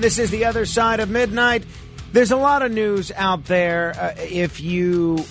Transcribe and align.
This 0.00 0.18
is 0.18 0.30
the 0.30 0.44
other 0.44 0.66
side 0.66 1.00
of 1.00 1.08
midnight. 1.08 1.64
There's 2.12 2.30
a 2.30 2.36
lot 2.36 2.62
of 2.62 2.72
news 2.72 3.10
out 3.16 3.44
there. 3.46 3.94
Uh, 3.98 4.14
if 4.18 4.60
you 4.60 5.24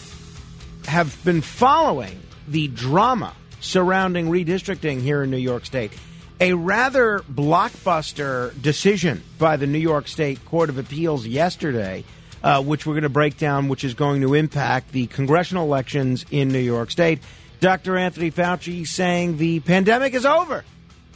have 0.86 1.18
been 1.24 1.42
following 1.42 2.20
the 2.48 2.68
drama 2.68 3.34
surrounding 3.60 4.28
redistricting 4.28 5.02
here 5.02 5.24
in 5.24 5.32
New 5.32 5.38
York 5.38 5.66
State, 5.66 5.92
a 6.40 6.54
rather 6.54 7.20
blockbuster 7.32 8.60
decision 8.62 9.24
by 9.38 9.58
the 9.58 9.68
New 9.68 9.80
York 9.80 10.08
State 10.08 10.44
Court 10.46 10.70
of 10.70 10.78
Appeals 10.78 11.26
yesterday, 11.26 12.04
uh, 12.44 12.62
which 12.62 12.86
we're 12.86 12.94
going 12.94 13.04
to 13.04 13.10
break 13.10 13.38
down, 13.38 13.70
which 13.70 13.84
is 13.84 13.94
going 13.94 14.22
to 14.22 14.34
impact 14.34 14.92
the 14.92 15.08
congressional 15.08 15.66
elections 15.66 16.26
in 16.32 16.50
New 16.50 16.60
York 16.60 16.92
State. 16.92 17.20
Dr. 17.60 17.98
Anthony 17.98 18.30
Fauci 18.30 18.86
saying 18.86 19.38
the 19.38 19.62
pandemic 19.62 20.14
is 20.14 20.26
over, 20.26 20.66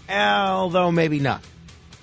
although 0.09 0.92
maybe 0.92 1.20
not. 1.20 1.44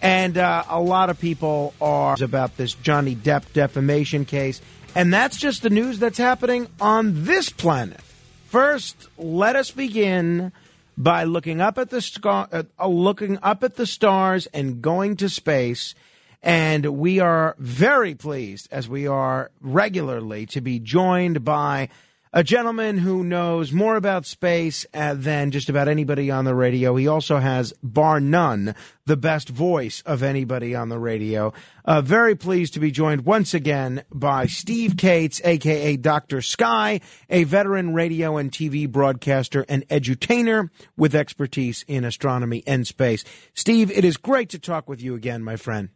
And 0.04 0.36
uh, 0.36 0.64
a 0.68 0.82
lot 0.82 1.08
of 1.08 1.18
people 1.18 1.72
are 1.80 2.22
about 2.22 2.58
this 2.58 2.74
Johnny 2.74 3.16
Depp 3.16 3.54
defamation 3.54 4.26
case. 4.26 4.60
And 4.94 5.12
that's 5.12 5.38
just 5.38 5.62
the 5.62 5.70
news 5.70 5.98
that's 5.98 6.18
happening 6.18 6.68
on 6.78 7.24
this 7.24 7.48
planet. 7.48 8.02
First, 8.44 9.08
let 9.16 9.56
us 9.56 9.70
begin 9.70 10.52
by 10.98 11.24
looking 11.24 11.62
up 11.62 11.78
at 11.78 11.88
the 11.88 12.02
scar- 12.02 12.48
uh, 12.52 12.86
looking 12.86 13.38
up 13.42 13.64
at 13.64 13.76
the 13.76 13.86
stars 13.86 14.46
and 14.52 14.82
going 14.82 15.16
to 15.16 15.30
space. 15.30 15.94
And 16.42 16.84
we 16.98 17.20
are 17.20 17.56
very 17.58 18.14
pleased, 18.14 18.68
as 18.70 18.86
we 18.86 19.06
are 19.06 19.50
regularly, 19.62 20.44
to 20.46 20.60
be 20.60 20.80
joined 20.80 21.46
by 21.46 21.88
a 22.34 22.42
gentleman 22.42 22.98
who 22.98 23.22
knows 23.22 23.70
more 23.70 23.94
about 23.94 24.26
space 24.26 24.84
uh, 24.92 25.14
than 25.14 25.52
just 25.52 25.68
about 25.68 25.86
anybody 25.86 26.32
on 26.32 26.44
the 26.44 26.54
radio. 26.54 26.96
He 26.96 27.06
also 27.06 27.38
has, 27.38 27.72
bar 27.80 28.18
none, 28.18 28.74
the 29.06 29.16
best 29.16 29.48
voice 29.48 30.02
of 30.04 30.24
anybody 30.24 30.74
on 30.74 30.88
the 30.88 30.98
radio. 30.98 31.52
Uh, 31.84 32.00
very 32.00 32.34
pleased 32.34 32.74
to 32.74 32.80
be 32.80 32.90
joined 32.90 33.24
once 33.24 33.54
again 33.54 34.02
by 34.12 34.46
Steve 34.46 34.96
Kates, 34.96 35.40
aka 35.44 35.96
Dr. 35.96 36.42
Sky, 36.42 37.00
a 37.30 37.44
veteran 37.44 37.94
radio 37.94 38.36
and 38.36 38.50
TV 38.50 38.90
broadcaster 38.90 39.64
and 39.68 39.86
edutainer 39.86 40.70
with 40.96 41.14
expertise 41.14 41.84
in 41.86 42.02
astronomy 42.02 42.64
and 42.66 42.84
space. 42.84 43.24
Steve, 43.54 43.92
it 43.92 44.04
is 44.04 44.16
great 44.16 44.48
to 44.48 44.58
talk 44.58 44.88
with 44.88 45.00
you 45.00 45.14
again, 45.14 45.44
my 45.44 45.54
friend. 45.54 45.90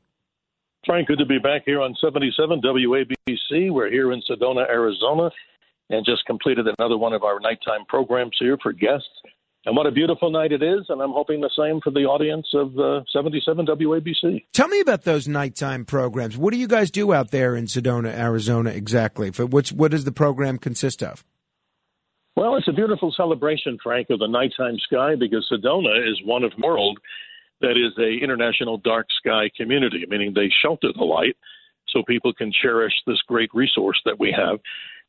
Frank, 0.87 1.09
good 1.09 1.19
to 1.19 1.27
be 1.27 1.39
back 1.39 1.63
here 1.67 1.83
on 1.83 1.97
77 2.01 2.61
WABC. 2.61 3.73
We're 3.73 3.91
here 3.91 4.13
in 4.13 4.23
Sedona, 4.23 4.69
Arizona, 4.71 5.31
and 5.91 6.05
just 6.05 6.25
completed 6.27 6.67
another 6.79 6.97
one 6.97 7.13
of 7.13 7.23
our 7.23 7.41
nighttime 7.41 7.85
programs 7.89 8.37
here 8.39 8.59
for 8.63 8.73
guests. 8.73 9.09
And 9.67 9.77
what 9.77 9.87
a 9.87 9.91
beautiful 9.91 10.31
night 10.31 10.53
it 10.53 10.63
is, 10.63 10.87
and 10.89 11.03
I'm 11.03 11.11
hoping 11.11 11.41
the 11.41 11.51
same 11.57 11.81
for 11.83 11.91
the 11.91 12.05
audience 12.05 12.47
of 12.55 12.79
uh, 12.79 13.03
77 13.13 13.67
WABC. 13.67 14.45
Tell 14.53 14.69
me 14.69 14.81
about 14.81 15.03
those 15.03 15.29
nighttime 15.29 15.85
programs. 15.85 16.39
What 16.39 16.53
do 16.53 16.59
you 16.59 16.69
guys 16.69 16.91
do 16.91 17.13
out 17.13 17.33
there 17.33 17.57
in 17.57 17.67
Sedona, 17.67 18.17
Arizona, 18.17 18.71
exactly? 18.71 19.31
For 19.31 19.47
what's 19.47 19.73
what 19.73 19.91
does 19.91 20.05
the 20.05 20.13
program 20.13 20.59
consist 20.59 21.03
of? 21.03 21.25
Well, 22.37 22.55
it's 22.57 22.69
a 22.69 22.73
beautiful 22.73 23.13
celebration, 23.17 23.79
Frank, 23.83 24.11
of 24.11 24.21
the 24.21 24.29
nighttime 24.29 24.79
sky 24.79 25.17
because 25.19 25.47
Sedona 25.53 26.09
is 26.09 26.21
one 26.25 26.45
of 26.45 26.53
the 26.57 26.65
world 26.65 26.99
that 27.61 27.73
is 27.73 27.93
a 27.99 28.25
international 28.25 28.79
dark 28.79 29.09
sky 29.19 29.51
community, 29.57 30.05
meaning 30.09 30.33
they 30.35 30.49
shelter 30.63 30.93
the 30.97 31.05
light 31.05 31.37
so 31.89 32.03
people 32.07 32.33
can 32.33 32.53
cherish 32.53 32.93
this 33.07 33.21
great 33.27 33.51
resource 33.53 34.01
that 34.05 34.21
we 34.21 34.31
have 34.31 34.61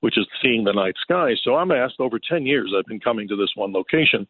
which 0.02 0.18
is 0.18 0.28
seeing 0.42 0.64
the 0.64 0.74
night 0.74 0.96
sky. 1.02 1.32
So 1.44 1.56
I'm 1.56 1.72
asked 1.72 2.00
over 2.00 2.20
10 2.20 2.46
years, 2.46 2.74
I've 2.78 2.86
been 2.86 3.00
coming 3.00 3.28
to 3.28 3.36
this 3.36 3.52
one 3.56 3.74
location, 3.74 4.28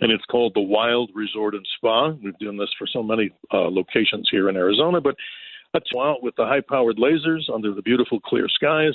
and 0.00 0.12
it's 0.12 0.24
called 0.26 0.52
the 0.54 0.60
Wild 0.60 1.10
Resort 1.14 1.54
and 1.54 1.66
Spa. 1.76 2.10
We've 2.22 2.38
done 2.38 2.58
this 2.58 2.72
for 2.78 2.86
so 2.86 3.02
many 3.02 3.30
uh, 3.52 3.70
locations 3.70 4.28
here 4.30 4.48
in 4.48 4.56
Arizona, 4.56 5.00
but 5.00 5.16
let's 5.72 5.90
go 5.90 6.02
out 6.02 6.22
with 6.22 6.36
the 6.36 6.44
high 6.44 6.60
powered 6.60 6.98
lasers 6.98 7.52
under 7.52 7.72
the 7.74 7.82
beautiful 7.82 8.20
clear 8.20 8.48
skies, 8.48 8.92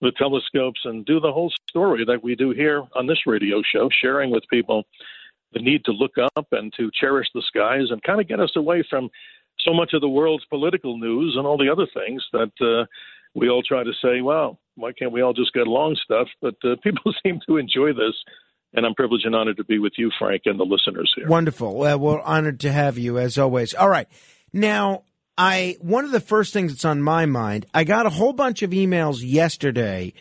the 0.00 0.12
telescopes, 0.18 0.80
and 0.84 1.06
do 1.06 1.20
the 1.20 1.32
whole 1.32 1.52
story 1.68 2.04
that 2.04 2.22
we 2.22 2.34
do 2.34 2.50
here 2.50 2.82
on 2.96 3.06
this 3.06 3.20
radio 3.26 3.62
show, 3.72 3.88
sharing 4.02 4.30
with 4.30 4.42
people 4.50 4.84
the 5.52 5.60
need 5.60 5.84
to 5.84 5.92
look 5.92 6.14
up 6.36 6.46
and 6.52 6.72
to 6.76 6.90
cherish 6.98 7.28
the 7.34 7.42
skies 7.46 7.90
and 7.90 8.02
kind 8.02 8.20
of 8.20 8.26
get 8.26 8.40
us 8.40 8.52
away 8.56 8.84
from 8.88 9.10
so 9.60 9.72
much 9.72 9.92
of 9.92 10.00
the 10.00 10.08
world's 10.08 10.44
political 10.46 10.98
news 10.98 11.34
and 11.36 11.46
all 11.46 11.58
the 11.58 11.68
other 11.70 11.86
things 11.94 12.24
that 12.32 12.50
uh, 12.60 12.86
we 13.34 13.48
all 13.48 13.62
try 13.62 13.84
to 13.84 13.92
say, 14.02 14.20
well, 14.22 14.58
why 14.76 14.92
can't 14.92 15.12
we 15.12 15.20
all 15.22 15.32
just 15.32 15.52
get 15.52 15.66
along 15.66 15.96
stuff? 16.04 16.28
But 16.40 16.54
uh, 16.64 16.76
people 16.82 17.12
seem 17.22 17.40
to 17.48 17.56
enjoy 17.56 17.92
this. 17.92 18.14
And 18.74 18.86
I'm 18.86 18.94
privileged 18.94 19.26
and 19.26 19.34
honored 19.34 19.58
to 19.58 19.64
be 19.64 19.78
with 19.78 19.92
you, 19.98 20.10
Frank, 20.18 20.42
and 20.46 20.58
the 20.58 20.64
listeners 20.64 21.12
here. 21.14 21.28
Wonderful. 21.28 21.74
Well, 21.76 21.98
we're 21.98 22.20
honored 22.22 22.58
to 22.60 22.72
have 22.72 22.96
you 22.96 23.18
as 23.18 23.36
always. 23.36 23.74
All 23.74 23.88
right. 23.90 24.08
Now, 24.50 25.02
I 25.36 25.76
one 25.80 26.06
of 26.06 26.10
the 26.10 26.20
first 26.20 26.54
things 26.54 26.72
that's 26.72 26.84
on 26.86 27.02
my 27.02 27.26
mind, 27.26 27.66
I 27.74 27.84
got 27.84 28.06
a 28.06 28.10
whole 28.10 28.32
bunch 28.32 28.62
of 28.62 28.70
emails 28.70 29.20
yesterday 29.22 30.14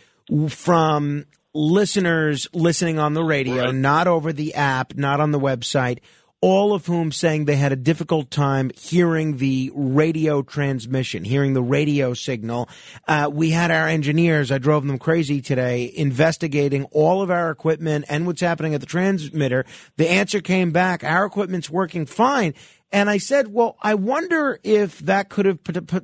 from 0.50 1.26
listeners 1.54 2.48
listening 2.54 3.00
on 3.00 3.14
the 3.14 3.24
radio, 3.24 3.66
Right. 3.66 3.76
not 3.76 4.08
over 4.08 4.32
the 4.34 4.56
app, 4.56 4.96
not 4.96 5.20
on 5.20 5.32
the 5.32 5.40
website, 5.40 6.00
all 6.42 6.74
of 6.74 6.88
whom 6.88 7.12
saying 7.12 7.46
they 7.46 7.56
had 7.56 7.72
a 7.72 7.76
difficult 7.76 8.32
time 8.32 8.72
hearing 8.76 9.38
the 9.38 9.72
radio 9.76 10.42
transmission, 10.42 11.24
hearing 11.24 11.54
the 11.54 11.62
radio 11.62 12.14
signal. 12.16 12.68
Uh, 13.08 13.30
we 13.32 13.52
had 13.52 13.70
our 13.70 13.88
engineers, 13.88 14.52
I 14.52 14.58
drove 14.58 14.86
them 14.86 14.98
crazy 14.98 15.40
today, 15.40 15.92
investigating 15.96 16.86
all 16.86 17.22
of 17.22 17.30
our 17.30 17.52
equipment 17.52 18.06
and 18.10 18.26
what's 18.26 18.42
happening 18.42 18.74
at 18.74 18.82
the 18.82 18.88
transmitter. 18.88 19.66
The 19.98 20.10
answer 20.10 20.42
came 20.42 20.72
back, 20.72 21.04
our 21.04 21.26
equipment's 21.26 21.70
working 21.70 22.08
fine. 22.08 22.56
And 22.92 23.10
I 23.10 23.20
said, 23.20 23.48
well, 23.48 23.78
I 23.82 23.94
wonder 23.94 24.60
if 24.64 25.00
that 25.00 25.30
could 25.30 25.46
have 25.46 25.60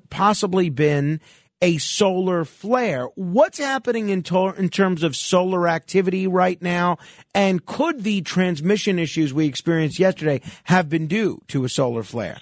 possibly 0.10 0.70
been 0.70 1.20
a 1.62 1.78
solar 1.78 2.46
flare. 2.46 3.06
What's 3.16 3.58
happening 3.58 4.10
in, 4.10 4.24
to- 4.24 4.54
in 4.58 4.70
terms 4.70 5.04
of 5.04 5.16
solar 5.16 5.68
activity 5.68 6.28
right 6.28 6.62
now? 6.62 6.98
And 7.34 7.66
could 7.66 8.04
the 8.04 8.22
transmission 8.22 9.00
issues 9.00 9.34
we 9.34 9.48
experienced 9.48 10.00
yesterday 10.00 10.42
have 10.66 10.90
been 10.90 11.08
due 11.08 11.42
to 11.48 11.66
a 11.66 11.70
solar 11.70 12.04
flare? 12.04 12.40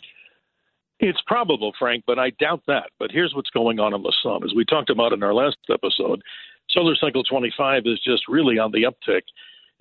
It's 0.99 1.21
probable, 1.27 1.73
Frank, 1.77 2.03
but 2.07 2.17
I 2.19 2.31
doubt 2.31 2.63
that. 2.67 2.89
But 2.99 3.11
here's 3.11 3.33
what's 3.35 3.49
going 3.49 3.79
on 3.79 3.93
in 3.93 4.01
the 4.01 4.13
sun. 4.23 4.43
As 4.43 4.53
we 4.55 4.65
talked 4.65 4.89
about 4.89 5.13
in 5.13 5.23
our 5.23 5.33
last 5.33 5.57
episode, 5.69 6.21
solar 6.69 6.95
cycle 6.95 7.23
25 7.23 7.83
is 7.85 7.99
just 8.03 8.27
really 8.27 8.57
on 8.59 8.71
the 8.71 8.83
uptick. 8.83 9.21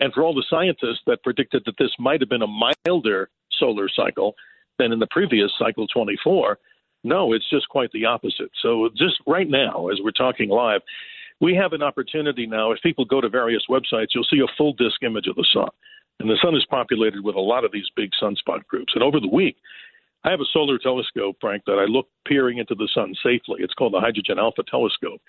And 0.00 0.12
for 0.12 0.22
all 0.22 0.34
the 0.34 0.44
scientists 0.50 1.02
that 1.06 1.22
predicted 1.22 1.62
that 1.66 1.76
this 1.78 1.92
might 1.98 2.20
have 2.20 2.28
been 2.28 2.42
a 2.42 2.70
milder 2.86 3.30
solar 3.52 3.88
cycle 3.88 4.34
than 4.78 4.92
in 4.92 4.98
the 4.98 5.06
previous 5.10 5.52
cycle 5.56 5.86
24, 5.86 6.58
no, 7.04 7.32
it's 7.32 7.48
just 7.50 7.68
quite 7.68 7.92
the 7.92 8.06
opposite. 8.06 8.50
So 8.62 8.88
just 8.96 9.16
right 9.26 9.48
now, 9.48 9.88
as 9.88 9.98
we're 10.02 10.10
talking 10.10 10.48
live, 10.48 10.80
we 11.40 11.54
have 11.54 11.72
an 11.72 11.82
opportunity 11.82 12.46
now. 12.46 12.72
If 12.72 12.80
people 12.82 13.04
go 13.04 13.20
to 13.20 13.28
various 13.28 13.62
websites, 13.68 14.08
you'll 14.14 14.24
see 14.24 14.40
a 14.40 14.56
full 14.56 14.72
disk 14.72 15.02
image 15.02 15.26
of 15.26 15.36
the 15.36 15.46
sun. 15.52 15.68
And 16.20 16.30
the 16.30 16.38
sun 16.42 16.54
is 16.56 16.64
populated 16.70 17.22
with 17.24 17.34
a 17.34 17.40
lot 17.40 17.64
of 17.64 17.72
these 17.72 17.86
big 17.94 18.10
sunspot 18.22 18.64
groups. 18.66 18.92
And 18.94 19.02
over 19.02 19.20
the 19.20 19.28
week, 19.28 19.56
I 20.24 20.30
have 20.30 20.40
a 20.40 20.50
solar 20.52 20.78
telescope, 20.78 21.36
Frank, 21.40 21.64
that 21.66 21.78
I 21.78 21.84
look 21.84 22.08
peering 22.26 22.58
into 22.58 22.74
the 22.74 22.88
sun 22.94 23.14
safely. 23.22 23.56
It's 23.58 23.74
called 23.74 23.92
the 23.92 24.00
Hydrogen 24.00 24.38
Alpha 24.38 24.62
Telescope. 24.68 25.20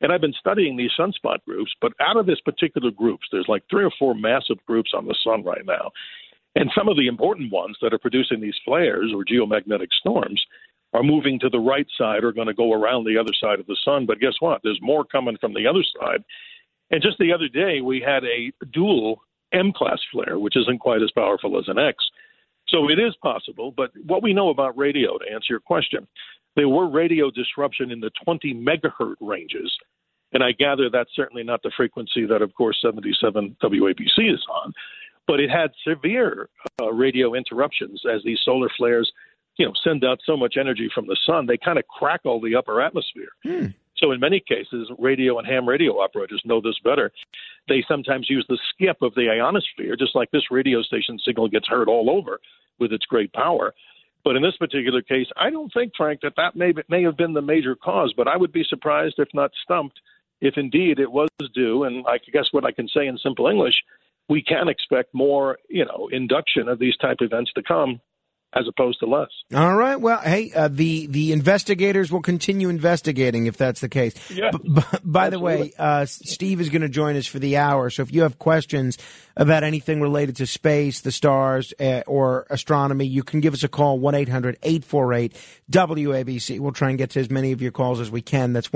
And 0.00 0.10
I've 0.10 0.22
been 0.22 0.32
studying 0.38 0.76
these 0.76 0.92
sunspot 0.98 1.44
groups, 1.46 1.72
but 1.82 1.92
out 2.00 2.16
of 2.16 2.24
this 2.24 2.40
particular 2.40 2.90
groups, 2.90 3.24
there's 3.30 3.48
like 3.48 3.62
three 3.68 3.84
or 3.84 3.92
four 3.98 4.14
massive 4.14 4.56
groups 4.66 4.92
on 4.96 5.06
the 5.06 5.16
sun 5.22 5.44
right 5.44 5.66
now. 5.66 5.90
And 6.54 6.70
some 6.74 6.88
of 6.88 6.96
the 6.96 7.06
important 7.06 7.52
ones 7.52 7.76
that 7.82 7.92
are 7.92 7.98
producing 7.98 8.40
these 8.40 8.56
flares 8.64 9.12
or 9.14 9.24
geomagnetic 9.24 9.88
storms 10.00 10.42
are 10.92 11.02
moving 11.02 11.38
to 11.40 11.48
the 11.48 11.60
right 11.60 11.86
side 11.96 12.24
are 12.24 12.32
going 12.32 12.48
to 12.48 12.54
go 12.54 12.72
around 12.72 13.04
the 13.04 13.18
other 13.18 13.32
side 13.40 13.60
of 13.60 13.66
the 13.66 13.76
sun. 13.84 14.06
But 14.06 14.20
guess 14.20 14.34
what? 14.40 14.60
There's 14.62 14.80
more 14.82 15.04
coming 15.04 15.36
from 15.40 15.54
the 15.54 15.66
other 15.66 15.84
side. 16.00 16.24
And 16.90 17.02
just 17.02 17.18
the 17.18 17.32
other 17.32 17.48
day, 17.48 17.80
we 17.80 18.00
had 18.04 18.24
a 18.24 18.52
dual 18.72 19.22
M 19.52 19.72
class 19.72 20.00
flare, 20.12 20.38
which 20.38 20.56
isn't 20.56 20.80
quite 20.80 21.02
as 21.02 21.10
powerful 21.12 21.58
as 21.58 21.68
an 21.68 21.78
X. 21.78 22.04
So 22.68 22.88
it 22.88 22.98
is 22.98 23.14
possible. 23.22 23.72
But 23.76 23.90
what 24.06 24.22
we 24.22 24.32
know 24.32 24.48
about 24.48 24.76
radio, 24.76 25.18
to 25.18 25.32
answer 25.32 25.46
your 25.50 25.60
question, 25.60 26.06
there 26.56 26.68
were 26.68 26.88
radio 26.88 27.30
disruption 27.30 27.90
in 27.90 28.00
the 28.00 28.10
20 28.24 28.54
megahertz 28.54 29.16
ranges. 29.20 29.72
And 30.32 30.42
I 30.44 30.52
gather 30.52 30.88
that's 30.88 31.14
certainly 31.14 31.42
not 31.42 31.62
the 31.62 31.72
frequency 31.76 32.24
that, 32.26 32.42
of 32.42 32.54
course, 32.54 32.78
77 32.82 33.56
WABC 33.62 34.32
is 34.32 34.44
on. 34.52 34.72
But 35.26 35.40
it 35.40 35.50
had 35.50 35.70
severe 35.86 36.48
uh, 36.80 36.92
radio 36.92 37.34
interruptions 37.34 38.02
as 38.12 38.22
these 38.24 38.40
solar 38.44 38.68
flares, 38.76 39.10
you 39.60 39.66
know, 39.66 39.72
send 39.84 40.02
out 40.04 40.18
so 40.24 40.38
much 40.38 40.54
energy 40.58 40.88
from 40.92 41.06
the 41.06 41.18
sun, 41.26 41.44
they 41.44 41.58
kind 41.58 41.78
of 41.78 41.86
crackle 41.86 42.40
the 42.40 42.56
upper 42.56 42.80
atmosphere. 42.80 43.28
Hmm. 43.42 43.66
So 43.98 44.10
in 44.12 44.18
many 44.18 44.40
cases, 44.40 44.90
radio 44.98 45.38
and 45.38 45.46
ham 45.46 45.68
radio 45.68 46.00
operators 46.00 46.40
know 46.46 46.62
this 46.62 46.78
better. 46.82 47.12
They 47.68 47.84
sometimes 47.86 48.30
use 48.30 48.46
the 48.48 48.58
skip 48.70 49.02
of 49.02 49.14
the 49.14 49.28
ionosphere, 49.28 49.96
just 49.96 50.16
like 50.16 50.30
this 50.30 50.50
radio 50.50 50.80
station 50.80 51.18
signal 51.22 51.48
gets 51.48 51.68
heard 51.68 51.88
all 51.88 52.08
over 52.08 52.40
with 52.78 52.90
its 52.90 53.04
great 53.04 53.34
power. 53.34 53.74
But 54.24 54.36
in 54.36 54.42
this 54.42 54.56
particular 54.56 55.02
case, 55.02 55.26
I 55.36 55.50
don't 55.50 55.70
think, 55.74 55.92
Frank, 55.94 56.20
that 56.22 56.36
that 56.38 56.56
may, 56.56 56.72
may 56.88 57.02
have 57.02 57.18
been 57.18 57.34
the 57.34 57.42
major 57.42 57.76
cause. 57.76 58.14
But 58.16 58.28
I 58.28 58.38
would 58.38 58.52
be 58.52 58.64
surprised, 58.66 59.16
if 59.18 59.28
not 59.34 59.50
stumped, 59.62 60.00
if 60.40 60.54
indeed 60.56 60.98
it 60.98 61.12
was 61.12 61.28
due. 61.54 61.84
And 61.84 62.06
I 62.06 62.16
guess 62.32 62.46
what 62.52 62.64
I 62.64 62.72
can 62.72 62.88
say 62.88 63.06
in 63.06 63.18
simple 63.18 63.46
English, 63.46 63.74
we 64.30 64.42
can 64.42 64.68
expect 64.68 65.12
more, 65.12 65.58
you 65.68 65.84
know, 65.84 66.08
induction 66.10 66.66
of 66.66 66.78
these 66.78 66.96
type 66.96 67.18
events 67.20 67.52
to 67.56 67.62
come 67.62 68.00
as 68.52 68.64
opposed 68.68 68.98
to 68.98 69.06
less. 69.06 69.28
All 69.54 69.76
right. 69.76 69.94
Well, 69.94 70.18
hey, 70.18 70.50
uh, 70.52 70.66
the 70.68 71.06
the 71.06 71.30
investigators 71.32 72.10
will 72.10 72.20
continue 72.22 72.68
investigating 72.68 73.46
if 73.46 73.56
that's 73.56 73.80
the 73.80 73.88
case. 73.88 74.12
Yeah. 74.28 74.50
B- 74.50 74.58
b- 74.74 74.82
by 75.04 75.26
Absolutely. 75.26 75.30
the 75.30 75.38
way, 75.38 75.72
uh, 75.78 76.04
Steve 76.06 76.60
is 76.60 76.68
going 76.68 76.82
to 76.82 76.88
join 76.88 77.14
us 77.16 77.26
for 77.26 77.38
the 77.38 77.58
hour. 77.58 77.90
So 77.90 78.02
if 78.02 78.12
you 78.12 78.22
have 78.22 78.40
questions 78.40 78.98
about 79.36 79.62
anything 79.62 80.00
related 80.00 80.34
to 80.36 80.46
space, 80.46 81.00
the 81.00 81.12
stars, 81.12 81.72
uh, 81.78 82.02
or 82.08 82.44
astronomy, 82.50 83.06
you 83.06 83.22
can 83.22 83.38
give 83.40 83.54
us 83.54 83.62
a 83.62 83.68
call 83.68 84.00
1-800-848-WABC. 84.00 86.58
We'll 86.58 86.72
try 86.72 86.88
and 86.88 86.98
get 86.98 87.10
to 87.10 87.20
as 87.20 87.30
many 87.30 87.52
of 87.52 87.62
your 87.62 87.70
calls 87.70 88.00
as 88.00 88.10
we 88.10 88.20
can. 88.20 88.52
That's 88.52 88.72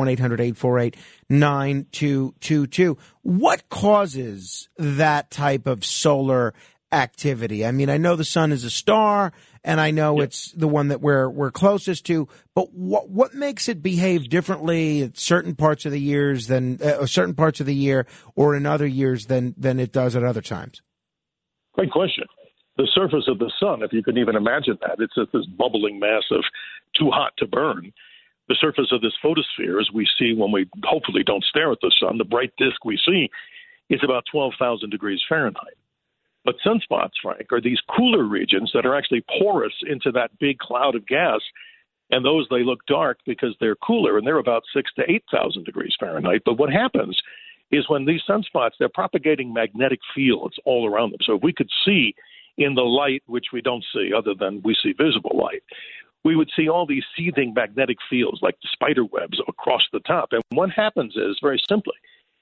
1-800-848-9222. 1.30 2.98
What 3.22 3.68
causes 3.68 4.68
that 4.78 5.30
type 5.30 5.66
of 5.66 5.84
solar 5.84 6.54
activity? 6.92 7.64
I 7.66 7.72
mean, 7.72 7.90
I 7.90 7.96
know 7.96 8.16
the 8.16 8.24
sun 8.24 8.52
is 8.52 8.64
a 8.64 8.70
star 8.70 9.32
and 9.64 9.80
I 9.80 9.90
know 9.90 10.18
yep. 10.18 10.28
it's 10.28 10.52
the 10.52 10.68
one 10.68 10.88
that 10.88 11.00
we're 11.00 11.28
we're 11.28 11.50
closest 11.50 12.04
to. 12.06 12.28
But 12.54 12.72
what 12.72 13.08
what 13.08 13.34
makes 13.34 13.68
it 13.68 13.82
behave 13.82 14.28
differently 14.28 15.02
at 15.02 15.18
certain 15.18 15.54
parts 15.54 15.86
of 15.86 15.92
the 15.92 16.00
years 16.00 16.46
than 16.46 16.80
uh, 16.82 17.06
certain 17.06 17.34
parts 17.34 17.60
of 17.60 17.66
the 17.66 17.74
year, 17.74 18.06
or 18.36 18.54
in 18.54 18.66
other 18.66 18.86
years 18.86 19.26
than 19.26 19.54
than 19.56 19.80
it 19.80 19.90
does 19.90 20.14
at 20.14 20.22
other 20.22 20.42
times? 20.42 20.82
Great 21.72 21.90
question. 21.90 22.24
The 22.76 22.88
surface 22.92 23.24
of 23.28 23.38
the 23.38 23.52
sun, 23.58 23.82
if 23.82 23.92
you 23.92 24.02
can 24.02 24.18
even 24.18 24.36
imagine 24.36 24.78
that, 24.82 24.96
it's 24.98 25.14
this 25.32 25.46
bubbling 25.56 25.98
mass 25.98 26.24
of 26.30 26.44
too 26.98 27.10
hot 27.10 27.32
to 27.38 27.46
burn. 27.46 27.92
The 28.48 28.56
surface 28.60 28.88
of 28.92 29.00
this 29.00 29.14
photosphere, 29.22 29.80
as 29.80 29.88
we 29.94 30.06
see 30.18 30.34
when 30.36 30.52
we 30.52 30.68
hopefully 30.84 31.22
don't 31.24 31.44
stare 31.44 31.72
at 31.72 31.78
the 31.80 31.92
sun, 31.98 32.18
the 32.18 32.24
bright 32.24 32.52
disk 32.58 32.84
we 32.84 32.98
see, 33.06 33.30
is 33.88 34.00
about 34.04 34.24
12,000 34.30 34.90
degrees 34.90 35.20
Fahrenheit. 35.28 35.78
But 36.44 36.56
sunspots, 36.64 37.12
Frank, 37.22 37.52
are 37.52 37.60
these 37.60 37.80
cooler 37.96 38.24
regions 38.24 38.70
that 38.74 38.84
are 38.84 38.94
actually 38.94 39.24
porous 39.38 39.74
into 39.86 40.12
that 40.12 40.38
big 40.38 40.58
cloud 40.58 40.94
of 40.94 41.06
gas. 41.06 41.40
And 42.10 42.24
those, 42.24 42.46
they 42.50 42.62
look 42.62 42.84
dark 42.86 43.18
because 43.24 43.56
they're 43.60 43.76
cooler 43.76 44.18
and 44.18 44.26
they're 44.26 44.38
about 44.38 44.62
six 44.74 44.92
to 44.96 45.10
8,000 45.10 45.64
degrees 45.64 45.96
Fahrenheit. 45.98 46.42
But 46.44 46.58
what 46.58 46.70
happens 46.70 47.18
is 47.70 47.88
when 47.88 48.04
these 48.04 48.20
sunspots, 48.28 48.72
they're 48.78 48.90
propagating 48.90 49.52
magnetic 49.52 50.00
fields 50.14 50.56
all 50.66 50.86
around 50.86 51.12
them. 51.12 51.20
So 51.22 51.36
if 51.36 51.42
we 51.42 51.52
could 51.52 51.70
see 51.84 52.14
in 52.58 52.74
the 52.74 52.82
light, 52.82 53.22
which 53.26 53.46
we 53.52 53.62
don't 53.62 53.84
see 53.92 54.12
other 54.16 54.34
than 54.38 54.60
we 54.62 54.76
see 54.80 54.92
visible 54.92 55.36
light, 55.36 55.62
we 56.24 56.36
would 56.36 56.50
see 56.56 56.68
all 56.68 56.86
these 56.86 57.04
seething 57.16 57.52
magnetic 57.54 57.98
fields 58.08 58.40
like 58.42 58.56
spider 58.72 59.04
webs 59.04 59.40
across 59.48 59.82
the 59.92 60.00
top. 60.00 60.28
And 60.32 60.42
what 60.50 60.70
happens 60.70 61.16
is, 61.16 61.38
very 61.42 61.60
simply, 61.68 61.94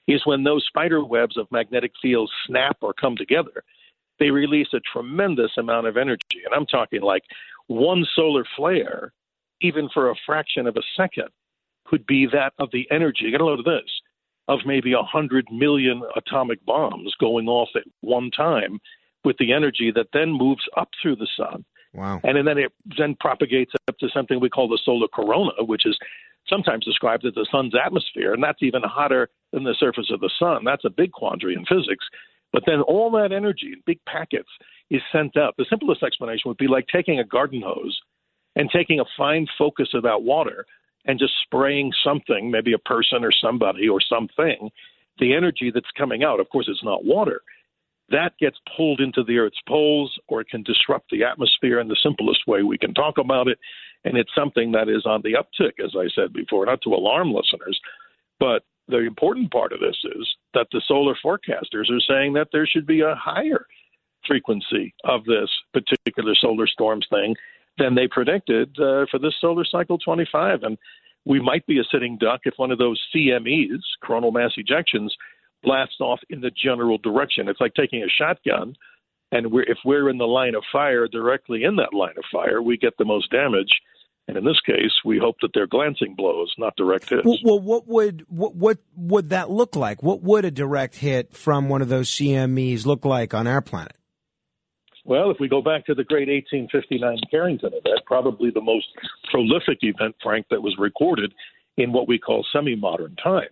is 0.07 0.25
when 0.25 0.43
those 0.43 0.65
spider 0.65 1.03
webs 1.03 1.37
of 1.37 1.51
magnetic 1.51 1.91
fields 2.01 2.31
snap 2.45 2.77
or 2.81 2.93
come 2.93 3.15
together, 3.15 3.63
they 4.19 4.31
release 4.31 4.67
a 4.73 4.79
tremendous 4.79 5.51
amount 5.57 5.87
of 5.87 5.97
energy. 5.97 6.41
And 6.45 6.53
I'm 6.53 6.65
talking 6.65 7.01
like 7.01 7.23
one 7.67 8.05
solar 8.15 8.45
flare, 8.55 9.13
even 9.61 9.89
for 9.93 10.09
a 10.09 10.15
fraction 10.25 10.67
of 10.67 10.77
a 10.77 10.83
second, 10.95 11.29
could 11.85 12.05
be 12.05 12.27
that 12.31 12.53
of 12.59 12.69
the 12.71 12.87
energy. 12.91 13.31
Get 13.31 13.41
a 13.41 13.45
load 13.45 13.59
of 13.59 13.65
this 13.65 14.01
of 14.47 14.59
maybe 14.65 14.93
a 14.93 15.01
hundred 15.01 15.47
million 15.51 16.01
atomic 16.15 16.63
bombs 16.65 17.13
going 17.19 17.47
off 17.47 17.69
at 17.75 17.83
one 18.01 18.29
time 18.29 18.79
with 19.23 19.37
the 19.37 19.53
energy 19.53 19.91
that 19.95 20.07
then 20.11 20.31
moves 20.31 20.63
up 20.75 20.89
through 21.01 21.15
the 21.15 21.27
sun. 21.37 21.63
Wow. 21.93 22.19
And 22.23 22.47
then 22.47 22.57
it 22.57 22.73
then 22.97 23.15
propagates 23.19 23.71
up 23.87 23.97
to 23.99 24.09
something 24.09 24.39
we 24.39 24.49
call 24.49 24.67
the 24.67 24.79
solar 24.83 25.07
corona, 25.07 25.63
which 25.63 25.85
is 25.85 25.97
sometimes 26.47 26.83
described 26.83 27.25
as 27.25 27.35
the 27.35 27.47
sun's 27.49 27.73
atmosphere, 27.75 28.33
and 28.33 28.43
that's 28.43 28.61
even 28.61 28.81
hotter 28.83 29.29
than 29.53 29.63
the 29.63 29.75
surface 29.77 30.11
of 30.11 30.19
the 30.19 30.31
sun. 30.37 30.65
That's 30.65 30.83
a 30.85 30.89
big 30.89 31.11
quandary 31.11 31.53
in 31.53 31.65
physics. 31.65 32.05
But 32.53 32.63
then 32.65 32.81
all 32.81 33.11
that 33.11 33.33
energy 33.33 33.71
in 33.73 33.81
big 33.85 33.99
packets 34.05 34.49
is 34.89 35.01
sent 35.11 35.35
up. 35.35 35.55
The 35.57 35.65
simplest 35.69 36.03
explanation 36.03 36.47
would 36.49 36.57
be 36.57 36.67
like 36.67 36.85
taking 36.87 37.19
a 37.19 37.25
garden 37.25 37.61
hose 37.65 37.99
and 38.55 38.69
taking 38.71 38.99
a 38.99 39.05
fine 39.17 39.47
focus 39.57 39.89
of 39.93 40.03
that 40.03 40.21
water 40.21 40.65
and 41.05 41.19
just 41.19 41.33
spraying 41.43 41.91
something, 42.05 42.51
maybe 42.51 42.73
a 42.73 42.77
person 42.77 43.25
or 43.25 43.31
somebody 43.31 43.89
or 43.89 43.99
something, 43.99 44.69
the 45.19 45.33
energy 45.33 45.71
that's 45.73 45.91
coming 45.97 46.23
out, 46.23 46.39
of 46.39 46.49
course, 46.49 46.67
it's 46.69 46.83
not 46.83 47.03
water, 47.03 47.41
that 48.09 48.33
gets 48.39 48.57
pulled 48.77 48.99
into 48.99 49.23
the 49.23 49.37
Earth's 49.37 49.61
poles 49.67 50.17
or 50.27 50.41
it 50.41 50.49
can 50.49 50.63
disrupt 50.63 51.09
the 51.09 51.23
atmosphere 51.23 51.79
in 51.79 51.87
the 51.87 51.97
simplest 52.01 52.41
way 52.47 52.63
we 52.63 52.77
can 52.77 52.93
talk 52.93 53.17
about 53.17 53.47
it. 53.47 53.57
And 54.05 54.17
it's 54.17 54.29
something 54.35 54.73
that 54.73 54.89
is 54.89 55.05
on 55.05 55.21
the 55.23 55.33
uptick, 55.33 55.83
as 55.83 55.93
I 55.97 56.07
said 56.13 56.33
before, 56.33 56.65
not 56.65 56.81
to 56.83 56.93
alarm 56.93 57.33
listeners, 57.33 57.79
but 58.39 58.63
the 58.87 58.99
important 58.99 59.51
part 59.51 59.73
of 59.73 59.79
this 59.79 59.97
is 60.03 60.27
that 60.53 60.67
the 60.71 60.81
solar 60.87 61.15
forecasters 61.23 61.89
are 61.89 62.01
saying 62.07 62.33
that 62.33 62.49
there 62.51 62.67
should 62.67 62.85
be 62.85 63.01
a 63.01 63.15
higher 63.15 63.65
frequency 64.27 64.93
of 65.03 65.23
this 65.25 65.49
particular 65.73 66.33
solar 66.35 66.67
storms 66.67 67.05
thing 67.09 67.35
than 67.77 67.95
they 67.95 68.07
predicted 68.07 68.69
uh, 68.79 69.05
for 69.09 69.19
this 69.19 69.35
solar 69.39 69.65
cycle 69.65 69.97
25. 69.97 70.63
And 70.63 70.77
we 71.25 71.39
might 71.39 71.65
be 71.65 71.79
a 71.79 71.83
sitting 71.91 72.17
duck 72.17 72.41
if 72.43 72.53
one 72.57 72.71
of 72.71 72.77
those 72.77 73.01
CMEs, 73.15 73.79
coronal 74.03 74.31
mass 74.31 74.51
ejections, 74.57 75.09
blasts 75.63 76.01
off 76.01 76.19
in 76.29 76.41
the 76.41 76.51
general 76.51 76.97
direction. 76.97 77.47
It's 77.47 77.61
like 77.61 77.73
taking 77.73 78.03
a 78.03 78.09
shotgun, 78.09 78.75
and 79.31 79.51
we're, 79.51 79.63
if 79.63 79.77
we're 79.85 80.09
in 80.09 80.17
the 80.17 80.27
line 80.27 80.55
of 80.55 80.63
fire, 80.71 81.07
directly 81.07 81.63
in 81.63 81.77
that 81.77 81.93
line 81.93 82.17
of 82.17 82.23
fire, 82.31 82.61
we 82.61 82.77
get 82.77 82.97
the 82.97 83.05
most 83.05 83.31
damage. 83.31 83.71
And 84.27 84.37
in 84.37 84.45
this 84.45 84.59
case, 84.61 84.93
we 85.03 85.19
hope 85.19 85.35
that 85.41 85.51
they're 85.53 85.67
glancing 85.67 86.15
blows, 86.15 86.53
not 86.57 86.75
direct 86.77 87.09
hits. 87.09 87.25
Well, 87.25 87.37
well 87.43 87.59
what 87.59 87.87
would 87.87 88.25
what, 88.29 88.55
what 88.55 88.77
would 88.95 89.29
that 89.29 89.49
look 89.49 89.75
like? 89.75 90.01
What 90.01 90.21
would 90.21 90.45
a 90.45 90.51
direct 90.51 90.95
hit 90.95 91.35
from 91.35 91.67
one 91.67 91.81
of 91.81 91.89
those 91.89 92.09
CMEs 92.09 92.85
look 92.85 93.03
like 93.03 93.33
on 93.33 93.47
our 93.47 93.61
planet? 93.61 93.97
Well, 95.05 95.31
if 95.31 95.37
we 95.39 95.49
go 95.49 95.61
back 95.61 95.85
to 95.87 95.93
the 95.93 96.05
great 96.05 96.29
1859 96.29 97.17
Carrington 97.29 97.73
event, 97.73 97.99
probably 98.05 98.51
the 98.51 98.61
most 98.61 98.87
prolific 99.29 99.79
event, 99.81 100.15
Frank, 100.23 100.45
that 100.49 100.61
was 100.61 100.75
recorded 100.79 101.33
in 101.75 101.91
what 101.91 102.07
we 102.07 102.17
call 102.17 102.45
semi-modern 102.53 103.17
times. 103.17 103.49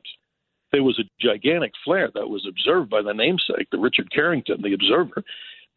There 0.71 0.83
was 0.83 0.97
a 0.99 1.09
gigantic 1.19 1.73
flare 1.83 2.09
that 2.13 2.29
was 2.29 2.47
observed 2.47 2.89
by 2.89 3.01
the 3.01 3.13
namesake, 3.13 3.67
the 3.71 3.79
Richard 3.79 4.09
Carrington, 4.13 4.61
the 4.61 4.73
observer. 4.73 5.23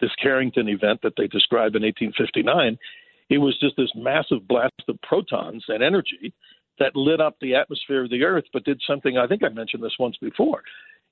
This 0.01 0.15
Carrington 0.23 0.69
event 0.69 1.01
that 1.03 1.15
they 1.17 1.27
describe 1.27 1.75
in 1.75 1.83
1859 1.83 2.79
it 3.31 3.39
was 3.39 3.59
just 3.59 3.77
this 3.77 3.91
massive 3.95 4.47
blast 4.47 4.73
of 4.89 5.01
protons 5.03 5.65
and 5.69 5.83
energy 5.83 6.33
that 6.79 6.97
lit 6.97 7.21
up 7.21 7.37
the 7.41 7.55
atmosphere 7.55 8.05
of 8.05 8.11
the 8.11 8.25
Earth, 8.25 8.45
but 8.53 8.65
did 8.65 8.81
something. 8.87 9.17
I 9.17 9.27
think 9.27 9.43
I 9.43 9.49
mentioned 9.49 9.83
this 9.83 9.97
once 9.99 10.17
before. 10.21 10.63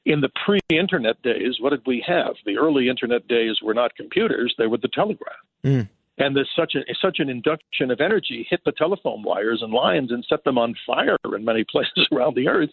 In 0.05 0.21
the 0.21 0.31
pre 0.45 0.59
internet 0.69 1.23
days, 1.23 1.57
what 1.61 1.71
did 1.71 1.83
we 1.87 2.05
have? 2.07 2.35
The 2.45 2.59
early 2.59 2.89
internet 2.89 3.29
days 3.29 3.59
were 3.63 3.75
not 3.75 3.95
computers, 3.95 4.55
they 4.59 4.67
were 4.67 4.79
the 4.79 4.89
telegraph. 4.89 5.37
Mm. 5.65 5.89
And 6.19 6.37
there's 6.37 6.51
such, 6.55 6.75
a, 6.75 6.81
such 7.01 7.21
an 7.21 7.29
induction 7.29 7.91
of 7.91 8.01
energy 8.01 8.47
hit 8.51 8.61
the 8.65 8.73
telephone 8.73 9.23
wires 9.23 9.63
and 9.63 9.73
lines 9.73 10.11
and 10.11 10.25
set 10.29 10.45
them 10.45 10.59
on 10.59 10.75
fire 10.87 11.17
in 11.35 11.45
many 11.45 11.65
places 11.71 12.07
around 12.13 12.37
the 12.37 12.49
Earth. 12.49 12.71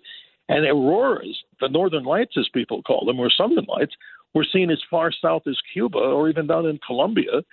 And 0.50 0.66
auroras, 0.66 1.38
the 1.62 1.70
northern 1.70 2.04
lights, 2.04 2.36
as 2.38 2.50
people 2.52 2.82
call 2.82 3.06
them, 3.06 3.20
or 3.20 3.30
southern 3.30 3.66
lights, 3.66 3.94
were 4.34 4.46
seen 4.52 4.72
as 4.72 4.82
far 4.90 5.12
south 5.12 5.44
as 5.48 5.58
Cuba 5.74 6.00
or 6.00 6.28
even 6.28 6.48
down 6.48 6.66
in 6.66 6.80
Colombia 6.86 7.44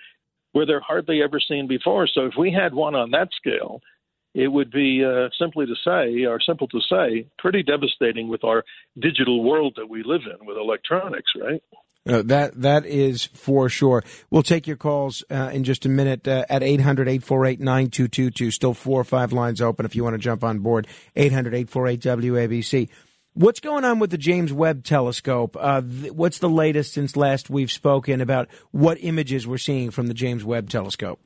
where 0.57 0.65
they're 0.65 0.81
hardly 0.81 1.21
ever 1.21 1.39
seen 1.39 1.67
before. 1.67 2.07
So 2.11 2.25
if 2.25 2.33
we 2.35 2.51
had 2.51 2.73
one 2.73 2.95
on 2.95 3.11
that 3.11 3.29
scale, 3.37 3.79
it 4.33 4.47
would 4.47 4.71
be 4.71 5.05
uh, 5.05 5.29
simply 5.39 5.67
to 5.67 5.75
say, 5.85 6.25
or 6.25 6.39
simple 6.41 6.67
to 6.69 6.79
say, 6.89 7.27
pretty 7.37 7.61
devastating 7.61 8.27
with 8.27 8.43
our 8.43 8.63
digital 8.99 9.43
world 9.43 9.75
that 9.77 9.87
we 9.87 10.01
live 10.03 10.21
in 10.25 10.47
with 10.47 10.57
electronics, 10.57 11.31
right? 11.39 11.61
Uh, 12.09 12.23
that 12.23 12.59
that 12.59 12.87
is 12.87 13.25
for 13.25 13.69
sure. 13.69 14.03
We'll 14.31 14.41
take 14.41 14.65
your 14.65 14.77
calls 14.77 15.23
uh, 15.29 15.51
in 15.53 15.63
just 15.63 15.85
a 15.85 15.89
minute 15.89 16.27
uh, 16.27 16.45
at 16.49 16.63
800-848-9222. 16.63 18.51
Still 18.51 18.73
four 18.73 18.99
or 18.99 19.03
five 19.03 19.31
lines 19.31 19.61
open 19.61 19.85
if 19.85 19.95
you 19.95 20.03
want 20.03 20.15
to 20.15 20.19
jump 20.19 20.43
on 20.43 20.57
board. 20.59 20.87
800-848-WABC. 21.17 22.89
What's 23.37 23.59
going 23.59 23.85
on 23.85 23.99
with 23.99 24.09
the 24.09 24.17
James 24.17 24.51
Webb 24.51 24.83
Telescope? 24.83 25.55
Uh, 25.59 25.81
th- 25.81 26.11
what's 26.11 26.39
the 26.39 26.49
latest 26.49 26.91
since 26.91 27.15
last 27.15 27.51
we've 27.51 27.71
spoken 27.71 28.19
about 28.19 28.49
what 28.71 28.97
images 28.99 29.45
we're 29.45 29.59
seeing 29.59 29.91
from 29.91 30.07
the 30.07 30.15
James 30.15 30.43
Webb 30.43 30.71
Telescope? 30.71 31.19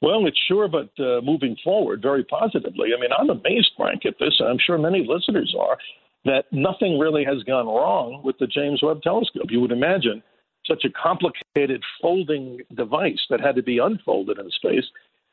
Well, 0.00 0.26
it's 0.26 0.40
sure, 0.48 0.66
but 0.66 0.90
uh, 0.98 1.20
moving 1.20 1.56
forward 1.62 2.02
very 2.02 2.24
positively. 2.24 2.88
I 2.92 3.00
mean, 3.00 3.10
I'm 3.16 3.30
amazed, 3.30 3.70
Frank, 3.76 4.04
at 4.04 4.16
this. 4.18 4.34
And 4.40 4.48
I'm 4.48 4.58
sure 4.58 4.76
many 4.78 5.06
listeners 5.08 5.54
are 5.56 5.78
that 6.24 6.46
nothing 6.50 6.98
really 6.98 7.22
has 7.22 7.40
gone 7.44 7.66
wrong 7.66 8.20
with 8.24 8.36
the 8.38 8.48
James 8.48 8.80
Webb 8.82 9.02
Telescope. 9.02 9.46
You 9.48 9.60
would 9.60 9.70
imagine 9.70 10.24
such 10.66 10.84
a 10.84 10.90
complicated 10.90 11.84
folding 12.00 12.58
device 12.74 13.20
that 13.30 13.40
had 13.40 13.54
to 13.54 13.62
be 13.62 13.78
unfolded 13.78 14.40
in 14.40 14.50
space. 14.50 14.86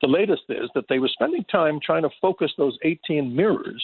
The 0.04 0.08
latest 0.08 0.44
is 0.50 0.70
that 0.76 0.86
they 0.88 1.00
were 1.00 1.10
spending 1.12 1.46
time 1.46 1.80
trying 1.84 2.04
to 2.04 2.12
focus 2.22 2.52
those 2.60 2.78
18 2.84 3.36
mirrors, 3.36 3.84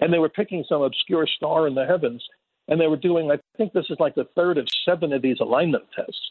and 0.00 0.12
they 0.12 0.18
were 0.18 0.28
picking 0.28 0.64
some 0.68 0.82
obscure 0.82 1.26
star 1.26 1.66
in 1.66 1.74
the 1.74 1.86
heavens, 1.86 2.22
and 2.68 2.80
they 2.80 2.86
were 2.86 2.96
doing, 2.96 3.30
I 3.30 3.38
think 3.56 3.72
this 3.72 3.86
is 3.90 3.98
like 4.00 4.14
the 4.14 4.28
third 4.34 4.58
of 4.58 4.66
seven 4.84 5.12
of 5.12 5.22
these 5.22 5.40
alignment 5.40 5.84
tests. 5.94 6.30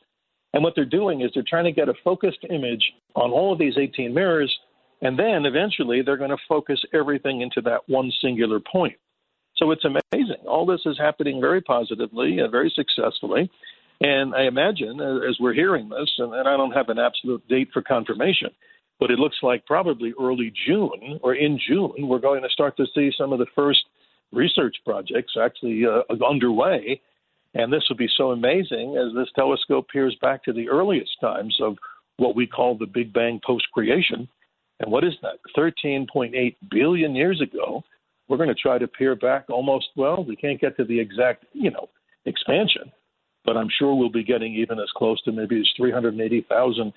And 0.53 0.63
what 0.63 0.73
they're 0.75 0.85
doing 0.85 1.21
is 1.21 1.31
they're 1.33 1.43
trying 1.47 1.65
to 1.65 1.71
get 1.71 1.89
a 1.89 1.93
focused 2.03 2.45
image 2.49 2.83
on 3.15 3.31
all 3.31 3.53
of 3.53 3.59
these 3.59 3.77
18 3.77 4.13
mirrors, 4.13 4.55
and 5.01 5.17
then 5.17 5.45
eventually 5.45 6.01
they're 6.01 6.17
going 6.17 6.29
to 6.31 6.37
focus 6.47 6.83
everything 6.93 7.41
into 7.41 7.61
that 7.61 7.81
one 7.87 8.11
singular 8.21 8.59
point. 8.59 8.95
So 9.57 9.71
it's 9.71 9.85
amazing. 9.85 10.47
All 10.47 10.65
this 10.65 10.81
is 10.85 10.97
happening 10.97 11.41
very 11.41 11.61
positively, 11.61 12.39
and 12.39 12.51
very 12.51 12.71
successfully. 12.73 13.51
And 14.01 14.33
I 14.33 14.43
imagine, 14.43 14.99
uh, 15.01 15.19
as 15.29 15.37
we're 15.39 15.53
hearing 15.53 15.89
this, 15.89 16.09
and, 16.17 16.33
and 16.33 16.47
I 16.47 16.55
don't 16.55 16.71
have 16.71 16.89
an 16.89 16.99
absolute 16.99 17.45
date 17.49 17.69
for 17.73 17.81
confirmation, 17.81 18.49
but 18.99 19.11
it 19.11 19.19
looks 19.19 19.37
like 19.41 19.65
probably 19.65 20.13
early 20.19 20.51
June 20.67 21.19
or 21.21 21.35
in 21.35 21.59
June, 21.67 21.93
we're 22.07 22.19
going 22.19 22.43
to 22.43 22.49
start 22.49 22.75
to 22.77 22.85
see 22.93 23.11
some 23.17 23.31
of 23.31 23.39
the 23.39 23.45
first 23.55 23.79
research 24.31 24.75
projects 24.85 25.33
actually 25.41 25.83
uh, 25.85 26.01
underway. 26.23 27.01
And 27.55 27.73
this 27.73 27.83
will 27.89 27.97
be 27.97 28.09
so 28.15 28.31
amazing 28.31 28.97
as 28.97 29.15
this 29.15 29.29
telescope 29.35 29.87
peers 29.91 30.15
back 30.21 30.43
to 30.43 30.53
the 30.53 30.69
earliest 30.69 31.11
times 31.19 31.57
of 31.61 31.77
what 32.17 32.35
we 32.35 32.45
call 32.45 32.77
the 32.77 32.85
Big 32.85 33.11
Bang 33.11 33.39
post 33.45 33.65
creation. 33.73 34.27
And 34.79 34.91
what 34.91 35.03
is 35.03 35.13
that? 35.21 35.39
13.8 35.57 36.55
billion 36.69 37.15
years 37.15 37.41
ago, 37.41 37.83
we're 38.27 38.37
going 38.37 38.49
to 38.49 38.55
try 38.55 38.77
to 38.77 38.87
peer 38.87 39.15
back 39.15 39.45
almost, 39.49 39.87
well, 39.95 40.23
we 40.23 40.35
can't 40.35 40.61
get 40.61 40.77
to 40.77 40.83
the 40.83 40.99
exact, 40.99 41.45
you 41.53 41.71
know, 41.71 41.89
expansion, 42.25 42.91
but 43.43 43.57
I'm 43.57 43.69
sure 43.79 43.95
we'll 43.95 44.11
be 44.11 44.23
getting 44.23 44.53
even 44.53 44.79
as 44.79 44.89
close 44.95 45.21
to 45.23 45.31
maybe 45.31 45.59
as 45.59 45.67
380,000, 45.75 46.93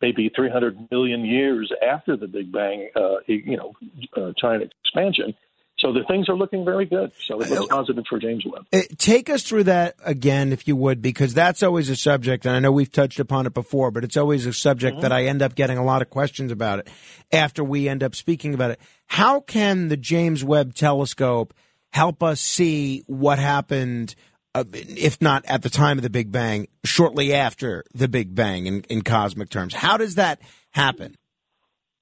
maybe 0.00 0.30
300 0.34 0.88
million 0.90 1.24
years 1.24 1.72
after 1.82 2.16
the 2.16 2.26
Big 2.26 2.52
Bang, 2.52 2.88
uh, 2.96 3.16
you 3.26 3.56
know, 3.56 3.72
uh, 4.16 4.32
giant 4.40 4.72
expansion. 4.84 5.34
So 5.78 5.92
the 5.92 6.04
things 6.04 6.28
are 6.28 6.36
looking 6.36 6.64
very 6.64 6.86
good. 6.86 7.12
So 7.26 7.40
it 7.40 7.50
looks 7.50 7.66
positive 7.66 8.04
for 8.08 8.18
James 8.18 8.44
Webb. 8.46 8.64
Uh, 8.72 8.82
take 8.96 9.28
us 9.28 9.42
through 9.42 9.64
that 9.64 9.96
again, 10.04 10.52
if 10.52 10.68
you 10.68 10.76
would, 10.76 11.02
because 11.02 11.34
that's 11.34 11.62
always 11.62 11.90
a 11.90 11.96
subject, 11.96 12.46
and 12.46 12.54
I 12.54 12.60
know 12.60 12.70
we've 12.70 12.90
touched 12.90 13.18
upon 13.18 13.46
it 13.46 13.54
before, 13.54 13.90
but 13.90 14.04
it's 14.04 14.16
always 14.16 14.46
a 14.46 14.52
subject 14.52 14.94
mm-hmm. 14.94 15.02
that 15.02 15.12
I 15.12 15.24
end 15.24 15.42
up 15.42 15.54
getting 15.54 15.76
a 15.76 15.84
lot 15.84 16.00
of 16.00 16.10
questions 16.10 16.52
about 16.52 16.78
it 16.78 16.88
after 17.32 17.64
we 17.64 17.88
end 17.88 18.02
up 18.02 18.14
speaking 18.14 18.54
about 18.54 18.70
it. 18.70 18.80
How 19.06 19.40
can 19.40 19.88
the 19.88 19.96
James 19.96 20.44
Webb 20.44 20.74
Telescope 20.74 21.52
help 21.90 22.22
us 22.22 22.40
see 22.40 23.02
what 23.06 23.38
happened? 23.38 24.14
Uh, 24.54 24.62
if 24.72 25.20
not 25.20 25.44
at 25.46 25.62
the 25.62 25.70
time 25.70 25.98
of 25.98 26.02
the 26.02 26.10
Big 26.10 26.30
Bang, 26.30 26.68
shortly 26.84 27.34
after 27.34 27.84
the 27.92 28.06
Big 28.06 28.34
Bang 28.34 28.66
in, 28.66 28.82
in 28.82 29.02
cosmic 29.02 29.50
terms. 29.50 29.74
How 29.74 29.96
does 29.96 30.14
that 30.14 30.40
happen? 30.70 31.16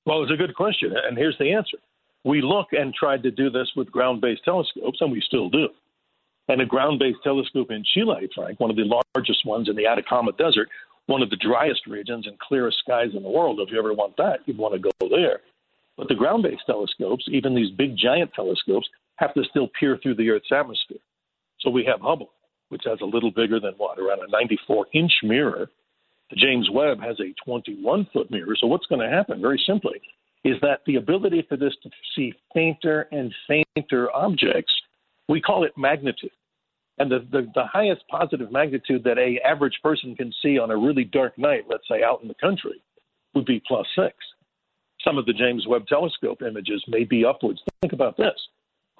Well, 0.04 0.22
it's 0.22 0.32
a 0.32 0.36
good 0.36 0.54
question, 0.54 0.92
and 0.94 1.16
here's 1.16 1.38
the 1.38 1.52
answer 1.52 1.78
we 2.24 2.40
look 2.40 2.68
and 2.72 2.94
tried 2.94 3.22
to 3.24 3.30
do 3.30 3.50
this 3.50 3.70
with 3.74 3.90
ground 3.90 4.20
based 4.20 4.44
telescopes, 4.44 4.98
and 5.00 5.10
we 5.10 5.22
still 5.26 5.48
do. 5.48 5.68
And 6.48 6.60
a 6.60 6.66
ground 6.66 6.98
based 6.98 7.18
telescope 7.24 7.70
in 7.70 7.84
Chile, 7.94 8.28
Frank, 8.34 8.60
one 8.60 8.70
of 8.70 8.76
the 8.76 9.00
largest 9.14 9.46
ones 9.46 9.68
in 9.68 9.76
the 9.76 9.86
Atacama 9.86 10.32
Desert, 10.32 10.68
one 11.06 11.22
of 11.22 11.30
the 11.30 11.36
driest 11.36 11.86
regions 11.86 12.26
and 12.26 12.38
clearest 12.38 12.78
skies 12.78 13.10
in 13.14 13.22
the 13.22 13.28
world. 13.30 13.60
If 13.60 13.72
you 13.72 13.78
ever 13.78 13.92
want 13.92 14.16
that, 14.18 14.40
you'd 14.46 14.58
want 14.58 14.74
to 14.74 14.80
go 14.80 15.08
there. 15.08 15.40
But 15.96 16.08
the 16.08 16.14
ground 16.14 16.42
based 16.42 16.66
telescopes, 16.66 17.24
even 17.28 17.54
these 17.54 17.70
big 17.70 17.96
giant 17.96 18.32
telescopes, 18.34 18.88
have 19.16 19.34
to 19.34 19.44
still 19.44 19.68
peer 19.78 19.98
through 20.02 20.16
the 20.16 20.30
Earth's 20.30 20.52
atmosphere. 20.52 20.98
So 21.60 21.70
we 21.70 21.84
have 21.84 22.00
Hubble, 22.00 22.30
which 22.72 22.82
has 22.86 22.98
a 23.02 23.04
little 23.04 23.30
bigger 23.30 23.60
than 23.60 23.74
what, 23.76 23.98
around 23.98 24.20
a 24.26 24.30
94 24.30 24.86
inch 24.94 25.12
mirror. 25.22 25.68
The 26.30 26.36
James 26.36 26.70
Webb 26.72 27.00
has 27.02 27.20
a 27.20 27.34
21 27.44 28.08
foot 28.14 28.30
mirror. 28.30 28.56
So 28.58 28.66
what's 28.66 28.86
going 28.86 29.06
to 29.06 29.14
happen? 29.14 29.42
Very 29.42 29.62
simply, 29.66 30.00
is 30.42 30.56
that 30.62 30.80
the 30.86 30.96
ability 30.96 31.44
for 31.46 31.58
this 31.58 31.74
to 31.82 31.90
see 32.16 32.32
fainter 32.54 33.08
and 33.12 33.30
fainter 33.46 34.10
objects, 34.16 34.72
we 35.28 35.38
call 35.38 35.64
it 35.64 35.72
magnitude. 35.76 36.30
And 36.98 37.10
the, 37.10 37.26
the, 37.30 37.46
the, 37.54 37.66
highest 37.66 38.02
positive 38.08 38.50
magnitude 38.50 39.04
that 39.04 39.18
a 39.18 39.38
average 39.46 39.78
person 39.82 40.16
can 40.16 40.32
see 40.42 40.58
on 40.58 40.70
a 40.70 40.76
really 40.76 41.04
dark 41.04 41.36
night, 41.36 41.64
let's 41.68 41.88
say 41.88 42.02
out 42.02 42.22
in 42.22 42.28
the 42.28 42.34
country, 42.34 42.82
would 43.34 43.44
be 43.44 43.62
plus 43.68 43.86
six. 43.94 44.14
Some 45.04 45.18
of 45.18 45.26
the 45.26 45.32
James 45.34 45.66
Webb 45.68 45.86
telescope 45.88 46.40
images 46.40 46.82
may 46.88 47.04
be 47.04 47.24
upwards. 47.24 47.60
Think 47.82 47.92
about 47.92 48.16
this. 48.16 48.34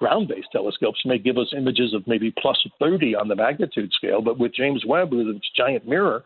Ground 0.03 0.27
based 0.27 0.49
telescopes 0.51 0.99
may 1.05 1.17
give 1.17 1.37
us 1.37 1.53
images 1.55 1.93
of 1.93 2.05
maybe 2.07 2.33
plus 2.37 2.57
30 2.77 3.15
on 3.15 3.29
the 3.29 3.37
magnitude 3.37 3.89
scale, 3.93 4.21
but 4.21 4.37
with 4.37 4.53
James 4.53 4.83
Webb, 4.85 5.13
with 5.13 5.27
its 5.27 5.49
giant 5.55 5.87
mirror, 5.87 6.25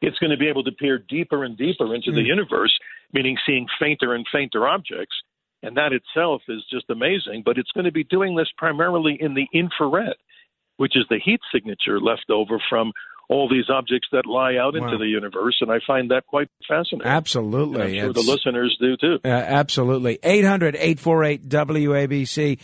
it's 0.00 0.18
going 0.18 0.30
to 0.30 0.38
be 0.38 0.48
able 0.48 0.64
to 0.64 0.72
peer 0.72 0.98
deeper 0.98 1.44
and 1.44 1.54
deeper 1.54 1.94
into 1.94 2.12
mm. 2.12 2.14
the 2.14 2.22
hmm. 2.22 2.28
universe 2.28 2.72
meaning 3.12 3.36
seeing 3.44 3.66
fainter 3.78 4.14
and 4.14 4.24
fainter 4.32 4.66
objects. 4.66 5.14
And 5.62 5.76
that 5.76 5.92
itself 5.92 6.40
is 6.48 6.64
just 6.72 6.88
amazing. 6.88 7.42
But 7.44 7.58
it's 7.58 7.70
going 7.72 7.84
to 7.84 7.92
be 7.92 8.04
doing 8.04 8.36
this 8.36 8.48
primarily 8.56 9.18
in 9.20 9.34
the 9.34 9.46
infrared, 9.52 10.16
which 10.78 10.96
is 10.96 11.04
the 11.10 11.20
heat 11.22 11.40
signature 11.52 12.00
left 12.00 12.30
over 12.30 12.56
from 12.70 12.90
all 13.28 13.50
these 13.50 13.68
objects 13.68 14.08
that 14.12 14.24
lie 14.24 14.56
out 14.56 14.72
wow. 14.72 14.86
into 14.86 14.96
the 14.96 15.06
universe, 15.06 15.58
and 15.60 15.70
I 15.70 15.78
find 15.86 16.10
that 16.10 16.26
quite 16.26 16.48
fascinating. 16.66 17.06
Absolutely. 17.06 17.74
And 17.74 17.82
I'm 17.82 17.94
sure 17.96 18.10
it's, 18.10 18.26
the 18.26 18.32
listeners 18.32 18.76
do 18.80 18.96
too. 18.96 19.18
Uh, 19.24 19.28
absolutely. 19.28 20.18
800 20.22 20.74
848 20.74 21.48
WABC. 21.48 22.58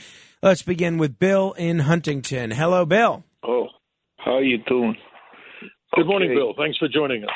Let's 0.46 0.62
begin 0.62 0.96
with 0.96 1.18
Bill 1.18 1.54
in 1.54 1.80
Huntington. 1.80 2.52
Hello, 2.52 2.84
Bill. 2.84 3.24
Oh, 3.42 3.66
how 4.18 4.36
are 4.36 4.44
you 4.44 4.58
doing? 4.58 4.96
Good 5.92 6.02
okay. 6.02 6.08
morning, 6.08 6.36
Bill. 6.36 6.54
Thanks 6.56 6.78
for 6.78 6.86
joining 6.86 7.24
us. 7.24 7.30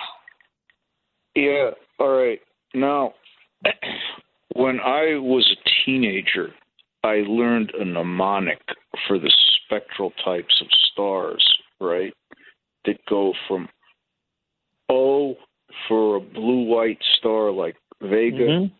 Yeah, 1.35 1.71
all 1.99 2.17
right. 2.17 2.39
Now, 2.73 3.15
when 4.55 4.79
I 4.79 5.19
was 5.19 5.45
a 5.51 5.71
teenager, 5.85 6.51
I 7.03 7.25
learned 7.27 7.73
a 7.75 7.85
mnemonic 7.85 8.61
for 9.09 9.19
the 9.19 9.33
spectral 9.67 10.13
types 10.25 10.63
of 10.63 10.69
stars, 10.93 11.45
right? 11.81 12.13
That 12.85 13.05
go 13.09 13.33
from 13.49 13.69
O 14.89 15.35
for 15.89 16.15
a 16.15 16.21
blue 16.21 16.63
white 16.63 17.03
star 17.19 17.51
like 17.51 17.75
Vega 18.01 18.37
mm-hmm. 18.37 18.75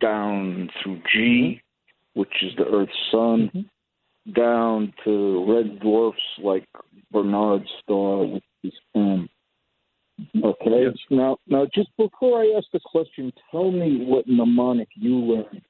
down 0.00 0.70
through 0.82 1.02
G, 1.12 1.18
mm-hmm. 1.18 1.61
Which 2.14 2.32
is 2.42 2.52
the 2.56 2.64
Earth's 2.64 2.92
sun, 3.10 3.50
mm-hmm. 3.54 4.32
down 4.32 4.92
to 5.04 5.44
red 5.52 5.80
dwarfs 5.80 6.18
like 6.42 6.66
Barnard's 7.10 7.68
star, 7.82 8.24
which 8.24 8.44
is 8.64 8.72
M. 8.94 9.28
Okay. 10.44 10.84
Yes. 10.84 10.94
Now, 11.10 11.38
now, 11.46 11.66
just 11.74 11.88
before 11.96 12.42
I 12.42 12.54
ask 12.56 12.66
the 12.72 12.80
question, 12.84 13.32
tell 13.50 13.70
me 13.70 14.04
what 14.04 14.26
mnemonic 14.28 14.88
you 14.94 15.16
learned. 15.16 15.62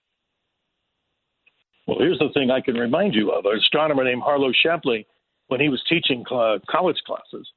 Well, 1.86 1.98
here's 1.98 2.18
the 2.18 2.28
thing 2.34 2.50
I 2.50 2.60
can 2.60 2.74
remind 2.74 3.14
you 3.14 3.30
of. 3.32 3.44
An 3.44 3.56
astronomer 3.56 4.04
named 4.04 4.22
Harlow 4.22 4.52
Shapley, 4.62 5.06
when 5.48 5.60
he 5.60 5.68
was 5.68 5.82
teaching 5.88 6.24
college 6.24 6.98
classes, 7.06 7.48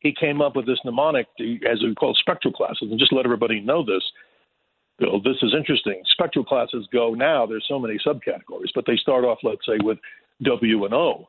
he 0.00 0.14
came 0.18 0.40
up 0.40 0.56
with 0.56 0.66
this 0.66 0.78
mnemonic, 0.84 1.26
as 1.40 1.82
we 1.82 1.94
call 1.94 2.14
spectral 2.18 2.52
classes. 2.52 2.88
And 2.90 2.98
just 2.98 3.12
let 3.12 3.24
everybody 3.24 3.60
know 3.60 3.84
this, 3.84 4.02
Bill, 5.02 5.20
this 5.20 5.42
is 5.42 5.52
interesting. 5.52 6.00
Spectral 6.06 6.44
classes 6.44 6.86
go 6.92 7.12
now, 7.12 7.44
there's 7.44 7.66
so 7.66 7.80
many 7.80 7.98
subcategories, 8.06 8.70
but 8.72 8.84
they 8.86 8.96
start 8.96 9.24
off, 9.24 9.38
let's 9.42 9.66
say, 9.66 9.76
with 9.82 9.98
W 10.42 10.84
and 10.84 10.94
O. 10.94 11.28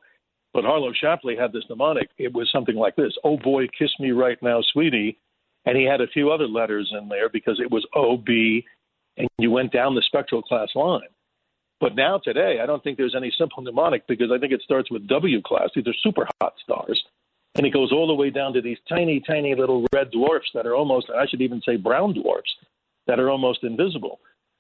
But 0.54 0.64
Harlow 0.64 0.94
Shapley 0.94 1.36
had 1.36 1.52
this 1.52 1.64
mnemonic. 1.68 2.12
It 2.20 2.32
was 2.32 2.52
something 2.52 2.76
like 2.76 2.96
this 2.96 3.14
Oh 3.24 3.38
boy, 3.38 3.68
kiss 3.68 3.90
me 4.00 4.12
right 4.12 4.38
now, 4.44 4.62
sweetie. 4.62 5.18
And 5.66 5.76
he 5.76 5.86
had 5.86 6.02
a 6.02 6.08
few 6.08 6.30
other 6.30 6.48
letters 6.48 6.94
in 6.96 7.10
there 7.10 7.30
because 7.30 7.60
it 7.60 7.72
was 7.72 7.88
OB, 7.96 8.28
and 9.18 9.28
you 9.40 9.50
went 9.50 9.72
down 9.72 9.96
the 9.96 10.04
spectral 10.04 10.44
class 10.44 10.70
line. 10.76 11.02
But 11.80 11.96
now, 11.96 12.20
today, 12.20 12.60
I 12.62 12.68
don't 12.68 12.84
think 12.84 12.98
there's 12.98 13.16
any 13.16 13.34
simple 13.36 13.64
mnemonic 13.64 14.06
because 14.08 14.30
I 14.32 14.38
think 14.38 14.54
it 14.54 14.62
starts 14.62 14.92
with 14.92 15.08
W 15.08 15.42
class. 15.42 15.70
These 15.74 15.88
are 15.88 15.96
super 16.04 16.28
hot 16.40 16.54
stars. 16.64 17.04
And 17.56 17.66
it 17.66 17.74
goes 17.74 17.92
all 17.92 18.06
the 18.06 18.14
way 18.14 18.30
down 18.30 18.54
to 18.54 18.62
these 18.62 18.78
tiny, 18.88 19.20
tiny 19.20 19.56
little 19.56 19.88
red 19.94 20.12
dwarfs 20.12 20.50
that 20.54 20.68
are 20.68 20.76
almost, 20.76 21.10
I 21.10 21.26
should 21.26 21.42
even 21.42 21.62
say 21.66 21.78
brown 21.78 22.14
dwarfs, 22.14 22.54
that 23.08 23.20
are 23.20 23.30
almost 23.30 23.64
invisible. 23.64 24.20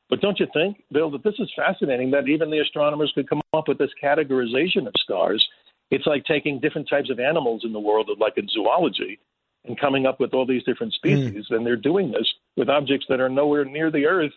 But 0.10 0.22
don't 0.22 0.40
you 0.40 0.48
think, 0.54 0.84
Bill, 0.92 1.10
that 1.12 1.24
this 1.24 1.40
is 1.40 1.52
fascinating 1.56 2.12
that 2.12 2.28
even 2.28 2.52
the 2.52 2.60
astronomers 2.60 3.12
could 3.16 3.30
come 3.30 3.42
up 3.54 3.68
with 3.68 3.78
this 3.78 3.92
categorization 4.02 4.86
of 4.88 4.94
stars? 4.98 5.48
It's 5.92 6.06
like 6.06 6.26
taking 6.26 6.60
different 6.60 6.90
types 6.90 7.10
of 7.10 7.20
animals 7.20 7.64
in 7.64 7.74
the 7.74 7.80
world, 7.80 8.10
like 8.20 8.38
in 8.38 8.48
zoology, 8.48 9.20
and 9.66 9.80
coming 9.80 10.06
up 10.06 10.20
with 10.20 10.34
all 10.34 10.46
these 10.46 10.64
different 10.64 10.94
Hmm. 10.94 11.08
species. 11.08 11.46
And 11.50 11.66
they're 11.66 11.76
doing 11.76 12.12
this 12.12 12.32
with 12.58 12.70
objects 12.70 13.08
that 13.10 13.22
are 13.22 13.30
nowhere 13.30 13.66
near 13.66 13.92
the 13.92 14.06
Earth. 14.06 14.34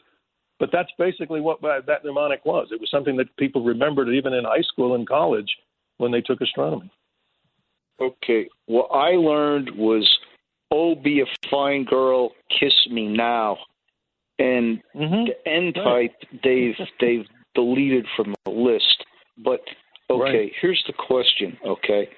But 0.59 0.71
that's 0.73 0.91
basically 0.99 1.41
what 1.41 1.61
that 1.61 2.05
mnemonic 2.05 2.45
was. 2.47 2.69
It 2.73 2.81
was 2.81 2.91
something 2.91 3.17
that 3.17 3.35
people 3.37 3.63
remembered 3.63 4.09
even 4.09 4.33
in 4.33 4.45
high 4.45 4.63
school 4.63 4.95
and 4.95 5.07
college 5.07 5.51
when 5.99 6.11
they 6.11 6.23
took 6.23 6.41
astronomy. 6.41 6.91
Okay, 8.01 8.49
what 8.67 8.89
I 8.91 9.17
learned 9.17 9.71
was, 9.71 10.19
"Oh, 10.71 10.95
be 10.95 11.21
a 11.21 11.27
fine 11.51 11.85
girl, 11.85 12.33
kiss 12.49 12.87
me 12.89 13.09
now," 13.09 13.59
and 14.39 14.83
Mm-hmm. 14.95 15.25
the 15.27 15.49
end 15.51 15.75
type 15.75 16.15
they've 16.45 16.75
they've 17.01 17.27
deleted 17.55 18.07
from 18.17 18.35
the 18.45 18.51
list. 18.51 19.05
But 19.39 19.61
okay, 20.11 20.39
Right. 20.39 20.53
here's 20.61 20.83
the 20.87 20.93
question. 20.93 21.57
Okay, 21.67 22.09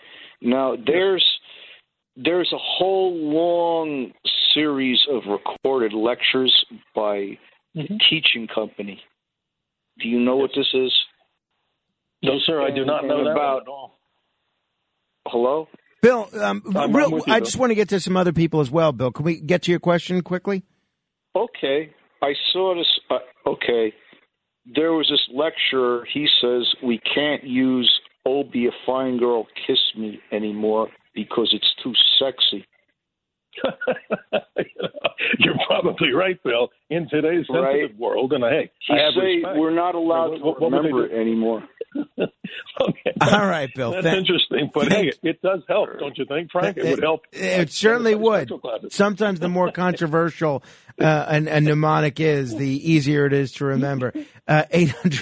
now 0.42 0.76
there's 0.86 1.24
there's 2.16 2.52
a 2.52 2.58
whole 2.58 3.14
long 3.14 4.12
series 4.54 4.98
of 5.10 5.22
recorded 5.26 5.92
lectures 5.92 6.64
by 6.94 7.38
the 7.74 7.82
Mhm. 7.82 8.00
teaching 8.10 8.46
company. 8.52 9.00
Do 10.00 10.08
you 10.08 10.18
know 10.20 10.36
what 10.36 10.50
this 10.56 10.66
is? 10.74 10.92
No, 12.22 12.38
sir, 12.46 12.60
I 12.62 12.70
do 12.72 12.84
not 12.84 13.04
know 13.04 13.22
that 13.24 13.30
About- 13.32 13.52
one 13.54 13.62
at 13.62 13.68
all. 13.68 13.98
Hello. 15.28 15.68
Bill, 16.02 16.28
um, 16.40 16.62
I'm 16.76 16.94
real, 16.96 17.10
with 17.10 17.26
you, 17.26 17.32
I 17.32 17.38
Bill. 17.40 17.44
just 17.46 17.58
want 17.58 17.70
to 17.70 17.74
get 17.74 17.88
to 17.90 18.00
some 18.00 18.16
other 18.16 18.32
people 18.32 18.60
as 18.60 18.70
well. 18.70 18.92
Bill, 18.92 19.10
can 19.12 19.24
we 19.24 19.40
get 19.40 19.62
to 19.64 19.70
your 19.70 19.80
question 19.80 20.20
quickly? 20.22 20.62
okay, 21.36 21.92
I 22.22 22.34
saw 22.52 22.74
this. 22.74 22.98
Uh, 23.10 23.18
okay, 23.48 23.92
there 24.74 24.92
was 24.92 25.08
this 25.08 25.26
lecturer. 25.32 26.06
He 26.12 26.28
says 26.40 26.66
we 26.82 26.98
can't 27.14 27.44
use 27.44 27.90
"Oh, 28.26 28.44
be 28.44 28.66
a 28.66 28.72
fine 28.84 29.18
girl, 29.18 29.46
kiss 29.66 29.78
me" 29.96 30.20
anymore 30.32 30.88
because 31.14 31.50
it's 31.52 31.74
too 31.82 31.92
sexy. 32.18 32.66
You're 35.38 35.54
probably 35.66 36.12
right, 36.12 36.40
Bill. 36.44 36.68
In 36.90 37.08
today's 37.08 37.46
sensitive 37.46 37.62
Right. 37.90 37.98
world, 37.98 38.32
and 38.32 38.44
hey, 38.44 38.70
He 38.86 38.94
I 38.94 39.04
have 39.04 39.14
say 39.14 39.36
respect. 39.36 39.58
we're 39.58 39.74
not 39.74 39.94
allowed 39.94 40.30
What- 40.42 40.58
to 40.58 40.64
what 40.64 40.72
remember 40.72 41.06
it 41.06 41.12
anymore. 41.12 41.62
okay. 42.18 43.12
All 43.20 43.46
right, 43.46 43.68
Bill. 43.74 43.90
That's 43.92 44.04
Thank- 44.04 44.18
interesting, 44.18 44.70
but 44.72 44.92
hey, 44.92 45.12
it 45.22 45.42
does 45.42 45.60
help, 45.68 45.88
don't 45.98 46.16
you 46.16 46.24
think, 46.26 46.50
Frank? 46.52 46.76
It 46.76 46.84
would 46.84 47.02
help. 47.02 47.22
It 47.32 47.70
certainly 47.70 48.14
would. 48.14 48.50
Sometimes 48.90 49.40
the 49.40 49.48
more 49.48 49.70
controversial 49.72 50.62
uh, 51.00 51.26
a, 51.28 51.36
a 51.36 51.60
mnemonic 51.60 52.20
is, 52.20 52.54
the 52.54 52.92
easier 52.92 53.26
it 53.26 53.32
is 53.32 53.52
to 53.54 53.64
remember. 53.66 54.12
Uh, 54.46 54.64
800 54.70 55.14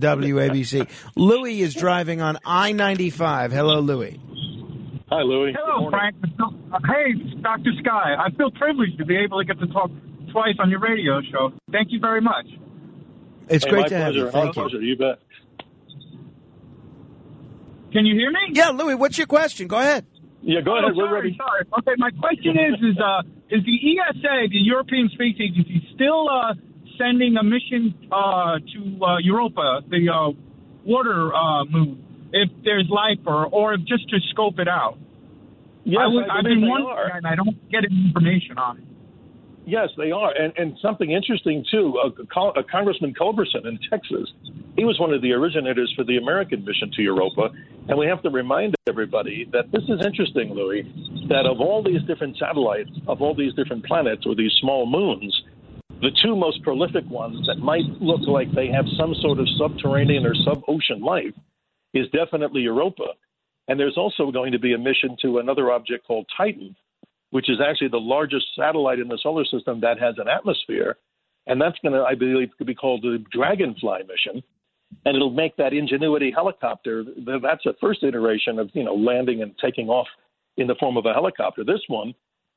WABC. 0.00 0.88
Louis 1.16 1.60
is 1.62 1.74
driving 1.74 2.20
on 2.20 2.38
I 2.44 2.72
95. 2.72 3.52
Hello, 3.52 3.80
Louis. 3.80 4.20
Hi, 5.14 5.22
Louis. 5.22 5.54
Hello. 5.56 5.90
Frank. 5.90 6.16
Uh, 6.40 6.78
Hey, 6.86 7.12
Dr. 7.40 7.70
Sky. 7.78 8.16
I 8.18 8.30
feel 8.36 8.50
privileged 8.50 8.98
to 8.98 9.04
be 9.04 9.14
able 9.16 9.38
to 9.38 9.44
get 9.44 9.60
to 9.60 9.66
talk 9.68 9.88
twice 10.32 10.56
on 10.58 10.70
your 10.70 10.80
radio 10.80 11.20
show. 11.30 11.52
Thank 11.70 11.92
you 11.92 12.00
very 12.00 12.20
much. 12.20 12.46
It's 13.48 13.64
Hey, 13.64 13.70
great 13.70 13.82
my 13.82 13.88
to 13.90 13.96
have 13.96 14.14
you. 14.16 14.26
Our 14.26 14.32
Thank 14.32 14.56
you. 14.56 14.62
pleasure. 14.62 14.80
You 14.80 14.96
bet. 14.96 15.20
Can 17.92 18.06
you 18.06 18.16
hear 18.16 18.32
me? 18.32 18.40
Yeah, 18.54 18.70
Louis, 18.70 18.96
what's 18.96 19.16
your 19.16 19.28
question? 19.28 19.68
Go 19.68 19.78
ahead. 19.78 20.04
Yeah, 20.42 20.62
go 20.62 20.72
Oh, 20.72 20.78
ahead. 20.78 20.96
We're 20.96 21.06
sorry, 21.06 21.20
ready. 21.22 21.38
sorry. 21.38 21.62
Okay, 21.78 21.94
my 21.96 22.10
question 22.10 22.58
is: 22.58 22.74
is 22.82 22.98
uh, 22.98 23.22
is 23.50 23.62
the 23.64 23.78
ESA, 23.94 24.48
the 24.50 24.58
European 24.66 25.08
Space 25.14 25.36
Agency, 25.38 25.80
still 25.94 26.28
uh, 26.28 26.54
sending 26.98 27.36
a 27.36 27.44
mission 27.44 27.94
uh, 28.10 28.58
to 28.58 29.04
uh, 29.04 29.18
Europa, 29.18 29.82
the 29.88 30.08
uh, 30.10 30.32
water 30.84 31.32
uh, 31.32 31.64
moon, 31.66 32.02
if 32.32 32.50
there's 32.64 32.88
life, 32.90 33.20
or 33.26 33.46
or 33.46 33.76
just 33.76 34.08
to 34.10 34.18
scope 34.32 34.58
it 34.58 34.66
out? 34.66 34.98
Yes, 35.84 36.00
I 36.02 36.06
would, 36.08 36.28
I 36.28 36.38
I've 36.38 36.44
been 36.44 36.66
wondering, 36.66 36.96
are. 36.96 37.16
and 37.16 37.26
I 37.26 37.34
don't 37.34 37.56
get 37.70 37.84
any 37.84 38.06
information 38.08 38.58
on 38.58 38.78
it. 38.78 38.84
Yes, 39.66 39.88
they 39.96 40.10
are, 40.10 40.32
and 40.32 40.52
and 40.58 40.76
something 40.82 41.10
interesting 41.10 41.64
too. 41.70 41.98
Uh, 41.98 42.40
uh, 42.40 42.62
Congressman 42.70 43.14
Culberson 43.14 43.64
in 43.66 43.78
Texas, 43.88 44.30
he 44.76 44.84
was 44.84 45.00
one 45.00 45.12
of 45.12 45.22
the 45.22 45.32
originators 45.32 45.92
for 45.96 46.04
the 46.04 46.18
American 46.18 46.64
mission 46.64 46.90
to 46.96 47.02
Europa, 47.02 47.48
and 47.88 47.98
we 47.98 48.06
have 48.06 48.22
to 48.22 48.30
remind 48.30 48.74
everybody 48.86 49.48
that 49.52 49.72
this 49.72 49.82
is 49.84 50.04
interesting, 50.04 50.52
Louis. 50.52 50.84
That 51.28 51.46
of 51.46 51.60
all 51.60 51.82
these 51.82 52.02
different 52.06 52.36
satellites, 52.36 52.90
of 53.08 53.22
all 53.22 53.34
these 53.34 53.54
different 53.54 53.86
planets 53.86 54.24
or 54.26 54.34
these 54.34 54.52
small 54.60 54.84
moons, 54.84 55.32
the 56.02 56.10
two 56.22 56.36
most 56.36 56.62
prolific 56.62 57.08
ones 57.08 57.46
that 57.46 57.56
might 57.56 57.88
look 58.00 58.20
like 58.28 58.52
they 58.52 58.68
have 58.68 58.84
some 58.98 59.14
sort 59.22 59.38
of 59.38 59.48
subterranean 59.56 60.26
or 60.26 60.34
sub-ocean 60.44 61.00
life 61.00 61.32
is 61.94 62.06
definitely 62.10 62.60
Europa, 62.60 63.16
and 63.68 63.78
there's 63.78 63.96
also 63.96 64.30
going 64.30 64.52
to 64.52 64.58
be 64.58 64.74
a 64.74 64.78
mission 64.78 65.16
to 65.22 65.38
another 65.38 65.70
object 65.70 66.06
called 66.06 66.26
Titan 66.36 66.76
which 67.34 67.50
is 67.50 67.58
actually 67.60 67.88
the 67.88 67.96
largest 67.96 68.46
satellite 68.54 69.00
in 69.00 69.08
the 69.08 69.18
solar 69.20 69.44
system 69.44 69.80
that 69.80 69.98
has 69.98 70.14
an 70.18 70.28
atmosphere. 70.28 70.96
And 71.48 71.60
that's 71.60 71.76
going 71.82 71.92
to, 71.92 72.04
I 72.04 72.14
believe, 72.14 72.50
be 72.64 72.76
called 72.76 73.02
the 73.02 73.24
Dragonfly 73.32 74.02
mission. 74.06 74.40
And 75.04 75.16
it'll 75.16 75.32
make 75.32 75.56
that 75.56 75.72
Ingenuity 75.72 76.30
helicopter, 76.30 77.04
that's 77.42 77.66
a 77.66 77.74
first 77.80 78.04
iteration 78.04 78.60
of, 78.60 78.70
you 78.72 78.84
know, 78.84 78.94
landing 78.94 79.42
and 79.42 79.52
taking 79.58 79.88
off 79.88 80.06
in 80.58 80.68
the 80.68 80.76
form 80.78 80.96
of 80.96 81.06
a 81.06 81.12
helicopter. 81.12 81.64
This 81.64 81.80
one, 81.88 82.14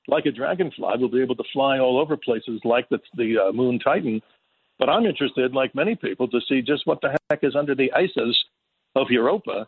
like 0.07 0.27
a 0.27 0.31
Dragonfly, 0.31 0.99
will 0.99 1.09
be 1.09 1.23
able 1.23 1.37
to 1.37 1.43
fly 1.51 1.79
all 1.79 1.99
over 1.99 2.15
places 2.15 2.61
like 2.63 2.87
the, 2.89 2.99
the 3.15 3.47
uh, 3.49 3.51
Moon 3.53 3.79
Titan. 3.79 4.21
But 4.77 4.89
I'm 4.89 5.07
interested, 5.07 5.55
like 5.55 5.73
many 5.73 5.95
people, 5.95 6.27
to 6.27 6.39
see 6.47 6.61
just 6.61 6.85
what 6.85 7.01
the 7.01 7.17
heck 7.31 7.39
is 7.43 7.55
under 7.55 7.73
the 7.73 7.91
ices 7.93 8.37
of 8.95 9.07
Europa. 9.09 9.67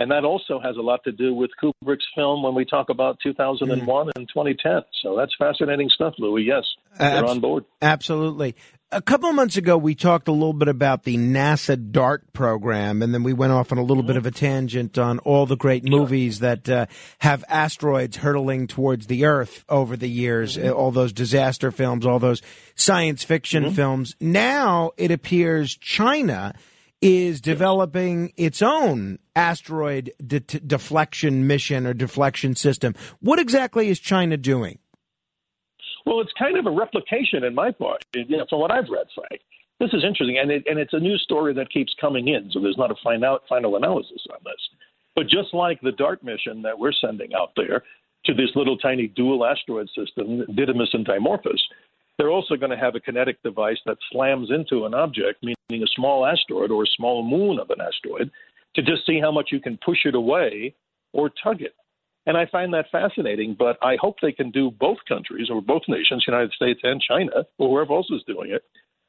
And 0.00 0.10
that 0.10 0.24
also 0.24 0.58
has 0.58 0.78
a 0.78 0.80
lot 0.80 1.04
to 1.04 1.12
do 1.12 1.34
with 1.34 1.50
Kubrick's 1.62 2.06
film 2.14 2.42
when 2.42 2.54
we 2.54 2.64
talk 2.64 2.88
about 2.88 3.18
2001 3.22 4.10
and 4.16 4.26
2010. 4.26 4.80
So 5.02 5.14
that's 5.14 5.32
fascinating 5.38 5.90
stuff, 5.90 6.14
Louis. 6.18 6.42
Yes, 6.42 6.64
you're 6.98 7.26
on 7.26 7.40
board. 7.40 7.66
Absolutely. 7.82 8.56
A 8.90 9.02
couple 9.02 9.28
of 9.28 9.34
months 9.34 9.58
ago, 9.58 9.76
we 9.76 9.94
talked 9.94 10.26
a 10.26 10.32
little 10.32 10.54
bit 10.54 10.68
about 10.68 11.04
the 11.04 11.18
NASA 11.18 11.92
DART 11.92 12.32
program, 12.32 13.02
and 13.02 13.12
then 13.12 13.22
we 13.22 13.34
went 13.34 13.52
off 13.52 13.72
on 13.72 13.78
a 13.78 13.82
little 13.82 14.02
bit 14.02 14.16
of 14.16 14.24
a 14.24 14.30
tangent 14.30 14.96
on 14.96 15.18
all 15.20 15.44
the 15.44 15.56
great 15.56 15.84
movies 15.84 16.40
that 16.40 16.66
uh, 16.68 16.86
have 17.18 17.44
asteroids 17.48 18.16
hurtling 18.16 18.68
towards 18.68 19.06
the 19.06 19.26
Earth 19.26 19.66
over 19.68 19.98
the 19.98 20.08
years, 20.08 20.56
uh, 20.56 20.70
all 20.70 20.90
those 20.90 21.12
disaster 21.12 21.70
films, 21.70 22.06
all 22.06 22.18
those 22.18 22.40
science 22.74 23.22
fiction 23.22 23.70
films. 23.70 24.16
Now 24.18 24.92
it 24.96 25.10
appears 25.10 25.76
China 25.76 26.54
is 27.02 27.40
developing 27.40 28.32
its 28.36 28.60
own 28.60 29.18
asteroid 29.34 30.12
de- 30.24 30.40
deflection 30.40 31.46
mission 31.46 31.86
or 31.86 31.94
deflection 31.94 32.54
system. 32.54 32.94
What 33.20 33.38
exactly 33.38 33.88
is 33.88 33.98
China 33.98 34.36
doing? 34.36 34.78
Well, 36.04 36.20
it's 36.20 36.32
kind 36.38 36.58
of 36.58 36.66
a 36.66 36.70
replication 36.70 37.44
in 37.44 37.54
my 37.54 37.70
part, 37.70 38.04
you 38.14 38.36
know, 38.36 38.46
from 38.48 38.60
what 38.60 38.70
I've 38.70 38.88
read, 38.90 39.06
Frank. 39.14 39.42
This 39.78 39.90
is 39.94 40.04
interesting, 40.04 40.38
and 40.38 40.50
it, 40.50 40.64
and 40.66 40.78
it's 40.78 40.92
a 40.92 40.98
news 40.98 41.22
story 41.22 41.54
that 41.54 41.72
keeps 41.72 41.94
coming 41.98 42.28
in, 42.28 42.50
so 42.52 42.60
there's 42.60 42.76
not 42.76 42.90
a 42.90 42.96
final 43.02 43.38
final 43.48 43.76
analysis 43.76 44.22
on 44.30 44.38
this. 44.44 44.68
But 45.16 45.24
just 45.24 45.54
like 45.54 45.80
the 45.80 45.92
DART 45.92 46.22
mission 46.22 46.62
that 46.62 46.78
we're 46.78 46.92
sending 46.92 47.32
out 47.34 47.52
there 47.56 47.82
to 48.26 48.34
this 48.34 48.50
little 48.54 48.76
tiny 48.76 49.06
dual 49.08 49.44
asteroid 49.44 49.88
system, 49.88 50.44
Didymos 50.50 50.92
and 50.92 51.06
Dimorphos, 51.06 51.60
they're 52.20 52.30
also 52.30 52.54
going 52.54 52.70
to 52.70 52.76
have 52.76 52.94
a 52.94 53.00
kinetic 53.00 53.42
device 53.42 53.78
that 53.86 53.96
slams 54.12 54.50
into 54.50 54.84
an 54.84 54.92
object, 54.92 55.42
meaning 55.42 55.82
a 55.82 55.86
small 55.96 56.26
asteroid 56.26 56.70
or 56.70 56.82
a 56.82 56.94
small 56.94 57.22
moon 57.22 57.58
of 57.58 57.70
an 57.70 57.80
asteroid, 57.80 58.30
to 58.74 58.82
just 58.82 59.06
see 59.06 59.18
how 59.18 59.32
much 59.32 59.48
you 59.50 59.58
can 59.58 59.78
push 59.82 60.04
it 60.04 60.14
away 60.14 60.74
or 61.14 61.30
tug 61.42 61.62
it. 61.62 61.74
And 62.26 62.36
I 62.36 62.44
find 62.44 62.74
that 62.74 62.90
fascinating, 62.92 63.56
but 63.58 63.78
I 63.82 63.96
hope 63.98 64.16
they 64.20 64.32
can 64.32 64.50
do 64.50 64.70
both 64.70 64.98
countries 65.08 65.48
or 65.50 65.62
both 65.62 65.80
nations, 65.88 66.24
United 66.26 66.52
States 66.52 66.80
and 66.82 67.00
China, 67.00 67.46
or 67.56 67.78
whoever 67.78 67.94
else 67.94 68.10
is 68.10 68.22
doing 68.26 68.50
it. 68.50 68.64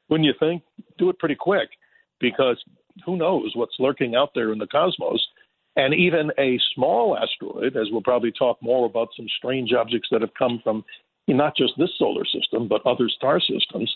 When 0.08 0.24
you 0.24 0.32
think, 0.40 0.62
do 0.96 1.10
it 1.10 1.18
pretty 1.18 1.36
quick, 1.38 1.68
because 2.18 2.64
who 3.04 3.18
knows 3.18 3.52
what's 3.54 3.76
lurking 3.78 4.14
out 4.14 4.30
there 4.34 4.54
in 4.54 4.58
the 4.58 4.66
cosmos. 4.66 5.22
And 5.76 5.92
even 5.92 6.30
a 6.38 6.58
small 6.74 7.18
asteroid, 7.18 7.76
as 7.76 7.88
we'll 7.90 8.00
probably 8.00 8.32
talk 8.32 8.56
more 8.62 8.86
about 8.86 9.08
some 9.14 9.26
strange 9.36 9.74
objects 9.74 10.08
that 10.10 10.22
have 10.22 10.32
come 10.38 10.62
from 10.64 10.82
not 11.28 11.56
just 11.56 11.72
this 11.78 11.90
solar 11.98 12.24
system, 12.24 12.68
but 12.68 12.84
other 12.86 13.08
star 13.08 13.40
systems, 13.40 13.94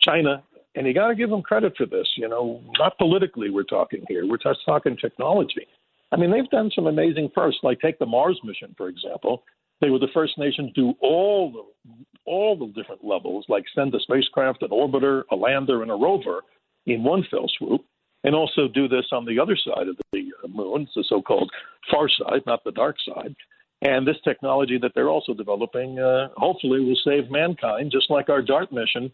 China, 0.00 0.42
and 0.74 0.86
you 0.86 0.94
got 0.94 1.08
to 1.08 1.14
give 1.14 1.30
them 1.30 1.42
credit 1.42 1.74
for 1.76 1.86
this, 1.86 2.08
you 2.16 2.28
know, 2.28 2.60
not 2.78 2.96
politically 2.98 3.50
we're 3.50 3.62
talking 3.62 4.04
here, 4.08 4.26
we're 4.26 4.38
just 4.38 4.60
talking 4.64 4.96
technology. 4.96 5.66
I 6.12 6.16
mean, 6.16 6.30
they've 6.30 6.48
done 6.50 6.70
some 6.74 6.86
amazing 6.86 7.30
firsts, 7.34 7.60
like 7.62 7.80
take 7.80 7.98
the 7.98 8.06
Mars 8.06 8.40
mission, 8.44 8.74
for 8.76 8.88
example. 8.88 9.44
They 9.80 9.90
were 9.90 9.98
the 9.98 10.08
first 10.14 10.38
nation 10.38 10.66
to 10.66 10.72
do 10.72 10.94
all 11.00 11.50
the 11.50 11.92
all 12.24 12.56
the 12.56 12.68
different 12.80 13.04
levels, 13.04 13.44
like 13.48 13.64
send 13.74 13.92
a 13.94 14.00
spacecraft, 14.00 14.62
an 14.62 14.68
orbiter, 14.68 15.24
a 15.32 15.36
lander, 15.36 15.82
and 15.82 15.90
a 15.90 15.94
rover 15.94 16.42
in 16.86 17.02
one 17.02 17.24
fell 17.30 17.46
swoop, 17.58 17.84
and 18.22 18.34
also 18.34 18.68
do 18.68 18.86
this 18.86 19.06
on 19.10 19.24
the 19.24 19.40
other 19.40 19.56
side 19.56 19.88
of 19.88 19.96
the 20.12 20.30
uh, 20.44 20.48
moon, 20.48 20.86
the 20.94 21.04
so-called 21.08 21.50
far 21.90 22.08
side, 22.08 22.42
not 22.46 22.62
the 22.62 22.70
dark 22.70 22.96
side. 23.04 23.34
And 23.82 24.06
this 24.06 24.16
technology 24.24 24.78
that 24.80 24.92
they're 24.94 25.10
also 25.10 25.34
developing, 25.34 25.98
uh, 25.98 26.28
hopefully, 26.36 26.80
will 26.84 26.98
save 27.04 27.30
mankind, 27.30 27.90
just 27.92 28.10
like 28.10 28.30
our 28.30 28.40
DART 28.40 28.72
mission 28.72 29.12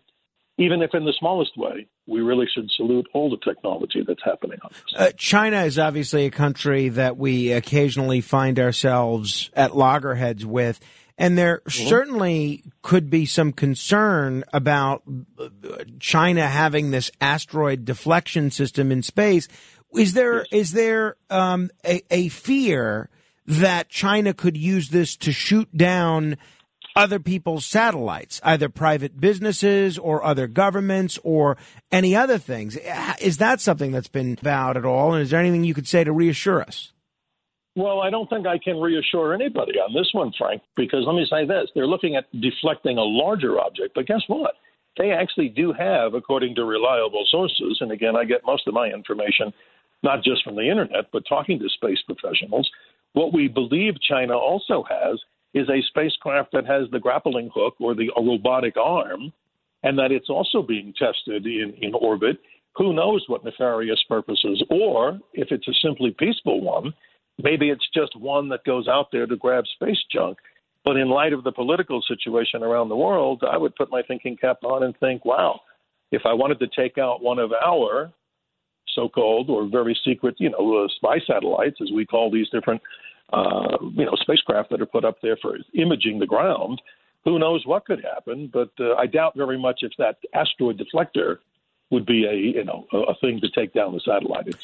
even 0.58 0.82
if 0.82 0.92
in 0.92 1.04
the 1.04 1.14
smallest 1.18 1.56
way, 1.56 1.86
we 2.06 2.20
really 2.20 2.46
should 2.52 2.68
salute 2.72 3.06
all 3.14 3.30
the 3.30 3.36
technology 3.36 4.02
that's 4.06 4.22
happening 4.24 4.58
on 4.62 4.70
this. 4.72 4.94
Uh, 4.94 5.12
China 5.16 5.62
is 5.62 5.78
obviously 5.78 6.26
a 6.26 6.30
country 6.30 6.88
that 6.90 7.16
we 7.16 7.52
occasionally 7.52 8.20
find 8.20 8.58
ourselves 8.58 9.50
at 9.54 9.76
loggerheads 9.76 10.44
with. 10.44 10.80
And 11.16 11.38
there 11.38 11.58
mm-hmm. 11.58 11.88
certainly 11.88 12.64
could 12.82 13.08
be 13.08 13.24
some 13.24 13.52
concern 13.52 14.44
about 14.52 15.02
uh, 15.38 15.48
China 16.00 16.46
having 16.46 16.90
this 16.90 17.10
asteroid 17.20 17.84
deflection 17.84 18.50
system 18.50 18.90
in 18.90 19.02
space. 19.02 19.46
Is 19.94 20.12
there 20.12 20.38
yes. 20.38 20.46
is 20.50 20.72
there 20.72 21.16
um, 21.30 21.70
a, 21.84 22.02
a 22.10 22.28
fear 22.28 23.08
that 23.48 23.88
China 23.88 24.34
could 24.34 24.56
use 24.56 24.90
this 24.90 25.16
to 25.16 25.32
shoot 25.32 25.74
down 25.74 26.36
other 26.94 27.18
people's 27.18 27.64
satellites, 27.64 28.40
either 28.44 28.68
private 28.68 29.18
businesses 29.18 29.96
or 29.98 30.22
other 30.22 30.46
governments 30.46 31.18
or 31.24 31.56
any 31.90 32.14
other 32.14 32.36
things? 32.36 32.76
Is 33.20 33.38
that 33.38 33.60
something 33.60 33.90
that's 33.90 34.08
been 34.08 34.36
about 34.38 34.76
at 34.76 34.84
all? 34.84 35.14
And 35.14 35.22
is 35.22 35.30
there 35.30 35.40
anything 35.40 35.64
you 35.64 35.74
could 35.74 35.88
say 35.88 36.04
to 36.04 36.12
reassure 36.12 36.60
us? 36.60 36.92
Well, 37.74 38.00
I 38.00 38.10
don't 38.10 38.28
think 38.28 38.46
I 38.46 38.58
can 38.58 38.80
reassure 38.80 39.32
anybody 39.32 39.78
on 39.78 39.94
this 39.94 40.10
one, 40.12 40.32
Frank, 40.36 40.60
because 40.76 41.04
let 41.06 41.14
me 41.14 41.26
say 41.30 41.46
this. 41.46 41.70
They're 41.74 41.86
looking 41.86 42.16
at 42.16 42.26
deflecting 42.38 42.98
a 42.98 43.04
larger 43.04 43.58
object, 43.60 43.94
but 43.94 44.06
guess 44.06 44.22
what? 44.26 44.54
They 44.98 45.12
actually 45.12 45.48
do 45.48 45.72
have, 45.72 46.14
according 46.14 46.56
to 46.56 46.64
reliable 46.64 47.24
sources, 47.30 47.78
and 47.80 47.92
again, 47.92 48.16
I 48.16 48.24
get 48.24 48.44
most 48.44 48.66
of 48.66 48.74
my 48.74 48.88
information 48.88 49.54
not 50.02 50.22
just 50.22 50.44
from 50.44 50.56
the 50.56 50.68
internet, 50.68 51.06
but 51.12 51.22
talking 51.28 51.58
to 51.58 51.68
space 51.68 51.98
professionals. 52.06 52.68
What 53.18 53.32
we 53.32 53.48
believe 53.48 53.94
China 54.00 54.36
also 54.36 54.84
has 54.88 55.18
is 55.54 55.68
a 55.68 55.82
spacecraft 55.88 56.50
that 56.52 56.66
has 56.66 56.84
the 56.90 57.00
grappling 57.00 57.50
hook 57.52 57.74
or 57.80 57.94
the 57.94 58.10
robotic 58.16 58.76
arm, 58.76 59.32
and 59.82 59.98
that 59.98 60.12
it's 60.12 60.30
also 60.30 60.62
being 60.62 60.94
tested 60.96 61.44
in, 61.46 61.74
in 61.80 61.92
orbit. 61.94 62.36
Who 62.76 62.92
knows 62.92 63.24
what 63.26 63.44
nefarious 63.44 64.02
purposes? 64.08 64.62
Or 64.70 65.18
if 65.32 65.48
it's 65.50 65.66
a 65.66 65.74
simply 65.82 66.14
peaceful 66.16 66.60
one, 66.60 66.94
Maybe 67.42 67.70
it's 67.70 67.86
just 67.94 68.18
one 68.18 68.48
that 68.48 68.64
goes 68.64 68.88
out 68.88 69.08
there 69.12 69.26
to 69.26 69.36
grab 69.36 69.64
space 69.74 70.02
junk. 70.12 70.38
But 70.84 70.96
in 70.96 71.08
light 71.08 71.32
of 71.32 71.44
the 71.44 71.52
political 71.52 72.02
situation 72.02 72.62
around 72.62 72.88
the 72.88 72.96
world, 72.96 73.42
I 73.48 73.56
would 73.56 73.76
put 73.76 73.90
my 73.90 74.02
thinking 74.02 74.36
cap 74.36 74.58
on 74.64 74.82
and 74.82 74.96
think, 74.98 75.24
wow, 75.24 75.60
if 76.10 76.22
I 76.24 76.32
wanted 76.32 76.58
to 76.60 76.68
take 76.76 76.98
out 76.98 77.22
one 77.22 77.38
of 77.38 77.52
our 77.52 78.12
so-called 78.94 79.50
or 79.50 79.68
very 79.68 79.96
secret, 80.04 80.36
you 80.38 80.50
know, 80.50 80.84
uh, 80.84 80.88
spy 80.96 81.18
satellites, 81.26 81.76
as 81.80 81.90
we 81.94 82.06
call 82.06 82.30
these 82.30 82.48
different, 82.50 82.80
uh, 83.32 83.76
you 83.80 84.04
know, 84.04 84.14
spacecraft 84.20 84.70
that 84.70 84.80
are 84.80 84.86
put 84.86 85.04
up 85.04 85.16
there 85.22 85.36
for 85.36 85.56
imaging 85.74 86.18
the 86.18 86.26
ground, 86.26 86.80
who 87.24 87.38
knows 87.38 87.66
what 87.66 87.84
could 87.84 88.02
happen? 88.02 88.50
But 88.52 88.70
uh, 88.80 88.94
I 88.94 89.06
doubt 89.06 89.34
very 89.36 89.58
much 89.58 89.80
if 89.82 89.92
that 89.98 90.16
asteroid 90.34 90.80
deflector 90.80 91.38
would 91.90 92.06
be 92.06 92.26
a 92.26 92.34
you 92.34 92.64
know 92.64 92.86
a, 92.92 93.14
thing 93.20 93.40
to 93.40 93.48
take 93.50 93.72
down 93.72 93.92
the 93.92 94.00
satellite. 94.00 94.54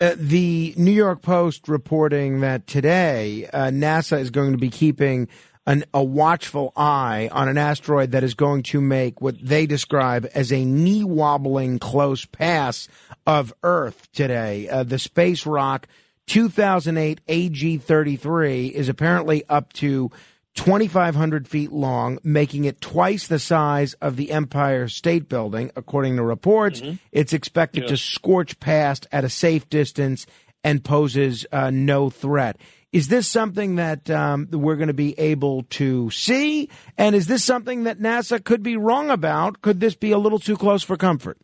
Uh, 0.00 0.14
the 0.16 0.74
New 0.76 0.90
York 0.90 1.22
Post 1.22 1.68
reporting 1.68 2.40
that 2.40 2.66
today 2.66 3.48
uh, 3.52 3.66
NASA 3.66 4.20
is 4.20 4.30
going 4.30 4.52
to 4.52 4.58
be 4.58 4.68
keeping 4.68 5.28
an, 5.66 5.84
a 5.92 6.02
watchful 6.02 6.72
eye 6.76 7.28
on 7.32 7.48
an 7.48 7.58
asteroid 7.58 8.12
that 8.12 8.22
is 8.22 8.34
going 8.34 8.62
to 8.62 8.80
make 8.80 9.20
what 9.20 9.36
they 9.42 9.66
describe 9.66 10.28
as 10.34 10.52
a 10.52 10.64
knee 10.64 11.04
wobbling 11.04 11.78
close 11.78 12.24
pass 12.24 12.88
of 13.26 13.52
Earth 13.62 14.10
today. 14.12 14.68
Uh, 14.68 14.84
the 14.84 14.98
space 14.98 15.46
rock 15.46 15.86
2008 16.26 17.20
AG 17.28 17.78
33 17.78 18.66
is 18.68 18.88
apparently 18.88 19.44
up 19.48 19.72
to 19.74 20.10
2,500 20.56 21.46
feet 21.46 21.70
long, 21.70 22.18
making 22.24 22.64
it 22.64 22.80
twice 22.80 23.26
the 23.26 23.38
size 23.38 23.94
of 23.94 24.16
the 24.16 24.32
Empire 24.32 24.88
State 24.88 25.28
Building. 25.28 25.70
According 25.76 26.16
to 26.16 26.22
reports, 26.22 26.80
mm-hmm. 26.80 26.96
it's 27.12 27.32
expected 27.32 27.84
yeah. 27.84 27.90
to 27.90 27.96
scorch 27.96 28.58
past 28.58 29.06
at 29.12 29.24
a 29.24 29.28
safe 29.28 29.68
distance 29.68 30.26
and 30.64 30.82
poses 30.82 31.46
uh, 31.52 31.70
no 31.70 32.10
threat. 32.10 32.58
Is 32.90 33.08
this 33.08 33.28
something 33.28 33.76
that 33.76 34.08
um, 34.08 34.48
we're 34.50 34.76
going 34.76 34.88
to 34.88 34.94
be 34.94 35.18
able 35.18 35.64
to 35.64 36.10
see? 36.10 36.70
And 36.96 37.14
is 37.14 37.26
this 37.26 37.44
something 37.44 37.84
that 37.84 37.98
NASA 37.98 38.42
could 38.42 38.62
be 38.62 38.76
wrong 38.76 39.10
about? 39.10 39.60
Could 39.60 39.80
this 39.80 39.94
be 39.94 40.12
a 40.12 40.18
little 40.18 40.38
too 40.38 40.56
close 40.56 40.82
for 40.82 40.96
comfort? 40.96 41.38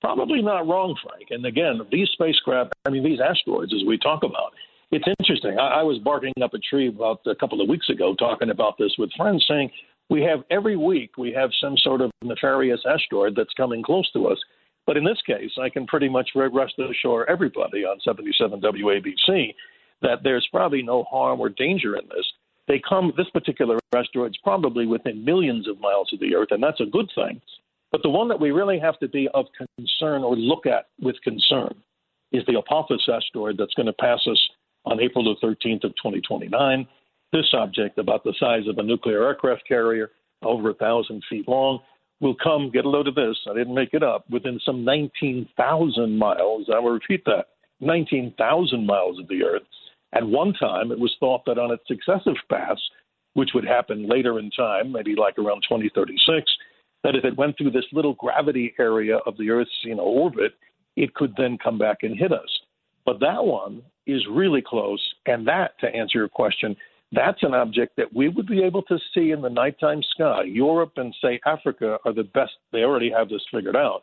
Probably 0.00 0.42
not 0.42 0.68
wrong, 0.68 0.94
Frank. 1.02 1.28
And 1.30 1.44
again, 1.46 1.80
these 1.90 2.08
spacecraft, 2.12 2.72
I 2.84 2.90
mean, 2.90 3.02
these 3.02 3.20
asteroids, 3.20 3.72
as 3.74 3.86
we 3.86 3.98
talk 3.98 4.22
about, 4.22 4.52
it's 4.90 5.06
interesting. 5.20 5.58
I, 5.58 5.80
I 5.80 5.82
was 5.82 5.98
barking 5.98 6.34
up 6.42 6.54
a 6.54 6.58
tree 6.58 6.88
about 6.88 7.20
a 7.26 7.34
couple 7.34 7.60
of 7.60 7.68
weeks 7.68 7.88
ago 7.88 8.14
talking 8.14 8.50
about 8.50 8.78
this 8.78 8.94
with 8.98 9.10
friends, 9.16 9.44
saying 9.48 9.70
we 10.08 10.22
have 10.22 10.40
every 10.50 10.76
week 10.76 11.16
we 11.18 11.32
have 11.32 11.50
some 11.60 11.76
sort 11.78 12.00
of 12.00 12.10
nefarious 12.22 12.80
asteroid 12.88 13.34
that's 13.36 13.52
coming 13.54 13.82
close 13.82 14.10
to 14.12 14.28
us. 14.28 14.38
But 14.86 14.96
in 14.96 15.04
this 15.04 15.20
case, 15.26 15.50
I 15.60 15.68
can 15.68 15.86
pretty 15.86 16.08
much 16.08 16.30
rest 16.36 16.74
assure 16.78 17.28
everybody 17.28 17.84
on 17.84 17.98
77 18.04 18.60
WABC 18.60 19.54
that 20.02 20.22
there's 20.22 20.46
probably 20.52 20.82
no 20.82 21.04
harm 21.04 21.40
or 21.40 21.48
danger 21.48 21.96
in 21.96 22.06
this. 22.08 22.26
They 22.68 22.80
come, 22.88 23.12
this 23.16 23.30
particular 23.30 23.78
asteroid's 23.94 24.36
probably 24.38 24.86
within 24.86 25.24
millions 25.24 25.68
of 25.68 25.80
miles 25.80 26.10
of 26.12 26.20
the 26.20 26.34
Earth, 26.34 26.48
and 26.50 26.62
that's 26.62 26.80
a 26.80 26.86
good 26.86 27.10
thing. 27.14 27.40
But 27.92 28.02
the 28.02 28.10
one 28.10 28.28
that 28.28 28.40
we 28.40 28.50
really 28.50 28.78
have 28.78 28.98
to 28.98 29.08
be 29.08 29.28
of 29.34 29.46
concern 29.78 30.22
or 30.22 30.36
look 30.36 30.66
at 30.66 30.86
with 31.00 31.16
concern 31.22 31.74
is 32.32 32.44
the 32.46 32.58
Apophis 32.58 33.08
asteroid 33.12 33.56
that's 33.58 33.74
going 33.74 33.86
to 33.86 33.92
pass 33.94 34.20
us 34.30 34.40
on 34.84 35.00
April 35.00 35.24
the 35.24 35.46
13th 35.46 35.84
of 35.84 35.92
2029. 35.92 36.86
This 37.32 37.46
object, 37.52 37.98
about 37.98 38.24
the 38.24 38.34
size 38.38 38.68
of 38.68 38.78
a 38.78 38.82
nuclear 38.82 39.24
aircraft 39.24 39.66
carrier, 39.66 40.10
over 40.42 40.70
a 40.70 40.74
thousand 40.74 41.22
feet 41.28 41.48
long, 41.48 41.80
will 42.20 42.36
come, 42.42 42.70
get 42.70 42.84
a 42.84 42.88
load 42.88 43.08
of 43.08 43.14
this, 43.14 43.36
I 43.48 43.54
didn't 43.54 43.74
make 43.74 43.92
it 43.92 44.02
up, 44.02 44.24
within 44.30 44.58
some 44.64 44.84
19,000 44.84 46.16
miles. 46.16 46.68
I 46.72 46.78
will 46.78 46.92
repeat 46.92 47.24
that 47.26 47.46
19,000 47.80 48.86
miles 48.86 49.18
of 49.18 49.28
the 49.28 49.42
Earth. 49.42 49.62
At 50.12 50.26
one 50.26 50.54
time, 50.54 50.92
it 50.92 50.98
was 50.98 51.14
thought 51.20 51.44
that 51.46 51.58
on 51.58 51.72
its 51.72 51.82
successive 51.86 52.36
pass, 52.48 52.78
which 53.34 53.50
would 53.54 53.66
happen 53.66 54.08
later 54.08 54.38
in 54.38 54.50
time, 54.50 54.92
maybe 54.92 55.14
like 55.14 55.38
around 55.38 55.62
2036, 55.68 56.50
that 57.06 57.14
if 57.14 57.24
it 57.24 57.38
went 57.38 57.56
through 57.56 57.70
this 57.70 57.84
little 57.92 58.14
gravity 58.14 58.74
area 58.80 59.18
of 59.26 59.36
the 59.36 59.48
Earth's 59.48 59.70
you 59.84 59.94
know, 59.94 60.02
orbit, 60.02 60.54
it 60.96 61.14
could 61.14 61.32
then 61.36 61.56
come 61.62 61.78
back 61.78 61.98
and 62.02 62.18
hit 62.18 62.32
us. 62.32 62.48
But 63.04 63.20
that 63.20 63.44
one 63.44 63.80
is 64.08 64.26
really 64.28 64.60
close. 64.60 65.00
And 65.26 65.46
that, 65.46 65.78
to 65.80 65.86
answer 65.86 66.18
your 66.18 66.28
question, 66.28 66.74
that's 67.12 67.44
an 67.44 67.54
object 67.54 67.94
that 67.96 68.12
we 68.12 68.28
would 68.28 68.48
be 68.48 68.60
able 68.60 68.82
to 68.82 68.98
see 69.14 69.30
in 69.30 69.40
the 69.40 69.48
nighttime 69.48 70.02
sky. 70.14 70.42
Europe 70.42 70.94
and, 70.96 71.14
say, 71.22 71.38
Africa 71.46 71.98
are 72.04 72.12
the 72.12 72.24
best. 72.24 72.50
They 72.72 72.80
already 72.80 73.10
have 73.16 73.28
this 73.28 73.44
figured 73.54 73.76
out. 73.76 74.02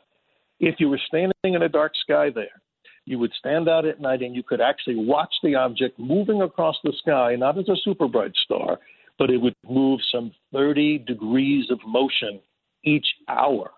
If 0.61 0.75
you 0.79 0.87
were 0.87 1.01
standing 1.05 1.33
in 1.43 1.63
a 1.63 1.67
dark 1.67 1.91
sky 2.01 2.29
there, 2.33 2.61
you 3.03 3.19
would 3.19 3.33
stand 3.37 3.67
out 3.67 3.85
at 3.85 3.99
night 3.99 4.21
and 4.21 4.33
you 4.33 4.43
could 4.43 4.61
actually 4.61 4.95
watch 4.95 5.33
the 5.43 5.55
object 5.55 5.99
moving 5.99 6.41
across 6.41 6.77
the 6.85 6.93
sky, 6.99 7.35
not 7.35 7.57
as 7.57 7.67
a 7.67 7.75
super 7.83 8.07
bright 8.07 8.31
star, 8.45 8.79
but 9.19 9.29
it 9.29 9.41
would 9.41 9.55
move 9.69 9.99
some 10.09 10.31
30 10.53 10.99
degrees 10.99 11.69
of 11.69 11.79
motion 11.85 12.39
each 12.83 13.05
hour. 13.27 13.71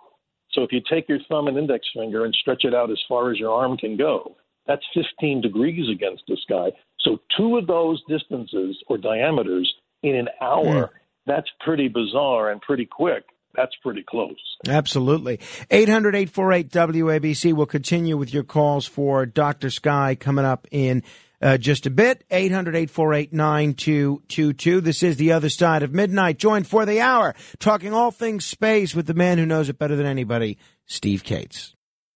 So 0.52 0.64
if 0.64 0.72
you 0.72 0.82
take 0.90 1.10
your 1.10 1.20
thumb 1.30 1.48
and 1.48 1.58
index 1.58 1.86
finger 1.94 2.26
and 2.26 2.34
stretch 2.34 2.64
it 2.64 2.74
out 2.74 2.90
as 2.90 3.02
far 3.08 3.32
as 3.32 3.38
your 3.38 3.52
arm 3.52 3.78
can 3.78 3.98
go, 3.98 4.36
that's 4.68 4.84
15 4.94 5.42
degrees 5.42 5.90
against 5.92 6.24
the 6.28 6.38
sky. 6.42 6.72
So 7.02 7.20
two 7.38 7.58
of 7.58 7.68
those 7.68 8.02
distances 8.08 8.82
or 8.88 8.98
diameters 8.98 9.72
in 10.02 10.16
an 10.16 10.30
hour, 10.42 10.88
mm. 10.88 10.90
that's 11.26 11.50
pretty 11.64 11.88
bizarre 11.88 12.52
and 12.52 12.62
pretty 12.62 12.86
quick. 12.86 13.26
That's 13.56 13.76
pretty 13.82 14.04
close. 14.04 14.36
Absolutely. 14.68 15.40
800 15.72 16.16
848 16.16 16.70
WABC. 16.70 17.54
We'll 17.54 17.66
continue 17.66 18.18
with 18.18 18.34
your 18.34 18.44
calls 18.44 18.86
for 18.86 19.26
Dr. 19.26 19.70
Sky 19.70 20.16
coming 20.16 20.44
up 20.44 20.68
in 20.72 21.04
uh, 21.46 21.58
just 21.58 21.86
a 21.86 21.92
bit. 21.92 22.24
800 22.32 22.76
848 22.76 23.32
9222. 23.32 24.82
This 24.82 25.04
is 25.04 25.18
The 25.18 25.32
Other 25.32 25.50
Side 25.50 25.84
of 25.84 25.94
Midnight. 25.94 26.40
Joined 26.40 26.68
for 26.68 26.88
the 26.88 27.00
hour, 27.00 27.36
talking 27.60 27.94
all 27.94 28.10
things 28.10 28.46
space 28.46 28.96
with 28.96 29.06
the 29.06 29.14
man 29.14 29.38
who 29.38 29.46
knows 29.46 29.70
it 29.70 29.78
better 29.78 29.96
than 29.96 30.08
anybody, 30.08 30.58
Steve 30.88 31.24
Kates. 31.24 31.76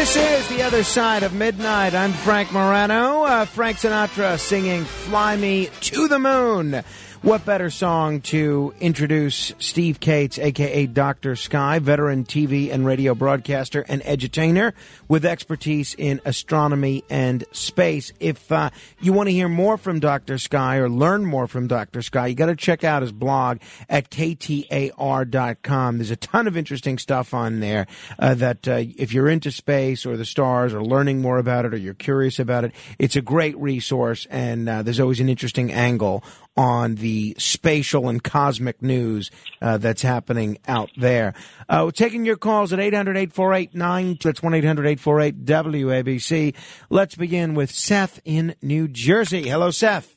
This 0.00 0.16
is 0.16 0.48
The 0.48 0.62
Other 0.62 0.82
Side 0.82 1.24
of 1.24 1.34
Midnight. 1.34 1.94
I'm 1.94 2.14
Frank 2.14 2.50
Morano. 2.52 3.24
Uh, 3.24 3.44
Frank 3.44 3.76
Sinatra 3.76 4.38
singing 4.38 4.84
Fly 4.84 5.36
Me 5.36 5.66
to 5.66 6.08
the 6.08 6.18
Moon. 6.18 6.82
What 7.22 7.44
better 7.44 7.68
song 7.68 8.22
to 8.22 8.72
introduce 8.80 9.52
Steve 9.58 10.00
Kates, 10.00 10.38
aka 10.38 10.86
Dr. 10.86 11.36
Sky, 11.36 11.78
veteran 11.78 12.24
TV 12.24 12.72
and 12.72 12.86
radio 12.86 13.14
broadcaster 13.14 13.84
and 13.86 14.00
edutainer 14.04 14.72
with 15.06 15.26
expertise 15.26 15.92
in 15.92 16.22
astronomy 16.24 17.04
and 17.10 17.44
space. 17.52 18.14
If 18.20 18.50
uh, 18.50 18.70
you 19.02 19.12
want 19.12 19.28
to 19.28 19.34
hear 19.34 19.50
more 19.50 19.76
from 19.76 20.00
Dr. 20.00 20.38
Sky 20.38 20.76
or 20.76 20.88
learn 20.88 21.26
more 21.26 21.46
from 21.46 21.66
Dr. 21.66 22.00
Sky, 22.00 22.28
you 22.28 22.34
got 22.34 22.46
to 22.46 22.56
check 22.56 22.84
out 22.84 23.02
his 23.02 23.12
blog 23.12 23.58
at 23.90 24.08
ktar.com. 24.08 25.98
There's 25.98 26.10
a 26.10 26.16
ton 26.16 26.46
of 26.46 26.56
interesting 26.56 26.96
stuff 26.96 27.34
on 27.34 27.60
there 27.60 27.86
uh, 28.18 28.32
that 28.32 28.66
uh, 28.66 28.84
if 28.96 29.12
you're 29.12 29.28
into 29.28 29.50
space 29.50 30.06
or 30.06 30.16
the 30.16 30.24
stars 30.24 30.72
or 30.72 30.82
learning 30.82 31.20
more 31.20 31.36
about 31.36 31.66
it 31.66 31.74
or 31.74 31.76
you're 31.76 31.92
curious 31.92 32.38
about 32.38 32.64
it, 32.64 32.72
it's 32.98 33.14
a 33.14 33.20
great 33.20 33.58
resource 33.58 34.26
and 34.30 34.70
uh, 34.70 34.82
there's 34.82 35.00
always 35.00 35.20
an 35.20 35.28
interesting 35.28 35.70
angle 35.70 36.24
on 36.56 36.96
the 36.96 37.34
spatial 37.38 38.08
and 38.08 38.22
cosmic 38.22 38.82
news 38.82 39.30
uh, 39.62 39.78
that's 39.78 40.02
happening 40.02 40.58
out 40.66 40.90
there. 40.96 41.34
Uh, 41.68 41.82
we're 41.86 41.90
taking 41.92 42.24
your 42.26 42.36
calls 42.36 42.72
at 42.72 42.78
800-848-9, 42.78 44.22
That's 44.22 44.42
1 44.42 44.54
800 44.54 44.86
848 44.86 45.44
WABC. 45.44 46.54
Let's 46.90 47.14
begin 47.14 47.54
with 47.54 47.70
Seth 47.70 48.20
in 48.24 48.54
New 48.62 48.88
Jersey. 48.88 49.48
Hello, 49.48 49.70
Seth. 49.70 50.16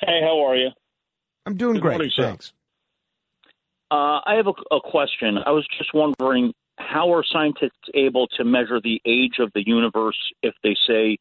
Hey, 0.00 0.20
how 0.22 0.44
are 0.46 0.56
you? 0.56 0.70
I'm 1.46 1.56
doing 1.56 1.74
Good 1.74 1.82
great. 1.82 1.92
morning, 1.92 2.10
Thanks. 2.16 2.52
Uh, 3.90 4.20
I 4.26 4.34
have 4.36 4.46
a, 4.46 4.74
a 4.74 4.80
question. 4.80 5.38
I 5.44 5.50
was 5.50 5.66
just 5.78 5.92
wondering 5.94 6.52
how 6.78 7.12
are 7.14 7.22
scientists 7.24 7.88
able 7.94 8.26
to 8.36 8.44
measure 8.44 8.80
the 8.82 9.00
age 9.06 9.34
of 9.38 9.52
the 9.54 9.62
universe 9.64 10.18
if 10.42 10.54
they 10.64 10.74
say 10.88 11.18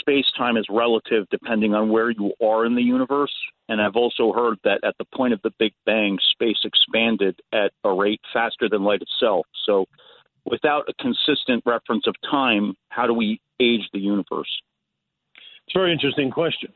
space 0.00 0.26
time 0.36 0.56
is 0.56 0.66
relative 0.68 1.26
depending 1.30 1.74
on 1.74 1.90
where 1.90 2.10
you 2.10 2.32
are 2.42 2.66
in 2.66 2.74
the 2.74 2.82
universe? 2.82 3.34
And 3.68 3.80
I've 3.80 3.96
also 3.96 4.32
heard 4.32 4.58
that 4.64 4.82
at 4.82 4.94
the 4.98 5.04
point 5.14 5.32
of 5.32 5.40
the 5.42 5.52
Big 5.58 5.72
Bang, 5.86 6.18
space 6.32 6.58
expanded 6.64 7.38
at 7.52 7.72
a 7.84 7.92
rate 7.92 8.20
faster 8.32 8.68
than 8.68 8.82
light 8.82 9.02
itself. 9.02 9.46
So, 9.64 9.86
without 10.44 10.88
a 10.88 10.94
consistent 10.94 11.62
reference 11.66 12.06
of 12.06 12.14
time, 12.28 12.74
how 12.88 13.06
do 13.06 13.14
we 13.14 13.40
age 13.60 13.88
the 13.92 14.00
universe? 14.00 14.50
It's 15.66 15.76
a 15.76 15.78
very 15.78 15.92
interesting 15.92 16.30
question. 16.30 16.72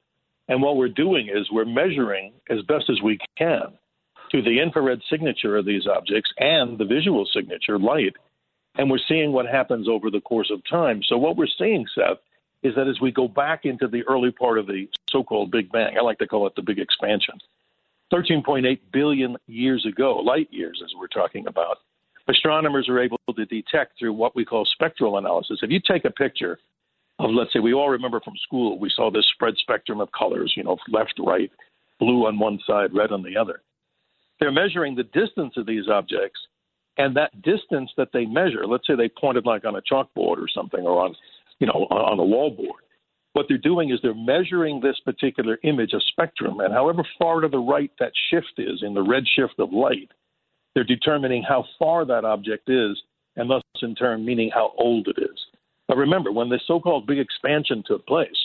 And 0.49 0.63
what 0.63 0.77
we're 0.77 0.89
doing 0.89 1.29
is 1.29 1.51
we're 1.51 1.65
measuring 1.65 2.35
as 2.51 2.61
best 2.69 2.85
as 2.91 3.01
we 3.03 3.19
can 3.39 3.73
to 4.31 4.43
the 4.43 4.61
infrared 4.61 5.01
signature 5.11 5.57
of 5.57 5.65
these 5.65 5.87
objects 5.87 6.31
and 6.39 6.79
the 6.79 6.85
visual 6.85 7.27
signature, 7.35 7.79
light. 7.79 8.15
And 8.77 8.91
we're 8.91 8.99
seeing 9.09 9.33
what 9.33 9.47
happens 9.47 9.89
over 9.89 10.11
the 10.11 10.21
course 10.21 10.51
of 10.53 10.61
time. 10.71 11.01
So, 11.09 11.17
what 11.17 11.37
we're 11.37 11.47
seeing, 11.59 11.87
Seth, 11.95 12.19
is 12.64 12.74
that 12.74 12.88
as 12.88 13.00
we 13.00 13.12
go 13.12 13.29
back 13.29 13.66
into 13.66 13.87
the 13.87 14.03
early 14.09 14.33
part 14.33 14.59
of 14.59 14.66
the 14.66 14.88
so 15.11 15.22
called 15.22 15.50
Big 15.50 15.70
Bang, 15.70 15.96
I 15.98 16.03
like 16.03 16.18
to 16.18 16.27
call 16.27 16.46
it 16.46 16.57
the 16.57 16.62
Big 16.62 16.79
Expansion, 16.79 17.35
13.8 18.12 18.79
billion 18.92 19.37
years 19.46 19.87
ago, 19.87 20.16
light 20.16 20.48
years 20.50 20.81
as 20.83 20.90
we're 20.98 21.07
talking 21.07 21.46
about, 21.46 21.79
astronomers 22.27 22.88
are 22.88 23.00
able 23.00 23.20
to 23.37 23.44
detect 23.44 23.98
through 23.98 24.14
what 24.14 24.35
we 24.35 24.44
call 24.44 24.64
spectral 24.64 25.18
analysis. 25.18 25.61
If 25.62 25.70
you 25.70 25.81
take 25.87 26.05
a 26.07 26.11
picture 26.11 26.59
of, 27.18 27.31
let's 27.31 27.53
say, 27.53 27.61
we 27.61 27.74
all 27.74 27.90
remember 27.90 28.20
from 28.20 28.35
school, 28.42 28.79
we 28.79 28.90
saw 28.94 29.11
this 29.11 29.27
spread 29.35 29.55
spectrum 29.59 30.00
of 30.00 30.11
colors, 30.12 30.53
you 30.57 30.64
know, 30.64 30.79
left, 30.88 31.14
right, 31.18 31.50
blue 32.00 32.27
on 32.27 32.38
one 32.38 32.59
side, 32.66 32.94
red 32.94 33.12
on 33.12 33.22
the 33.22 33.37
other. 33.37 33.61
They're 34.40 34.50
measuring 34.50 34.94
the 34.94 35.05
distance 35.05 35.55
of 35.57 35.66
these 35.66 35.88
objects, 35.88 36.40
and 36.96 37.14
that 37.16 37.42
distance 37.42 37.90
that 37.96 38.09
they 38.12 38.24
measure, 38.24 38.66
let's 38.66 38.87
say 38.87 38.96
they 38.96 39.09
pointed 39.09 39.46
like 39.46 39.64
on 39.64 39.77
a 39.77 39.83
chalkboard 39.83 40.38
or 40.38 40.48
something, 40.53 40.81
or 40.81 41.03
on, 41.05 41.14
you 41.59 41.67
know, 41.67 41.87
on 41.90 42.19
a 42.19 42.23
wallboard. 42.23 42.83
What 43.33 43.47
they're 43.49 43.59
doing 43.59 43.90
is 43.90 43.99
they're 44.03 44.14
measuring 44.14 44.81
this 44.81 44.99
particular 45.05 45.59
image 45.64 45.93
of 45.93 46.03
spectrum, 46.05 46.61
and 46.61 46.73
however 46.73 47.03
far 47.19 47.40
to 47.40 47.49
the 47.49 47.59
right 47.59 47.90
that 47.99 48.12
shift 48.31 48.55
is 48.59 48.83
in 48.83 48.95
the 48.95 49.03
red 49.03 49.25
shift 49.27 49.55
of 49.59 49.73
light, 49.73 50.11
they're 50.75 50.85
determining 50.85 51.43
how 51.43 51.64
far 51.79 52.05
that 52.05 52.25
object 52.25 52.69
is, 52.69 53.01
and 53.37 53.51
thus 53.51 53.62
in 53.83 53.95
turn 53.95 54.25
meaning 54.25 54.51
how 54.55 54.73
old 54.79 55.09
it 55.09 55.21
is. 55.21 55.38
But 55.88 55.97
remember, 55.97 56.33
when 56.33 56.49
the 56.49 56.61
so-called 56.67 57.07
big 57.07 57.19
expansion 57.19 57.83
took 57.87 58.07
place, 58.07 58.38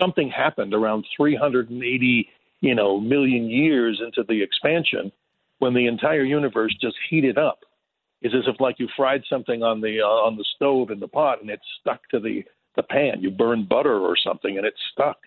something 0.00 0.30
happened 0.30 0.74
around 0.74 1.04
380, 1.16 2.28
you 2.60 2.74
know, 2.74 2.98
million 2.98 3.48
years 3.48 4.00
into 4.04 4.24
the 4.26 4.42
expansion, 4.42 5.12
when 5.58 5.74
the 5.74 5.86
entire 5.86 6.24
universe 6.24 6.74
just 6.80 6.96
heated 7.08 7.38
up. 7.38 7.60
It's 8.24 8.34
as 8.34 8.44
if 8.46 8.58
like 8.58 8.78
you 8.78 8.88
fried 8.96 9.22
something 9.28 9.62
on 9.62 9.82
the 9.82 10.00
uh, 10.00 10.26
on 10.26 10.36
the 10.36 10.44
stove 10.56 10.90
in 10.90 10.98
the 10.98 11.06
pot 11.06 11.42
and 11.42 11.50
it 11.50 11.60
stuck 11.80 12.00
to 12.08 12.18
the 12.18 12.42
the 12.74 12.82
pan. 12.82 13.20
You 13.20 13.30
burn 13.30 13.66
butter 13.68 13.98
or 13.98 14.16
something 14.16 14.56
and 14.56 14.66
it 14.66 14.74
stuck. 14.92 15.18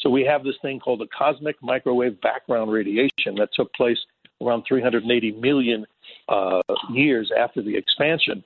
So 0.00 0.10
we 0.10 0.24
have 0.24 0.44
this 0.44 0.56
thing 0.60 0.80
called 0.80 1.00
the 1.00 1.08
cosmic 1.16 1.56
microwave 1.62 2.20
background 2.20 2.70
radiation 2.72 3.36
that 3.36 3.50
took 3.54 3.72
place 3.72 3.98
around 4.42 4.64
380 4.68 5.32
million 5.32 5.86
uh, 6.28 6.60
years 6.92 7.30
after 7.36 7.62
the 7.62 7.76
expansion. 7.76 8.44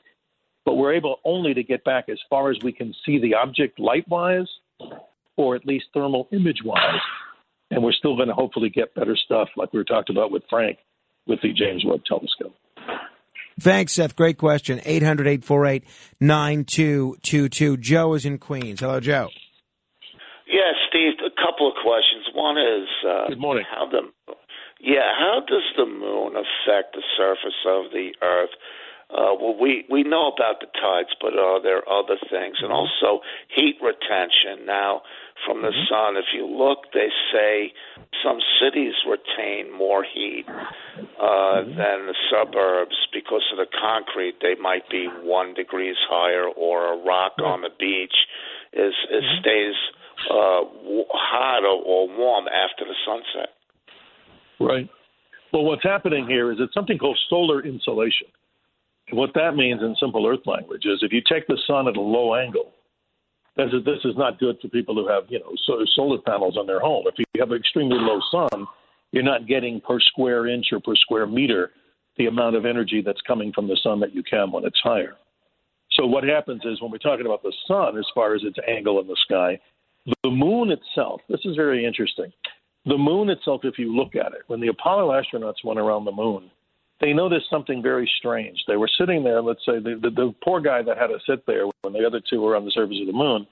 But 0.65 0.75
we're 0.75 0.93
able 0.93 1.21
only 1.25 1.55
to 1.55 1.63
get 1.63 1.83
back 1.85 2.09
as 2.09 2.19
far 2.31 2.51
as 2.51 2.59
we 2.63 2.73
can 2.73 2.95
see 3.05 3.19
the 3.19 3.35
object 3.35 3.81
light 3.81 4.09
wise, 4.09 4.49
or 5.37 5.57
at 5.57 5.67
least 5.67 5.87
thermal 5.93 6.29
image 6.31 6.63
wise. 6.65 7.01
And 7.71 7.83
we're 7.83 7.93
still 7.93 8.17
going 8.17 8.29
to 8.29 8.35
hopefully 8.35 8.71
get 8.71 8.95
better 8.95 9.17
stuff, 9.17 9.49
like 9.57 9.73
we 9.73 9.79
were 9.79 9.85
talked 9.85 10.11
about 10.11 10.31
with 10.31 10.43
Frank, 10.49 10.79
with 11.27 11.41
the 11.43 11.53
James 11.53 11.85
Webb 11.85 12.03
Telescope. 12.07 12.55
Thanks, 13.61 13.93
Seth. 13.93 14.17
Great 14.17 14.39
question. 14.39 14.81
800 14.85 15.27
848 15.27 15.85
9222. 16.21 17.77
Joe 17.77 18.15
is 18.15 18.25
in 18.25 18.39
Queens. 18.39 18.81
Hello, 18.81 19.01
Joe. 19.01 19.29
Yes, 20.47 20.75
Steve. 20.89 21.15
A 21.25 21.31
couple 21.31 21.69
of 21.69 21.75
questions. 21.83 22.27
One 22.35 22.59
is 22.59 22.89
uh, 23.09 23.29
Good 23.29 23.41
morning. 23.41 23.65
How 23.71 23.87
the 23.87 24.35
yeah, 24.83 25.15
how 25.17 25.39
does 25.47 25.63
the 25.77 25.87
moon 25.87 26.35
affect 26.35 26.97
the 26.97 27.03
surface 27.17 27.55
of 27.65 27.93
the 27.93 28.11
Earth? 28.21 28.51
Uh, 29.13 29.37
well, 29.39 29.57
we 29.61 29.85
we 29.91 30.03
know 30.03 30.33
about 30.33 30.61
the 30.61 30.67
tides, 30.81 31.11
but 31.21 31.39
are 31.39 31.61
there 31.63 31.87
other 31.89 32.17
things? 32.31 32.57
And 32.63 32.73
also 32.73 33.21
heat 33.55 33.77
retention. 33.83 34.65
Now, 34.65 35.03
from 35.47 35.61
the 35.61 35.73
sun, 35.89 36.17
if 36.17 36.25
you 36.33 36.47
look, 36.47 36.91
they 36.95 37.09
say 37.33 37.73
some 38.25 38.39
cities 38.61 38.95
retain 39.05 39.71
more 39.71 40.03
heat 40.03 40.47
uh, 40.49 41.61
than 41.61 42.09
the 42.09 42.17
suburbs 42.31 42.97
because 43.13 43.45
of 43.53 43.59
the 43.59 43.67
concrete. 43.79 44.37
They 44.41 44.55
might 44.61 44.89
be 44.89 45.09
one 45.23 45.53
degrees 45.53 45.97
higher, 46.09 46.49
or 46.49 46.95
a 46.95 47.05
rock 47.05 47.33
on 47.39 47.61
the 47.61 47.71
beach 47.79 48.15
is 48.73 48.95
it 49.11 49.25
stays 49.41 49.75
uh, 50.31 50.65
hot 51.13 51.65
or, 51.65 51.83
or 51.85 52.09
warm 52.17 52.47
after 52.49 52.85
the 52.85 52.95
sunset. 53.05 53.51
Right. 54.59 54.89
Well, 55.53 55.65
what's 55.65 55.83
happening 55.83 56.27
here 56.27 56.51
is 56.53 56.59
it's 56.61 56.73
something 56.73 56.97
called 56.97 57.19
solar 57.29 57.63
insolation. 57.63 58.29
What 59.13 59.35
that 59.35 59.57
means 59.57 59.83
in 59.83 59.95
simple 60.01 60.27
Earth 60.27 60.47
language 60.47 60.87
is 60.87 61.01
if 61.03 61.13
you 61.13 61.21
take 61.21 61.47
the 61.47 61.59
sun 61.67 61.87
at 61.87 61.97
a 61.97 62.01
low 62.01 62.35
angle, 62.35 62.73
this 63.57 63.69
is, 63.73 63.85
this 63.85 63.99
is 64.05 64.17
not 64.17 64.39
good 64.39 64.57
for 64.63 64.69
people 64.69 64.95
who 64.95 65.07
have 65.07 65.25
you 65.29 65.39
know 65.39 65.53
so, 65.67 65.85
solar 65.95 66.19
panels 66.19 66.57
on 66.57 66.67
their 66.67 66.81
home. 66.81 67.05
If 67.07 67.19
you 67.19 67.25
have 67.41 67.51
an 67.51 67.59
extremely 67.59 67.99
low 67.99 68.21
sun, 68.31 68.67
you're 69.13 69.23
not 69.23 69.47
getting 69.47 69.83
per 69.83 70.01
square 70.01 70.47
inch 70.47 70.67
or 70.73 70.81
per 70.81 70.97
square 70.97 71.27
meter 71.27 71.73
the 72.17 72.27
amount 72.27 72.57
of 72.57 72.65
energy 72.65 73.03
that's 73.05 73.21
coming 73.27 73.53
from 73.53 73.69
the 73.69 73.79
sun 73.83 74.01
that 74.01 74.15
you 74.15 74.23
can 74.23 74.51
when 74.51 74.65
it's 74.65 74.81
higher. 74.83 75.17
So 75.93 76.07
what 76.07 76.25
happens 76.25 76.63
is 76.65 76.81
when 76.81 76.91
we're 76.91 76.99
talking 76.99 77.27
about 77.27 77.43
the 77.43 77.53
sun, 77.69 77.99
as 77.99 78.07
far 78.15 78.35
as 78.35 78.43
its 78.45 78.57
angle 78.67 78.99
in 79.01 79.07
the 79.07 79.17
sky, 79.25 79.61
the 80.23 80.31
moon 80.31 80.71
itself. 80.71 81.21
This 81.29 81.41
is 81.45 81.55
very 81.55 81.85
interesting. 81.85 82.33
The 82.87 82.99
moon 82.99 83.29
itself, 83.29 83.61
if 83.65 83.79
you 83.79 83.95
look 83.95 84.17
at 84.17 84.33
it, 84.33 84.43
when 84.47 84.61
the 84.61 84.69
Apollo 84.69 85.11
astronauts 85.11 85.65
went 85.65 85.79
around 85.79 86.07
the 86.07 86.13
moon, 86.13 86.51
they 87.03 87.13
noticed 87.13 87.51
something 87.51 87.83
very 87.83 88.09
strange. 88.19 88.63
They 88.69 88.77
were 88.77 88.89
sitting 88.97 89.25
there. 89.25 89.43
Let's 89.43 89.65
say 89.67 89.81
the, 89.81 89.99
the, 90.01 90.11
the 90.11 90.35
poor 90.43 90.61
guy 90.61 90.83
that 90.83 90.97
had 90.97 91.09
to 91.09 91.19
sit 91.29 91.45
there 91.47 91.65
when 91.83 91.93
the 91.93 92.07
other 92.07 92.21
two 92.21 92.41
were 92.41 92.57
on 92.57 92.65
the 92.65 92.71
surface 92.71 92.99
of 93.01 93.09
the 93.09 93.13
moon. 93.13 93.47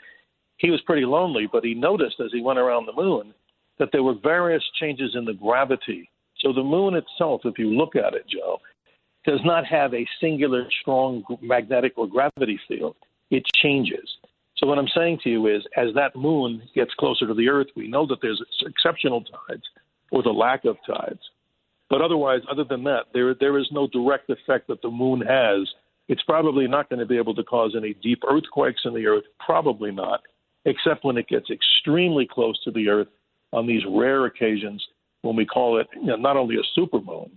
He 0.59 0.71
was 0.71 0.81
pretty 0.83 1.05
lonely, 1.05 1.49
but 1.51 1.65
he 1.65 1.75
noticed 1.75 2.21
as 2.21 2.31
he 2.33 2.43
went 2.43 2.61
around 2.61 2.87
the 2.87 2.93
moon 2.93 3.35
that 3.81 3.89
there 3.93 4.05
were 4.05 4.15
various 4.23 4.63
changes 4.79 5.17
in 5.17 5.25
the 5.25 5.35
gravity. 5.35 6.09
So 6.39 6.53
the 6.53 6.63
moon 6.63 6.95
itself, 6.95 7.41
if 7.45 7.59
you 7.59 7.71
look 7.71 7.97
at 7.97 8.15
it, 8.15 8.25
Joe, 8.29 8.61
does 9.27 9.41
not 9.45 9.67
have 9.67 9.93
a 9.95 10.07
singular 10.21 10.67
strong 10.81 11.25
magnetic 11.43 11.95
or 11.97 12.07
gravity 12.07 12.59
field. 12.69 12.95
It 13.31 13.43
changes. 13.57 14.09
So 14.57 14.67
what 14.67 14.79
I'm 14.79 14.89
saying 14.95 15.21
to 15.25 15.31
you 15.31 15.47
is, 15.49 15.63
as 15.77 15.89
that 15.95 16.15
moon 16.15 16.63
gets 16.75 16.95
closer 16.95 17.27
to 17.27 17.35
the 17.35 17.49
Earth, 17.49 17.69
we 17.75 17.89
know 17.89 18.07
that 18.07 18.19
there's 18.23 18.43
exceptional 18.65 19.23
tides 19.23 19.65
or 20.13 20.23
the 20.23 20.31
lack 20.31 20.67
of 20.67 20.77
tides. 20.87 21.21
But 21.91 22.01
otherwise, 22.01 22.41
other 22.51 22.65
than 22.65 22.85
that, 22.85 23.07
there 23.13 23.35
there 23.35 23.59
is 23.59 23.69
no 23.73 23.89
direct 23.89 24.31
effect 24.31 24.69
that 24.69 24.81
the 24.81 24.91
moon 24.91 25.21
has. 25.21 25.69
It's 26.09 26.23
probably 26.23 26.67
not 26.67 26.89
going 26.89 27.01
to 27.01 27.07
be 27.07 27.19
able 27.19 27.35
to 27.35 27.45
cause 27.45 27.75
any 27.77 27.95
deep 27.95 28.23
earthquakes 28.29 28.83
in 28.85 28.95
the 28.95 29.07
Earth. 29.07 29.25
Probably 29.45 29.91
not, 29.91 30.21
except 30.65 31.05
when 31.05 31.19
it 31.19 31.29
gets 31.29 31.51
extremely 31.51 32.27
close 32.31 32.59
to 32.65 32.71
the 32.71 32.89
Earth 32.89 33.09
on 33.53 33.67
these 33.67 33.83
rare 33.89 34.27
occasions 34.27 34.85
when 35.23 35.37
we 35.37 35.45
call 35.45 35.79
it 35.79 35.89
you 35.95 36.07
know, 36.07 36.17
not 36.17 36.37
only 36.37 36.57
a 36.57 36.81
supermoon, 36.81 37.31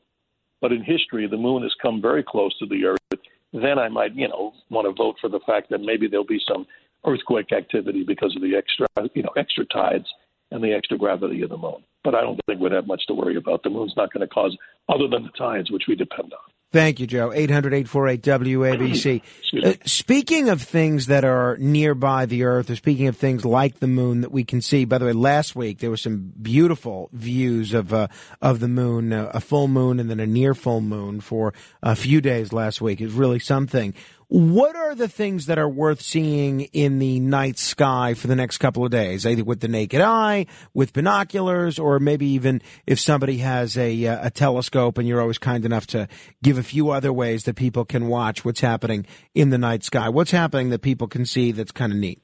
but 0.62 0.72
in 0.72 0.84
history, 0.84 1.28
the 1.28 1.36
moon 1.36 1.64
has 1.64 1.74
come 1.82 2.02
very 2.02 2.24
close 2.24 2.58
to 2.60 2.66
the 2.68 2.86
Earth. 2.86 3.20
Then 3.52 3.78
I 3.78 3.90
might, 3.90 4.16
you 4.16 4.28
know, 4.28 4.54
want 4.70 4.88
to 4.88 4.94
vote 4.94 5.16
for 5.20 5.30
the 5.30 5.42
fact 5.46 5.70
that 5.72 5.82
maybe 5.82 6.08
there'll 6.08 6.26
be 6.26 6.42
some 6.48 6.66
earthquake 7.06 7.52
activity 7.52 8.04
because 8.04 8.36
of 8.36 8.42
the 8.42 8.56
extra, 8.56 8.88
you 9.14 9.24
know, 9.24 9.34
extra 9.36 9.66
tides 9.66 10.06
and 10.54 10.64
the 10.64 10.72
extra 10.72 10.98
gravity 10.98 11.42
of 11.42 11.50
the 11.50 11.58
moon. 11.58 11.84
But 12.04 12.16
I 12.16 12.22
don't 12.22 12.40
think 12.46 12.62
we'd 12.62 12.72
have 12.72 12.88
much 12.88 13.02
to 13.08 13.14
worry 13.14 13.36
about. 13.36 13.64
The 13.64 13.70
moon's 13.70 13.94
not 13.98 14.14
going 14.14 14.22
to 14.22 14.28
cause 14.28 14.56
other 14.88 15.08
than 15.08 15.24
the 15.24 15.32
tides, 15.38 15.72
which 15.72 15.84
we 15.88 15.96
depend 15.96 16.32
on. 16.32 16.54
Thank 16.72 17.00
you, 17.00 17.06
Joe. 17.06 17.32
800 17.32 17.74
848 17.74 18.22
WABC. 18.22 19.22
Uh, 19.54 19.74
speaking 19.86 20.50
of 20.50 20.64
things 20.64 21.06
that 21.06 21.24
are 21.24 21.56
nearby 21.58 22.26
the 22.26 22.44
Earth, 22.44 22.72
or 22.72 22.76
speaking 22.76 23.06
of 23.08 23.16
things 23.16 23.46
like 23.46 23.78
the 23.78 23.88
moon 23.88 24.22
that 24.22 24.32
we 24.32 24.44
can 24.44 24.62
see, 24.62 24.84
by 24.84 24.98
the 24.98 25.06
way, 25.06 25.14
last 25.14 25.56
week 25.56 25.78
there 25.78 25.92
were 25.92 25.96
some 25.96 26.34
beautiful 26.42 27.08
views 27.14 27.72
of, 27.72 27.94
uh, 27.94 28.08
of 28.42 28.60
the 28.60 28.68
moon, 28.68 29.14
uh, 29.14 29.30
a 29.32 29.40
full 29.40 29.68
moon 29.68 30.00
and 30.00 30.10
then 30.10 30.20
a 30.20 30.26
near 30.26 30.56
full 30.56 30.82
moon 30.82 31.22
for 31.22 31.54
a 31.84 31.96
few 31.96 32.20
days 32.20 32.52
last 32.52 32.82
week. 32.82 33.00
It 33.00 33.06
was 33.06 33.14
really 33.14 33.38
something. 33.38 33.94
What 34.28 34.76
are 34.76 34.96
the 34.96 35.08
things 35.08 35.46
that 35.48 35.60
are 35.60 35.70
worth 35.70 36.02
seeing 36.02 36.62
in 36.62 37.00
the 37.00 37.20
night 37.20 37.58
sky 37.58 38.14
for 38.14 38.28
the 38.28 38.36
next 38.36 38.58
couple 38.58 38.86
of 38.86 38.92
days, 38.92 39.26
either 39.26 39.44
with 39.44 39.60
the 39.60 39.68
naked 39.68 40.02
eye, 40.02 40.46
with 40.74 40.94
binoculars, 40.94 41.78
or 41.78 42.00
maybe 42.00 42.26
even 42.28 42.62
if 42.88 43.00
somebody 43.00 43.38
has 43.38 43.78
a, 43.78 44.06
uh, 44.08 44.28
a 44.28 44.30
telescope 44.30 44.98
and 44.98 45.08
you're 45.08 45.22
always 45.22 45.38
kind 45.38 45.66
enough 45.66 45.88
to 45.88 46.08
give 46.42 46.58
a 46.58 46.64
few 46.64 46.90
other 46.90 47.12
ways 47.12 47.44
that 47.44 47.56
people 47.56 47.86
can 47.86 48.08
watch 48.08 48.46
what's 48.46 48.62
happening 48.62 49.06
in 49.36 49.50
the 49.50 49.58
night 49.58 49.84
sky? 49.84 50.10
What's 50.10 50.32
happening 50.32 50.70
that 50.70 50.80
people 50.80 51.08
can 51.08 51.26
see 51.26 51.52
that's 51.52 51.72
kind 51.72 51.92
of 51.92 51.98
neat? 51.98 52.22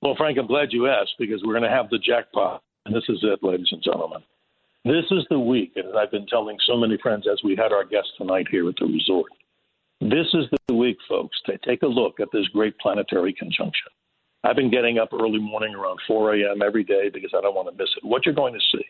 Well, 0.00 0.14
Frank, 0.16 0.38
I'm 0.38 0.46
glad 0.46 0.68
you 0.70 0.86
asked 0.86 1.14
because 1.18 1.42
we're 1.44 1.58
going 1.58 1.68
to 1.68 1.76
have 1.76 1.90
the 1.90 1.98
jackpot. 1.98 2.62
And 2.86 2.94
this 2.94 3.04
is 3.08 3.18
it, 3.22 3.40
ladies 3.42 3.68
and 3.72 3.82
gentlemen. 3.82 4.22
This 4.84 5.04
is 5.10 5.26
the 5.28 5.38
week, 5.38 5.72
and 5.76 5.98
I've 5.98 6.10
been 6.10 6.26
telling 6.26 6.56
so 6.66 6.76
many 6.76 6.96
friends 7.02 7.26
as 7.30 7.40
we 7.44 7.56
had 7.56 7.72
our 7.72 7.84
guest 7.84 8.08
tonight 8.16 8.46
here 8.50 8.66
at 8.68 8.76
the 8.78 8.86
resort 8.86 9.30
this 10.00 10.26
is 10.32 10.44
the 10.68 10.74
week, 10.74 10.98
folks, 11.08 11.36
to 11.46 11.58
take 11.58 11.82
a 11.82 11.86
look 11.86 12.20
at 12.20 12.28
this 12.32 12.46
great 12.48 12.78
planetary 12.78 13.32
conjunction. 13.32 13.90
I've 14.44 14.54
been 14.54 14.70
getting 14.70 14.98
up 14.98 15.08
early 15.12 15.40
morning 15.40 15.74
around 15.74 15.98
4 16.06 16.34
a.m. 16.34 16.62
every 16.62 16.84
day 16.84 17.08
because 17.12 17.32
I 17.36 17.40
don't 17.40 17.54
want 17.54 17.68
to 17.68 17.74
miss 17.74 17.90
it. 17.96 18.06
What 18.06 18.24
you're 18.24 18.34
going 18.34 18.54
to 18.54 18.60
see, 18.72 18.84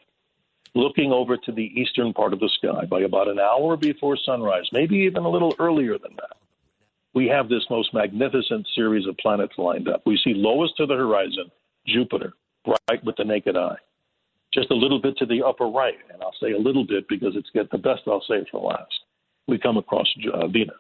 looking 0.74 1.10
over 1.10 1.38
to 1.38 1.52
the 1.52 1.72
eastern 1.80 2.12
part 2.12 2.34
of 2.34 2.40
the 2.40 2.50
sky 2.58 2.84
by 2.84 3.00
about 3.00 3.28
an 3.28 3.38
hour 3.38 3.78
before 3.78 4.18
sunrise, 4.22 4.68
maybe 4.72 4.96
even 4.96 5.24
a 5.24 5.30
little 5.30 5.54
earlier 5.58 5.96
than 5.98 6.14
that, 6.16 6.36
we 7.14 7.26
have 7.26 7.48
this 7.48 7.64
most 7.70 7.94
magnificent 7.94 8.68
series 8.74 9.06
of 9.06 9.16
planets 9.16 9.54
lined 9.56 9.88
up. 9.88 10.02
We 10.04 10.20
see 10.22 10.34
lowest 10.34 10.76
to 10.76 10.84
the 10.84 10.94
horizon, 10.94 11.50
Jupiter, 11.86 12.34
bright 12.66 13.02
with 13.02 13.16
the 13.16 13.24
naked 13.24 13.56
eye. 13.56 13.78
Just 14.52 14.70
a 14.70 14.74
little 14.74 15.00
bit 15.00 15.16
to 15.18 15.26
the 15.26 15.42
upper 15.42 15.66
right, 15.66 15.96
and 16.12 16.22
I'll 16.22 16.34
say 16.40 16.52
a 16.52 16.58
little 16.58 16.86
bit 16.86 17.08
because 17.08 17.34
it's 17.34 17.50
get 17.54 17.70
the 17.70 17.78
best 17.78 18.02
I'll 18.06 18.24
say 18.28 18.44
for 18.50 18.60
last. 18.60 18.92
We 19.46 19.58
come 19.58 19.78
across 19.78 20.06
uh, 20.34 20.46
Venus 20.48 20.76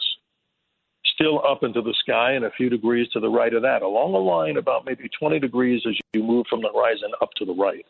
still 1.18 1.44
up 1.44 1.64
into 1.64 1.82
the 1.82 1.94
sky 2.00 2.32
and 2.32 2.44
a 2.44 2.50
few 2.52 2.68
degrees 2.68 3.08
to 3.12 3.20
the 3.20 3.28
right 3.28 3.52
of 3.52 3.62
that, 3.62 3.82
along 3.82 4.14
a 4.14 4.18
line 4.18 4.56
about 4.56 4.84
maybe 4.84 5.08
20 5.18 5.38
degrees 5.40 5.82
as 5.88 5.96
you 6.12 6.22
move 6.22 6.46
from 6.48 6.62
the 6.62 6.70
horizon 6.72 7.10
up 7.20 7.30
to 7.36 7.44
the 7.44 7.54
right. 7.54 7.84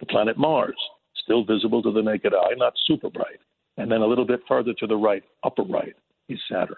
The 0.00 0.06
planet 0.06 0.36
Mars, 0.36 0.76
still 1.22 1.44
visible 1.44 1.82
to 1.82 1.92
the 1.92 2.02
naked 2.02 2.34
eye, 2.34 2.52
not 2.56 2.74
super 2.86 3.08
bright. 3.08 3.40
And 3.78 3.90
then 3.90 4.02
a 4.02 4.06
little 4.06 4.26
bit 4.26 4.40
farther 4.46 4.74
to 4.74 4.86
the 4.86 4.96
right, 4.96 5.22
upper 5.42 5.62
right, 5.62 5.94
is 6.28 6.38
Saturn. 6.50 6.76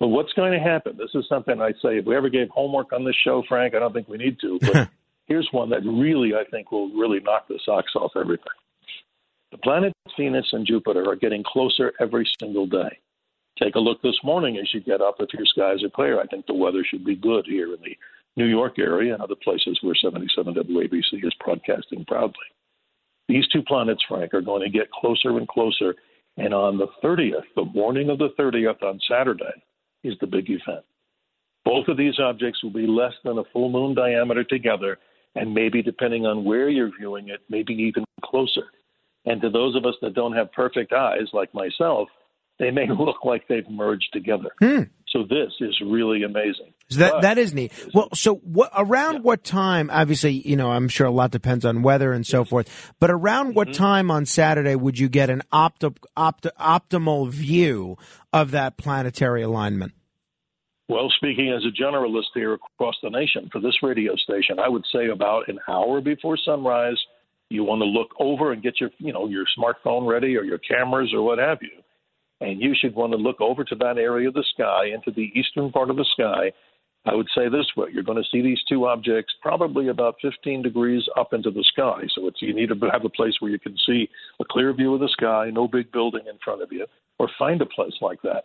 But 0.00 0.08
what's 0.08 0.32
going 0.34 0.52
to 0.52 0.60
happen? 0.60 0.96
This 0.96 1.10
is 1.14 1.28
something 1.28 1.60
I 1.60 1.72
say. 1.82 1.98
If 1.98 2.06
we 2.06 2.16
ever 2.16 2.28
gave 2.28 2.48
homework 2.50 2.92
on 2.92 3.04
this 3.04 3.16
show, 3.24 3.42
Frank, 3.48 3.74
I 3.74 3.80
don't 3.80 3.92
think 3.92 4.08
we 4.08 4.18
need 4.18 4.38
to. 4.40 4.58
But 4.60 4.88
here's 5.26 5.48
one 5.50 5.70
that 5.70 5.84
really, 5.84 6.34
I 6.34 6.44
think, 6.50 6.70
will 6.70 6.90
really 6.90 7.18
knock 7.20 7.48
the 7.48 7.58
socks 7.64 7.92
off 7.96 8.12
everything. 8.16 8.46
The 9.50 9.58
planets 9.58 9.94
Venus 10.16 10.46
and 10.52 10.66
Jupiter 10.66 11.08
are 11.08 11.16
getting 11.16 11.42
closer 11.42 11.92
every 12.00 12.28
single 12.40 12.66
day 12.66 12.98
take 13.62 13.74
a 13.74 13.80
look 13.80 14.00
this 14.02 14.18
morning 14.22 14.58
as 14.58 14.72
you 14.72 14.80
get 14.80 15.00
up 15.00 15.16
if 15.20 15.32
your 15.32 15.46
skies 15.46 15.82
are 15.82 15.90
clear. 15.90 16.20
I 16.20 16.26
think 16.26 16.46
the 16.46 16.54
weather 16.54 16.84
should 16.88 17.04
be 17.04 17.16
good 17.16 17.46
here 17.46 17.74
in 17.74 17.80
the 17.82 17.96
New 18.36 18.46
York 18.46 18.78
area 18.78 19.12
and 19.14 19.22
other 19.22 19.34
places 19.42 19.78
where 19.82 19.94
77 19.94 20.54
WABC 20.54 21.24
is 21.24 21.34
broadcasting 21.44 22.04
proudly. 22.06 22.34
These 23.28 23.48
two 23.48 23.62
planets, 23.62 24.02
Frank, 24.08 24.32
are 24.32 24.40
going 24.40 24.62
to 24.62 24.70
get 24.70 24.90
closer 24.90 25.36
and 25.36 25.46
closer. 25.48 25.94
And 26.36 26.54
on 26.54 26.78
the 26.78 26.86
30th, 27.04 27.42
the 27.56 27.64
morning 27.64 28.10
of 28.10 28.18
the 28.18 28.30
30th 28.38 28.82
on 28.82 29.00
Saturday, 29.08 29.62
is 30.04 30.14
the 30.20 30.26
big 30.26 30.48
event. 30.48 30.84
Both 31.64 31.88
of 31.88 31.96
these 31.96 32.18
objects 32.18 32.62
will 32.62 32.70
be 32.70 32.86
less 32.86 33.12
than 33.24 33.38
a 33.38 33.44
full 33.52 33.68
moon 33.68 33.94
diameter 33.94 34.44
together, 34.44 34.98
and 35.34 35.52
maybe, 35.52 35.82
depending 35.82 36.24
on 36.24 36.44
where 36.44 36.68
you're 36.68 36.96
viewing 36.96 37.28
it, 37.28 37.40
maybe 37.50 37.74
even 37.74 38.04
closer. 38.24 38.64
And 39.26 39.40
to 39.42 39.50
those 39.50 39.76
of 39.76 39.84
us 39.84 39.94
that 40.00 40.14
don't 40.14 40.32
have 40.32 40.52
perfect 40.52 40.92
eyes, 40.92 41.28
like 41.32 41.52
myself, 41.52 42.08
they 42.58 42.70
may 42.70 42.86
look 42.98 43.24
like 43.24 43.48
they've 43.48 43.68
merged 43.68 44.08
together. 44.12 44.50
Hmm. 44.60 44.82
So 45.10 45.22
this 45.22 45.52
is 45.60 45.80
really 45.84 46.22
amazing. 46.22 46.74
So 46.90 47.00
that 47.00 47.12
but, 47.12 47.22
that 47.22 47.38
is 47.38 47.54
neat. 47.54 47.72
Well, 47.94 48.08
so 48.14 48.36
what 48.36 48.70
around 48.76 49.14
yeah. 49.14 49.20
what 49.20 49.42
time? 49.42 49.90
Obviously, 49.90 50.32
you 50.32 50.56
know, 50.56 50.70
I'm 50.70 50.88
sure 50.88 51.06
a 51.06 51.10
lot 51.10 51.30
depends 51.30 51.64
on 51.64 51.82
weather 51.82 52.12
and 52.12 52.26
so 52.26 52.44
forth. 52.44 52.92
But 53.00 53.10
around 53.10 53.54
what 53.54 53.68
mm-hmm. 53.68 53.82
time 53.82 54.10
on 54.10 54.26
Saturday 54.26 54.74
would 54.74 54.98
you 54.98 55.08
get 55.08 55.30
an 55.30 55.42
opti- 55.52 55.96
opti- 56.16 56.50
optimal 56.60 57.30
view 57.30 57.96
of 58.32 58.50
that 58.50 58.76
planetary 58.76 59.42
alignment? 59.42 59.92
Well, 60.90 61.10
speaking 61.16 61.52
as 61.54 61.64
a 61.64 61.82
generalist 61.82 62.32
here 62.34 62.54
across 62.54 62.96
the 63.02 63.10
nation 63.10 63.48
for 63.52 63.60
this 63.60 63.82
radio 63.82 64.14
station, 64.16 64.58
I 64.58 64.68
would 64.68 64.84
say 64.92 65.08
about 65.08 65.48
an 65.48 65.58
hour 65.68 66.00
before 66.00 66.38
sunrise, 66.42 66.96
you 67.50 67.64
want 67.64 67.80
to 67.80 67.86
look 67.86 68.08
over 68.18 68.52
and 68.52 68.62
get 68.62 68.80
your, 68.80 68.90
you 68.98 69.12
know, 69.12 69.26
your 69.26 69.44
smartphone 69.58 70.06
ready 70.06 70.36
or 70.36 70.44
your 70.44 70.58
cameras 70.58 71.12
or 71.14 71.22
what 71.22 71.38
have 71.38 71.58
you 71.62 71.82
and 72.40 72.60
you 72.60 72.74
should 72.78 72.94
want 72.94 73.12
to 73.12 73.18
look 73.18 73.40
over 73.40 73.64
to 73.64 73.74
that 73.76 73.98
area 73.98 74.28
of 74.28 74.34
the 74.34 74.44
sky, 74.54 74.86
into 74.86 75.10
the 75.10 75.32
eastern 75.38 75.70
part 75.72 75.90
of 75.90 75.96
the 75.96 76.06
sky. 76.12 76.52
I 77.06 77.14
would 77.14 77.28
say 77.34 77.48
this 77.48 77.66
way: 77.76 77.88
you're 77.92 78.02
going 78.02 78.22
to 78.22 78.28
see 78.30 78.42
these 78.42 78.62
two 78.68 78.86
objects 78.86 79.34
probably 79.40 79.88
about 79.88 80.16
15 80.20 80.62
degrees 80.62 81.02
up 81.16 81.32
into 81.32 81.50
the 81.50 81.64
sky. 81.64 82.02
So 82.14 82.26
it's 82.26 82.42
you 82.42 82.54
need 82.54 82.68
to 82.68 82.90
have 82.92 83.04
a 83.04 83.08
place 83.08 83.34
where 83.40 83.50
you 83.50 83.58
can 83.58 83.76
see 83.86 84.08
a 84.40 84.44
clear 84.44 84.72
view 84.72 84.94
of 84.94 85.00
the 85.00 85.08
sky, 85.08 85.50
no 85.52 85.68
big 85.68 85.90
building 85.90 86.26
in 86.28 86.38
front 86.44 86.62
of 86.62 86.72
you, 86.72 86.86
or 87.18 87.30
find 87.38 87.62
a 87.62 87.66
place 87.66 87.94
like 88.00 88.20
that. 88.22 88.44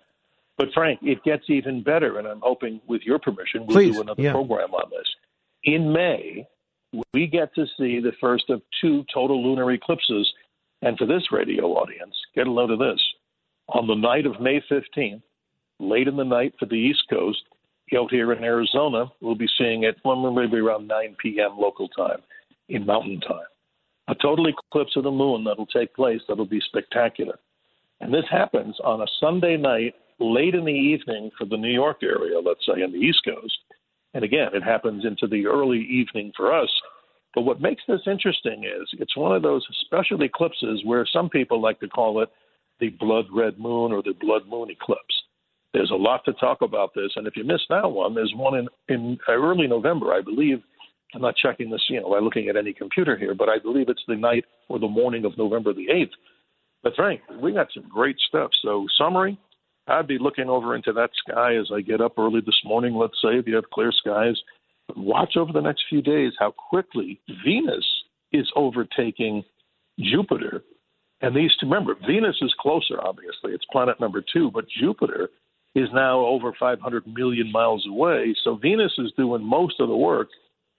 But 0.58 0.68
Frank, 0.74 1.00
it 1.02 1.24
gets 1.24 1.50
even 1.50 1.84
better, 1.84 2.20
and 2.20 2.28
I'm 2.28 2.42
hoping, 2.42 2.80
with 2.88 3.02
your 3.02 3.18
permission, 3.18 3.66
we'll 3.66 3.76
Please, 3.76 3.96
do 3.96 4.02
another 4.02 4.22
yeah. 4.22 4.32
program 4.32 4.74
on 4.74 4.90
this. 4.92 5.08
In 5.64 5.92
May, 5.92 6.48
we 7.14 7.26
get 7.26 7.54
to 7.56 7.66
see 7.78 8.00
the 8.00 8.14
first 8.22 8.50
of 8.50 8.62
two 8.80 9.04
total 9.12 9.44
lunar 9.44 9.72
eclipses. 9.72 10.32
And 10.84 10.98
for 10.98 11.08
this 11.08 11.32
radio 11.32 11.68
audience, 11.72 12.14
get 12.36 12.46
a 12.46 12.52
load 12.52 12.70
of 12.70 12.78
this 12.78 13.02
on 13.70 13.88
the 13.88 13.96
night 13.96 14.26
of 14.26 14.42
May 14.42 14.62
15th, 14.72 15.22
late 15.80 16.08
in 16.08 16.16
the 16.16 16.24
night 16.24 16.54
for 16.60 16.66
the 16.66 16.76
East 16.76 17.04
Coast, 17.10 17.42
out 17.98 18.12
here 18.12 18.34
in 18.34 18.44
Arizona, 18.44 19.06
we'll 19.22 19.36
be 19.36 19.50
seeing 19.58 19.84
it 19.84 19.98
maybe 20.06 20.58
around 20.58 20.88
9 20.88 21.16
p.m. 21.22 21.58
local 21.58 21.88
time 21.90 22.20
in 22.70 22.86
Mountain 22.86 23.22
Time. 23.22 23.46
A 24.08 24.16
total 24.16 24.48
eclipse 24.48 24.96
of 24.96 25.04
the 25.04 25.12
moon 25.12 25.44
that'll 25.44 25.68
take 25.68 25.96
place 25.96 26.22
that'll 26.28 26.46
be 26.46 26.62
spectacular. 26.62 27.40
And 28.02 28.14
this 28.14 28.26
happens 28.32 28.76
on 28.84 29.02
a 29.02 29.08
Sunday 29.20 29.58
night, 29.58 29.96
late 30.20 30.56
in 30.56 30.66
the 30.66 30.72
evening 30.72 31.32
for 31.38 31.46
the 31.46 31.58
New 31.58 31.72
York 31.72 31.98
area, 32.04 32.40
let's 32.40 32.66
say, 32.66 32.84
on 32.84 32.92
the 32.92 32.98
East 32.98 33.22
Coast. 33.26 33.58
And 34.14 34.24
again, 34.24 34.50
it 34.54 34.64
happens 34.64 35.06
into 35.06 35.28
the 35.28 35.46
early 35.46 35.80
evening 35.80 36.32
for 36.36 36.54
us 36.54 36.70
But 37.34 37.44
what 37.44 37.62
makes 37.62 37.84
this 37.88 38.02
interesting 38.06 38.64
is 38.64 38.88
it's 39.00 39.18
one 39.18 39.36
of 39.36 39.42
those 39.42 39.66
special 39.86 40.22
eclipses 40.24 40.82
where 40.86 41.06
some 41.12 41.30
people 41.30 41.62
like 41.62 41.80
to 41.80 41.88
call 41.88 42.22
it 42.22 42.30
the 42.84 42.90
blood 43.00 43.26
red 43.34 43.58
moon 43.58 43.94
or 43.94 44.04
the 44.04 44.14
blood 44.20 44.42
moon 44.46 44.70
eclipse. 44.70 45.24
There's 45.74 45.92
a 45.92 45.96
lot 45.96 46.26
to 46.26 46.34
talk 46.34 46.62
about 46.62 46.94
this, 46.94 47.12
and 47.16 47.26
if 47.26 47.38
you 47.38 47.46
missed 47.46 47.68
that 47.70 47.90
one, 47.90 48.14
there's 48.14 48.34
one 48.36 48.56
in, 48.56 48.68
in 48.90 49.18
early 49.30 49.68
November, 49.68 50.14
I 50.14 50.22
believe. 50.22 50.60
I'm 51.16 51.22
not 51.22 51.36
checking 51.38 51.70
this, 51.70 51.84
you 51.90 52.02
know, 52.02 52.10
by 52.10 52.20
looking 52.20 52.50
at 52.50 52.58
any 52.58 52.74
computer 52.74 53.16
here, 53.16 53.34
but 53.34 53.48
I 53.48 53.58
believe 53.58 53.88
it's 53.88 54.04
the 54.08 54.16
night 54.16 54.44
or 54.68 54.80
the 54.80 54.88
morning 54.88 55.24
of 55.24 55.38
November 55.38 55.74
the 55.74 55.88
8th. 55.94 56.12
But 56.82 56.96
Frank, 56.96 57.22
we 57.42 57.54
got 57.54 57.68
some 57.74 57.88
great 57.88 58.18
stuff. 58.28 58.52
So, 58.62 58.86
summary, 58.98 59.40
I'd 59.88 60.08
be 60.08 60.18
looking 60.20 60.50
over 60.50 60.76
into 60.76 60.92
that 60.94 61.12
sky 61.26 61.56
as 61.56 61.70
I 61.74 61.82
get 61.82 62.02
up 62.02 62.18
early 62.18 62.42
this 62.46 62.60
morning, 62.66 62.96
let's 62.96 63.18
say, 63.22 63.38
if 63.38 63.48
you 63.48 63.56
have 63.56 63.70
clear 63.74 63.92
skies. 63.92 64.36
Watch 64.98 65.38
over 65.38 65.54
the 65.54 65.62
next 65.62 65.84
few 65.88 66.02
days 66.02 66.34
how 66.38 66.52
quickly 66.52 67.22
Venus 67.46 67.86
is 68.34 68.52
overtaking 68.56 69.44
Jupiter. 70.00 70.64
And 71.24 71.34
these 71.34 71.52
two, 71.60 71.66
remember, 71.66 71.96
Venus 72.06 72.36
is 72.42 72.54
closer, 72.60 73.02
obviously. 73.02 73.54
It's 73.54 73.64
planet 73.72 74.00
number 74.00 74.22
two, 74.22 74.52
but 74.52 74.66
Jupiter 74.70 75.30
is 75.74 75.88
now 75.94 76.20
over 76.20 76.54
500 76.60 77.08
million 77.08 77.50
miles 77.52 77.88
away. 77.90 78.36
So 78.44 78.56
Venus 78.56 78.92
is 78.98 79.12
doing 79.18 79.42
most 79.42 79.80
of 79.80 79.88
the 79.88 79.96
work 79.96 80.28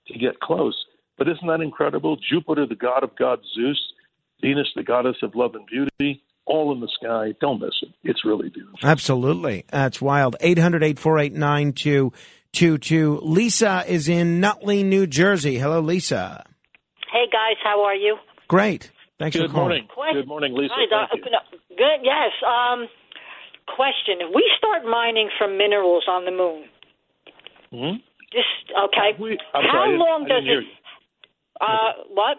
to 0.09 0.19
get 0.19 0.39
close. 0.41 0.77
But 1.17 1.29
isn't 1.29 1.47
that 1.47 1.63
incredible? 1.63 2.19
Jupiter, 2.31 2.67
the 2.67 2.75
god 2.75 3.03
of 3.03 3.17
gods, 3.17 3.43
Zeus, 3.55 3.81
Venus, 4.43 4.69
the 4.77 4.83
goddess 4.83 5.17
of 5.23 5.35
love 5.35 5.55
and 5.55 5.67
beauty, 5.67 6.23
all 6.45 6.73
in 6.73 6.81
the 6.81 6.91
sky. 7.01 7.35
Don't 7.41 7.61
miss 7.61 7.75
it. 7.81 7.89
It's 8.03 8.23
really 8.23 8.51
beautiful. 8.51 8.79
Absolutely. 8.83 9.65
That's 9.71 10.03
wild. 10.03 10.37
800 10.41 10.83
848 10.83 11.33
Lisa 13.23 13.85
is 13.89 14.09
in 14.11 14.41
Nutley, 14.41 14.83
New 14.83 15.07
Jersey. 15.07 15.57
Hello, 15.59 15.81
Lisa. 15.81 16.45
Hey, 17.11 17.25
guys. 17.33 17.57
How 17.65 17.83
are 17.85 17.95
you? 17.95 18.17
Great. 18.47 18.91
Thanks 19.19 19.37
Good 19.37 19.47
for 19.51 19.53
calling. 19.55 19.69
morning. 19.69 19.89
Question. 19.95 20.17
Good 20.21 20.29
morning, 20.29 20.55
Lisa. 20.55 20.75
Hi, 20.75 21.09
Thank 21.09 21.25
Doc- 21.31 21.47
you. 21.53 21.77
Good. 21.77 22.01
Yes. 22.03 22.33
Um, 22.43 22.89
question: 23.71 24.21
If 24.21 24.35
we 24.35 24.43
start 24.59 24.85
mining 24.85 25.31
for 25.39 25.47
minerals 25.49 26.05
on 26.09 26.25
the 26.25 26.33
moon, 26.35 26.65
Hmm? 27.71 27.97
this 28.33 28.45
okay? 28.75 29.15
I'm 29.55 29.65
how 29.65 29.87
sorry, 29.87 29.99
long 29.99 30.25
I 30.27 30.29
does 30.29 30.43
didn't 30.43 30.45
hear 30.47 30.61
it? 30.61 30.67
you. 30.67 31.67
Uh, 31.67 31.93
what? 32.11 32.39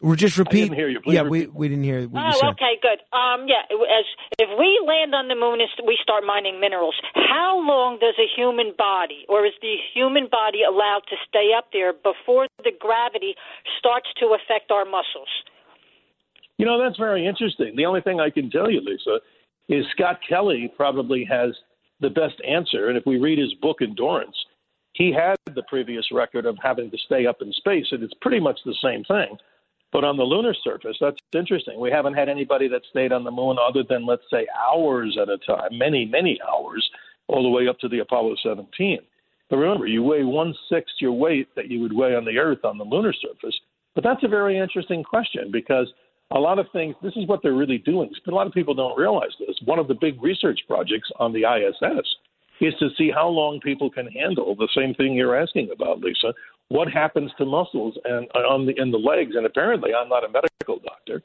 We're 0.00 0.16
just 0.16 0.38
repeat. 0.38 0.72
hear 0.72 0.88
you. 0.88 1.00
Please 1.02 1.12
yeah, 1.12 1.22
we, 1.28 1.46
we 1.48 1.68
didn't 1.68 1.84
hear 1.84 2.08
what 2.08 2.22
you 2.24 2.32
Oh, 2.32 2.40
said. 2.40 2.48
okay, 2.56 2.78
good. 2.80 3.04
Um, 3.12 3.44
yeah, 3.46 3.68
as 3.68 4.06
if 4.38 4.48
we 4.58 4.80
land 4.86 5.14
on 5.14 5.28
the 5.28 5.34
moon 5.36 5.60
and 5.60 5.68
we 5.86 5.98
start 6.02 6.24
mining 6.24 6.58
minerals, 6.58 6.94
how 7.12 7.60
long 7.60 7.98
does 8.00 8.14
a 8.16 8.24
human 8.34 8.72
body, 8.78 9.26
or 9.28 9.44
is 9.44 9.52
the 9.60 9.76
human 9.92 10.26
body 10.32 10.62
allowed 10.64 11.02
to 11.10 11.16
stay 11.28 11.52
up 11.52 11.68
there 11.74 11.92
before 11.92 12.46
the 12.64 12.72
gravity 12.72 13.34
starts 13.78 14.08
to 14.20 14.32
affect 14.32 14.70
our 14.70 14.86
muscles? 14.86 15.28
You 16.60 16.66
know, 16.66 16.78
that's 16.78 16.98
very 16.98 17.26
interesting. 17.26 17.74
The 17.74 17.86
only 17.86 18.02
thing 18.02 18.20
I 18.20 18.28
can 18.28 18.50
tell 18.50 18.70
you, 18.70 18.82
Lisa, 18.82 19.20
is 19.70 19.86
Scott 19.92 20.18
Kelly 20.28 20.70
probably 20.76 21.24
has 21.24 21.54
the 22.00 22.10
best 22.10 22.34
answer. 22.46 22.88
And 22.88 22.98
if 22.98 23.06
we 23.06 23.16
read 23.16 23.38
his 23.38 23.54
book, 23.62 23.78
Endurance, 23.80 24.36
he 24.92 25.10
had 25.10 25.36
the 25.54 25.62
previous 25.70 26.04
record 26.12 26.44
of 26.44 26.58
having 26.62 26.90
to 26.90 26.98
stay 27.06 27.24
up 27.24 27.40
in 27.40 27.50
space, 27.54 27.86
and 27.92 28.02
it's 28.02 28.12
pretty 28.20 28.40
much 28.40 28.60
the 28.66 28.76
same 28.84 29.04
thing. 29.04 29.38
But 29.90 30.04
on 30.04 30.18
the 30.18 30.22
lunar 30.22 30.52
surface, 30.52 30.98
that's 31.00 31.16
interesting. 31.32 31.80
We 31.80 31.90
haven't 31.90 32.12
had 32.12 32.28
anybody 32.28 32.68
that 32.68 32.82
stayed 32.90 33.10
on 33.10 33.24
the 33.24 33.30
moon 33.30 33.56
other 33.58 33.82
than, 33.88 34.04
let's 34.04 34.28
say, 34.30 34.46
hours 34.68 35.16
at 35.18 35.30
a 35.30 35.38
time, 35.38 35.78
many, 35.78 36.04
many 36.04 36.38
hours, 36.46 36.86
all 37.26 37.42
the 37.42 37.48
way 37.48 37.68
up 37.68 37.78
to 37.78 37.88
the 37.88 38.00
Apollo 38.00 38.36
17. 38.42 38.98
But 39.48 39.56
remember, 39.56 39.86
you 39.86 40.02
weigh 40.02 40.24
one 40.24 40.54
sixth 40.70 40.96
your 41.00 41.12
weight 41.12 41.48
that 41.56 41.70
you 41.70 41.80
would 41.80 41.94
weigh 41.94 42.14
on 42.14 42.26
the 42.26 42.36
Earth 42.36 42.66
on 42.66 42.76
the 42.76 42.84
lunar 42.84 43.14
surface. 43.14 43.58
But 43.94 44.04
that's 44.04 44.24
a 44.24 44.28
very 44.28 44.58
interesting 44.58 45.02
question 45.02 45.50
because 45.50 45.90
a 46.32 46.38
lot 46.38 46.58
of 46.58 46.66
things, 46.72 46.94
this 47.02 47.16
is 47.16 47.26
what 47.26 47.40
they're 47.42 47.54
really 47.54 47.78
doing. 47.78 48.10
But 48.24 48.32
a 48.32 48.36
lot 48.36 48.46
of 48.46 48.52
people 48.52 48.74
don't 48.74 48.98
realize 48.98 49.30
this. 49.38 49.56
One 49.64 49.78
of 49.78 49.88
the 49.88 49.94
big 49.94 50.22
research 50.22 50.60
projects 50.68 51.10
on 51.18 51.32
the 51.32 51.44
ISS 51.44 52.06
is 52.60 52.74
to 52.78 52.88
see 52.96 53.10
how 53.10 53.28
long 53.28 53.60
people 53.60 53.90
can 53.90 54.06
handle 54.06 54.54
the 54.54 54.68
same 54.76 54.94
thing 54.94 55.14
you're 55.14 55.40
asking 55.40 55.70
about, 55.72 56.00
Lisa. 56.00 56.32
What 56.68 56.88
happens 56.88 57.32
to 57.38 57.44
muscles 57.44 57.98
and 58.04 58.28
on 58.32 58.66
the 58.66 58.80
in 58.80 58.90
the 58.90 58.98
legs? 58.98 59.34
And 59.34 59.44
apparently, 59.44 59.90
I'm 59.94 60.08
not 60.08 60.24
a 60.24 60.28
medical 60.28 60.78
doctor, 60.78 61.22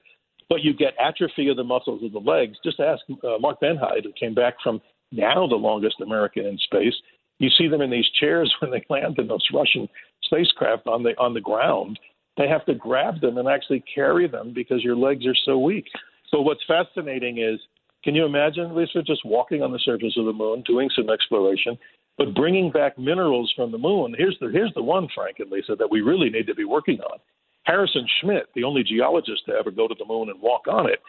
but 0.49 0.63
you 0.63 0.73
get 0.73 0.93
atrophy 0.99 1.49
of 1.49 1.57
the 1.57 1.63
muscles 1.63 2.03
of 2.03 2.13
the 2.13 2.19
legs. 2.19 2.57
Just 2.63 2.79
ask 2.79 3.01
uh, 3.23 3.37
Mark 3.39 3.59
Vande 3.61 3.79
Hei, 3.79 3.99
who 4.03 4.11
came 4.19 4.33
back 4.33 4.55
from 4.63 4.81
now 5.11 5.45
the 5.47 5.55
longest 5.55 6.01
American 6.01 6.45
in 6.45 6.57
space. 6.57 6.95
You 7.37 7.49
see 7.49 7.67
them 7.67 7.81
in 7.81 7.91
these 7.91 8.09
chairs 8.19 8.51
when 8.59 8.71
they 8.71 8.83
land 8.89 9.19
in 9.19 9.27
those 9.27 9.45
Russian 9.53 9.87
spacecraft 10.23 10.87
on 10.87 11.03
the 11.03 11.11
on 11.19 11.33
the 11.33 11.41
ground. 11.41 11.99
They 12.37 12.47
have 12.47 12.65
to 12.65 12.75
grab 12.75 13.21
them 13.21 13.37
and 13.37 13.47
actually 13.47 13.83
carry 13.93 14.27
them 14.27 14.53
because 14.53 14.83
your 14.83 14.95
legs 14.95 15.25
are 15.25 15.35
so 15.45 15.57
weak. 15.57 15.85
So 16.29 16.41
what's 16.41 16.63
fascinating 16.67 17.37
is, 17.37 17.59
can 18.03 18.13
you 18.13 18.25
imagine, 18.25 18.75
Lisa, 18.75 19.01
just 19.01 19.25
walking 19.25 19.61
on 19.61 19.71
the 19.71 19.79
surface 19.79 20.15
of 20.17 20.25
the 20.25 20.33
moon, 20.33 20.63
doing 20.65 20.89
some 20.95 21.09
exploration, 21.09 21.77
but 22.17 22.35
bringing 22.35 22.71
back 22.71 22.97
minerals 22.97 23.51
from 23.55 23.71
the 23.71 23.77
moon? 23.77 24.15
Here's 24.17 24.37
the 24.39 24.49
here's 24.49 24.73
the 24.73 24.83
one, 24.83 25.07
Frank 25.15 25.37
and 25.39 25.51
Lisa, 25.51 25.75
that 25.77 25.89
we 25.89 26.01
really 26.01 26.29
need 26.29 26.47
to 26.47 26.55
be 26.55 26.65
working 26.65 26.99
on. 26.99 27.19
Harrison 27.63 28.05
Schmitt, 28.21 28.47
the 28.53 28.63
only 28.63 28.83
geologist 28.83 29.45
to 29.47 29.53
ever 29.53 29.71
go 29.71 29.87
to 29.87 29.95
the 29.97 30.05
moon 30.05 30.29
and 30.29 30.39
walk 30.41 30.67
on 30.67 30.89
it, 30.89 30.99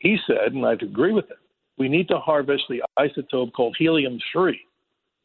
he 0.00 0.16
said, 0.26 0.52
and 0.52 0.66
I 0.66 0.72
agree 0.72 1.12
with 1.12 1.26
him, 1.26 1.36
we 1.78 1.88
need 1.88 2.08
to 2.08 2.18
harvest 2.18 2.64
the 2.68 2.82
isotope 2.98 3.52
called 3.52 3.76
helium 3.78 4.18
3. 4.32 4.58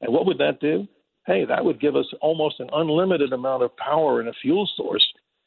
And 0.01 0.14
what 0.14 0.26
would 0.26 0.38
that 0.38 0.60
do? 0.60 0.88
Hey, 1.26 1.43
that 1.45 1.66
would 1.66 1.82
give 1.82 1.95
us 1.95 2.06
almost 2.22 2.60
an 2.60 2.70
unlimited 2.72 3.34
amount 3.34 3.64
of 3.64 3.76
power 3.78 4.20
and 4.20 4.30
a 4.30 4.34
fuel 4.41 4.70
source. 4.78 5.06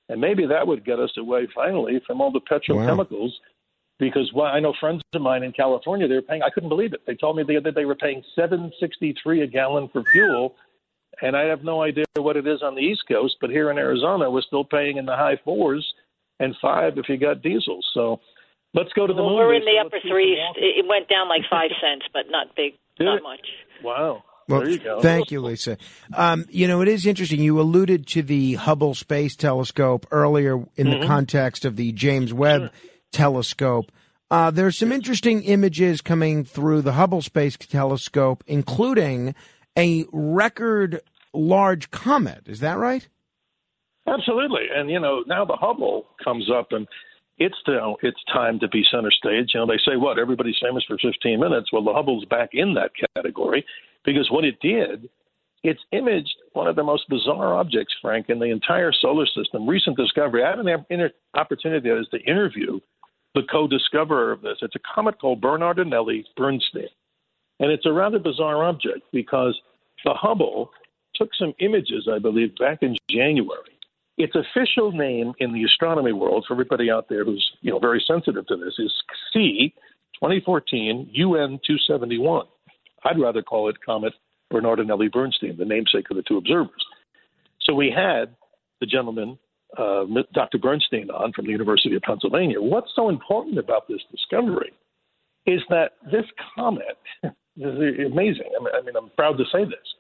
And 0.09 0.20
maybe 0.20 0.46
that 0.46 0.66
would 0.66 0.84
get 0.84 0.98
us 0.98 1.12
away 1.18 1.46
finally 1.54 2.00
from 2.06 2.20
all 2.20 2.30
the 2.32 2.40
petrochemicals. 2.40 3.30
Because 3.98 4.30
well, 4.32 4.46
I 4.46 4.61
know 4.61 4.72
friends 4.78 5.02
of 5.12 5.22
mine 5.22 5.42
in 5.42 5.52
California, 5.52 6.06
they 6.06 6.14
were 6.14 6.22
paying. 6.22 6.42
I 6.42 6.50
couldn't 6.50 6.68
believe 6.68 6.92
it. 6.92 7.00
They 7.06 7.16
told 7.16 7.36
me 7.36 7.42
the 7.42 7.56
other 7.56 7.72
day 7.72 7.80
they 7.80 7.84
were 7.84 7.96
paying 7.96 8.22
seven 8.36 8.70
sixty 8.78 9.14
three 9.20 9.42
a 9.42 9.46
gallon 9.46 9.88
for 9.92 10.04
fuel, 10.12 10.54
and 11.20 11.36
I 11.36 11.46
have 11.46 11.64
no 11.64 11.82
idea 11.82 12.04
what 12.16 12.36
it 12.36 12.46
is 12.46 12.62
on 12.62 12.76
the 12.76 12.80
East 12.80 13.02
Coast. 13.09 13.36
But 13.40 13.50
here 13.50 13.72
in 13.72 13.76
Arizona, 13.76 14.30
we're 14.30 14.42
still 14.42 14.64
paying 14.64 14.98
in 14.98 15.04
the 15.04 15.16
high 15.16 15.36
fours 15.44 15.84
and 16.38 16.54
five 16.62 16.96
if 16.96 17.09
you 17.09 17.16
got 17.18 17.42
diesel. 17.42 17.80
So 17.92 18.20
let's 18.72 18.92
go 18.92 19.09
to 19.09 19.12
the 19.12 19.20
well, 19.20 19.30
moon. 19.30 19.38
we're 19.38 19.54
in 19.54 19.64
the 19.64 19.72
Let's 19.82 19.86
upper 19.88 20.00
do 20.00 20.11
threes. 20.11 20.38
It 20.56 20.84
it 20.84 20.86
went 20.88 21.09
down 21.09 21.28
like 21.28 21.42
five 21.50 21.70
cents, 21.82 22.06
but 22.12 22.26
not 22.30 22.54
big, 22.54 22.74
Did 22.98 23.04
not 23.06 23.16
it? 23.18 23.22
much. 23.24 23.48
Wow. 23.82 24.22
Well, 24.49 24.61
there 24.61 24.70
you 24.70 24.78
go. 24.78 25.01
thank 25.01 25.30
you, 25.30 25.40
Lisa. 25.40 25.76
Um, 26.14 26.46
you 26.51 26.66
know, 26.66 26.80
it 26.80 26.88
is 26.88 27.07
interesting. 27.07 27.40
You 27.40 27.61
alluded 27.61 28.07
to 28.09 28.22
the 28.22 28.55
Hubble 28.55 28.94
Space 28.94 29.36
Telescope 29.36 30.07
earlier 30.11 30.57
in 30.76 30.86
Mhm. 30.86 31.01
the 31.01 31.07
context 31.07 31.64
of 31.64 31.76
the 31.76 31.92
James 31.92 32.32
Webb 32.32 32.72
Telescope. 33.12 33.92
Uh, 34.30 34.51
there 34.51 34.66
are 34.66 34.72
some 34.72 34.92
interesting 34.92 35.42
images 35.44 36.01
coming 36.01 36.44
through 36.44 36.82
the 36.82 36.92
Hubble 36.92 37.22
Space 37.22 37.57
Telescope, 37.57 38.42
including 38.46 39.34
a 39.76 40.05
record 40.12 41.01
large 41.32 41.90
comet. 41.90 42.42
Is 42.46 42.61
that 42.61 42.78
right? 42.78 43.07
Absolutely, 44.07 44.64
and 44.74 44.90
you 44.90 44.99
know 44.99 45.22
now 45.26 45.44
the 45.44 45.57
Hubble 45.57 46.07
comes 46.24 46.51
up, 46.51 46.68
and 46.72 46.86
it's 47.39 47.57
it's 48.03 48.24
time 48.32 48.59
to 48.61 48.68
be 48.68 48.84
center 48.91 49.11
stage. 49.11 49.51
You 49.55 49.61
know 49.61 49.66
they 49.66 49.78
say 49.78 49.97
what 49.97 50.18
everybody's 50.18 50.59
famous 50.61 50.84
for 50.86 50.99
15 50.99 51.39
minutes. 51.39 51.72
Well, 51.72 51.84
the 51.84 51.93
Hubble's 51.93 52.24
back 52.24 52.51
in 52.53 52.74
that 52.74 52.91
category 53.14 53.64
because 54.05 54.30
what 54.30 54.45
it 54.45 54.59
did, 54.61 55.09
it's 55.62 55.80
imaged 55.93 56.34
one 56.53 56.66
of 56.66 56.76
the 56.76 56.82
most 56.82 57.09
bizarre 57.09 57.55
objects, 57.55 57.95
Frank, 58.01 58.26
in 58.28 58.39
the 58.39 58.47
entire 58.47 58.93
solar 58.93 59.26
system. 59.26 59.68
Recent 59.68 59.97
discovery. 59.97 60.43
I 60.43 60.51
had 60.51 60.59
an 60.59 61.11
opportunity 61.34 61.89
to 61.89 62.18
interview 62.22 62.80
the 63.34 63.43
co-discoverer 63.51 64.32
of 64.32 64.43
this. 64.43 64.59
It's 64.62 64.76
a 64.76 64.95
comet 64.95 65.20
called 65.20 65.41
Bernardinelli 65.41 66.24
Bernstein, 66.36 66.89
and 67.61 67.70
it's 67.70 67.86
a 67.86 67.93
rather 67.93 68.18
bizarre 68.18 68.64
object 68.64 69.01
because 69.12 69.59
the 70.05 70.14
Hubble 70.14 70.70
took 71.14 71.30
some 71.34 71.55
images, 71.61 72.09
I 72.12 72.18
believe, 72.18 72.57
back 72.57 72.82
in 72.82 72.97
January. 73.11 73.78
Its 74.18 74.34
official 74.34 74.90
name 74.90 75.32
in 75.38 75.52
the 75.52 75.62
astronomy 75.62 76.12
world, 76.12 76.44
for 76.46 76.54
everybody 76.54 76.90
out 76.90 77.08
there 77.08 77.24
who's 77.24 77.48
you 77.60 77.70
know 77.70 77.78
very 77.78 78.02
sensitive 78.06 78.46
to 78.48 78.56
this, 78.56 78.74
is 78.78 78.92
C 79.32 79.72
2014 80.14 81.08
UN 81.12 81.60
271. 81.64 82.46
I'd 83.04 83.20
rather 83.20 83.42
call 83.42 83.68
it 83.68 83.76
Comet 83.84 84.12
Bernardinelli 84.52 85.10
Bernstein, 85.12 85.56
the 85.56 85.64
namesake 85.64 86.10
of 86.10 86.16
the 86.16 86.24
two 86.26 86.36
observers. 86.36 86.84
So 87.60 87.74
we 87.74 87.92
had 87.94 88.34
the 88.80 88.86
gentleman, 88.86 89.38
uh, 89.76 90.04
Dr. 90.34 90.58
Bernstein, 90.58 91.10
on 91.10 91.32
from 91.32 91.46
the 91.46 91.52
University 91.52 91.94
of 91.94 92.02
Pennsylvania. 92.02 92.60
What's 92.60 92.90
so 92.96 93.08
important 93.10 93.58
about 93.58 93.86
this 93.86 94.00
discovery 94.10 94.72
is 95.46 95.60
that 95.70 95.92
this 96.10 96.24
comet 96.56 96.98
is 97.22 97.32
amazing. 97.56 98.50
I 98.58 98.64
mean, 98.64 98.74
I 98.74 98.82
mean, 98.84 98.96
I'm 98.96 99.10
proud 99.10 99.38
to 99.38 99.44
say 99.52 99.64
this. 99.64 99.94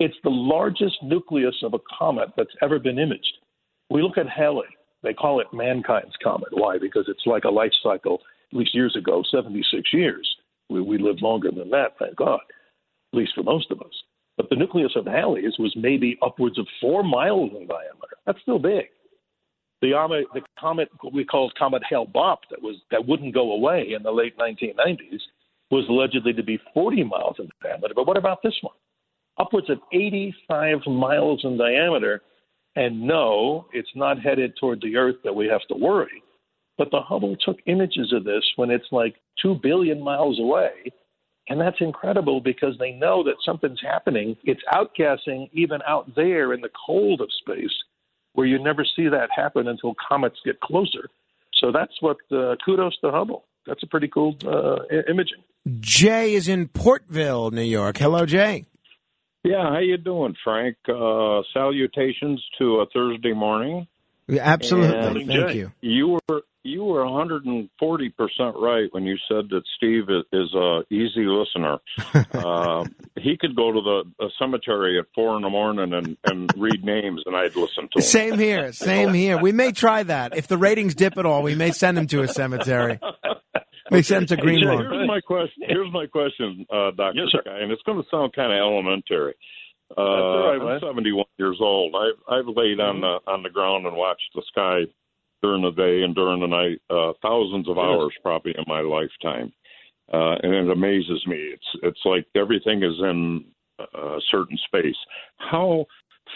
It's 0.00 0.16
the 0.24 0.30
largest 0.30 0.96
nucleus 1.02 1.54
of 1.62 1.74
a 1.74 1.78
comet 1.96 2.30
that's 2.36 2.54
ever 2.60 2.80
been 2.80 2.98
imaged. 2.98 3.38
We 3.92 4.02
look 4.02 4.16
at 4.16 4.28
Halley. 4.28 4.68
They 5.02 5.12
call 5.12 5.40
it 5.40 5.48
mankind's 5.52 6.14
comet. 6.22 6.48
Why? 6.52 6.78
Because 6.78 7.04
it's 7.08 7.26
like 7.26 7.44
a 7.44 7.50
life 7.50 7.72
cycle, 7.82 8.20
at 8.52 8.58
least 8.58 8.74
years 8.74 8.96
ago, 8.96 9.22
76 9.30 9.92
years. 9.92 10.28
We, 10.70 10.80
we 10.80 10.98
live 10.98 11.16
longer 11.20 11.50
than 11.50 11.70
that, 11.70 11.96
thank 11.98 12.16
God, 12.16 12.40
at 13.12 13.18
least 13.18 13.32
for 13.34 13.42
most 13.42 13.70
of 13.70 13.80
us. 13.80 13.92
But 14.36 14.48
the 14.48 14.56
nucleus 14.56 14.92
of 14.96 15.04
Halley's 15.04 15.58
was 15.58 15.74
maybe 15.76 16.18
upwards 16.22 16.58
of 16.58 16.66
four 16.80 17.02
miles 17.02 17.50
in 17.50 17.66
diameter. 17.66 18.16
That's 18.24 18.40
still 18.40 18.58
big. 18.58 18.86
The, 19.82 19.94
Ama- 19.94 20.22
the 20.32 20.40
comet, 20.58 20.88
we 21.12 21.24
called 21.24 21.52
Comet 21.58 21.82
Hale-Bopp, 21.88 22.38
that 22.50 22.62
was 22.62 22.76
that 22.92 23.06
wouldn't 23.06 23.34
go 23.34 23.52
away 23.52 23.92
in 23.94 24.02
the 24.02 24.12
late 24.12 24.38
1990s, 24.38 25.20
was 25.70 25.84
allegedly 25.88 26.32
to 26.32 26.42
be 26.42 26.58
40 26.72 27.04
miles 27.04 27.36
in 27.38 27.48
diameter. 27.62 27.92
But 27.94 28.06
what 28.06 28.16
about 28.16 28.42
this 28.42 28.56
one? 28.62 28.74
Upwards 29.38 29.68
of 29.68 29.78
85 29.92 30.78
miles 30.86 31.40
in 31.44 31.58
diameter. 31.58 32.22
And 32.74 33.02
no, 33.02 33.66
it's 33.72 33.90
not 33.94 34.20
headed 34.20 34.54
toward 34.58 34.80
the 34.80 34.96
Earth 34.96 35.16
that 35.24 35.34
we 35.34 35.46
have 35.46 35.60
to 35.68 35.76
worry. 35.76 36.22
But 36.78 36.90
the 36.90 37.00
Hubble 37.00 37.36
took 37.36 37.58
images 37.66 38.12
of 38.12 38.24
this 38.24 38.42
when 38.56 38.70
it's 38.70 38.86
like 38.90 39.16
2 39.42 39.56
billion 39.62 40.02
miles 40.02 40.38
away. 40.40 40.92
And 41.48 41.60
that's 41.60 41.76
incredible 41.80 42.40
because 42.40 42.74
they 42.78 42.92
know 42.92 43.22
that 43.24 43.34
something's 43.44 43.80
happening. 43.82 44.36
It's 44.44 44.62
outgassing 44.72 45.50
even 45.52 45.80
out 45.86 46.14
there 46.14 46.52
in 46.52 46.60
the 46.60 46.70
cold 46.86 47.20
of 47.20 47.28
space, 47.40 47.74
where 48.32 48.46
you 48.46 48.62
never 48.62 48.84
see 48.84 49.08
that 49.08 49.28
happen 49.34 49.68
until 49.68 49.94
comets 50.08 50.36
get 50.44 50.60
closer. 50.60 51.08
So 51.54 51.72
that's 51.72 51.92
what 52.00 52.16
uh, 52.30 52.56
kudos 52.64 52.96
to 53.04 53.10
Hubble. 53.10 53.44
That's 53.66 53.82
a 53.82 53.86
pretty 53.86 54.08
cool 54.08 54.36
uh, 54.44 54.84
I- 54.90 55.10
imaging. 55.10 55.42
Jay 55.80 56.34
is 56.34 56.48
in 56.48 56.68
Portville, 56.68 57.52
New 57.52 57.62
York. 57.62 57.98
Hello, 57.98 58.24
Jay. 58.24 58.66
Yeah, 59.44 59.70
how 59.70 59.78
you 59.78 59.96
doing, 59.96 60.34
Frank? 60.44 60.76
Uh, 60.88 61.42
salutations 61.52 62.42
to 62.58 62.80
a 62.80 62.86
Thursday 62.86 63.32
morning. 63.32 63.88
Yeah, 64.28 64.42
Absolutely. 64.44 65.22
And 65.22 65.30
Thank 65.30 65.54
you. 65.54 65.72
You 65.80 66.18
were 66.28 66.42
you 66.64 66.84
were 66.84 67.04
140 67.04 68.08
percent 68.10 68.54
right 68.56 68.88
when 68.92 69.04
you 69.04 69.16
said 69.28 69.48
that 69.50 69.62
Steve 69.76 70.04
is, 70.08 70.24
is 70.32 70.54
a 70.54 70.82
easy 70.90 71.26
listener. 71.26 71.78
uh, 72.32 72.84
he 73.18 73.36
could 73.36 73.56
go 73.56 73.72
to 73.72 73.80
the, 73.80 74.04
the 74.20 74.30
cemetery 74.38 74.98
at 75.00 75.06
four 75.12 75.34
in 75.36 75.42
the 75.42 75.50
morning 75.50 75.92
and, 75.92 76.16
and 76.24 76.52
read 76.56 76.84
names, 76.84 77.22
and 77.26 77.34
I'd 77.34 77.56
listen 77.56 77.88
to 77.92 77.98
him. 77.98 78.02
Same 78.02 78.38
here. 78.38 78.72
Same 78.72 79.12
here. 79.12 79.38
We 79.38 79.50
may 79.50 79.72
try 79.72 80.04
that. 80.04 80.36
If 80.36 80.46
the 80.46 80.56
ratings 80.56 80.94
dip 80.94 81.18
at 81.18 81.26
all, 81.26 81.42
we 81.42 81.56
may 81.56 81.72
send 81.72 81.98
him 81.98 82.06
to 82.08 82.22
a 82.22 82.28
cemetery. 82.28 83.00
May 83.92 84.02
send 84.02 84.30
him 84.30 84.38
to 84.38 84.44
Hey, 84.46 84.58
Jay, 84.58 84.66
here's 84.66 85.08
my 85.08 85.20
question. 85.20 85.62
Here's 85.68 85.92
my 85.92 86.06
question, 86.06 86.66
uh, 86.72 86.90
Doctor 86.92 87.26
Sky, 87.28 87.58
and 87.60 87.70
it's 87.72 87.82
going 87.82 88.02
to 88.02 88.08
sound 88.10 88.32
kind 88.32 88.52
of 88.52 88.58
elementary. 88.58 89.34
Uh, 89.96 90.00
all 90.00 90.46
right, 90.46 90.60
I'm 90.60 90.66
man. 90.66 90.80
71 90.80 91.24
years 91.38 91.58
old. 91.60 91.94
I've 91.94 92.34
I've 92.34 92.46
laid 92.56 92.80
on 92.80 93.00
the 93.02 93.18
on 93.26 93.42
the 93.42 93.50
ground 93.50 93.86
and 93.86 93.94
watched 93.94 94.30
the 94.34 94.42
sky 94.48 94.82
during 95.42 95.62
the 95.62 95.70
day 95.72 96.02
and 96.02 96.14
during 96.14 96.40
the 96.40 96.46
night, 96.46 96.80
uh, 96.88 97.12
thousands 97.20 97.68
of 97.68 97.76
Yes. 97.76 97.84
hours 97.84 98.12
probably 98.22 98.54
in 98.56 98.64
my 98.66 98.80
lifetime, 98.80 99.52
uh, 100.12 100.36
and 100.42 100.54
it 100.54 100.70
amazes 100.70 101.26
me. 101.26 101.36
It's 101.36 101.66
it's 101.82 102.00
like 102.06 102.26
everything 102.34 102.82
is 102.82 102.98
in 103.00 103.44
a 103.78 104.18
certain 104.30 104.56
space. 104.66 104.96
How 105.36 105.84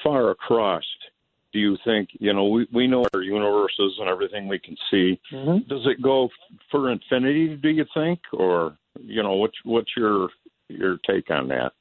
far 0.04 0.30
across 0.30 0.84
do 1.56 1.60
you 1.60 1.78
think? 1.86 2.10
You 2.20 2.34
know, 2.34 2.48
we 2.48 2.66
we 2.70 2.86
know 2.86 3.06
our 3.14 3.22
universes 3.22 3.96
and 3.98 4.10
everything 4.10 4.46
we 4.46 4.58
can 4.58 4.76
see. 4.90 5.18
Mm-hmm. 5.32 5.68
Does 5.68 5.86
it 5.86 6.02
go 6.02 6.28
for 6.70 6.92
infinity? 6.92 7.56
Do 7.56 7.70
you 7.70 7.86
think, 7.94 8.20
or 8.34 8.76
you 9.00 9.22
know, 9.22 9.32
what's 9.36 9.56
what's 9.64 9.90
your 9.96 10.28
your 10.68 10.98
take 11.08 11.30
on 11.30 11.48
that? 11.48 11.72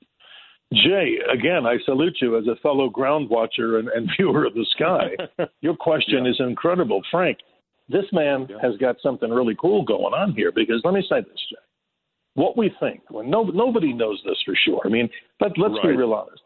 Jay, 0.73 1.17
again, 1.31 1.65
I 1.65 1.75
salute 1.83 2.15
you 2.21 2.37
as 2.37 2.47
a 2.47 2.55
fellow 2.61 2.89
ground 2.89 3.29
watcher 3.29 3.79
and, 3.79 3.89
and 3.89 4.09
viewer 4.17 4.45
of 4.45 4.53
the 4.53 4.65
sky. 4.77 5.45
Your 5.61 5.75
question 5.75 6.25
is 6.25 6.37
incredible. 6.39 7.01
Frank, 7.11 7.37
this 7.87 8.05
man 8.11 8.47
has 8.61 8.75
got 8.77 8.95
something 9.03 9.29
really 9.29 9.55
cool 9.61 9.83
going 9.83 10.13
on 10.13 10.33
here 10.33 10.51
because 10.51 10.81
let 10.85 10.93
me 10.93 11.05
say 11.07 11.19
this, 11.19 11.41
Jay. 11.49 11.57
What 12.33 12.57
we 12.57 12.71
think, 12.79 13.01
when 13.09 13.29
no, 13.29 13.43
nobody 13.43 13.93
knows 13.93 14.21
this 14.25 14.41
for 14.45 14.55
sure. 14.65 14.81
I 14.85 14.89
mean, 14.89 15.09
but 15.39 15.51
let's 15.57 15.75
be 15.83 15.89
real 15.89 16.13
honest. 16.13 16.41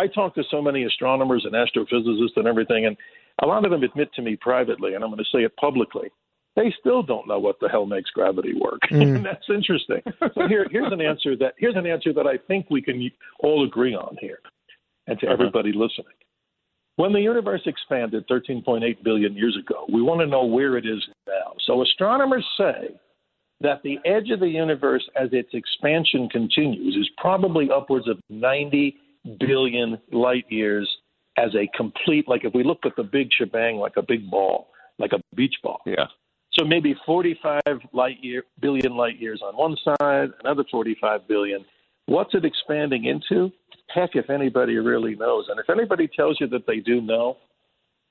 I 0.00 0.06
talk 0.06 0.34
to 0.36 0.42
so 0.50 0.62
many 0.62 0.84
astronomers 0.84 1.44
and 1.44 1.52
astrophysicists 1.54 2.36
and 2.36 2.46
everything, 2.46 2.86
and 2.86 2.96
a 3.42 3.46
lot 3.46 3.64
of 3.66 3.70
them 3.70 3.82
admit 3.82 4.08
to 4.14 4.22
me 4.22 4.34
privately, 4.36 4.94
and 4.94 5.04
I'm 5.04 5.10
going 5.10 5.18
to 5.22 5.30
say 5.36 5.44
it 5.44 5.54
publicly, 5.56 6.08
they 6.56 6.72
still 6.80 7.02
don't 7.02 7.28
know 7.28 7.38
what 7.38 7.56
the 7.60 7.68
hell 7.68 7.84
makes 7.86 8.10
gravity 8.10 8.54
work. 8.58 8.80
and 8.90 9.24
that's 9.30 9.48
interesting. 9.48 10.00
So 10.34 10.48
here, 10.48 10.66
here's 10.70 10.92
an 10.92 11.00
answer 11.02 11.36
that 11.36 11.52
here's 11.58 11.76
an 11.76 11.86
answer 11.86 12.12
that 12.14 12.26
I 12.26 12.36
think 12.48 12.66
we 12.70 12.80
can 12.82 13.10
all 13.40 13.64
agree 13.64 13.94
on 13.94 14.16
here, 14.20 14.38
and 15.06 15.18
to 15.20 15.26
Uh-huh. 15.26 15.34
everybody 15.34 15.72
listening. 15.72 16.16
When 16.96 17.12
the 17.12 17.20
universe 17.20 17.62
expanded 17.66 18.26
13.8 18.28 19.02
billion 19.04 19.34
years 19.34 19.56
ago, 19.56 19.86
we 19.92 20.02
want 20.02 20.20
to 20.20 20.26
know 20.26 20.44
where 20.44 20.76
it 20.76 20.86
is 20.86 21.02
now. 21.26 21.54
So 21.66 21.82
astronomers 21.82 22.46
say 22.58 22.80
that 23.60 23.82
the 23.82 23.98
edge 24.04 24.30
of 24.30 24.40
the 24.40 24.48
universe, 24.48 25.06
as 25.16 25.28
its 25.32 25.50
expansion 25.52 26.28
continues, 26.30 26.96
is 26.96 27.08
probably 27.16 27.70
upwards 27.70 28.08
of 28.08 28.18
90 28.28 28.96
billion 29.38 29.98
light 30.12 30.44
years 30.48 30.88
as 31.36 31.54
a 31.54 31.68
complete, 31.76 32.28
like 32.28 32.44
if 32.44 32.54
we 32.54 32.64
look 32.64 32.80
at 32.84 32.96
the 32.96 33.02
big 33.02 33.28
shebang, 33.32 33.76
like 33.76 33.96
a 33.96 34.02
big 34.02 34.30
ball, 34.30 34.68
like 34.98 35.12
a 35.12 35.20
beach 35.34 35.54
ball. 35.62 35.80
Yeah. 35.86 36.06
So 36.58 36.64
maybe 36.64 36.94
45 37.06 37.60
light 37.92 38.16
year, 38.20 38.44
billion 38.60 38.96
light 38.96 39.20
years 39.20 39.40
on 39.42 39.56
one 39.56 39.76
side, 39.84 40.30
another 40.42 40.64
45 40.70 41.28
billion. 41.28 41.64
What's 42.06 42.34
it 42.34 42.44
expanding 42.44 43.04
into? 43.04 43.50
Heck, 43.94 44.10
if 44.14 44.30
anybody 44.30 44.76
really 44.76 45.14
knows. 45.14 45.46
And 45.48 45.60
if 45.60 45.70
anybody 45.70 46.08
tells 46.08 46.38
you 46.40 46.48
that 46.48 46.66
they 46.66 46.78
do 46.78 47.00
know, 47.00 47.36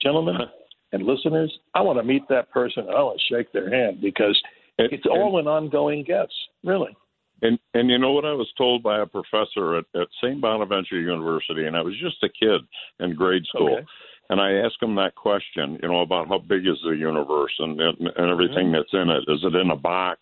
gentlemen 0.02 0.36
uh-huh. 0.36 0.46
and 0.94 1.04
listeners, 1.04 1.54
I 1.76 1.82
want 1.82 2.00
to 2.00 2.04
meet 2.04 2.24
that 2.30 2.50
person 2.52 2.86
and 2.88 2.96
I 2.96 3.04
want 3.04 3.20
to 3.20 3.36
shake 3.36 3.52
their 3.52 3.70
hand 3.70 4.00
because 4.02 4.42
it's 4.78 5.06
all 5.06 5.40
an 5.40 5.48
ongoing 5.48 6.04
guess, 6.04 6.30
really. 6.64 6.96
And 7.42 7.60
and 7.74 7.90
you 7.90 7.98
know 7.98 8.12
what 8.12 8.26
I 8.26 8.34
was 8.34 8.52
told 8.58 8.84
by 8.84 9.00
a 9.00 9.06
professor 9.06 9.78
at, 9.78 9.86
at 9.96 10.08
St. 10.22 10.42
Bonaventure 10.42 11.00
University, 11.00 11.66
and 11.66 11.76
I 11.76 11.82
was 11.82 11.94
just 12.02 12.24
a 12.24 12.30
kid 12.30 12.62
in 13.00 13.16
grade 13.16 13.46
school, 13.46 13.74
Okay. 13.78 13.86
and 14.30 14.42
I 14.42 14.54
asked 14.54 14.82
him 14.82 14.96
that 14.96 15.16
question, 15.16 15.80
you 15.82 15.90
know, 15.90 16.02
about 16.02 16.28
how 16.28 16.40
big 16.40 16.68
is 16.68 16.80
the 16.84 16.92
universe 16.92 17.54
and 17.60 17.80
and, 17.80 17.98
and 18.00 18.30
everything 18.30 18.72
that's 18.72 18.94
in 18.94 19.10
it. 19.10 19.24
Is 19.28 19.44
it 19.44 19.56
in 19.56 19.72
a 19.72 19.76
box? 19.76 20.20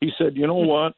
He 0.00 0.10
said, 0.18 0.36
you 0.36 0.46
know 0.46 0.54
what, 0.54 0.94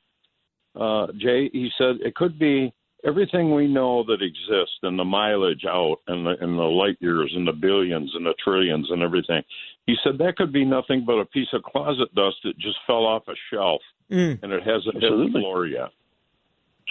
uh, 0.80 1.08
Jay? 1.18 1.50
He 1.52 1.70
said 1.78 1.96
it 2.00 2.14
could 2.14 2.38
be 2.38 2.72
everything 3.04 3.54
we 3.54 3.66
know 3.68 4.04
that 4.04 4.22
exists 4.22 4.78
and 4.82 4.98
the 4.98 5.04
mileage 5.04 5.64
out 5.68 5.96
and 6.06 6.26
the 6.26 6.34
and 6.40 6.58
the 6.58 6.62
light 6.62 6.96
years 7.00 7.32
and 7.36 7.46
the 7.46 7.52
billions 7.52 8.10
and 8.14 8.24
the 8.26 8.34
trillions 8.42 8.88
and 8.90 9.02
everything. 9.02 9.42
He 9.86 9.94
said 10.02 10.18
that 10.18 10.36
could 10.36 10.52
be 10.52 10.64
nothing 10.64 11.04
but 11.06 11.18
a 11.20 11.26
piece 11.26 11.48
of 11.52 11.62
closet 11.62 12.14
dust 12.14 12.36
that 12.44 12.58
just 12.58 12.76
fell 12.86 13.04
off 13.06 13.24
a 13.28 13.34
shelf 13.52 13.80
Mm. 14.10 14.42
and 14.42 14.52
it 14.52 14.62
hasn't 14.62 14.94
hit 15.00 15.10
the 15.10 15.28
floor 15.32 15.66
yet. 15.66 15.88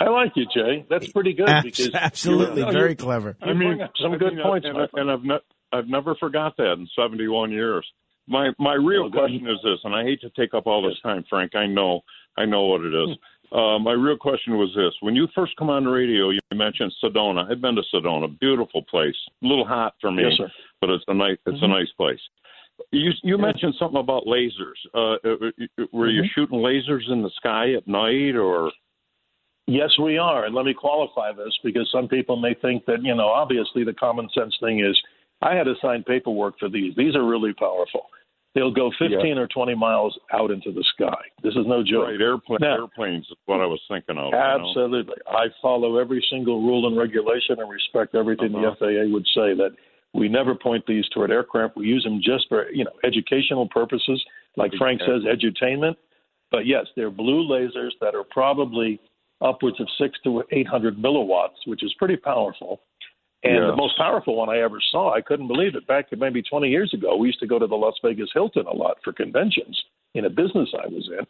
I 0.02 0.10
like 0.10 0.32
you, 0.36 0.46
Jay. 0.52 0.84
That's 0.90 1.12
pretty 1.12 1.34
good 1.34 1.48
Abs- 1.48 1.64
because 1.66 1.92
absolutely, 1.94 2.62
you're- 2.62 2.72
very 2.74 2.84
you're- 2.86 2.96
clever. 2.96 3.38
You 3.46 3.54
bring 3.54 3.82
up 3.82 3.92
some 4.02 4.14
I 4.14 4.18
good 4.18 4.34
mean, 4.34 4.44
points, 4.44 4.66
and, 4.68 4.78
I- 4.80 4.88
and 5.00 5.12
I've 5.12 5.24
ne- 5.24 5.46
I've 5.72 5.88
never 5.88 6.16
forgot 6.16 6.58
that 6.58 6.74
in 6.74 6.88
71 6.96 7.52
years. 7.52 7.86
My 8.28 8.50
my 8.58 8.74
real 8.74 9.06
Oh, 9.06 9.12
question 9.12 9.46
is 9.48 9.60
this, 9.64 9.80
and 9.84 9.94
I 9.94 10.04
hate 10.04 10.22
to 10.22 10.30
take 10.32 10.54
up 10.56 10.66
all 10.66 10.82
this 10.82 11.00
time, 11.04 11.24
Frank. 11.30 11.56
I 11.56 11.68
know 11.68 12.02
I 12.36 12.46
know 12.46 12.64
what 12.66 12.82
it 12.82 12.94
is. 12.96 13.18
Uh, 13.52 13.78
my 13.78 13.92
real 13.92 14.18
question 14.18 14.58
was 14.58 14.74
this: 14.76 14.94
When 15.02 15.16
you 15.16 15.28
first 15.36 15.56
come 15.58 15.70
on 15.70 15.84
the 15.84 15.90
radio, 15.92 16.30
you 16.32 16.40
mentioned 16.54 16.92
Sedona. 17.04 17.50
I've 17.50 17.62
been 17.62 17.76
to 17.76 17.84
Sedona, 17.94 18.40
beautiful 18.40 18.82
place. 18.84 19.16
A 19.44 19.48
little 19.48 19.66
hot 19.66 19.94
for 20.02 20.12
me, 20.12 20.24
Yes, 20.24 20.38
sir. 20.38 20.52
but 20.82 20.90
it's 20.90 21.04
a 21.08 21.14
nice 21.14 21.38
it's 21.46 21.62
a 21.62 21.66
Mhm. 21.66 21.70
nice 21.70 21.92
place. 21.92 22.22
You 22.92 23.12
you 23.22 23.38
mentioned 23.38 23.76
something 23.76 24.00
about 24.00 24.26
lasers. 24.26 24.80
Uh, 24.94 25.18
uh, 25.24 25.52
were 25.92 26.10
you 26.10 26.24
Mhm. 26.24 26.30
shooting 26.32 26.60
lasers 26.60 27.08
in 27.10 27.22
the 27.22 27.30
sky 27.32 27.74
at 27.74 27.88
night, 27.88 28.36
or 28.36 28.72
Yes, 29.66 29.98
we 29.98 30.18
are. 30.18 30.44
And 30.46 30.54
let 30.54 30.66
me 30.66 30.74
qualify 30.74 31.32
this 31.32 31.58
because 31.64 31.90
some 31.90 32.10
people 32.10 32.36
may 32.36 32.54
think 32.56 32.86
that, 32.86 33.02
you 33.02 33.16
know, 33.16 33.28
obviously 33.30 33.86
the 33.86 33.94
common 33.94 34.28
sense 34.32 34.58
thing 34.60 34.80
is 34.82 35.02
I 35.42 35.56
had 35.56 35.66
to 35.66 35.76
sign 35.78 36.04
paperwork 36.04 36.60
for 36.60 36.68
these. 36.68 36.94
These 36.96 37.16
are 37.16 37.24
really 37.24 37.54
powerful. 37.54 38.10
They'll 38.56 38.72
go 38.72 38.92
15 39.00 39.38
or 39.40 39.48
20 39.48 39.74
miles 39.74 40.18
out 40.32 40.52
into 40.52 40.72
the 40.72 40.84
sky. 40.96 41.18
This 41.42 41.56
is 41.56 41.66
no 41.66 41.84
joke. 41.84 42.06
right 42.08 42.22
airplane, 42.22 42.60
Now- 42.62 42.76
airplanes? 42.76 43.26
Is 43.26 43.38
what 43.46 43.62
I 43.62 43.66
was 43.66 43.82
thinking 43.88 44.18
of. 44.18 44.26
you 44.26 44.32
know? 44.32 44.38
Absolutely. 44.38 45.16
I 45.28 45.48
follow 45.62 45.98
every 45.98 46.24
single 46.30 46.62
rule 46.62 46.86
and 46.88 46.96
regulation 46.96 47.60
and 47.60 47.70
respect 47.70 48.14
everything 48.16 48.54
Uh-huh. 48.56 48.76
the 48.80 48.86
FAA 48.86 49.12
would 49.12 49.26
say 49.28 49.54
that 49.56 49.72
we 50.14 50.30
never 50.30 50.54
point 50.54 50.86
these 50.86 51.08
toward 51.10 51.32
aircraft. 51.32 51.76
We 51.76 51.88
use 51.88 52.04
them 52.04 52.22
just 52.22 52.48
for, 52.48 52.70
you 52.72 52.84
know, 52.84 52.92
educational 53.04 53.68
purposes, 53.68 54.24
like 54.56 54.72
Frank 54.76 55.02
says, 55.02 55.24
edutainment. 55.24 55.96
But 56.52 56.68
yes, 56.68 56.86
they're 56.96 57.10
blue 57.10 57.48
lasers 57.48 57.98
that 58.02 58.14
are 58.14 58.24
probably 58.24 59.00
upwards 59.42 59.80
of 59.80 59.90
six 59.98 60.20
to 60.24 60.44
800 60.52 60.98
milliwatts, 60.98 61.66
which 61.66 61.82
is 61.82 61.92
pretty 61.96 62.16
powerful. 62.18 62.82
And 63.44 63.70
the 63.70 63.76
most 63.76 63.98
powerful 63.98 64.36
one 64.38 64.50
I 64.50 64.60
ever 64.60 64.80
saw, 64.92 65.14
I 65.14 65.22
couldn't 65.22 65.48
believe 65.48 65.76
it. 65.76 65.86
Back 65.88 66.06
maybe 66.18 66.42
20 66.42 66.70
years 66.70 66.94
ago, 66.94 67.16
we 67.18 67.28
used 67.28 67.40
to 67.42 67.48
go 67.48 67.60
to 67.60 67.68
the 67.68 67.76
Las 67.76 67.96
Vegas 68.04 68.30
Hilton 68.34 68.66
a 68.68 68.74
lot 68.74 68.98
for 69.04 69.12
conventions 69.14 69.82
in 70.14 70.26
a 70.26 70.30
business 70.30 70.70
I 70.74 70.88
was 70.88 71.10
in. 71.18 71.26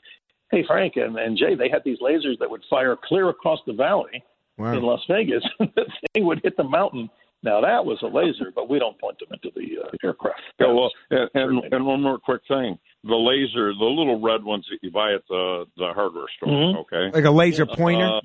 Hey, 0.52 0.64
Frank 0.68 0.94
and, 0.98 1.18
and 1.18 1.38
Jay, 1.38 1.56
they 1.56 1.70
had 1.70 1.82
these 1.84 1.98
lasers 2.00 2.38
that 2.40 2.50
would 2.50 2.62
fire 2.70 2.96
clear 3.04 3.30
across 3.30 3.60
the 3.66 3.74
valley 3.74 4.24
Wow. 4.60 4.74
in 4.74 4.84
Las 4.84 5.02
Vegas. 5.10 5.44
the 5.60 5.86
thing 6.14 6.26
would 6.28 6.42
hit 6.44 6.56
the 6.58 6.64
mountain. 6.64 7.10
Now, 7.42 7.60
that 7.60 7.84
was 7.84 7.98
a 8.04 8.06
laser, 8.08 8.52
but 8.56 8.70
we 8.70 8.78
don't 8.78 8.98
point 9.02 9.18
them 9.20 9.30
into 9.34 9.50
the 9.56 9.82
uh, 9.84 9.90
aircraft. 10.04 10.40
Yeah, 10.60 10.68
well, 10.72 10.92
and, 11.10 11.30
and 11.34 11.74
and 11.74 11.86
one 11.86 12.02
more 12.02 12.18
quick 12.18 12.42
thing: 12.48 12.78
the 13.04 13.16
laser, 13.16 13.74
the 13.74 13.84
little 13.84 14.22
red 14.22 14.44
ones 14.46 14.66
that 14.72 14.78
you 14.82 14.92
buy 14.92 15.14
at 15.14 15.24
the 15.28 15.66
the 15.76 15.92
hardware 15.94 16.28
store. 16.38 16.48
Mhm. 16.48 16.78
Okay, 16.82 17.12
Like 17.14 17.26
a 17.26 17.32
laser 17.32 17.66
pointer? 17.66 18.06
Uh, 18.06 18.22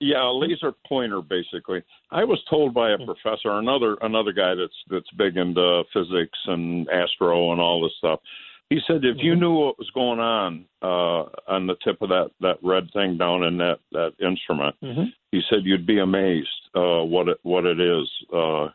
Yeah, 0.00 0.28
a 0.28 0.32
laser 0.32 0.72
pointer, 0.86 1.20
basically. 1.22 1.82
I 2.10 2.22
was 2.24 2.40
told 2.48 2.72
by 2.72 2.92
a 2.92 2.98
professor, 2.98 3.58
another 3.58 3.96
another 4.00 4.32
guy 4.32 4.54
that's 4.54 4.76
that's 4.88 5.10
big 5.16 5.36
into 5.36 5.82
physics 5.92 6.38
and 6.46 6.88
astro 6.88 7.52
and 7.52 7.60
all 7.60 7.82
this 7.82 7.92
stuff. 7.98 8.20
He 8.70 8.80
said 8.86 9.04
if 9.04 9.16
you 9.18 9.34
knew 9.34 9.52
what 9.54 9.78
was 9.78 9.90
going 9.94 10.20
on 10.20 10.66
uh, 10.82 11.24
on 11.50 11.66
the 11.66 11.74
tip 11.82 12.00
of 12.02 12.10
that 12.10 12.30
that 12.40 12.58
red 12.62 12.88
thing 12.92 13.16
down 13.18 13.42
in 13.42 13.58
that 13.58 13.78
that 13.92 14.12
instrument, 14.20 14.76
he 15.32 15.40
said 15.48 15.60
you'd 15.64 15.86
be 15.86 15.98
amazed 15.98 16.48
uh, 16.74 17.02
what 17.02 17.28
it 17.28 17.38
what 17.42 17.64
it 17.64 17.80
is 17.80 18.08
uh, 18.32 18.68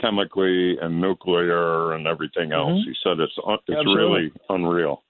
chemically 0.00 0.78
and 0.80 1.00
nuclear 1.00 1.94
and 1.94 2.06
everything 2.06 2.52
else. 2.52 2.70
Mhm. 2.70 2.84
He 2.84 2.94
said 3.02 3.18
it's 3.18 3.34
it's 3.36 3.78
Absolutely. 3.78 3.94
really 3.94 4.32
unreal. 4.48 5.02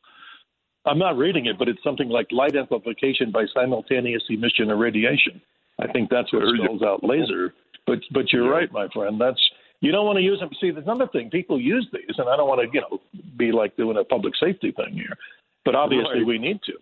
I'm 0.89 0.99
not 0.99 1.16
reading 1.16 1.47
it, 1.47 1.59
but 1.59 1.68
it's 1.68 1.82
something 1.84 2.09
like 2.09 2.26
light 2.32 2.57
amplification 2.57 3.30
by 3.30 3.45
simultaneous 3.55 4.22
emission 4.28 4.70
of 4.70 4.78
radiation. 4.78 5.41
I 5.78 5.86
think 5.93 6.11
that's 6.11 6.32
what 6.32 6.43
spells 6.61 6.82
out 6.82 7.05
laser. 7.05 7.55
But 7.86 7.99
but 8.12 8.32
you're 8.32 8.51
right, 8.51 8.70
my 8.72 8.89
friend. 8.93 9.20
That's 9.20 9.41
you 9.80 9.93
don't 9.93 10.07
want 10.07 10.16
to 10.16 10.22
use 10.22 10.41
them. 10.41 10.51
See, 10.61 10.70
there's 10.70 10.84
another 10.86 11.07
thing. 11.09 11.30
People 11.30 11.61
use 11.61 11.86
these, 11.93 12.16
and 12.18 12.28
I 12.28 12.36
don't 12.36 12.49
want 12.49 12.61
to 12.61 12.68
you 12.72 12.80
know 12.80 12.99
be 13.36 13.53
like 13.53 13.76
doing 13.76 13.97
a 13.97 14.05
public 14.05 14.34
safety 14.36 14.72
thing 14.72 14.95
here. 14.95 15.16
But 15.64 15.74
obviously, 15.74 16.18
Right. 16.18 16.26
we 16.26 16.39
need 16.39 16.61
to. 16.64 16.72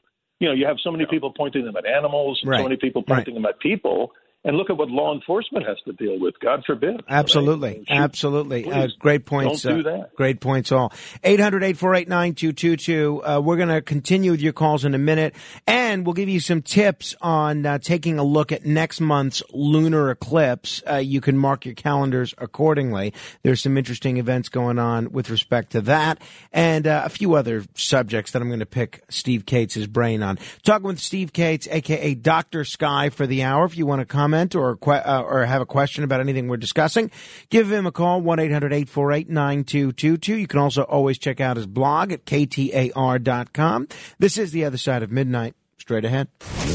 You 0.41 0.49
know, 0.49 0.55
you 0.55 0.67
have 0.67 0.77
so 0.85 0.91
many 0.91 1.07
people 1.07 1.33
pointing 1.33 1.65
them 1.65 1.77
at 1.77 1.87
animals, 1.87 2.39
and 2.43 2.51
Right. 2.51 2.59
so 2.59 2.65
many 2.65 2.77
people 2.77 3.03
pointing 3.03 3.35
them 3.35 3.47
at 3.47 3.59
people, 3.61 4.13
and 4.47 4.57
look 4.57 4.70
at 4.70 4.76
what 4.76 4.88
law 4.88 5.12
enforcement 5.12 5.66
has 5.66 5.76
to 5.84 5.92
deal 5.92 6.20
with. 6.20 6.38
God 6.38 6.62
forbid. 6.64 7.03
Absolutely. 7.09 7.84
Absolutely. 7.88 8.70
Uh, 8.70 8.86
great 9.01 9.26
points. 9.26 9.62
don't 9.62 9.82
do 9.82 9.88
uh, 9.88 9.99
that. 9.99 10.14
Great 10.14 10.40
points 10.40 10.70
all. 10.70 10.90
800-848-9222. 11.24 13.38
Uh, 13.38 13.42
we're 13.42 13.57
going 13.57 13.70
to 13.70 13.82
continue 13.82 14.30
with 14.30 14.40
your 14.40 14.53
calls 14.53 14.84
in 14.84 14.94
a 14.94 14.99
minute 14.99 15.34
and 15.66 16.07
we'll 16.07 16.12
give 16.12 16.28
you 16.28 16.38
some 16.38 16.62
tips 16.62 17.16
on 17.20 17.66
uh, 17.66 17.78
taking 17.78 18.20
a 18.20 18.22
look 18.22 18.53
at 18.53 18.64
next 18.64 19.01
month's 19.01 19.42
lunar 19.53 20.11
eclipse. 20.11 20.80
Uh, 20.88 20.94
you 20.94 21.20
can 21.20 21.36
mark 21.36 21.66
your 21.66 21.74
calendars 21.74 22.32
accordingly. 22.38 23.12
There's 23.42 23.61
some 23.61 23.76
interesting 23.76 24.16
events 24.16 24.49
going 24.49 24.78
on 24.78 25.11
with 25.11 25.28
respect 25.28 25.72
to 25.72 25.80
that 25.82 26.22
and 26.53 26.86
uh, 26.86 27.03
a 27.05 27.09
few 27.09 27.34
other 27.34 27.64
subjects 27.74 28.30
that 28.30 28.40
I'm 28.40 28.49
going 28.49 28.61
to 28.61 28.66
pick 28.66 29.03
Steve 29.09 29.44
Kates' 29.44 29.88
brain 29.88 30.22
on. 30.22 30.38
Talking 30.62 30.86
with 30.86 31.01
Steve 31.01 31.32
Kates, 31.32 31.66
aka 31.68 32.14
Dr. 32.14 32.64
Sky 32.64 33.11
for 33.11 33.26
the 33.26 33.42
hour. 33.42 33.64
If 33.64 33.76
you 33.76 33.86
want 33.86 34.03
to 34.03 34.07
comment 34.07 34.36
or 34.55 34.76
que- 34.76 34.93
uh, 34.93 35.22
or 35.22 35.45
have 35.47 35.62
a 35.62 35.66
question 35.66 36.05
about 36.05 36.20
anything 36.20 36.47
we're 36.49 36.57
discussing, 36.59 37.11
give 37.51 37.72
him 37.72 37.87
a 37.87 37.93
call, 37.93 38.20
1-800-848-9222. 38.22 40.39
You 40.41 40.47
can 40.47 40.61
also 40.61 40.82
always 40.82 41.18
check 41.18 41.41
out 41.41 41.57
his 41.57 41.66
blog 41.66 42.12
at 42.12 42.24
ktar.com. 42.24 43.89
This 44.18 44.39
is 44.39 44.53
The 44.53 44.64
Other 44.64 44.78
Side 44.78 45.03
of 45.03 45.11
Midnight. 45.11 45.55
Straight 45.78 46.05
ahead. 46.05 46.28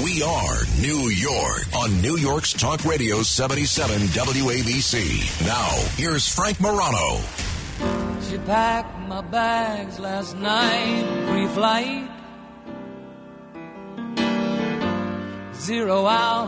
We 0.03 0.21
are 0.23 0.57
New 0.79 1.09
York 1.09 1.63
on 1.77 2.01
New 2.01 2.17
York's 2.17 2.53
Talk 2.53 2.83
Radio 2.85 3.21
77 3.23 3.99
WABC. 4.07 5.45
Now, 5.45 5.67
here's 5.97 6.27
Frank 6.33 6.59
Morano. 6.61 7.19
She 8.29 8.37
packed 8.37 8.97
my 9.09 9.19
bags 9.21 9.99
last 9.99 10.37
night, 10.37 11.03
pre-flight. 11.29 12.07
Zero 15.55 16.05
hour, 16.05 16.47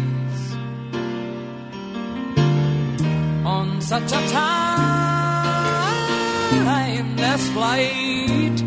on 3.51 3.81
such 3.81 4.11
a 4.13 4.21
timeless 6.61 7.49
flight. 7.49 8.60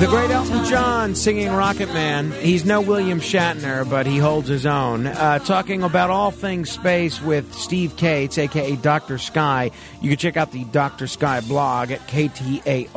The 0.00 0.06
great 0.06 0.30
Elton. 0.30 0.64
John 0.64 1.14
singing 1.14 1.52
Rocket 1.52 1.92
Man. 1.92 2.32
He's 2.32 2.64
no 2.64 2.80
William 2.80 3.20
Shatner, 3.20 3.86
but 3.88 4.06
he 4.06 4.16
holds 4.16 4.48
his 4.48 4.64
own. 4.64 5.06
Uh, 5.06 5.40
talking 5.40 5.82
about 5.82 6.08
all 6.08 6.30
things 6.30 6.70
space 6.70 7.20
with 7.20 7.52
Steve 7.52 7.98
Kates, 7.98 8.38
aka 8.38 8.76
Dr. 8.76 9.18
Sky. 9.18 9.70
You 10.00 10.08
can 10.08 10.16
check 10.16 10.38
out 10.38 10.52
the 10.52 10.64
Dr. 10.64 11.06
Sky 11.06 11.40
blog 11.42 11.90
at 11.90 12.00
ktar.com. 12.06 12.94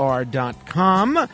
Uh, 1.17 1.27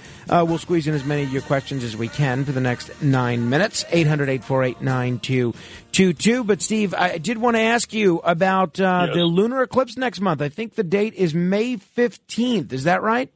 we'll 0.47 0.57
squeeze 0.57 0.87
in 0.87 0.95
as 0.95 1.03
many 1.05 1.21
of 1.21 1.31
your 1.31 1.43
questions 1.43 1.83
as 1.83 1.95
we 1.95 2.07
can 2.07 2.45
for 2.45 2.51
the 2.51 2.61
next 2.61 3.03
nine 3.03 3.47
minutes. 3.51 3.85
800 3.91 4.27
848 4.27 4.81
9222. 4.81 6.43
But, 6.45 6.63
Steve, 6.63 6.95
I 6.95 7.19
did 7.19 7.37
want 7.37 7.57
to 7.57 7.61
ask 7.61 7.93
you 7.93 8.17
about 8.23 8.79
uh, 8.79 9.03
Yes. 9.05 9.15
the 9.15 9.23
lunar 9.23 9.61
eclipse 9.61 9.97
next 9.97 10.19
month. 10.19 10.41
I 10.41 10.49
think 10.49 10.73
the 10.73 10.83
date 10.83 11.13
is 11.13 11.35
May 11.35 11.77
15th. 11.77 12.73
Is 12.73 12.85
that 12.85 13.03
right? 13.03 13.31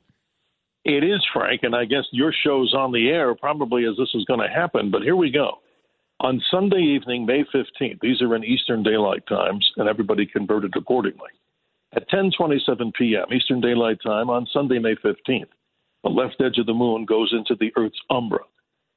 It 0.86 1.04
is, 1.04 1.26
Frank, 1.34 1.62
and 1.64 1.76
I 1.76 1.86
guess 1.86 2.04
your 2.12 2.34
show's 2.44 2.74
on 2.74 2.92
the 2.92 3.10
air 3.10 3.36
probably 3.36 3.86
as 3.86 3.96
this 3.98 4.14
is 4.14 4.26
going 4.26 4.42
to 4.42 4.54
happen, 4.54 4.92
but 4.92 5.02
here 5.02 5.16
we 5.16 5.32
go. 5.32 5.60
On 6.20 6.42
Sunday 6.52 6.82
evening, 6.82 7.26
May 7.26 7.44
15th, 7.56 8.00
these 8.02 8.22
are 8.22 8.36
in 8.36 8.44
Eastern 8.44 8.84
Daylight 8.84 9.26
Times, 9.28 9.66
and 9.78 9.88
everybody 9.88 10.26
converted 10.26 10.74
accordingly. 10.76 11.30
At 11.96 12.10
10:27 12.10 12.94
p.m. 12.96 13.26
Eastern 13.34 13.62
Daylight 13.62 14.00
Time 14.04 14.30
on 14.30 14.48
Sunday, 14.52 14.80
May 14.80 14.96
15th, 14.96 15.50
the 16.04 16.10
left 16.10 16.42
edge 16.42 16.58
of 16.58 16.66
the 16.66 16.74
moon 16.74 17.06
goes 17.06 17.34
into 17.34 17.56
the 17.60 17.72
Earth's 17.78 18.00
umbra. 18.10 18.40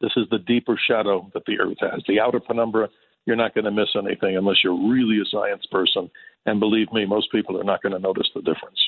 This 0.01 0.13
is 0.17 0.27
the 0.31 0.39
deeper 0.39 0.79
shadow 0.89 1.31
that 1.35 1.45
the 1.47 1.59
Earth 1.61 1.79
has. 1.81 2.03
The 2.09 2.21
outer 2.21 2.41
penumbra, 2.41 2.89
you're 3.27 3.37
not 3.37 3.55
going 3.55 3.65
to 3.65 3.71
miss 3.71 3.95
anything 3.97 4.37
unless 4.37 4.65
you're 4.65 4.89
really 4.89 5.21
a 5.21 5.25
science 5.31 5.67
person, 5.71 6.11
and 6.47 6.59
believe 6.59 6.93
me, 6.93 7.07
most 7.07 7.31
people 7.31 7.61
are 7.61 7.65
not 7.65 7.83
going 7.83 7.93
to 7.93 7.99
notice 7.99 8.29
the 8.35 8.43
difference. 8.43 8.79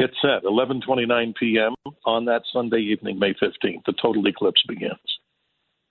Get 0.00 0.12
set, 0.22 0.44
11:29 0.44 1.34
p.m. 1.38 1.74
on 2.06 2.24
that 2.24 2.40
Sunday 2.50 2.78
evening, 2.78 3.18
May 3.18 3.34
15th. 3.34 3.84
The 3.84 3.92
total 4.00 4.26
eclipse 4.26 4.62
begins. 4.66 4.94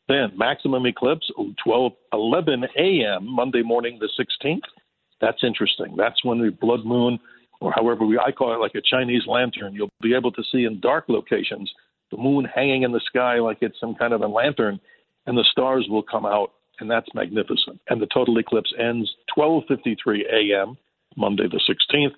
Then 0.07 0.31
maximum 0.35 0.87
eclipse, 0.87 1.29
12, 1.63 1.91
11 2.11 2.63
a.m. 2.75 3.27
Monday 3.27 3.61
morning, 3.61 3.99
the 3.99 4.09
16th. 4.19 4.63
That's 5.21 5.43
interesting. 5.43 5.95
That's 5.95 6.25
when 6.25 6.39
the 6.39 6.49
blood 6.49 6.85
moon, 6.85 7.19
or 7.61 7.71
however 7.71 8.03
we, 8.03 8.17
I 8.17 8.31
call 8.31 8.55
it, 8.55 8.57
like 8.57 8.73
a 8.73 8.81
Chinese 8.81 9.27
lantern. 9.27 9.75
You'll 9.75 9.91
be 10.01 10.15
able 10.15 10.31
to 10.31 10.43
see 10.51 10.63
in 10.63 10.79
dark 10.79 11.05
locations 11.07 11.71
the 12.09 12.17
moon 12.17 12.45
hanging 12.45 12.81
in 12.81 12.91
the 12.91 13.01
sky 13.05 13.35
like 13.35 13.59
it's 13.61 13.79
some 13.79 13.93
kind 13.93 14.13
of 14.13 14.21
a 14.21 14.27
lantern, 14.27 14.79
and 15.27 15.37
the 15.37 15.45
stars 15.51 15.85
will 15.87 16.01
come 16.01 16.25
out, 16.25 16.53
and 16.79 16.89
that's 16.89 17.13
magnificent. 17.13 17.79
And 17.89 18.01
the 18.01 18.07
total 18.11 18.39
eclipse 18.39 18.73
ends 18.79 19.13
12:53 19.37 20.21
a.m. 20.33 20.77
Monday 21.15 21.47
the 21.47 21.61
16th, 21.69 22.15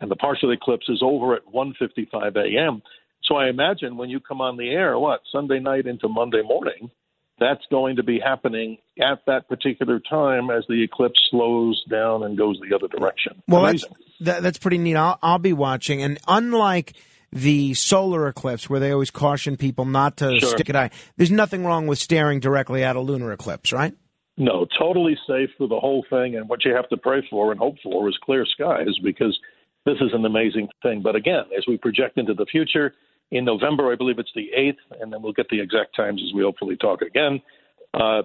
and 0.00 0.10
the 0.10 0.16
partial 0.16 0.52
eclipse 0.52 0.88
is 0.88 1.02
over 1.02 1.34
at 1.34 1.42
1:55 1.46 2.36
a.m. 2.36 2.82
So 3.24 3.36
I 3.36 3.48
imagine 3.48 3.96
when 3.96 4.10
you 4.10 4.20
come 4.20 4.40
on 4.40 4.56
the 4.56 4.68
air, 4.70 4.98
what 4.98 5.20
Sunday 5.32 5.58
night 5.58 5.86
into 5.86 6.08
Monday 6.08 6.42
morning, 6.42 6.90
that's 7.38 7.62
going 7.70 7.96
to 7.96 8.02
be 8.02 8.20
happening 8.20 8.78
at 9.00 9.20
that 9.26 9.48
particular 9.48 9.98
time 9.98 10.50
as 10.50 10.64
the 10.68 10.82
eclipse 10.82 11.20
slows 11.30 11.82
down 11.90 12.22
and 12.22 12.36
goes 12.36 12.60
the 12.60 12.74
other 12.74 12.88
direction. 12.88 13.42
Well, 13.48 13.62
that's 13.62 13.84
that, 14.20 14.42
that's 14.42 14.58
pretty 14.58 14.78
neat. 14.78 14.96
I'll, 14.96 15.18
I'll 15.22 15.38
be 15.38 15.52
watching, 15.52 16.02
and 16.02 16.18
unlike 16.28 16.94
the 17.32 17.74
solar 17.74 18.28
eclipse, 18.28 18.70
where 18.70 18.78
they 18.78 18.92
always 18.92 19.10
caution 19.10 19.56
people 19.56 19.84
not 19.84 20.18
to 20.18 20.38
Sure. 20.38 20.50
stick 20.50 20.68
an 20.68 20.76
eye, 20.76 20.90
there's 21.16 21.32
nothing 21.32 21.64
wrong 21.64 21.86
with 21.88 21.98
staring 21.98 22.38
directly 22.38 22.84
at 22.84 22.94
a 22.94 23.00
lunar 23.00 23.32
eclipse, 23.32 23.72
right? 23.72 23.92
No, 24.36 24.66
totally 24.78 25.16
safe 25.26 25.50
for 25.58 25.66
the 25.66 25.78
whole 25.78 26.04
thing. 26.10 26.36
And 26.36 26.48
what 26.48 26.64
you 26.64 26.74
have 26.74 26.88
to 26.90 26.96
pray 26.96 27.26
for 27.28 27.50
and 27.50 27.58
hope 27.58 27.76
for 27.82 28.08
is 28.08 28.16
clear 28.24 28.44
skies 28.46 28.98
because 29.02 29.38
this 29.84 29.96
is 30.00 30.12
an 30.12 30.24
amazing 30.24 30.68
thing. 30.82 31.02
But 31.02 31.16
again, 31.16 31.44
as 31.56 31.64
we 31.66 31.76
project 31.76 32.18
into 32.18 32.34
the 32.34 32.46
future, 32.46 32.94
in 33.30 33.44
November, 33.44 33.92
I 33.92 33.96
believe 33.96 34.18
it's 34.18 34.30
the 34.34 34.50
8th, 34.56 35.00
and 35.00 35.12
then 35.12 35.22
we'll 35.22 35.32
get 35.32 35.48
the 35.48 35.60
exact 35.60 35.96
times 35.96 36.22
as 36.24 36.32
we 36.34 36.42
hopefully 36.42 36.76
talk 36.76 37.02
again 37.02 37.40
uh, 37.94 38.22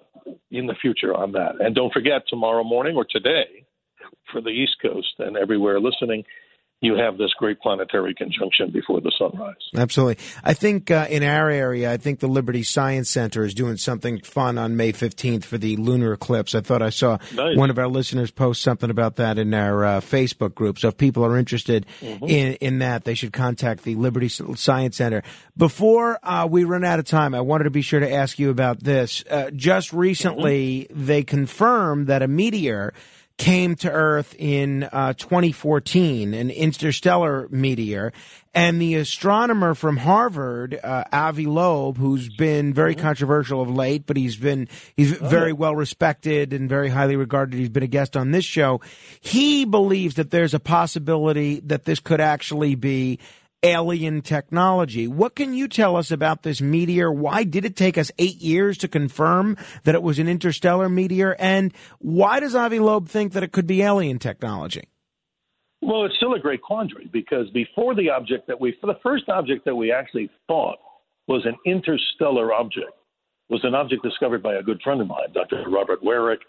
in 0.51 0.68
the 0.68 0.76
future 0.82 1.16
on 1.16 1.32
that. 1.34 1.53
And 1.60 1.74
don't 1.74 1.93
forget, 1.93 2.24
tomorrow 2.28 2.64
morning 2.64 2.95
or 2.95 3.05
today, 3.10 3.66
for 4.32 4.41
the 4.41 4.49
East 4.49 4.76
Coast 4.82 5.14
and 5.20 5.38
everywhere 5.38 5.80
listening, 5.80 6.24
you 6.82 6.96
have 6.96 7.18
this 7.18 7.32
great 7.38 7.60
planetary 7.60 8.14
conjunction 8.14 8.72
before 8.72 9.02
the 9.02 9.12
sunrise. 9.18 9.56
Absolutely. 9.76 10.24
I 10.46 10.54
think 10.54 10.90
uh, 10.90 11.08
in 11.10 11.24
our 11.24 11.50
area, 11.50 11.92
I 11.92 11.98
think 11.98 12.20
the 12.22 12.28
Liberty 12.30 12.64
Science 12.64 13.10
Center 13.10 13.44
is 13.44 13.54
doing 13.54 13.76
something 13.76 14.22
fun 14.22 14.58
on 14.58 14.78
May 14.78 14.94
15th 14.94 15.44
for 15.44 15.58
the 15.58 15.76
lunar 15.76 16.14
eclipse. 16.14 16.56
I 16.56 16.62
thought 16.62 16.82
I 16.82 16.90
saw 16.90 17.18
Nice. 17.36 17.58
one 17.58 17.70
of 17.70 17.78
our 17.78 17.90
listeners 17.90 18.32
post 18.32 18.62
something 18.62 18.90
about 18.90 19.18
that 19.18 19.38
in 19.38 19.54
our 19.54 19.84
uh, 19.84 20.00
Facebook 20.00 20.56
group. 20.56 20.80
So 20.80 20.88
if 20.88 20.98
people 20.98 21.26
are 21.26 21.38
interested 21.38 21.86
Mm-hmm. 22.00 22.26
in, 22.26 22.54
in 22.56 22.80
that, 22.80 23.04
they 23.04 23.14
should 23.14 23.34
contact 23.34 23.84
the 23.84 23.96
Liberty 23.96 24.30
Science 24.30 24.96
Center. 24.98 25.22
Before 25.58 26.18
uh, 26.24 26.48
we 26.50 26.64
run 26.64 26.86
out 26.86 27.00
of 27.00 27.06
time, 27.06 27.36
I 27.36 27.42
wanted 27.42 27.66
to 27.66 27.70
be 27.72 27.82
sure 27.82 28.00
to 28.00 28.10
ask 28.12 28.40
you 28.40 28.50
about 28.50 28.80
this. 28.82 29.24
Uh, 29.30 29.50
just 29.52 29.92
recently, 29.92 30.88
they 30.90 31.24
confirmed 31.24 32.08
that 32.08 32.22
a 32.22 32.28
meteor 32.28 32.94
came 33.40 33.74
to 33.74 33.90
Earth 33.90 34.36
in 34.38 34.84
uh, 34.84 35.14
2014, 35.14 36.36
an 36.36 36.52
interstellar 36.52 37.48
meteor, 37.50 38.12
and 38.54 38.82
the 38.82 38.96
astronomer 38.96 39.74
from 39.74 39.98
Harvard, 39.98 40.78
uh, 40.84 41.06
Avi 41.12 41.46
Loeb, 41.46 41.98
who's 41.98 42.30
been 42.30 42.74
very 42.74 42.96
controversial 42.96 43.62
of 43.62 43.70
late, 43.70 44.06
but 44.06 44.18
he's 44.18 44.36
been 44.36 44.68
he's 44.96 45.14
very 45.14 45.54
well 45.54 45.76
respected 45.76 46.52
and 46.52 46.68
very 46.68 46.90
highly 46.90 47.16
regarded. 47.16 47.58
He's 47.58 47.70
been 47.70 47.84
a 47.84 47.88
guest 47.88 48.18
on 48.18 48.32
this 48.32 48.46
show. 48.46 48.82
He 49.22 49.66
believes 49.66 50.16
that 50.16 50.32
there's 50.32 50.54
a 50.54 50.60
possibility 50.60 51.62
that 51.62 51.86
this 51.86 52.00
could 52.00 52.22
actually 52.22 52.76
be 52.76 53.20
alien 53.64 54.22
technology. 54.22 55.07
What 55.07 55.36
can 55.36 55.53
you 55.53 55.68
tell 55.68 55.95
us 55.95 56.12
about 56.12 56.43
this 56.43 56.62
meteor? 56.62 57.12
Why 57.12 57.43
did 57.43 57.66
it 57.66 57.76
take 57.76 57.97
us 57.97 58.12
eight 58.18 58.38
years 58.38 58.78
to 58.80 58.88
confirm 58.88 59.57
that 59.84 59.95
it 59.95 60.01
was 60.01 60.20
an 60.20 60.28
interstellar 60.28 60.89
meteor? 60.89 61.36
And 61.39 61.74
why 61.99 62.39
does 62.39 62.55
Avi 62.55 62.80
Loeb 62.80 63.10
think 63.10 63.34
that 63.34 63.43
it 63.43 63.51
could 63.51 63.68
be 63.68 63.82
alien 63.82 64.20
technology? 64.20 64.88
Well, 65.82 66.05
it's 66.05 66.16
still 66.18 66.34
a 66.34 66.39
great 66.39 66.62
quandary 66.62 67.10
because 67.12 67.49
before 67.51 67.95
the 67.95 68.10
object 68.10 68.47
that 68.47 68.60
we, 68.60 68.78
for 68.82 68.88
the 68.88 68.99
first 69.01 69.30
object 69.30 69.66
that 69.66 69.76
we 69.76 69.91
actually 69.91 70.30
thought 70.47 70.78
was 71.28 71.45
an 71.45 71.55
interstellar 71.66 72.53
object, 72.53 72.91
was 73.49 73.62
an 73.64 73.76
object 73.76 74.03
discovered 74.03 74.43
by 74.43 74.55
a 74.55 74.64
good 74.64 74.82
friend 74.82 75.01
of 75.01 75.07
mine, 75.07 75.32
Dr. 75.34 75.64
Robert 75.70 76.03
Weryk, 76.03 76.39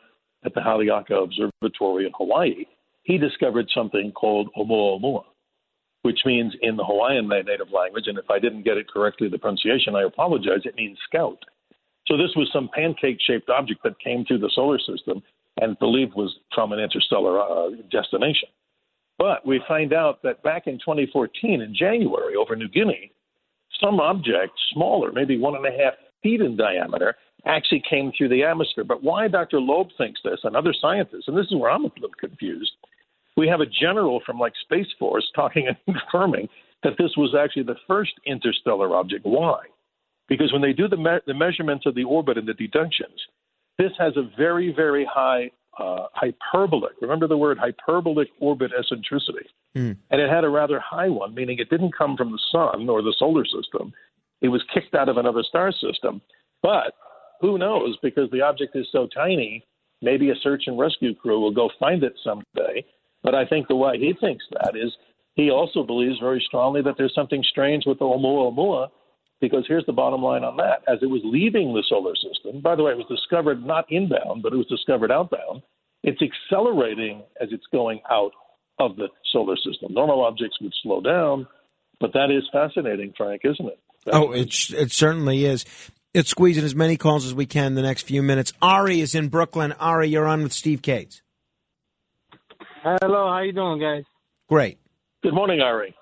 at 0.45 0.55
the 0.55 0.61
Haleakala 0.61 1.25
Observatory 1.25 2.07
in 2.07 2.13
Hawaii. 2.17 2.65
He 3.03 3.19
discovered 3.19 3.67
something 3.75 4.13
called 4.13 4.51
Oumuamua, 4.57 5.25
which 6.03 6.21
means 6.25 6.55
in 6.63 6.77
the 6.77 6.85
Hawaiian 6.85 7.29
native 7.29 7.73
language, 7.73 8.07
and 8.07 8.19
if 8.19 8.31
I 8.31 8.39
didn't 8.39 8.65
get 8.65 8.79
it 8.79 8.91
correctly, 8.91 9.29
the 9.29 9.39
pronunciation, 9.39 9.95
I 9.95 10.05
apologize, 10.05 10.63
it 10.65 10.77
means 10.77 10.99
scout. 11.07 11.39
So 12.07 12.17
this 12.17 12.35
was 12.37 12.51
some 12.53 12.71
pancake 12.75 13.19
shaped 13.21 13.51
object 13.51 13.83
that 13.85 14.01
came 14.01 14.25
through 14.25 14.39
the 14.39 14.51
solar 14.55 14.79
system 14.79 15.23
and 15.61 15.79
believed 15.79 16.15
was 16.15 16.35
from 16.55 16.73
an 16.73 16.81
interstellar 16.81 17.41
uh, 17.41 17.71
destination. 17.91 18.49
But 19.19 19.47
we 19.47 19.63
find 19.69 19.93
out 19.93 20.23
that 20.23 20.43
back 20.43 20.67
in 20.67 20.79
2014, 20.79 21.61
in 21.61 21.75
January, 21.75 22.37
over 22.37 22.57
New 22.57 22.69
Guinea, 22.69 23.13
some 23.79 24.01
object 24.01 24.53
smaller, 24.73 25.13
maybe 25.13 25.39
one 25.39 25.55
and 25.55 25.67
a 25.67 25.71
half 25.71 25.95
feet 26.23 26.41
in 26.41 26.57
diameter, 26.57 27.15
actually 27.47 27.83
came 27.89 28.13
through 28.17 28.31
the 28.31 28.43
atmosphere. 28.43 28.85
But 28.85 29.03
why 29.03 29.29
Dr. 29.29 29.61
Loeb 29.61 29.89
thinks 29.99 30.21
this 30.25 30.41
and 30.45 30.57
other 30.57 30.75
scientists, 30.79 31.25
and 31.27 31.37
this 31.37 31.47
is 31.47 31.57
where 31.57 31.71
I'm 31.71 31.85
a 31.85 31.89
little 31.89 32.11
confused, 32.19 32.73
we 33.41 33.49
have 33.49 33.61
a 33.61 33.67
general 33.67 34.21
from 34.25 34.39
like 34.39 34.53
Space 34.63 34.87
Force 34.99 35.27
talking 35.35 35.67
and 35.87 35.97
confirming 35.99 36.49
that 36.83 36.93
this 36.99 37.11
was 37.17 37.35
actually 37.35 37.65
the 37.65 37.77
first 37.89 38.13
interstellar 38.27 38.95
object. 38.95 39.25
Why? 39.25 39.61
Because 40.29 40.53
when 40.53 40.63
they 40.63 40.73
do 40.73 40.87
the, 40.87 40.97
me- 40.97 41.25
the 41.27 41.35
measurements 41.35 41.87
of 41.87 41.95
the 41.95 42.05
orbit 42.05 42.39
and 42.39 42.47
the 42.47 42.55
deductions, 42.55 43.19
this 43.79 43.91
has 43.99 44.17
a 44.17 44.31
very, 44.37 44.73
very 44.73 45.09
high 45.11 45.51
uh, 45.79 46.07
hyperbolic. 46.13 46.93
Remember 47.01 47.27
the 47.27 47.37
word 47.37 47.59
hyperbolic 47.59 48.29
orbit 48.41 48.73
eccentricity. 48.79 49.49
And 50.11 50.21
it 50.21 50.31
had 50.31 50.45
a 50.45 50.49
rather 50.49 50.79
high 50.81 51.09
one, 51.09 51.35
meaning 51.35 51.59
it 51.59 51.71
didn't 51.71 51.97
come 51.97 52.17
from 52.17 52.33
the 52.33 52.41
sun 52.53 52.89
or 52.89 53.03
the 53.03 53.15
solar 53.19 53.45
system. 53.45 53.93
It 54.43 54.49
was 54.49 54.63
kicked 54.73 54.95
out 54.95 55.09
of 55.09 55.17
another 55.17 55.43
star 55.43 55.73
system. 55.73 56.21
But 56.63 56.95
who 57.41 57.57
knows? 57.57 57.97
Because 58.03 58.31
the 58.31 58.43
object 58.43 58.77
is 58.77 58.87
so 58.93 59.09
tiny, 59.15 59.65
maybe 60.03 60.31
a 60.31 60.35
search 60.43 60.65
and 60.67 60.79
rescue 60.79 61.15
crew 61.15 61.41
will 61.41 61.53
go 61.53 61.71
find 61.79 62.03
it 62.03 62.15
someday. 62.23 62.85
But 63.23 63.35
I 63.35 63.47
think 63.47 63.69
the 63.69 63.77
way 63.77 63.99
he 63.99 64.15
thinks 64.19 64.45
that 64.51 64.75
is 64.77 64.93
he 65.35 65.51
also 65.51 65.83
believes 65.85 66.19
very 66.19 66.43
strongly 66.47 66.83
that 66.83 66.95
there's 66.99 67.15
something 67.15 67.43
strange 67.49 67.85
with 67.87 67.99
the 67.99 68.05
Oumuamua 68.05 68.89
because 69.41 69.65
here's 69.67 69.87
the 69.87 69.93
bottom 69.93 70.23
line 70.23 70.45
on 70.45 70.57
that. 70.59 70.83
As 70.87 70.99
it 71.03 71.07
was 71.07 71.23
leaving 71.25 71.73
the 71.73 71.85
solar 71.89 72.15
system, 72.15 72.61
by 72.61 72.77
the 72.77 72.83
way, 72.83 72.93
it 72.93 72.99
was 72.99 73.07
discovered 73.09 73.65
not 73.65 73.87
inbound, 73.91 74.43
but 74.43 74.53
it 74.53 74.57
was 74.57 74.67
discovered 74.67 75.11
outbound. 75.11 75.63
It's 76.03 76.21
accelerating 76.23 77.23
as 77.41 77.49
it's 77.53 77.67
going 77.73 78.01
out 78.11 78.33
of 78.79 78.97
the 78.97 79.09
solar 79.33 79.57
system. 79.57 79.93
Normal 79.93 80.25
objects 80.25 80.59
would 80.61 80.73
slow 80.83 81.01
down, 81.01 81.47
but 82.01 82.13
that 82.15 82.31
is 82.31 82.45
fascinating, 82.53 83.13
Frank, 83.17 83.43
isn't 83.45 83.67
it? 83.67 83.79
Oh, 84.13 84.33
it, 84.33 84.55
it 84.71 84.93
certainly 84.93 85.45
is. 85.45 85.65
It's 86.15 86.31
squeezing 86.31 86.65
as 86.65 86.75
many 86.75 86.97
calls 86.97 87.27
as 87.27 87.35
we 87.35 87.47
can 87.47 87.67
in 87.67 87.75
the 87.75 87.83
next 87.83 88.03
few 88.03 88.23
minutes. 88.23 88.53
Ari 88.61 89.01
is 89.01 89.15
in 89.15 89.29
Brooklyn. 89.29 89.73
Ari, 89.73 90.09
you're 90.09 90.27
on 90.27 90.43
with 90.43 90.53
Steve 90.53 90.83
Kates. 90.83 91.23
Hello, 92.83 93.29
how 93.29 93.41
you 93.41 93.53
doing, 93.53 93.79
guys? 93.79 94.05
Great. 94.49 94.79
Good 95.23 95.35
morning, 95.35 95.61
Ari. 95.61 95.95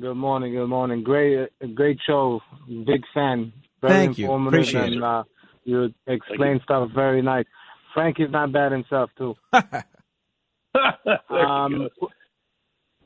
Good 0.00 0.14
morning, 0.14 0.52
good 0.52 0.66
morning. 0.66 1.04
Great, 1.04 1.48
uh, 1.62 1.66
great 1.74 1.98
show. 2.04 2.40
Big 2.66 3.02
fan. 3.14 3.52
Very 3.80 3.92
Thank 3.92 4.18
you. 4.18 4.24
informative 4.24 4.60
Appreciate 4.60 4.84
and, 4.84 4.96
it. 4.96 5.02
Uh, 5.02 5.22
you 5.64 5.94
explain 6.08 6.60
stuff 6.64 6.90
very 6.92 7.22
nice. 7.22 7.44
Frank 7.94 8.18
is 8.18 8.30
not 8.32 8.52
bad 8.52 8.72
himself 8.72 9.10
too. 9.16 9.36
um, 11.30 11.88
qu- 12.00 12.08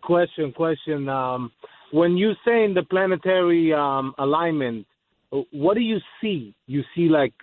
question, 0.02 0.52
question. 0.52 1.10
Um, 1.10 1.52
when 1.90 2.16
you 2.16 2.32
say 2.46 2.64
in 2.64 2.72
the 2.72 2.82
planetary 2.82 3.74
um, 3.74 4.14
alignment, 4.18 4.86
uh, 5.32 5.40
what 5.50 5.74
do 5.74 5.80
you 5.80 5.98
see? 6.22 6.54
You 6.66 6.82
see 6.94 7.10
like, 7.10 7.34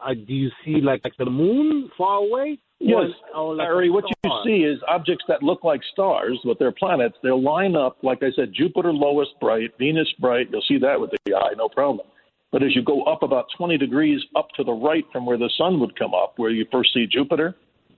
uh, 0.00 0.14
do 0.14 0.32
you 0.32 0.50
see 0.64 0.80
like, 0.80 1.00
like 1.02 1.16
the 1.18 1.26
moon 1.26 1.90
far 1.98 2.18
away? 2.18 2.60
Yes, 2.80 3.10
Or- 3.34 3.54
or 3.54 3.56
Harry, 3.58 3.88
a 3.88 3.92
what 3.92 4.04
you 4.08 4.30
see 4.44 4.62
is 4.62 4.80
objects 4.86 5.24
that 5.26 5.42
look 5.42 5.64
like 5.64 5.82
stars, 5.92 6.38
but 6.44 6.58
they're 6.58 6.72
planets. 6.72 7.16
They'll 7.22 7.42
line 7.42 7.74
up, 7.74 7.96
like 8.02 8.22
I 8.22 8.30
said, 8.32 8.52
Jupiter 8.52 8.92
lowest 8.92 9.38
bright, 9.40 9.76
Venus 9.78 10.10
bright. 10.20 10.48
You'll 10.50 10.62
see 10.62 10.78
that 10.78 11.00
with 11.00 11.10
the 11.24 11.34
eye, 11.34 11.54
no 11.56 11.68
problem. 11.68 12.06
But 12.52 12.62
as 12.62 12.74
you 12.74 12.82
go 12.82 13.02
up 13.02 13.22
about 13.22 13.46
20 13.56 13.76
degrees 13.78 14.22
up 14.36 14.48
to 14.56 14.64
the 14.64 14.72
right 14.72 15.04
from 15.12 15.26
where 15.26 15.36
the 15.36 15.50
sun 15.58 15.80
would 15.80 15.98
come 15.98 16.14
up, 16.14 16.34
where 16.38 16.50
you 16.50 16.66
first 16.70 16.94
see 16.94 17.06
Jupiter, 17.06 17.56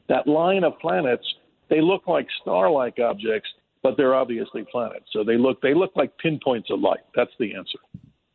that 0.08 0.26
line 0.26 0.64
of 0.64 0.78
planets, 0.80 1.24
they 1.68 1.80
look 1.80 2.08
like 2.08 2.26
star-like 2.42 2.98
objects, 2.98 3.48
but 3.82 3.96
they're 3.96 4.14
obviously 4.14 4.64
planets. 4.70 5.06
So 5.12 5.22
they 5.22 5.36
look 5.36 5.60
they 5.62 5.72
look 5.74 5.92
like 5.94 6.16
pinpoints 6.18 6.70
of 6.70 6.80
light. 6.80 7.00
That's 7.14 7.30
the 7.38 7.54
answer. 7.54 7.78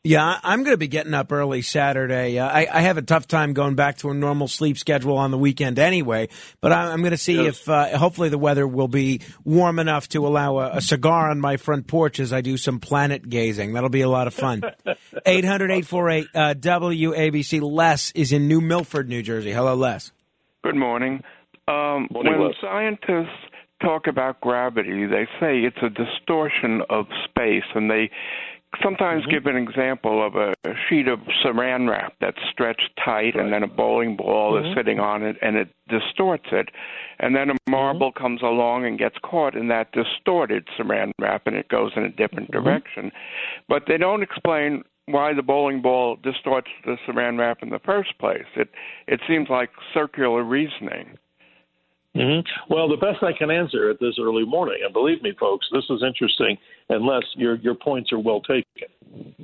Yeah, 0.05 0.23
I- 0.23 0.39
I'm 0.43 0.59
going 0.63 0.73
to 0.75 0.77
be 0.77 0.87
getting 0.87 1.15
up 1.15 1.31
early 1.31 1.63
Saturday. 1.63 2.37
Uh, 2.37 2.47
I, 2.47 2.67
I 2.71 2.81
have 2.81 2.97
a 2.97 3.01
tough 3.01 3.27
time 3.27 3.53
going 3.53 3.73
back 3.73 3.97
to 3.97 4.11
a 4.11 4.13
normal 4.13 4.47
sleep 4.47 4.77
schedule 4.77 5.17
on 5.17 5.31
the 5.31 5.37
weekend 5.37 5.79
anyway, 5.79 6.29
but 6.61 6.71
I, 6.71 6.91
I'm 6.91 6.99
going 6.99 7.09
to 7.09 7.17
see 7.17 7.43
if 7.47 7.67
uh, 7.67 7.97
hopefully 7.97 8.29
the 8.29 8.37
weather 8.37 8.67
will 8.67 8.87
be 8.87 9.21
warm 9.43 9.79
enough 9.79 10.07
to 10.09 10.27
allow 10.27 10.59
a, 10.59 10.77
a 10.77 10.81
cigar 10.81 11.31
on 11.31 11.39
my 11.41 11.57
front 11.57 11.87
porch 11.87 12.19
as 12.19 12.31
I 12.31 12.41
do 12.41 12.55
some 12.55 12.79
planet 12.79 13.27
gazing. 13.27 13.73
That'll 13.73 13.89
be 13.89 14.01
a 14.01 14.09
lot 14.09 14.27
of 14.27 14.35
fun. 14.35 14.61
800 15.25 15.71
848 15.71 16.27
uh, 16.35 16.53
WABC. 16.53 17.61
Les 17.63 18.11
is 18.11 18.31
in 18.31 18.47
New 18.47 18.61
Milford, 18.61 19.09
New 19.09 19.23
Jersey. 19.23 19.53
Hello, 19.53 19.73
Les. 19.73 20.11
Good 20.63 20.75
morning. 20.75 21.23
Um, 21.67 22.07
Morning, 22.11 22.37
when 22.39 22.47
Les. 22.49 22.55
scientists 22.61 23.33
talk 23.81 24.05
about 24.05 24.39
gravity, 24.39 25.07
they 25.07 25.25
say 25.39 25.61
it's 25.61 25.77
a 25.81 25.89
distortion 25.89 26.81
of 26.91 27.07
space, 27.27 27.63
and 27.73 27.89
they 27.89 28.11
sometimes 28.81 29.23
Mm-hmm. 29.23 29.31
give 29.31 29.45
an 29.45 29.55
example 29.57 30.25
of 30.25 30.35
a 30.35 30.53
sheet 30.87 31.07
of 31.07 31.19
saran 31.43 31.89
wrap 31.89 32.13
that's 32.19 32.37
stretched 32.51 32.89
tight, 33.03 33.35
and 33.35 33.51
then 33.51 33.63
a 33.63 33.67
bowling 33.67 34.15
ball 34.15 34.57
is 34.57 34.65
Mhm. 34.65 34.75
sitting 34.75 34.99
on 34.99 35.23
it, 35.23 35.37
and 35.41 35.55
it 35.55 35.69
distorts 35.87 36.51
it. 36.51 36.69
And 37.19 37.35
then 37.35 37.51
a 37.51 37.55
marble 37.69 38.11
comes 38.11 38.41
along 38.41 38.85
and 38.85 38.97
gets 38.97 39.17
caught 39.19 39.55
in 39.55 39.67
that 39.69 39.91
distorted 39.91 40.67
saran 40.77 41.11
wrap, 41.19 41.47
and 41.47 41.55
it 41.55 41.67
goes 41.69 41.95
in 41.95 42.03
a 42.03 42.09
different 42.09 42.51
direction. 42.51 43.11
But 43.67 43.85
they 43.87 43.97
don't 43.97 44.23
explain 44.23 44.83
why 45.07 45.33
the 45.33 45.43
bowling 45.43 45.81
ball 45.81 46.15
distorts 46.15 46.71
the 46.83 46.97
saran 47.05 47.37
wrap 47.37 47.61
in 47.61 47.69
the 47.69 47.79
first 47.79 48.17
place. 48.17 48.47
It 48.55 48.69
it 49.07 49.21
seems 49.27 49.49
like 49.49 49.69
circular 49.93 50.43
reasoning. 50.43 51.17
Hmm 52.15 52.39
Well, 52.69 52.87
the 52.87 52.95
best 52.95 53.21
I 53.23 53.37
can 53.37 53.51
answer 53.51 53.89
at 53.89 53.99
this 53.99 54.15
early 54.21 54.45
morning, 54.45 54.79
and 54.83 54.93
believe 54.93 55.21
me, 55.21 55.33
folks, 55.37 55.67
this 55.71 55.83
is 55.89 56.01
interesting. 56.01 56.57
Unless 56.89 57.23
your 57.35 57.55
your 57.57 57.75
points 57.75 58.13
are 58.13 58.19
well 58.19 58.41
taken, 58.41 58.87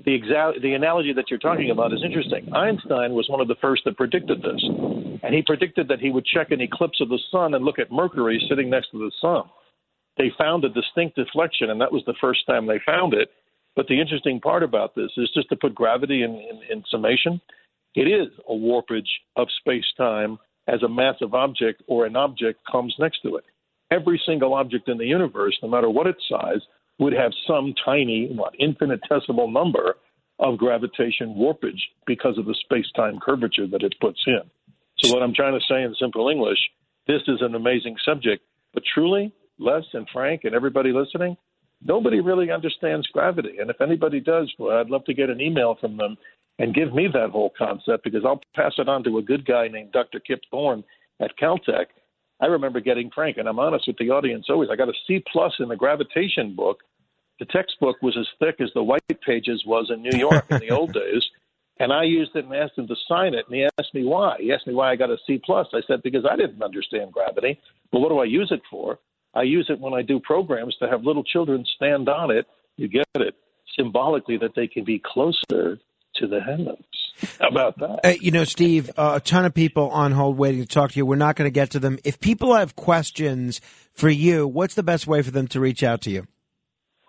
the 0.06 0.14
exact 0.14 0.62
the 0.62 0.74
analogy 0.74 1.12
that 1.14 1.26
you're 1.30 1.40
talking 1.40 1.72
about 1.72 1.92
is 1.92 2.02
interesting. 2.04 2.48
Einstein 2.54 3.14
was 3.14 3.28
one 3.30 3.42
of 3.42 3.50
the 3.50 3.60
first 3.62 3.84
that 3.86 3.98
predicted 3.98 4.42
this, 4.42 4.64
and 5.22 5.36
he 5.36 5.42
predicted 5.42 5.90
that 5.90 6.00
he 6.00 6.12
would 6.12 6.26
check 6.26 6.52
an 6.52 6.62
eclipse 6.62 7.02
of 7.02 7.10
the 7.10 7.20
sun 7.30 7.54
and 7.56 7.66
look 7.66 7.78
at 7.78 7.92
Mercury 7.92 8.42
sitting 8.48 8.70
next 8.70 8.92
to 8.92 9.00
the 9.00 9.12
sun. 9.20 9.44
They 10.18 10.32
found 10.38 10.64
a 10.64 10.70
distinct 10.70 11.18
deflection, 11.18 11.72
and 11.72 11.82
that 11.82 11.92
was 11.92 12.04
the 12.06 12.16
first 12.22 12.46
time 12.48 12.68
they 12.68 12.80
found 12.86 13.14
it. 13.14 13.30
But 13.76 13.88
the 13.88 14.00
interesting 14.00 14.40
part 14.40 14.64
about 14.64 14.96
this 14.96 15.12
is 15.18 15.30
just 15.34 15.50
to 15.50 15.56
put 15.56 15.74
gravity 15.74 16.24
in, 16.24 16.32
in, 16.32 16.60
in 16.70 16.84
summation. 16.90 17.42
It 17.96 18.08
is 18.08 18.28
a 18.48 18.54
warpage 18.54 19.10
of 19.36 19.48
space 19.60 19.86
time 19.98 20.38
as 20.72 20.82
a 20.84 20.90
massive 20.90 21.34
object 21.34 21.84
or 21.88 22.06
an 22.06 22.16
object 22.16 22.60
comes 22.72 22.96
next 22.98 23.22
to 23.22 23.36
it. 23.36 23.44
every 23.92 24.22
single 24.26 24.54
object 24.54 24.88
in 24.88 24.98
the 24.98 25.06
universe, 25.06 25.58
no 25.62 25.68
matter 25.68 25.90
what 25.90 26.08
its 26.08 26.24
size, 26.30 26.62
would 26.98 27.12
have 27.12 27.34
some 27.46 27.74
tiny, 27.84 28.30
what, 28.34 28.54
infinitesimal 28.58 29.52
number 29.52 29.96
of 30.40 30.58
gravitation 30.58 31.36
warpage 31.36 31.82
because 32.08 32.38
of 32.38 32.46
the 32.46 32.56
space 32.64 32.90
time 32.96 33.20
curvature 33.20 33.68
that 33.68 33.84
it 33.84 33.94
puts 34.00 34.20
in. 34.28 34.42
So, 35.00 35.14
what 35.14 35.24
I'm 35.24 35.34
trying 35.34 35.60
to 35.60 35.66
say 35.68 35.84
in 35.84 35.94
simple 36.00 36.30
English, 36.30 36.60
this 37.06 37.22
is 37.28 37.42
an 37.42 37.56
amazing 37.56 37.98
subject, 38.06 38.42
but 38.74 38.84
truly, 38.94 39.34
Les 39.60 39.84
and 39.94 40.08
Frank 40.14 40.46
and 40.46 40.56
everybody 40.56 40.94
listening, 40.94 41.36
nobody 41.84 42.22
really 42.22 42.50
understands 42.50 43.06
gravity. 43.08 43.58
And 43.60 43.70
if 43.70 43.82
anybody 43.82 44.20
does, 44.20 44.52
well, 44.58 44.78
I'd 44.78 44.90
love 44.90 45.04
to 45.06 45.14
get 45.14 45.30
an 45.30 45.42
email 45.42 45.76
from 45.82 45.98
them 45.98 46.18
and 46.60 46.76
give 46.76 46.94
me 46.94 47.08
that 47.14 47.32
whole 47.32 47.52
concept 47.58 48.04
because 48.04 48.24
I'll 48.26 48.42
pass 48.56 48.74
it 48.78 48.90
on 48.90 49.04
to 49.04 49.18
a 49.18 49.22
good 49.22 49.46
guy 49.46 49.68
named 49.68 49.92
Dr. 49.92 50.20
Kip 50.20 50.42
Thorne 50.52 50.84
at 51.20 51.38
Caltech. 51.38 51.88
I 52.40 52.48
remember 52.48 52.80
getting 52.80 53.12
Frank, 53.14 53.38
and 53.38 53.48
I'm 53.48 53.60
honest 53.60 53.88
with 53.88 53.98
the 53.98 54.10
audience 54.10 54.48
always. 54.50 54.70
I 54.72 54.76
got 54.76 54.90
a 54.90 54.94
C 55.08 55.24
plus 55.32 55.54
in 55.60 55.70
the 55.70 55.76
gravitation 55.76 56.56
book. 56.56 56.80
The 57.40 57.46
textbook 57.46 58.02
was 58.02 58.18
as 58.18 58.28
thick 58.40 58.60
as 58.60 58.70
the 58.74 58.84
white 58.84 59.02
pages 59.26 59.64
was 59.66 59.90
in 59.94 60.02
New 60.02 60.18
York 60.18 60.46
in 60.50 60.60
the 60.60 60.72
old 60.78 60.94
days, 60.94 61.24
and 61.80 61.92
I 61.92 62.04
used 62.04 62.36
it 62.36 62.46
and 62.46 62.54
asked 62.54 62.78
him 62.78 62.88
to 62.88 62.96
sign 63.08 63.34
it. 63.34 63.46
And 63.48 63.56
he 63.56 63.68
asked 63.80 63.94
me 63.94 64.04
why. 64.04 64.38
He 64.40 64.52
asked 64.52 64.68
me 64.68 64.74
why 64.74 64.92
I 64.92 64.96
got 64.96 65.10
a 65.10 65.18
C 65.26 65.42
plus. 65.44 65.68
I 65.74 65.82
said 65.88 66.04
because 66.04 66.26
I 66.30 66.36
didn't 66.36 66.62
understand 66.62 67.12
gravity. 67.12 67.60
But 67.92 68.02
what 68.02 68.10
do 68.10 68.20
I 68.20 68.26
use 68.26 68.52
it 68.52 68.62
for? 68.70 69.00
I 69.34 69.44
use 69.44 69.68
it 69.70 69.80
when 69.80 69.94
I 69.94 70.02
do 70.02 70.20
programs 70.20 70.76
to 70.78 70.90
have 70.90 71.04
little 71.04 71.24
children 71.24 71.66
stand 71.76 72.10
on 72.10 72.32
it. 72.32 72.46
You 72.78 72.88
get 72.88 73.06
it 73.16 73.36
symbolically 73.76 74.38
that 74.38 74.56
they 74.56 74.68
can 74.68 74.84
be 74.84 75.02
closer 75.04 75.80
to 76.16 76.28
the 76.28 76.40
heavens. 76.40 76.86
How 77.40 77.50
about 77.50 77.78
that? 77.80 78.00
Uh, 78.04 78.14
you 78.20 78.32
know, 78.32 78.44
Steve, 78.44 78.90
uh, 78.98 79.14
a 79.16 79.20
ton 79.20 79.46
of 79.46 79.54
people 79.54 79.90
on 79.90 80.12
hold 80.12 80.38
waiting 80.38 80.62
to 80.62 80.68
talk 80.68 80.92
to 80.92 80.98
you. 80.98 81.06
We're 81.06 81.16
not 81.16 81.36
going 81.36 81.48
to 81.48 81.54
get 81.54 81.70
to 81.72 81.80
them. 81.80 82.00
If 82.04 82.20
people 82.20 82.56
have 82.56 82.76
questions 82.76 83.62
for 83.94 84.10
you, 84.10 84.48
what's 84.48 84.74
the 84.76 84.84
best 84.84 85.08
way 85.08 85.22
for 85.22 85.32
them 85.32 85.48
to 85.50 85.60
reach 85.60 85.84
out 85.84 86.02
to 86.02 86.10
you? 86.10 86.28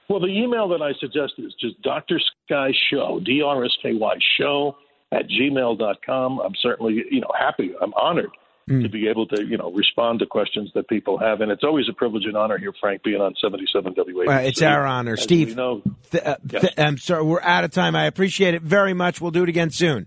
Well, 0.09 0.21
the 0.21 0.27
email 0.27 0.69
that 0.69 0.83
I 0.83 0.93
suggest 1.01 1.35
is 1.39 1.55
just 1.59 1.81
Dr. 1.83 2.21
Sky 2.47 2.73
Show, 2.91 3.21
D 3.25 3.41
R 3.43 3.65
S 3.65 3.71
K 3.83 3.95
Y 3.95 4.15
Show 4.39 4.77
at 5.11 5.29
gmail.com. 5.29 6.41
I'm 6.41 6.55
certainly, 6.61 7.05
you 7.11 7.21
know, 7.21 7.31
happy. 7.39 7.73
I'm 7.81 7.95
honored 7.95 8.31
Mm. 8.71 8.83
to 8.83 8.89
be 8.89 9.09
able 9.09 9.27
to, 9.27 9.45
you 9.45 9.57
know, 9.59 9.73
respond 9.73 10.21
to 10.21 10.27
questions 10.27 10.71
that 10.75 10.89
people 10.89 11.19
have. 11.19 11.41
And 11.41 11.51
it's 11.51 11.65
always 11.65 11.87
a 11.89 11.93
privilege 11.93 12.27
and 12.27 12.37
honor 12.37 12.59
here, 12.59 12.73
Frank, 12.81 13.03
being 13.03 13.21
on 13.21 13.35
77 13.41 13.95
WABC. 13.95 14.29
Uh, 14.29 14.41
it's 14.43 14.63
our 14.63 14.87
honor. 14.87 15.15
As 15.15 15.23
Steve, 15.23 15.57
know, 15.57 15.83
th- 16.13 16.23
uh, 16.25 16.37
th- 16.49 16.75
I'm 16.79 16.97
sorry, 16.97 17.25
we're 17.25 17.41
out 17.43 17.65
of 17.65 17.73
time. 17.73 17.97
I 17.97 18.07
appreciate 18.07 18.55
it 18.55 18.63
very 18.63 18.95
much. 18.95 19.21
We'll 19.21 19.33
do 19.33 19.43
it 19.43 19.49
again 19.49 19.71
soon. 19.71 20.07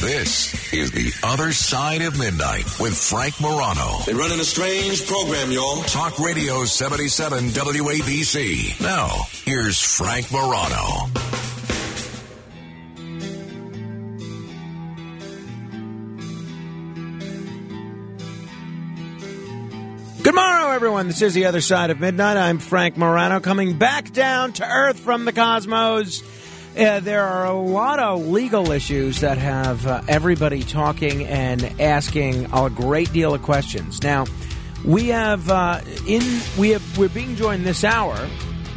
This 0.00 0.72
is 0.72 0.90
The 0.90 1.12
Other 1.24 1.52
Side 1.52 2.02
of 2.02 2.18
Midnight 2.18 2.64
with 2.80 2.98
Frank 2.98 3.40
Morano. 3.40 3.98
They're 4.04 4.16
running 4.16 4.40
a 4.40 4.44
strange 4.44 5.06
program, 5.06 5.52
y'all. 5.52 5.80
Talk 5.84 6.18
Radio 6.18 6.64
77 6.64 7.50
WABC. 7.50 8.80
Now, 8.80 9.08
here's 9.44 9.80
Frank 9.80 10.32
Morano. 10.32 11.06
Good 20.32 20.40
morrow, 20.40 20.70
everyone. 20.70 21.08
This 21.08 21.20
is 21.20 21.34
the 21.34 21.44
other 21.44 21.60
side 21.60 21.90
of 21.90 22.00
midnight. 22.00 22.38
I'm 22.38 22.58
Frank 22.58 22.96
Morano, 22.96 23.38
coming 23.38 23.76
back 23.76 24.14
down 24.14 24.54
to 24.54 24.66
earth 24.66 24.98
from 24.98 25.26
the 25.26 25.32
cosmos. 25.32 26.22
Uh, 26.74 27.00
there 27.00 27.22
are 27.22 27.44
a 27.44 27.52
lot 27.52 27.98
of 27.98 28.28
legal 28.28 28.70
issues 28.72 29.20
that 29.20 29.36
have 29.36 29.86
uh, 29.86 30.00
everybody 30.08 30.62
talking 30.62 31.26
and 31.26 31.62
asking 31.78 32.46
a 32.50 32.70
great 32.70 33.12
deal 33.12 33.34
of 33.34 33.42
questions. 33.42 34.02
Now, 34.02 34.24
we 34.86 35.08
have 35.08 35.50
uh, 35.50 35.82
in 36.06 36.22
we 36.58 36.70
have 36.70 36.96
we're 36.96 37.10
being 37.10 37.36
joined 37.36 37.66
this 37.66 37.84
hour 37.84 38.16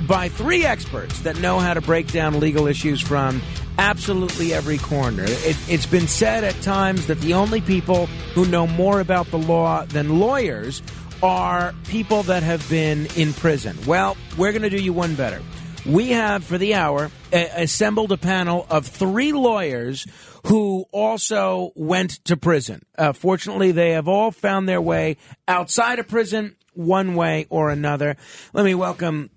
by 0.10 0.28
three 0.28 0.66
experts 0.66 1.22
that 1.22 1.40
know 1.40 1.60
how 1.60 1.74
to 1.74 1.80
break 1.80 2.12
down 2.12 2.38
legal 2.42 2.68
issues 2.68 3.00
from 3.00 3.42
absolutely 3.78 4.54
every 4.54 4.78
corner. 4.78 5.24
It, 5.26 5.58
it's 5.70 5.86
been 5.86 6.10
said 6.10 6.44
at 6.44 6.62
times 6.62 7.08
that 7.08 7.22
the 7.22 7.34
only 7.34 7.62
people 7.62 8.08
who 8.34 8.46
know 8.46 8.68
more 8.68 9.00
about 9.00 9.28
the 9.32 9.38
law 9.38 9.86
than 9.86 10.20
lawyers 10.20 10.82
are 11.26 11.74
people 11.88 12.22
that 12.24 12.44
have 12.44 12.68
been 12.70 13.08
in 13.16 13.34
prison. 13.34 13.76
Well, 13.88 14.16
we're 14.38 14.52
going 14.52 14.62
to 14.62 14.70
do 14.70 14.82
you 14.82 14.94
one 14.94 15.16
better. 15.16 15.42
We 15.84 16.10
have, 16.10 16.44
for 16.44 16.58
the 16.58 16.76
hour, 16.76 17.10
a- 17.34 17.64
assembled 17.64 18.12
a 18.12 18.18
panel 18.18 18.68
of 18.70 18.86
three 18.86 19.34
lawyers 19.34 20.06
who 20.46 20.86
also 20.92 21.72
went 21.76 22.24
to 22.26 22.38
prison. 22.38 22.86
Uh, 22.98 23.14
fortunately, 23.14 23.72
they 23.72 23.92
have 23.92 24.08
all 24.08 24.30
found 24.32 24.70
their 24.70 24.82
way 24.82 25.18
outside 25.48 25.98
of 25.98 26.08
prison 26.08 26.56
one 26.74 27.16
way 27.16 27.48
or 27.50 27.72
another. 27.72 28.18
Let 28.54 28.64
me 28.64 28.76
welcome 28.76 29.32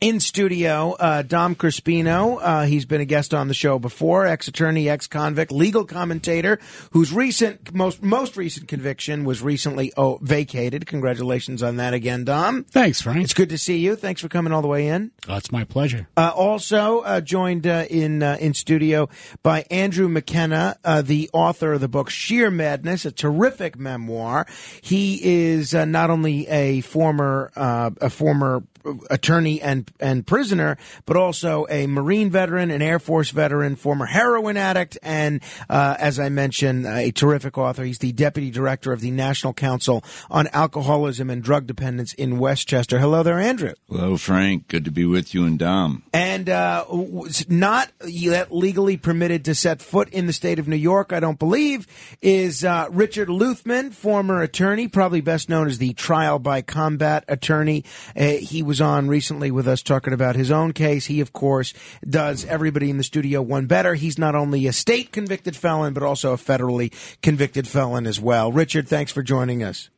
in 0.00 0.20
studio, 0.20 0.92
uh, 0.92 1.22
Dom 1.22 1.54
Crispino. 1.54 2.38
Uh, 2.40 2.64
he's 2.64 2.84
been 2.84 3.00
a 3.00 3.04
guest 3.04 3.32
on 3.32 3.48
the 3.48 3.54
show 3.54 3.78
before, 3.78 4.26
ex-attorney, 4.26 4.88
ex-convict, 4.88 5.50
legal 5.50 5.84
commentator, 5.84 6.58
whose 6.90 7.12
recent, 7.12 7.74
most 7.74 8.02
most 8.02 8.36
recent 8.36 8.68
conviction 8.68 9.24
was 9.24 9.42
recently 9.42 9.92
oh, 9.96 10.18
vacated. 10.22 10.86
Congratulations 10.86 11.62
on 11.62 11.76
that 11.76 11.94
again, 11.94 12.24
Dom. 12.24 12.64
Thanks, 12.64 13.00
Frank. 13.00 13.24
It's 13.24 13.34
good 13.34 13.48
to 13.50 13.58
see 13.58 13.78
you. 13.78 13.96
Thanks 13.96 14.20
for 14.20 14.28
coming 14.28 14.52
all 14.52 14.62
the 14.62 14.68
way 14.68 14.88
in. 14.88 15.12
Oh, 15.28 15.36
it's 15.36 15.50
my 15.52 15.64
pleasure. 15.64 16.08
Uh, 16.16 16.32
also 16.34 17.00
uh, 17.00 17.20
joined 17.20 17.66
uh, 17.66 17.86
in 17.88 18.22
uh, 18.22 18.36
in 18.40 18.54
studio 18.54 19.08
by 19.42 19.64
Andrew 19.70 20.08
McKenna, 20.08 20.76
uh, 20.84 21.02
the 21.02 21.30
author 21.32 21.74
of 21.74 21.80
the 21.80 21.88
book 21.88 22.10
Sheer 22.10 22.50
Madness, 22.50 23.04
a 23.04 23.12
terrific 23.12 23.78
memoir. 23.78 24.46
He 24.80 25.20
is 25.22 25.74
uh, 25.74 25.84
not 25.84 26.10
only 26.10 26.46
a 26.48 26.80
former 26.82 27.50
uh, 27.56 27.90
a 28.00 28.10
former 28.10 28.62
attorney 29.10 29.60
and 29.60 29.90
and 30.00 30.26
prisoner, 30.26 30.76
but 31.04 31.16
also 31.16 31.66
a 31.70 31.86
Marine 31.86 32.30
veteran, 32.30 32.70
an 32.70 32.82
Air 32.82 32.98
Force 32.98 33.30
veteran, 33.30 33.76
former 33.76 34.06
heroin 34.06 34.56
addict, 34.56 34.98
and 35.02 35.42
uh, 35.68 35.96
as 35.98 36.18
I 36.18 36.28
mentioned, 36.28 36.86
a 36.86 37.10
terrific 37.10 37.58
author. 37.58 37.84
He's 37.84 37.98
the 37.98 38.12
deputy 38.12 38.50
director 38.50 38.92
of 38.92 39.00
the 39.00 39.10
National 39.10 39.52
Council 39.52 40.04
on 40.30 40.48
Alcoholism 40.52 41.30
and 41.30 41.42
Drug 41.42 41.66
Dependence 41.66 42.14
in 42.14 42.38
Westchester. 42.38 42.98
Hello 42.98 43.22
there, 43.22 43.38
Andrew. 43.38 43.74
Hello, 43.88 44.16
Frank. 44.16 44.68
Good 44.68 44.84
to 44.84 44.90
be 44.90 45.04
with 45.04 45.34
you 45.34 45.44
and 45.44 45.58
Dom. 45.58 46.02
and 46.12 46.48
uh, 46.48 46.84
was 46.88 47.48
not 47.48 47.90
yet 48.06 48.52
legally 48.52 48.96
permitted 48.96 49.44
to 49.44 49.54
set 49.54 49.80
foot 49.82 50.08
in 50.10 50.26
the 50.26 50.32
state 50.32 50.58
of 50.58 50.68
New 50.68 50.76
York, 50.76 51.12
I 51.12 51.20
don't 51.20 51.38
believe, 51.38 51.86
is 52.22 52.64
uh, 52.64 52.86
Richard 52.90 53.28
Luthmann, 53.28 53.92
former 53.92 54.42
attorney, 54.42 54.88
probably 54.88 55.20
best 55.20 55.48
known 55.48 55.66
as 55.66 55.78
the 55.78 55.92
trial 55.94 56.38
by 56.38 56.62
combat 56.62 57.24
attorney. 57.28 57.84
Uh, 58.16 58.24
he 58.32 58.62
was 58.62 58.75
on 58.80 59.08
recently 59.08 59.50
with 59.50 59.66
us 59.66 59.82
talking 59.82 60.12
about 60.12 60.36
his 60.36 60.50
own 60.50 60.72
case. 60.72 61.06
He, 61.06 61.20
of 61.20 61.32
course, 61.32 61.72
does 62.08 62.44
everybody 62.44 62.90
in 62.90 62.98
the 62.98 63.04
studio 63.04 63.42
one 63.42 63.66
better. 63.66 63.94
He's 63.94 64.18
not 64.18 64.34
only 64.34 64.66
a 64.66 64.72
state 64.72 65.12
convicted 65.12 65.56
felon, 65.56 65.92
but 65.92 66.02
also 66.02 66.32
a 66.32 66.36
federally 66.36 66.92
convicted 67.22 67.66
felon 67.68 68.06
as 68.06 68.20
well. 68.20 68.52
Richard, 68.52 68.88
thanks 68.88 69.12
for 69.12 69.22
joining 69.22 69.62
us. 69.62 69.90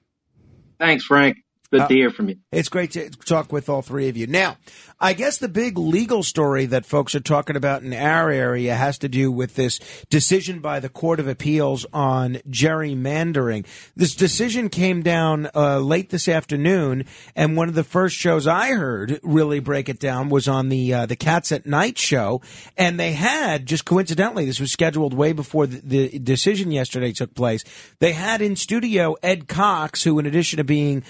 Thanks, 0.79 1.05
Frank. 1.05 1.39
Good 1.71 1.83
Uh, 1.83 1.89
to 1.89 1.95
hear 1.95 2.11
from 2.11 2.31
you. 2.31 2.37
It's 2.51 2.71
great 2.71 2.93
to 2.93 3.11
talk 3.11 3.53
with 3.53 3.69
all 3.69 3.83
three 3.83 4.09
of 4.09 4.17
you. 4.17 4.27
Now, 4.27 4.57
I 4.99 5.13
guess 5.13 5.37
the 5.37 5.49
big 5.51 5.77
legal 5.77 6.23
story 6.23 6.65
that 6.65 6.87
folks 6.87 7.15
are 7.15 7.21
talking 7.21 7.57
about 7.57 7.83
in 7.83 7.93
our 7.93 8.31
area 8.31 8.75
has 8.75 8.97
to 8.99 9.09
do 9.09 9.31
with 9.31 9.55
this 9.55 9.79
decision 10.09 10.61
by 10.61 10.81
the 10.81 10.89
Court 10.89 11.21
of 11.21 11.29
Appeals 11.29 11.85
on 11.93 12.37
gerrymandering. 12.49 13.67
This 13.95 14.15
decision 14.15 14.71
came 14.71 15.03
down 15.03 15.51
uh, 15.55 15.79
late 15.79 16.09
this 16.09 16.27
afternoon, 16.27 17.05
and 17.37 17.55
one 17.55 17.69
of 17.69 17.75
the 17.75 17.85
first 17.85 18.17
shows 18.17 18.47
I 18.47 18.71
heard 18.73 19.21
really 19.23 19.61
break 19.61 19.91
it 19.91 20.01
down 20.01 20.31
was 20.31 20.49
on 20.49 20.71
the 20.71 20.95
uh, 20.95 21.07
the 21.07 21.17
Cats 21.17 21.53
at 21.53 21.67
Night 21.67 21.99
show, 21.99 22.41
and 22.79 22.99
they 22.99 23.13
had 23.13 23.67
just 23.67 23.85
coincidentally 23.85 24.47
this 24.47 24.59
was 24.59 24.73
scheduled 24.73 25.13
way 25.13 25.33
before 25.35 25.67
the, 25.67 25.81
the 26.09 26.19
decision 26.19 26.73
yesterday 26.73 27.13
took 27.13 27.35
place. 27.35 27.63
They 27.99 28.13
had 28.15 28.41
in 28.41 28.57
studio 28.57 29.17
Ed 29.23 29.49
Cox, 29.49 30.03
who 30.03 30.19
in 30.19 30.25
addition 30.25 30.57
to 30.57 30.65
being 30.65 31.05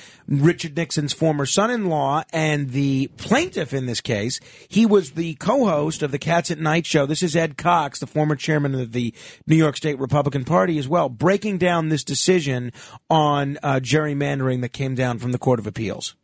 Richard 0.49 0.79
Nixon's 0.79 1.13
former 1.13 1.45
son-in-law 1.45 2.25
and 2.33 2.71
the 2.71 3.09
plaintiff 3.19 3.75
in 3.75 3.85
this 3.85 4.01
case, 4.01 4.41
he 4.67 4.87
was 4.87 5.11
the 5.11 5.35
co-host 5.35 6.03
of 6.03 6.11
the 6.11 6.19
Cats 6.19 6.51
at 6.51 6.59
Night 6.59 6.87
show. 6.87 7.05
This 7.05 7.23
is 7.23 7.37
Ed 7.37 7.59
Cox, 7.59 8.01
the 8.01 8.07
former 8.07 8.35
chairman 8.35 8.75
of 8.75 8.93
the 8.93 9.13
New 9.47 9.57
York 9.57 9.77
State 9.77 9.99
Republican 9.99 10.47
Party 10.47 10.79
as 10.79 10.89
well, 10.89 11.11
breaking 11.11 11.59
down 11.59 11.91
this 11.91 12.03
decision 12.03 12.73
on 13.11 13.59
uh, 13.63 13.75
gerrymandering 13.75 14.63
that 14.63 14.73
came 14.73 14.95
down 14.95 15.19
from 15.19 15.33
the 15.33 15.39
Court 15.39 15.59
of 15.59 15.67
Appeals. 15.67 16.15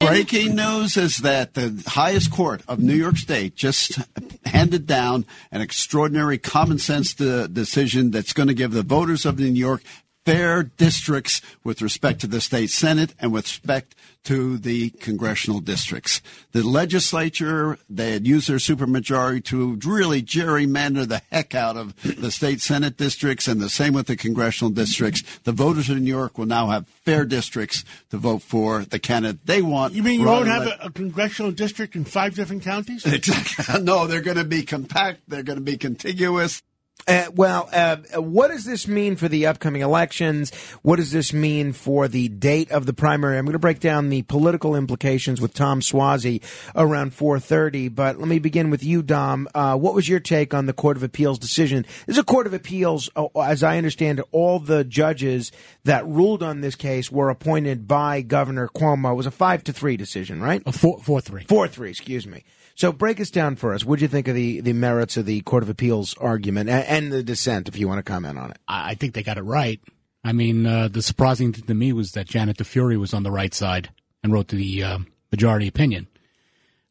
Breaking 0.00 0.56
news 0.56 0.96
is 0.96 1.18
that 1.18 1.54
the 1.54 1.84
highest 1.86 2.32
court 2.32 2.62
of 2.66 2.80
New 2.80 2.94
York 2.94 3.16
State 3.16 3.54
just 3.54 4.00
handed 4.44 4.88
down 4.88 5.24
an 5.52 5.60
extraordinary 5.60 6.38
common 6.38 6.78
sense 6.78 7.14
de- 7.14 7.46
decision 7.46 8.10
that's 8.10 8.32
going 8.32 8.48
to 8.48 8.54
give 8.54 8.72
the 8.72 8.82
voters 8.82 9.24
of 9.24 9.38
New 9.38 9.46
York 9.46 9.82
fair 10.24 10.62
districts 10.62 11.40
with 11.64 11.82
respect 11.82 12.20
to 12.20 12.26
the 12.26 12.40
state 12.40 12.70
senate 12.70 13.14
and 13.18 13.32
with 13.32 13.44
respect 13.44 13.94
to 14.24 14.56
the 14.58 14.90
congressional 14.90 15.58
districts. 15.58 16.22
The 16.52 16.62
legislature, 16.62 17.78
they 17.90 18.12
had 18.12 18.26
used 18.26 18.48
their 18.48 18.58
supermajority 18.58 19.44
to 19.46 19.78
really 19.84 20.22
gerrymander 20.22 21.08
the 21.08 21.22
heck 21.30 21.54
out 21.54 21.76
of 21.76 22.00
the 22.02 22.30
state 22.30 22.60
senate 22.60 22.96
districts 22.96 23.48
and 23.48 23.60
the 23.60 23.68
same 23.68 23.94
with 23.94 24.06
the 24.06 24.16
congressional 24.16 24.70
districts. 24.70 25.22
The 25.42 25.52
voters 25.52 25.90
in 25.90 26.04
New 26.04 26.10
York 26.10 26.38
will 26.38 26.46
now 26.46 26.68
have 26.68 26.86
fair 27.04 27.24
districts 27.24 27.84
to 28.10 28.16
vote 28.16 28.42
for 28.42 28.84
the 28.84 29.00
candidate 29.00 29.44
they 29.44 29.60
want. 29.60 29.94
You 29.94 30.04
mean 30.04 30.20
you 30.20 30.26
won't 30.26 30.46
have 30.46 30.66
a, 30.68 30.78
a 30.82 30.90
congressional 30.90 31.50
district 31.50 31.96
in 31.96 32.04
five 32.04 32.34
different 32.34 32.62
counties? 32.62 33.04
No, 33.82 34.06
they're 34.06 34.20
going 34.20 34.36
to 34.36 34.44
be 34.44 34.62
compact. 34.62 35.22
They're 35.26 35.42
going 35.42 35.58
to 35.58 35.64
be 35.64 35.76
contiguous. 35.76 36.62
Uh, 37.06 37.26
well, 37.34 37.68
uh, 37.72 37.96
what 38.20 38.48
does 38.48 38.64
this 38.64 38.86
mean 38.86 39.16
for 39.16 39.28
the 39.28 39.46
upcoming 39.46 39.82
elections? 39.82 40.54
What 40.82 40.96
does 40.96 41.10
this 41.10 41.32
mean 41.32 41.72
for 41.72 42.06
the 42.06 42.28
date 42.28 42.70
of 42.70 42.86
the 42.86 42.92
primary? 42.92 43.38
I'm 43.38 43.44
going 43.44 43.54
to 43.54 43.58
break 43.58 43.80
down 43.80 44.08
the 44.08 44.22
political 44.22 44.76
implications 44.76 45.40
with 45.40 45.52
Tom 45.54 45.80
Suozzi 45.80 46.42
around 46.76 47.12
4:30. 47.12 47.94
But 47.94 48.18
let 48.18 48.28
me 48.28 48.38
begin 48.38 48.70
with 48.70 48.84
you, 48.84 49.02
Dom. 49.02 49.48
Uh, 49.54 49.76
what 49.76 49.94
was 49.94 50.08
your 50.08 50.20
take 50.20 50.54
on 50.54 50.66
the 50.66 50.72
Court 50.72 50.96
of 50.96 51.02
Appeals 51.02 51.38
decision? 51.38 51.84
This 52.06 52.14
is 52.14 52.18
a 52.18 52.24
Court 52.24 52.46
of 52.46 52.54
Appeals, 52.54 53.10
uh, 53.16 53.26
as 53.40 53.62
I 53.62 53.78
understand 53.78 54.20
it. 54.20 54.26
All 54.30 54.58
the 54.58 54.84
judges 54.84 55.50
that 55.84 56.06
ruled 56.06 56.42
on 56.42 56.60
this 56.60 56.76
case 56.76 57.10
were 57.10 57.30
appointed 57.30 57.88
by 57.88 58.22
Governor 58.22 58.68
Cuomo. 58.68 59.12
It 59.12 59.16
was 59.16 59.26
a 59.26 59.32
five 59.32 59.64
to 59.64 59.72
three 59.72 59.96
decision, 59.96 60.40
right? 60.40 60.62
A 60.66 60.72
four, 60.72 61.00
four 61.00 61.20
three. 61.20 61.44
Four 61.48 61.66
three. 61.66 61.90
Excuse 61.90 62.26
me. 62.26 62.44
So 62.82 62.90
break 62.90 63.20
us 63.20 63.30
down 63.30 63.54
for 63.54 63.74
us. 63.74 63.84
What 63.84 64.00
do 64.00 64.04
you 64.04 64.08
think 64.08 64.26
of 64.26 64.34
the, 64.34 64.60
the 64.60 64.72
merits 64.72 65.16
of 65.16 65.24
the 65.24 65.40
Court 65.42 65.62
of 65.62 65.68
Appeals 65.68 66.16
argument 66.18 66.68
and, 66.68 66.84
and 66.84 67.12
the 67.12 67.22
dissent, 67.22 67.68
if 67.68 67.78
you 67.78 67.86
want 67.86 68.00
to 68.00 68.02
comment 68.02 68.40
on 68.40 68.50
it? 68.50 68.58
I 68.66 68.90
I 68.90 68.94
think 68.94 69.14
they 69.14 69.22
got 69.22 69.38
it 69.38 69.42
right. 69.42 69.80
I 70.24 70.32
mean, 70.32 70.66
uh, 70.66 70.88
the 70.88 71.00
surprising 71.00 71.52
thing 71.52 71.62
to 71.66 71.74
me 71.74 71.92
was 71.92 72.10
that 72.14 72.26
Janet 72.26 72.56
DiFiore 72.56 72.98
was 72.98 73.14
on 73.14 73.22
the 73.22 73.30
right 73.30 73.54
side 73.54 73.90
and 74.24 74.32
wrote 74.32 74.48
the 74.48 74.82
uh, 74.82 74.98
majority 75.30 75.68
opinion. 75.68 76.08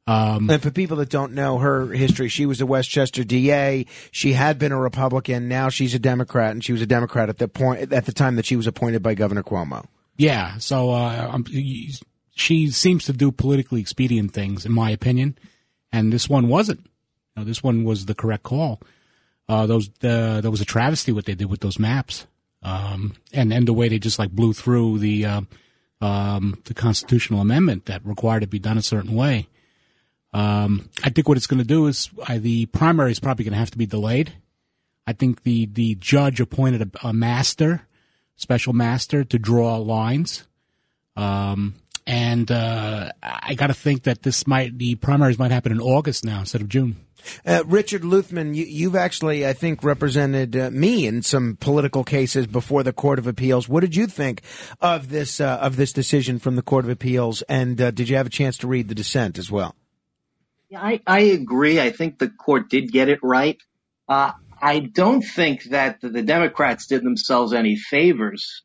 Um, 0.08 0.50
and 0.50 0.64
for 0.64 0.72
people 0.72 0.96
that 0.96 1.10
don't 1.10 1.34
know 1.34 1.58
her 1.58 1.88
history, 1.88 2.30
she 2.30 2.46
was 2.46 2.62
a 2.62 2.66
Westchester 2.66 3.26
DA. 3.26 3.86
She 4.12 4.32
had 4.32 4.58
been 4.58 4.72
a 4.72 4.80
Republican. 4.80 5.50
Now 5.50 5.68
she's 5.68 5.94
a 5.94 6.00
Democrat, 6.00 6.52
and 6.52 6.64
she 6.64 6.72
was 6.72 6.82
a 6.82 6.88
Democrat 6.88 7.28
at 7.28 7.38
the 7.38 7.50
point 7.50 7.92
at 7.92 8.06
the 8.06 8.14
time 8.14 8.38
that 8.38 8.46
she 8.46 8.56
was 8.56 8.66
appointed 8.66 9.04
by 9.04 9.14
Governor 9.14 9.44
Cuomo. 9.44 9.88
Yeah, 10.16 10.58
so 10.58 10.92
uh, 10.92 11.38
she 12.34 12.72
seems 12.72 13.04
to 13.08 13.12
do 13.12 13.30
politically 13.30 13.82
expedient 13.82 14.32
things, 14.32 14.66
in 14.66 14.72
my 14.72 14.90
opinion, 14.92 15.38
and 15.92 16.12
this 16.12 16.30
one 16.30 16.48
wasn't. 16.48 16.86
This 17.36 17.64
one 17.64 17.84
was 17.84 18.06
the 18.06 18.16
correct 18.16 18.44
call. 18.44 18.82
Uh, 19.48 19.66
those 19.66 19.90
the, 20.00 20.40
that 20.42 20.52
was 20.52 20.62
a 20.62 20.66
travesty 20.66 21.12
what 21.12 21.26
they 21.26 21.36
did 21.36 21.50
with 21.50 21.62
those 21.62 21.80
maps, 21.80 22.28
um, 22.64 23.16
and 23.34 23.52
and 23.52 23.68
the 23.68 23.74
way 23.74 23.90
they 23.90 24.00
just 24.00 24.20
like 24.20 24.32
blew 24.32 24.54
through 24.54 25.00
the 25.00 25.26
uh, 25.26 25.42
um, 26.02 26.62
the 26.66 26.74
constitutional 26.74 27.42
amendment 27.42 27.86
that 27.86 28.06
required 28.06 28.44
it 28.44 28.50
be 28.50 28.60
done 28.60 28.78
a 28.78 28.82
certain 28.82 29.16
way. 29.16 29.48
Um, 30.34 30.90
I 31.04 31.10
think 31.10 31.28
what 31.28 31.38
it's 31.38 31.48
going 31.48 31.60
to 31.60 31.66
do 31.66 31.88
is 31.88 32.10
the 32.30 32.66
primary 32.68 33.12
is 33.12 33.20
probably 33.20 33.44
going 33.44 33.54
to 33.54 33.60
have 33.60 33.72
to 33.72 33.78
be 33.78 33.86
delayed. 33.86 34.34
I 35.06 35.14
think 35.14 35.44
the 35.44 35.66
the 35.66 35.96
judge 35.96 36.40
appointed 36.40 36.82
a, 36.82 37.08
a 37.08 37.14
master, 37.14 37.88
special 38.36 38.74
master, 38.74 39.24
to 39.24 39.40
draw 39.40 39.78
lines. 39.78 40.48
Um, 41.18 41.76
and 42.08 42.52
uh, 42.52 43.12
I 43.22 43.54
got 43.56 43.68
to 43.68 43.74
think 43.74 44.04
that 44.04 44.24
this 44.24 44.48
might 44.48 44.78
the 44.78 44.96
primaries 44.96 45.40
might 45.40 45.52
happen 45.52 45.72
in 45.72 45.82
August 45.82 46.26
now 46.26 46.40
instead 46.40 46.62
of 46.62 46.70
June. 46.70 46.96
Uh, 47.46 47.64
Richard 47.68 48.02
Luthmann, 48.02 48.56
you, 48.56 48.66
you've 48.66 48.96
actually, 48.96 49.46
I 49.46 49.54
think, 49.54 49.84
represented 49.84 50.56
uh, 50.56 50.72
me 50.72 51.06
in 51.06 51.22
some 51.22 51.58
political 51.60 52.04
cases 52.04 52.48
before 52.48 52.84
the 52.84 52.94
Court 52.94 53.20
of 53.20 53.28
Appeals. 53.28 53.70
What 53.70 53.82
did 53.82 53.96
you 53.96 54.08
think 54.08 54.42
of 54.82 55.10
this 55.10 55.40
uh, 55.40 55.58
of 55.62 55.76
this 55.76 55.94
decision 55.94 56.40
from 56.40 56.56
the 56.56 56.62
Court 56.62 56.86
of 56.86 56.92
Appeals? 56.92 57.42
And 57.44 57.80
uh, 57.80 57.92
did 57.92 58.10
you 58.10 58.16
have 58.16 58.28
a 58.28 58.32
chance 58.32 58.58
to 58.60 58.68
read 58.68 58.88
the 58.88 58.96
dissent 58.96 59.38
as 59.38 59.52
well? 59.52 59.76
Yeah, 60.70 60.82
I, 60.82 61.02
I 61.06 61.20
agree. 61.20 61.80
I 61.80 61.92
think 61.92 62.18
the 62.18 62.30
court 62.30 62.70
did 62.70 62.92
get 62.92 63.10
it 63.10 63.20
right. 63.22 63.58
Uh, 64.08 64.32
I 64.62 64.80
don't 64.80 65.22
think 65.22 65.66
that 65.66 66.02
the, 66.02 66.10
the 66.10 66.22
Democrats 66.22 66.88
did 66.88 67.04
themselves 67.04 67.54
any 67.54 67.76
favors 67.76 68.64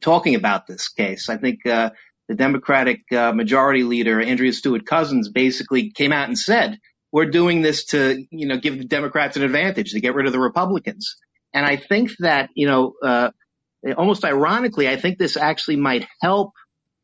talking 0.00 0.34
about 0.34 0.66
this 0.66 0.88
case. 0.88 1.28
I 1.28 1.36
think 1.36 1.66
uh, 1.66 1.90
the 2.28 2.34
Democratic 2.34 3.10
uh, 3.12 3.32
majority 3.32 3.82
leader 3.82 4.20
Andrea 4.20 4.52
Stewart 4.52 4.86
Cousins 4.86 5.28
basically 5.28 5.90
came 5.90 6.12
out 6.12 6.28
and 6.28 6.38
said, 6.38 6.78
"We're 7.10 7.30
doing 7.30 7.62
this 7.62 7.86
to 7.86 8.24
you 8.30 8.46
know 8.46 8.58
give 8.58 8.78
the 8.78 8.84
Democrats 8.84 9.36
an 9.36 9.42
advantage 9.42 9.92
to 9.92 10.00
get 10.00 10.14
rid 10.14 10.26
of 10.26 10.32
the 10.32 10.40
Republicans." 10.40 11.16
And 11.52 11.66
I 11.66 11.76
think 11.76 12.10
that 12.20 12.50
you 12.54 12.66
know 12.66 12.94
uh, 13.02 13.30
almost 13.96 14.24
ironically, 14.24 14.88
I 14.88 14.96
think 14.96 15.18
this 15.18 15.36
actually 15.36 15.76
might 15.76 16.06
help 16.20 16.52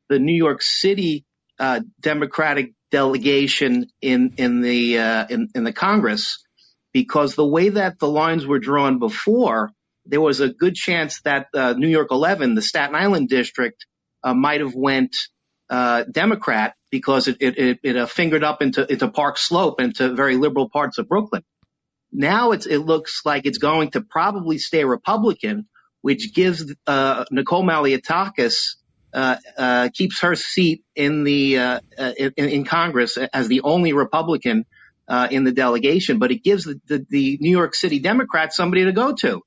the 0.09 0.19
New 0.19 0.37
York 0.37 0.63
City 0.63 1.25
uh, 1.59 1.81
Democratic 2.01 2.73
delegation 2.91 3.87
in 4.01 4.35
in 4.37 4.61
the 4.61 4.99
uh, 4.99 5.27
in, 5.29 5.49
in 5.55 5.65
the 5.65 5.73
Congress 5.73 6.45
because 6.93 7.35
the 7.35 7.47
way 7.47 7.69
that 7.69 7.99
the 7.99 8.09
lines 8.09 8.47
were 8.47 8.59
drawn 8.59 8.99
before, 8.99 9.71
there 10.09 10.21
was 10.21 10.41
a 10.41 10.49
good 10.49 10.75
chance 10.75 11.21
that 11.21 11.49
uh, 11.55 11.75
New 11.75 11.89
York 11.89 12.09
11, 12.11 12.55
the 12.55 12.63
Staten 12.63 12.97
Island 12.97 13.29
district, 13.29 13.87
uh, 14.25 14.35
might 14.35 14.61
have 14.61 14.75
went 14.75 15.17
uh, 15.71 16.05
Democrat 16.11 16.75
because 16.91 17.29
it 17.29 17.37
it, 17.41 17.59
it, 17.59 17.79
it 17.83 17.97
uh, 17.97 18.07
fingered 18.07 18.43
up 18.43 18.63
into 18.63 18.91
into 18.91 19.09
Park 19.09 19.39
Slope 19.39 19.81
into 19.81 20.15
very 20.15 20.37
liberal 20.37 20.71
parts 20.71 20.99
of 20.99 21.09
Brooklyn. 21.09 21.45
Now 22.11 22.53
it's, 22.53 22.67
it 22.67 22.79
looks 22.79 23.21
like 23.27 23.45
it's 23.45 23.59
going 23.59 23.91
to 23.91 24.01
probably 24.01 24.57
stay 24.57 24.85
Republican, 24.85 25.69
which 26.01 26.35
gives 26.35 26.75
uh, 26.87 27.27
Nicole 27.31 27.65
Malliotakis 27.65 28.77
uh, 29.13 29.37
uh, 29.59 29.89
keeps 29.93 30.23
her 30.23 30.35
seat 30.35 30.85
in 30.97 31.23
the 31.25 31.57
in, 31.57 32.33
in 32.37 32.65
Congress 32.65 33.19
as 33.19 33.49
the 33.49 33.61
only 33.61 33.93
Republican 33.93 34.65
uh, 35.07 35.29
in 35.31 35.45
the 35.45 35.53
delegation, 35.53 36.19
but 36.19 36.31
it 36.31 36.43
gives 36.45 36.65
the, 36.65 36.81
the, 36.87 37.07
the 37.09 37.39
New 37.41 37.51
York 37.51 37.75
City 37.75 37.99
Democrats 37.99 38.57
somebody 38.57 38.85
to 38.85 38.93
go 38.93 39.15
to 39.15 39.43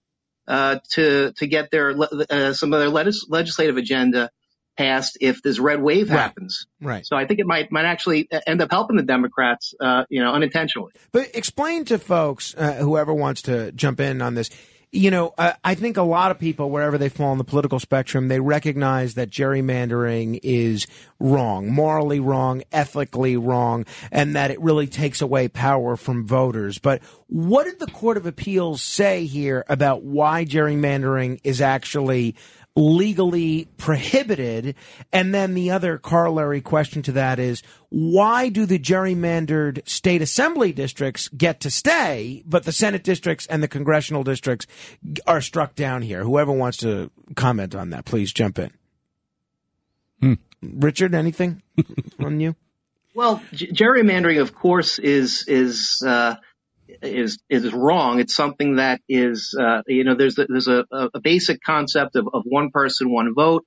to 0.91 1.31
to 1.37 1.47
get 1.47 1.71
their 1.71 1.95
uh, 1.97 2.53
some 2.53 2.73
of 2.73 2.79
their 2.79 2.89
legis- 2.89 3.25
legislative 3.29 3.77
agenda 3.77 4.29
passed 4.77 5.17
if 5.21 5.41
this 5.41 5.59
red 5.59 5.81
wave 5.81 6.09
happens. 6.09 6.65
Right. 6.81 7.05
So 7.05 7.15
I 7.15 7.25
think 7.25 7.39
it 7.39 7.45
might 7.45 7.71
might 7.71 7.85
actually 7.85 8.27
end 8.47 8.61
up 8.61 8.71
helping 8.71 8.97
the 8.97 9.03
Democrats, 9.03 9.73
uh, 9.79 10.05
you 10.09 10.23
know, 10.23 10.33
unintentionally. 10.33 10.91
But 11.11 11.35
explain 11.35 11.85
to 11.85 11.97
folks, 11.97 12.55
uh, 12.57 12.73
whoever 12.75 13.13
wants 13.13 13.43
to 13.43 13.71
jump 13.71 13.99
in 13.99 14.21
on 14.21 14.35
this, 14.35 14.49
you 14.91 15.09
know, 15.09 15.33
uh, 15.37 15.53
I 15.63 15.75
think 15.75 15.95
a 15.95 16.01
lot 16.01 16.31
of 16.31 16.39
people, 16.39 16.69
wherever 16.69 16.97
they 16.97 17.07
fall 17.07 17.31
on 17.31 17.37
the 17.37 17.45
political 17.45 17.79
spectrum, 17.79 18.27
they 18.27 18.41
recognize 18.41 19.13
that 19.13 19.29
gerrymandering 19.29 20.39
is 20.43 20.85
wrong, 21.17 21.71
morally 21.71 22.19
wrong, 22.19 22.63
ethically 22.73 23.37
wrong, 23.37 23.85
and 24.11 24.35
that 24.35 24.51
it 24.51 24.59
really 24.59 24.87
takes 24.87 25.21
away 25.21 25.47
power 25.47 25.95
from 25.95 26.27
voters. 26.27 26.77
But 26.77 27.01
what 27.27 27.63
did 27.63 27.79
the 27.79 27.87
Court 27.87 28.17
of 28.17 28.25
Appeals 28.25 28.81
say 28.81 29.25
here 29.25 29.63
about 29.69 30.03
why 30.03 30.43
gerrymandering 30.43 31.39
is 31.45 31.61
actually 31.61 32.35
legally 32.75 33.67
prohibited? 33.77 34.75
And 35.11 35.33
then 35.33 35.53
the 35.53 35.71
other 35.71 35.97
corollary 35.97 36.61
question 36.61 37.01
to 37.03 37.11
that 37.13 37.39
is 37.39 37.63
why 37.89 38.49
do 38.49 38.65
the 38.65 38.79
gerrymandered 38.79 39.87
state 39.87 40.21
assembly 40.21 40.71
districts 40.71 41.27
get 41.29 41.59
to 41.61 41.71
stay, 41.71 42.43
but 42.45 42.63
the 42.63 42.71
Senate 42.71 43.03
districts 43.03 43.45
and 43.47 43.61
the 43.61 43.67
congressional 43.67 44.23
districts 44.23 44.67
are 45.27 45.41
struck 45.41 45.75
down 45.75 46.01
here? 46.01 46.23
Whoever 46.23 46.51
wants 46.51 46.77
to 46.79 47.11
comment 47.35 47.75
on 47.75 47.89
that, 47.89 48.05
please 48.05 48.31
jump 48.31 48.59
in. 48.59 48.71
Richard, 50.61 51.15
anything 51.15 51.61
on 52.19 52.39
you? 52.39 52.55
Well, 53.13 53.41
g- 53.51 53.71
gerrymandering, 53.71 54.39
of 54.39 54.53
course, 54.55 54.99
is 54.99 55.45
is 55.47 56.03
uh, 56.05 56.35
is 57.01 57.39
is 57.49 57.73
wrong. 57.73 58.19
It's 58.19 58.35
something 58.35 58.77
that 58.77 59.01
is, 59.07 59.55
uh, 59.59 59.81
you 59.87 60.03
know, 60.03 60.15
there's 60.15 60.35
there's 60.35 60.67
a, 60.67 60.85
a 60.91 61.19
basic 61.21 61.61
concept 61.63 62.15
of, 62.15 62.27
of 62.33 62.43
one 62.45 62.71
person, 62.71 63.11
one 63.11 63.33
vote, 63.35 63.65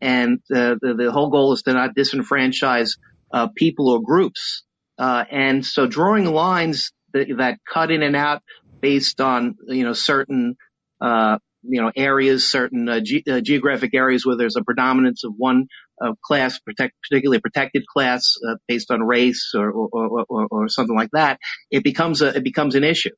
and 0.00 0.38
uh, 0.54 0.76
the 0.80 0.94
the 0.96 1.12
whole 1.12 1.30
goal 1.30 1.52
is 1.52 1.62
to 1.62 1.72
not 1.72 1.94
disenfranchise 1.96 2.98
uh, 3.32 3.48
people 3.54 3.88
or 3.90 4.02
groups. 4.02 4.62
Uh, 4.98 5.24
and 5.30 5.64
so, 5.64 5.86
drawing 5.86 6.24
lines 6.24 6.92
that, 7.12 7.28
that 7.38 7.58
cut 7.72 7.90
in 7.90 8.02
and 8.02 8.16
out 8.16 8.42
based 8.80 9.20
on 9.20 9.56
you 9.68 9.84
know 9.84 9.92
certain 9.92 10.56
uh, 11.00 11.38
you 11.62 11.82
know 11.82 11.92
areas, 11.94 12.50
certain 12.50 12.88
uh, 12.88 13.00
ge- 13.00 13.24
geographic 13.42 13.94
areas 13.94 14.24
where 14.24 14.36
there's 14.36 14.56
a 14.56 14.64
predominance 14.64 15.24
of 15.24 15.32
one 15.36 15.66
uh, 16.00 16.12
class, 16.22 16.58
protect, 16.58 16.94
particularly 17.02 17.40
protected 17.40 17.86
class 17.86 18.36
uh, 18.46 18.56
based 18.68 18.90
on 18.90 19.00
race 19.02 19.52
or 19.54 19.70
or, 19.70 20.24
or, 20.28 20.46
or 20.50 20.68
something 20.68 20.96
like 20.96 21.10
that, 21.12 21.38
it 21.70 21.84
becomes 21.84 22.22
a 22.22 22.36
it 22.36 22.44
becomes 22.44 22.74
an 22.74 22.84
issue. 22.84 23.14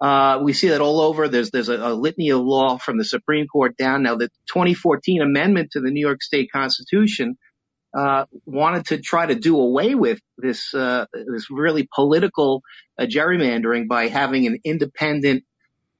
Uh, 0.00 0.40
we 0.42 0.52
see 0.52 0.68
that 0.68 0.80
all 0.80 1.00
over. 1.00 1.28
There's 1.28 1.50
there's 1.50 1.68
a, 1.68 1.76
a 1.76 1.94
litany 1.94 2.30
of 2.30 2.40
law 2.40 2.76
from 2.78 2.98
the 2.98 3.04
Supreme 3.04 3.46
Court 3.46 3.76
down. 3.76 4.02
Now, 4.02 4.16
the 4.16 4.28
2014 4.48 5.22
amendment 5.22 5.70
to 5.72 5.80
the 5.80 5.90
New 5.90 6.00
York 6.00 6.22
State 6.22 6.50
Constitution 6.52 7.38
uh, 7.96 8.26
wanted 8.44 8.86
to 8.86 8.98
try 8.98 9.24
to 9.24 9.34
do 9.34 9.58
away 9.58 9.94
with 9.94 10.20
this 10.36 10.74
uh, 10.74 11.06
this 11.14 11.50
really 11.50 11.88
political 11.94 12.62
uh, 12.98 13.04
gerrymandering 13.04 13.88
by 13.88 14.08
having 14.08 14.46
an 14.46 14.58
independent 14.64 15.44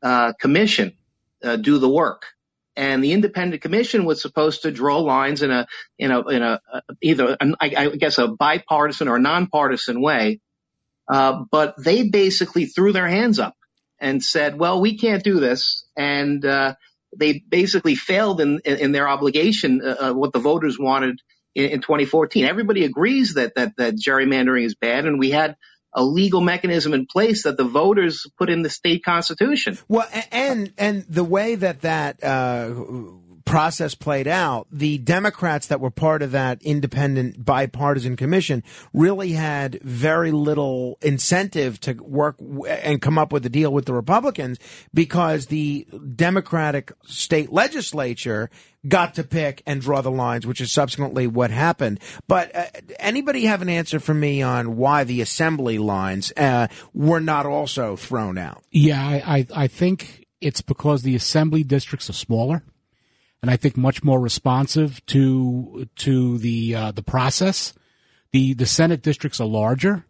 uh, 0.03 0.33
commission 0.35 0.93
do 1.61 1.79
the 1.79 1.89
work. 1.89 2.25
And 2.77 3.03
the 3.03 3.13
independent 3.13 3.63
commission 3.63 4.05
was 4.05 4.21
supposed 4.21 4.63
to 4.63 4.71
draw 4.71 4.99
lines 4.99 5.43
in 5.43 5.51
a 5.51 5.67
in 5.99 6.11
a 6.11 6.29
in 6.29 6.43
a 6.43 6.61
either 7.01 7.37
I, 7.41 7.57
I 7.61 7.89
guess 7.97 8.19
a 8.19 8.29
bipartisan 8.29 9.09
or 9.09 9.19
nonpartisan 9.19 10.03
way, 10.03 10.41
uh, 11.09 11.45
but 11.51 11.75
they 11.83 12.09
basically 12.09 12.67
threw 12.67 12.93
their 12.93 13.09
hands 13.09 13.39
up 13.39 13.55
and 13.99 14.23
said, 14.23 14.59
"Well, 14.59 14.81
we 14.81 14.99
can't 14.99 15.25
do 15.25 15.41
this," 15.41 15.87
and 15.97 16.45
uh, 16.45 16.75
they 17.17 17.43
basically 17.49 17.95
failed 17.95 18.41
in 18.41 18.61
in 18.61 18.93
their 18.93 19.09
obligation, 19.09 19.81
uh, 19.83 19.97
uh 20.01 20.13
what 20.13 20.33
the 20.33 20.39
voters 20.39 20.79
wanted 20.79 21.21
in, 21.55 21.71
in 21.71 21.81
2014. 21.81 22.45
Everybody 22.45 22.85
agrees 22.85 23.35
that 23.35 23.55
that 23.55 23.77
that 23.79 23.95
gerrymandering 23.97 24.65
is 24.65 24.75
bad, 24.75 25.07
and 25.07 25.19
we 25.19 25.31
had 25.31 25.57
a 25.97 26.05
legal 26.05 26.43
mechanism 26.43 26.95
in 26.95 27.07
place 27.07 27.43
that 27.45 27.57
the 27.57 27.65
voters 27.65 28.27
put 28.39 28.51
in 28.51 28.63
the 28.63 28.71
state 28.71 29.03
constitution. 29.03 29.79
Well, 29.89 30.09
and 30.31 30.73
and 30.79 31.05
the 31.09 31.25
way 31.25 31.55
that 31.55 31.81
that 31.81 32.23
uh, 32.23 32.75
process 33.47 33.95
played 33.95 34.29
out, 34.29 34.67
the 34.71 34.99
Democrats 34.99 35.69
that 35.69 35.81
were 35.81 35.91
part 35.91 36.21
of 36.21 36.33
that 36.33 36.63
independent 36.63 37.43
bipartisan 37.43 38.17
commission 38.17 38.63
really 38.93 39.33
had 39.33 39.81
very 39.83 40.33
little 40.33 40.99
incentive 41.01 41.81
to 41.81 41.95
work 41.95 42.37
and 42.69 43.01
come 43.01 43.17
up 43.17 43.33
with 43.33 43.47
a 43.47 43.49
deal 43.49 43.73
with 43.73 43.87
the 43.87 43.95
Republicans 43.95 44.59
because 44.93 45.47
the 45.47 45.87
Democratic 46.15 46.93
state 47.05 47.51
legislature 47.51 48.51
got 48.89 49.15
to 49.15 49.25
pick 49.25 49.63
and 49.67 49.81
draw 49.81 50.01
the 50.01 50.11
lines, 50.11 50.47
which 50.47 50.61
is 50.61 50.73
subsequently 50.73 51.27
what 51.27 51.51
happened. 51.51 52.01
But 52.29 52.55
uh, 52.55 52.65
anybody 52.99 53.47
have 53.47 53.63
an 53.63 53.69
answer 53.69 54.01
for 54.01 54.15
me 54.15 54.43
on 54.43 54.77
why 54.77 55.05
the 55.05 55.21
assembly 55.21 55.79
lines 55.79 56.33
uh, 56.37 56.69
were 56.95 57.21
not 57.21 57.47
also 57.47 57.97
thrown 57.97 58.39
out? 58.39 58.63
Yeah, 58.71 59.05
I, 59.05 59.39
I, 59.39 59.47
I 59.65 59.67
think 59.67 60.27
it's 60.41 60.61
because 60.61 61.03
the 61.03 61.17
assembly 61.17 61.65
districts 61.65 62.11
are 62.11 62.15
smaller 62.15 62.63
and 63.43 63.51
I 63.51 63.57
think 63.57 63.77
much 63.77 64.03
more 64.03 64.21
responsive 64.21 65.05
to 65.07 65.89
to 65.97 66.39
the 66.39 66.75
uh, 66.75 66.91
the 66.91 67.03
process. 67.03 67.75
The 68.33 68.55
the 68.55 68.67
Senate 68.67 69.03
districts 69.03 69.41
are 69.41 69.47
larger 69.47 70.05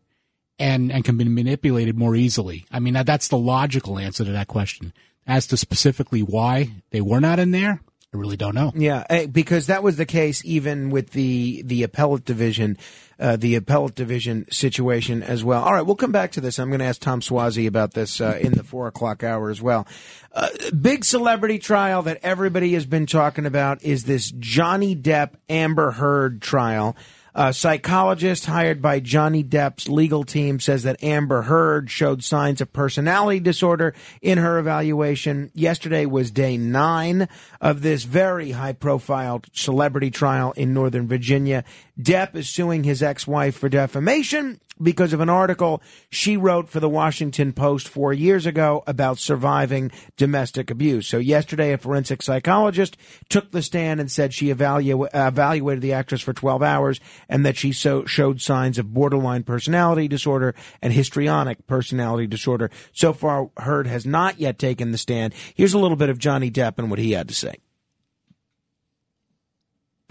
and 0.58 0.90
and 0.90 1.04
can 1.04 1.16
be 1.16 1.24
manipulated 1.24 1.98
more 1.98 2.16
easily. 2.16 2.64
I 2.70 2.80
mean 2.80 2.94
that's 2.94 3.28
the 3.28 3.36
logical 3.36 3.98
answer 3.98 4.24
to 4.24 4.32
that 4.32 4.48
question. 4.48 4.92
As 5.26 5.46
to 5.48 5.56
specifically 5.56 6.20
why 6.20 6.70
they 6.90 7.00
were 7.00 7.20
not 7.20 7.38
in 7.38 7.50
there, 7.50 7.82
I 8.14 8.18
really 8.18 8.36
don't 8.36 8.54
know. 8.54 8.72
Yeah, 8.74 9.04
eh, 9.10 9.26
because 9.26 9.66
that 9.66 9.82
was 9.82 9.96
the 9.96 10.06
case 10.06 10.42
even 10.44 10.90
with 10.90 11.10
the 11.10 11.62
the 11.62 11.82
appellate 11.82 12.24
division, 12.24 12.78
uh, 13.18 13.36
the 13.36 13.56
appellate 13.56 13.94
division 13.94 14.46
situation 14.50 15.22
as 15.22 15.44
well. 15.44 15.62
All 15.62 15.72
right, 15.72 15.82
we'll 15.82 15.96
come 15.96 16.12
back 16.12 16.32
to 16.32 16.40
this. 16.40 16.58
I'm 16.58 16.68
going 16.68 16.78
to 16.78 16.86
ask 16.86 17.00
Tom 17.00 17.20
Suozzi 17.20 17.66
about 17.66 17.94
this 17.94 18.20
uh, 18.20 18.38
in 18.40 18.52
the 18.52 18.62
four 18.62 18.86
o'clock 18.86 19.24
hour 19.24 19.50
as 19.50 19.60
well. 19.60 19.86
Uh, 20.32 20.48
big 20.80 21.04
celebrity 21.04 21.58
trial 21.58 22.02
that 22.02 22.18
everybody 22.22 22.74
has 22.74 22.86
been 22.86 23.06
talking 23.06 23.44
about 23.44 23.82
is 23.82 24.04
this 24.04 24.30
Johnny 24.38 24.94
Depp 24.94 25.30
Amber 25.48 25.90
Heard 25.90 26.40
trial. 26.40 26.96
A 27.38 27.52
psychologist 27.52 28.46
hired 28.46 28.80
by 28.80 28.98
Johnny 28.98 29.44
Depp's 29.44 29.90
legal 29.90 30.24
team 30.24 30.58
says 30.58 30.84
that 30.84 31.04
Amber 31.04 31.42
Heard 31.42 31.90
showed 31.90 32.24
signs 32.24 32.62
of 32.62 32.72
personality 32.72 33.40
disorder 33.40 33.92
in 34.22 34.38
her 34.38 34.58
evaluation. 34.58 35.50
Yesterday 35.52 36.06
was 36.06 36.30
day 36.30 36.56
nine 36.56 37.28
of 37.60 37.82
this 37.82 38.04
very 38.04 38.52
high 38.52 38.72
profile 38.72 39.42
celebrity 39.52 40.10
trial 40.10 40.52
in 40.52 40.72
Northern 40.72 41.06
Virginia. 41.06 41.64
Depp 42.00 42.34
is 42.36 42.48
suing 42.48 42.84
his 42.84 43.02
ex-wife 43.02 43.58
for 43.58 43.68
defamation 43.68 44.58
because 44.80 45.12
of 45.12 45.20
an 45.20 45.28
article 45.28 45.82
she 46.10 46.36
wrote 46.36 46.68
for 46.68 46.80
the 46.80 46.88
Washington 46.88 47.52
Post 47.52 47.88
four 47.88 48.12
years 48.12 48.46
ago 48.46 48.82
about 48.86 49.18
surviving 49.18 49.90
domestic 50.16 50.70
abuse. 50.70 51.06
So 51.06 51.18
yesterday, 51.18 51.72
a 51.72 51.78
forensic 51.78 52.22
psychologist 52.22 52.96
took 53.28 53.50
the 53.50 53.62
stand 53.62 54.00
and 54.00 54.10
said 54.10 54.34
she 54.34 54.46
evalu- 54.52 55.08
evaluated 55.14 55.82
the 55.82 55.92
actress 55.92 56.20
for 56.20 56.32
12 56.32 56.62
hours 56.62 57.00
and 57.28 57.44
that 57.46 57.56
she 57.56 57.72
so- 57.72 58.04
showed 58.04 58.40
signs 58.40 58.78
of 58.78 58.92
borderline 58.92 59.42
personality 59.42 60.08
disorder 60.08 60.54
and 60.82 60.92
histrionic 60.92 61.66
personality 61.66 62.26
disorder. 62.26 62.70
So 62.92 63.12
far, 63.12 63.50
Heard 63.58 63.86
has 63.86 64.06
not 64.06 64.38
yet 64.38 64.58
taken 64.58 64.92
the 64.92 64.98
stand. 64.98 65.34
Here's 65.54 65.74
a 65.74 65.78
little 65.78 65.96
bit 65.96 66.08
of 66.08 66.18
Johnny 66.18 66.50
Depp 66.50 66.74
and 66.78 66.90
what 66.90 66.98
he 66.98 67.12
had 67.12 67.28
to 67.28 67.34
say. 67.34 67.56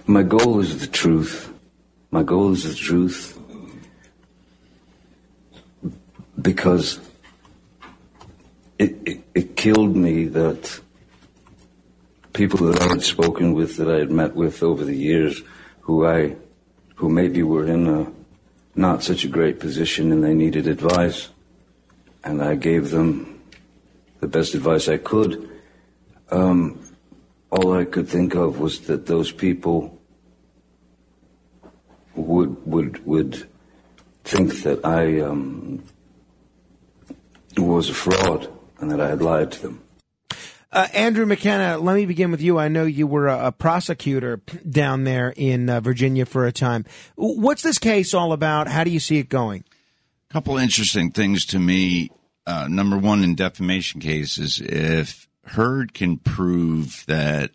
My 0.08 0.24
goal 0.24 0.60
is 0.60 0.80
the 0.80 0.88
truth. 0.88 1.52
My 2.12 2.22
goal 2.24 2.52
is 2.52 2.64
the 2.64 2.76
truth 2.76 3.40
because 6.42 7.00
it, 8.78 8.96
it, 9.06 9.24
it, 9.34 9.56
killed 9.56 9.96
me 9.96 10.26
that 10.26 10.82
people 12.34 12.68
that 12.68 12.82
I 12.82 12.88
had 12.88 13.04
spoken 13.04 13.54
with, 13.54 13.78
that 13.78 13.90
I 13.90 14.00
had 14.00 14.12
met 14.12 14.36
with 14.36 14.62
over 14.62 14.84
the 14.84 14.96
years, 14.96 15.42
who 15.82 16.06
I, 16.06 16.36
who 16.96 17.10
maybe 17.10 17.44
were 17.44 17.66
in 17.66 17.88
a 17.88 18.12
not 18.76 19.04
such 19.04 19.24
a 19.24 19.30
great 19.30 19.60
position 19.60 20.12
and 20.12 20.24
they 20.24 20.34
needed 20.34 20.68
advice, 20.68 21.30
and 22.24 22.42
I 22.42 22.56
gave 22.56 22.90
them 22.90 23.42
the 24.20 24.28
best 24.28 24.54
advice 24.54 24.90
I 24.90 24.98
could. 24.98 25.50
Um, 26.30 26.82
all 27.50 27.74
I 27.74 27.86
could 27.86 28.10
think 28.10 28.36
of 28.36 28.60
was 28.60 28.82
that 28.82 29.06
those 29.06 29.32
people 29.32 29.98
would 32.16 32.66
would 32.66 33.06
would 33.06 33.48
think 34.24 34.64
that 34.64 34.84
I 34.86 35.22
um, 35.22 35.84
was 37.64 37.90
a 37.90 37.94
fraud 37.94 38.52
and 38.80 38.92
that 38.92 39.00
I 39.00 39.10
had 39.10 39.22
lied 39.22 39.52
to 39.54 39.62
them. 39.62 39.82
Uh, 40.72 40.88
Andrew 40.94 41.26
McKenna, 41.26 41.78
let 41.78 41.96
me 41.96 42.06
begin 42.06 42.32
with 42.32 42.42
you. 42.42 42.60
I 42.60 42.68
know 42.68 42.84
you 42.84 43.08
were 43.08 43.30
a, 43.30 43.48
a 43.48 43.52
prosecutor 43.54 44.42
down 44.70 45.06
there 45.06 45.34
in 45.38 45.70
uh, 45.70 45.80
Virginia 45.80 46.26
for 46.26 46.46
a 46.46 46.52
time. 46.52 46.84
What's 47.16 47.62
this 47.62 47.80
case 47.80 48.14
all 48.14 48.34
about? 48.34 48.68
How 48.68 48.84
do 48.84 48.92
you 48.92 49.00
see 49.00 49.18
it 49.18 49.30
going? 49.30 49.64
A 50.30 50.34
couple 50.34 50.58
interesting 50.58 51.12
things 51.12 51.46
to 51.48 51.60
me. 51.60 52.12
Uh, 52.46 52.68
number 52.70 52.98
one, 52.98 53.24
in 53.24 53.36
defamation 53.36 54.02
cases, 54.02 54.60
if 54.60 55.30
Heard 55.46 55.94
can 55.94 56.18
prove 56.18 57.06
that 57.08 57.52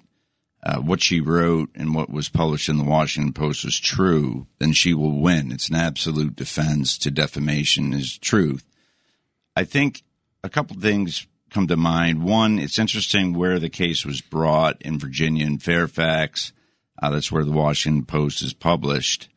uh, 0.62 0.78
what 0.78 1.02
she 1.02 1.20
wrote 1.20 1.70
and 1.74 1.94
what 1.94 2.08
was 2.08 2.28
published 2.28 2.68
in 2.68 2.78
the 2.78 2.84
Washington 2.84 3.32
Post 3.32 3.64
was 3.64 3.78
true, 3.78 4.46
then 4.58 4.72
she 4.72 4.94
will 4.94 5.20
win. 5.20 5.52
It's 5.52 5.68
an 5.68 5.76
absolute 5.76 6.36
defense 6.36 6.96
to 6.98 7.10
defamation 7.10 7.92
is 7.92 8.16
truth. 8.16 8.64
I 9.56 9.64
think 9.64 10.02
a 10.42 10.48
couple 10.48 10.76
things 10.76 11.26
come 11.50 11.66
to 11.66 11.76
mind. 11.76 12.22
One, 12.22 12.58
it's 12.58 12.78
interesting 12.78 13.34
where 13.34 13.58
the 13.58 13.68
case 13.68 14.06
was 14.06 14.20
brought 14.20 14.80
in 14.82 14.98
Virginia 14.98 15.44
in 15.44 15.58
Fairfax. 15.58 16.52
Uh, 17.02 17.10
that's 17.10 17.32
where 17.32 17.44
the 17.44 17.52
Washington 17.52 18.04
Post 18.04 18.42
is 18.42 18.52
published, 18.52 19.28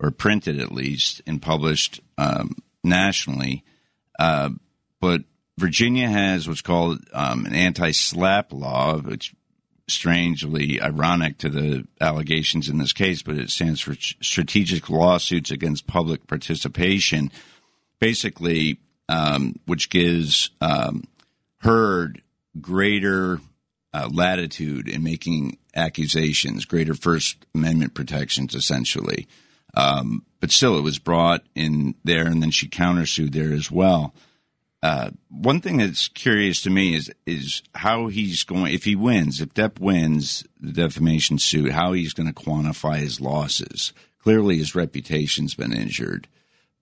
or 0.00 0.10
printed 0.10 0.58
at 0.58 0.72
least, 0.72 1.22
and 1.26 1.40
published 1.40 2.00
um, 2.18 2.56
nationally. 2.82 3.64
Uh, 4.18 4.50
but 5.00 5.22
Virginia 5.58 6.08
has 6.08 6.48
what's 6.48 6.62
called 6.62 7.00
um, 7.12 7.46
an 7.46 7.54
anti 7.54 7.90
SLAPP 7.90 8.52
law, 8.52 8.98
which 8.98 9.34
strangely 9.90 10.80
ironic 10.80 11.38
to 11.38 11.48
the 11.48 11.86
allegations 12.00 12.68
in 12.68 12.78
this 12.78 12.92
case, 12.92 13.22
but 13.22 13.36
it 13.36 13.50
stands 13.50 13.80
for 13.80 13.94
Strategic 13.94 14.88
Lawsuits 14.88 15.50
Against 15.50 15.86
Public 15.86 16.26
Participation, 16.26 17.30
basically, 17.98 18.78
um, 19.10 19.56
which 19.66 19.90
gives 19.90 20.50
um, 20.60 21.04
Heard 21.60 22.22
greater 22.58 23.38
uh, 23.92 24.08
latitude 24.10 24.88
in 24.88 25.02
making 25.02 25.58
accusations, 25.74 26.64
greater 26.64 26.94
First 26.94 27.44
Amendment 27.54 27.92
protections, 27.92 28.54
essentially. 28.54 29.28
Um, 29.74 30.24
but 30.40 30.50
still, 30.50 30.78
it 30.78 30.82
was 30.82 30.98
brought 30.98 31.42
in 31.54 31.96
there, 32.02 32.26
and 32.26 32.42
then 32.42 32.50
she 32.50 32.66
countersued 32.66 33.32
there 33.32 33.52
as 33.52 33.70
well. 33.70 34.14
Uh, 34.82 35.10
one 35.28 35.60
thing 35.60 35.76
that's 35.76 36.08
curious 36.08 36.62
to 36.62 36.70
me 36.70 36.94
is 36.94 37.12
is 37.26 37.62
how 37.74 38.06
he's 38.06 38.42
going 38.44 38.72
if 38.72 38.84
he 38.84 38.96
wins, 38.96 39.42
if 39.42 39.52
Depp 39.52 39.78
wins 39.78 40.46
the 40.58 40.72
defamation 40.72 41.38
suit, 41.38 41.72
how 41.72 41.92
he's 41.92 42.14
going 42.14 42.26
to 42.26 42.32
quantify 42.32 42.96
his 42.96 43.20
losses. 43.20 43.92
Clearly, 44.18 44.56
his 44.56 44.74
reputation's 44.74 45.54
been 45.54 45.74
injured, 45.74 46.26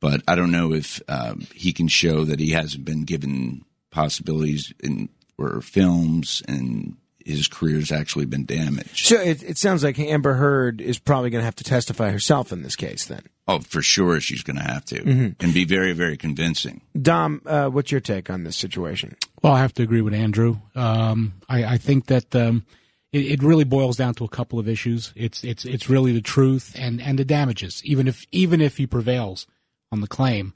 but 0.01 0.23
I 0.29 0.35
don't 0.35 0.53
know 0.53 0.73
if 0.73 1.01
um, 1.09 1.47
he 1.55 1.73
can 1.73 1.89
show 1.89 2.25
that 2.25 2.41
he 2.41 2.51
hasn't 2.51 2.85
been 2.85 3.05
given 3.05 3.65
possibilities 3.91 4.73
in 4.81 5.09
or 5.39 5.61
films 5.61 6.43
and 6.49 6.97
his 7.25 7.47
career's 7.47 7.93
actually 7.93 8.27
been 8.27 8.45
damaged. 8.45 9.07
So 9.07 9.20
it, 9.20 9.43
it 9.43 9.59
sounds 9.59 9.85
like 9.85 9.99
Amber 9.99 10.35
Heard 10.35 10.81
is 10.81 10.99
probably 10.99 11.31
going 11.31 11.43
to 11.43 11.45
have 11.45 11.57
to 11.57 11.65
testify 11.65 12.11
herself 12.11 12.53
in 12.53 12.62
this 12.62 12.75
case, 12.75 13.05
then. 13.05 13.23
Oh, 13.47 13.61
for 13.61 13.83
sure, 13.83 14.20
she's 14.20 14.43
going 14.43 14.57
to 14.57 14.62
have 14.62 14.85
to, 14.87 15.03
mm-hmm. 15.03 15.45
and 15.45 15.55
be 15.55 15.65
very, 15.65 15.93
very 15.93 16.16
convincing. 16.16 16.83
Dom, 17.01 17.43
uh, 17.47 17.69
what's 17.69 17.91
your 17.91 18.01
take 18.01 18.31
on 18.31 18.45
this 18.45 18.57
situation? 18.57 19.16
Well, 19.43 19.53
I 19.53 19.61
have 19.61 19.75
to 19.75 19.83
agree 19.83 20.03
with 20.03 20.15
Andrew. 20.15 20.59
Um, 20.75 21.35
I, 21.49 21.65
I, 21.65 21.79
think 21.79 22.07
that 22.07 22.35
um, 22.35 22.66
it, 23.12 23.25
it, 23.27 23.43
really 23.43 23.65
boils 23.65 23.97
down 23.97 24.15
to 24.15 24.25
a 24.25 24.29
couple 24.29 24.59
of 24.59 24.69
issues. 24.69 25.12
It's 25.16 25.45
it's 25.45 25.65
it's 25.65 25.89
really 25.89 26.12
the 26.12 26.20
truth 26.20 26.75
and, 26.79 27.01
and 27.01 27.19
the 27.19 27.25
damages. 27.25 27.83
Even 27.85 28.07
if 28.07 28.27
even 28.33 28.61
if 28.61 28.77
he 28.77 28.87
prevails 28.87 29.47
on 29.93 30.01
the 30.01 30.06
claim, 30.06 30.55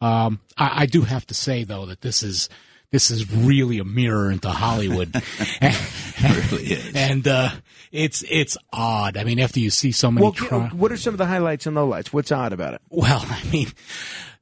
um, 0.00 0.40
I, 0.56 0.82
I 0.82 0.86
do 0.86 1.02
have 1.02 1.26
to 1.26 1.34
say 1.34 1.64
though 1.64 1.86
that 1.86 2.00
this 2.00 2.22
is 2.22 2.48
this 2.90 3.10
is 3.10 3.30
really 3.30 3.78
a 3.78 3.84
mirror 3.84 4.30
into 4.30 4.48
Hollywood. 4.48 5.14
and, 5.60 5.76
really 6.50 6.64
is. 6.64 6.94
And 6.94 7.28
uh, 7.28 7.50
it's 7.92 8.24
it's 8.28 8.56
odd. 8.72 9.16
I 9.16 9.24
mean, 9.24 9.38
after 9.38 9.60
you 9.60 9.70
see 9.70 9.92
so 9.92 10.10
many 10.10 10.24
Well, 10.24 10.32
cri- 10.32 10.78
what 10.78 10.92
are 10.92 10.96
some 10.96 11.14
of 11.14 11.18
the 11.18 11.26
highlights 11.26 11.66
and 11.66 11.76
lowlights? 11.76 12.08
What's 12.08 12.32
odd 12.32 12.52
about 12.52 12.74
it? 12.74 12.82
Well, 12.88 13.24
I 13.28 13.42
mean, 13.50 13.68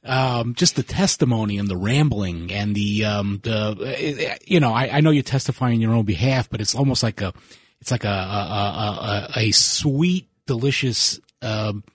um, 0.04 0.54
just 0.54 0.76
the 0.76 0.82
testimony 0.82 1.58
and 1.58 1.68
the 1.68 1.76
rambling 1.76 2.52
and 2.52 2.74
the 2.74 3.04
um, 3.04 3.40
the 3.42 4.30
uh, 4.30 4.36
you 4.46 4.60
know, 4.60 4.72
I, 4.72 4.98
I 4.98 5.00
know 5.00 5.10
you're 5.10 5.22
testifying 5.22 5.74
on 5.74 5.80
your 5.80 5.92
own 5.92 6.04
behalf, 6.04 6.48
but 6.48 6.60
it's 6.60 6.74
almost 6.74 7.02
like 7.02 7.20
a 7.20 7.32
it's 7.80 7.90
like 7.90 8.04
a 8.04 8.08
a, 8.08 8.10
a, 8.10 9.28
a, 9.36 9.40
a 9.48 9.50
sweet, 9.50 10.28
delicious, 10.46 11.20
um, 11.42 11.84
uh, 11.86 11.92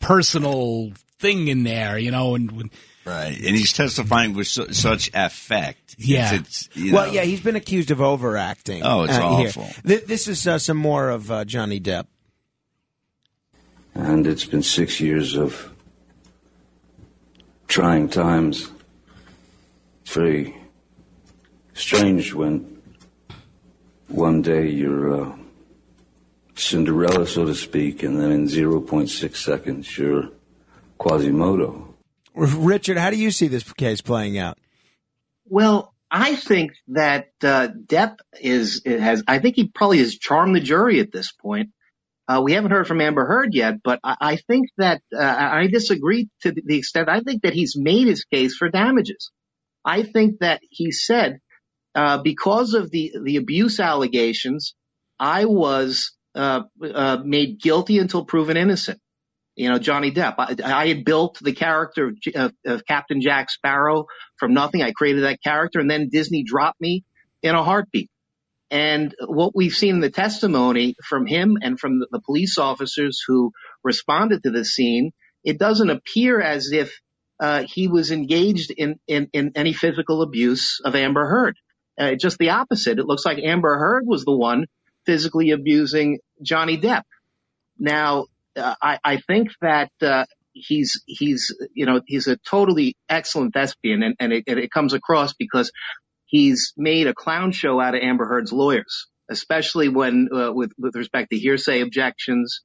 personal 0.00 0.92
thing 1.18 1.48
in 1.48 1.64
there, 1.64 1.98
you 1.98 2.10
know, 2.10 2.34
and 2.34 2.52
when, 2.52 2.70
Right, 3.04 3.36
and 3.36 3.56
he's 3.56 3.72
testifying 3.72 4.34
with 4.34 4.48
su- 4.48 4.72
such 4.72 5.10
effect. 5.14 5.96
Yeah. 5.98 6.34
It's, 6.34 6.66
it's, 6.66 6.76
you 6.76 6.92
well, 6.92 7.06
know, 7.06 7.12
yeah, 7.12 7.22
he's 7.22 7.40
been 7.40 7.56
accused 7.56 7.90
of 7.90 8.02
overacting. 8.02 8.82
Oh, 8.84 9.04
it's 9.04 9.16
uh, 9.16 9.26
awful. 9.26 9.66
Th- 9.86 10.04
this 10.04 10.28
is 10.28 10.46
uh, 10.46 10.58
some 10.58 10.76
more 10.76 11.08
of 11.08 11.30
uh, 11.30 11.44
Johnny 11.46 11.80
Depp. 11.80 12.06
And 13.94 14.26
it's 14.26 14.44
been 14.44 14.62
six 14.62 15.00
years 15.00 15.36
of 15.36 15.72
trying 17.66 18.08
times. 18.10 18.68
It's 20.02 20.12
very 20.12 20.54
strange 21.72 22.34
when 22.34 22.80
one 24.08 24.42
day 24.42 24.68
you're 24.68 25.22
uh, 25.22 25.37
Cinderella, 26.58 27.26
so 27.26 27.44
to 27.44 27.54
speak, 27.54 28.02
and 28.02 28.20
then 28.20 28.30
in 28.30 28.44
0.6 28.46 29.36
seconds 29.36 29.96
you're 29.96 30.30
Quasimodo. 30.98 31.94
Richard, 32.34 32.98
how 32.98 33.10
do 33.10 33.16
you 33.16 33.30
see 33.30 33.48
this 33.48 33.72
case 33.72 34.00
playing 34.00 34.38
out? 34.38 34.58
Well, 35.46 35.94
I 36.10 36.36
think 36.36 36.72
that 36.88 37.30
uh, 37.42 37.68
Depp 37.68 38.18
is 38.40 38.82
it 38.84 39.00
has. 39.00 39.22
I 39.26 39.38
think 39.38 39.56
he 39.56 39.68
probably 39.68 39.98
has 39.98 40.18
charmed 40.18 40.54
the 40.54 40.60
jury 40.60 41.00
at 41.00 41.12
this 41.12 41.32
point. 41.32 41.70
Uh, 42.26 42.42
we 42.42 42.52
haven't 42.52 42.70
heard 42.70 42.86
from 42.86 43.00
Amber 43.00 43.24
Heard 43.24 43.54
yet, 43.54 43.82
but 43.82 44.00
I, 44.04 44.16
I 44.20 44.36
think 44.36 44.68
that 44.76 45.00
uh, 45.14 45.22
I 45.22 45.66
disagree 45.66 46.28
to 46.42 46.52
the 46.52 46.78
extent. 46.78 47.08
I 47.08 47.20
think 47.20 47.42
that 47.42 47.54
he's 47.54 47.74
made 47.76 48.06
his 48.06 48.24
case 48.24 48.54
for 48.56 48.68
damages. 48.68 49.30
I 49.84 50.02
think 50.02 50.40
that 50.40 50.60
he 50.70 50.92
said 50.92 51.40
uh, 51.94 52.18
because 52.18 52.74
of 52.74 52.90
the 52.90 53.14
the 53.22 53.36
abuse 53.36 53.80
allegations, 53.80 54.74
I 55.18 55.46
was 55.46 56.12
uh, 56.38 56.62
uh, 56.82 57.18
made 57.24 57.60
guilty 57.60 57.98
until 57.98 58.24
proven 58.24 58.56
innocent. 58.56 59.00
You 59.56 59.68
know, 59.68 59.78
Johnny 59.78 60.12
Depp. 60.12 60.36
I, 60.38 60.54
I 60.64 60.86
had 60.86 61.04
built 61.04 61.38
the 61.40 61.52
character 61.52 62.12
of, 62.34 62.52
of, 62.64 62.86
Captain 62.86 63.20
Jack 63.20 63.50
Sparrow 63.50 64.06
from 64.38 64.54
nothing. 64.54 64.82
I 64.82 64.92
created 64.92 65.24
that 65.24 65.42
character, 65.42 65.80
and 65.80 65.90
then 65.90 66.10
Disney 66.10 66.44
dropped 66.44 66.80
me 66.80 67.04
in 67.42 67.56
a 67.56 67.64
heartbeat. 67.64 68.08
And 68.70 69.14
what 69.26 69.56
we've 69.56 69.74
seen 69.74 69.96
in 69.96 70.00
the 70.00 70.10
testimony 70.10 70.94
from 71.02 71.26
him 71.26 71.56
and 71.60 71.78
from 71.78 71.98
the, 71.98 72.06
the 72.12 72.20
police 72.20 72.56
officers 72.56 73.20
who 73.26 73.52
responded 73.82 74.44
to 74.44 74.50
the 74.50 74.64
scene, 74.64 75.10
it 75.42 75.58
doesn't 75.58 75.90
appear 75.90 76.40
as 76.40 76.70
if 76.70 77.00
uh, 77.40 77.64
he 77.66 77.88
was 77.88 78.12
engaged 78.12 78.70
in, 78.70 79.00
in, 79.08 79.28
in 79.32 79.52
any 79.56 79.72
physical 79.72 80.22
abuse 80.22 80.80
of 80.84 80.94
Amber 80.94 81.26
Heard. 81.26 81.56
Uh, 81.98 82.14
just 82.14 82.38
the 82.38 82.50
opposite. 82.50 82.98
It 83.00 83.06
looks 83.06 83.24
like 83.24 83.38
Amber 83.38 83.76
Heard 83.76 84.04
was 84.06 84.24
the 84.24 84.36
one 84.36 84.66
physically 85.08 85.52
abusing 85.52 86.18
Johnny 86.42 86.76
Depp. 86.76 87.04
Now, 87.78 88.26
uh, 88.54 88.74
I, 88.82 88.98
I 89.02 89.16
think 89.16 89.48
that 89.62 89.90
uh, 90.02 90.26
he's 90.52 91.02
he's 91.06 91.54
you 91.72 91.86
know 91.86 92.02
he's 92.06 92.26
a 92.26 92.36
totally 92.36 92.94
excellent 93.08 93.54
thespian, 93.54 94.02
and, 94.02 94.14
and 94.20 94.34
it, 94.34 94.44
it 94.46 94.70
comes 94.70 94.92
across 94.92 95.32
because 95.32 95.72
he's 96.26 96.74
made 96.76 97.06
a 97.06 97.14
clown 97.14 97.52
show 97.52 97.80
out 97.80 97.94
of 97.94 98.02
Amber 98.02 98.26
Heard's 98.26 98.52
lawyers, 98.52 99.06
especially 99.30 99.88
when 99.88 100.28
uh, 100.30 100.52
with 100.52 100.72
with 100.76 100.94
respect 100.94 101.30
to 101.30 101.38
hearsay 101.38 101.80
objections 101.80 102.60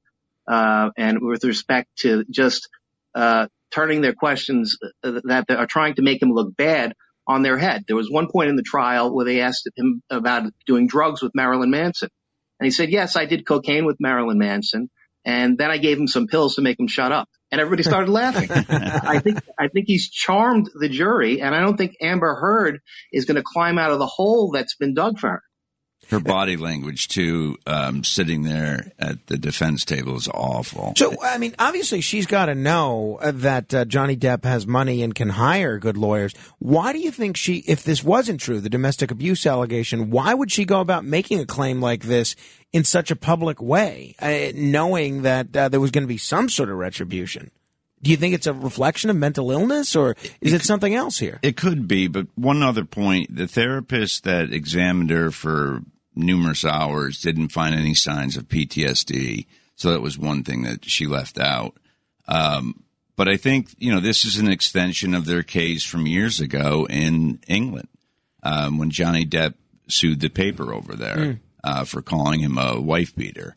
uh, 0.46 0.90
and 0.98 1.20
with 1.22 1.44
respect 1.44 1.88
to 2.00 2.26
just 2.30 2.68
uh, 3.14 3.46
turning 3.70 4.02
their 4.02 4.14
questions 4.14 4.76
uh, 5.02 5.20
that 5.24 5.46
are 5.48 5.66
trying 5.66 5.94
to 5.94 6.02
make 6.02 6.20
him 6.20 6.30
look 6.30 6.54
bad 6.58 6.92
on 7.26 7.42
their 7.42 7.56
head. 7.56 7.84
There 7.86 7.96
was 7.96 8.10
one 8.10 8.28
point 8.30 8.50
in 8.50 8.56
the 8.56 8.62
trial 8.62 9.14
where 9.14 9.24
they 9.24 9.40
asked 9.40 9.66
him 9.76 10.02
about 10.10 10.52
doing 10.66 10.86
drugs 10.86 11.22
with 11.22 11.32
Marilyn 11.34 11.70
Manson, 11.70 12.10
and 12.60 12.66
he 12.66 12.70
said, 12.70 12.90
"Yes, 12.90 13.16
I 13.16 13.26
did 13.26 13.46
cocaine 13.46 13.84
with 13.84 13.96
Marilyn 14.00 14.38
Manson." 14.38 14.90
And 15.24 15.56
then 15.56 15.70
I 15.70 15.78
gave 15.78 15.98
him 15.98 16.06
some 16.06 16.26
pills 16.26 16.56
to 16.56 16.62
make 16.62 16.78
him 16.78 16.86
shut 16.86 17.10
up. 17.12 17.28
And 17.50 17.60
everybody 17.60 17.82
started 17.82 18.10
laughing. 18.10 18.50
I 18.50 19.20
think, 19.20 19.38
I 19.58 19.68
think 19.68 19.86
he's 19.86 20.10
charmed 20.10 20.70
the 20.78 20.88
jury 20.88 21.40
and 21.40 21.54
I 21.54 21.60
don't 21.60 21.76
think 21.76 21.96
Amber 22.00 22.34
Heard 22.34 22.80
is 23.12 23.24
going 23.24 23.36
to 23.36 23.42
climb 23.44 23.78
out 23.78 23.92
of 23.92 23.98
the 23.98 24.06
hole 24.06 24.50
that's 24.52 24.76
been 24.76 24.94
dug 24.94 25.18
for 25.18 25.30
her. 25.30 25.42
Her 26.10 26.20
body 26.20 26.56
language 26.56 27.08
too, 27.08 27.56
um, 27.66 28.04
sitting 28.04 28.42
there 28.42 28.92
at 28.98 29.26
the 29.26 29.38
defense 29.38 29.84
table 29.84 30.16
is 30.16 30.28
awful. 30.28 30.92
So, 30.96 31.14
I 31.22 31.38
mean, 31.38 31.54
obviously, 31.58 32.00
she's 32.00 32.26
got 32.26 32.46
to 32.46 32.54
know 32.54 33.18
uh, 33.20 33.32
that 33.34 33.74
uh, 33.74 33.84
Johnny 33.84 34.16
Depp 34.16 34.44
has 34.44 34.66
money 34.66 35.02
and 35.02 35.14
can 35.14 35.30
hire 35.30 35.78
good 35.78 35.96
lawyers. 35.96 36.34
Why 36.58 36.92
do 36.92 36.98
you 36.98 37.10
think 37.10 37.36
she, 37.36 37.56
if 37.66 37.84
this 37.84 38.02
wasn't 38.04 38.40
true, 38.40 38.60
the 38.60 38.68
domestic 38.70 39.10
abuse 39.10 39.46
allegation, 39.46 40.10
why 40.10 40.34
would 40.34 40.50
she 40.50 40.64
go 40.64 40.80
about 40.80 41.04
making 41.04 41.40
a 41.40 41.46
claim 41.46 41.80
like 41.80 42.04
this 42.04 42.36
in 42.72 42.84
such 42.84 43.10
a 43.10 43.16
public 43.16 43.62
way, 43.62 44.14
uh, 44.18 44.52
knowing 44.54 45.22
that 45.22 45.56
uh, 45.56 45.68
there 45.68 45.80
was 45.80 45.90
going 45.90 46.04
to 46.04 46.08
be 46.08 46.18
some 46.18 46.48
sort 46.48 46.70
of 46.70 46.76
retribution? 46.76 47.50
Do 48.02 48.10
you 48.10 48.18
think 48.18 48.34
it's 48.34 48.46
a 48.46 48.52
reflection 48.52 49.08
of 49.08 49.16
mental 49.16 49.50
illness, 49.50 49.96
or 49.96 50.14
is 50.42 50.52
it 50.52 50.60
something 50.60 50.94
else 50.94 51.18
here? 51.18 51.38
It 51.42 51.56
could 51.56 51.88
be, 51.88 52.06
but 52.06 52.26
one 52.34 52.62
other 52.62 52.84
point: 52.84 53.34
the 53.34 53.48
therapist 53.48 54.24
that 54.24 54.52
examined 54.52 55.08
her 55.08 55.30
for 55.30 55.80
numerous 56.14 56.64
hours 56.64 57.20
didn't 57.20 57.48
find 57.48 57.74
any 57.74 57.94
signs 57.94 58.36
of 58.36 58.48
PTSD, 58.48 59.46
so 59.76 59.90
that 59.90 60.00
was 60.02 60.18
one 60.18 60.42
thing 60.44 60.62
that 60.62 60.84
she 60.84 61.06
left 61.06 61.38
out. 61.38 61.76
Um, 62.28 62.82
but 63.16 63.28
I 63.28 63.36
think 63.36 63.68
you 63.78 63.92
know 63.92 64.00
this 64.00 64.24
is 64.24 64.38
an 64.38 64.48
extension 64.48 65.14
of 65.14 65.26
their 65.26 65.42
case 65.42 65.84
from 65.84 66.06
years 66.06 66.40
ago 66.40 66.86
in 66.88 67.40
England 67.46 67.88
um, 68.42 68.78
when 68.78 68.90
Johnny 68.90 69.24
Depp 69.26 69.54
sued 69.88 70.20
the 70.20 70.28
paper 70.30 70.72
over 70.72 70.94
there 70.94 71.16
Mm. 71.16 71.38
uh, 71.62 71.84
for 71.84 72.02
calling 72.02 72.40
him 72.40 72.58
a 72.58 72.80
wife 72.80 73.14
beater. 73.14 73.56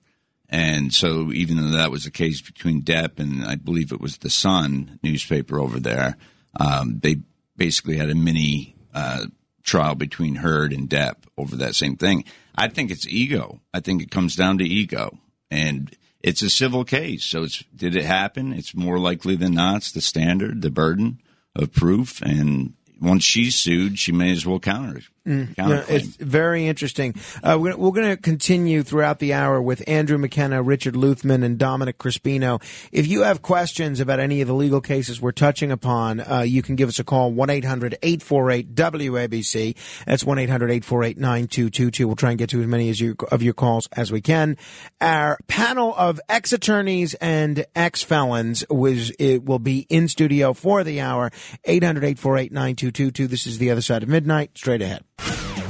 And 0.49 0.93
so, 0.93 1.31
even 1.33 1.57
though 1.57 1.77
that 1.77 1.91
was 1.91 2.05
a 2.05 2.11
case 2.11 2.39
between 2.41 2.81
Depp 2.81 3.19
and 3.19 3.43
I 3.43 3.55
believe 3.55 3.91
it 3.91 3.99
was 3.99 4.17
the 4.17 4.29
Sun 4.29 4.99
newspaper 5.03 5.59
over 5.59 5.77
there, 5.79 6.15
um, 6.57 6.99
they 7.01 7.17
basically 7.57 7.97
had 7.97 8.09
a 8.09 8.15
mini 8.15 8.75
uh, 8.93 9.25
trial 9.63 9.95
between 9.95 10.35
Heard 10.35 10.71
and 10.71 10.89
Depp 10.89 11.15
over 11.37 11.57
that 11.57 11.75
same 11.75 11.97
thing. 11.97 12.23
I 12.57 12.67
think 12.69 12.91
it's 12.91 13.07
ego. 13.07 13.61
I 13.73 13.79
think 13.79 14.01
it 14.01 14.11
comes 14.11 14.35
down 14.35 14.57
to 14.57 14.65
ego, 14.65 15.19
and 15.51 15.95
it's 16.21 16.41
a 16.41 16.49
civil 16.49 16.83
case. 16.83 17.23
So, 17.23 17.43
it's 17.43 17.63
did 17.75 17.95
it 17.95 18.05
happen? 18.05 18.53
It's 18.53 18.75
more 18.75 18.99
likely 18.99 19.35
than 19.35 19.53
not. 19.53 19.77
It's 19.77 19.91
the 19.91 20.01
standard, 20.01 20.61
the 20.61 20.71
burden 20.71 21.21
of 21.55 21.73
proof, 21.73 22.21
and 22.21 22.73
once 22.99 23.23
she's 23.23 23.55
sued, 23.55 23.99
she 23.99 24.11
may 24.11 24.31
as 24.31 24.45
well 24.45 24.59
counter. 24.59 25.01
Mm. 25.27 25.55
Yeah, 25.57 25.83
it's 25.89 26.15
very 26.15 26.67
interesting. 26.67 27.13
Uh, 27.43 27.57
we're, 27.59 27.75
we're 27.75 27.91
going 27.91 28.15
to 28.15 28.17
continue 28.17 28.81
throughout 28.81 29.19
the 29.19 29.33
hour 29.33 29.61
with 29.61 29.83
Andrew 29.85 30.17
McKenna, 30.17 30.63
Richard 30.63 30.93
Luthmann, 30.93 31.43
and 31.43 31.59
Domenick 31.59 31.95
Crispino. 31.95 32.63
If 32.93 33.07
you 33.07 33.23
have 33.23 33.41
questions 33.41 33.99
about 33.99 34.21
any 34.21 34.39
of 34.39 34.47
the 34.47 34.53
legal 34.53 34.79
cases 34.79 35.19
we're 35.19 35.33
touching 35.33 35.69
upon, 35.69 36.21
uh, 36.21 36.45
you 36.47 36.61
can 36.61 36.77
give 36.77 36.87
us 36.87 36.99
a 36.99 37.03
call, 37.03 37.33
1-800-848-WABC. 37.33 39.75
That's 40.05 40.23
1-800-848-9222. 40.23 42.05
We'll 42.05 42.15
try 42.15 42.29
and 42.29 42.39
get 42.39 42.51
to 42.51 42.61
as 42.61 42.67
many 42.67 42.89
as 42.89 43.01
you, 43.01 43.17
of 43.29 43.43
your 43.43 43.53
calls 43.53 43.89
as 43.91 44.13
we 44.13 44.21
can. 44.21 44.55
Our 45.01 45.37
panel 45.47 45.93
of 45.97 46.21
ex-attorneys 46.29 47.15
and 47.15 47.65
ex-felons 47.75 48.63
was, 48.69 49.11
it 49.19 49.43
will 49.43 49.59
be 49.59 49.79
in 49.89 50.07
studio 50.07 50.53
for 50.53 50.85
the 50.85 51.01
hour, 51.01 51.31
800-848-9222. 51.67 53.27
This 53.27 53.45
is 53.45 53.57
The 53.57 53.71
Other 53.71 53.81
Side 53.81 54.03
of 54.03 54.09
Midnight. 54.09 54.57
Straight 54.57 54.81
ahead. 54.81 55.03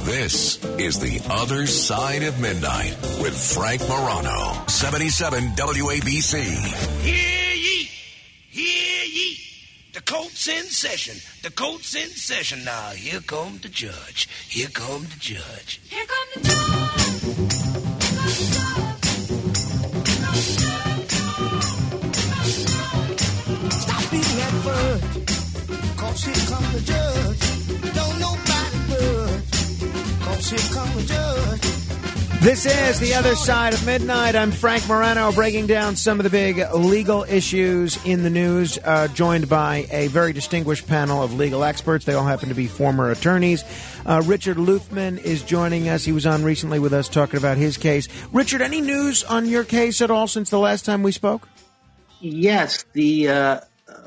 This 0.08 0.64
is 0.78 0.98
The 0.98 1.20
Other 1.30 1.66
Side 1.66 2.22
of 2.22 2.40
Midnight 2.40 2.96
with 3.20 3.36
Frank 3.36 3.86
Morano, 3.88 4.64
77 4.66 5.50
WABC. 5.50 6.40
Hear 7.02 7.54
ye, 7.54 7.84
hear 8.48 9.04
ye. 9.04 9.38
The 9.92 10.00
court's 10.00 10.48
in 10.48 10.64
session. 10.64 11.18
The 11.42 11.50
court's 11.50 11.94
in 11.94 12.08
session 12.08 12.64
now. 12.64 12.92
Here 12.92 13.20
come 13.20 13.58
the 13.60 13.68
judge. 13.68 14.30
Here 14.48 14.68
come 14.68 15.02
the 15.02 15.18
judge. 15.20 15.80
Here 15.90 16.06
come 16.06 16.28
the 16.36 16.40
judge. 16.48 16.58
Stop 23.70 24.10
beating 24.10 24.36
that 24.38 24.54
fudge, 24.64 25.98
cause 25.98 26.24
here 26.24 26.46
come 26.48 26.72
the 26.72 26.80
judge. 26.80 27.17
This 32.40 32.64
is 32.64 33.00
The 33.00 33.14
Other 33.14 33.34
Side 33.34 33.74
of 33.74 33.84
Midnight. 33.84 34.36
I'm 34.36 34.52
Frank 34.52 34.86
Morano, 34.86 35.32
breaking 35.32 35.66
down 35.66 35.96
some 35.96 36.20
of 36.20 36.24
the 36.24 36.30
big 36.30 36.62
legal 36.72 37.24
issues 37.24 37.98
in 38.04 38.22
the 38.22 38.30
news, 38.30 38.78
uh, 38.84 39.08
joined 39.08 39.48
by 39.48 39.88
a 39.90 40.06
very 40.06 40.32
distinguished 40.32 40.86
panel 40.86 41.24
of 41.24 41.34
legal 41.34 41.64
experts. 41.64 42.04
They 42.04 42.14
all 42.14 42.24
happen 42.24 42.50
to 42.50 42.54
be 42.54 42.68
former 42.68 43.10
attorneys. 43.10 43.64
Uh, 44.06 44.22
Richard 44.26 44.58
Luthmann 44.58 45.18
is 45.18 45.42
joining 45.42 45.88
us. 45.88 46.04
He 46.04 46.12
was 46.12 46.24
on 46.24 46.44
recently 46.44 46.78
with 46.78 46.92
us 46.92 47.08
talking 47.08 47.38
about 47.38 47.56
his 47.56 47.76
case. 47.76 48.06
Richard, 48.32 48.62
any 48.62 48.80
news 48.80 49.24
on 49.24 49.46
your 49.46 49.64
case 49.64 50.00
at 50.00 50.12
all 50.12 50.28
since 50.28 50.50
the 50.50 50.60
last 50.60 50.84
time 50.84 51.02
we 51.02 51.10
spoke? 51.10 51.48
Yes, 52.20 52.84
the 52.92 53.28
uh, 53.28 53.60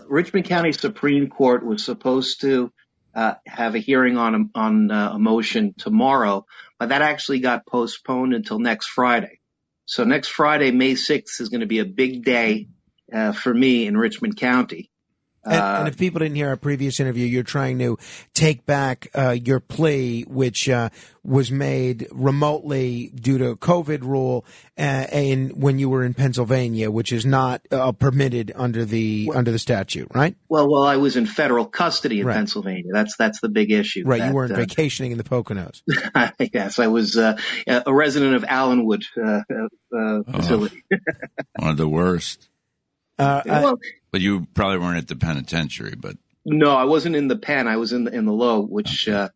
Richmond 0.07 0.45
County 0.45 0.71
Supreme 0.71 1.27
Court 1.27 1.65
was 1.65 1.83
supposed 1.83 2.39
to 2.39 2.71
uh, 3.15 3.35
have 3.47 3.75
a 3.75 3.79
hearing 3.79 4.17
on 4.17 4.35
a, 4.35 4.59
on 4.59 4.91
uh, 4.91 5.11
a 5.13 5.19
motion 5.19 5.73
tomorrow, 5.77 6.45
but 6.79 6.89
that 6.89 7.01
actually 7.01 7.39
got 7.39 7.65
postponed 7.65 8.33
until 8.33 8.59
next 8.59 8.87
Friday. 8.87 9.39
So 9.85 10.03
next 10.03 10.29
Friday, 10.29 10.71
May 10.71 10.93
6th, 10.93 11.41
is 11.41 11.49
going 11.49 11.61
to 11.61 11.67
be 11.67 11.79
a 11.79 11.85
big 11.85 12.23
day 12.23 12.67
uh, 13.11 13.33
for 13.33 13.53
me 13.53 13.87
in 13.87 13.97
Richmond 13.97 14.37
County. 14.37 14.90
And, 15.43 15.55
and, 15.55 15.87
if 15.87 15.97
people 15.97 16.19
didn't 16.19 16.35
hear 16.35 16.49
our 16.49 16.57
previous 16.57 16.99
interview, 16.99 17.25
you're 17.25 17.41
trying 17.41 17.79
to 17.79 17.97
take 18.35 18.63
back 18.65 19.07
uh, 19.15 19.31
your 19.31 19.59
plea, 19.59 20.21
which 20.27 20.69
uh, 20.69 20.89
was 21.23 21.51
made 21.51 22.07
remotely 22.11 23.11
due 23.15 23.39
to 23.39 23.55
COVID 23.55 24.03
rule, 24.03 24.45
uh, 24.77 24.81
and 24.81 25.61
when 25.61 25.79
you 25.79 25.89
were 25.89 26.03
in 26.03 26.13
Pennsylvania, 26.13 26.91
which 26.91 27.11
is 27.11 27.25
not 27.25 27.61
uh, 27.71 27.91
permitted 27.91 28.51
under 28.55 28.85
the 28.85 29.29
well, 29.29 29.37
under 29.39 29.51
the 29.51 29.57
statute, 29.57 30.09
right? 30.13 30.35
Well, 30.47 30.69
well, 30.69 30.83
I 30.83 30.97
was 30.97 31.15
in 31.15 31.25
federal 31.25 31.65
custody 31.65 32.19
in 32.19 32.27
right. 32.27 32.35
Pennsylvania. 32.35 32.91
That's 32.93 33.17
that's 33.17 33.41
the 33.41 33.49
big 33.49 33.71
issue. 33.71 34.03
Right, 34.05 34.19
that, 34.19 34.27
you 34.27 34.33
weren't 34.33 34.55
vacationing 34.55 35.11
in 35.11 35.17
the 35.17 35.23
Poconos. 35.23 35.81
yes, 36.53 36.77
I 36.77 36.87
was 36.87 37.17
uh, 37.17 37.37
a 37.67 37.93
resident 37.93 38.35
of 38.35 38.43
Allenwood 38.43 39.05
oh, 39.17 40.23
facility. 40.23 40.83
one 41.55 41.71
of 41.71 41.77
the 41.77 41.87
worst. 41.87 42.47
Uh, 43.17 43.41
well, 43.45 43.79
but 44.11 44.21
you 44.21 44.47
probably 44.53 44.79
weren't 44.79 44.97
at 44.97 45.07
the 45.07 45.15
penitentiary, 45.15 45.95
but 45.95 46.15
no, 46.45 46.75
I 46.75 46.85
wasn't 46.85 47.15
in 47.15 47.27
the 47.27 47.37
pen. 47.37 47.67
I 47.67 47.77
was 47.77 47.93
in 47.93 48.03
the 48.03 48.13
in 48.13 48.25
the 48.25 48.33
low, 48.33 48.61
which 48.61 49.07
okay. 49.07 49.17
uh, 49.17 49.29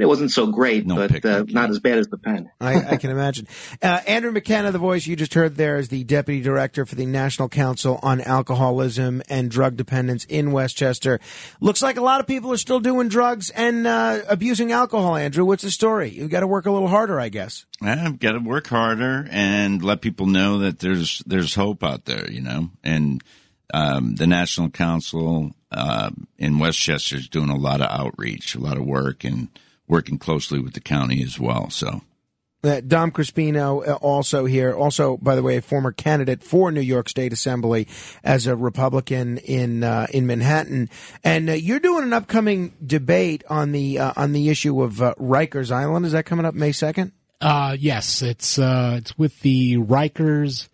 it 0.00 0.06
wasn't 0.06 0.30
so 0.30 0.46
great, 0.46 0.86
no 0.86 0.94
but 0.96 1.24
uh, 1.24 1.44
not 1.48 1.68
as 1.68 1.78
bad 1.78 1.98
as 1.98 2.08
the 2.08 2.16
pen. 2.16 2.50
I, 2.60 2.92
I 2.92 2.96
can 2.96 3.10
imagine. 3.10 3.46
Uh, 3.82 4.00
Andrew 4.06 4.30
McKenna, 4.30 4.72
the 4.72 4.78
voice 4.78 5.06
you 5.06 5.16
just 5.16 5.32
heard 5.32 5.56
there, 5.56 5.78
is 5.78 5.88
the 5.88 6.04
deputy 6.04 6.42
director 6.42 6.84
for 6.84 6.96
the 6.96 7.06
National 7.06 7.48
Council 7.48 7.98
on 8.02 8.20
Alcoholism 8.20 9.22
and 9.28 9.50
Drug 9.50 9.76
Dependence 9.76 10.26
in 10.26 10.52
Westchester. 10.52 11.18
Looks 11.60 11.80
like 11.80 11.96
a 11.96 12.02
lot 12.02 12.20
of 12.20 12.26
people 12.26 12.52
are 12.52 12.58
still 12.58 12.80
doing 12.80 13.08
drugs 13.08 13.48
and 13.50 13.86
uh, 13.86 14.20
abusing 14.28 14.70
alcohol. 14.70 15.16
Andrew, 15.16 15.46
what's 15.46 15.62
the 15.62 15.70
story? 15.70 16.10
You've 16.10 16.30
got 16.30 16.40
to 16.40 16.46
work 16.46 16.66
a 16.66 16.70
little 16.70 16.88
harder, 16.88 17.18
I 17.18 17.30
guess. 17.30 17.64
I've 17.80 18.18
got 18.18 18.32
to 18.32 18.40
work 18.40 18.66
harder 18.66 19.26
and 19.30 19.82
let 19.82 20.02
people 20.02 20.26
know 20.26 20.58
that 20.58 20.80
there's 20.80 21.22
there's 21.24 21.54
hope 21.54 21.82
out 21.82 22.04
there, 22.04 22.30
you 22.30 22.42
know, 22.42 22.68
and 22.84 23.22
um, 23.72 24.14
the 24.16 24.26
National 24.26 24.70
Council 24.70 25.52
uh, 25.70 26.10
in 26.38 26.58
Westchester 26.58 27.16
is 27.16 27.28
doing 27.28 27.50
a 27.50 27.56
lot 27.56 27.80
of 27.80 27.90
outreach, 27.90 28.54
a 28.54 28.60
lot 28.60 28.76
of 28.76 28.84
work, 28.84 29.24
and 29.24 29.48
working 29.86 30.18
closely 30.18 30.60
with 30.60 30.74
the 30.74 30.80
county 30.80 31.22
as 31.22 31.38
well. 31.38 31.70
So. 31.70 32.02
Uh, 32.62 32.82
Dom 32.86 33.10
Crispino 33.10 33.88
uh, 33.88 33.94
also 33.94 34.44
here, 34.44 34.74
also 34.74 35.16
by 35.16 35.34
the 35.34 35.42
way, 35.42 35.56
a 35.56 35.62
former 35.62 35.92
candidate 35.92 36.42
for 36.42 36.70
New 36.70 36.82
York 36.82 37.08
State 37.08 37.32
Assembly 37.32 37.88
as 38.22 38.46
a 38.46 38.54
Republican 38.54 39.38
in 39.38 39.82
uh, 39.82 40.06
in 40.12 40.26
Manhattan, 40.26 40.90
and 41.24 41.48
uh, 41.48 41.54
you're 41.54 41.80
doing 41.80 42.04
an 42.04 42.12
upcoming 42.12 42.74
debate 42.84 43.44
on 43.48 43.72
the 43.72 43.98
uh, 43.98 44.12
on 44.14 44.32
the 44.32 44.50
issue 44.50 44.82
of 44.82 45.00
uh, 45.00 45.14
Rikers 45.18 45.70
Island. 45.70 46.04
Is 46.04 46.12
that 46.12 46.26
coming 46.26 46.44
up 46.44 46.52
May 46.52 46.72
second? 46.72 47.12
yes, 47.40 48.20
it's 48.20 48.58
it's 48.58 49.16
with 49.16 49.40
the 49.40 49.78
Rikers 49.78 50.68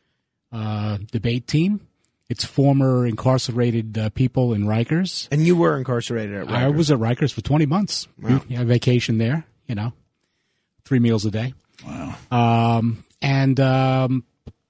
debate 1.12 1.46
team. 1.46 1.85
It's 2.28 2.44
former 2.44 3.06
incarcerated 3.06 3.96
uh, 3.96 4.10
people 4.10 4.52
in 4.52 4.64
Rikers. 4.64 5.28
And 5.30 5.46
you 5.46 5.56
were 5.56 5.78
incarcerated 5.78 6.34
at 6.34 6.46
Rikers. 6.48 6.56
I 6.56 6.68
was 6.68 6.90
at 6.90 6.98
Rikers 6.98 7.32
for 7.32 7.40
20 7.40 7.66
months. 7.66 8.08
Wow. 8.20 8.42
Yeah, 8.48 8.64
vacation 8.64 9.18
there, 9.18 9.46
you 9.66 9.74
know, 9.74 9.92
three 10.84 10.98
meals 10.98 11.24
a 11.24 11.30
day. 11.30 11.54
Wow. 11.86 12.16
Um, 12.30 13.04
and 13.22 13.60
um, 13.60 14.24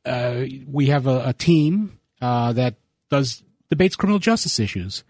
uh, 0.05 0.45
we 0.67 0.87
have 0.87 1.07
a, 1.07 1.29
a 1.29 1.33
team 1.33 1.99
uh, 2.21 2.53
that 2.53 2.75
does 3.11 3.43
debates 3.71 3.97
criminal 3.97 4.19
justice 4.19 4.61
issues. 4.61 5.03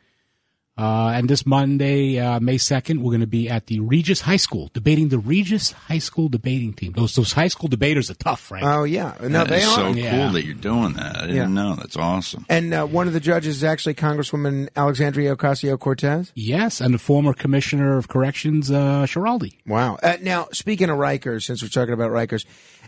Uh, 0.78 1.12
and 1.14 1.28
this 1.30 1.46
Monday, 1.46 2.18
uh, 2.18 2.38
May 2.38 2.56
2nd, 2.56 2.98
we're 2.98 3.10
going 3.10 3.20
to 3.20 3.26
be 3.26 3.48
at 3.48 3.66
the 3.66 3.80
Regis 3.80 4.20
High 4.20 4.36
School 4.36 4.70
debating 4.74 5.08
the 5.08 5.18
Regis 5.18 5.72
High 5.72 5.98
School 5.98 6.28
debating 6.28 6.74
team. 6.74 6.92
Those 6.92 7.14
those 7.14 7.32
high 7.32 7.48
school 7.48 7.68
debaters 7.68 8.10
are 8.10 8.14
tough, 8.14 8.40
Frank. 8.40 8.66
Oh, 8.66 8.84
yeah. 8.84 9.14
No, 9.22 9.28
that 9.28 9.48
they 9.48 9.58
is 9.62 9.68
are. 9.68 9.74
so 9.74 9.88
yeah. 9.92 10.10
cool 10.10 10.32
that 10.32 10.44
you're 10.44 10.54
doing 10.54 10.92
that. 10.94 11.16
I 11.16 11.20
didn't 11.22 11.36
Yeah. 11.36 11.46
know. 11.46 11.76
That's 11.76 11.96
awesome. 11.96 12.44
And 12.50 12.74
uh, 12.74 12.84
one 12.86 13.06
of 13.06 13.14
the 13.14 13.20
judges 13.20 13.56
is 13.56 13.64
actually 13.64 13.94
Congresswoman 13.94 14.68
Alexandria 14.76 15.34
Ocasio 15.34 15.78
Cortez. 15.78 16.30
Yes, 16.34 16.80
and 16.82 16.92
the 16.92 16.98
former 16.98 17.32
Commissioner 17.32 17.96
of 17.96 18.08
Corrections, 18.08 18.70
uh, 18.70 19.06
Schiraldi. 19.06 19.56
Wow. 19.66 19.98
Uh, 20.02 20.16
now, 20.20 20.48
speaking 20.52 20.90
of 20.90 20.98
Rikers, 20.98 21.44
since 21.44 21.62
we're 21.62 21.68
talking 21.68 21.94
about 21.94 22.10
Rikers, 22.10 22.44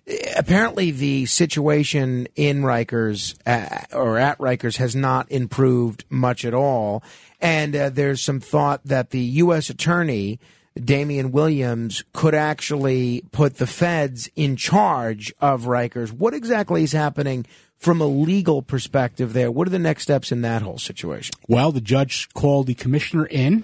eh, 0.07 0.35
apparently 0.37 0.91
the 0.91 1.25
situation 1.27 2.29
in 2.37 2.63
Rikers 2.63 3.35
uh, 3.47 3.97
or 3.97 4.19
at 4.19 4.37
Rikers 4.39 4.77
has 4.77 4.95
not 4.95 5.31
improved 5.33 6.05
much 6.11 6.45
at 6.45 6.53
all. 6.53 7.03
And 7.41 7.75
uh, 7.77 7.91
there's 7.91 8.21
some 8.23 8.41
thought 8.41 8.83
that 8.85 9.11
the 9.11 9.21
U.S. 9.21 9.71
Attorney, 9.71 10.41
Damian 10.77 11.31
Williams, 11.31 12.03
could 12.13 12.35
actually 12.35 13.23
put 13.33 13.57
the 13.59 13.67
feds 13.67 14.29
in 14.35 14.57
charge 14.57 15.33
of 15.41 15.63
Rikers. 15.65 16.11
What 16.11 16.35
exactly 16.35 16.83
is 16.83 16.93
happening 16.93 17.47
from 17.77 18.01
a 18.01 18.07
legal 18.07 18.61
perspective 18.63 19.33
there? 19.35 19.53
What 19.53 19.69
are 19.69 19.71
the 19.71 19.79
next 19.79 20.03
steps 20.03 20.33
in 20.33 20.43
that 20.43 20.63
whole 20.63 20.79
situation? 20.79 21.35
Well, 21.47 21.71
the 21.71 21.81
judge 21.81 22.29
called 22.35 22.67
the 22.67 22.75
commissioner 22.75 23.27
in, 23.27 23.63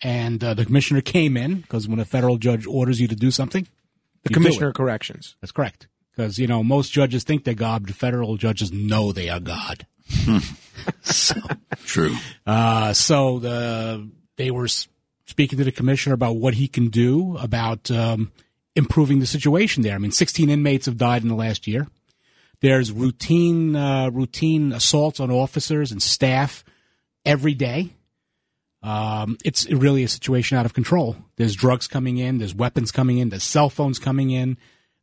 and 0.00 0.42
uh, 0.44 0.54
the 0.54 0.64
commissioner 0.64 1.00
came 1.00 1.36
in 1.36 1.56
because 1.62 1.88
when 1.88 1.98
a 1.98 2.04
federal 2.04 2.36
judge 2.36 2.64
orders 2.66 3.00
you 3.00 3.08
to 3.08 3.16
do 3.16 3.32
something, 3.32 3.64
The 4.22 4.30
you 4.30 4.34
do 4.34 4.34
Commissioner 4.34 4.66
it. 4.66 4.70
of 4.70 4.74
Corrections. 4.76 5.34
That's 5.40 5.50
correct. 5.52 5.88
Because 6.14 6.38
you 6.38 6.46
know 6.46 6.62
most 6.62 6.92
judges 6.92 7.24
think 7.24 7.42
they're 7.42 7.54
God, 7.54 7.86
but 7.86 7.94
federal 7.96 8.36
judges 8.36 8.70
know 8.70 9.10
they 9.10 9.28
are 9.28 9.40
God. 9.40 9.84
so 11.02 11.34
true. 11.84 12.14
Uh, 12.46 12.92
so 12.92 13.38
the 13.38 14.10
they 14.36 14.50
were 14.50 14.68
speaking 15.26 15.58
to 15.58 15.64
the 15.64 15.72
commissioner 15.72 16.14
about 16.14 16.36
what 16.36 16.54
he 16.54 16.68
can 16.68 16.88
do 16.88 17.36
about 17.38 17.90
um, 17.90 18.32
improving 18.74 19.20
the 19.20 19.26
situation 19.26 19.82
there. 19.82 19.94
I 19.94 19.98
mean, 19.98 20.10
16 20.10 20.50
inmates 20.50 20.86
have 20.86 20.96
died 20.96 21.22
in 21.22 21.28
the 21.28 21.34
last 21.34 21.66
year. 21.66 21.86
There's 22.60 22.90
routine 22.92 23.76
uh, 23.76 24.10
routine 24.10 24.72
assaults 24.72 25.20
on 25.20 25.30
officers 25.30 25.92
and 25.92 26.02
staff 26.02 26.64
every 27.24 27.54
day. 27.54 27.90
Um, 28.82 29.38
it's 29.44 29.70
really 29.70 30.04
a 30.04 30.08
situation 30.08 30.58
out 30.58 30.66
of 30.66 30.74
control. 30.74 31.16
There's 31.36 31.54
drugs 31.54 31.88
coming 31.88 32.18
in. 32.18 32.38
There's 32.38 32.54
weapons 32.54 32.92
coming 32.92 33.18
in. 33.18 33.30
There's 33.30 33.42
cell 33.42 33.70
phones 33.70 33.98
coming 33.98 34.30
in. 34.30 34.58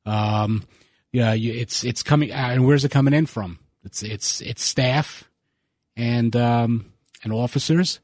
Um, 0.06 0.66
yeah, 1.12 1.34
you, 1.34 1.54
it's 1.54 1.84
it's 1.84 2.04
coming. 2.04 2.32
Uh, 2.32 2.50
and 2.52 2.66
where's 2.66 2.86
it 2.86 2.92
coming 2.92 3.14
in 3.14 3.26
from? 3.26 3.60
It's 3.84 4.04
it's 4.04 4.42
it's 4.42 4.64
staff 4.64 5.30
and 6.02 6.36
um, 6.36 6.92
and 7.24 7.32
officers, 7.32 8.00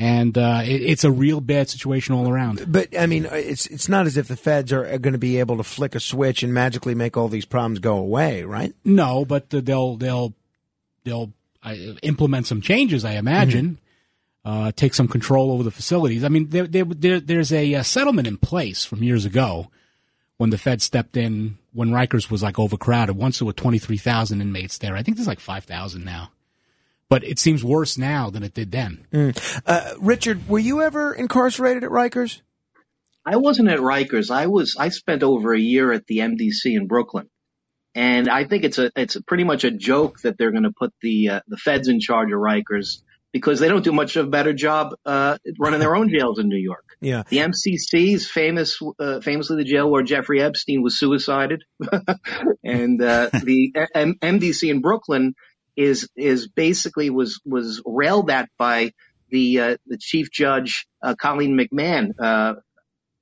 and 0.00 0.36
uh, 0.36 0.62
it, 0.64 0.82
it's 0.82 1.04
a 1.04 1.12
real 1.12 1.40
bad 1.40 1.70
situation 1.70 2.12
all 2.12 2.28
around. 2.28 2.64
But 2.66 2.98
I 2.98 3.06
mean, 3.06 3.28
it's 3.30 3.66
it's 3.66 3.88
not 3.88 4.06
as 4.06 4.16
if 4.16 4.26
the 4.26 4.36
feds 4.36 4.72
are 4.72 4.98
going 4.98 5.12
to 5.12 5.18
be 5.18 5.38
able 5.38 5.56
to 5.56 5.62
flick 5.62 5.94
a 5.94 6.00
switch 6.00 6.42
and 6.42 6.52
magically 6.52 6.94
make 6.94 7.16
all 7.16 7.28
these 7.28 7.44
problems 7.44 7.78
go 7.78 7.96
away, 7.96 8.42
right? 8.42 8.74
No, 8.84 9.24
but 9.24 9.54
uh, 9.54 9.60
they'll 9.62 9.96
they'll 9.96 10.34
they'll 11.04 11.32
uh, 11.62 11.74
implement 12.02 12.48
some 12.48 12.60
changes, 12.60 13.04
I 13.04 13.12
imagine. 13.12 13.78
Uh, 14.42 14.72
take 14.72 14.94
some 14.94 15.06
control 15.06 15.52
over 15.52 15.62
the 15.62 15.70
facilities. 15.70 16.24
I 16.24 16.28
mean, 16.28 16.48
there, 16.48 16.66
there, 16.66 16.86
there, 16.86 17.20
there's 17.20 17.52
a, 17.52 17.74
uh 17.74 17.82
settlement 17.82 18.26
in 18.26 18.38
place 18.38 18.86
from 18.86 19.02
years 19.02 19.26
ago 19.26 19.70
when 20.38 20.48
the 20.48 20.56
Fed 20.56 20.80
stepped 20.80 21.14
in 21.14 21.58
when 21.74 21.90
Rikers 21.90 22.30
was 22.30 22.42
like 22.42 22.58
overcrowded. 22.58 23.16
Once 23.16 23.38
there 23.38 23.44
were 23.44 23.52
23,000 23.52 24.40
inmates 24.40 24.78
there. 24.78 24.96
I 24.96 25.02
think 25.02 25.18
there's 25.18 25.28
like 25.28 25.40
5,000 25.40 26.02
now. 26.02 26.30
But 27.10 27.24
it 27.24 27.38
seems 27.38 27.62
worse 27.62 27.98
now 27.98 28.30
than 28.30 28.42
it 28.42 28.54
did 28.54 28.70
then. 28.70 29.04
Mm. 29.12 29.60
Uh, 29.66 29.94
Richard, 30.00 30.48
were 30.48 30.58
you 30.58 30.80
ever 30.80 31.12
incarcerated 31.12 31.84
at 31.84 31.90
Rikers? 31.90 32.40
I 33.26 33.36
wasn't 33.36 33.68
at 33.68 33.80
Rikers. 33.80 34.30
I 34.30 34.46
was. 34.46 34.76
I 34.78 34.88
spent 34.88 35.22
over 35.22 35.52
a 35.52 35.60
year 35.60 35.92
at 35.92 36.06
the 36.06 36.18
MDC 36.18 36.64
in 36.64 36.86
Brooklyn, 36.86 37.28
and 37.94 38.28
I 38.28 38.44
think 38.44 38.64
it's 38.64 38.78
a 38.78 38.90
it's 38.96 39.16
a 39.16 39.22
pretty 39.22 39.44
much 39.44 39.64
a 39.64 39.70
joke 39.70 40.20
that 40.20 40.38
they're 40.38 40.52
going 40.52 40.62
to 40.62 40.72
put 40.72 40.94
the 41.02 41.28
uh, 41.28 41.40
the 41.46 41.58
feds 41.58 41.88
in 41.88 42.00
charge 42.00 42.32
of 42.32 42.38
Rikers 42.38 43.02
because 43.32 43.60
they 43.60 43.68
don't 43.68 43.84
do 43.84 43.92
much 43.92 44.16
of 44.16 44.26
a 44.26 44.30
better 44.30 44.52
job 44.52 44.94
uh, 45.04 45.38
running 45.58 45.80
their 45.80 45.94
own 45.94 46.08
jails 46.16 46.38
in 46.38 46.48
New 46.48 46.58
York. 46.58 46.84
Yeah. 47.00 47.22
The 47.28 47.38
MCC 47.38 48.14
is 48.14 48.28
famous, 48.28 48.78
uh, 48.98 49.20
famously 49.20 49.56
the 49.56 49.64
jail 49.64 49.90
where 49.90 50.02
Jeffrey 50.02 50.42
Epstein 50.42 50.82
was 50.82 50.98
suicided, 50.98 51.62
and 52.64 53.02
uh, 53.02 53.30
the 53.32 53.72
M- 53.94 54.16
MDC 54.20 54.70
in 54.70 54.80
Brooklyn 54.80 55.34
is 55.80 56.08
is 56.16 56.48
basically 56.48 57.10
was 57.10 57.40
was 57.44 57.82
railed 57.86 58.30
at 58.30 58.48
by 58.58 58.92
the 59.30 59.60
uh, 59.60 59.76
the 59.86 59.98
chief 59.98 60.30
judge 60.30 60.86
uh, 61.02 61.14
Colleen 61.14 61.58
McMahon 61.58 62.12
uh, 62.18 62.54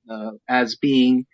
uh, 0.09 0.31
as 0.47 0.75
being 0.75 1.25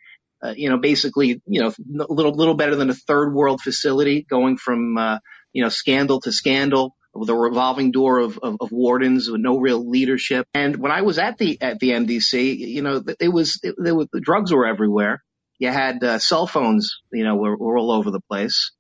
uh, 0.43 0.53
you 0.55 0.69
know, 0.69 0.77
basically, 0.77 1.41
you 1.47 1.61
know, 1.61 1.69
a 1.69 2.13
little 2.13 2.33
little 2.33 2.55
better 2.55 2.75
than 2.75 2.89
a 2.89 2.93
third 2.93 3.33
world 3.33 3.61
facility, 3.61 4.25
going 4.29 4.57
from 4.57 4.97
uh, 4.97 5.19
you 5.53 5.63
know 5.63 5.69
scandal 5.69 6.19
to 6.21 6.31
scandal 6.31 6.95
with 7.13 7.29
a 7.29 7.35
revolving 7.35 7.91
door 7.91 8.19
of, 8.19 8.37
of, 8.39 8.57
of, 8.59 8.71
wardens 8.73 9.31
with 9.31 9.39
no 9.39 9.57
real 9.57 9.89
leadership. 9.89 10.45
And 10.53 10.75
when 10.75 10.91
I 10.91 11.01
was 11.01 11.17
at 11.17 11.37
the 11.37 11.59
at 11.61 11.79
the 11.79 11.91
MDC, 11.91 12.57
you 12.57 12.81
know, 12.81 13.01
it 13.19 13.29
was 13.29 13.59
it, 13.63 13.75
was 13.77 14.07
the 14.11 14.19
drugs 14.19 14.53
were 14.53 14.67
everywhere. 14.67 15.23
You 15.57 15.69
had 15.69 16.03
uh, 16.03 16.19
cell 16.19 16.45
phones, 16.45 16.97
you 17.13 17.23
know, 17.23 17.37
were, 17.37 17.57
were 17.57 17.77
all 17.77 17.91
over 17.91 18.11
the 18.11 18.19
place. 18.29 18.71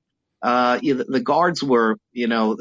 Uh, 0.45 0.79
you, 0.83 0.95
the, 0.95 1.05
the 1.05 1.21
guards 1.21 1.63
were, 1.63 1.97
you 2.13 2.27
know, 2.27 2.57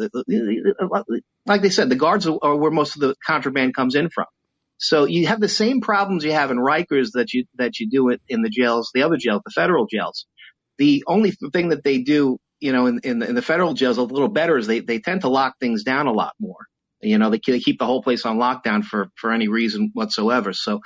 like 1.46 1.62
they 1.62 1.70
said, 1.70 1.90
the 1.90 1.96
guards 1.96 2.26
are, 2.26 2.38
are 2.42 2.56
where 2.56 2.72
most 2.72 2.96
of 2.96 3.02
the 3.02 3.14
contraband 3.26 3.76
comes 3.76 3.94
in 3.96 4.10
from. 4.10 4.26
So 4.78 5.06
you 5.06 5.28
have 5.28 5.40
the 5.40 5.50
same 5.50 5.82
problems 5.82 6.24
you 6.24 6.32
have 6.32 6.50
in 6.52 6.58
Rikers 6.58 7.12
that 7.14 7.34
you 7.34 7.46
that 7.56 7.80
you 7.80 7.90
do 7.90 8.10
it 8.10 8.22
in 8.28 8.42
the 8.42 8.50
jails, 8.50 8.92
the 8.94 9.04
other 9.04 9.18
jails, 9.18 9.42
the 9.44 9.52
federal 9.52 9.86
jails. 9.86 10.26
The 10.78 11.04
only 11.08 11.32
thing 11.52 11.70
that 11.70 11.84
they 11.84 12.00
do, 12.00 12.38
you 12.60 12.72
know, 12.72 12.86
in 12.86 13.00
in 13.04 13.20
the, 13.20 13.28
in 13.30 13.36
the 13.36 13.42
federal 13.42 13.74
jails 13.74 13.98
a 13.98 14.04
little 14.04 14.28
better 14.30 14.58
is 14.58 14.66
they 14.66 14.80
they 14.80 15.00
tend 15.00 15.22
to 15.22 15.30
lock 15.30 15.56
things 15.60 15.84
down 15.84 16.08
a 16.08 16.12
lot 16.12 16.34
more. 16.40 16.66
You 17.02 17.18
know, 17.18 17.30
they, 17.30 17.40
they 17.46 17.60
keep 17.60 17.80
the 17.80 17.86
whole 17.86 18.02
place 18.02 18.26
on 18.26 18.38
lockdown 18.38 18.84
for 18.84 19.10
for 19.16 19.32
any 19.32 19.48
reason 19.48 19.90
whatsoever. 19.94 20.54
So 20.54 20.80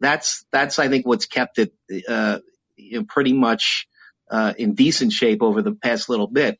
that's 0.00 0.46
that's 0.52 0.78
I 0.80 0.88
think 0.88 1.06
what's 1.06 1.26
kept 1.26 1.58
it 1.58 1.72
uh, 2.08 2.40
you 2.76 3.00
know, 3.00 3.06
pretty 3.08 3.32
much 3.34 3.86
uh, 4.30 4.54
in 4.56 4.74
decent 4.74 5.12
shape 5.12 5.42
over 5.42 5.62
the 5.62 5.72
past 5.72 6.08
little 6.08 6.26
bit. 6.26 6.58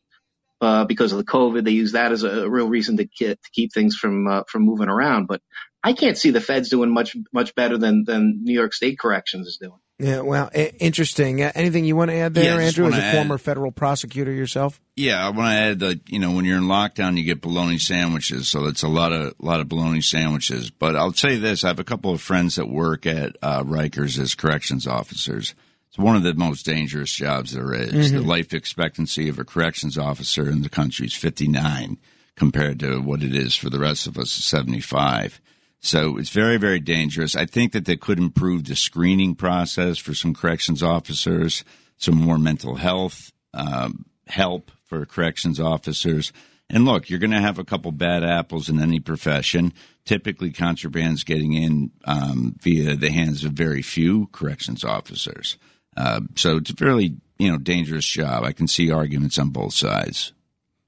Uh, 0.61 0.85
because 0.85 1.13
of 1.13 1.19
the 1.19 1.25
COVID, 1.25 1.65
they 1.65 1.73
use 1.73 1.93
that 1.93 2.13
as 2.13 2.23
a, 2.23 2.49
real 2.49 2.69
reason 2.69 2.97
to, 2.97 3.07
to 3.19 3.37
keep 3.53 3.73
things 3.73 3.97
from 3.97 4.27
uh, 4.27 4.43
from 4.49 4.63
moving 4.63 4.89
around. 4.89 5.27
But 5.27 5.43
I 5.83 5.93
can't 5.93 6.17
see 6.17 6.31
the 6.31 6.41
feds 6.41 6.71
doing 6.71 6.95
much 6.95 7.17
much 7.33 7.55
better 7.55 7.77
than 7.77 8.05
than 8.05 8.45
New 8.45 8.55
York 8.55 8.73
State 8.73 8.99
Corrections 8.99 9.47
is 9.47 9.59
doing. 9.59 9.79
Yeah, 9.99 10.21
well, 10.23 10.51
interesting. 10.53 11.41
Uh, 11.41 11.53
anything 11.55 11.85
you 11.85 11.95
want 11.95 12.11
to 12.11 12.17
add 12.17 12.35
there, 12.35 12.61
yeah, 12.61 12.67
Andrew, 12.67 12.87
as 12.87 12.95
a 12.95 13.03
add, 13.03 13.15
former 13.15 13.39
federal 13.39 13.71
prosecutor 13.71 14.33
yourself? 14.33 14.81
Yeah, 14.97 15.25
I 15.25 15.31
want 15.31 15.51
to 15.51 15.55
add 15.55 15.79
that 15.81 16.11
you 16.11 16.19
know 16.19 16.33
when 16.33 16.45
you're 16.45 16.57
in 16.57 16.65
lockdown, 16.65 17.17
you 17.17 17.23
get 17.23 17.41
bologna 17.41 17.79
sandwiches, 17.79 18.49
so 18.49 18.67
it's 18.67 18.83
a 18.83 18.89
lot 18.89 19.13
of 19.13 19.35
lot 19.39 19.61
of 19.61 19.69
bologna 19.69 20.01
sandwiches. 20.01 20.71
But 20.71 20.97
I'll 20.97 21.13
say 21.13 21.37
this: 21.37 21.63
I 21.63 21.69
have 21.69 21.79
a 21.79 21.85
couple 21.85 22.13
of 22.13 22.21
friends 22.21 22.57
that 22.57 22.69
work 22.69 23.07
at 23.07 23.37
uh, 23.41 23.63
Rikers 23.63 24.19
as 24.19 24.35
corrections 24.35 24.87
officers. 24.87 25.55
It's 25.95 25.99
one 26.01 26.17
of 26.17 26.25
the 26.25 26.35
most 26.35 26.67
dangerous 26.67 27.13
jobs 27.13 27.53
there 27.53 27.73
is. 27.73 27.93
Mm-hmm. 27.93 28.17
The 28.17 28.23
life 28.25 28.53
expectancy 28.53 29.29
of 29.29 29.39
a 29.39 29.45
corrections 29.45 29.97
officer 29.97 30.51
in 30.51 30.63
the 30.63 30.69
country 30.69 31.07
is 31.07 31.15
59 31.15 31.99
compared 32.35 32.81
to 32.81 33.01
what 33.01 33.23
it 33.23 33.33
is 33.33 33.55
for 33.55 33.71
the 33.71 33.79
rest 33.79 34.09
of 34.09 34.19
us, 34.19 34.33
75. 34.33 35.41
So 35.79 36.19
it's 36.19 36.31
very, 36.31 36.57
very 36.57 36.81
dangerous. 36.81 37.37
I 37.37 37.47
think 37.47 37.71
that 37.75 37.85
they 37.85 37.97
could 37.97 38.19
improve 38.19 38.65
the 38.65 38.75
screening 38.75 39.37
process 39.37 39.97
for 39.99 40.15
some 40.15 40.35
corrections 40.35 40.83
officers, 40.83 41.63
some 41.97 42.17
more 42.17 42.39
mental 42.39 42.75
health 42.75 43.31
um, 43.53 44.05
help 44.27 44.73
for 44.83 45.07
corrections 45.07 45.61
officers. 45.61 46.33
And 46.69 46.87
look, 46.87 47.09
you're 47.09 47.21
going 47.21 47.31
to 47.31 47.41
have 47.41 47.61
a 47.61 47.65
couple 47.65 47.93
bad 47.93 48.25
apples 48.25 48.69
in 48.69 48.81
any 48.81 48.99
profession. 48.99 49.73
Typically, 50.05 50.51
contraband's 50.51 51.23
getting 51.23 51.53
in 51.53 51.93
um, 52.05 52.57
via 52.61 52.97
the 52.97 53.13
hands 53.13 53.45
of 53.45 53.53
very 53.53 53.81
few 53.81 54.27
corrections 54.33 54.83
officers. 54.83 55.57
Uh, 55.97 56.21
so 56.35 56.59
it's 56.59 56.71
a 56.71 56.75
fairly 56.75 57.17
you 57.39 57.51
know 57.51 57.59
dangerous 57.59 58.07
job. 58.07 58.45
I 58.45 58.53
can 58.53 58.69
see 58.69 58.91
arguments 58.91 59.39
on 59.39 59.51
both 59.51 59.75
sides. 59.75 60.33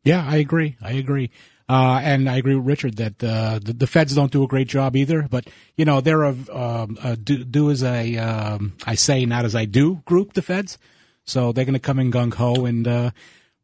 Yeah, 0.05 0.25
I 0.27 0.37
agree. 0.37 0.77
I 0.81 0.93
agree. 0.93 1.31
Uh, 1.69 2.01
and 2.03 2.29
I 2.31 2.37
agree 2.37 2.55
with 2.55 2.67
Richard 2.67 2.97
that 2.99 3.25
uh, 3.25 3.59
the, 3.61 3.73
the, 3.73 3.87
feds 3.89 4.15
don't 4.15 4.31
do 4.31 4.45
a 4.45 4.47
great 4.47 4.69
job 4.69 4.95
either. 4.95 5.27
But 5.29 5.49
you 5.77 5.85
know, 5.85 6.01
they're 6.01 6.23
a, 6.23 6.37
um, 6.53 6.97
a 7.03 7.17
do, 7.17 7.43
do, 7.43 7.73
as 7.73 7.83
I 7.83 8.15
um, 8.15 8.77
I 8.87 8.95
say, 8.95 9.27
not 9.27 9.45
as 9.45 9.57
I 9.57 9.65
do 9.65 10.03
group. 10.05 10.35
The 10.35 10.43
feds, 10.43 10.79
so 11.25 11.51
they're 11.51 11.65
going 11.65 11.75
to 11.75 11.81
come 11.81 11.99
in 11.99 12.13
gung 12.13 12.33
ho, 12.33 12.67
and 12.67 12.87
uh, 12.87 13.11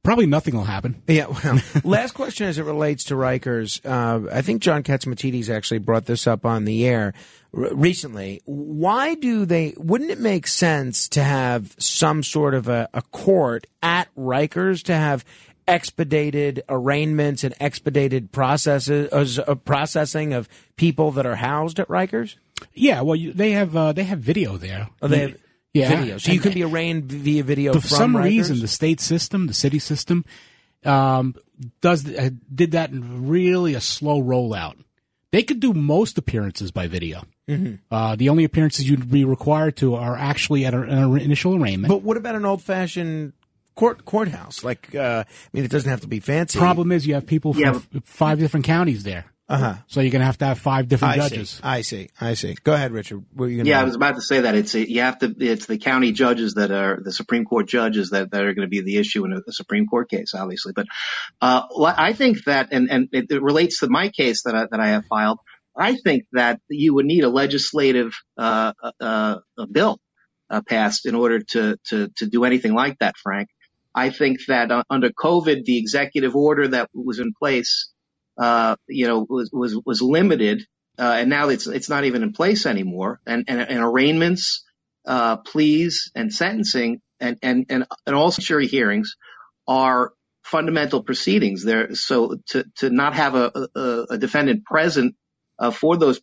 probably 0.03 0.27
nothing 0.27 0.55
will 0.55 0.65
happen. 0.65 1.03
Yeah. 1.09 1.27
Well, 1.27 1.61
last 1.85 2.13
question 2.13 2.47
as 2.47 2.59
it 2.59 2.65
relates 2.65 3.05
to 3.05 3.15
Rikers. 3.15 3.85
Uh, 3.85 4.29
I 4.33 4.43
think 4.43 4.63
John 4.63 4.83
Catsimatidis 4.83 5.49
actually 5.49 5.79
brought 5.79 6.07
this 6.07 6.27
up 6.27 6.47
on 6.47 6.65
the 6.65 6.87
air 6.87 7.13
r- 7.55 7.75
recently. 7.75 8.41
Why 8.45 9.15
do 9.15 9.45
they? 9.45 9.75
Wouldn't 9.77 10.11
it 10.11 10.21
make 10.21 10.47
sense 10.47 11.09
to 11.11 11.23
have 11.23 11.75
some 11.79 12.23
sort 12.23 12.55
of 12.55 12.69
a, 12.69 12.89
a 12.95 13.03
court 13.03 13.67
at 13.83 14.09
Rikers 14.17 14.83
to 14.85 14.95
have 14.95 15.25
expedited 15.69 16.63
arraignments 16.69 17.45
and 17.45 17.55
expedited 17.61 18.33
processes 18.33 19.39
uh, 19.39 19.55
processing 19.55 20.33
of 20.33 20.49
people 20.77 21.11
that 21.13 21.27
are 21.27 21.37
housed 21.37 21.79
at 21.79 21.89
Rikers? 21.89 22.37
Yeah, 22.75 23.03
well, 23.03 23.17
you, 23.17 23.33
they 23.33 23.53
have 23.53 23.77
uh, 23.77 23.93
they 23.93 24.05
have 24.05 24.21
video 24.21 24.57
there. 24.57 24.89
Oh, 25.03 25.09
they 25.09 25.19
have 25.21 25.37
yeah. 25.75 25.89
video, 25.89 26.19
so 26.19 26.31
and, 26.31 26.35
you 26.35 26.41
can 26.41 26.53
be 26.53 26.63
arraigned 26.63 27.11
via 27.11 27.43
video. 27.43 27.73
For 27.73 27.87
some 27.87 28.15
Rikers? 28.15 28.25
reason, 28.25 28.61
the 28.61 28.69
state 28.69 29.01
system, 29.01 29.47
the 29.47 29.55
city 29.55 29.79
system, 29.79 30.25
um, 30.85 31.35
does 31.81 32.09
uh, 32.09 32.31
did 32.53 32.73
that 32.73 32.91
in 32.91 33.29
really 33.29 33.75
a 33.75 33.81
slow 33.81 34.23
rollout. 34.23 34.77
They 35.31 35.43
could 35.43 35.61
do 35.61 35.73
most 35.73 36.19
appearances 36.19 36.71
by 36.71 36.89
video. 36.89 37.25
Mm-hmm. 37.49 37.77
Uh, 37.91 38.17
the 38.17 38.29
only 38.29 38.45
appearances 38.45 38.89
you'd 38.89 39.11
be 39.11 39.25
required 39.25 39.77
to 39.79 39.95
are 39.95 40.17
actually 40.17 40.67
at 40.67 40.75
an 40.75 41.19
initial 41.19 41.57
arraignment. 41.57 41.89
But 41.89 42.03
what 42.03 42.17
about 42.19 42.35
an 42.35 42.45
old 42.45 42.63
fashioned 42.63 43.33
court 43.75 44.05
courthouse. 44.05 44.65
Like, 44.65 44.95
uh, 44.95 45.25
I 45.27 45.49
mean, 45.53 45.65
it 45.65 45.71
doesn't 45.71 45.89
have 45.89 46.01
to 46.03 46.09
be 46.09 46.21
fancy. 46.21 46.59
Problem 46.59 46.93
is, 46.93 47.07
you 47.07 47.15
have 47.15 47.27
people 47.27 47.55
from 47.55 47.63
yeah. 47.63 48.01
five 48.05 48.39
different 48.39 48.67
counties 48.67 49.03
there. 49.05 49.27
Uh-huh. 49.53 49.75
So 49.87 50.01
you're 50.01 50.11
going 50.11 50.21
to 50.21 50.27
have 50.27 50.39
to 50.39 50.47
have 50.47 50.59
five 50.59 50.89
different 50.89 51.15
I 51.15 51.29
judges. 51.29 51.51
See. 51.51 51.61
I 51.63 51.81
see. 51.83 52.09
I 52.19 52.35
see. 52.35 52.57
Go 52.65 52.73
ahead, 52.73 52.91
Richard. 52.91 53.23
yeah, 53.39 53.81
I 53.81 53.85
was 53.85 53.95
about 53.95 54.15
to 54.15 54.23
say 54.23 54.41
that 54.41 54.55
it's 54.55 54.75
you 54.75 55.03
have 55.03 55.19
to. 55.19 55.35
It's 55.39 55.67
the 55.67 55.77
county 55.77 56.13
judges 56.13 56.55
that 56.55 56.71
are 56.71 56.99
the 57.03 57.13
Supreme 57.13 57.45
Court 57.45 57.69
judges 57.69 58.11
that, 58.11 58.31
that 58.31 58.41
are 58.41 58.55
going 58.55 58.67
to 58.67 58.71
be 58.71 58.81
the 58.81 58.97
issue 58.97 59.27
in 59.27 59.35
a, 59.35 59.41
a 59.47 59.53
Supreme 59.53 59.87
Court 59.87 60.09
case, 60.09 60.33
obviously. 60.35 60.73
But 60.75 60.87
uh, 61.43 61.63
I 61.85 62.15
think 62.15 62.45
that, 62.45 62.69
and 62.73 62.91
and 62.91 63.09
it, 63.13 63.31
it 63.31 63.43
relates 63.43 63.81
to 63.81 63.89
my 63.91 64.09
case 64.09 64.45
that 64.45 64.55
I, 64.55 64.67
that 64.71 64.81
I 64.81 64.89
have 64.89 65.05
filed. 65.05 65.39
I 65.77 65.97
think 65.97 66.25
that 66.33 66.61
you 66.69 66.95
would 66.95 67.07
need 67.07 67.25
a 67.25 67.29
legislative 67.29 68.13
uh, 68.39 68.73
uh, 69.01 69.37
a 69.59 69.67
bill 69.67 69.99
uh, 70.49 70.63
passed 70.63 71.05
in 71.05 71.15
order 71.15 71.41
to 71.41 71.77
to 71.89 72.09
to 72.17 72.27
do 72.27 72.45
anything 72.45 72.73
like 72.73 72.99
that, 73.01 73.17
Frank. 73.17 73.49
I 73.95 74.11
think 74.11 74.39
that 74.49 74.71
uh, 74.71 74.85
under 74.89 75.11
COVID, 75.11 75.65
the 75.65 75.79
executive 75.79 76.35
order 76.35 76.69
that 76.69 76.89
was 76.95 77.19
in 77.19 77.33
place, 77.39 77.92
uh, 78.39 78.77
you 78.89 79.07
know, 79.07 79.27
was, 79.29 79.51
was, 79.53 79.79
was 79.85 80.03
limited. 80.03 80.65
Uh, 80.99 81.17
and 81.19 81.31
now 81.31 81.49
it's, 81.49 81.67
it's 81.67 81.89
not 81.89 82.05
even 82.05 82.23
in 82.23 82.33
place 82.33 82.67
anymore. 82.67 83.21
And, 83.27 83.45
and, 83.49 83.61
and 83.61 83.81
arraignments, 83.81 84.65
uh, 85.07 85.39
pleas 85.39 86.11
and 86.15 86.33
sentencing 86.33 87.01
and, 87.19 87.39
and, 87.43 87.67
and, 87.71 87.87
and 88.07 88.17
all 88.17 88.31
jury 88.31 88.67
hearings 88.67 89.17
are 89.67 90.13
fundamental 90.43 91.03
proceedings 91.03 91.65
there. 91.65 91.95
So 91.95 92.39
to, 92.49 92.65
to 92.77 92.91
not 92.91 93.15
have 93.15 93.35
a, 93.35 93.69
a, 93.75 94.07
a 94.11 94.19
defendant 94.19 94.65
present 94.65 95.15
uh, 95.59 95.71
for 95.71 95.97
those 95.97 96.21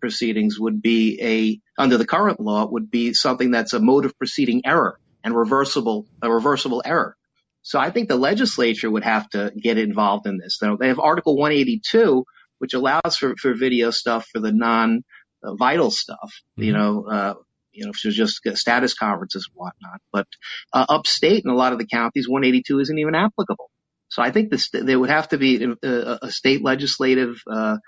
proceedings 0.00 0.58
would 0.58 0.82
be 0.82 1.18
a, 1.22 1.82
under 1.82 1.96
the 1.96 2.06
current 2.06 2.40
law, 2.40 2.66
would 2.66 2.90
be 2.90 3.14
something 3.14 3.50
that's 3.50 3.72
a 3.72 3.80
mode 3.80 4.04
of 4.04 4.16
proceeding 4.18 4.66
error 4.66 4.98
and 5.24 5.34
reversible, 5.34 6.06
a 6.20 6.30
reversible 6.30 6.82
error. 6.84 7.16
So 7.62 7.78
I 7.78 7.90
think 7.90 8.08
the 8.08 8.16
legislature 8.16 8.90
would 8.90 9.04
have 9.04 9.28
to 9.30 9.52
get 9.56 9.78
involved 9.78 10.26
in 10.26 10.38
this. 10.38 10.58
They 10.58 10.88
have 10.88 10.98
Article 10.98 11.36
182, 11.36 12.24
which 12.58 12.74
allows 12.74 13.16
for, 13.18 13.34
for 13.36 13.54
video 13.54 13.90
stuff 13.90 14.26
for 14.32 14.40
the 14.40 14.52
non 14.52 15.04
vital 15.44 15.90
stuff, 15.90 16.18
mm-hmm. 16.58 16.62
you 16.64 16.72
know, 16.72 17.06
uh, 17.06 17.34
you 17.72 17.84
know, 17.84 17.90
if 17.90 18.02
there's 18.02 18.16
just 18.16 18.42
status 18.58 18.94
conferences 18.94 19.48
and 19.48 19.54
whatnot. 19.54 20.00
But 20.12 20.26
uh, 20.72 20.86
upstate 20.88 21.44
in 21.44 21.50
a 21.50 21.54
lot 21.54 21.72
of 21.72 21.78
the 21.78 21.86
counties, 21.86 22.28
182 22.28 22.80
isn't 22.80 22.98
even 22.98 23.14
applicable. 23.14 23.70
So 24.08 24.22
I 24.22 24.30
think 24.30 24.50
this, 24.50 24.68
there 24.70 25.00
would 25.00 25.08
have 25.08 25.28
to 25.30 25.38
be 25.38 25.64
a, 25.82 26.18
a 26.22 26.30
state 26.30 26.62
legislative 26.62 27.40
uh, 27.50 27.78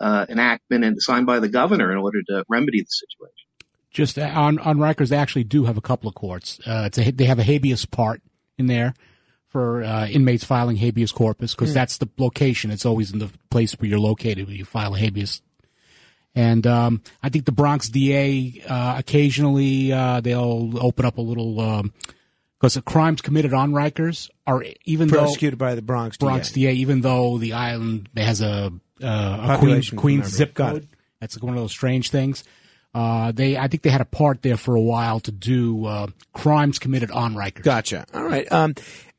uh, 0.00 0.26
enactment 0.28 0.84
and 0.84 1.02
signed 1.02 1.26
by 1.26 1.40
the 1.40 1.48
governor 1.48 1.92
in 1.92 1.98
order 1.98 2.22
to 2.28 2.44
remedy 2.48 2.80
the 2.80 2.86
situation 2.86 3.46
just 3.96 4.18
on 4.18 4.58
on 4.58 4.76
Rikers, 4.76 5.08
they 5.08 5.16
actually 5.16 5.44
do 5.44 5.64
have 5.64 5.78
a 5.78 5.80
couple 5.80 6.06
of 6.06 6.14
courts. 6.14 6.60
Uh, 6.66 6.90
a, 6.94 7.10
they 7.10 7.24
have 7.24 7.38
a 7.38 7.42
habeas 7.42 7.86
part 7.86 8.20
in 8.58 8.66
there 8.66 8.92
for 9.56 9.82
uh, 9.82 10.06
inmates 10.06 10.44
filing 10.44 10.76
habeas 10.76 11.12
corpus 11.12 11.54
because 11.54 11.70
mm. 11.70 11.74
that's 11.74 11.96
the 11.96 12.06
location. 12.18 12.70
It's 12.70 12.84
always 12.84 13.10
in 13.10 13.20
the 13.20 13.30
place 13.48 13.72
where 13.72 13.88
you're 13.88 13.98
located 13.98 14.46
when 14.46 14.56
you 14.56 14.66
file 14.66 14.94
a 14.94 14.98
habeas. 14.98 15.40
And 16.34 16.66
um, 16.66 17.00
I 17.22 17.30
think 17.30 17.46
the 17.46 17.52
Bronx 17.52 17.88
DA 17.88 18.62
uh, 18.68 18.96
occasionally 18.98 19.94
uh, 19.94 20.20
they'll 20.20 20.78
open 20.78 21.06
up 21.06 21.16
a 21.16 21.22
little 21.22 21.54
because 21.54 22.76
um, 22.76 22.80
the 22.80 22.82
crimes 22.82 23.22
committed 23.22 23.54
on 23.54 23.72
Rikers 23.72 24.28
are 24.46 24.62
even 24.84 25.08
prosecuted 25.08 25.58
though, 25.58 25.64
by 25.64 25.74
the 25.74 25.80
Bronx 25.80 26.18
Bronx 26.18 26.52
DA. 26.52 26.74
DA, 26.74 26.80
even 26.80 27.00
though 27.00 27.38
the 27.38 27.54
island 27.54 28.10
has 28.14 28.42
a, 28.42 28.70
uh, 29.02 29.56
a 29.56 29.58
Queens, 29.58 29.88
Queens 29.88 30.26
zip 30.26 30.52
code. 30.52 30.86
That's 31.18 31.40
one 31.40 31.54
of 31.54 31.58
those 31.58 31.72
strange 31.72 32.10
things. 32.10 32.44
Uh, 32.96 33.30
they, 33.30 33.58
I 33.58 33.68
think 33.68 33.82
they 33.82 33.90
had 33.90 34.00
a 34.00 34.06
part 34.06 34.40
there 34.40 34.56
for 34.56 34.74
a 34.74 34.80
while 34.80 35.20
to 35.20 35.30
do 35.30 35.84
uh, 35.84 36.06
crimes 36.32 36.78
committed 36.78 37.10
on 37.10 37.34
Rikers. 37.34 37.62
Gotcha. 37.62 38.06
All 38.14 38.24
right. 38.24 38.50
Um, 38.50 38.74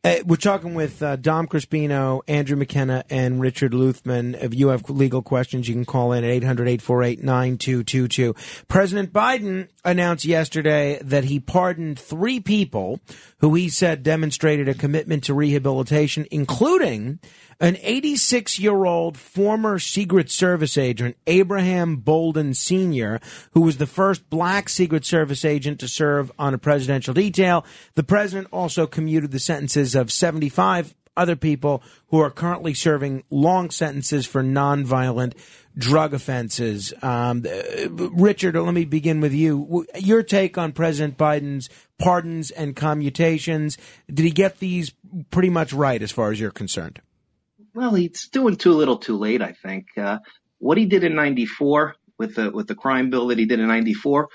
Uh, 0.08 0.24
we're 0.26 0.38
talking 0.38 0.74
with 0.74 1.04
uh, 1.04 1.18
Dom 1.18 1.48
Crispino, 1.48 2.22
Andrew 2.30 2.56
McKenna, 2.56 3.04
and 3.10 3.42
Richard 3.42 3.74
Luthmann. 3.74 4.42
If 4.42 4.56
you 4.56 4.70
have 4.70 4.90
legal 4.90 5.22
questions, 5.22 5.68
you 5.68 5.74
can 5.74 5.84
call 5.84 6.14
in 6.14 6.24
at 6.24 6.30
800 6.30 6.70
848 6.70 7.22
9222. 7.26 8.34
President 8.70 9.12
Biden 9.12 9.68
announced 9.84 10.24
yesterday 10.24 10.98
that 11.02 11.26
he 11.26 11.42
pardoned 11.42 12.00
three 12.00 12.40
people 12.40 13.02
who 13.40 13.54
he 13.56 13.68
said 13.68 14.02
demonstrated 14.02 14.70
a 14.70 14.74
commitment 14.74 15.26
to 15.26 15.34
rehabilitation, 15.34 16.26
including 16.32 17.20
an 17.60 17.78
86 17.82 18.60
year 18.60 18.86
old 18.86 19.18
former 19.18 19.80
Secret 19.80 20.30
Service 20.30 20.78
agent, 20.78 21.18
Abraham 21.26 21.98
Bolden 21.98 22.54
Sr., 22.54 23.20
who 23.52 23.62
was 23.62 23.78
the 23.78 23.88
first 23.88 24.30
black 24.30 24.70
Secret 24.70 25.06
Service 25.06 25.44
agent 25.44 25.80
to 25.80 25.88
serve 25.88 26.32
on 26.38 26.54
a 26.54 26.58
presidential 26.58 27.14
detail. 27.14 27.66
The 27.96 28.04
president 28.04 28.48
also 28.52 28.86
commuted 28.86 29.32
the 29.32 29.40
sentences 29.40 29.96
of 29.96 30.12
75 30.12 30.94
other 31.16 31.36
people 31.36 31.82
who 32.10 32.20
are 32.20 32.30
currently 32.30 32.76
serving 32.76 33.24
long 33.32 33.72
sentences 33.72 34.28
for 34.28 34.44
nonviolent 34.44 35.34
drug 35.76 36.14
offenses. 36.14 36.94
Um, 37.02 37.44
uh, 37.46 37.90
Richard, 37.90 38.56
let 38.56 38.74
me 38.74 38.86
begin 38.86 39.20
with 39.20 39.34
you. 39.34 39.86
Your 39.98 40.22
take 40.22 40.58
on 40.58 40.72
President 40.72 41.18
Biden's 41.18 41.70
pardons 41.98 42.52
and 42.52 42.76
commutations. 42.76 43.78
Did 44.08 44.26
he 44.26 44.32
get 44.32 44.60
these 44.60 44.94
pretty 45.32 45.50
much 45.50 45.74
right 45.74 46.02
as 46.02 46.12
far 46.12 46.32
as 46.32 46.40
you're 46.40 46.52
concerned? 46.52 47.02
Well, 47.78 47.94
he's 47.94 48.30
doing 48.30 48.56
too 48.56 48.74
little, 48.74 48.98
too 48.98 49.18
late. 49.18 49.40
I 49.44 49.52
think 49.52 49.86
uh, 49.98 50.18
what 50.58 50.80
he 50.80 50.88
did 50.88 51.04
in 51.04 51.14
'94 51.14 51.94
with 52.18 52.34
the 52.34 52.50
with 52.50 52.66
the 52.66 52.74
crime 52.74 53.12
bill 53.12 53.28
that 53.28 53.38
he 53.38 53.46
did 53.46 53.60
in 53.60 53.68
'94 53.68 54.30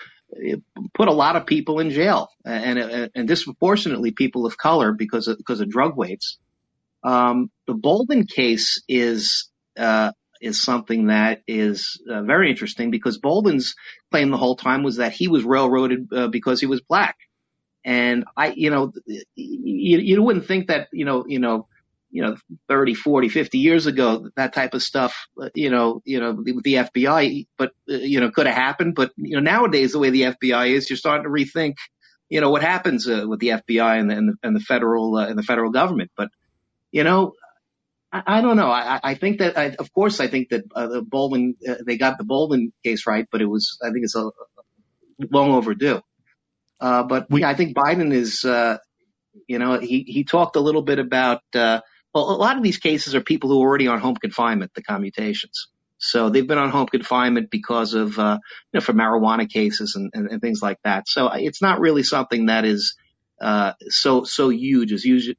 put 0.95 1.09
a 1.09 1.13
lot 1.13 1.35
of 1.35 1.45
people 1.45 1.81
in 1.81 1.91
jail, 1.91 2.29
and 2.45 2.79
and, 2.79 3.11
and 3.13 3.27
disproportionately 3.27 4.13
people 4.13 4.47
of 4.47 4.57
color 4.57 4.93
because 4.93 5.27
of 5.27 5.39
because 5.39 5.61
of 5.61 5.69
drug 5.69 5.97
weights. 5.97 6.39
Um, 7.03 7.51
the 7.67 7.75
Bolden 7.75 8.27
case 8.27 8.81
is 8.89 9.51
uh, 9.77 10.13
is 10.41 10.63
something 10.63 11.09
that 11.09 11.43
is 11.49 12.01
uh, 12.09 12.23
very 12.23 12.49
interesting 12.49 12.93
because 12.93 13.19
Bolden's 13.19 13.75
claim 14.13 14.31
the 14.31 14.37
whole 14.37 14.55
time 14.55 14.85
was 14.85 14.99
that 14.99 15.15
he 15.15 15.27
was 15.27 15.43
railroaded 15.43 16.07
uh, 16.13 16.29
because 16.29 16.61
he 16.61 16.67
was 16.67 16.81
black, 16.81 17.17
and 17.85 18.25
I, 18.37 18.53
you 18.53 18.71
know, 18.71 18.93
you, 19.35 19.99
you 19.99 20.23
wouldn't 20.23 20.47
think 20.47 20.69
that 20.69 20.87
you 20.93 21.05
know, 21.05 21.25
you 21.27 21.41
know 21.41 21.67
you 22.13 22.23
know, 22.23 22.37
30, 22.69 22.95
40, 22.95 23.31
50 23.31 23.59
years 23.59 23.87
ago, 23.87 24.29
that 24.37 24.53
type 24.53 24.75
of 24.75 24.83
stuff, 24.83 25.27
uh, 25.41 25.49
you 25.55 25.71
know, 25.71 26.03
you 26.05 26.21
know, 26.21 26.33
with 26.33 26.63
the 26.63 26.75
FBI, 26.75 27.47
but, 27.57 27.73
uh, 27.91 27.95
you 27.95 28.21
know, 28.21 28.31
could 28.31 28.47
have 28.47 28.55
happened. 28.55 28.95
But, 28.95 29.13
you 29.17 29.37
know, 29.37 29.41
nowadays, 29.41 29.93
the 29.93 29.99
way 29.99 30.11
the 30.11 30.23
FBI 30.23 30.73
is, 30.73 30.91
you're 30.91 30.99
starting 30.99 31.25
to 31.25 31.31
rethink, 31.31 31.77
you 32.29 32.43
know, 32.43 32.51
what 32.51 32.61
happens 32.63 33.09
uh, 33.09 33.25
with 33.27 33.41
the 33.41 33.49
FBI 33.49 33.99
and 33.99 34.11
the, 34.11 34.15
and 34.15 34.29
the, 34.29 34.35
and 34.43 34.55
the 34.55 34.61
federal, 34.61 35.17
uh, 35.17 35.27
and 35.27 35.39
the 35.39 35.43
federal 35.43 35.71
government. 35.71 36.11
But, 36.15 36.29
you 36.91 37.03
know, 37.03 37.33
I, 38.13 38.23
I 38.27 38.41
don't 38.43 38.59
know. 38.59 38.71
I, 38.71 39.01
I 39.03 39.15
think 39.15 39.39
that, 39.39 39.57
I, 39.57 39.75
of 39.79 39.91
course, 39.95 40.21
I 40.21 40.27
think 40.27 40.51
that 40.51 40.65
uh, 40.77 40.89
the 40.89 41.03
Bolden, 41.03 41.57
uh, 41.67 41.77
they 41.87 41.97
got 41.97 42.19
the 42.19 42.25
Bolden 42.25 42.75
case 42.85 43.07
right, 43.07 43.27
but 43.33 43.41
it 43.41 43.47
was, 43.47 43.79
I 43.83 43.91
think 43.91 44.05
it's 44.05 44.17
a, 44.17 44.31
long 45.31 45.53
overdue. 45.53 46.03
Uh, 46.79 47.05
but 47.05 47.31
we, 47.31 47.41
yeah, 47.41 47.49
I 47.49 47.55
think 47.55 47.75
Biden 47.75 48.13
is, 48.13 48.45
uh, 48.45 48.77
you 49.47 49.59
know, 49.59 49.79
he, 49.79 50.03
he 50.03 50.25
talked 50.25 50.57
a 50.57 50.61
little 50.61 50.83
bit 50.83 50.99
about, 50.99 51.41
uh, 51.55 51.81
well, 52.15 52.31
a 52.31 52.37
lot 52.37 52.57
of 52.57 52.63
these 52.63 52.79
cases 52.79 53.15
are 53.15 53.21
people 53.21 53.51
who 53.51 53.63
are 53.63 53.67
already 53.67 53.89
on 53.89 54.01
home 54.01 54.17
confinement, 54.17 54.73
the 54.75 54.83
commutations. 54.83 55.69
So 55.99 56.31
they've 56.31 56.47
been 56.47 56.59
on 56.59 56.71
home 56.71 56.89
confinement 56.89 57.51
because 57.51 57.95
of, 57.95 58.19
uh, 58.19 58.39
you 58.73 58.79
know, 58.79 58.81
for 58.81 58.93
marijuana 58.93 59.49
cases 59.49 59.95
and, 59.95 60.11
and, 60.15 60.29
and 60.29 60.41
things 60.43 60.61
like 60.61 60.79
that. 60.85 61.09
So 61.09 61.29
it's 61.29 61.63
not 61.63 61.81
really 61.81 62.03
something 62.03 62.47
that 62.47 62.65
is, 62.65 62.97
uh, 63.41 63.73
so, 63.89 64.25
so 64.25 64.49
huge 64.49 64.93
as 64.93 65.05
huge, 65.05 65.31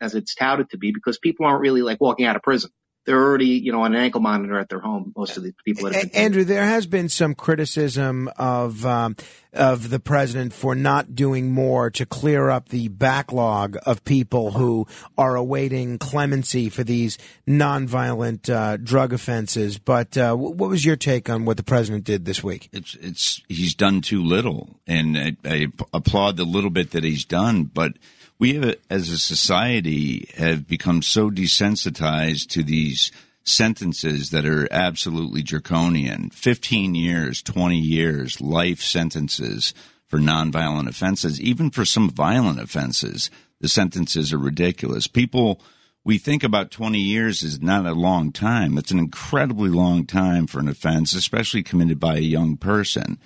as 0.00 0.14
it's 0.14 0.34
touted 0.34 0.70
to 0.70 0.78
be 0.78 0.92
because 0.92 1.18
people 1.18 1.46
aren't 1.46 1.60
really 1.60 1.82
like 1.82 2.00
walking 2.00 2.26
out 2.26 2.36
of 2.36 2.42
prison 2.42 2.70
they're 3.04 3.20
already, 3.20 3.46
you 3.46 3.72
know, 3.72 3.82
on 3.82 3.94
an 3.94 4.00
ankle 4.00 4.20
monitor 4.20 4.58
at 4.58 4.68
their 4.68 4.80
home. 4.80 5.12
Most 5.16 5.36
of 5.36 5.42
the 5.42 5.52
people. 5.64 5.84
That 5.84 5.94
have 5.94 6.12
been 6.12 6.22
Andrew, 6.22 6.44
there 6.44 6.64
has 6.64 6.86
been 6.86 7.08
some 7.08 7.34
criticism 7.34 8.30
of 8.36 8.86
um, 8.86 9.16
of 9.52 9.90
the 9.90 9.98
president 9.98 10.52
for 10.52 10.74
not 10.74 11.14
doing 11.14 11.50
more 11.50 11.90
to 11.90 12.06
clear 12.06 12.48
up 12.48 12.68
the 12.68 12.88
backlog 12.88 13.76
of 13.84 14.04
people 14.04 14.52
who 14.52 14.86
are 15.18 15.36
awaiting 15.36 15.98
clemency 15.98 16.68
for 16.68 16.84
these 16.84 17.18
nonviolent 17.46 18.48
uh, 18.48 18.76
drug 18.76 19.12
offenses. 19.12 19.78
But 19.78 20.16
uh, 20.16 20.34
what 20.34 20.70
was 20.70 20.84
your 20.84 20.96
take 20.96 21.28
on 21.28 21.44
what 21.44 21.56
the 21.56 21.64
president 21.64 22.04
did 22.04 22.24
this 22.24 22.42
week? 22.42 22.68
It's 22.72 22.94
it's 23.00 23.42
he's 23.48 23.74
done 23.74 24.00
too 24.00 24.22
little, 24.22 24.80
and 24.86 25.18
I, 25.18 25.36
I 25.44 25.66
applaud 25.92 26.36
the 26.36 26.44
little 26.44 26.70
bit 26.70 26.92
that 26.92 27.04
he's 27.04 27.24
done, 27.24 27.64
but 27.64 27.94
we 28.42 28.54
have, 28.54 28.74
as 28.90 29.08
a 29.08 29.18
society 29.18 30.28
have 30.34 30.66
become 30.66 31.00
so 31.00 31.30
desensitized 31.30 32.48
to 32.48 32.64
these 32.64 33.12
sentences 33.44 34.30
that 34.30 34.44
are 34.44 34.66
absolutely 34.72 35.44
draconian. 35.44 36.28
15 36.30 36.96
years 36.96 37.40
20 37.40 37.78
years 37.78 38.40
life 38.40 38.80
sentences 38.80 39.72
for 40.08 40.18
nonviolent 40.18 40.88
offenses 40.88 41.40
even 41.40 41.70
for 41.70 41.84
some 41.84 42.10
violent 42.10 42.58
offenses. 42.58 43.30
The 43.60 43.68
sentences 43.68 44.32
are 44.32 44.38
ridiculous. 44.38 45.06
People 45.06 45.60
we 46.02 46.18
think 46.18 46.42
about 46.42 46.72
20 46.72 46.98
years 46.98 47.44
is 47.44 47.62
not 47.62 47.86
a 47.86 47.92
long 47.92 48.32
time. 48.32 48.76
It's 48.76 48.90
an 48.90 48.98
incredibly 48.98 49.70
long 49.70 50.04
time 50.04 50.48
for 50.48 50.58
an 50.58 50.66
offense 50.66 51.14
especially 51.14 51.62
committed 51.62 52.00
by 52.00 52.16
a 52.16 52.20
young 52.36 52.56
person. 52.56 53.20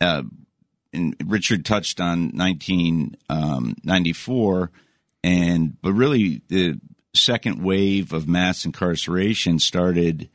Uh, 0.00 0.22
and 0.94 1.16
Richard 1.24 1.64
touched 1.64 2.00
on 2.00 2.36
1994, 2.36 4.62
um, 4.62 4.70
and 5.22 5.80
but 5.82 5.92
really 5.92 6.42
the 6.48 6.80
second 7.14 7.62
wave 7.62 8.12
of 8.12 8.28
mass 8.28 8.64
incarceration 8.64 9.58
started 9.58 10.28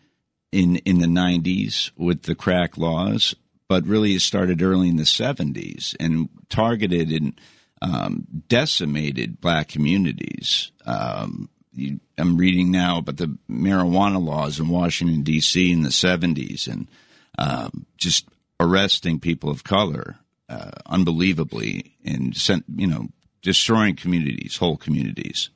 in 0.51 0.77
in 0.77 0.99
the 0.99 1.07
90s 1.07 1.91
with 1.95 2.23
the 2.23 2.35
crack 2.35 2.77
laws, 2.77 3.35
but 3.67 3.85
really 3.85 4.13
it 4.13 4.21
started 4.21 4.61
early 4.61 4.89
in 4.89 4.97
the 4.97 5.03
70s 5.03 5.95
and 5.99 6.29
targeted 6.49 7.11
and 7.11 7.39
um, 7.81 8.25
decimated 8.47 9.39
black 9.39 9.69
communities. 9.69 10.71
Um, 10.85 11.49
you, 11.73 11.99
I'm 12.17 12.37
reading 12.37 12.71
now 12.71 12.97
about 12.97 13.17
the 13.17 13.37
marijuana 13.49 14.21
laws 14.21 14.59
in 14.59 14.69
Washington 14.69 15.21
D.C. 15.21 15.71
in 15.71 15.83
the 15.83 15.89
70s 15.89 16.67
and 16.67 16.89
um, 17.37 17.85
just 17.95 18.27
arresting 18.59 19.19
people 19.19 19.49
of 19.49 19.63
color 19.63 20.17
uh, 20.49 20.71
unbelievably 20.87 21.95
and 22.03 22.35
sent, 22.35 22.65
you 22.75 22.87
know, 22.87 23.09
destroying 23.41 23.95
communities, 23.95 24.57
whole 24.57 24.77
communities. 24.77 25.49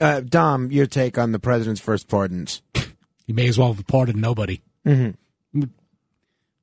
Uh, 0.00 0.20
Dom, 0.20 0.70
your 0.70 0.86
take 0.86 1.18
on 1.18 1.32
the 1.32 1.38
president's 1.38 1.80
first 1.80 2.08
pardons? 2.08 2.62
He 3.26 3.32
may 3.32 3.48
as 3.48 3.58
well 3.58 3.74
have 3.74 3.86
pardoned 3.86 4.20
nobody. 4.20 4.62
Mm-hmm. 4.86 5.64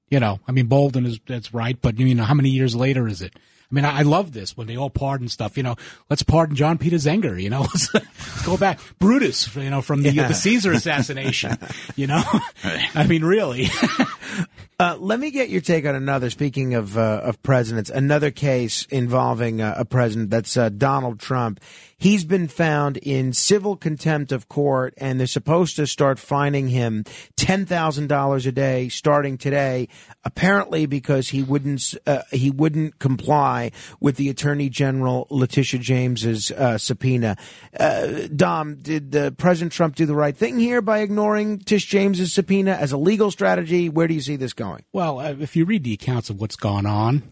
You 0.10 0.20
know, 0.20 0.40
I 0.48 0.52
mean, 0.52 0.68
Bolden 0.68 1.06
is 1.06 1.20
that's 1.28 1.53
right, 1.53 1.80
but 1.80 1.99
you 1.99 2.16
know, 2.16 2.24
how 2.24 2.34
many 2.34 2.49
years 2.49 2.76
later 2.76 3.07
is 3.07 3.22
it? 3.22 3.34
I 3.76 3.81
mean, 3.81 3.85
I, 3.85 3.99
I 3.99 4.02
love 4.03 4.31
this 4.31 4.56
when 4.56 4.68
they 4.68 4.77
all 4.77 4.89
pardon 4.89 5.27
stuff. 5.27 5.57
You 5.57 5.64
know, 5.64 5.76
let's 6.10 6.23
pardon 6.23 6.56
John 6.56 6.77
Peter 6.77 6.95
Zenger. 6.95 7.41
You 7.41 7.49
know, 7.49 7.61
let's, 7.73 7.89
go 8.45 8.56
back 8.56 8.80
Brutus. 8.99 9.53
You 9.53 9.69
know, 9.69 9.81
from 9.81 10.02
the 10.02 10.14
yeah. 10.14 10.30
the 10.30 10.34
Caesar 10.34 10.72
assassination. 10.72 11.57
you 11.97 12.07
know, 12.07 12.23
I 12.64 13.06
mean, 13.07 13.23
really. 13.23 13.68
Uh, 14.77 14.97
let 14.99 15.22
me 15.22 15.31
get 15.31 15.47
your 15.47 15.61
take 15.61 15.85
on 15.85 15.95
another. 15.95 16.30
Speaking 16.30 16.73
of 16.73 16.97
uh, 16.97 17.22
of 17.23 17.41
presidents, 17.43 17.89
another 17.89 18.30
case 18.30 18.85
involving 18.89 19.61
uh, 19.61 19.73
a 19.77 19.85
president 19.85 20.31
that's 20.31 20.57
uh, 20.57 20.68
Donald 20.68 21.18
Trump. 21.18 21.61
He's 21.97 22.26
been 22.26 22.47
found 22.49 22.97
in 22.97 23.31
civil 23.31 23.77
contempt 23.77 24.31
of 24.31 24.49
court, 24.49 24.93
and 24.97 25.17
they're 25.19 25.27
supposed 25.27 25.77
to 25.77 25.88
start 25.88 26.19
fining 26.19 26.67
him 26.67 27.05
ten 27.38 27.65
thousand 27.65 28.07
dollars 28.07 28.45
a 28.45 28.51
day 28.51 28.89
starting 28.89 29.38
today. 29.38 29.88
Apparently, 30.23 30.85
because 30.85 31.30
he 31.30 31.41
wouldn't 31.41 31.93
uh, 32.05 32.23
he 32.31 32.51
wouldn't 32.51 32.99
comply 32.99 33.72
with 33.99 34.17
the 34.17 34.30
Attorney 34.30 34.69
General 34.69 35.26
Letitia 35.30 35.80
James's 35.80 36.51
uh, 36.51 36.77
subpoena. 36.77 37.38
Dom, 38.35 38.76
did 38.76 39.11
the 39.11 39.34
President 39.38 39.72
Trump 39.72 39.95
do 39.95 40.05
the 40.05 40.15
right 40.15 40.35
thing 40.35 40.59
here 40.59 40.81
by 40.81 40.99
ignoring 40.99 41.59
Tish 41.59 41.85
James's 41.85 42.34
subpoena 42.34 42.72
as 42.72 42.91
a 42.91 42.97
legal 42.97 43.31
strategy? 43.31 43.88
Where 43.88 44.07
do 44.07 44.13
you 44.13 44.22
see 44.22 44.35
this 44.35 44.53
going? 44.53 44.84
Well, 44.91 45.19
uh, 45.19 45.35
if 45.39 45.55
you 45.55 45.65
read 45.65 45.84
the 45.84 45.93
accounts 45.93 46.30
of 46.30 46.41
what's 46.41 46.55
gone 46.55 46.85
on, 46.85 47.23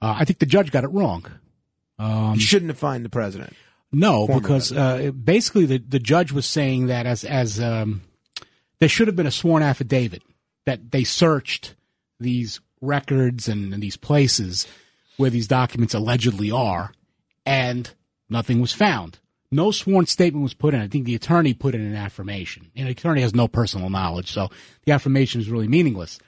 uh, 0.00 0.14
I 0.18 0.24
think 0.24 0.38
the 0.38 0.46
judge 0.46 0.70
got 0.70 0.84
it 0.84 0.88
wrong. 0.88 1.26
Um, 1.98 2.38
shouldn't 2.38 2.70
have 2.70 2.78
fined 2.78 3.04
the 3.04 3.10
president. 3.10 3.54
No, 3.98 4.26
because 4.26 4.72
uh, 4.72 5.10
basically 5.12 5.64
the, 5.64 5.78
the 5.78 5.98
judge 5.98 6.30
was 6.30 6.44
saying 6.44 6.88
that 6.88 7.06
as 7.06 7.24
as 7.24 7.58
um, 7.58 8.02
there 8.78 8.90
should 8.90 9.06
have 9.06 9.16
been 9.16 9.26
a 9.26 9.30
sworn 9.30 9.62
affidavit 9.62 10.22
that 10.66 10.90
they 10.90 11.02
searched 11.02 11.74
these 12.20 12.60
records 12.82 13.48
and, 13.48 13.72
and 13.72 13.82
these 13.82 13.96
places 13.96 14.66
where 15.16 15.30
these 15.30 15.48
documents 15.48 15.94
allegedly 15.94 16.50
are, 16.50 16.92
and 17.46 17.94
nothing 18.28 18.60
was 18.60 18.74
found. 18.74 19.18
No 19.50 19.70
sworn 19.70 20.04
statement 20.04 20.42
was 20.42 20.52
put 20.52 20.74
in. 20.74 20.80
I 20.80 20.88
think 20.88 21.06
the 21.06 21.14
attorney 21.14 21.54
put 21.54 21.74
in 21.74 21.80
an 21.80 21.96
affirmation. 21.96 22.70
And 22.76 22.88
the 22.88 22.92
attorney 22.92 23.22
has 23.22 23.34
no 23.34 23.48
personal 23.48 23.88
knowledge, 23.88 24.30
so 24.30 24.50
the 24.84 24.92
affirmation 24.92 25.40
is 25.40 25.48
really 25.48 25.68
meaningless. 25.68 26.18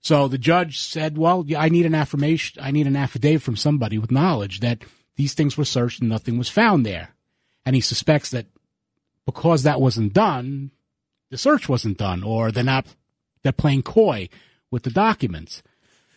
So 0.00 0.28
the 0.28 0.38
judge 0.38 0.78
said, 0.78 1.18
"Well, 1.18 1.44
I 1.56 1.68
need 1.68 1.84
an 1.84 1.96
affirmation. 1.96 2.62
I 2.62 2.70
need 2.70 2.86
an 2.86 2.94
affidavit 2.94 3.42
from 3.42 3.56
somebody 3.56 3.98
with 3.98 4.12
knowledge 4.12 4.60
that 4.60 4.84
these 5.18 5.34
things 5.34 5.58
were 5.58 5.66
searched 5.66 6.00
and 6.00 6.08
nothing 6.08 6.38
was 6.38 6.48
found 6.48 6.86
there." 6.86 7.14
and 7.68 7.74
he 7.74 7.82
suspects 7.82 8.30
that 8.30 8.46
because 9.26 9.62
that 9.64 9.78
wasn't 9.78 10.14
done, 10.14 10.70
the 11.30 11.36
search 11.36 11.68
wasn't 11.68 11.98
done, 11.98 12.22
or 12.22 12.50
they're 12.50 12.64
not 12.64 12.86
they're 13.42 13.52
playing 13.52 13.82
coy 13.82 14.30
with 14.70 14.84
the 14.84 14.90
documents. 14.90 15.62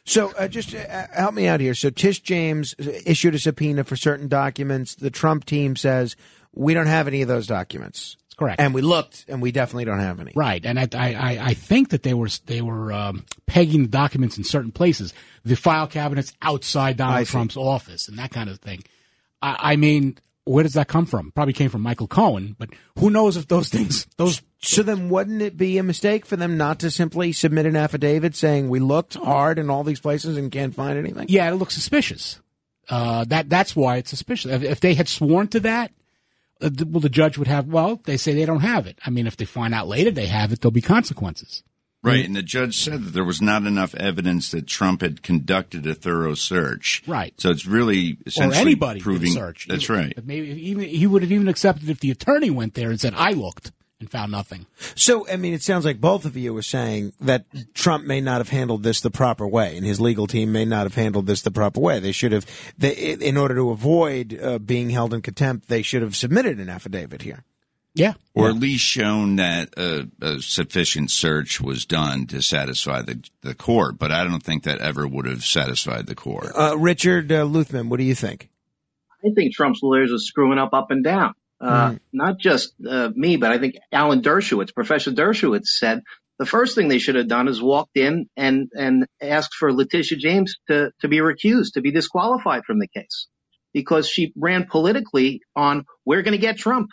So 0.05 0.31
uh, 0.37 0.47
just 0.47 0.73
uh, 0.73 1.07
help 1.13 1.33
me 1.33 1.47
out 1.47 1.59
here. 1.59 1.73
So 1.73 1.89
Tish 1.89 2.21
James 2.21 2.73
issued 2.79 3.35
a 3.35 3.39
subpoena 3.39 3.83
for 3.83 3.97
certain 3.97 4.29
documents. 4.29 4.95
The 4.95 5.09
Trump 5.09 5.43
team 5.43 5.75
says 5.75 6.15
we 6.53 6.73
don't 6.73 6.87
have 6.87 7.09
any 7.09 7.21
of 7.21 7.27
those 7.27 7.47
documents. 7.47 8.15
That's 8.31 8.39
correct. 8.39 8.61
And 8.61 8.73
we 8.73 8.81
looked, 8.81 9.25
and 9.27 9.41
we 9.41 9.51
definitely 9.51 9.85
don't 9.85 9.99
have 9.99 10.19
any. 10.21 10.31
Right, 10.33 10.65
and 10.65 10.79
I, 10.79 10.87
I, 10.93 11.39
I 11.41 11.53
think 11.53 11.89
that 11.89 12.03
they 12.03 12.13
were 12.13 12.29
they 12.45 12.61
were 12.61 12.93
um, 12.93 13.25
pegging 13.45 13.83
the 13.83 13.89
documents 13.89 14.37
in 14.37 14.45
certain 14.45 14.71
places, 14.71 15.13
the 15.43 15.55
file 15.55 15.87
cabinets 15.87 16.33
outside 16.41 16.95
Donald. 16.95 17.27
Trump's 17.27 17.57
office, 17.57 18.07
and 18.07 18.17
that 18.17 18.31
kind 18.31 18.49
of 18.49 18.59
thing. 18.59 18.83
I, 19.41 19.73
I 19.73 19.75
mean, 19.75 20.17
where 20.45 20.63
does 20.63 20.73
that 20.73 20.87
come 20.87 21.05
from? 21.05 21.31
Probably 21.31 21.53
came 21.53 21.69
from 21.69 21.81
Michael 21.81 22.07
Cohen, 22.07 22.55
but 22.57 22.69
who 22.97 23.09
knows 23.09 23.35
if 23.35 23.47
those 23.47 23.67
things 23.69 24.07
those. 24.15 24.41
So 24.63 24.83
then, 24.83 25.09
wouldn't 25.09 25.41
it 25.41 25.57
be 25.57 25.77
a 25.77 25.83
mistake 25.83 26.25
for 26.25 26.37
them 26.37 26.55
not 26.55 26.79
to 26.79 26.91
simply 26.91 27.33
submit 27.33 27.65
an 27.65 27.75
affidavit 27.75 28.35
saying 28.35 28.69
we 28.69 28.79
looked 28.79 29.15
hard 29.15 29.59
in 29.59 29.69
all 29.69 29.83
these 29.83 29.99
places 29.99 30.37
and 30.37 30.51
can't 30.51 30.73
find 30.73 30.97
anything? 30.97 31.25
Yeah, 31.29 31.51
it 31.51 31.55
looks 31.55 31.73
suspicious. 31.73 32.39
Uh, 32.87 33.25
that 33.25 33.49
that's 33.49 33.75
why 33.75 33.97
it's 33.97 34.09
suspicious. 34.09 34.51
If, 34.51 34.63
if 34.63 34.79
they 34.79 34.93
had 34.93 35.07
sworn 35.07 35.47
to 35.49 35.59
that, 35.61 35.87
th- 35.87 36.00
Uh, 36.61 36.69
well, 36.87 36.99
the 37.01 37.09
judge 37.09 37.37
would 37.37 37.47
have. 37.47 37.67
Well, 37.67 38.01
they 38.05 38.17
say 38.17 38.33
they 38.33 38.45
don't 38.45 38.61
have 38.61 38.87
it. 38.87 38.99
I 39.05 39.09
mean, 39.09 39.27
if 39.27 39.37
they 39.37 39.45
find 39.45 39.73
out 39.73 39.87
later 39.87 40.11
they 40.11 40.27
have 40.27 40.51
it, 40.51 40.61
there'll 40.61 40.71
be 40.71 40.81
consequences. 40.81 41.63
Right, 42.03 42.25
and 42.25 42.35
the 42.35 42.41
judge 42.41 42.79
said 42.79 43.03
that 43.03 43.11
there 43.11 43.23
was 43.23 43.43
not 43.43 43.67
enough 43.67 43.93
evidence 43.93 44.49
that 44.51 44.65
Trump 44.65 45.01
had 45.01 45.21
conducted 45.21 45.85
a 45.85 45.93
thorough 45.93 46.33
search. 46.33 47.03
Right. 47.05 47.31
So 47.39 47.51
it's 47.51 47.67
really 47.67 48.13
Or 48.13 48.17
essentially 48.25 48.59
anybody 48.59 48.99
could 49.01 49.03
proving 49.03 49.33
search. 49.33 49.67
That's 49.67 49.87
right. 49.87 50.17
Maybe 50.25 50.49
even 50.49 50.85
he 50.85 51.05
would 51.05 51.21
have 51.21 51.31
even 51.31 51.47
accepted 51.47 51.91
if 51.91 51.99
the 51.99 52.09
attorney 52.09 52.49
went 52.49 52.73
there 52.73 52.89
and 52.89 52.99
said, 52.99 53.13
"I 53.15 53.33
looked 53.33 53.71
and 54.01 54.11
found 54.11 54.31
nothing." 54.31 54.65
So, 54.95 55.27
I 55.29 55.37
mean, 55.37 55.53
it 55.53 55.63
sounds 55.63 55.85
like 55.85 56.01
both 56.01 56.25
of 56.25 56.35
you 56.35 56.55
are 56.57 56.61
saying 56.61 57.13
that 57.21 57.45
Trump 57.73 58.05
may 58.05 58.19
not 58.19 58.39
have 58.39 58.49
handled 58.49 58.83
this 58.83 58.99
the 59.01 59.11
proper 59.11 59.47
way, 59.47 59.77
and 59.77 59.85
his 59.85 60.01
legal 60.01 60.27
team 60.27 60.51
may 60.51 60.65
not 60.65 60.83
have 60.83 60.95
handled 60.95 61.27
this 61.27 61.41
the 61.41 61.51
proper 61.51 61.79
way. 61.79 61.99
They 61.99 62.11
should 62.11 62.33
have, 62.33 62.45
they, 62.77 62.93
in 62.93 63.37
order 63.37 63.55
to 63.55 63.69
avoid 63.69 64.37
uh, 64.41 64.59
being 64.59 64.89
held 64.89 65.13
in 65.13 65.21
contempt, 65.21 65.69
they 65.69 65.81
should 65.81 66.01
have 66.01 66.15
submitted 66.15 66.59
an 66.59 66.69
affidavit 66.69 67.21
here. 67.21 67.43
Yeah. 67.93 68.13
Or 68.33 68.47
at 68.47 68.55
least 68.55 68.85
shown 68.85 69.35
that 69.35 69.73
a, 69.77 70.07
a 70.21 70.41
sufficient 70.41 71.11
search 71.11 71.59
was 71.59 71.85
done 71.85 72.25
to 72.27 72.41
satisfy 72.41 73.01
the, 73.01 73.21
the 73.41 73.53
court, 73.53 73.99
but 73.99 74.11
I 74.11 74.23
don't 74.23 74.41
think 74.41 74.63
that 74.63 74.79
ever 74.79 75.05
would 75.05 75.25
have 75.25 75.43
satisfied 75.43 76.07
the 76.07 76.15
court. 76.15 76.47
Uh, 76.55 76.77
Richard 76.77 77.31
uh, 77.31 77.43
Luthmann, 77.43 77.89
what 77.89 77.97
do 77.97 78.05
you 78.05 78.15
think? 78.15 78.49
I 79.23 79.29
think 79.35 79.53
Trump's 79.53 79.81
lawyers 79.83 80.11
are 80.13 80.19
screwing 80.19 80.57
up 80.57 80.73
up 80.73 80.89
and 80.89 81.03
down. 81.03 81.33
Uh, 81.61 81.95
Not 82.11 82.39
just 82.39 82.73
uh, 82.87 83.09
me, 83.13 83.37
but 83.37 83.51
I 83.51 83.59
think 83.59 83.75
Alan 83.91 84.21
Dershowitz, 84.21 84.73
Professor 84.73 85.11
Dershowitz 85.11 85.67
said 85.67 86.01
the 86.39 86.45
first 86.45 86.73
thing 86.73 86.87
they 86.87 86.97
should 86.97 87.15
have 87.15 87.27
done 87.27 87.47
is 87.47 87.61
walked 87.61 87.97
in 87.97 88.25
and, 88.35 88.69
and 88.73 89.05
asked 89.21 89.53
for 89.53 89.71
Letitia 89.71 90.17
James 90.17 90.55
to, 90.69 90.91
to 91.01 91.07
be 91.07 91.17
recused, 91.17 91.73
to 91.73 91.81
be 91.81 91.91
disqualified 91.91 92.63
from 92.65 92.79
the 92.79 92.87
case 92.87 93.27
because 93.73 94.09
she 94.09 94.33
ran 94.35 94.65
politically 94.65 95.41
on 95.55 95.85
we're 96.03 96.23
going 96.23 96.33
to 96.33 96.41
get 96.41 96.57
Trump. 96.57 96.89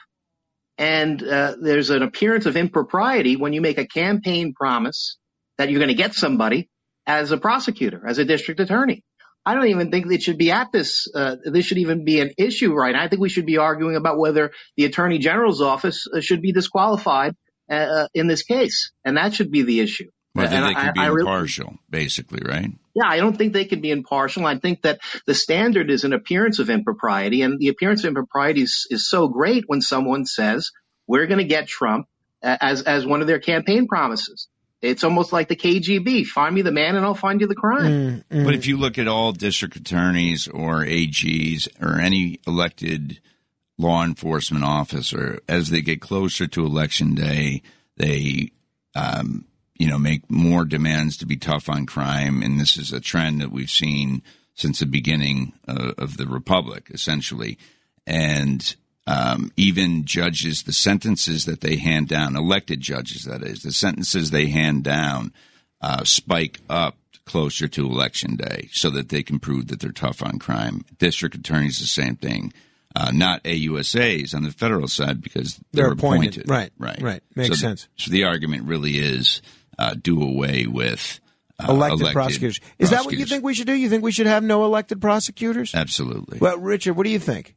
And 0.76 1.22
uh, 1.22 1.56
there's 1.60 1.90
an 1.90 2.02
appearance 2.02 2.46
of 2.46 2.56
impropriety 2.56 3.36
when 3.36 3.52
you 3.52 3.60
make 3.60 3.78
a 3.78 3.86
campaign 3.86 4.52
promise 4.54 5.16
that 5.56 5.70
you're 5.70 5.80
going 5.80 5.88
to 5.88 5.94
get 5.94 6.14
somebody 6.14 6.68
as 7.06 7.32
a 7.32 7.38
prosecutor, 7.38 8.06
as 8.06 8.18
a 8.18 8.24
district 8.24 8.60
attorney. 8.60 9.02
I 9.48 9.54
don't 9.54 9.68
even 9.68 9.90
think 9.90 10.10
it 10.12 10.22
should 10.22 10.38
be 10.38 10.50
at 10.50 10.72
this. 10.72 11.08
Uh, 11.14 11.36
this 11.44 11.64
should 11.66 11.78
even 11.78 12.04
be 12.04 12.20
an 12.20 12.32
issue 12.36 12.72
right 12.74 12.92
now. 12.94 13.02
I 13.04 13.08
think 13.08 13.20
we 13.22 13.28
should 13.28 13.46
be 13.46 13.58
arguing 13.58 13.96
about 13.96 14.18
whether 14.18 14.50
the 14.76 14.84
attorney 14.84 15.18
general's 15.18 15.60
office 15.62 16.06
uh, 16.14 16.20
should 16.20 16.42
be 16.42 16.52
disqualified 16.52 17.34
uh, 17.70 18.06
in 18.14 18.26
this 18.26 18.42
case, 18.42 18.92
and 19.04 19.16
that 19.16 19.34
should 19.34 19.50
be 19.50 19.62
the 19.62 19.80
issue. 19.80 20.08
Whether 20.34 20.54
And 20.56 20.64
they 20.66 20.74
I- 20.74 20.84
could 20.84 20.94
be 20.94 21.00
I 21.00 21.06
really- 21.06 21.20
impartial, 21.22 21.78
basically, 21.88 22.42
right? 22.44 22.70
yeah, 22.94 23.06
I 23.06 23.16
don't 23.16 23.36
think 23.38 23.52
they 23.54 23.64
can 23.64 23.80
be 23.80 23.90
impartial. 23.90 24.44
I 24.44 24.58
think 24.58 24.82
that 24.82 25.00
the 25.26 25.34
standard 25.34 25.90
is 25.90 26.04
an 26.04 26.12
appearance 26.12 26.58
of 26.58 26.68
impropriety, 26.68 27.40
and 27.42 27.58
the 27.58 27.68
appearance 27.68 28.04
of 28.04 28.08
impropriety 28.08 28.62
is, 28.62 28.86
is 28.90 29.08
so 29.08 29.28
great 29.28 29.64
when 29.66 29.80
someone 29.80 30.26
says 30.26 30.70
we're 31.06 31.26
going 31.26 31.38
to 31.38 31.44
get 31.56 31.68
Trump 31.68 32.06
uh, 32.42 32.56
as 32.60 32.82
as 32.82 33.06
one 33.06 33.20
of 33.22 33.26
their 33.26 33.40
campaign 33.40 33.88
promises. 33.88 34.48
It's 34.80 35.02
almost 35.02 35.32
like 35.32 35.48
the 35.48 35.56
KGB: 35.56 36.26
find 36.26 36.54
me 36.54 36.62
the 36.62 36.72
man, 36.72 36.96
and 36.96 37.04
I'll 37.04 37.14
find 37.14 37.40
you 37.40 37.46
the 37.46 37.54
crime. 37.54 38.24
But 38.28 38.54
if 38.54 38.66
you 38.66 38.76
look 38.76 38.98
at 38.98 39.08
all 39.08 39.32
district 39.32 39.76
attorneys 39.76 40.46
or 40.46 40.84
AGs 40.84 41.68
or 41.82 42.00
any 42.00 42.38
elected 42.46 43.20
law 43.76 44.04
enforcement 44.04 44.64
officer, 44.64 45.40
as 45.48 45.70
they 45.70 45.80
get 45.80 46.00
closer 46.00 46.46
to 46.48 46.66
election 46.66 47.14
day, 47.14 47.62
they, 47.96 48.50
um, 48.94 49.46
you 49.76 49.88
know, 49.88 49.98
make 49.98 50.30
more 50.30 50.64
demands 50.64 51.16
to 51.18 51.26
be 51.26 51.36
tough 51.36 51.68
on 51.68 51.86
crime. 51.86 52.42
And 52.42 52.60
this 52.60 52.76
is 52.76 52.92
a 52.92 53.00
trend 53.00 53.40
that 53.40 53.50
we've 53.50 53.70
seen 53.70 54.22
since 54.54 54.80
the 54.80 54.86
beginning 54.86 55.52
uh, 55.66 55.92
of 55.98 56.16
the 56.16 56.26
republic, 56.26 56.88
essentially. 56.92 57.58
And 58.06 58.74
um, 59.08 59.50
even 59.56 60.04
judges, 60.04 60.64
the 60.64 60.72
sentences 60.72 61.46
that 61.46 61.62
they 61.62 61.76
hand 61.76 62.08
down, 62.08 62.36
elected 62.36 62.80
judges, 62.80 63.24
that 63.24 63.42
is, 63.42 63.62
the 63.62 63.72
sentences 63.72 64.30
they 64.30 64.46
hand 64.48 64.84
down 64.84 65.32
uh, 65.80 66.04
spike 66.04 66.60
up 66.68 66.96
closer 67.24 67.68
to 67.68 67.86
election 67.86 68.36
day 68.36 68.68
so 68.72 68.90
that 68.90 69.08
they 69.08 69.22
can 69.22 69.38
prove 69.38 69.68
that 69.68 69.80
they're 69.80 69.92
tough 69.92 70.22
on 70.22 70.38
crime. 70.38 70.84
District 70.98 71.34
attorneys, 71.34 71.78
the 71.78 71.86
same 71.86 72.16
thing. 72.16 72.52
Uh, 72.96 73.10
not 73.12 73.42
AUSAs 73.44 74.34
on 74.34 74.42
the 74.42 74.50
federal 74.50 74.88
side 74.88 75.22
because 75.22 75.56
they're, 75.72 75.84
They're 75.84 75.92
appointed. 75.92 76.48
Right, 76.48 76.70
Right. 76.78 77.00
right. 77.00 77.22
Makes 77.36 77.48
So 77.48 77.52
the- 77.54 77.58
sense. 77.60 77.88
So 77.96 78.10
the 78.10 78.24
argument 78.24 78.64
really 78.64 78.98
is 78.98 79.40
uh, 79.78 79.94
do 79.94 80.20
away 80.22 80.66
with 80.66 81.20
uh, 81.60 81.66
elected, 81.70 82.12
prosecutors. 82.12 82.60
Is 82.78 82.90
that 82.90 83.04
what 83.04 83.14
you 83.14 83.24
think 83.26 83.44
we 83.44 83.54
should 83.54 83.66
do? 83.66 83.74
You 83.74 83.88
think 83.88 84.02
we 84.02 84.10
should 84.12 84.26
have 84.26 84.42
no 84.42 84.64
elected 84.64 85.00
prosecutors? 85.00 85.74
Absolutely. 85.74 86.38
Well, 86.40 86.58
Richard, 86.58 86.94
what 86.94 87.04
do 87.04 87.10
you 87.10 87.18
think? 87.20 87.54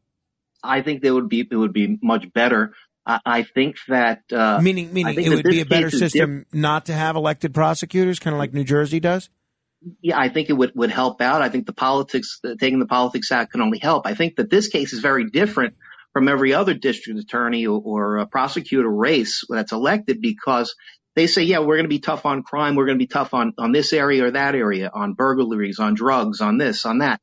I 0.63 0.81
think 0.81 1.01
they 1.01 1.11
would 1.11 1.29
be 1.29 1.47
it 1.49 1.55
would 1.55 1.73
be 1.73 1.97
much 2.01 2.31
better. 2.33 2.73
I, 3.05 3.19
I 3.25 3.43
think 3.43 3.77
that 3.87 4.21
uh, 4.31 4.59
meaning, 4.61 4.93
meaning 4.93 5.19
it 5.19 5.29
would 5.29 5.43
be 5.43 5.61
a 5.61 5.65
better 5.65 5.89
system 5.89 6.45
not 6.53 6.85
to 6.85 6.93
have 6.93 7.15
elected 7.15 7.53
prosecutors, 7.53 8.19
kind 8.19 8.33
of 8.33 8.39
like 8.39 8.53
New 8.53 8.63
Jersey 8.63 8.99
does. 8.99 9.29
yeah, 10.01 10.19
I 10.19 10.29
think 10.29 10.49
it 10.49 10.53
would, 10.53 10.73
would 10.75 10.91
help 10.91 11.21
out. 11.21 11.41
I 11.41 11.49
think 11.49 11.65
the 11.65 11.73
politics, 11.73 12.39
uh, 12.43 12.55
taking 12.59 12.79
the 12.79 12.85
politics 12.85 13.31
out 13.31 13.49
can 13.49 13.61
only 13.61 13.79
help. 13.79 14.05
I 14.05 14.13
think 14.13 14.35
that 14.35 14.49
this 14.49 14.67
case 14.67 14.93
is 14.93 14.99
very 14.99 15.29
different 15.29 15.75
from 16.13 16.27
every 16.27 16.53
other 16.53 16.73
district 16.73 17.19
attorney 17.19 17.65
or, 17.65 17.81
or 17.83 18.19
uh 18.19 18.25
prosecutor 18.25 18.89
race 18.89 19.43
that's 19.49 19.71
elected 19.71 20.21
because 20.21 20.75
they 21.15 21.27
say, 21.27 21.43
yeah, 21.43 21.59
we're 21.59 21.75
going 21.75 21.85
to 21.85 21.89
be 21.89 21.99
tough 21.99 22.25
on 22.25 22.43
crime. 22.43 22.75
We're 22.75 22.85
going 22.85 22.97
to 22.97 23.03
be 23.03 23.07
tough 23.07 23.33
on, 23.33 23.53
on 23.57 23.71
this 23.71 23.91
area 23.91 24.25
or 24.25 24.31
that 24.31 24.55
area, 24.55 24.89
on 24.93 25.13
burglaries, 25.13 25.79
on 25.79 25.93
drugs, 25.93 26.41
on 26.41 26.57
this, 26.57 26.85
on 26.85 26.99
that. 26.99 27.19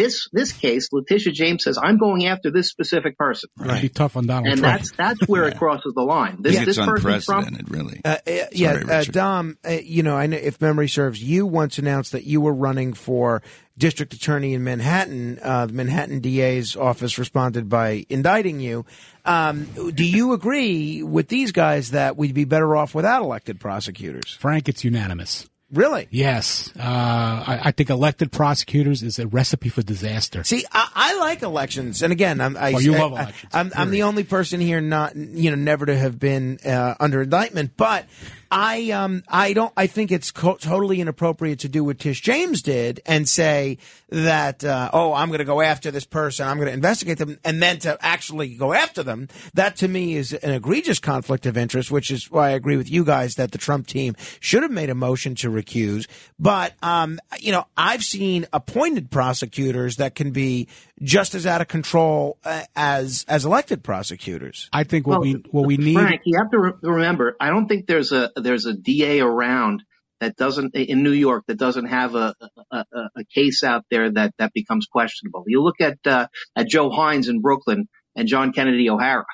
This, 0.00 0.28
this 0.32 0.52
case, 0.52 0.88
Letitia 0.92 1.32
James 1.32 1.64
says, 1.64 1.78
I'm 1.82 1.98
going 1.98 2.26
after 2.26 2.50
this 2.50 2.70
specific 2.70 3.18
person. 3.18 3.50
Right. 3.58 3.82
Be 3.82 3.88
tough 3.90 4.16
on 4.16 4.26
Donald 4.26 4.46
And 4.46 4.60
Trump. 4.60 4.78
that's, 4.78 4.92
that's 4.92 5.28
where 5.28 5.44
it 5.46 5.58
crosses 5.58 5.92
the 5.94 6.02
line. 6.02 6.38
This, 6.40 6.54
Yeah, 6.54 6.64
this 6.64 6.78
it's 6.78 6.86
person, 6.86 7.00
Trump, 7.20 7.46
unprecedented, 7.46 7.70
really. 7.70 8.00
Uh, 8.04 8.16
uh, 8.26 8.46
yeah, 8.52 8.80
Sorry, 8.80 8.84
uh, 8.90 9.04
Dom. 9.04 9.58
Uh, 9.62 9.72
you 9.72 10.02
know, 10.02 10.16
I 10.16 10.26
know 10.26 10.38
if 10.38 10.60
memory 10.60 10.88
serves, 10.88 11.22
you 11.22 11.46
once 11.46 11.78
announced 11.78 12.12
that 12.12 12.24
you 12.24 12.40
were 12.40 12.54
running 12.54 12.94
for 12.94 13.42
district 13.76 14.14
attorney 14.14 14.54
in 14.54 14.64
Manhattan. 14.64 15.38
Uh, 15.42 15.66
the 15.66 15.72
Manhattan 15.74 16.20
DA's 16.20 16.76
office 16.76 17.18
responded 17.18 17.68
by 17.68 18.06
indicting 18.08 18.60
you. 18.60 18.86
Um, 19.24 19.64
do 19.94 20.04
you 20.04 20.32
agree 20.32 21.02
with 21.02 21.28
these 21.28 21.52
guys 21.52 21.90
that 21.90 22.16
we'd 22.16 22.34
be 22.34 22.44
better 22.44 22.74
off 22.74 22.94
without 22.94 23.22
elected 23.22 23.60
prosecutors? 23.60 24.32
Frank, 24.40 24.68
it's 24.68 24.82
unanimous. 24.82 25.46
Really? 25.72 26.08
Yes. 26.10 26.72
Uh, 26.76 26.82
I, 26.82 27.60
I 27.66 27.70
think 27.70 27.90
elected 27.90 28.32
prosecutors 28.32 29.02
is 29.04 29.18
a 29.20 29.26
recipe 29.28 29.68
for 29.68 29.82
disaster. 29.82 30.42
See, 30.42 30.64
I, 30.72 30.88
I 30.94 31.18
like 31.18 31.42
elections, 31.42 32.02
and 32.02 32.12
again, 32.12 32.40
I'm, 32.40 32.56
I, 32.56 32.72
Oh, 32.72 32.78
you 32.78 32.94
I- 32.94 32.98
love 32.98 33.12
I- 33.12 33.22
elections, 33.22 33.52
I'm, 33.54 33.72
I'm 33.76 33.90
the 33.90 34.02
only 34.02 34.24
person 34.24 34.60
here 34.60 34.80
not, 34.80 35.14
you 35.14 35.50
know, 35.50 35.56
never 35.56 35.86
to 35.86 35.96
have 35.96 36.18
been 36.18 36.58
uh, 36.66 36.94
under 36.98 37.22
indictment. 37.22 37.76
But 37.76 38.06
I, 38.50 38.90
um, 38.90 39.22
I 39.28 39.52
don't. 39.52 39.72
I 39.76 39.86
think 39.86 40.10
it's 40.10 40.30
co- 40.32 40.56
totally 40.56 41.00
inappropriate 41.00 41.60
to 41.60 41.68
do 41.68 41.84
what 41.84 42.00
Tish 42.00 42.20
James 42.20 42.62
did 42.62 43.00
and 43.06 43.28
say 43.28 43.78
that, 44.08 44.64
uh, 44.64 44.90
oh, 44.92 45.12
I'm 45.12 45.28
going 45.28 45.38
to 45.38 45.44
go 45.44 45.60
after 45.60 45.90
this 45.90 46.04
person, 46.04 46.48
I'm 46.48 46.56
going 46.56 46.66
to 46.66 46.72
investigate 46.72 47.18
them, 47.18 47.38
and 47.44 47.62
then 47.62 47.78
to 47.80 47.96
actually 48.00 48.56
go 48.56 48.72
after 48.72 49.02
them. 49.02 49.28
That 49.54 49.76
to 49.76 49.88
me 49.88 50.16
is 50.16 50.32
an 50.32 50.50
egregious 50.50 50.98
conflict 50.98 51.46
of 51.46 51.56
interest, 51.56 51.90
which 51.90 52.10
is 52.10 52.30
why 52.30 52.48
I 52.48 52.50
agree 52.50 52.76
with 52.76 52.90
you 52.90 53.04
guys 53.04 53.36
that 53.36 53.52
the 53.52 53.58
Trump 53.58 53.86
team 53.86 54.16
should 54.40 54.62
have 54.62 54.72
made 54.72 54.90
a 54.90 54.94
motion 54.94 55.36
to 55.36 55.50
recuse. 55.50 56.08
But, 56.38 56.74
um, 56.82 57.20
you 57.38 57.52
know, 57.52 57.66
I've 57.76 58.02
seen 58.02 58.46
appointed 58.52 59.10
prosecutors 59.10 59.96
that 59.96 60.16
can 60.16 60.32
be 60.32 60.66
just 61.02 61.34
as 61.34 61.46
out 61.46 61.60
of 61.60 61.68
control 61.68 62.38
uh, 62.44 62.62
as 62.76 63.24
as 63.28 63.44
elected 63.44 63.82
prosecutors. 63.82 64.68
I 64.72 64.84
think 64.84 65.06
what 65.06 65.20
Well, 65.20 65.20
we 65.22 65.32
what 65.50 65.66
we 65.66 65.76
need. 65.76 65.94
Frank, 65.94 66.22
you 66.24 66.38
have 66.38 66.50
to 66.50 66.58
re- 66.58 66.72
remember, 66.82 67.36
I 67.40 67.50
don't 67.50 67.66
think 67.66 67.86
there's 67.86 68.12
a 68.12 68.30
there's 68.36 68.66
a 68.66 68.74
DA 68.74 69.20
around 69.20 69.82
that 70.20 70.36
doesn't 70.36 70.74
in 70.74 71.02
New 71.02 71.12
York 71.12 71.44
that 71.46 71.56
doesn't 71.58 71.86
have 71.86 72.14
a 72.14 72.34
a, 72.70 72.76
a, 72.92 73.10
a 73.16 73.24
case 73.34 73.64
out 73.64 73.84
there 73.90 74.10
that 74.12 74.34
that 74.38 74.52
becomes 74.52 74.86
questionable. 74.86 75.44
You 75.46 75.62
look 75.62 75.80
at 75.80 75.98
uh, 76.06 76.26
at 76.56 76.68
Joe 76.68 76.90
Hynes 76.90 77.28
in 77.28 77.40
Brooklyn. 77.40 77.88
and 78.16 78.26
John 78.26 78.52
Kennedy 78.52 78.90
O'Hara. 78.90 79.24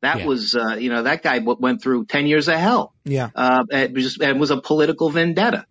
That 0.00 0.20
Yeah. 0.20 0.26
was, 0.26 0.54
uh, 0.54 0.76
you 0.80 0.88
know, 0.88 1.02
that 1.02 1.22
guy 1.22 1.38
went 1.40 1.82
through 1.82 2.06
10 2.06 2.26
years 2.26 2.48
of 2.48 2.54
hell. 2.56 2.94
Yeah. 3.04 3.28
Uh, 3.34 3.64
and 3.70 3.94
was, 3.94 4.18
and 4.18 4.40
was 4.40 4.50
a 4.50 4.60
political 4.60 5.10
vendetta. 5.10 5.66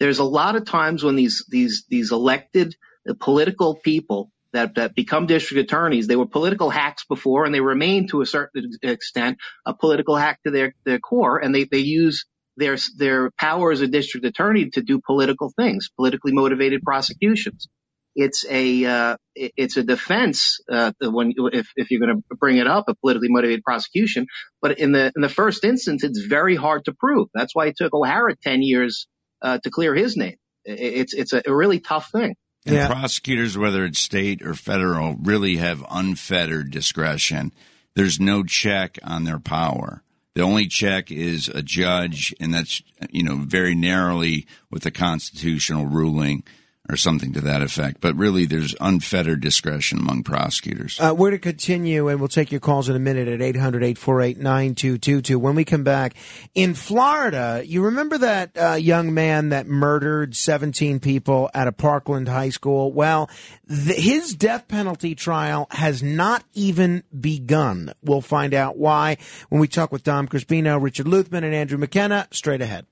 There's 0.00 0.18
a 0.18 0.24
lot 0.24 0.56
of 0.56 0.64
times 0.64 1.04
when 1.04 1.16
these, 1.16 1.44
these, 1.50 1.84
these 1.88 2.10
elected 2.10 2.74
uh, 3.08 3.12
political 3.20 3.76
people 3.76 4.30
that, 4.52 4.76
that 4.76 4.94
become 4.94 5.26
district 5.26 5.62
attorneys, 5.62 6.06
they 6.06 6.16
were 6.16 6.26
political 6.26 6.70
hacks 6.70 7.04
before 7.08 7.44
and 7.44 7.54
they 7.54 7.60
remain 7.60 8.08
to 8.08 8.22
a 8.22 8.26
certain 8.26 8.70
extent 8.82 9.38
a 9.66 9.74
political 9.74 10.16
hack 10.16 10.40
to 10.44 10.50
their, 10.50 10.74
their 10.84 10.98
core 10.98 11.38
and 11.38 11.54
they, 11.54 11.64
they 11.64 11.78
use 11.78 12.24
their, 12.56 12.76
their 12.96 13.30
power 13.38 13.72
as 13.72 13.80
a 13.80 13.86
district 13.88 14.26
attorney 14.26 14.70
to 14.70 14.82
do 14.82 15.00
political 15.04 15.52
things, 15.56 15.90
politically 15.96 16.32
motivated 16.32 16.82
prosecutions 16.82 17.68
it's 18.14 18.44
a 18.50 18.84
uh, 18.84 19.16
it's 19.36 19.76
a 19.76 19.84
defense 19.84 20.58
uh, 20.70 20.92
when 21.00 21.34
if 21.52 21.68
if 21.76 21.90
you're 21.90 22.00
going 22.00 22.16
to 22.16 22.36
bring 22.36 22.58
it 22.58 22.66
up 22.66 22.86
a 22.88 22.94
politically 22.96 23.28
motivated 23.30 23.62
prosecution. 23.62 24.26
But 24.60 24.78
in 24.80 24.92
the 24.92 25.12
in 25.14 25.22
the 25.22 25.28
first 25.28 25.64
instance, 25.64 26.02
it's 26.04 26.20
very 26.20 26.56
hard 26.56 26.86
to 26.86 26.92
prove. 26.92 27.28
That's 27.32 27.54
why 27.54 27.66
it 27.66 27.76
took 27.76 27.94
O'Hara 27.94 28.34
ten 28.36 28.62
years 28.62 29.06
uh, 29.40 29.58
to 29.58 29.70
clear 29.70 29.94
his 29.94 30.16
name. 30.16 30.36
It's 30.64 31.14
it's 31.14 31.32
a 31.32 31.42
really 31.46 31.80
tough 31.80 32.10
thing. 32.10 32.34
And 32.66 32.90
prosecutors, 32.90 33.56
whether 33.56 33.84
it's 33.84 33.98
state 33.98 34.42
or 34.42 34.54
federal, 34.54 35.14
really 35.16 35.56
have 35.56 35.84
unfettered 35.90 36.70
discretion. 36.70 37.52
There's 37.94 38.20
no 38.20 38.44
check 38.44 38.98
on 39.02 39.24
their 39.24 39.38
power. 39.38 40.02
The 40.34 40.42
only 40.42 40.66
check 40.68 41.10
is 41.10 41.48
a 41.48 41.62
judge, 41.62 42.34
and 42.38 42.54
that's 42.54 42.82
you 43.10 43.24
know 43.24 43.38
very 43.38 43.74
narrowly 43.74 44.46
with 44.70 44.86
a 44.86 44.90
constitutional 44.90 45.86
ruling 45.86 46.44
or 46.88 46.96
something 46.96 47.32
to 47.34 47.40
that 47.42 47.62
effect. 47.62 48.00
But 48.00 48.16
really, 48.16 48.46
there's 48.46 48.74
unfettered 48.80 49.40
discretion 49.40 49.98
among 49.98 50.22
prosecutors. 50.22 50.98
Uh, 51.00 51.14
we're 51.16 51.30
to 51.30 51.38
continue, 51.38 52.08
and 52.08 52.18
we'll 52.18 52.28
take 52.28 52.50
your 52.50 52.60
calls 52.60 52.88
in 52.88 52.96
a 52.96 53.00
minute 53.00 53.28
at 53.28 53.42
800 53.42 53.82
848 53.82 54.38
9222. 54.38 55.38
When 55.38 55.54
we 55.54 55.64
come 55.64 55.84
back, 55.84 56.14
in 56.54 56.74
Florida, 56.74 57.62
you 57.64 57.84
remember 57.84 58.18
that 58.18 58.56
uh, 58.56 58.74
young 58.74 59.12
man 59.12 59.50
that 59.50 59.66
murdered 59.66 60.34
17 60.34 61.00
people 61.00 61.50
at 61.54 61.68
a 61.68 61.72
Parkland 61.72 62.28
high 62.28 62.50
school? 62.50 62.92
Well, 62.92 63.28
th- 63.68 63.98
his 63.98 64.34
death 64.34 64.68
penalty 64.68 65.14
trial 65.14 65.66
has 65.70 66.02
not 66.02 66.44
even 66.54 67.02
begun. 67.18 67.92
We'll 68.02 68.20
find 68.20 68.54
out 68.54 68.78
why 68.78 69.18
when 69.50 69.60
we 69.60 69.68
talk 69.68 69.92
with 69.92 70.04
Dom 70.04 70.28
Crispino, 70.28 70.82
Richard 70.82 71.06
Luthmann, 71.06 71.44
and 71.44 71.54
Andrew 71.54 71.78
McKenna 71.78 72.28
straight 72.30 72.62
ahead. 72.62 72.86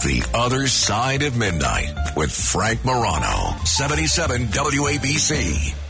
The 0.00 0.24
Other 0.32 0.68
Side 0.68 1.22
of 1.24 1.36
Midnight 1.36 1.92
with 2.14 2.30
Frank 2.30 2.84
Morano, 2.84 3.56
77 3.64 4.46
WABC. 4.46 5.87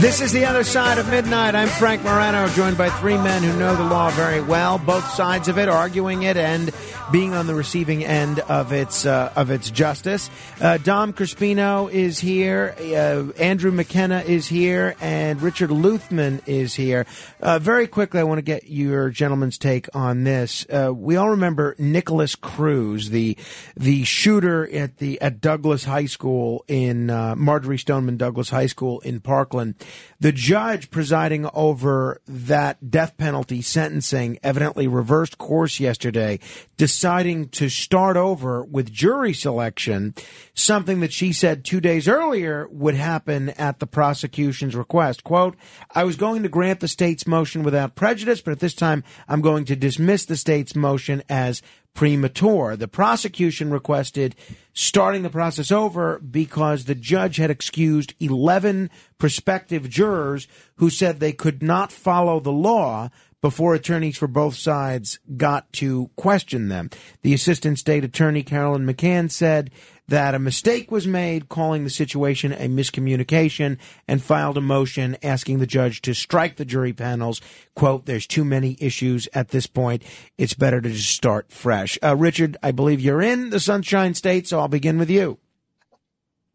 This 0.00 0.20
is 0.20 0.30
the 0.30 0.44
other 0.44 0.62
side 0.62 0.98
of 0.98 1.10
midnight. 1.10 1.56
I'm 1.56 1.66
Frank 1.66 2.04
Morano, 2.04 2.46
joined 2.50 2.78
by 2.78 2.88
three 2.88 3.16
men 3.16 3.42
who 3.42 3.52
know 3.58 3.74
the 3.74 3.82
law 3.82 4.10
very 4.10 4.40
well, 4.40 4.78
both 4.78 5.04
sides 5.10 5.48
of 5.48 5.58
it, 5.58 5.68
arguing 5.68 6.22
it 6.22 6.36
and 6.36 6.72
being 7.10 7.34
on 7.34 7.48
the 7.48 7.54
receiving 7.54 8.04
end 8.04 8.38
of 8.38 8.72
its 8.72 9.04
uh, 9.06 9.32
of 9.34 9.50
its 9.50 9.72
justice. 9.72 10.30
Uh, 10.60 10.78
Dom 10.78 11.12
Crispino 11.12 11.90
is 11.90 12.20
here, 12.20 12.76
uh, 12.78 13.32
Andrew 13.42 13.72
McKenna 13.72 14.20
is 14.20 14.46
here, 14.46 14.94
and 15.00 15.42
Richard 15.42 15.70
Luthmann 15.70 16.42
is 16.46 16.74
here. 16.74 17.04
Uh, 17.40 17.58
very 17.58 17.88
quickly, 17.88 18.20
I 18.20 18.22
want 18.22 18.38
to 18.38 18.42
get 18.42 18.68
your 18.68 19.10
gentlemen's 19.10 19.58
take 19.58 19.88
on 19.96 20.22
this. 20.22 20.64
Uh, 20.70 20.92
we 20.94 21.16
all 21.16 21.30
remember 21.30 21.74
Nikolas 21.76 22.36
Cruz, 22.36 23.10
the 23.10 23.36
the 23.76 24.04
shooter 24.04 24.68
at 24.72 24.98
the 24.98 25.20
at 25.20 25.40
Douglas 25.40 25.84
High 25.84 26.06
School 26.06 26.64
in 26.68 27.10
uh, 27.10 27.34
Marjory 27.36 27.78
Stoneman 27.78 28.16
Douglas 28.16 28.50
High 28.50 28.66
School 28.66 29.00
in 29.00 29.20
Parkland. 29.20 29.74
The 30.20 30.32
judge 30.32 30.90
presiding 30.90 31.48
over 31.54 32.20
that 32.26 32.90
death 32.90 33.16
penalty 33.16 33.62
sentencing 33.62 34.38
evidently 34.42 34.88
reversed 34.88 35.38
course 35.38 35.78
yesterday, 35.78 36.40
deciding 36.76 37.48
to 37.50 37.68
start 37.68 38.16
over 38.16 38.64
with 38.64 38.92
jury 38.92 39.32
selection, 39.32 40.14
something 40.54 41.00
that 41.00 41.12
she 41.12 41.32
said 41.32 41.64
two 41.64 41.80
days 41.80 42.08
earlier 42.08 42.68
would 42.70 42.94
happen 42.94 43.50
at 43.50 43.78
the 43.78 43.86
prosecution's 43.86 44.74
request. 44.74 45.24
Quote, 45.24 45.56
I 45.94 46.04
was 46.04 46.16
going 46.16 46.42
to 46.42 46.48
grant 46.48 46.80
the 46.80 46.88
state's 46.88 47.26
motion 47.26 47.62
without 47.62 47.94
prejudice, 47.94 48.40
but 48.40 48.52
at 48.52 48.60
this 48.60 48.74
time 48.74 49.04
I'm 49.28 49.40
going 49.40 49.64
to 49.66 49.76
dismiss 49.76 50.24
the 50.24 50.36
state's 50.36 50.74
motion 50.74 51.22
as 51.28 51.62
premature. 51.98 52.76
The 52.76 52.86
prosecution 52.86 53.72
requested 53.72 54.36
starting 54.72 55.24
the 55.24 55.30
process 55.30 55.72
over 55.72 56.20
because 56.20 56.84
the 56.84 56.94
judge 56.94 57.38
had 57.38 57.50
excused 57.50 58.14
11 58.20 58.88
prospective 59.18 59.90
jurors 59.90 60.46
who 60.76 60.90
said 60.90 61.18
they 61.18 61.32
could 61.32 61.60
not 61.60 61.90
follow 61.90 62.38
the 62.38 62.52
law 62.52 63.10
before 63.40 63.74
attorneys 63.74 64.18
for 64.18 64.26
both 64.26 64.56
sides 64.56 65.18
got 65.36 65.72
to 65.74 66.10
question 66.16 66.68
them. 66.68 66.90
The 67.22 67.34
assistant 67.34 67.78
state 67.78 68.04
attorney, 68.04 68.42
Carolyn 68.42 68.86
McCann, 68.86 69.30
said 69.30 69.70
that 70.08 70.34
a 70.34 70.38
mistake 70.38 70.90
was 70.90 71.06
made, 71.06 71.48
calling 71.48 71.84
the 71.84 71.90
situation 71.90 72.52
a 72.52 72.66
miscommunication, 72.68 73.78
and 74.08 74.22
filed 74.22 74.56
a 74.56 74.62
motion 74.62 75.16
asking 75.22 75.58
the 75.58 75.66
judge 75.66 76.00
to 76.02 76.14
strike 76.14 76.56
the 76.56 76.64
jury 76.64 76.92
panels. 76.92 77.40
Quote, 77.74 78.06
there's 78.06 78.26
too 78.26 78.44
many 78.44 78.76
issues 78.80 79.28
at 79.34 79.48
this 79.48 79.66
point. 79.66 80.02
It's 80.38 80.54
better 80.54 80.80
to 80.80 80.90
just 80.90 81.10
start 81.10 81.52
fresh. 81.52 81.98
Uh, 82.02 82.16
Richard, 82.16 82.56
I 82.62 82.72
believe 82.72 83.00
you're 83.00 83.22
in 83.22 83.50
the 83.50 83.60
Sunshine 83.60 84.14
State, 84.14 84.48
so 84.48 84.58
I'll 84.58 84.68
begin 84.68 84.98
with 84.98 85.10
you. 85.10 85.38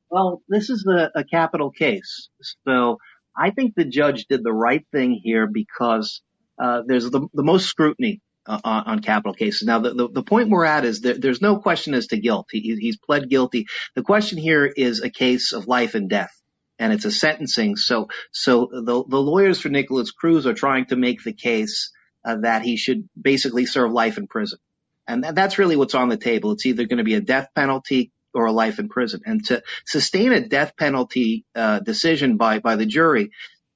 Well, 0.10 0.42
this 0.48 0.70
is 0.70 0.86
a, 0.88 1.12
a 1.16 1.24
capital 1.24 1.72
case. 1.72 2.30
So 2.68 2.98
I 3.36 3.52
think 3.52 3.74
the 3.76 3.86
judge 3.86 4.26
did 4.26 4.44
the 4.44 4.54
right 4.54 4.86
thing 4.92 5.20
here 5.24 5.48
because 5.48 6.22
uh, 6.60 6.82
there's 6.86 7.10
the, 7.10 7.28
the 7.34 7.44
most 7.44 7.68
scrutiny 7.68 8.22
uh, 8.46 8.60
on, 8.64 8.84
on 8.86 9.00
capital 9.00 9.34
cases. 9.34 9.68
Now, 9.68 9.80
the, 9.80 9.94
the, 9.94 10.10
the 10.10 10.24
point 10.24 10.50
we're 10.50 10.66
at 10.66 10.86
is 10.86 11.02
that 11.02 11.22
there's 11.22 11.42
no 11.42 11.58
question 11.58 11.94
as 11.94 12.08
to 12.08 12.18
guilt. 12.18 12.48
He, 12.52 12.76
he's 12.80 12.98
pled 12.98 13.30
guilty. 13.30 13.68
The 13.96 14.04
question 14.04 14.38
here 14.38 14.66
is 14.66 15.02
a 15.02 15.10
case 15.10 15.54
of 15.54 15.68
life 15.68 15.96
and 15.96 16.10
death. 16.10 16.32
And 16.80 16.92
it's 16.92 17.06
a 17.06 17.12
sentencing. 17.12 17.76
So, 17.78 18.10
so 18.32 18.68
the, 18.72 19.04
the 19.08 19.22
lawyers 19.22 19.60
for 19.60 19.70
Nikolas 19.70 20.12
Cruz 20.12 20.46
are 20.48 20.54
trying 20.54 20.88
to 20.88 20.96
make 20.96 21.24
the 21.24 21.34
case 21.34 21.92
uh, 22.26 22.38
that 22.42 22.64
he 22.64 22.78
should 22.78 23.08
basically 23.20 23.66
serve 23.66 23.92
life 23.92 24.18
in 24.18 24.28
prison. 24.28 24.60
And 25.08 25.24
that, 25.24 25.36
that's 25.36 25.60
really 25.60 25.76
what's 25.76 25.96
on 25.96 26.10
the 26.10 26.18
table. 26.18 26.52
It's 26.52 26.66
either 26.66 26.86
going 26.86 26.98
to 26.98 27.04
be 27.04 27.16
a 27.16 27.22
death 27.22 27.50
penalty 27.56 28.12
or 28.34 28.46
a 28.46 28.52
life 28.52 28.80
in 28.80 28.90
prison. 28.90 29.22
And 29.26 29.46
to 29.46 29.62
sustain 29.86 30.32
a 30.32 30.48
death 30.48 30.76
penalty 30.76 31.46
uh, 31.56 31.80
decision 31.80 32.38
by 32.38 32.60
by 32.60 32.76
the 32.76 32.86
jury, 32.86 33.32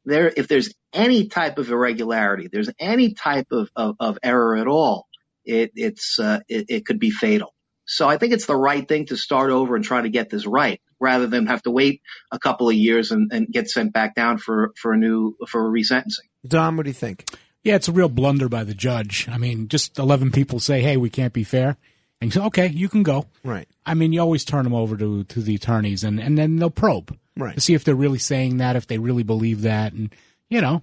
there 0.06 0.32
if 0.36 0.48
there's 0.48 0.74
any 0.93 1.27
type 1.27 1.57
of 1.57 1.69
irregularity, 1.69 2.49
there's 2.51 2.69
any 2.80 3.14
type 3.14 3.47
of 3.51 3.69
of, 3.76 3.95
of 3.99 4.18
error 4.23 4.55
at 4.55 4.68
all, 4.68 5.07
it 5.45 5.72
it's 5.76 6.19
uh, 6.19 6.39
it, 6.47 6.65
it 6.69 6.85
could 6.85 6.99
be 6.99 7.11
fatal. 7.11 7.53
So 7.85 8.07
I 8.09 8.18
think 8.18 8.34
it's 8.34 8.45
the 8.45 8.55
right 8.55 8.85
thing 8.85 9.05
to 9.07 9.15
start 9.15 9.49
over 9.49 9.76
and 9.76 9.84
try 9.84 10.01
to 10.01 10.09
get 10.09 10.30
this 10.30 10.45
right, 10.45 10.81
rather 10.99 11.27
than 11.27 11.47
have 11.47 11.64
to 11.64 11.72
wait 11.72 12.01
a 12.31 12.39
couple 12.39 12.68
of 12.68 12.76
years 12.76 13.11
and, 13.11 13.31
and 13.31 13.47
get 13.47 13.69
sent 13.69 13.93
back 13.93 14.14
down 14.14 14.38
for 14.38 14.73
for 14.76 14.93
a 14.93 14.97
new 14.97 15.35
for 15.47 15.65
a 15.65 15.69
resentencing. 15.69 16.27
Dom, 16.45 16.77
what 16.77 16.84
do 16.84 16.89
you 16.89 16.93
think? 16.93 17.26
Yeah, 17.64 17.76
it's 17.76 17.88
a 17.88 17.91
real 17.91 18.09
blunder 18.09 18.47
by 18.47 18.64
the 18.64 18.73
judge. 18.73 19.27
I 19.27 19.38
mean, 19.38 19.68
just 19.68 19.99
11 19.99 20.31
people 20.31 20.59
say, 20.59 20.81
hey, 20.81 20.95
we 20.95 21.09
can't 21.09 21.34
be 21.34 21.43
fair. 21.43 21.76
And 22.22 22.34
you 22.34 22.39
say, 22.39 22.45
okay, 22.47 22.68
you 22.68 22.88
can 22.88 23.03
go. 23.03 23.26
Right. 23.43 23.68
I 23.85 23.93
mean, 23.93 24.14
you 24.14 24.22
always 24.22 24.45
turn 24.45 24.64
them 24.64 24.73
over 24.73 24.95
to, 24.95 25.26
to 25.26 25.41
the 25.41 25.55
attorneys 25.55 26.03
and, 26.05 26.19
and 26.19 26.38
then 26.38 26.55
they'll 26.55 26.69
probe. 26.69 27.18
Right. 27.35 27.55
To 27.55 27.61
see 27.61 27.73
if 27.73 27.84
they're 27.84 27.93
really 27.93 28.19
saying 28.19 28.57
that, 28.57 28.77
if 28.77 28.88
they 28.88 28.99
really 28.99 29.23
believe 29.23 29.64
that. 29.64 29.91
And, 29.91 30.15
you 30.49 30.61
know, 30.61 30.82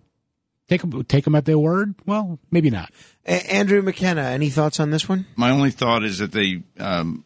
take 0.69 0.81
them, 0.81 1.05
take 1.05 1.24
them 1.24 1.35
at 1.35 1.45
their 1.45 1.59
word. 1.59 1.95
Well, 2.07 2.39
maybe 2.51 2.70
not. 2.70 2.91
A- 3.27 3.53
Andrew 3.53 3.82
McKenna, 3.82 4.23
any 4.23 4.51
thoughts 4.51 4.81
on 4.81 4.91
this 4.91 5.09
one? 5.09 5.27
My 5.36 5.51
only 5.51 5.70
thought 5.70 6.05
is 6.05 6.19
that 6.19 6.32
they 6.32 6.62
um, 6.78 7.24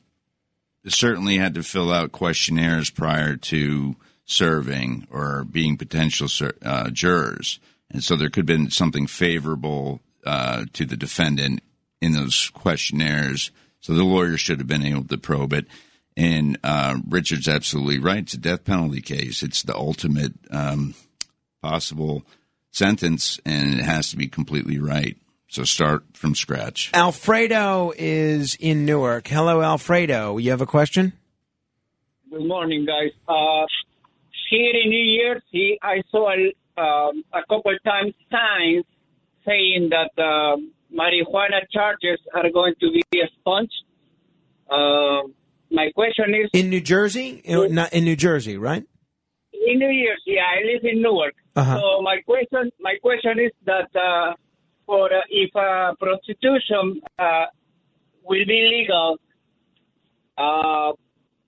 certainly 0.86 1.36
had 1.36 1.54
to 1.54 1.62
fill 1.62 1.92
out 1.92 2.12
questionnaires 2.12 2.90
prior 2.90 3.36
to 3.36 3.96
serving 4.24 5.06
or 5.10 5.44
being 5.44 5.76
potential 5.76 6.28
ser- 6.28 6.56
uh, 6.62 6.90
jurors, 6.90 7.60
and 7.90 8.04
so 8.04 8.16
there 8.16 8.28
could 8.28 8.48
have 8.48 8.58
been 8.58 8.70
something 8.70 9.06
favorable 9.06 10.00
uh, 10.26 10.64
to 10.74 10.84
the 10.84 10.96
defendant 10.96 11.62
in 12.00 12.12
those 12.12 12.50
questionnaires. 12.50 13.50
So 13.80 13.94
the 13.94 14.04
lawyer 14.04 14.36
should 14.36 14.58
have 14.58 14.66
been 14.66 14.84
able 14.84 15.04
to 15.04 15.18
probe 15.18 15.52
it. 15.52 15.66
And 16.16 16.58
uh, 16.64 16.98
Richard's 17.08 17.48
absolutely 17.48 18.00
right. 18.00 18.18
It's 18.18 18.34
a 18.34 18.38
death 18.38 18.64
penalty 18.64 19.00
case. 19.00 19.42
It's 19.42 19.62
the 19.62 19.76
ultimate 19.76 20.32
um, 20.50 20.94
possible 21.62 22.24
sentence, 22.70 23.40
and 23.44 23.74
it 23.80 23.84
has 23.84 24.10
to 24.10 24.16
be 24.16 24.28
completely 24.28 24.78
right. 24.78 25.16
So 25.48 25.64
start 25.64 26.04
from 26.12 26.34
scratch. 26.34 26.90
Alfredo 26.92 27.92
is 27.96 28.56
in 28.60 28.84
Newark. 28.84 29.26
Hello, 29.28 29.62
Alfredo. 29.62 30.36
You 30.36 30.50
have 30.50 30.60
a 30.60 30.66
question? 30.66 31.14
Good 32.30 32.46
morning, 32.46 32.84
guys. 32.84 33.12
Uh, 33.26 33.64
here 34.50 34.72
in 34.74 34.90
New 34.90 35.22
Jersey, 35.22 35.78
I 35.82 36.02
saw 36.10 36.30
a, 36.30 36.80
um, 36.80 37.24
a 37.32 37.40
couple 37.48 37.72
times 37.84 38.12
signs 38.30 38.84
saying 39.46 39.90
that 39.90 40.10
uh, 40.22 40.56
marijuana 40.94 41.60
charges 41.72 42.20
are 42.34 42.50
going 42.50 42.74
to 42.80 42.90
be 42.92 43.02
expunged. 43.12 43.72
Uh, 44.70 45.22
my 45.70 45.90
question 45.94 46.34
is 46.34 46.50
In 46.52 46.68
New 46.68 46.82
Jersey? 46.82 47.40
In, 47.44 47.74
not 47.74 47.94
in 47.94 48.04
New 48.04 48.16
Jersey, 48.16 48.58
right? 48.58 48.84
In 49.68 49.78
New 49.78 49.92
Jersey. 50.04 50.38
I 50.40 50.64
live 50.64 50.84
in 50.84 51.02
Newark. 51.02 51.34
Uh-huh. 51.56 51.78
So 51.78 52.02
my 52.02 52.18
question, 52.24 52.70
my 52.80 52.94
question 53.02 53.38
is 53.46 53.52
that 53.66 53.90
uh, 53.94 54.34
for 54.86 55.12
uh, 55.12 55.20
if 55.28 55.54
uh, 55.54 55.94
prostitution 56.00 57.00
uh, 57.18 57.46
will 58.24 58.46
be 58.46 58.60
legal, 58.76 59.18
uh, 60.38 60.92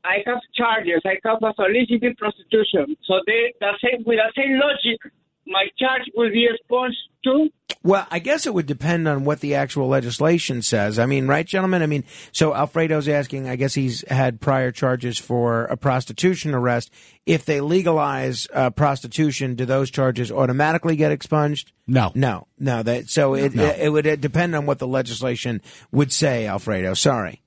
I 0.04 0.16
have 0.26 0.40
charges. 0.54 1.00
I 1.04 1.16
have 1.24 1.42
a 1.42 1.52
solicited 1.56 2.16
prostitution. 2.16 2.96
So 3.06 3.20
they, 3.26 3.52
the 3.60 3.72
same 3.84 4.02
with 4.04 4.18
the 4.18 4.32
same 4.36 4.58
logic, 4.58 4.98
my 5.46 5.66
charge 5.78 6.06
will 6.14 6.30
be 6.30 6.48
expunged 6.50 6.98
too. 7.24 7.48
Well, 7.82 8.06
I 8.10 8.18
guess 8.18 8.46
it 8.46 8.52
would 8.52 8.66
depend 8.66 9.08
on 9.08 9.24
what 9.24 9.40
the 9.40 9.54
actual 9.54 9.88
legislation 9.88 10.60
says. 10.60 10.98
I 10.98 11.06
mean, 11.06 11.26
right, 11.26 11.46
gentlemen? 11.46 11.82
I 11.82 11.86
mean, 11.86 12.04
so 12.30 12.54
Alfredo's 12.54 13.08
asking, 13.08 13.48
I 13.48 13.56
guess 13.56 13.72
he's 13.72 14.06
had 14.06 14.38
prior 14.38 14.70
charges 14.70 15.18
for 15.18 15.64
a 15.64 15.78
prostitution 15.78 16.52
arrest. 16.54 16.90
If 17.24 17.46
they 17.46 17.62
legalize 17.62 18.46
uh, 18.52 18.68
prostitution, 18.68 19.54
do 19.54 19.64
those 19.64 19.90
charges 19.90 20.30
automatically 20.30 20.94
get 20.94 21.10
expunged? 21.10 21.72
No. 21.86 22.12
No, 22.14 22.46
no. 22.58 22.82
That, 22.82 23.08
so 23.08 23.32
it, 23.34 23.54
No. 23.54 23.64
it, 23.64 23.88
would 23.88 24.20
depend 24.20 24.54
on 24.54 24.66
what 24.66 24.78
the 24.78 24.86
legislation 24.86 25.62
would 25.90 26.12
say, 26.12 26.46
Alfredo. 26.46 26.92
Sorry. 26.92 27.40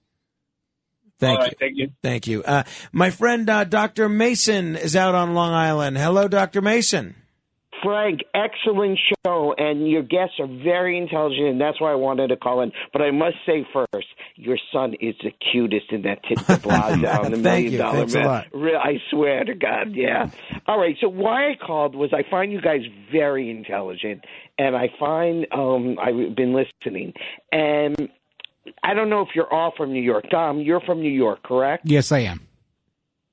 Thank 1.19 1.39
All 1.39 1.45
you. 1.45 1.51
thank 1.59 1.77
you. 1.77 1.89
Thank 2.01 2.27
you. 2.27 2.43
Uh, 2.43 2.63
my 2.91 3.11
friend, 3.11 3.47
uh, 3.47 3.65
Dr. 3.65 4.09
Mason 4.09 4.75
is 4.75 4.95
out 4.95 5.13
on 5.13 5.35
Long 5.35 5.53
Island. 5.53 5.95
Hello, 5.97 6.27
Dr. 6.27 6.61
Mason. 6.61 7.15
Frank, 7.83 8.21
excellent 8.33 8.97
show, 9.25 9.53
and 9.57 9.89
your 9.89 10.03
guests 10.03 10.35
are 10.39 10.47
very 10.47 10.97
intelligent, 10.97 11.47
and 11.47 11.61
that's 11.61 11.81
why 11.81 11.91
I 11.91 11.95
wanted 11.95 12.29
to 12.29 12.37
call 12.37 12.61
in. 12.61 12.71
But 12.91 13.01
I 13.01 13.11
must 13.11 13.35
say 13.45 13.67
first, 13.73 14.07
your 14.35 14.57
son 14.71 14.93
is 15.01 15.15
the 15.23 15.31
cutest 15.51 15.91
in 15.91 16.03
that 16.03 16.23
Tit 16.23 16.37
de 16.37 16.57
Blasio 16.57 17.19
on 17.25 17.31
the 17.31 17.37
Thank 17.37 17.43
Million 17.43 17.71
you. 17.73 17.77
Dollar 17.77 17.97
Thanks 17.97 18.13
a 18.13 18.17
Man. 18.17 18.25
lot. 18.27 18.47
Re- 18.53 18.75
I 18.75 18.93
swear 19.11 19.43
to 19.43 19.53
God, 19.53 19.93
yeah. 19.93 20.29
All 20.67 20.79
right, 20.79 20.95
so 21.01 21.09
why 21.09 21.49
I 21.51 21.55
called 21.55 21.95
was 21.95 22.11
I 22.13 22.23
find 22.29 22.51
you 22.51 22.61
guys 22.61 22.81
very 23.11 23.49
intelligent, 23.51 24.23
and 24.57 24.75
I 24.75 24.89
find 24.99 25.45
um 25.51 25.97
I've 25.99 26.35
been 26.35 26.53
listening, 26.53 27.13
and 27.51 28.09
I 28.81 28.93
don't 28.93 29.09
know 29.09 29.21
if 29.21 29.29
you're 29.35 29.51
all 29.51 29.73
from 29.75 29.91
New 29.91 30.01
York. 30.01 30.25
Tom, 30.31 30.59
you're 30.59 30.81
from 30.81 31.01
New 31.01 31.11
York, 31.11 31.43
correct? 31.43 31.83
Yes, 31.85 32.11
I 32.11 32.19
am. 32.19 32.47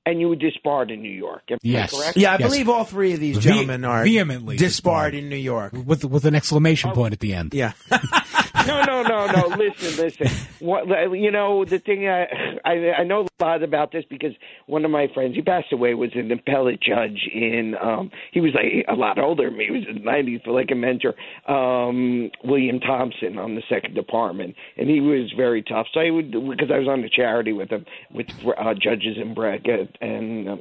And 0.03 0.19
you 0.19 0.29
were 0.29 0.35
disbarred 0.35 0.89
in 0.89 1.01
New 1.03 1.11
York. 1.11 1.43
Am 1.51 1.59
Yes. 1.61 1.91
correct? 1.93 2.17
Yeah, 2.17 2.33
I 2.33 2.37
believe 2.37 2.67
all 2.67 2.85
three 2.85 3.13
of 3.13 3.19
these 3.19 3.37
Ve- 3.37 3.43
gentlemen 3.43 3.85
are 3.85 4.03
vehemently 4.03 4.57
disbarred 4.57 5.13
in 5.13 5.29
New 5.29 5.35
York. 5.35 5.73
with 5.73 6.03
with 6.03 6.25
an 6.25 6.33
exclamation 6.33 6.89
oh. 6.89 6.93
point 6.93 7.13
at 7.13 7.19
the 7.19 7.33
end. 7.33 7.53
Yeah. 7.53 7.73
no, 8.67 8.81
no, 8.83 9.03
no, 9.03 9.27
no. 9.27 9.47
Listen, 9.57 10.03
listen. 10.03 10.27
What, 10.59 10.87
you 11.17 11.31
know, 11.31 11.65
the 11.65 11.79
thing 11.79 12.07
I, 12.07 12.25
I 12.65 12.93
I 12.99 13.03
know 13.03 13.27
a 13.39 13.43
lot 13.43 13.63
about 13.63 13.91
this 13.91 14.03
because 14.09 14.33
one 14.67 14.85
of 14.85 14.91
my 14.91 15.07
friends, 15.13 15.35
he 15.35 15.41
passed 15.41 15.71
away, 15.71 15.93
was 15.93 16.11
an 16.15 16.31
appellate 16.31 16.81
judge 16.81 17.27
in. 17.33 17.75
um 17.81 18.11
He 18.31 18.39
was 18.41 18.53
like 18.53 18.85
a 18.87 18.93
lot 18.93 19.19
older 19.19 19.49
than 19.49 19.57
me. 19.57 19.65
He 19.65 19.71
was 19.71 19.83
in 19.87 19.95
the 19.95 20.01
nineties, 20.01 20.41
but 20.45 20.51
like 20.51 20.69
a 20.71 20.75
mentor, 20.75 21.13
um 21.47 22.29
William 22.43 22.79
Thompson 22.79 23.37
on 23.37 23.55
the 23.55 23.63
second 23.69 23.95
department, 23.95 24.55
and 24.77 24.89
he 24.89 25.01
was 25.01 25.31
very 25.35 25.61
tough. 25.63 25.87
So 25.93 25.99
I 25.99 26.09
would 26.09 26.31
because 26.31 26.71
I 26.73 26.77
was 26.77 26.87
on 26.87 27.01
the 27.01 27.09
charity 27.09 27.53
with 27.53 27.69
him 27.69 27.85
with 28.11 28.27
uh, 28.57 28.73
judges 28.73 29.17
in 29.21 29.33
bracket 29.33 29.97
and. 30.01 30.49
Um, 30.49 30.59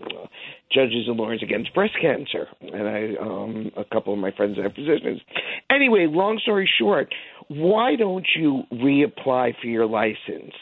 judges 0.72 1.08
and 1.08 1.16
lawyers 1.16 1.42
against 1.42 1.74
breast 1.74 1.94
cancer, 2.00 2.46
and 2.60 2.88
I 2.88 3.16
um, 3.20 3.72
a 3.76 3.84
couple 3.84 4.12
of 4.12 4.18
my 4.18 4.30
friends 4.30 4.56
have 4.58 4.72
physicians. 4.74 5.20
Anyway, 5.68 6.06
long 6.08 6.38
story 6.42 6.70
short, 6.78 7.12
why 7.51 7.97
don't 7.97 8.27
you 8.36 8.62
reapply 8.72 9.55
for 9.60 9.66
your 9.66 9.86
license? 9.86 10.55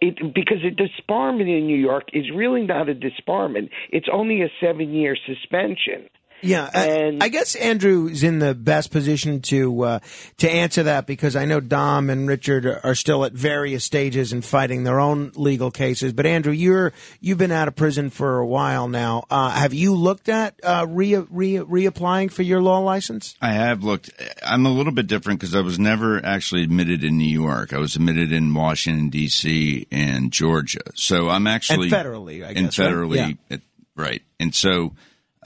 It, 0.00 0.32
because 0.32 0.58
a 0.64 0.70
disbarment 0.70 1.48
in 1.48 1.66
New 1.66 1.76
York 1.76 2.04
is 2.12 2.26
really 2.32 2.62
not 2.62 2.88
a 2.88 2.94
disbarment. 2.94 3.70
It's 3.90 4.06
only 4.12 4.42
a 4.42 4.48
seven 4.60 4.92
year 4.92 5.16
suspension. 5.26 6.08
Yeah, 6.40 6.70
I, 6.72 7.18
I 7.20 7.28
guess 7.28 7.54
Andrew's 7.56 8.22
in 8.22 8.38
the 8.38 8.54
best 8.54 8.90
position 8.92 9.40
to 9.42 9.82
uh, 9.82 9.98
to 10.38 10.48
answer 10.50 10.84
that 10.84 11.06
because 11.06 11.34
I 11.34 11.44
know 11.46 11.58
Dom 11.60 12.10
and 12.10 12.28
Richard 12.28 12.64
are- 12.64 12.80
are 12.84 12.94
still 12.94 13.24
at 13.24 13.32
various 13.32 13.84
stages 13.84 14.32
in 14.32 14.42
fighting 14.42 14.84
their 14.84 15.00
own 15.00 15.32
legal 15.34 15.70
cases. 15.70 16.12
But 16.12 16.26
Andrew, 16.26 16.52
you're 16.52 16.92
you've 17.20 17.38
been 17.38 17.50
out 17.50 17.66
of 17.66 17.74
prison 17.74 18.10
for 18.10 18.38
a 18.38 18.46
while 18.46 18.86
now. 18.88 19.24
Uh, 19.30 19.50
have 19.50 19.74
you 19.74 19.94
looked 19.94 20.28
at 20.28 20.54
uh, 20.62 20.86
re, 20.88 21.16
re 21.16 21.54
reapplying 21.54 22.30
for 22.30 22.42
your 22.42 22.60
law 22.62 22.78
license? 22.78 23.34
I 23.40 23.52
have 23.52 23.82
looked. 23.82 24.10
I'm 24.46 24.64
a 24.64 24.70
little 24.72 24.92
bit 24.92 25.08
different 25.08 25.40
because 25.40 25.54
I 25.56 25.60
was 25.60 25.78
never 25.78 26.24
actually 26.24 26.62
admitted 26.62 27.02
in 27.02 27.18
New 27.18 27.24
York. 27.28 27.72
I 27.72 27.78
was 27.78 27.96
admitted 27.96 28.30
in 28.32 28.54
Washington 28.54 29.08
D.C. 29.08 29.86
and 29.90 30.30
Georgia. 30.32 30.82
So 30.94 31.28
I'm 31.28 31.46
actually 31.48 31.92
And 31.92 31.92
federally, 31.92 32.44
I 32.44 32.50
and 32.50 32.66
guess, 32.66 32.78
right? 32.78 32.90
federally, 32.92 33.38
Yeah. 33.50 33.56
right. 33.96 34.22
And 34.38 34.54
so 34.54 34.94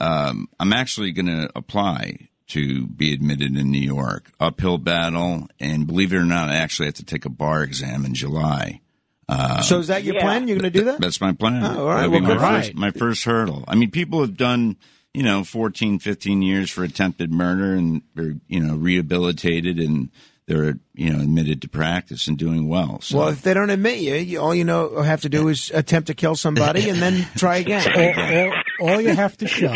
um, 0.03 0.47
I'm 0.59 0.73
actually 0.73 1.11
going 1.11 1.27
to 1.27 1.49
apply 1.55 2.29
to 2.47 2.85
be 2.87 3.13
admitted 3.13 3.55
in 3.57 3.71
New 3.71 3.79
York. 3.79 4.31
Uphill 4.39 4.77
battle, 4.77 5.47
and 5.59 5.87
believe 5.87 6.13
it 6.13 6.17
or 6.17 6.25
not, 6.25 6.49
I 6.49 6.55
actually 6.55 6.87
have 6.87 6.95
to 6.95 7.05
take 7.05 7.25
a 7.25 7.29
bar 7.29 7.63
exam 7.63 8.05
in 8.05 8.13
July. 8.13 8.81
Uh, 9.29 9.61
so 9.61 9.79
is 9.79 9.87
that 9.87 10.03
your 10.03 10.19
plan? 10.19 10.47
You're 10.47 10.59
going 10.59 10.71
to 10.71 10.79
do 10.79 10.85
that? 10.85 10.99
That's 10.99 11.21
my 11.21 11.31
plan. 11.31 11.63
Oh, 11.63 11.79
all 11.81 11.85
right. 11.87 12.01
That'll 12.01 12.11
be 12.11 12.19
Well, 12.25 12.35
my 12.35 12.59
good. 12.59 12.63
first, 12.65 12.75
my 12.75 12.91
first 12.91 13.23
hurdle. 13.23 13.63
I 13.67 13.75
mean, 13.75 13.89
people 13.89 14.19
have 14.19 14.35
done, 14.35 14.75
you 15.13 15.23
know, 15.23 15.45
14, 15.45 15.99
15 15.99 16.41
years 16.41 16.69
for 16.69 16.83
attempted 16.83 17.31
murder 17.31 17.73
and 17.73 18.01
they're, 18.15 18.35
you 18.47 18.59
know, 18.59 18.75
rehabilitated 18.75 19.79
and 19.79 20.09
they're, 20.45 20.77
you 20.93 21.09
know, 21.13 21.21
admitted 21.21 21.61
to 21.61 21.69
practice 21.69 22.27
and 22.27 22.37
doing 22.37 22.67
well. 22.67 22.99
So 22.99 23.19
Well, 23.19 23.27
if 23.29 23.41
they 23.43 23.53
don't 23.53 23.69
admit 23.69 23.99
you, 23.99 24.15
you 24.15 24.41
all 24.41 24.53
you 24.53 24.65
know 24.65 25.01
have 25.01 25.21
to 25.21 25.29
do 25.29 25.47
is 25.47 25.71
attempt 25.73 26.07
to 26.07 26.13
kill 26.13 26.35
somebody 26.35 26.89
and 26.89 27.01
then 27.01 27.25
try 27.37 27.57
again. 27.63 27.87
all, 27.95 28.51
all, 28.51 28.63
all 28.83 28.99
you 29.01 29.15
have 29.15 29.37
to 29.37 29.47
show 29.47 29.73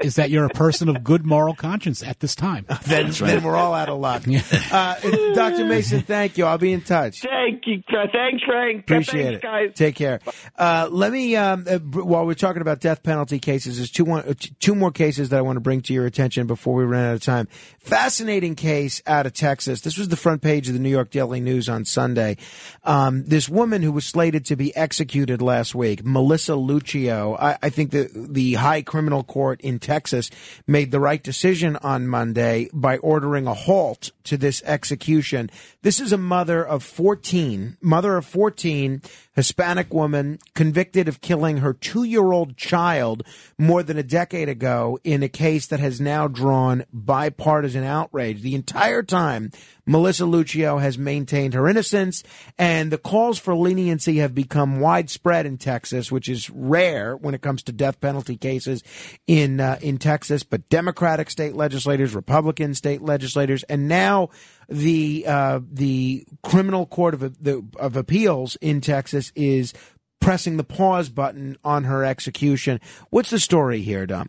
is 0.00 0.16
that 0.16 0.30
you're 0.30 0.44
a 0.44 0.50
person 0.50 0.88
of 0.88 1.02
good 1.02 1.24
moral 1.24 1.54
conscience 1.54 2.02
at 2.02 2.20
this 2.20 2.34
time. 2.34 2.66
then, 2.86 3.10
then 3.10 3.42
we're 3.42 3.56
all 3.56 3.74
out 3.74 3.88
of 3.88 3.98
luck. 3.98 4.24
Uh, 4.72 4.94
Dr. 5.34 5.64
Mason, 5.64 6.02
thank 6.02 6.36
you. 6.36 6.44
I'll 6.44 6.58
be 6.58 6.72
in 6.72 6.82
touch. 6.82 7.22
Thank 7.22 7.66
you. 7.66 7.82
Thanks, 7.88 8.42
Frank. 8.44 8.80
Appreciate 8.80 9.22
Thanks, 9.22 9.36
it. 9.36 9.42
guys. 9.42 9.70
Take 9.74 9.94
care. 9.94 10.20
Uh, 10.58 10.88
let 10.90 11.12
me, 11.12 11.36
um, 11.36 11.64
uh, 11.68 11.78
while 11.78 12.26
we're 12.26 12.34
talking 12.34 12.62
about 12.62 12.80
death 12.80 13.02
penalty 13.02 13.38
cases, 13.38 13.76
there's 13.76 13.90
two, 13.90 14.04
one, 14.04 14.28
uh, 14.28 14.34
t- 14.38 14.54
two 14.58 14.74
more 14.74 14.90
cases 14.90 15.28
that 15.30 15.38
I 15.38 15.42
want 15.42 15.56
to 15.56 15.60
bring 15.60 15.80
to 15.82 15.94
your 15.94 16.06
attention 16.06 16.46
before 16.46 16.74
we 16.74 16.84
run 16.84 17.04
out 17.04 17.14
of 17.14 17.22
time. 17.22 17.46
Fascinating 17.78 18.54
case 18.54 19.02
out 19.06 19.26
of 19.26 19.32
Texas. 19.32 19.80
This 19.82 19.96
was 19.98 20.08
the 20.08 20.16
front 20.16 20.42
page 20.42 20.68
of 20.68 20.74
the 20.74 20.80
New 20.80 20.90
York 20.90 21.10
Daily 21.10 21.40
News 21.40 21.68
on 21.68 21.84
Sunday. 21.84 22.36
Um, 22.84 23.24
this 23.24 23.48
woman 23.48 23.82
who 23.82 23.92
was 23.92 24.04
slated 24.04 24.44
to 24.46 24.56
be 24.56 24.74
executed 24.76 25.40
last 25.40 25.74
week, 25.74 26.04
Melissa 26.04 26.56
Lucio, 26.56 27.36
I, 27.36 27.58
I 27.62 27.70
think 27.70 27.90
the, 27.92 28.10
the 28.12 28.54
high 28.54 28.82
criminal 28.82 29.22
court 29.22 29.60
in 29.60 29.78
Texas 29.86 30.30
made 30.66 30.90
the 30.90 31.00
right 31.00 31.22
decision 31.22 31.76
on 31.76 32.06
Monday 32.08 32.68
by 32.72 32.98
ordering 32.98 33.46
a 33.46 33.54
halt 33.54 34.10
to 34.24 34.36
this 34.36 34.62
execution. 34.64 35.48
This 35.82 36.00
is 36.00 36.12
a 36.12 36.18
mother 36.18 36.66
of 36.66 36.82
14, 36.82 37.78
mother 37.80 38.16
of 38.16 38.26
14, 38.26 39.00
Hispanic 39.36 39.92
woman 39.92 40.38
convicted 40.54 41.08
of 41.08 41.20
killing 41.20 41.58
her 41.58 41.74
two 41.74 42.04
year 42.04 42.32
old 42.32 42.56
child 42.56 43.22
more 43.58 43.82
than 43.82 43.98
a 43.98 44.02
decade 44.02 44.48
ago 44.48 44.98
in 45.04 45.22
a 45.22 45.28
case 45.28 45.66
that 45.66 45.78
has 45.78 46.00
now 46.00 46.26
drawn 46.26 46.84
bipartisan 46.90 47.84
outrage. 47.84 48.40
The 48.40 48.54
entire 48.54 49.02
time, 49.02 49.50
Melissa 49.84 50.24
Lucio 50.24 50.78
has 50.78 50.98
maintained 50.98 51.54
her 51.54 51.68
innocence, 51.68 52.24
and 52.58 52.90
the 52.90 52.98
calls 52.98 53.38
for 53.38 53.54
leniency 53.54 54.16
have 54.16 54.34
become 54.34 54.80
widespread 54.80 55.46
in 55.46 55.58
Texas, 55.58 56.10
which 56.10 56.28
is 56.28 56.50
rare 56.50 57.14
when 57.16 57.34
it 57.34 57.42
comes 57.42 57.62
to 57.64 57.72
death 57.72 58.00
penalty 58.00 58.36
cases 58.36 58.82
in 59.26 59.60
uh, 59.60 59.78
in 59.82 59.98
Texas. 59.98 60.42
But 60.42 60.68
Democratic 60.70 61.30
state 61.30 61.54
legislators, 61.54 62.14
Republican 62.14 62.74
state 62.74 63.02
legislators, 63.02 63.62
and 63.64 63.86
now 63.86 64.30
the 64.68 65.24
uh, 65.26 65.60
the 65.70 66.26
criminal 66.42 66.86
court 66.86 67.14
of 67.14 67.42
the, 67.42 67.64
of 67.78 67.96
appeals 67.96 68.56
in 68.60 68.80
Texas 68.80 69.32
is 69.34 69.72
pressing 70.20 70.56
the 70.56 70.64
pause 70.64 71.08
button 71.08 71.56
on 71.64 71.84
her 71.84 72.04
execution. 72.04 72.80
What's 73.10 73.30
the 73.30 73.38
story 73.38 73.82
here, 73.82 74.06
Dom? 74.06 74.28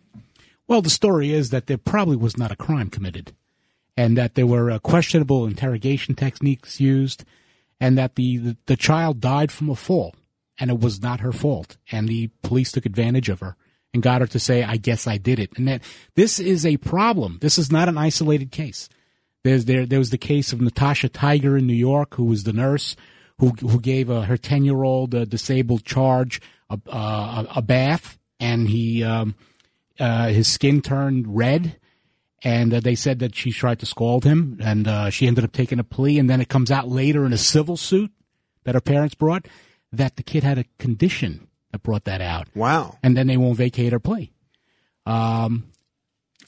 Well, 0.68 0.82
the 0.82 0.90
story 0.90 1.32
is 1.32 1.50
that 1.50 1.68
there 1.68 1.78
probably 1.78 2.18
was 2.18 2.38
not 2.38 2.52
a 2.52 2.56
crime 2.56 2.90
committed, 2.90 3.34
and 3.96 4.18
that 4.18 4.36
there 4.36 4.46
were 4.46 4.70
uh, 4.70 4.80
questionable 4.80 5.48
interrogation 5.48 6.14
techniques 6.14 6.80
used, 6.80 7.24
and 7.80 7.98
that 7.98 8.16
the, 8.16 8.38
the 8.38 8.58
the 8.68 8.78
child 8.78 9.20
died 9.20 9.52
from 9.52 9.70
a 9.70 9.76
fall, 9.76 10.14
and 10.60 10.70
it 10.70 10.80
was 10.80 11.02
not 11.02 11.22
her 11.22 11.32
fault, 11.32 11.78
and 11.92 12.08
the 12.08 12.30
police 12.44 12.72
took 12.72 12.86
advantage 12.86 13.30
of 13.30 13.40
her 13.40 13.56
and 13.94 14.04
got 14.04 14.22
her 14.22 14.28
to 14.28 14.40
say, 14.40 14.64
"I 14.64 14.78
guess 14.78 15.08
I 15.08 15.18
did 15.18 15.40
it," 15.40 15.58
and 15.58 15.68
that 15.68 15.82
this 16.16 16.40
is 16.40 16.66
a 16.66 16.78
problem. 16.78 17.40
This 17.42 17.58
is 17.58 17.72
not 17.72 17.90
an 17.90 17.98
isolated 17.98 18.52
case. 18.52 18.90
There's 19.48 19.65
there 19.65 19.86
there 19.86 19.99
was 19.99 20.10
the 20.10 20.18
case 20.18 20.52
of 20.52 20.60
Natasha 20.60 21.07
Tiger 21.07 21.57
in 21.57 21.65
New 21.65 21.74
York, 21.74 22.15
who 22.15 22.26
was 22.26 22.44
the 22.44 22.53
nurse 22.53 22.98
who 23.40 23.49
who 23.61 23.80
gave 23.80 24.10
uh, 24.10 24.22
her 24.22 24.38
ten 24.38 24.65
year 24.65 24.84
old 24.84 25.15
uh, 25.15 25.24
disabled 25.24 25.86
charge 25.86 26.41
a, 26.69 26.78
uh, 26.90 27.45
a 27.56 27.61
bath, 27.61 28.18
and 28.41 28.68
he 28.68 29.03
um, 29.03 29.36
uh, 29.99 30.28
his 30.28 30.48
skin 30.48 30.82
turned 30.82 31.36
red. 31.36 31.78
And 32.44 32.72
uh, 32.72 32.80
they 32.82 32.94
said 32.94 33.19
that 33.19 33.36
she 33.36 33.52
tried 33.52 33.80
to 33.80 33.88
scald 33.88 34.24
him, 34.24 34.60
and 34.61 34.88
uh, 34.88 35.10
she 35.10 35.26
ended 35.26 35.44
up 35.44 35.53
taking 35.53 35.80
a 35.80 35.84
plea. 35.84 36.19
And 36.19 36.30
then 36.30 36.40
it 36.40 36.49
comes 36.49 36.69
out 36.69 36.88
later 36.88 37.26
in 37.26 37.34
a 37.34 37.38
civil 37.38 37.78
suit 37.78 38.11
that 38.64 38.76
her 38.76 38.82
parents 38.82 39.15
brought 39.15 39.48
that 39.91 40.18
the 40.18 40.24
kid 40.24 40.44
had 40.44 40.60
a 40.60 40.65
condition 40.78 41.48
that 41.72 41.82
brought 41.82 42.03
that 42.03 42.22
out. 42.22 42.48
Wow. 42.53 42.99
And 43.02 43.18
then 43.18 43.26
they 43.26 43.38
won't 43.38 43.57
vacate 43.57 43.91
her 43.91 43.99
plea. 43.99 44.32
Um, 45.07 45.72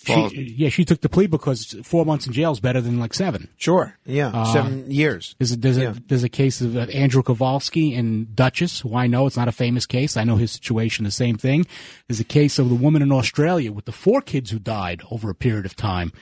She, 0.02 0.56
yeah, 0.58 0.70
she 0.70 0.86
took 0.86 1.02
the 1.02 1.10
plea 1.10 1.28
because 1.28 1.76
four 1.84 2.06
months 2.06 2.26
in 2.26 2.32
jail 2.32 2.52
is 2.54 2.62
better 2.62 2.80
than 2.80 3.00
like 3.00 3.14
seven. 3.14 3.50
Sure. 3.58 3.98
Yeah. 4.06 4.30
Uh, 4.34 4.46
Seven 4.54 4.90
years. 4.90 5.36
There's 5.38 5.52
a, 5.52 5.58
there's, 5.58 5.78
Yeah. 5.78 5.90
a, 5.90 5.94
there's 6.08 6.24
a 6.24 6.30
case 6.30 6.62
of 6.62 6.78
uh, 6.78 6.82
Andrew 6.94 7.22
Kowalski 7.22 7.94
and 7.94 8.34
Dutchess, 8.34 8.80
who 8.80 8.96
I 8.96 9.08
know 9.08 9.28
it's 9.28 9.36
not 9.36 9.50
a 9.50 9.52
famous 9.52 9.86
case. 9.86 10.16
I 10.16 10.24
know 10.24 10.38
his 10.38 10.54
situation, 10.54 11.04
the 11.04 11.12
same 11.12 11.36
thing. 11.38 11.68
There's 12.08 12.22
a 12.22 12.24
case 12.26 12.58
of 12.60 12.70
the 12.70 12.76
woman 12.76 13.02
in 13.02 13.12
Australia 13.12 13.74
with 13.74 13.84
the 13.86 13.92
four 13.92 14.22
kids 14.22 14.52
who 14.52 14.60
died 14.60 15.02
over 15.12 15.30
a 15.30 15.36
period 15.36 15.66
of 15.66 15.76
time. 15.76 16.14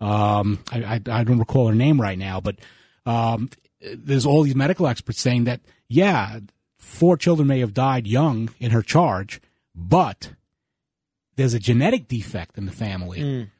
Um, 0.00 0.60
I, 0.72 0.78
I, 0.84 1.00
I 1.10 1.24
don't 1.24 1.38
recall 1.38 1.68
her 1.68 1.74
name 1.74 2.00
right 2.00 2.18
now, 2.18 2.40
but 2.40 2.56
um, 3.04 3.50
there's 3.94 4.24
all 4.24 4.42
these 4.42 4.54
medical 4.56 4.86
experts 4.86 5.20
saying 5.20 5.44
that, 5.44 5.60
yeah, 5.86 6.40
four 6.78 7.16
children 7.18 7.46
may 7.46 7.60
have 7.60 7.74
died 7.74 8.06
young 8.06 8.48
in 8.58 8.70
her 8.70 8.82
charge, 8.82 9.40
but 9.74 10.30
there's 11.38 11.54
a 11.54 11.60
genetic 11.60 12.08
defect 12.08 12.58
in 12.58 12.66
the 12.66 12.72
family. 12.72 13.20
Mm. 13.20 13.50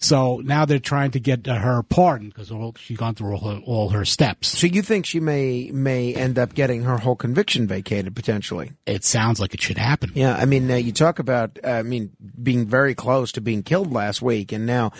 So 0.00 0.40
now 0.44 0.64
they're 0.64 0.78
trying 0.78 1.10
to 1.10 1.18
get 1.18 1.48
uh, 1.48 1.56
her 1.56 1.82
pardoned 1.82 2.32
because 2.32 2.52
she's 2.78 2.96
gone 2.96 3.16
through 3.16 3.34
all 3.34 3.52
her, 3.52 3.60
all 3.64 3.88
her 3.88 4.04
steps. 4.04 4.46
So 4.46 4.68
you 4.68 4.80
think 4.80 5.04
she 5.04 5.18
may 5.18 5.72
may 5.72 6.14
end 6.14 6.38
up 6.38 6.54
getting 6.54 6.84
her 6.84 6.98
whole 6.98 7.16
conviction 7.16 7.66
vacated 7.66 8.14
potentially? 8.14 8.70
It 8.86 9.02
sounds 9.02 9.40
like 9.40 9.54
it 9.54 9.60
should 9.60 9.78
happen. 9.78 10.12
Yeah, 10.14 10.36
I 10.36 10.44
mean, 10.44 10.70
uh, 10.70 10.76
you 10.76 10.92
talk 10.92 11.18
about, 11.18 11.58
uh, 11.64 11.70
I 11.70 11.82
mean, 11.82 12.12
being 12.40 12.64
very 12.64 12.94
close 12.94 13.32
to 13.32 13.40
being 13.40 13.64
killed 13.64 13.92
last 13.92 14.22
week, 14.22 14.52
and 14.52 14.64
now 14.64 14.92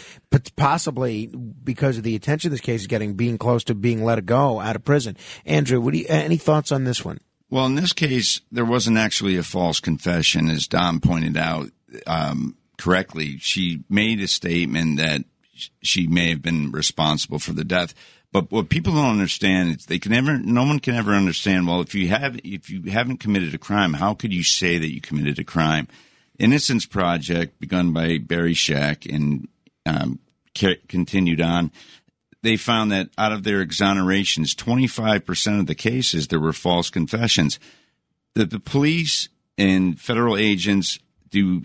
possibly 0.56 1.26
because 1.26 1.96
of 1.96 2.02
the 2.02 2.16
attention 2.16 2.50
this 2.50 2.60
case 2.60 2.80
is 2.80 2.86
getting, 2.88 3.14
being 3.14 3.38
close 3.38 3.62
to 3.64 3.76
being 3.76 4.02
let 4.02 4.26
go 4.26 4.58
out 4.58 4.74
of 4.74 4.84
prison. 4.84 5.16
Andrew, 5.46 5.80
what 5.80 5.92
do 5.92 6.00
you, 6.00 6.06
any 6.08 6.38
thoughts 6.38 6.72
on 6.72 6.82
this 6.82 7.04
one? 7.04 7.20
Well, 7.50 7.66
in 7.66 7.76
this 7.76 7.92
case, 7.92 8.40
there 8.50 8.64
wasn't 8.64 8.98
actually 8.98 9.36
a 9.36 9.44
false 9.44 9.78
confession, 9.78 10.50
as 10.50 10.66
Dom 10.66 11.00
pointed 11.00 11.36
out 11.36 11.70
um, 12.06 12.56
correctly. 12.76 13.38
She 13.38 13.84
made 13.88 14.20
a 14.20 14.28
statement 14.28 14.98
that 14.98 15.24
she 15.82 16.06
may 16.06 16.30
have 16.30 16.42
been 16.42 16.70
responsible 16.70 17.38
for 17.38 17.52
the 17.52 17.64
death. 17.64 17.94
But 18.30 18.50
what 18.50 18.68
people 18.68 18.92
don't 18.92 19.10
understand 19.10 19.76
is 19.76 19.86
they 19.86 19.98
can 19.98 20.12
never, 20.12 20.38
no 20.38 20.64
one 20.64 20.80
can 20.80 20.94
ever 20.94 21.12
understand. 21.12 21.66
Well, 21.66 21.80
if 21.80 21.94
you 21.94 22.08
have, 22.08 22.38
if 22.44 22.68
you 22.68 22.90
haven't 22.90 23.20
committed 23.20 23.54
a 23.54 23.58
crime, 23.58 23.94
how 23.94 24.14
could 24.14 24.32
you 24.32 24.42
say 24.42 24.78
that 24.78 24.92
you 24.92 25.00
committed 25.00 25.38
a 25.38 25.44
crime? 25.44 25.88
Innocence 26.38 26.86
Project, 26.86 27.58
begun 27.58 27.92
by 27.92 28.18
Barry 28.18 28.54
Scheck 28.54 29.12
and 29.12 29.48
um, 29.86 30.20
continued 30.54 31.40
on, 31.40 31.72
they 32.42 32.56
found 32.56 32.92
that 32.92 33.08
out 33.18 33.32
of 33.32 33.42
their 33.42 33.64
exonerations, 33.64 34.54
25% 34.54 35.60
of 35.60 35.66
the 35.66 35.74
cases, 35.74 36.28
there 36.28 36.38
were 36.38 36.52
false 36.52 36.90
confessions. 36.90 37.58
That 38.34 38.50
the 38.50 38.60
police 38.60 39.28
and 39.56 39.98
federal 39.98 40.36
agents 40.36 41.00
do 41.30 41.64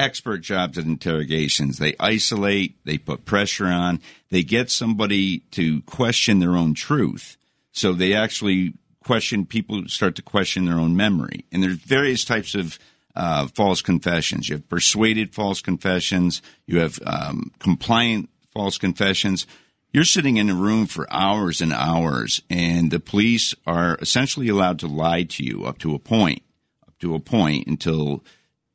expert 0.00 0.38
jobs 0.38 0.78
at 0.78 0.84
interrogations. 0.84 1.78
They 1.78 1.94
isolate, 2.00 2.84
they 2.84 2.98
put 2.98 3.24
pressure 3.24 3.66
on, 3.66 4.00
they 4.30 4.42
get 4.42 4.70
somebody 4.70 5.40
to 5.52 5.82
question 5.82 6.38
their 6.40 6.56
own 6.56 6.74
truth. 6.74 7.36
So 7.72 7.92
they 7.92 8.14
actually 8.14 8.74
question 9.04 9.46
people 9.46 9.86
start 9.88 10.16
to 10.16 10.22
question 10.22 10.64
their 10.64 10.78
own 10.78 10.96
memory. 10.96 11.44
And 11.52 11.62
there's 11.62 11.76
various 11.76 12.24
types 12.24 12.54
of 12.54 12.78
uh, 13.14 13.48
false 13.48 13.82
confessions. 13.82 14.48
You 14.48 14.56
have 14.56 14.68
persuaded 14.68 15.34
false 15.34 15.60
confessions. 15.60 16.42
You 16.66 16.78
have 16.78 16.98
um, 17.06 17.52
compliant 17.58 18.30
false 18.52 18.78
confessions. 18.78 19.46
You're 19.92 20.04
sitting 20.04 20.36
in 20.36 20.48
a 20.48 20.54
room 20.54 20.86
for 20.86 21.12
hours 21.12 21.60
and 21.60 21.72
hours, 21.72 22.40
and 22.48 22.92
the 22.92 23.00
police 23.00 23.54
are 23.66 23.98
essentially 24.00 24.48
allowed 24.48 24.78
to 24.80 24.86
lie 24.86 25.24
to 25.24 25.44
you 25.44 25.64
up 25.64 25.78
to 25.78 25.94
a 25.94 25.98
point, 25.98 26.42
up 26.86 26.96
to 27.00 27.14
a 27.14 27.20
point 27.20 27.66
until 27.66 28.22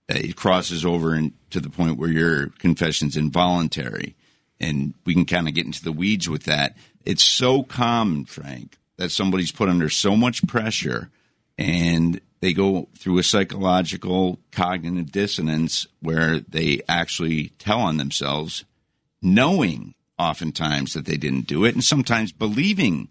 it 0.07 0.35
crosses 0.35 0.85
over 0.85 1.15
in, 1.15 1.33
to 1.49 1.59
the 1.59 1.69
point 1.69 1.97
where 1.97 2.09
your 2.09 2.47
confession's 2.59 3.17
involuntary. 3.17 4.15
And 4.59 4.93
we 5.05 5.13
can 5.13 5.25
kind 5.25 5.47
of 5.47 5.53
get 5.53 5.65
into 5.65 5.83
the 5.83 5.91
weeds 5.91 6.29
with 6.29 6.43
that. 6.43 6.77
It's 7.03 7.23
so 7.23 7.63
common, 7.63 8.25
Frank, 8.25 8.77
that 8.97 9.11
somebody's 9.11 9.51
put 9.51 9.69
under 9.69 9.89
so 9.89 10.15
much 10.15 10.45
pressure 10.47 11.09
and 11.57 12.21
they 12.41 12.53
go 12.53 12.87
through 12.97 13.17
a 13.17 13.23
psychological 13.23 14.39
cognitive 14.51 15.11
dissonance 15.11 15.87
where 16.01 16.39
they 16.39 16.81
actually 16.87 17.49
tell 17.59 17.79
on 17.79 17.97
themselves, 17.97 18.65
knowing 19.21 19.93
oftentimes 20.19 20.93
that 20.93 21.05
they 21.05 21.17
didn't 21.17 21.47
do 21.47 21.65
it, 21.65 21.73
and 21.73 21.83
sometimes 21.83 22.31
believing, 22.31 23.09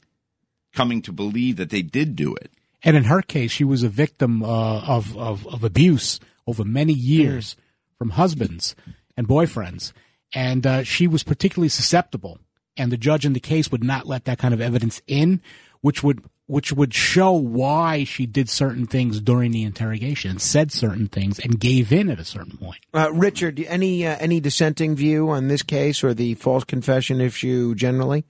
coming 0.72 1.02
to 1.02 1.12
believe 1.12 1.56
that 1.56 1.70
they 1.70 1.82
did 1.82 2.16
do 2.16 2.34
it. 2.34 2.50
And 2.82 2.96
in 2.96 3.04
her 3.04 3.22
case, 3.22 3.50
she 3.50 3.64
was 3.64 3.82
a 3.82 3.88
victim 3.88 4.42
uh, 4.42 4.80
of, 4.82 5.16
of 5.16 5.46
of 5.46 5.64
abuse 5.64 6.20
over 6.46 6.64
many 6.64 6.92
years 6.92 7.56
from 7.98 8.10
husbands 8.10 8.74
and 9.16 9.28
boyfriends, 9.28 9.92
and 10.34 10.66
uh, 10.66 10.82
she 10.82 11.06
was 11.06 11.22
particularly 11.22 11.68
susceptible. 11.68 12.38
And 12.76 12.90
the 12.90 12.96
judge 12.96 13.24
in 13.24 13.34
the 13.34 13.40
case 13.40 13.70
would 13.70 13.84
not 13.84 14.06
let 14.06 14.24
that 14.24 14.38
kind 14.38 14.52
of 14.52 14.60
evidence 14.60 15.00
in, 15.06 15.40
which 15.80 16.02
would 16.02 16.24
which 16.46 16.72
would 16.72 16.92
show 16.92 17.32
why 17.32 18.04
she 18.04 18.26
did 18.26 18.50
certain 18.50 18.86
things 18.86 19.20
during 19.20 19.50
the 19.50 19.62
interrogation, 19.62 20.38
said 20.38 20.70
certain 20.70 21.08
things, 21.08 21.38
and 21.38 21.58
gave 21.58 21.90
in 21.90 22.10
at 22.10 22.18
a 22.18 22.24
certain 22.24 22.58
point. 22.58 22.80
Uh, 22.92 23.10
Richard, 23.12 23.60
any 23.60 24.06
uh, 24.06 24.16
any 24.20 24.40
dissenting 24.40 24.96
view 24.96 25.30
on 25.30 25.48
this 25.48 25.62
case 25.62 26.04
or 26.04 26.12
the 26.12 26.34
false 26.34 26.64
confession 26.64 27.20
issue 27.20 27.74
generally? 27.74 28.24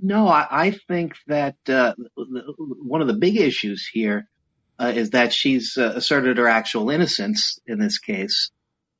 No, 0.00 0.28
I, 0.28 0.46
I 0.50 0.70
think 0.86 1.16
that 1.26 1.56
uh, 1.68 1.94
one 2.16 3.00
of 3.00 3.08
the 3.08 3.14
big 3.14 3.36
issues 3.36 3.88
here 3.92 4.18
uh, 4.18 4.37
is 4.86 5.10
that 5.10 5.32
she's 5.32 5.76
uh, 5.76 5.92
asserted 5.96 6.38
her 6.38 6.48
actual 6.48 6.90
innocence 6.90 7.58
in 7.66 7.78
this 7.78 7.98
case, 7.98 8.50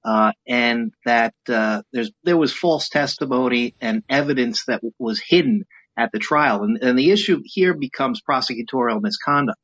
uh, 0.04 0.32
and 0.46 0.92
that 1.04 1.34
uh, 1.48 1.82
there's 1.92 2.10
there 2.24 2.36
was 2.36 2.52
false 2.52 2.88
testimony 2.88 3.74
and 3.80 4.02
evidence 4.08 4.64
that 4.66 4.80
was 4.98 5.20
hidden 5.20 5.64
at 5.96 6.12
the 6.12 6.18
trial, 6.18 6.62
and, 6.62 6.98
the 6.98 7.10
issue 7.10 7.40
here 7.44 7.74
becomes 7.74 8.22
prosecutorial 8.22 9.00
misconduct. 9.00 9.58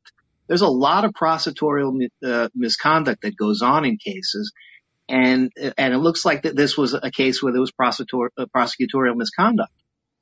There's 0.47 0.61
a 0.61 0.67
lot 0.67 1.05
of 1.05 1.11
prosecutorial 1.11 2.07
uh, 2.23 2.49
misconduct 2.53 3.21
that 3.23 3.37
goes 3.37 3.61
on 3.61 3.85
in 3.85 3.97
cases, 3.97 4.51
and 5.09 5.51
and 5.77 5.93
it 5.93 5.99
looks 5.99 6.25
like 6.25 6.43
that 6.43 6.55
this 6.55 6.77
was 6.77 6.93
a 6.93 7.11
case 7.11 7.41
where 7.41 7.51
there 7.51 7.61
was 7.61 7.71
prosecutor, 7.71 8.31
uh, 8.37 8.45
prosecutorial 8.55 9.15
misconduct. 9.15 9.71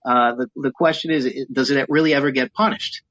Uh, 0.05 0.35
the, 0.35 0.47
the 0.55 0.71
question 0.71 1.11
is, 1.11 1.47
does 1.51 1.71
it 1.71 1.85
really 1.89 2.13
ever 2.13 2.31
get 2.31 2.53
punished? 2.53 3.03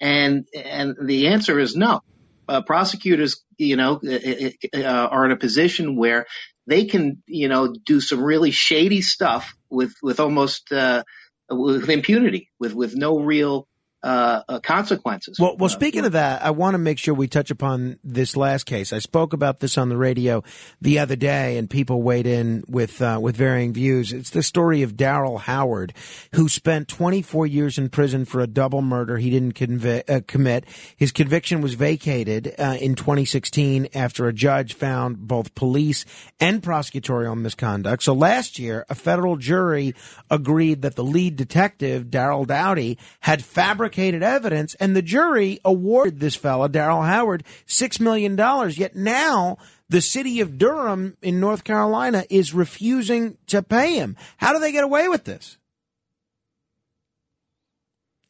And, 0.00 0.46
and 0.54 0.96
the 1.02 1.28
answer 1.28 1.58
is 1.58 1.76
no. 1.76 2.00
Uh, 2.48 2.62
prosecutors, 2.62 3.44
you 3.58 3.76
know, 3.76 4.00
uh, 4.02 4.80
are 4.80 5.26
in 5.26 5.32
a 5.32 5.36
position 5.36 5.96
where 5.96 6.26
they 6.66 6.86
can, 6.86 7.22
you 7.26 7.48
know, 7.48 7.74
do 7.84 8.00
some 8.00 8.22
really 8.22 8.50
shady 8.50 9.02
stuff 9.02 9.54
with, 9.68 9.92
with 10.02 10.18
almost, 10.18 10.72
uh, 10.72 11.02
with 11.50 11.90
impunity, 11.90 12.50
with, 12.58 12.74
with 12.74 12.96
no 12.96 13.18
real, 13.18 13.68
uh, 14.02 14.42
uh, 14.48 14.60
consequences. 14.60 15.40
Well, 15.40 15.56
well, 15.56 15.68
speaking 15.68 16.04
of 16.04 16.12
that, 16.12 16.44
I 16.44 16.50
want 16.50 16.74
to 16.74 16.78
make 16.78 16.98
sure 16.98 17.14
we 17.14 17.26
touch 17.26 17.50
upon 17.50 17.98
this 18.04 18.36
last 18.36 18.64
case. 18.64 18.92
I 18.92 19.00
spoke 19.00 19.32
about 19.32 19.58
this 19.58 19.76
on 19.76 19.88
the 19.88 19.96
radio 19.96 20.44
the 20.80 21.00
other 21.00 21.16
day, 21.16 21.58
and 21.58 21.68
people 21.68 22.00
weighed 22.00 22.26
in 22.26 22.62
with 22.68 23.02
uh, 23.02 23.18
with 23.20 23.36
varying 23.36 23.72
views. 23.72 24.12
It's 24.12 24.30
the 24.30 24.44
story 24.44 24.82
of 24.82 24.92
Darryl 24.92 25.40
Howard, 25.40 25.94
who 26.34 26.48
spent 26.48 26.86
24 26.86 27.48
years 27.48 27.76
in 27.76 27.88
prison 27.88 28.24
for 28.24 28.40
a 28.40 28.46
double 28.46 28.82
murder 28.82 29.18
he 29.18 29.30
didn't 29.30 29.54
convi- 29.54 30.08
uh, 30.08 30.20
commit. 30.28 30.64
His 30.96 31.10
conviction 31.10 31.60
was 31.60 31.74
vacated 31.74 32.54
uh, 32.56 32.76
in 32.80 32.94
2016 32.94 33.88
after 33.94 34.28
a 34.28 34.32
judge 34.32 34.74
found 34.74 35.26
both 35.26 35.56
police 35.56 36.04
and 36.38 36.62
prosecutorial 36.62 37.36
misconduct. 37.36 38.04
So 38.04 38.12
last 38.12 38.60
year, 38.60 38.86
a 38.88 38.94
federal 38.94 39.36
jury 39.36 39.96
agreed 40.30 40.82
that 40.82 40.94
the 40.94 41.02
lead 41.02 41.34
detective, 41.34 42.12
Darrell 42.12 42.44
Dowdy, 42.44 42.96
had 43.20 43.42
fabricated 43.42 43.87
evidence, 43.96 44.74
and 44.74 44.94
the 44.94 45.02
jury 45.02 45.60
awarded 45.64 46.20
this 46.20 46.34
fella, 46.34 46.68
Darryl 46.68 47.06
Howard, 47.06 47.44
$6 47.66 48.00
million. 48.00 48.36
Yet 48.70 48.96
now, 48.96 49.58
the 49.88 50.00
city 50.00 50.40
of 50.40 50.58
Durham 50.58 51.16
in 51.22 51.40
North 51.40 51.64
Carolina 51.64 52.24
is 52.28 52.52
refusing 52.52 53.38
to 53.46 53.62
pay 53.62 53.94
him. 53.94 54.16
How 54.36 54.52
do 54.52 54.58
they 54.58 54.72
get 54.72 54.84
away 54.84 55.08
with 55.08 55.24
this? 55.24 55.56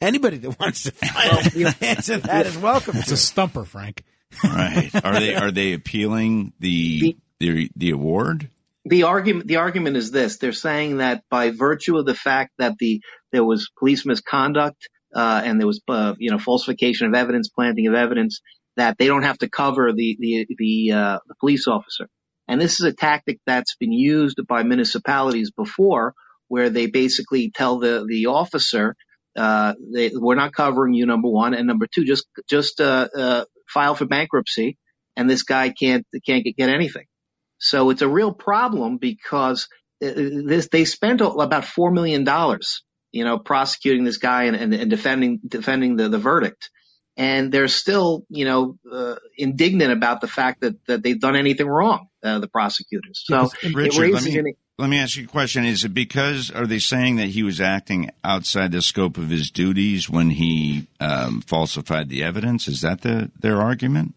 Anybody 0.01 0.37
that 0.39 0.61
wants 0.61 0.85
to 0.85 0.93
find 0.93 1.75
answer 1.81 2.21
to 2.21 2.27
that 2.27 2.47
is 2.47 2.57
welcome. 2.57 2.97
It's 2.97 3.11
a 3.11 3.17
stumper, 3.17 3.65
Frank. 3.65 4.05
Right? 4.45 4.91
Are 5.03 5.19
they 5.19 5.35
are 5.37 5.51
they 5.51 5.73
appealing 5.73 6.53
the 6.61 7.17
the 7.41 7.69
the 7.75 7.91
award? 7.91 8.49
the 8.89 9.03
argument 9.05 9.47
the 9.47 9.57
argument 9.57 9.97
is 9.97 10.11
this: 10.11 10.39
they're 10.39 10.53
saying 10.53 10.99
that 10.99 11.23
by 11.31 11.51
virtue 11.51 11.99
of 11.99 12.07
the 12.07 12.15
fact 12.15 12.53
that 12.59 12.79
the 12.79 13.01
there 13.33 13.45
was 13.45 13.71
police 13.79 14.07
misconduct 14.07 14.89
uh, 15.15 15.43
and 15.45 15.61
there 15.61 15.67
was 15.67 15.81
uh, 15.89 16.15
you 16.19 16.31
know 16.31 16.39
falsification 16.39 17.07
of 17.07 17.15
evidence, 17.15 17.49
planting 17.49 17.87
of 17.87 17.95
evidence, 17.95 18.41
that 18.77 18.97
they 18.99 19.07
don't 19.07 19.23
have 19.25 19.39
to 19.39 19.49
cover 19.49 19.93
the 19.93 20.17
the 20.19 20.47
the, 20.59 20.93
uh, 20.93 21.19
the 21.27 21.35
police 21.41 21.67
officer. 21.67 22.09
And 22.47 22.61
this 22.61 22.81
is 22.81 22.87
a 22.87 22.93
tactic 22.93 23.41
that's 23.47 23.77
been 23.77 23.93
used 23.93 24.41
by 24.49 24.63
municipalities 24.63 25.51
before, 25.51 26.15
where 26.49 26.71
they 26.71 26.87
basically 26.87 27.51
tell 27.51 27.79
the 27.79 28.07
the 28.09 28.27
officer, 28.27 28.97
uh, 29.37 29.75
they, 29.93 30.11
"We're 30.15 30.35
not 30.35 30.53
covering 30.53 30.95
you." 30.95 31.07
Number 31.07 31.29
one, 31.29 31.55
and 31.55 31.67
number 31.67 31.87
two, 31.87 32.05
just 32.05 32.27
just 32.49 32.81
uh, 32.81 33.09
uh, 33.15 33.45
file 33.69 33.95
for 33.95 34.07
bankruptcy, 34.07 34.79
and 35.17 35.29
this 35.29 35.43
guy 35.43 35.71
can't 35.71 36.07
can't 36.27 36.45
get, 36.45 36.57
get 36.57 36.71
anything. 36.71 37.05
So 37.59 37.91
it's 37.91 38.03
a 38.03 38.09
real 38.09 38.33
problem 38.33 38.99
because 38.99 39.69
this 40.01 40.69
they 40.71 40.85
spent 40.85 41.21
about 41.21 41.65
four 41.65 41.91
million 41.91 42.25
dollars, 42.25 42.83
you 43.13 43.25
know, 43.25 43.39
prosecuting 43.39 44.05
this 44.05 44.19
guy 44.19 44.45
and, 44.45 44.57
and, 44.57 44.75
and 44.75 44.91
defending 44.91 45.41
defending 45.47 45.97
the, 45.97 46.09
the 46.09 46.19
verdict, 46.19 46.71
and 47.17 47.53
they're 47.53 47.69
still, 47.69 48.25
you 48.29 48.45
know, 48.45 48.79
uh, 48.91 49.17
indignant 49.37 49.93
about 49.93 50.21
the 50.21 50.29
fact 50.29 50.61
that 50.61 50.75
that 50.87 51.03
they've 51.03 51.21
done 51.21 51.37
anything 51.37 51.67
wrong, 51.67 52.09
uh, 52.23 52.39
the 52.39 52.49
prosecutors. 52.49 53.23
So 53.25 53.51
Richard, 53.75 54.13
let 54.13 54.25
me, 54.25 54.39
an, 54.39 54.53
let 54.79 54.89
me 54.89 54.99
ask 54.99 55.17
you 55.17 55.25
a 55.25 55.29
question. 55.29 55.65
Is 55.65 55.85
it 55.85 55.93
because, 55.93 56.53
are 56.53 56.67
they 56.67 56.79
saying 56.79 57.17
that 57.17 57.29
he 57.29 57.43
was 57.43 57.61
acting 57.61 58.11
outside 58.23 58.71
the 58.71 58.81
scope 58.81 59.19
of 59.19 59.29
his 59.29 59.51
duties 59.51 60.09
when 60.09 60.31
he 60.31 60.87
um, 61.01 61.41
falsified 61.41 62.09
the 62.09 62.23
evidence? 62.23 62.69
Is 62.69 62.83
that 62.83 63.01
the, 63.01 63.31
their 63.39 63.61
argument? 63.61 64.15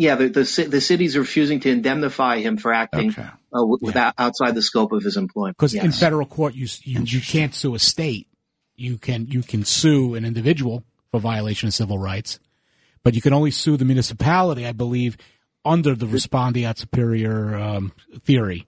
Yeah, 0.00 0.14
the, 0.14 0.28
the 0.28 0.44
ci- 0.46 0.64
the 0.64 0.80
city's 0.80 1.14
refusing 1.14 1.60
to 1.60 1.70
indemnify 1.70 2.38
him 2.38 2.56
for 2.56 2.72
acting 2.72 3.14
uh, 3.18 3.32
w- 3.52 3.76
without 3.82 4.14
outside 4.16 4.54
the 4.54 4.62
scope 4.62 4.92
of 4.92 5.02
his 5.02 5.18
employment. 5.18 5.58
Because 5.58 5.74
in 5.74 5.92
federal 5.92 6.24
court, 6.24 6.54
you, 6.54 6.66
you 6.84 7.02
you 7.02 7.20
can't 7.20 7.54
sue 7.54 7.74
a 7.74 7.78
state. 7.78 8.26
You 8.76 8.96
can 8.96 9.26
you 9.26 9.42
can 9.42 9.62
sue 9.66 10.14
an 10.14 10.24
individual 10.24 10.84
for 11.10 11.20
violation 11.20 11.66
of 11.66 11.74
civil 11.74 11.98
rights, 11.98 12.40
but 13.02 13.14
you 13.14 13.20
can 13.20 13.34
only 13.34 13.50
sue 13.50 13.76
the 13.76 13.84
municipality, 13.84 14.66
I 14.66 14.72
believe, 14.72 15.18
under 15.66 15.94
the 15.94 16.06
respondeat 16.06 16.78
superior 16.78 17.54
um, 17.56 17.92
theory. 18.22 18.66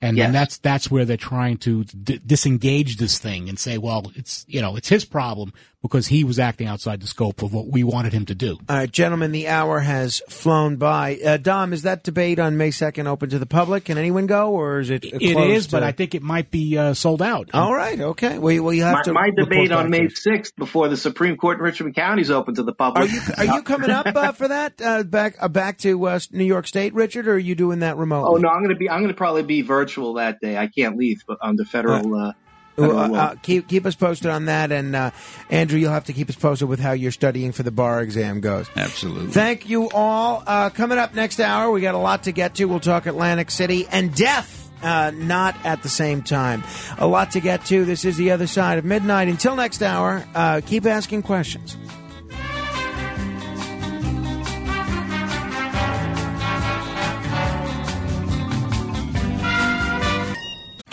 And 0.00 0.16
then 0.16 0.32
that's 0.32 0.58
that's 0.58 0.88
where 0.92 1.04
they're 1.04 1.16
trying 1.16 1.56
to 1.58 1.82
d- 1.82 2.20
disengage 2.24 2.98
this 2.98 3.18
thing 3.18 3.48
and 3.48 3.58
say, 3.58 3.78
well, 3.78 4.12
it's 4.14 4.44
you 4.46 4.62
know 4.62 4.76
it's 4.76 4.88
his 4.88 5.04
problem 5.04 5.52
because 5.88 6.06
he 6.06 6.24
was 6.24 6.38
acting 6.38 6.66
outside 6.66 7.00
the 7.00 7.06
scope 7.06 7.42
of 7.42 7.52
what 7.52 7.66
we 7.66 7.82
wanted 7.82 8.12
him 8.12 8.26
to 8.26 8.34
do. 8.34 8.58
All 8.68 8.76
right, 8.76 8.90
gentlemen, 8.90 9.32
the 9.32 9.48
hour 9.48 9.80
has 9.80 10.22
flown 10.28 10.76
by. 10.76 11.16
Uh, 11.16 11.36
Dom, 11.38 11.72
is 11.72 11.82
that 11.82 12.04
debate 12.04 12.38
on 12.38 12.56
May 12.56 12.68
2nd 12.70 13.06
open 13.06 13.30
to 13.30 13.38
the 13.38 13.46
public? 13.46 13.86
Can 13.86 13.98
anyone 13.98 14.26
go, 14.26 14.52
or 14.52 14.80
is 14.80 14.90
it 14.90 15.04
It 15.04 15.32
closed 15.32 15.50
is, 15.50 15.68
but 15.68 15.82
I 15.82 15.92
think 15.92 16.14
it 16.14 16.22
might 16.22 16.50
be 16.50 16.76
uh, 16.76 16.94
sold 16.94 17.22
out. 17.22 17.50
All 17.54 17.74
right, 17.74 17.98
okay. 17.98 18.38
Well, 18.38 18.52
you- 18.52 18.62
well 18.62 18.74
you 18.74 18.82
have 18.82 18.94
my, 18.94 19.02
to 19.02 19.12
my 19.12 19.30
debate 19.30 19.72
on 19.72 19.90
May 19.90 20.06
6th 20.06 20.54
before 20.56 20.88
the 20.88 20.96
Supreme 20.96 21.36
Court 21.36 21.58
in 21.58 21.64
Richmond 21.64 21.94
County 21.94 22.22
is 22.22 22.30
open 22.30 22.54
to 22.56 22.62
the 22.62 22.74
public. 22.74 23.10
Are 23.10 23.12
you 23.12 23.20
are 23.38 23.56
you 23.56 23.62
coming 23.62 23.90
up 23.90 24.06
uh, 24.06 24.32
for 24.32 24.48
that 24.48 24.80
uh, 24.82 25.02
back 25.02 25.36
uh, 25.40 25.48
back 25.48 25.78
to 25.78 26.06
uh, 26.06 26.20
New 26.32 26.44
York 26.44 26.66
State, 26.66 26.94
Richard, 26.94 27.26
or 27.26 27.34
are 27.34 27.38
you 27.38 27.54
doing 27.54 27.80
that 27.80 27.96
remotely? 27.96 28.36
Oh 28.36 28.38
no, 28.38 28.48
I'm 28.48 28.62
going 28.62 28.70
to 28.70 28.76
be. 28.76 28.90
I'm 28.90 29.00
going 29.00 29.08
to 29.12 29.16
probably 29.16 29.42
be 29.42 29.62
virtual 29.62 30.14
that 30.14 30.40
day. 30.40 30.56
I 30.56 30.66
can't 30.66 30.96
leave 30.96 31.22
but 31.26 31.38
under 31.42 31.64
federal. 31.64 32.34
Uh, 32.78 33.12
uh, 33.12 33.34
keep 33.42 33.68
keep 33.68 33.84
us 33.86 33.94
posted 33.94 34.30
on 34.30 34.46
that, 34.46 34.70
and 34.72 34.94
uh, 34.94 35.10
Andrew, 35.50 35.78
you'll 35.78 35.92
have 35.92 36.04
to 36.04 36.12
keep 36.12 36.28
us 36.28 36.36
posted 36.36 36.68
with 36.68 36.80
how 36.80 36.92
your 36.92 37.10
studying 37.10 37.52
for 37.52 37.62
the 37.62 37.70
bar 37.70 38.00
exam 38.02 38.40
goes. 38.40 38.68
Absolutely. 38.76 39.30
Thank 39.30 39.68
you 39.68 39.90
all. 39.90 40.42
Uh, 40.46 40.70
coming 40.70 40.98
up 40.98 41.14
next 41.14 41.40
hour, 41.40 41.70
we 41.70 41.80
got 41.80 41.94
a 41.94 41.98
lot 41.98 42.24
to 42.24 42.32
get 42.32 42.54
to. 42.56 42.66
We'll 42.66 42.80
talk 42.80 43.06
Atlantic 43.06 43.50
City 43.50 43.86
and 43.90 44.14
death, 44.14 44.70
uh, 44.82 45.10
not 45.14 45.56
at 45.64 45.82
the 45.82 45.88
same 45.88 46.22
time. 46.22 46.62
A 46.98 47.06
lot 47.06 47.32
to 47.32 47.40
get 47.40 47.64
to. 47.66 47.84
This 47.84 48.04
is 48.04 48.16
the 48.16 48.30
other 48.30 48.46
side 48.46 48.78
of 48.78 48.84
midnight. 48.84 49.28
Until 49.28 49.56
next 49.56 49.82
hour, 49.82 50.24
uh, 50.34 50.60
keep 50.64 50.86
asking 50.86 51.22
questions. 51.22 51.76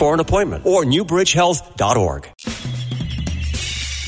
for 0.00 0.14
an 0.14 0.20
appointment 0.20 0.64
or 0.64 0.82
newbridgehealth.org. 0.84 2.26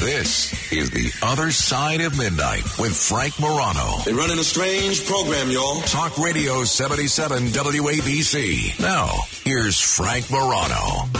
This 0.00 0.72
is 0.72 0.90
The 0.90 1.12
Other 1.22 1.50
Side 1.50 2.00
of 2.00 2.16
Midnight 2.16 2.64
with 2.78 2.96
Frank 2.96 3.38
Morano. 3.38 3.98
They're 4.06 4.14
running 4.14 4.38
a 4.38 4.42
strange 4.42 5.04
program, 5.04 5.50
y'all. 5.50 5.82
Talk 5.82 6.16
Radio 6.16 6.64
77 6.64 7.48
WABC. 7.48 8.80
Now, 8.80 9.10
here's 9.44 9.78
Frank 9.78 10.30
Morano. 10.30 11.10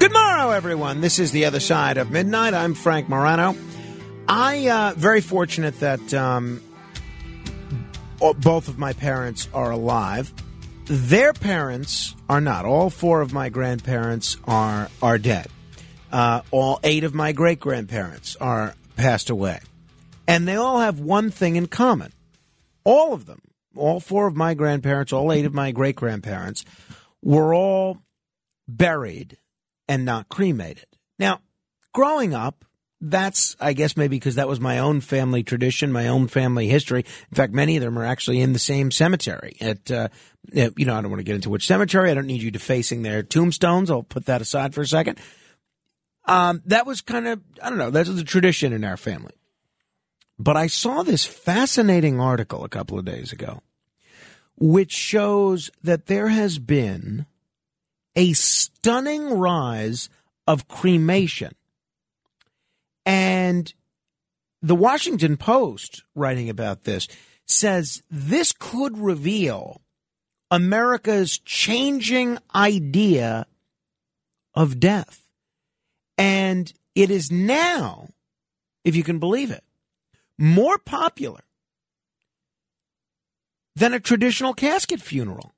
Good 0.00 0.12
morrow, 0.12 0.50
everyone. 0.50 1.00
This 1.00 1.20
is 1.20 1.30
the 1.30 1.44
other 1.44 1.60
side 1.60 1.96
of 1.96 2.10
midnight. 2.10 2.54
I'm 2.54 2.74
Frank 2.74 3.08
Morano. 3.08 3.54
I 4.32 4.68
uh, 4.68 4.94
very 4.96 5.20
fortunate 5.20 5.80
that 5.80 6.14
um, 6.14 6.62
both 8.20 8.68
of 8.68 8.78
my 8.78 8.92
parents 8.92 9.48
are 9.52 9.72
alive. 9.72 10.32
Their 10.84 11.32
parents 11.32 12.14
are 12.28 12.40
not. 12.40 12.64
All 12.64 12.90
four 12.90 13.22
of 13.22 13.32
my 13.32 13.48
grandparents 13.48 14.36
are 14.44 14.88
are 15.02 15.18
dead. 15.18 15.48
Uh, 16.12 16.42
all 16.52 16.78
eight 16.84 17.02
of 17.02 17.12
my 17.12 17.32
great 17.32 17.58
grandparents 17.58 18.36
are 18.36 18.74
passed 18.94 19.30
away, 19.30 19.58
and 20.28 20.46
they 20.46 20.54
all 20.54 20.78
have 20.78 21.00
one 21.00 21.32
thing 21.32 21.56
in 21.56 21.66
common. 21.66 22.12
All 22.84 23.12
of 23.12 23.26
them, 23.26 23.40
all 23.74 23.98
four 23.98 24.28
of 24.28 24.36
my 24.36 24.54
grandparents, 24.54 25.12
all 25.12 25.32
eight 25.32 25.44
of 25.44 25.54
my 25.54 25.72
great 25.72 25.96
grandparents, 25.96 26.64
were 27.20 27.52
all 27.52 27.98
buried 28.68 29.38
and 29.88 30.04
not 30.04 30.28
cremated. 30.28 30.86
Now, 31.18 31.40
growing 31.92 32.32
up, 32.32 32.64
that's, 33.00 33.56
I 33.60 33.72
guess, 33.72 33.96
maybe 33.96 34.16
because 34.16 34.34
that 34.34 34.48
was 34.48 34.60
my 34.60 34.78
own 34.78 35.00
family 35.00 35.42
tradition, 35.42 35.90
my 35.90 36.08
own 36.08 36.28
family 36.28 36.68
history. 36.68 37.04
In 37.30 37.34
fact, 37.34 37.52
many 37.52 37.76
of 37.76 37.82
them 37.82 37.98
are 37.98 38.04
actually 38.04 38.40
in 38.40 38.52
the 38.52 38.58
same 38.58 38.90
cemetery. 38.90 39.56
At, 39.60 39.90
uh, 39.90 40.08
you 40.52 40.84
know, 40.84 40.96
I 40.96 41.00
don't 41.00 41.10
want 41.10 41.20
to 41.20 41.24
get 41.24 41.34
into 41.34 41.50
which 41.50 41.66
cemetery. 41.66 42.10
I 42.10 42.14
don't 42.14 42.26
need 42.26 42.42
you 42.42 42.50
defacing 42.50 43.02
their 43.02 43.22
tombstones. 43.22 43.90
I'll 43.90 44.02
put 44.02 44.26
that 44.26 44.42
aside 44.42 44.74
for 44.74 44.82
a 44.82 44.86
second. 44.86 45.18
Um, 46.26 46.62
that 46.66 46.86
was 46.86 47.00
kind 47.00 47.26
of, 47.26 47.40
I 47.62 47.70
don't 47.70 47.78
know, 47.78 47.90
that's 47.90 48.12
the 48.14 48.22
tradition 48.22 48.72
in 48.72 48.84
our 48.84 48.98
family. 48.98 49.32
But 50.38 50.56
I 50.56 50.66
saw 50.66 51.02
this 51.02 51.24
fascinating 51.24 52.20
article 52.20 52.64
a 52.64 52.68
couple 52.68 52.98
of 52.98 53.04
days 53.04 53.32
ago, 53.32 53.60
which 54.56 54.92
shows 54.92 55.70
that 55.82 56.06
there 56.06 56.28
has 56.28 56.58
been 56.58 57.26
a 58.14 58.32
stunning 58.34 59.38
rise 59.38 60.10
of 60.46 60.68
cremation. 60.68 61.54
And 63.06 63.72
the 64.62 64.74
Washington 64.74 65.36
Post, 65.36 66.02
writing 66.14 66.50
about 66.50 66.84
this, 66.84 67.08
says 67.46 68.02
this 68.10 68.52
could 68.52 68.98
reveal 68.98 69.80
America's 70.50 71.38
changing 71.38 72.38
idea 72.54 73.46
of 74.54 74.80
death. 74.80 75.26
And 76.18 76.72
it 76.94 77.10
is 77.10 77.30
now, 77.30 78.08
if 78.84 78.96
you 78.96 79.02
can 79.02 79.18
believe 79.18 79.50
it, 79.50 79.64
more 80.38 80.78
popular 80.78 81.40
than 83.76 83.94
a 83.94 84.00
traditional 84.00 84.52
casket 84.52 85.00
funeral. 85.00 85.52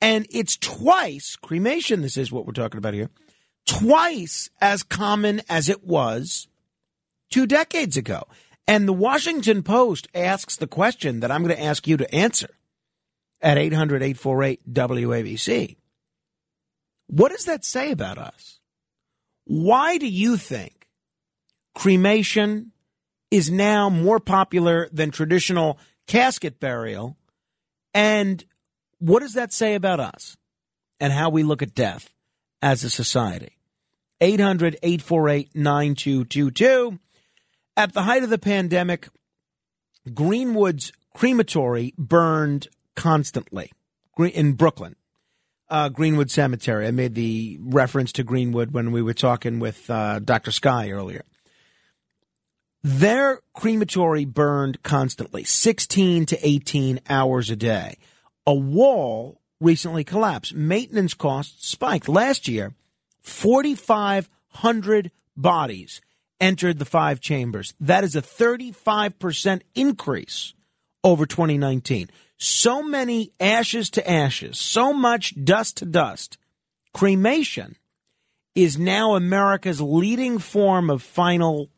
And 0.00 0.26
it's 0.30 0.56
twice, 0.56 1.36
cremation, 1.36 2.02
this 2.02 2.16
is 2.16 2.30
what 2.30 2.46
we're 2.46 2.52
talking 2.52 2.78
about 2.78 2.94
here, 2.94 3.10
twice 3.66 4.50
as 4.60 4.82
common 4.82 5.42
as 5.48 5.68
it 5.68 5.84
was 5.84 6.47
two 7.30 7.46
decades 7.46 7.96
ago. 7.96 8.24
And 8.66 8.86
the 8.86 8.92
Washington 8.92 9.62
Post 9.62 10.08
asks 10.14 10.56
the 10.56 10.66
question 10.66 11.20
that 11.20 11.30
I'm 11.30 11.42
going 11.42 11.56
to 11.56 11.62
ask 11.62 11.86
you 11.86 11.96
to 11.96 12.14
answer 12.14 12.50
at 13.40 13.56
800 13.56 14.02
848 14.02 14.72
WABC. 14.72 15.76
What 17.06 17.32
does 17.32 17.46
that 17.46 17.64
say 17.64 17.90
about 17.90 18.18
us? 18.18 18.60
Why 19.44 19.96
do 19.96 20.06
you 20.06 20.36
think 20.36 20.88
cremation 21.74 22.72
is 23.30 23.50
now 23.50 23.88
more 23.88 24.20
popular 24.20 24.88
than 24.92 25.10
traditional 25.10 25.78
casket 26.06 26.58
burial. 26.58 27.16
And 27.94 28.44
what 28.98 29.20
does 29.20 29.34
that 29.34 29.52
say 29.52 29.74
about 29.74 30.00
us 30.00 30.36
and 30.98 31.12
how 31.12 31.30
we 31.30 31.42
look 31.42 31.62
at 31.62 31.74
death 31.74 32.12
as 32.60 32.82
a 32.82 32.90
society? 32.90 33.56
800 34.20 34.76
848 34.82 35.54
9222. 35.54 36.98
At 37.78 37.92
the 37.92 38.02
height 38.02 38.24
of 38.24 38.30
the 38.30 38.38
pandemic, 38.38 39.08
Greenwood's 40.12 40.90
crematory 41.14 41.94
burned 41.96 42.66
constantly 42.96 43.70
in 44.18 44.54
Brooklyn. 44.54 44.96
Uh, 45.70 45.88
Greenwood 45.88 46.28
Cemetery. 46.28 46.88
I 46.88 46.90
made 46.90 47.14
the 47.14 47.56
reference 47.60 48.10
to 48.12 48.24
Greenwood 48.24 48.72
when 48.72 48.90
we 48.90 49.00
were 49.00 49.14
talking 49.14 49.60
with 49.60 49.88
uh, 49.88 50.18
Dr. 50.18 50.50
Sky 50.50 50.90
earlier. 50.90 51.22
Their 52.82 53.42
crematory 53.52 54.24
burned 54.24 54.82
constantly, 54.82 55.44
16 55.44 56.26
to 56.26 56.38
18 56.44 56.98
hours 57.08 57.48
a 57.48 57.54
day. 57.54 57.96
A 58.44 58.54
wall 58.54 59.40
recently 59.60 60.02
collapsed. 60.02 60.52
Maintenance 60.52 61.14
costs 61.14 61.68
spiked. 61.68 62.08
Last 62.08 62.48
year, 62.48 62.74
4,500 63.22 65.12
bodies 65.36 66.00
entered 66.40 66.78
the 66.78 66.84
five 66.84 67.20
chambers. 67.20 67.74
That 67.80 68.04
is 68.04 68.16
a 68.16 68.22
35% 68.22 69.62
increase 69.74 70.54
over 71.02 71.26
2019. 71.26 72.08
So 72.36 72.82
many 72.82 73.32
ashes 73.40 73.90
to 73.90 74.08
ashes, 74.08 74.58
so 74.58 74.92
much 74.92 75.34
dust 75.44 75.78
to 75.78 75.84
dust. 75.84 76.38
Cremation 76.92 77.76
is 78.54 78.78
now 78.78 79.14
America's 79.14 79.80
leading 79.80 80.38
form 80.38 80.90
of 80.90 81.02
final 81.02 81.70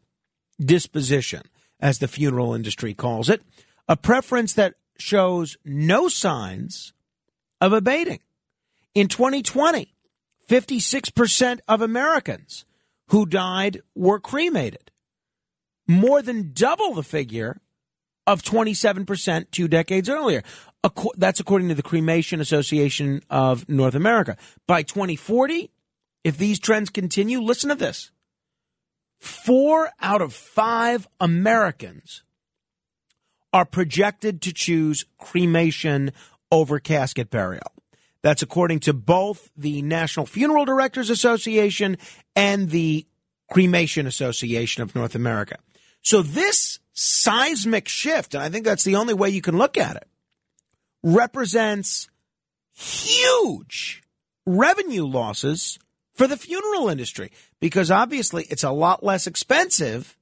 disposition, 0.58 1.42
as 1.78 1.98
the 1.98 2.08
funeral 2.08 2.54
industry 2.54 2.94
calls 2.94 3.28
it, 3.28 3.42
a 3.88 3.96
preference 3.96 4.52
that 4.54 4.74
shows 4.98 5.56
no 5.64 6.08
signs 6.08 6.92
of 7.60 7.72
abating. 7.72 8.20
In 8.94 9.08
2020, 9.08 9.94
56% 10.48 11.60
of 11.68 11.80
Americans 11.80 12.64
who 13.10 13.26
died 13.26 13.82
were 13.94 14.20
cremated, 14.20 14.90
more 15.86 16.22
than 16.22 16.52
double 16.52 16.94
the 16.94 17.02
figure 17.02 17.60
of 18.26 18.42
27% 18.42 19.50
two 19.50 19.68
decades 19.68 20.08
earlier. 20.08 20.42
That's 21.16 21.40
according 21.40 21.68
to 21.68 21.74
the 21.74 21.82
Cremation 21.82 22.40
Association 22.40 23.22
of 23.28 23.68
North 23.68 23.94
America. 23.94 24.36
By 24.66 24.82
2040, 24.82 25.70
if 26.22 26.38
these 26.38 26.60
trends 26.60 26.90
continue, 26.90 27.40
listen 27.40 27.68
to 27.70 27.74
this. 27.74 28.12
Four 29.18 29.90
out 30.00 30.22
of 30.22 30.32
five 30.32 31.08
Americans 31.20 32.22
are 33.52 33.64
projected 33.64 34.40
to 34.42 34.52
choose 34.52 35.04
cremation 35.18 36.12
over 36.52 36.78
casket 36.78 37.30
burial. 37.30 37.72
That's 38.22 38.42
according 38.42 38.80
to 38.80 38.92
both 38.92 39.50
the 39.56 39.82
National 39.82 40.26
Funeral 40.26 40.64
Directors 40.64 41.10
Association 41.10 41.96
and 42.36 42.70
the 42.70 43.06
Cremation 43.50 44.06
Association 44.06 44.82
of 44.82 44.94
North 44.94 45.14
America. 45.14 45.56
So 46.02 46.22
this 46.22 46.78
seismic 46.92 47.88
shift, 47.88 48.34
and 48.34 48.42
I 48.42 48.48
think 48.48 48.64
that's 48.64 48.84
the 48.84 48.96
only 48.96 49.14
way 49.14 49.30
you 49.30 49.40
can 49.40 49.56
look 49.56 49.78
at 49.78 49.96
it, 49.96 50.08
represents 51.02 52.08
huge 52.72 54.02
revenue 54.46 55.06
losses 55.06 55.78
for 56.14 56.26
the 56.26 56.36
funeral 56.36 56.88
industry 56.88 57.30
because 57.60 57.90
obviously 57.90 58.46
it's 58.50 58.64
a 58.64 58.70
lot 58.70 59.02
less 59.02 59.26
expensive 59.26 60.16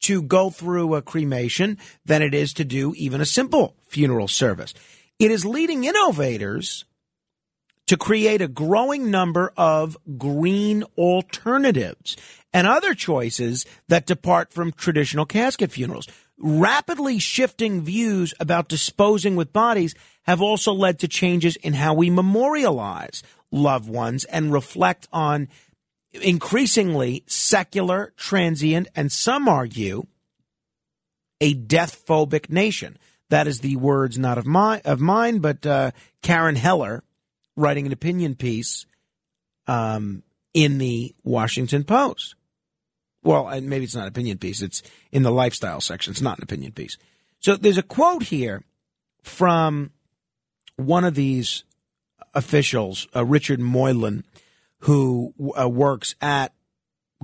to 0.00 0.22
go 0.22 0.50
through 0.50 0.94
a 0.94 1.02
cremation 1.02 1.78
than 2.04 2.22
it 2.22 2.34
is 2.34 2.52
to 2.54 2.64
do 2.64 2.94
even 2.96 3.20
a 3.20 3.26
simple 3.26 3.76
funeral 3.86 4.28
service. 4.28 4.72
It 5.18 5.30
is 5.30 5.44
leading 5.44 5.84
innovators 5.84 6.84
to 7.90 7.96
create 7.96 8.40
a 8.40 8.46
growing 8.46 9.10
number 9.10 9.52
of 9.56 9.96
green 10.16 10.84
alternatives 10.96 12.16
and 12.52 12.64
other 12.64 12.94
choices 12.94 13.66
that 13.88 14.06
depart 14.06 14.52
from 14.52 14.70
traditional 14.70 15.26
casket 15.26 15.72
funerals. 15.72 16.06
Rapidly 16.38 17.18
shifting 17.18 17.82
views 17.82 18.32
about 18.38 18.68
disposing 18.68 19.34
with 19.34 19.52
bodies 19.52 19.96
have 20.22 20.40
also 20.40 20.72
led 20.72 21.00
to 21.00 21.08
changes 21.08 21.56
in 21.56 21.72
how 21.72 21.92
we 21.94 22.10
memorialize 22.10 23.24
loved 23.50 23.88
ones 23.88 24.24
and 24.26 24.52
reflect 24.52 25.08
on 25.12 25.48
increasingly 26.12 27.24
secular, 27.26 28.12
transient, 28.16 28.86
and 28.94 29.10
some 29.10 29.48
argue 29.48 30.04
a 31.40 31.54
death 31.54 32.06
phobic 32.06 32.50
nation. 32.50 32.96
That 33.30 33.48
is 33.48 33.58
the 33.58 33.74
words 33.74 34.16
not 34.16 34.38
of 34.38 34.46
my 34.46 34.80
of 34.84 35.00
mine, 35.00 35.40
but 35.40 35.66
uh, 35.66 35.90
Karen 36.22 36.54
Heller 36.54 37.02
writing 37.60 37.86
an 37.86 37.92
opinion 37.92 38.34
piece 38.34 38.86
um, 39.66 40.22
in 40.54 40.78
the 40.78 41.14
Washington 41.22 41.84
Post. 41.84 42.34
Well, 43.22 43.48
and 43.48 43.68
maybe 43.68 43.84
it's 43.84 43.94
not 43.94 44.02
an 44.02 44.08
opinion 44.08 44.38
piece; 44.38 44.62
it's 44.62 44.82
in 45.12 45.22
the 45.22 45.30
lifestyle 45.30 45.80
section. 45.80 46.12
It's 46.12 46.22
not 46.22 46.38
an 46.38 46.44
opinion 46.44 46.72
piece. 46.72 46.96
So 47.40 47.56
there's 47.56 47.78
a 47.78 47.82
quote 47.82 48.24
here 48.24 48.62
from 49.22 49.90
one 50.76 51.04
of 51.04 51.14
these 51.14 51.64
officials, 52.34 53.06
uh, 53.14 53.24
Richard 53.24 53.60
Moylan, 53.60 54.24
who 54.80 55.34
uh, 55.58 55.68
works 55.68 56.14
at 56.20 56.52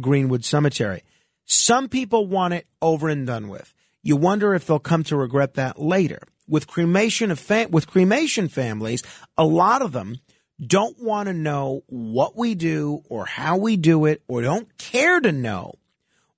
Greenwood 0.00 0.44
Cemetery. 0.44 1.02
Some 1.46 1.88
people 1.88 2.26
want 2.26 2.54
it 2.54 2.66
over 2.82 3.08
and 3.08 3.26
done 3.26 3.48
with. 3.48 3.72
You 4.02 4.16
wonder 4.16 4.54
if 4.54 4.66
they'll 4.66 4.78
come 4.78 5.04
to 5.04 5.16
regret 5.16 5.54
that 5.54 5.80
later. 5.80 6.20
With 6.48 6.66
cremation 6.66 7.30
of 7.30 7.40
fa- 7.40 7.68
with 7.70 7.86
cremation 7.86 8.48
families, 8.48 9.02
a 9.36 9.44
lot 9.44 9.82
of 9.82 9.92
them 9.92 10.20
don't 10.64 11.02
want 11.02 11.28
to 11.28 11.34
know 11.34 11.82
what 11.86 12.36
we 12.36 12.54
do 12.54 13.02
or 13.08 13.26
how 13.26 13.56
we 13.56 13.76
do 13.76 14.06
it 14.06 14.22
or 14.28 14.42
don't 14.42 14.76
care 14.78 15.20
to 15.20 15.32
know 15.32 15.74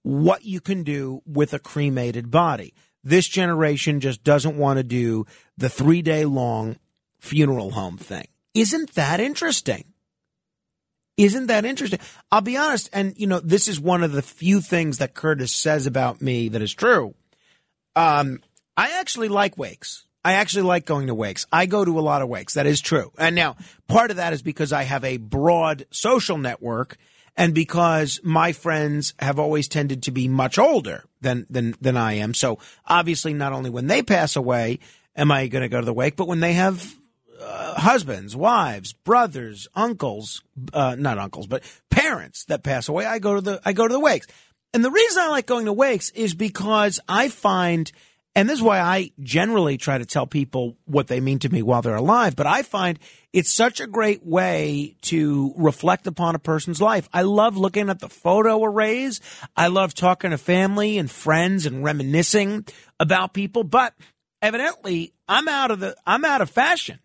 what 0.03 0.45
you 0.45 0.61
can 0.61 0.83
do 0.83 1.23
with 1.27 1.53
a 1.53 1.59
cremated 1.59 2.31
body. 2.31 2.75
This 3.05 3.29
generation 3.29 4.01
just 4.01 4.25
doesn't 4.25 4.57
want 4.57 4.79
to 4.79 4.83
do 4.83 5.27
the 5.57 5.69
3-day 5.69 6.25
long 6.25 6.77
funeral 7.21 7.71
home 7.71 7.97
thing. 7.97 8.27
Isn't 8.55 8.95
that 8.95 9.21
interesting? 9.21 9.85
Isn't 11.17 11.47
that 11.47 11.65
interesting? 11.65 12.01
I'll 12.31 12.41
be 12.41 12.57
honest, 12.57 12.91
and 12.93 13.15
you 13.17 13.27
know, 13.27 13.41
this 13.41 13.67
is 13.69 13.81
one 13.81 14.03
of 14.03 14.13
the 14.13 14.23
few 14.23 14.61
things 14.61 14.99
that 14.99 15.15
Curtis 15.15 15.53
says 15.53 15.87
about 15.87 16.23
me 16.23 16.49
that 16.49 16.63
is 16.63 16.73
true. 16.73 17.15
Um, 17.97 18.41
I 18.77 18.99
actually 19.01 19.29
like 19.29 19.59
wakes. 19.59 20.07
I 20.25 20.35
actually 20.35 20.63
like 20.63 20.85
going 20.85 21.07
to 21.07 21.15
wakes. 21.15 21.47
I 21.53 21.67
go 21.67 21.85
to 21.85 21.99
a 21.99 22.03
lot 22.03 22.23
of 22.23 22.29
wakes. 22.29 22.55
That 22.55 22.67
is 22.67 22.81
true. 22.81 23.13
And 23.19 23.37
now 23.37 23.57
part 23.87 24.11
of 24.11 24.17
that 24.17 24.33
is 24.33 24.43
because 24.43 24.73
I 24.73 24.83
have 24.83 25.05
a 25.05 25.17
broad 25.17 25.87
social 25.91 26.39
network 26.39 26.97
and 27.37 27.55
because 27.55 28.21
my 28.25 28.53
friends 28.53 29.15
have 29.21 29.39
always 29.39 29.69
tended 29.69 30.03
to 30.05 30.11
be 30.11 30.27
much 30.27 30.59
older 30.59 31.05
than, 31.21 31.47
than, 31.49 31.75
than 31.81 31.97
I 31.97 32.15
am. 32.15 32.35
So 32.35 32.59
obviously 32.85 33.33
not 33.33 33.53
only 33.53 33.71
when 33.71 33.87
they 33.87 34.03
pass 34.03 34.35
away 34.35 34.81
am 35.17 35.31
I 35.31 35.47
going 35.49 35.63
to 35.63 35.69
go 35.69 35.81
to 35.81 35.87
the 35.87 35.93
wake, 35.93 36.17
but 36.17 36.29
when 36.29 36.41
they 36.41 36.55
have 36.55 36.95
uh, 37.41 37.75
husbands, 37.75 38.35
wives, 38.35 38.93
brothers, 38.93 39.69
uncles, 39.75 40.43
uh, 40.73 40.97
not 40.99 41.19
uncles, 41.19 41.47
but 41.47 41.63
parents 41.91 42.45
that 42.47 42.63
pass 42.63 42.89
away, 42.89 43.07
I 43.07 43.19
go 43.19 43.35
to 43.35 43.41
the, 43.41 43.61
I 43.65 43.73
go 43.73 43.87
to 43.87 43.93
the 43.93 44.01
wakes. 44.01 44.27
And 44.75 44.85
the 44.85 44.91
reason 44.91 45.23
I 45.23 45.29
like 45.29 45.47
going 45.47 45.67
to 45.67 45.73
wakes 45.73 46.11
is 46.11 46.35
because 46.35 47.01
I 47.09 47.29
find, 47.29 47.91
and 48.39 48.49
this 48.49 48.61
is 48.61 48.63
why 48.63 48.79
I 48.79 49.11
generally 49.21 49.79
try 49.79 49.99
to 49.99 50.07
tell 50.07 50.25
people 50.25 50.77
what 50.85 51.09
they 51.09 51.19
mean 51.19 51.41
to 51.41 51.49
me 51.49 51.61
while 51.61 51.83
they're 51.83 51.97
alive, 51.97 52.37
but 52.37 52.47
I 52.47 52.63
find 52.63 52.97
it's 53.33 53.53
such 53.53 53.81
a 53.81 53.87
great 53.89 54.25
way 54.25 54.95
to 55.03 55.53
reflect 55.57 56.07
upon 56.07 56.37
a 56.37 56.39
person's 56.39 56.81
life. 56.81 57.09
I 57.13 57.23
love 57.23 57.57
looking 57.57 57.91
at 57.91 57.99
the 57.99 58.09
photo 58.09 58.63
arrays. 58.63 59.21
I 59.57 59.67
love 59.67 59.93
talking 59.93 60.31
to 60.31 60.39
family 60.39 60.99
and 60.99 61.11
friends 61.11 61.67
and 61.67 61.83
reminiscing 61.83 62.65
about 63.01 63.35
people, 63.35 63.65
but 63.65 63.95
evidently 64.41 65.15
I'm 65.29 65.49
out 65.49 65.73
of 65.73 65.81
the, 65.81 65.97
I'm 66.07 66.25
out 66.25 66.41
of 66.41 66.49
fashion 66.49 67.01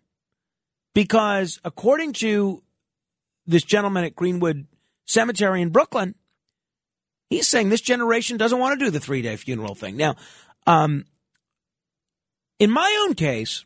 because 0.94 1.58
according 1.64 2.12
to 2.12 2.62
this 3.44 3.64
gentleman 3.64 4.04
at 4.04 4.14
Greenwood 4.14 4.68
Cemetery 5.04 5.62
in 5.62 5.70
Brooklyn, 5.70 6.14
he's 7.28 7.48
saying 7.48 7.70
this 7.70 7.80
generation 7.80 8.36
doesn't 8.36 8.60
want 8.60 8.78
to 8.78 8.84
do 8.84 8.92
the 8.92 9.00
three 9.00 9.20
day 9.20 9.34
funeral 9.34 9.74
thing. 9.74 9.96
Now, 9.96 10.14
um, 10.68 11.06
in 12.58 12.70
my 12.70 13.04
own 13.04 13.14
case, 13.14 13.64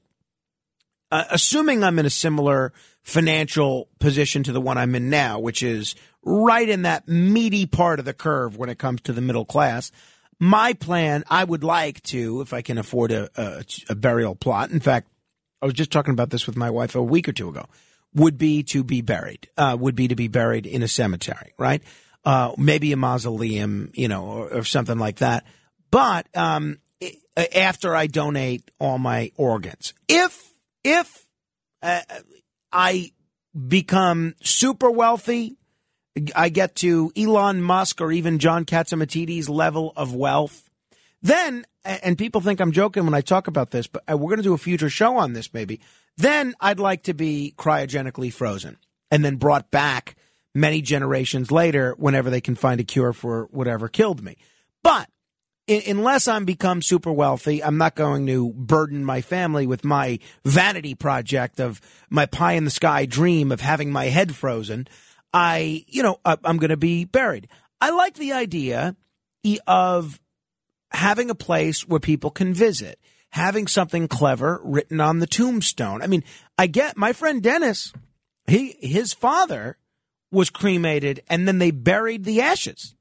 uh, 1.10 1.24
assuming 1.30 1.82
I'm 1.82 1.98
in 1.98 2.06
a 2.06 2.10
similar 2.10 2.72
financial 3.02 3.88
position 3.98 4.42
to 4.44 4.52
the 4.52 4.60
one 4.60 4.76
I'm 4.76 4.94
in 4.94 5.08
now, 5.10 5.38
which 5.38 5.62
is 5.62 5.94
right 6.22 6.68
in 6.68 6.82
that 6.82 7.08
meaty 7.08 7.66
part 7.66 7.98
of 7.98 8.04
the 8.04 8.12
curve 8.12 8.56
when 8.56 8.68
it 8.68 8.78
comes 8.78 9.00
to 9.02 9.12
the 9.12 9.20
middle 9.20 9.44
class, 9.44 9.90
my 10.38 10.74
plan, 10.74 11.24
I 11.28 11.44
would 11.44 11.64
like 11.64 12.02
to, 12.04 12.42
if 12.42 12.52
I 12.52 12.62
can 12.62 12.78
afford 12.78 13.10
a, 13.12 13.30
a, 13.36 13.64
a 13.88 13.94
burial 13.94 14.34
plot. 14.34 14.70
In 14.70 14.80
fact, 14.80 15.08
I 15.60 15.66
was 15.66 15.74
just 15.74 15.90
talking 15.90 16.12
about 16.12 16.30
this 16.30 16.46
with 16.46 16.56
my 16.56 16.70
wife 16.70 16.94
a 16.94 17.02
week 17.02 17.28
or 17.28 17.32
two 17.32 17.48
ago. 17.48 17.66
Would 18.14 18.38
be 18.38 18.62
to 18.64 18.84
be 18.84 19.02
buried. 19.02 19.48
Uh, 19.56 19.76
would 19.78 19.94
be 19.94 20.08
to 20.08 20.16
be 20.16 20.28
buried 20.28 20.66
in 20.66 20.82
a 20.82 20.88
cemetery, 20.88 21.52
right? 21.58 21.82
uh, 22.24 22.52
maybe 22.58 22.92
a 22.92 22.96
mausoleum, 22.96 23.90
you 23.94 24.08
know, 24.08 24.26
or, 24.26 24.58
or 24.58 24.64
something 24.64 24.98
like 24.98 25.16
that. 25.16 25.44
But 25.90 26.26
um, 26.34 26.78
after 27.54 27.94
I 27.94 28.06
donate 28.06 28.70
all 28.78 28.98
my 28.98 29.32
organs, 29.36 29.94
if 30.08 30.52
if 30.84 31.26
uh, 31.82 32.00
I 32.72 33.12
become 33.66 34.34
super 34.42 34.90
wealthy, 34.90 35.56
I 36.34 36.48
get 36.48 36.74
to 36.76 37.12
Elon 37.16 37.62
Musk 37.62 38.00
or 38.00 38.12
even 38.12 38.38
John 38.38 38.64
Catsimatidis 38.64 39.48
level 39.48 39.92
of 39.96 40.14
wealth, 40.14 40.68
then 41.22 41.64
and 41.84 42.18
people 42.18 42.40
think 42.40 42.60
I'm 42.60 42.72
joking 42.72 43.04
when 43.04 43.14
I 43.14 43.20
talk 43.20 43.46
about 43.46 43.70
this, 43.70 43.86
but 43.86 44.02
uh, 44.10 44.16
we're 44.16 44.28
going 44.28 44.38
to 44.38 44.42
do 44.42 44.54
a 44.54 44.58
future 44.58 44.90
show 44.90 45.16
on 45.16 45.32
this 45.32 45.54
maybe. 45.54 45.80
Then 46.16 46.54
I'd 46.60 46.80
like 46.80 47.04
to 47.04 47.14
be 47.14 47.54
cryogenically 47.56 48.32
frozen 48.32 48.76
and 49.10 49.24
then 49.24 49.36
brought 49.36 49.70
back 49.70 50.16
many 50.54 50.82
generations 50.82 51.50
later 51.50 51.94
whenever 51.96 52.30
they 52.30 52.40
can 52.40 52.56
find 52.56 52.80
a 52.80 52.84
cure 52.84 53.12
for 53.12 53.48
whatever 53.50 53.88
killed 53.88 54.22
me. 54.22 54.36
But 54.82 55.08
unless 55.68 56.26
I'm 56.26 56.44
become 56.44 56.82
super 56.82 57.12
wealthy, 57.12 57.62
I'm 57.62 57.78
not 57.78 57.94
going 57.94 58.26
to 58.26 58.52
burden 58.54 59.04
my 59.04 59.20
family 59.20 59.66
with 59.66 59.84
my 59.84 60.18
vanity 60.44 60.94
project 60.94 61.60
of 61.60 61.80
my 62.08 62.26
pie 62.26 62.54
in 62.54 62.64
the 62.64 62.70
sky 62.70 63.04
dream 63.04 63.52
of 63.52 63.60
having 63.60 63.92
my 63.92 64.06
head 64.06 64.34
frozen. 64.34 64.88
I, 65.32 65.84
you 65.86 66.02
know, 66.02 66.20
I'm 66.24 66.56
going 66.56 66.70
to 66.70 66.76
be 66.76 67.04
buried. 67.04 67.48
I 67.80 67.90
like 67.90 68.14
the 68.14 68.32
idea 68.32 68.96
of 69.66 70.18
having 70.90 71.30
a 71.30 71.34
place 71.34 71.86
where 71.86 72.00
people 72.00 72.30
can 72.30 72.54
visit, 72.54 72.98
having 73.30 73.66
something 73.66 74.08
clever 74.08 74.60
written 74.64 75.00
on 75.00 75.18
the 75.18 75.26
tombstone. 75.26 76.02
I 76.02 76.06
mean, 76.06 76.24
I 76.56 76.66
get 76.66 76.96
my 76.96 77.12
friend 77.12 77.42
Dennis, 77.42 77.92
he 78.46 78.76
his 78.80 79.12
father 79.12 79.76
was 80.30 80.50
cremated 80.50 81.22
and 81.28 81.46
then 81.46 81.58
they 81.58 81.70
buried 81.70 82.24
the 82.24 82.40
ashes. 82.40 82.94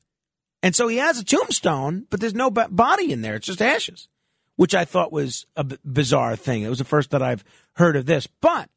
And 0.63 0.75
so 0.75 0.87
he 0.87 0.97
has 0.97 1.19
a 1.19 1.23
tombstone, 1.25 2.07
but 2.09 2.19
there's 2.19 2.33
no 2.33 2.49
body 2.49 3.11
in 3.11 3.21
there. 3.21 3.35
It's 3.35 3.47
just 3.47 3.61
ashes, 3.61 4.07
which 4.55 4.73
I 4.73 4.85
thought 4.85 5.11
was 5.11 5.45
a 5.55 5.63
b- 5.63 5.77
bizarre 5.85 6.35
thing. 6.35 6.63
It 6.63 6.69
was 6.69 6.79
the 6.79 6.83
first 6.83 7.11
that 7.11 7.21
I've 7.21 7.43
heard 7.73 7.95
of 7.95 8.05
this. 8.05 8.27
But 8.41 8.69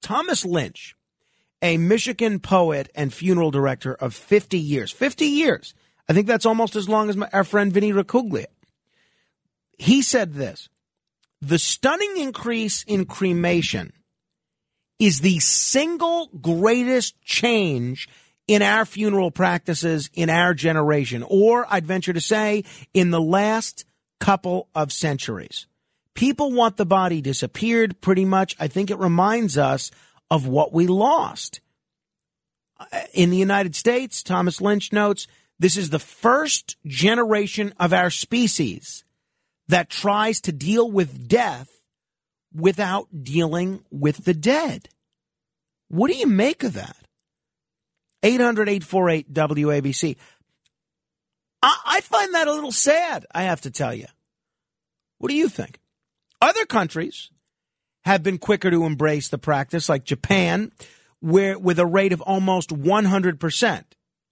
Thomas 0.00 0.44
Lynch, 0.44 0.96
a 1.60 1.76
Michigan 1.76 2.40
poet 2.40 2.90
and 2.94 3.12
funeral 3.12 3.50
director 3.50 3.94
of 3.94 4.14
50 4.14 4.58
years, 4.58 4.90
50 4.90 5.26
years. 5.26 5.74
I 6.08 6.14
think 6.14 6.26
that's 6.26 6.46
almost 6.46 6.74
as 6.74 6.88
long 6.88 7.08
as 7.08 7.16
my, 7.16 7.28
our 7.32 7.44
friend 7.44 7.72
Vinny 7.72 7.92
Racuglia. 7.92 8.46
He 9.78 10.02
said 10.02 10.34
this 10.34 10.68
The 11.40 11.58
stunning 11.58 12.16
increase 12.16 12.82
in 12.82 13.04
cremation 13.04 13.92
is 14.98 15.20
the 15.20 15.38
single 15.40 16.28
greatest 16.28 17.20
change 17.22 18.08
in 18.46 18.62
our 18.62 18.84
funeral 18.84 19.30
practices 19.30 20.10
in 20.14 20.28
our 20.28 20.54
generation, 20.54 21.24
or 21.26 21.66
I'd 21.68 21.86
venture 21.86 22.12
to 22.12 22.20
say, 22.20 22.64
in 22.92 23.10
the 23.10 23.20
last 23.20 23.84
couple 24.20 24.68
of 24.74 24.92
centuries. 24.92 25.66
People 26.14 26.52
want 26.52 26.76
the 26.76 26.86
body 26.86 27.20
disappeared 27.20 28.00
pretty 28.00 28.24
much. 28.24 28.54
I 28.60 28.68
think 28.68 28.90
it 28.90 28.98
reminds 28.98 29.56
us 29.56 29.90
of 30.30 30.46
what 30.46 30.72
we 30.72 30.86
lost. 30.86 31.60
Uh, 32.78 32.86
In 33.14 33.30
the 33.30 33.36
United 33.38 33.74
States, 33.74 34.22
Thomas 34.22 34.60
Lynch 34.60 34.92
notes, 34.92 35.26
this 35.58 35.76
is 35.76 35.90
the 35.90 35.98
first 35.98 36.76
generation 36.86 37.72
of 37.78 37.92
our 37.92 38.10
species 38.10 39.04
that 39.68 39.88
tries 39.88 40.40
to 40.42 40.52
deal 40.52 40.90
with 40.90 41.28
death 41.28 41.70
without 42.54 43.08
dealing 43.22 43.84
with 43.90 44.24
the 44.24 44.34
dead. 44.34 44.88
What 45.88 46.10
do 46.10 46.16
you 46.16 46.26
make 46.26 46.62
of 46.62 46.74
that? 46.74 46.96
800 48.22 48.68
848 48.68 49.32
WABC. 49.32 50.16
I, 51.62 52.00
find 52.00 52.34
that 52.34 52.48
a 52.48 52.52
little 52.52 52.72
sad, 52.72 53.26
I 53.32 53.44
have 53.44 53.60
to 53.62 53.70
tell 53.70 53.94
you. 53.94 54.06
What 55.18 55.28
do 55.28 55.36
you 55.36 55.48
think? 55.48 55.78
Other 56.40 56.66
countries 56.66 57.30
have 58.04 58.22
been 58.22 58.38
quicker 58.38 58.70
to 58.70 58.84
embrace 58.84 59.28
the 59.28 59.38
practice, 59.38 59.88
like 59.88 60.04
Japan, 60.04 60.72
where 61.20 61.56
with 61.56 61.78
a 61.78 61.86
rate 61.86 62.12
of 62.12 62.20
almost 62.20 62.70
100%, 62.70 63.84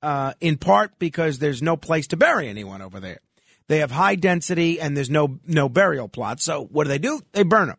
uh, 0.02 0.32
in 0.40 0.56
part 0.56 0.98
because 0.98 1.38
there's 1.38 1.62
no 1.62 1.76
place 1.76 2.08
to 2.08 2.16
bury 2.16 2.48
anyone 2.48 2.82
over 2.82 2.98
there. 2.98 3.20
They 3.68 3.78
have 3.78 3.92
high 3.92 4.16
density 4.16 4.80
and 4.80 4.96
there's 4.96 5.10
no, 5.10 5.38
no 5.46 5.68
burial 5.68 6.08
plot. 6.08 6.40
So 6.40 6.64
what 6.64 6.84
do 6.84 6.88
they 6.88 6.98
do? 6.98 7.20
They 7.32 7.44
burn 7.44 7.68
them. 7.68 7.78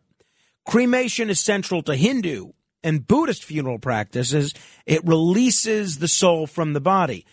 Cremation 0.64 1.28
is 1.28 1.40
central 1.40 1.82
to 1.82 1.94
Hindu 1.94 2.52
and 2.84 3.06
Buddhist 3.06 3.44
funeral 3.44 3.78
practices. 3.78 4.54
It 4.86 5.06
releases 5.06 5.98
the 5.98 6.08
soul 6.08 6.46
from 6.46 6.72
the 6.72 6.80
body. 6.80 7.26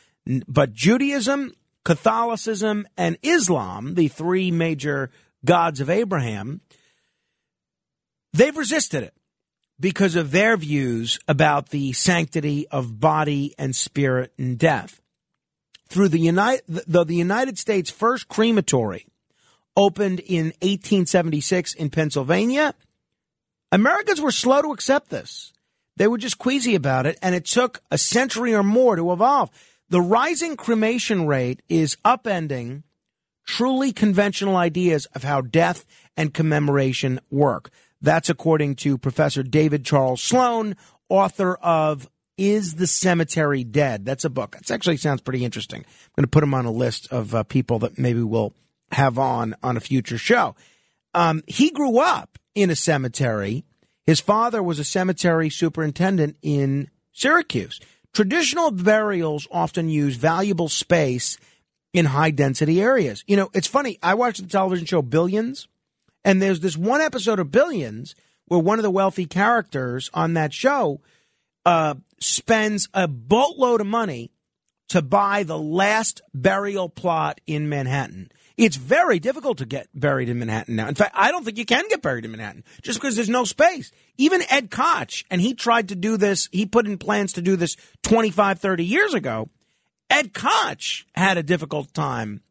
But 0.48 0.74
Judaism, 0.74 1.54
Catholicism, 1.84 2.88
and 2.98 3.18
Islam, 3.24 3.96
the 3.96 4.08
three 4.08 4.52
major 4.52 5.10
gods 5.46 5.80
of 5.80 5.90
Abraham, 5.90 6.62
they've 8.34 8.56
resisted 8.56 9.04
it 9.04 9.14
because 9.80 10.16
of 10.16 10.32
their 10.32 10.58
views 10.58 11.20
about 11.28 11.70
the 11.70 11.94
sanctity 11.94 12.68
of 12.68 13.00
body 13.00 13.56
and 13.58 13.76
spirit 13.76 14.34
and 14.38 14.58
death. 14.58 15.02
Through 15.88 16.10
the 16.10 16.20
United, 16.20 16.64
though 16.86 17.04
the 17.04 17.16
United 17.16 17.58
States' 17.58 17.90
first 17.90 18.28
crematory 18.28 19.08
opened 19.76 20.20
in 20.20 20.48
1876 20.62 21.74
in 21.74 21.90
Pennsylvania, 21.90 22.76
Americans 23.72 24.20
were 24.20 24.32
slow 24.32 24.62
to 24.62 24.72
accept 24.72 25.10
this. 25.10 25.54
They 25.98 26.08
were 26.08 26.18
just 26.18 26.40
queasy 26.40 26.76
about 26.76 27.06
it, 27.06 27.20
and 27.22 27.36
it 27.36 27.46
took 27.46 27.82
a 27.92 27.98
century 27.98 28.54
or 28.54 28.64
more 28.64 28.96
to 28.96 29.12
evolve. 29.12 29.50
The 29.90 30.02
rising 30.02 30.56
cremation 30.56 31.28
rate 31.28 31.62
is 31.68 31.98
upending 32.06 32.84
truly 33.46 33.92
conventional 33.92 34.56
ideas 34.56 35.08
of 35.08 35.24
how 35.24 35.42
death 35.42 35.86
and 36.16 36.34
commemoration 36.34 37.20
work. 37.30 37.70
That's 38.02 38.30
according 38.30 38.76
to 38.78 38.98
Professor 38.98 39.44
David 39.44 39.84
Charles 39.84 40.22
Sloane, 40.22 40.76
author 41.10 41.56
of 41.56 42.08
Is 42.38 42.76
the 42.76 42.88
Cemetery 42.88 43.64
Dead? 43.64 44.06
That's 44.06 44.24
a 44.24 44.30
book. 44.30 44.56
That 44.56 44.72
actually 44.72 44.98
sounds 44.98 45.22
pretty 45.22 45.44
interesting. 45.44 45.82
I'm 45.82 46.12
going 46.16 46.24
to 46.24 46.30
put 46.30 46.44
him 46.44 46.54
on 46.54 46.66
a 46.66 46.72
list 46.72 47.12
of 47.12 47.36
uh, 47.36 47.44
people 47.44 47.80
that 47.80 48.00
maybe 48.00 48.22
we'll 48.22 48.54
have 48.92 49.20
on 49.20 49.56
on 49.62 49.78
a 49.78 49.82
future 49.82 50.18
show. 50.18 50.56
Um, 51.14 51.44
he 51.46 51.72
grew 51.72 52.00
up 52.00 52.39
in 52.56 52.70
a 52.70 52.76
cemetery. 52.76 53.64
His 54.06 54.20
father 54.20 54.64
was 54.64 54.80
a 54.80 54.84
cemetery 54.84 55.50
superintendent 55.50 56.38
in 56.42 56.90
Syracuse. 57.12 57.80
Traditional 58.14 58.72
burials 58.72 59.48
often 59.52 59.90
use 59.90 60.16
valuable 60.16 60.70
space 60.70 61.38
in 61.94 62.06
high 62.06 62.32
density 62.32 62.82
areas. 62.82 63.24
You 63.28 63.38
know, 63.38 63.50
it's 63.54 63.68
funny. 63.68 64.00
I 64.02 64.16
watched 64.16 64.42
the 64.42 64.48
television 64.48 64.86
show 64.86 65.02
Billions, 65.02 65.68
and 66.24 66.42
there's 66.42 66.60
this 66.60 66.78
one 66.78 67.02
episode 67.02 67.40
of 67.40 67.52
Billions 67.52 68.16
where 68.48 68.60
one 68.60 68.80
of 68.80 68.84
the 68.84 68.92
wealthy 68.92 69.26
characters 69.26 70.10
on 70.14 70.34
that 70.34 70.54
show 70.54 71.02
uh, 71.66 71.96
spends 72.20 72.90
a 72.94 73.08
boatload 73.08 73.82
of 73.82 73.88
money 73.88 74.32
to 74.90 75.02
buy 75.02 75.44
the 75.44 75.58
last 75.58 76.22
burial 76.34 76.90
plot 76.90 77.40
in 77.46 77.70
Manhattan. 77.70 78.32
It's 78.60 78.76
very 78.76 79.20
difficult 79.20 79.60
to 79.60 79.66
get 79.66 79.88
buried 79.94 80.28
in 80.28 80.38
Manhattan 80.38 80.76
now. 80.76 80.90
In 80.90 80.96
fact, 80.96 81.16
I 81.16 81.32
don't 81.32 81.46
think 81.46 81.58
you 81.58 81.66
can 81.66 81.86
get 81.88 82.02
buried 82.02 82.26
in 82.26 82.32
Manhattan 82.32 82.66
just 82.82 83.00
because 83.00 83.16
there's 83.16 83.30
no 83.30 83.46
space. 83.46 83.90
Even 84.18 84.42
Ed 84.50 84.70
Koch, 84.70 85.24
and 85.32 85.40
he 85.40 85.54
tried 85.54 85.88
to 85.90 85.96
do 85.96 86.18
this, 86.18 86.50
he 86.52 86.66
put 86.66 86.86
in 86.86 86.98
plans 86.98 87.32
to 87.34 87.42
do 87.42 87.56
this 87.56 87.78
25, 88.04 88.60
30 88.60 88.84
years 88.84 89.14
ago. 89.14 89.48
Ed 90.10 90.34
Koch 90.34 91.06
had 91.16 91.38
a 91.38 91.44
difficult 91.44 91.94
time 91.94 92.42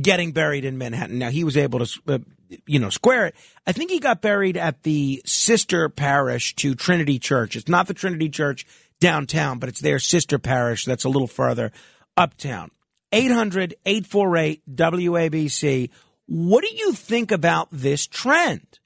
getting 0.00 0.32
buried 0.32 0.64
in 0.64 0.78
Manhattan. 0.78 1.18
Now 1.18 1.28
he 1.28 1.44
was 1.44 1.58
able 1.58 1.84
to, 1.84 2.00
uh, 2.08 2.18
you 2.66 2.78
know, 2.78 2.88
square 2.88 3.26
it. 3.26 3.34
I 3.66 3.72
think 3.72 3.90
he 3.90 4.00
got 4.00 4.22
buried 4.22 4.56
at 4.56 4.84
the 4.84 5.20
sister 5.26 5.90
parish 5.90 6.54
to 6.56 6.74
Trinity 6.74 7.18
Church. 7.18 7.56
It's 7.56 7.68
not 7.68 7.88
the 7.88 7.94
Trinity 7.94 8.30
Church 8.30 8.64
downtown, 9.00 9.58
but 9.58 9.68
it's 9.68 9.80
their 9.80 9.98
sister 9.98 10.38
parish 10.38 10.86
that's 10.86 11.04
a 11.04 11.10
little 11.10 11.28
further 11.28 11.72
uptown. 12.16 12.70
800 13.12 13.74
848 13.84 14.62
WABC. 14.74 15.90
What 16.26 16.64
do 16.64 16.74
you 16.74 16.92
think 16.92 17.30
about 17.30 17.68
this 17.70 18.06
trend? 18.06 18.80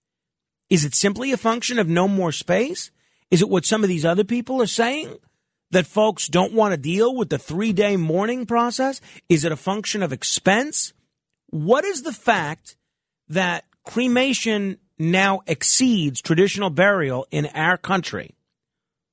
Is 0.69 0.85
it 0.85 0.95
simply 0.95 1.33
a 1.33 1.37
function 1.37 1.79
of 1.79 1.89
no 1.89 2.07
more 2.07 2.33
space? 2.33 2.91
Is 3.31 3.43
it 3.43 3.49
what 3.49 3.65
some 3.65 3.83
of 3.83 3.89
these 3.89 4.05
other 4.05 4.25
people 4.25 4.61
are 4.63 4.67
saying? 4.67 5.17
That 5.73 5.87
folks 5.87 6.27
don't 6.27 6.53
want 6.53 6.73
to 6.73 6.77
deal 6.77 7.15
with 7.15 7.31
the 7.31 7.39
three 7.39 7.73
day 7.73 7.97
mourning 7.97 8.45
process? 8.45 9.01
Is 9.29 9.45
it 9.45 9.53
a 9.53 9.57
function 9.57 10.03
of 10.03 10.13
expense? 10.13 10.93
What 11.47 11.85
is 11.85 12.03
the 12.03 12.13
fact 12.13 12.77
that 13.29 13.65
cremation 13.85 14.79
now 14.99 15.43
exceeds 15.47 16.21
traditional 16.21 16.71
burial 16.71 17.27
in 17.31 17.47
our 17.47 17.77
country? 17.77 18.35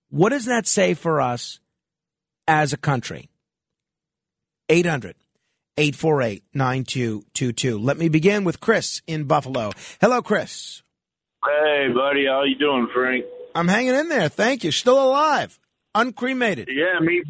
What 0.09 0.29
does 0.29 0.45
that 0.45 0.67
say 0.67 0.93
for 0.93 1.21
us 1.21 1.59
as 2.47 2.73
a 2.73 2.77
country? 2.77 3.29
800 4.69 5.15
848 5.77 6.43
9222. 6.53 7.77
Let 7.77 7.97
me 7.97 8.09
begin 8.09 8.43
with 8.43 8.59
Chris 8.59 9.01
in 9.07 9.25
Buffalo. 9.25 9.71
Hello, 10.01 10.21
Chris. 10.21 10.81
Hey, 11.45 11.87
buddy, 11.93 12.25
how 12.25 12.43
you 12.43 12.55
doing, 12.57 12.87
Frank? 12.93 13.25
I'm 13.53 13.67
hanging 13.67 13.95
in 13.95 14.09
there. 14.09 14.29
Thank 14.29 14.63
you. 14.63 14.71
Still 14.71 15.01
alive. 15.01 15.59
Uncremated. 15.95 16.69
Yeah, 16.71 16.99
me. 16.99 17.23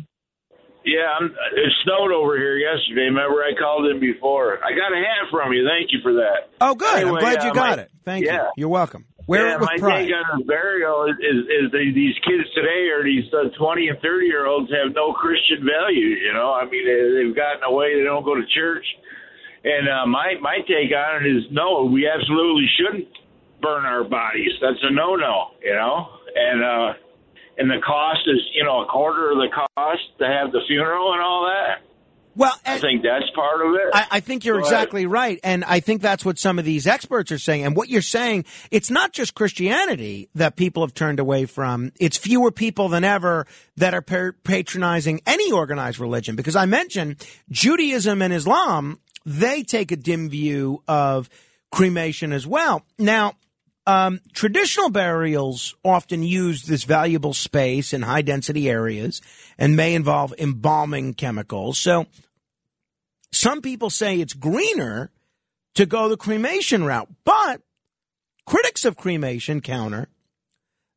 Yeah, 0.85 1.07
I'm, 1.19 1.25
it 1.25 1.73
snowed 1.83 2.13
over 2.13 2.37
here 2.37 2.57
yesterday. 2.57 3.01
Remember, 3.01 3.43
I 3.43 3.51
called 3.59 3.87
in 3.87 3.99
before. 3.99 4.57
I 4.63 4.71
got 4.71 4.93
a 4.93 4.97
hat 4.97 5.29
from 5.29 5.51
you. 5.51 5.67
Thank 5.67 5.91
you 5.91 5.99
for 6.01 6.13
that. 6.13 6.49
Oh, 6.61 6.75
good. 6.75 7.01
Anyway, 7.01 7.17
I'm 7.17 7.19
glad 7.19 7.43
you 7.43 7.49
uh, 7.49 7.53
got 7.53 7.77
my- 7.77 7.83
it. 7.83 7.91
Thank 8.05 8.25
yeah. 8.25 8.33
you. 8.33 8.51
You're 8.55 8.69
welcome. 8.69 9.05
Wear 9.27 9.43
yeah, 9.43 9.55
it 9.55 9.59
with 9.59 9.69
my 9.69 9.77
pride. 9.77 10.07
take 10.07 10.15
on 10.15 10.39
the 10.39 10.45
burial 10.47 11.11
is, 11.11 11.19
is, 11.19 11.39
is 11.51 11.67
the, 11.75 11.83
these 11.91 12.15
kids 12.23 12.47
today 12.55 12.87
or 12.95 13.03
these 13.03 13.27
uh, 13.35 13.51
20 13.59 13.91
and 13.91 13.99
30 13.99 14.25
year 14.25 14.47
olds 14.47 14.71
have 14.71 14.95
no 14.95 15.11
Christian 15.11 15.67
values, 15.67 16.23
you 16.23 16.31
know? 16.31 16.55
I 16.55 16.63
mean, 16.63 16.87
they, 16.87 16.99
they've 17.11 17.35
gotten 17.35 17.67
away, 17.67 17.99
they 17.99 18.07
don't 18.07 18.23
go 18.23 18.39
to 18.39 18.47
church. 18.55 18.87
And 19.67 19.91
uh, 19.91 20.07
my, 20.07 20.39
my 20.39 20.63
take 20.63 20.95
on 20.95 21.19
it 21.19 21.27
is 21.27 21.43
no, 21.51 21.83
we 21.91 22.07
absolutely 22.07 22.71
shouldn't 22.79 23.11
burn 23.59 23.83
our 23.83 24.07
bodies. 24.07 24.55
That's 24.63 24.79
a 24.87 24.95
no 24.95 25.19
no, 25.19 25.51
you 25.59 25.75
know? 25.75 26.07
And, 26.31 26.63
uh, 26.63 26.89
and 27.59 27.67
the 27.69 27.83
cost 27.83 28.23
is, 28.31 28.39
you 28.55 28.63
know, 28.63 28.83
a 28.83 28.87
quarter 28.87 29.31
of 29.31 29.43
the 29.43 29.51
cost 29.51 30.07
to 30.19 30.25
have 30.25 30.55
the 30.55 30.63
funeral 30.71 31.11
and 31.11 31.21
all 31.21 31.51
that. 31.51 31.83
Well, 32.37 32.53
I 32.63 32.77
think 32.77 33.01
that's 33.01 33.25
part 33.33 33.65
of 33.65 33.73
it. 33.73 33.89
I, 33.93 34.05
I 34.11 34.19
think 34.19 34.45
you're 34.45 34.59
exactly 34.59 35.07
right. 35.07 35.39
And 35.43 35.63
I 35.63 35.79
think 35.79 36.03
that's 36.03 36.23
what 36.23 36.37
some 36.37 36.59
of 36.59 36.65
these 36.65 36.85
experts 36.85 37.31
are 37.31 37.39
saying. 37.39 37.65
And 37.65 37.75
what 37.75 37.89
you're 37.89 38.03
saying, 38.03 38.45
it's 38.69 38.91
not 38.91 39.11
just 39.11 39.33
Christianity 39.33 40.29
that 40.35 40.55
people 40.55 40.83
have 40.83 40.93
turned 40.93 41.19
away 41.19 41.45
from. 41.45 41.91
It's 41.99 42.15
fewer 42.15 42.51
people 42.51 42.89
than 42.89 43.03
ever 43.03 43.47
that 43.77 43.95
are 43.95 44.03
par- 44.03 44.35
patronizing 44.43 45.19
any 45.25 45.51
organized 45.51 45.97
religion. 45.97 46.35
Because 46.35 46.55
I 46.55 46.67
mentioned 46.67 47.25
Judaism 47.49 48.21
and 48.21 48.31
Islam, 48.31 48.99
they 49.25 49.63
take 49.63 49.91
a 49.91 49.95
dim 49.95 50.29
view 50.29 50.83
of 50.87 51.29
cremation 51.71 52.31
as 52.31 52.45
well. 52.45 52.85
Now, 52.99 53.33
um, 53.87 54.19
traditional 54.33 54.89
burials 54.89 55.75
often 55.83 56.21
use 56.21 56.63
this 56.63 56.83
valuable 56.83 57.33
space 57.33 57.93
in 57.93 58.03
high 58.03 58.21
density 58.21 58.69
areas 58.69 59.21
and 59.57 59.75
may 59.75 59.95
involve 59.95 60.35
embalming 60.37 61.15
chemicals. 61.15 61.79
So 61.79 62.05
some 63.31 63.61
people 63.61 63.89
say 63.89 64.19
it's 64.19 64.33
greener 64.33 65.11
to 65.75 65.85
go 65.85 66.09
the 66.09 66.17
cremation 66.17 66.83
route, 66.83 67.09
but 67.23 67.61
critics 68.45 68.85
of 68.85 68.97
cremation 68.97 69.61
counter 69.61 70.07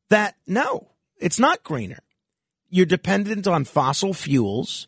that 0.09 0.35
no, 0.47 0.89
it's 1.17 1.39
not 1.39 1.63
greener. 1.63 1.99
You're 2.69 2.85
dependent 2.85 3.47
on 3.47 3.65
fossil 3.65 4.13
fuels 4.13 4.87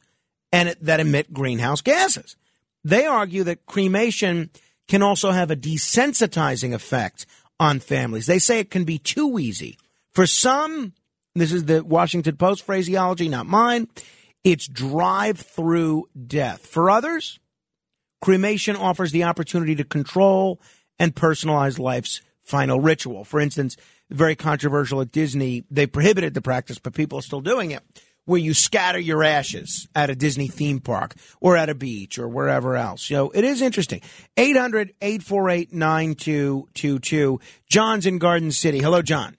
and 0.52 0.70
it, 0.70 0.84
that 0.84 1.00
emit 1.00 1.34
greenhouse 1.34 1.82
gases. 1.82 2.36
They 2.84 3.06
argue 3.06 3.44
that 3.44 3.66
cremation 3.66 4.50
can 4.88 5.02
also 5.02 5.32
have 5.32 5.52
a 5.52 5.56
desensitizing 5.56 6.74
effect 6.74 7.26
on 7.60 7.80
families. 7.80 8.26
They 8.26 8.40
say 8.40 8.60
it 8.60 8.72
can 8.72 8.84
be 8.84 8.98
too 8.98 9.40
easy. 9.40 9.78
For 10.12 10.28
some, 10.28 10.94
this 11.36 11.52
is 11.52 11.66
the 11.66 11.84
Washington 11.84 12.36
Post 12.38 12.66
phraseology, 12.66 13.30
not 13.30 13.46
mine, 13.46 13.88
it's 14.44 14.68
drive 14.68 15.40
through 15.40 16.10
death. 16.28 16.66
For 16.66 16.90
others, 16.90 17.40
cremation 18.22 18.76
offers 18.76 19.12
the 19.12 19.24
opportunity 19.24 19.76
to 19.76 19.84
control 19.84 20.60
and 21.00 21.16
personalize 21.16 21.80
life's 21.80 22.22
final 22.44 22.80
ritual. 22.80 23.24
For 23.24 23.40
instance, 23.40 23.78
very 24.10 24.36
controversial 24.36 25.02
at 25.02 25.12
Disney, 25.12 25.64
they 25.72 25.88
prohibited 25.88 26.34
the 26.34 26.42
practice, 26.42 26.78
but 26.78 26.94
people 26.94 27.20
are 27.20 27.24
still 27.24 27.42
doing 27.42 27.72
it, 27.72 27.82
where 28.26 28.40
you 28.40 28.54
scatter 28.54 29.00
your 29.00 29.24
ashes 29.24 29.88
at 29.96 30.10
a 30.10 30.16
Disney 30.16 30.48
theme 30.48 30.80
park 30.80 31.16
or 31.42 31.58
at 31.58 31.70
a 31.70 31.76
beach 31.76 32.20
or 32.20 32.28
wherever 32.28 32.76
else. 32.76 33.02
So 33.02 33.32
it 33.32 33.44
is 33.44 33.62
interesting. 33.62 34.02
800 34.38 34.94
848 35.02 35.74
9222. 35.74 37.40
John's 37.70 38.06
in 38.06 38.20
Garden 38.20 38.52
City. 38.52 38.80
Hello, 38.80 39.02
John. 39.02 39.36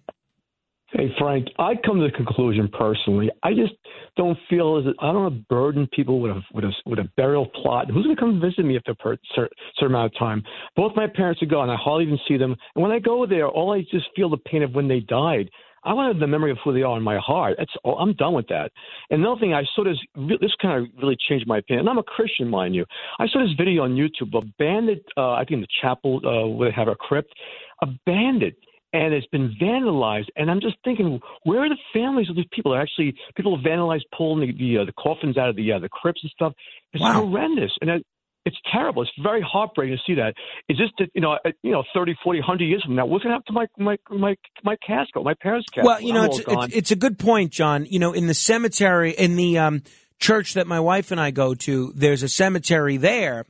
Hey 0.97 1.13
Frank, 1.19 1.49
I 1.59 1.73
come 1.85 1.99
to 1.99 2.07
the 2.07 2.17
conclusion 2.17 2.69
personally. 2.69 3.29
I 3.43 3.53
just 3.53 3.75
don't 4.17 4.39
feel 4.49 4.79
as 4.79 4.85
I 5.01 5.07
don't 5.13 5.23
want 5.23 5.35
to 5.35 5.41
burden 5.49 5.89
people 5.93 6.21
with 6.21 6.33
a 6.33 6.43
with 6.53 6.65
a 6.65 6.73
with 6.87 6.99
a 6.99 7.09
burial 7.17 7.47
plot. 7.47 7.91
Who's 7.91 8.05
going 8.05 8.17
to 8.17 8.21
come 8.21 8.41
visit 8.41 8.65
me 8.65 8.77
after 8.77 8.93
a 8.93 9.17
certain 9.35 9.51
amount 9.83 10.13
of 10.13 10.19
time? 10.19 10.43
Both 10.77 10.93
my 10.97 11.07
parents 11.07 11.43
are 11.43 11.47
gone. 11.47 11.71
I 11.71 11.77
hardly 11.77 12.07
even 12.07 12.19
see 12.29 12.37
them. 12.37 12.55
And 12.75 12.83
when 12.83 12.93
I 12.93 12.99
go 12.99 13.27
there, 13.27 13.49
all 13.49 13.73
I 13.73 13.81
just 13.91 14.07
feel 14.15 14.29
the 14.29 14.37
pain 14.37 14.63
of 14.63 14.73
when 14.73 14.89
they 14.89 15.01
died. 15.01 15.51
I 15.87 15.93
want 15.93 16.19
the 16.19 16.27
memory 16.27 16.51
of 16.51 16.57
who 16.65 16.73
they 16.73 16.83
are 16.83 16.97
in 16.97 17.03
my 17.03 17.19
heart. 17.19 17.57
That's 17.59 17.73
all. 17.85 17.99
I'm 17.99 18.15
done 18.15 18.33
with 18.33 18.49
that. 18.49 18.73
And 19.11 19.21
another 19.21 19.39
thing, 19.39 19.53
I 19.53 19.65
saw 19.75 19.85
this. 19.85 19.99
This 20.41 20.53
kind 20.61 20.83
of 20.83 20.89
really 21.03 21.17
changed 21.29 21.47
my 21.47 21.59
opinion. 21.59 21.81
And 21.81 21.89
I'm 21.91 21.99
a 21.99 22.03
Christian, 22.03 22.49
mind 22.49 22.75
you. 22.75 22.87
I 23.19 23.27
saw 23.29 23.41
this 23.41 23.55
video 23.59 23.85
on 23.85 23.95
YouTube. 23.95 24.35
A 24.35 24.39
Abandoned. 24.39 25.03
Uh, 25.17 25.33
I 25.33 25.41
think 25.41 25.53
in 25.53 25.61
the 25.61 25.67
chapel 25.83 26.21
uh, 26.25 26.49
where 26.49 26.71
they 26.71 26.75
have 26.75 26.89
a 26.89 26.95
crypt. 26.95 27.35
a 27.83 27.87
Abandoned 27.87 28.55
and 28.95 29.13
it's 29.13 29.27
been 29.27 29.55
vandalized. 29.61 30.29
And 30.37 30.51
I'm 30.51 30.61
just 30.61 30.77
thinking, 30.85 31.21
where 31.43 31.65
are 31.65 31.69
the 31.69 31.77
families 31.93 32.31
of 32.31 32.37
these 32.37 32.47
people? 32.53 32.73
They're 32.73 32.81
actually 32.81 33.15
people 33.37 33.57
have 33.57 33.65
vandalized, 33.65 34.05
pulling 34.17 34.47
the 34.47 34.53
the, 34.57 34.79
uh, 34.79 34.85
the 34.87 34.93
coffins 34.93 35.37
out 35.37 35.51
of 35.51 35.57
the 35.57 35.73
uh, 35.73 35.81
the 35.81 35.89
crypts 35.89 36.21
and 36.23 36.31
stuff. 36.31 36.55
It's 36.93 37.03
Wow. 37.03 37.27
horrendous, 37.27 37.73
and 37.81 37.91
it, 37.91 38.07
it's 38.47 38.57
terrible. 38.73 39.03
It's 39.03 39.11
very 39.21 39.43
heartbreaking 39.43 39.97
to 39.97 40.03
see 40.07 40.15
that. 40.15 40.35
Is 40.69 40.79
this 40.79 40.91
the, 40.97 41.07
you 41.13 41.21
know 41.21 41.33
uh, 41.33 41.51
you 41.63 41.73
know 41.73 41.83
30, 41.93 42.15
40, 42.23 42.39
100 42.39 42.65
years 42.65 42.85
from 42.85 42.95
now? 42.95 43.05
What's 43.05 43.25
going 43.25 43.33
to 43.33 43.43
happen 43.53 43.67
to 43.77 43.85
my 43.85 43.97
my 44.09 44.17
my 44.17 44.37
my 44.63 44.77
casket, 44.87 45.25
my 45.25 45.35
parents' 45.43 45.69
casket? 45.75 45.85
Well, 45.85 46.01
you 46.01 46.13
know, 46.13 46.25
it's, 46.25 46.39
it's 46.39 46.77
it's 46.77 46.91
a 46.93 46.97
good 46.97 47.19
point, 47.19 47.51
John. 47.51 47.87
You 47.87 47.99
know, 47.99 48.13
in 48.13 48.29
the 48.29 48.35
cemetery, 48.35 49.11
in 49.11 49.35
the 49.35 49.59
um, 49.59 49.83
church 50.21 50.55
that 50.55 50.69
my 50.69 50.79
wife 50.79 51.11
and 51.11 51.21
I 51.21 51.33
go 51.33 51.55
to, 51.55 51.93
there's 51.97 52.23
a 52.23 52.29
cemetery 52.29 52.97
there, 52.97 53.45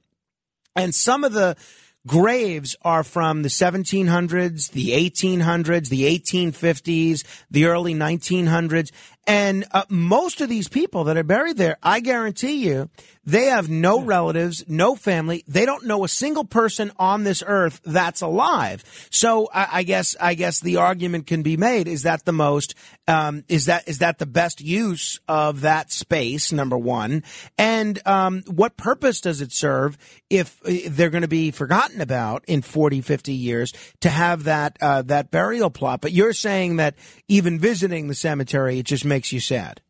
and 0.75 0.95
some 0.95 1.23
of 1.23 1.35
the 1.35 1.57
graves 2.07 2.77
are 2.83 3.03
from 3.03 3.43
the 3.43 3.49
1700s, 3.49 4.71
the 4.73 4.91
1800s, 4.91 5.89
the 5.89 6.19
1850s, 6.19 7.25
the 7.51 7.65
early 7.67 7.95
1900s. 7.95 8.91
And 9.27 9.65
uh, 9.71 9.85
most 9.89 10.41
of 10.41 10.49
these 10.49 10.69
people 10.69 11.05
that 11.05 11.17
are 11.17 11.23
buried 11.23 11.57
there, 11.57 11.79
I 11.83 12.01
guarantee 12.01 12.67
you, 12.67 12.91
they 13.27 13.47
have 13.47 13.71
no 13.71 14.03
relatives, 14.03 14.65
no 14.69 14.95
family. 14.97 15.45
They 15.49 15.65
don't 15.65 15.87
know 15.87 16.05
a 16.05 16.09
single 16.09 16.45
person 16.45 16.93
on 16.99 17.25
this 17.25 17.43
earth 17.47 17.81
that's 17.85 18.21
alive. 18.21 18.85
So 19.11 19.49
I, 19.53 19.69
I 19.73 19.83
guess 19.83 20.15
I 20.21 20.35
guess 20.35 20.61
the 20.61 20.77
argument 20.77 21.27
can 21.27 21.43
be 21.43 21.57
made: 21.57 21.89
is 21.89 22.03
that 22.03 22.25
the 22.27 22.33
most 22.33 22.75
um, 23.09 23.45
is 23.49 23.67
that 23.67 23.89
is 23.89 23.99
that 23.99 24.19
the 24.19 24.27
best 24.27 24.61
use 24.61 25.21
of 25.27 25.63
that 25.63 25.91
space? 25.91 26.53
Number 26.53 26.77
one, 26.77 27.23
and 27.57 28.01
um, 28.07 28.43
what 28.47 28.77
purpose 28.77 29.21
does 29.23 29.41
it 29.41 29.53
serve 29.53 29.97
if 30.29 30.61
uh, 30.67 30.91
they're 30.91 31.11
going 31.11 31.23
to 31.23 31.29
be 31.29 31.51
forgotten 31.51 32.01
about 32.01 32.45
in 32.47 32.61
40, 32.61 33.01
50 33.01 33.33
years 33.33 33.73
to 34.01 34.11
have 34.11 34.45
that 34.45 34.77
uh, 34.83 35.01
that 35.03 35.31
burial 35.31 35.71
plot? 35.71 36.03
But 36.03 36.13
you're 36.13 36.35
saying 36.35 36.77
that 36.77 36.95
even 37.29 37.59
visiting 37.59 38.09
the 38.09 38.15
cemetery, 38.15 38.81
it 38.81 38.87
just 38.87 39.05
makes 39.05 39.14
you 39.33 39.41
sad. 39.41 39.81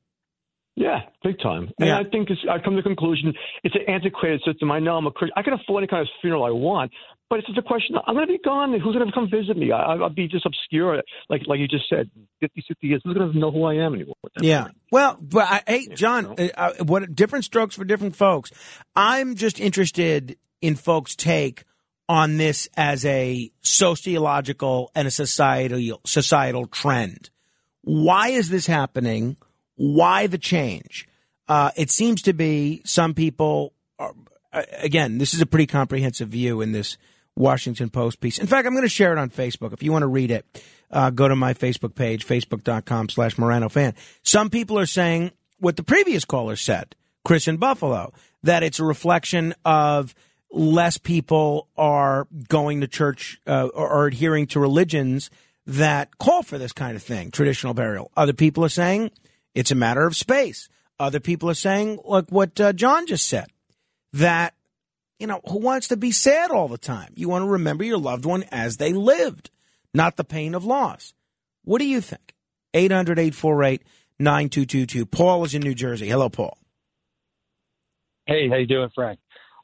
Yeah, 0.77 1.03
big 1.23 1.39
time. 1.39 1.71
And 1.79 1.89
Yeah. 1.89 1.99
I 1.99 2.05
think 2.05 2.31
it's, 2.31 2.41
I 2.51 2.59
come 2.59 2.75
to 2.75 2.83
the 2.83 2.89
conclusion 2.89 3.33
it's 3.63 3.77
an 3.77 3.83
antiquated 3.87 4.43
system. 4.45 4.73
I 4.73 4.81
know 4.81 4.97
I'm 4.97 5.07
a 5.07 5.13
Christian. 5.13 5.35
I 5.37 5.43
can 5.43 5.53
afford 5.53 5.83
any 5.83 5.87
kind 5.89 6.03
of 6.03 6.09
funeral 6.21 6.45
I 6.45 6.51
want, 6.51 6.91
but 7.31 7.39
it's 7.39 7.47
just 7.47 7.59
a 7.59 7.63
question. 7.63 7.97
I'm 8.07 8.15
going 8.15 8.27
to 8.27 8.33
be 8.33 8.41
gone. 8.45 8.73
Who's 8.73 8.95
going 8.95 9.07
to 9.07 9.13
come 9.13 9.31
visit 9.31 9.57
me? 9.57 9.71
I, 9.71 9.95
I'll 9.95 10.09
be 10.09 10.27
just 10.27 10.47
obscure, 10.47 11.01
like 11.31 11.43
like 11.47 11.61
you 11.61 11.69
just 11.69 11.89
said, 11.89 12.11
50, 12.41 12.65
60 12.67 12.87
years. 12.87 13.01
Who's 13.05 13.15
going 13.15 13.33
to 13.33 13.39
know 13.39 13.53
who 13.53 13.65
I 13.65 13.75
am 13.75 13.95
anymore? 13.95 14.17
Yeah. 14.41 14.69
Well, 14.91 15.17
but 15.21 15.45
I, 15.49 15.63
hey, 15.67 15.87
John, 15.95 16.35
uh, 16.39 16.49
uh, 16.57 16.85
what 16.85 17.15
different 17.15 17.45
strokes 17.45 17.77
for 17.77 17.85
different 17.85 18.17
folks. 18.17 18.51
I'm 18.97 19.37
just 19.37 19.61
interested 19.61 20.37
in 20.61 20.75
folks' 20.75 21.15
take 21.15 21.65
on 22.09 22.37
this 22.37 22.69
as 22.77 23.05
a 23.05 23.51
sociological 23.63 24.91
and 24.95 25.07
a 25.07 25.11
societal 25.11 26.01
societal 26.05 26.67
trend. 26.67 27.31
Why 27.85 28.29
is 28.29 28.49
this 28.49 28.67
happening? 28.67 29.37
Why 29.77 30.27
the 30.27 30.39
change? 30.39 31.07
Uh, 31.47 31.71
it 31.77 31.91
seems 31.91 32.23
to 32.23 32.33
be 32.33 32.81
some 32.85 33.15
people. 33.15 33.75
Are, 33.99 34.15
again, 34.79 35.19
this 35.19 35.35
is 35.35 35.41
a 35.41 35.47
pretty 35.47 35.67
comprehensive 35.67 36.29
view 36.29 36.63
in 36.63 36.73
this 36.73 36.97
Washington 37.37 37.91
Post 37.91 38.21
piece. 38.21 38.39
In 38.39 38.47
fact, 38.47 38.67
I'm 38.67 38.73
going 38.73 38.85
to 38.85 38.89
share 38.89 39.13
it 39.13 39.19
on 39.19 39.29
Facebook. 39.29 39.73
If 39.73 39.83
you 39.83 39.93
want 39.93 40.03
to 40.03 40.09
read 40.09 40.31
it, 40.31 40.47
uh, 40.91 41.11
go 41.11 41.29
to 41.29 41.37
my 41.37 41.53
Facebook 41.53 41.95
page, 41.95 42.27
facebook.com 42.27 43.11
slash 43.11 43.37
Morano 43.37 43.69
fan. 43.69 43.95
Some 44.23 44.49
people 44.49 44.79
are 44.79 44.87
saying 44.87 45.33
what 45.59 45.77
the 45.77 45.83
previous 45.83 46.25
caller 46.25 46.57
said, 46.57 46.95
Chris 47.25 47.49
in 47.49 47.57
Buffalo, 47.59 48.13
that 48.43 48.63
it's 48.63 48.79
a 48.79 48.85
reflection 48.85 49.55
of 49.65 50.15
less 50.51 50.99
people 50.99 51.69
are 51.77 52.29
going 52.49 52.81
to 52.81 52.87
church 52.87 53.41
uh, 53.47 53.67
or, 53.75 53.89
or 53.91 54.07
adhering 54.07 54.47
to 54.47 54.61
religions 54.61 55.31
that 55.67 56.19
call 56.19 56.43
for 56.43 56.59
this 56.59 56.73
kind 56.73 56.97
of 56.97 57.03
thing, 57.03 57.31
traditional 57.31 57.75
burial. 57.75 58.11
Other 58.17 58.33
people 58.33 58.65
are 58.65 58.71
saying 58.71 59.11
it's 59.55 59.71
a 59.71 59.77
matter 59.77 60.07
of 60.07 60.17
space. 60.17 60.69
Other 60.99 61.21
people 61.21 61.51
are 61.51 61.55
saying, 61.55 61.99
like 62.05 62.29
what 62.31 62.61
uh, 62.61 62.73
John 62.73 63.07
just 63.07 63.27
said, 63.27 63.47
that 64.13 64.55
you 65.19 65.27
know, 65.27 65.41
who 65.49 65.59
wants 65.59 65.89
to 65.89 65.97
be 65.97 66.11
sad 66.11 66.51
all 66.51 66.69
the 66.69 66.79
time? 66.79 67.13
You 67.15 67.29
want 67.29 67.45
to 67.45 67.49
remember 67.49 67.85
your 67.85 67.99
loved 67.99 68.25
one 68.25 68.45
as 68.51 68.77
they 68.77 68.93
lived, 68.93 69.51
not 69.93 70.17
the 70.17 70.25
pain 70.25 70.55
of 70.55 70.65
loss. 70.65 71.15
What 71.63 71.79
do 71.79 71.87
you 71.87 72.01
think? 72.01 72.35
800 72.75 73.19
848 73.19 73.83
9222. 74.19 75.07
Paul 75.07 75.45
is 75.45 75.55
in 75.55 75.63
New 75.63 75.75
Jersey. 75.75 76.09
Hello, 76.09 76.29
Paul. 76.29 76.59
Hey, 78.27 78.49
how 78.49 78.57
you 78.57 78.67
doing, 78.67 78.91
Frank? 78.95 79.19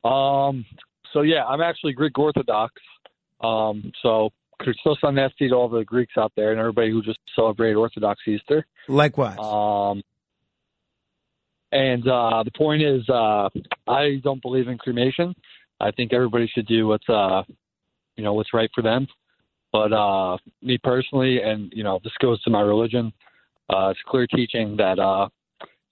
Um, 0.04 0.64
so 1.12 1.22
yeah, 1.22 1.44
I'm 1.44 1.60
actually 1.60 1.92
Greek 1.92 2.18
Orthodox. 2.18 2.74
Um, 3.40 3.92
so 4.02 4.30
Christos 4.60 4.98
Anesti 5.02 5.48
to 5.48 5.54
all 5.54 5.68
the 5.68 5.84
Greeks 5.84 6.14
out 6.16 6.32
there 6.36 6.50
and 6.52 6.60
everybody 6.60 6.90
who 6.90 7.02
just 7.02 7.18
celebrated 7.34 7.76
Orthodox 7.76 8.20
Easter. 8.28 8.64
Likewise. 8.88 9.38
Um, 9.38 10.02
And 11.72 12.06
uh, 12.08 12.42
the 12.44 12.50
point 12.56 12.82
is, 12.82 13.08
uh, 13.08 13.48
I 13.86 14.20
don't 14.24 14.42
believe 14.42 14.68
in 14.68 14.76
cremation. 14.76 15.34
I 15.78 15.90
think 15.92 16.12
everybody 16.12 16.50
should 16.52 16.66
do 16.66 16.88
what's, 16.88 17.08
uh, 17.08 17.42
you 18.16 18.24
know, 18.24 18.34
what's 18.34 18.52
right 18.52 18.70
for 18.74 18.82
them. 18.82 19.06
But 19.72 19.92
uh, 19.92 20.36
me 20.62 20.78
personally, 20.82 21.40
and 21.42 21.72
you 21.72 21.84
know, 21.84 22.00
this 22.02 22.12
goes 22.20 22.42
to 22.42 22.50
my 22.50 22.60
religion. 22.60 23.12
Uh, 23.72 23.90
it's 23.90 24.00
clear 24.08 24.26
teaching 24.26 24.76
that 24.78 24.98
uh, 24.98 25.28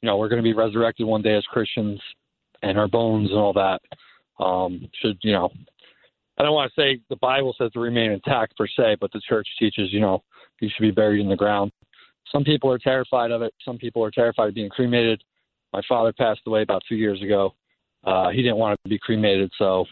you 0.02 0.06
know 0.08 0.16
we're 0.16 0.28
going 0.28 0.42
to 0.42 0.50
be 0.50 0.52
resurrected 0.52 1.06
one 1.06 1.22
day 1.22 1.36
as 1.36 1.44
Christians, 1.44 2.00
and 2.62 2.76
our 2.76 2.88
bones 2.88 3.30
and 3.30 3.38
all 3.38 3.52
that 3.52 3.80
um, 4.44 4.88
should, 5.00 5.18
you 5.22 5.32
know, 5.32 5.48
I 6.38 6.44
don't 6.44 6.54
want 6.54 6.72
to 6.72 6.80
say 6.80 7.00
the 7.10 7.16
Bible 7.16 7.54
says 7.58 7.72
to 7.72 7.80
remain 7.80 8.12
intact 8.12 8.56
per 8.56 8.66
se, 8.66 8.96
but 9.00 9.10
the 9.12 9.20
church 9.28 9.48
teaches, 9.58 9.92
you 9.92 10.00
know, 10.00 10.22
you 10.60 10.68
should 10.68 10.82
be 10.82 10.90
buried 10.90 11.20
in 11.20 11.28
the 11.28 11.36
ground. 11.36 11.72
Some 12.32 12.44
people 12.44 12.70
are 12.70 12.78
terrified 12.78 13.30
of 13.30 13.42
it. 13.42 13.52
Some 13.64 13.78
people 13.78 14.04
are 14.04 14.10
terrified 14.10 14.48
of 14.48 14.54
being 14.54 14.68
cremated. 14.68 15.22
My 15.72 15.80
father 15.88 16.12
passed 16.12 16.40
away 16.46 16.62
about 16.62 16.82
two 16.88 16.96
years 16.96 17.22
ago. 17.22 17.54
Uh, 18.04 18.30
he 18.30 18.42
didn't 18.42 18.56
want 18.56 18.78
to 18.84 18.88
be 18.88 18.98
cremated, 18.98 19.50
so 19.58 19.84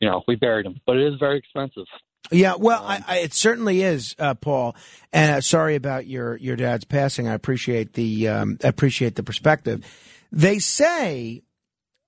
you 0.00 0.08
know 0.08 0.22
we 0.28 0.36
buried 0.36 0.66
him. 0.66 0.80
But 0.86 0.96
it 0.96 1.12
is 1.12 1.18
very 1.18 1.38
expensive. 1.38 1.86
Yeah, 2.30 2.54
well, 2.56 2.82
I, 2.84 3.02
I, 3.06 3.16
it 3.18 3.34
certainly 3.34 3.82
is, 3.82 4.14
uh, 4.18 4.34
Paul. 4.34 4.76
And 5.12 5.36
uh, 5.36 5.40
sorry 5.40 5.74
about 5.74 6.06
your 6.06 6.36
your 6.36 6.56
dad's 6.56 6.84
passing. 6.84 7.28
I 7.28 7.34
appreciate 7.34 7.94
the 7.94 8.28
um, 8.28 8.58
appreciate 8.62 9.16
the 9.16 9.22
perspective. 9.22 9.84
They 10.30 10.58
say 10.60 11.42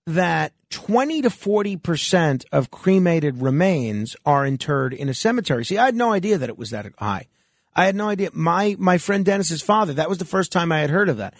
that 0.07 0.53
twenty 0.71 1.23
to 1.23 1.31
forty 1.31 1.77
percent 1.77 2.45
of 2.53 2.71
cremated 2.71 3.41
remains 3.41 4.17
are 4.25 4.47
interred 4.47 4.95
in 4.95 5.09
a 5.09 5.15
cemetery. 5.15 5.65
See, 5.65 5.79
I 5.79 5.87
had 5.87 5.95
no 5.95 6.13
idea 6.13 6.39
that 6.39 6.49
it 6.49 6.59
was 6.59 6.71
that 6.71 6.87
high. 6.99 7.27
I 7.75 7.87
had 7.87 7.97
no 7.97 8.09
idea. 8.09 8.31
My 8.33 8.77
my 8.79 8.99
friend 8.99 9.25
Dennis's 9.25 9.63
father. 9.63 9.95
That 9.95 10.09
was 10.09 10.19
the 10.19 10.25
first 10.25 10.53
time 10.53 10.73
I 10.73 10.79
had 10.79 10.91
heard 10.91 11.09
of 11.09 11.19
that. 11.19 11.35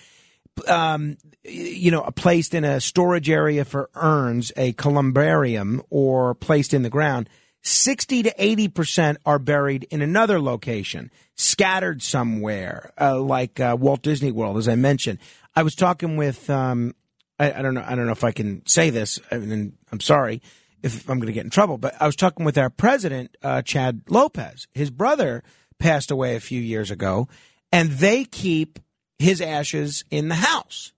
Um, 0.69 1.17
you 1.45 1.91
know, 1.91 2.03
placed 2.15 2.55
in 2.55 2.65
a 2.65 2.81
storage 2.81 3.31
area 3.31 3.65
for 3.65 3.91
urns, 3.95 4.53
a 4.57 4.73
columbarium, 4.73 5.83
or 5.91 6.35
placed 6.35 6.75
in 6.75 6.83
the 6.83 6.91
ground. 6.91 7.29
60 7.63 8.25
to 8.25 8.35
80% 8.35 9.17
are 9.25 9.39
buried 9.39 9.87
in 9.91 10.03
another 10.03 10.41
location, 10.41 11.11
scattered 11.37 12.03
somewhere, 12.03 12.93
uh, 13.01 13.21
like 13.21 13.61
uh, 13.61 13.77
Walt 13.79 14.03
Disney 14.03 14.33
World, 14.33 14.59
as 14.59 14.69
I 14.69 14.75
mentioned. 14.75 15.21
I 15.55 15.63
was 15.63 15.75
talking 15.75 16.17
with, 16.17 16.51
um, 16.51 16.95
I, 17.43 17.59
I, 17.59 17.63
don't 17.63 17.75
know, 17.75 17.85
I 17.87 17.95
don't 17.95 18.07
know 18.07 18.13
if 18.13 18.25
I 18.25 18.31
can 18.31 18.65
say 18.67 18.91
this, 18.91 19.19
I 19.31 19.39
mean, 19.39 19.73
I'm 19.91 20.01
sorry 20.01 20.43
if 20.83 21.09
I'm 21.09 21.19
going 21.19 21.27
to 21.27 21.33
get 21.33 21.45
in 21.45 21.51
trouble, 21.51 21.79
but 21.79 21.95
I 22.01 22.07
was 22.07 22.17
talking 22.17 22.45
with 22.45 22.59
our 22.59 22.71
president, 22.71 23.37
uh, 23.43 23.63
Chad 23.63 24.03
Lopez. 24.09 24.67
His 24.73 24.91
brother 24.91 25.43
passed 25.79 26.11
away 26.11 26.37
a 26.37 26.41
few 26.41 26.61
years 26.61 26.91
ago, 26.91 27.29
and 27.71 27.91
they 27.91 28.25
keep 28.25 28.79
his 29.19 29.41
ashes 29.41 30.05
in 30.11 30.29
the 30.29 30.37
house. 30.37 30.93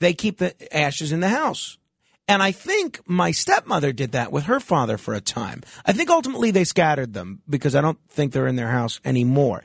They 0.00 0.14
keep 0.14 0.38
the 0.38 0.76
ashes 0.76 1.12
in 1.12 1.20
the 1.20 1.28
house. 1.28 1.78
And 2.26 2.42
I 2.42 2.52
think 2.52 3.00
my 3.06 3.30
stepmother 3.30 3.92
did 3.92 4.12
that 4.12 4.30
with 4.30 4.44
her 4.44 4.60
father 4.60 4.98
for 4.98 5.14
a 5.14 5.20
time. 5.20 5.62
I 5.86 5.92
think 5.92 6.10
ultimately 6.10 6.50
they 6.50 6.64
scattered 6.64 7.14
them 7.14 7.40
because 7.48 7.74
I 7.74 7.80
don't 7.80 7.98
think 8.08 8.32
they're 8.32 8.46
in 8.46 8.56
their 8.56 8.68
house 8.68 9.00
anymore. 9.04 9.62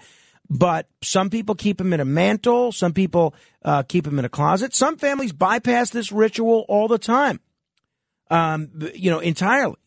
But 0.49 0.87
some 1.01 1.29
people 1.29 1.55
keep 1.55 1.77
them 1.77 1.93
in 1.93 1.99
a 1.99 2.05
mantle. 2.05 2.71
Some 2.71 2.93
people 2.93 3.33
uh, 3.63 3.83
keep 3.83 4.03
them 4.05 4.19
in 4.19 4.25
a 4.25 4.29
closet. 4.29 4.75
Some 4.75 4.97
families 4.97 5.31
bypass 5.31 5.89
this 5.89 6.11
ritual 6.11 6.65
all 6.67 6.87
the 6.87 6.97
time. 6.97 7.39
Um, 8.29 8.69
you 8.93 9.09
know, 9.09 9.19
entirely 9.19 9.77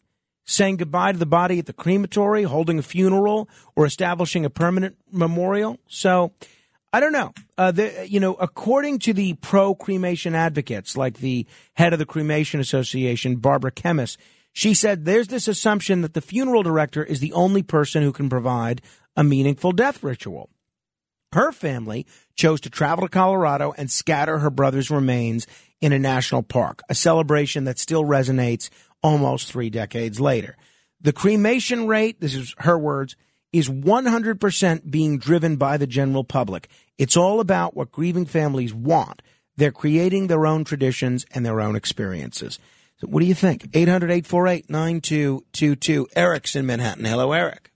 saying 0.46 0.76
goodbye 0.76 1.12
to 1.12 1.18
the 1.18 1.26
body 1.26 1.58
at 1.58 1.66
the 1.66 1.72
crematory, 1.72 2.44
holding 2.44 2.78
a 2.78 2.82
funeral, 2.82 3.48
or 3.74 3.84
establishing 3.84 4.44
a 4.44 4.50
permanent 4.50 4.96
memorial. 5.10 5.78
So 5.88 6.32
I 6.92 7.00
don't 7.00 7.12
know. 7.12 7.34
Uh, 7.58 7.72
the, 7.72 8.06
you 8.08 8.20
know, 8.20 8.34
according 8.34 9.00
to 9.00 9.12
the 9.12 9.34
pro 9.34 9.74
cremation 9.74 10.34
advocates, 10.34 10.96
like 10.96 11.18
the 11.18 11.46
head 11.74 11.92
of 11.92 11.98
the 11.98 12.06
Cremation 12.06 12.60
Association, 12.60 13.36
Barbara 13.36 13.72
Kemmis, 13.72 14.16
she 14.52 14.72
said 14.72 15.04
there's 15.04 15.28
this 15.28 15.48
assumption 15.48 16.00
that 16.00 16.14
the 16.14 16.22
funeral 16.22 16.62
director 16.62 17.04
is 17.04 17.20
the 17.20 17.32
only 17.34 17.62
person 17.62 18.02
who 18.02 18.12
can 18.12 18.30
provide 18.30 18.80
a 19.16 19.24
meaningful 19.24 19.72
death 19.72 20.02
ritual. 20.02 20.50
Her 21.32 21.52
family 21.52 22.06
chose 22.34 22.60
to 22.62 22.70
travel 22.70 23.06
to 23.06 23.10
Colorado 23.10 23.74
and 23.76 23.90
scatter 23.90 24.38
her 24.38 24.50
brother's 24.50 24.90
remains 24.90 25.46
in 25.80 25.92
a 25.92 25.98
national 25.98 26.42
park, 26.42 26.82
a 26.88 26.94
celebration 26.94 27.64
that 27.64 27.78
still 27.78 28.04
resonates 28.04 28.70
almost 29.02 29.50
three 29.50 29.70
decades 29.70 30.20
later. 30.20 30.56
The 31.00 31.12
cremation 31.12 31.86
rate, 31.86 32.20
this 32.20 32.34
is 32.34 32.54
her 32.58 32.78
words, 32.78 33.16
is 33.52 33.68
100% 33.68 34.90
being 34.90 35.18
driven 35.18 35.56
by 35.56 35.76
the 35.76 35.86
general 35.86 36.24
public. 36.24 36.68
It's 36.98 37.16
all 37.16 37.40
about 37.40 37.76
what 37.76 37.92
grieving 37.92 38.26
families 38.26 38.74
want. 38.74 39.22
They're 39.56 39.72
creating 39.72 40.26
their 40.26 40.46
own 40.46 40.64
traditions 40.64 41.24
and 41.32 41.44
their 41.44 41.60
own 41.60 41.76
experiences. 41.76 42.58
So 42.98 43.06
what 43.08 43.20
do 43.20 43.26
you 43.26 43.34
think? 43.34 43.68
800 43.74 44.10
848 44.10 44.70
9222. 44.70 46.08
Eric's 46.16 46.56
in 46.56 46.66
Manhattan. 46.66 47.04
Hello, 47.04 47.32
Eric. 47.32 47.72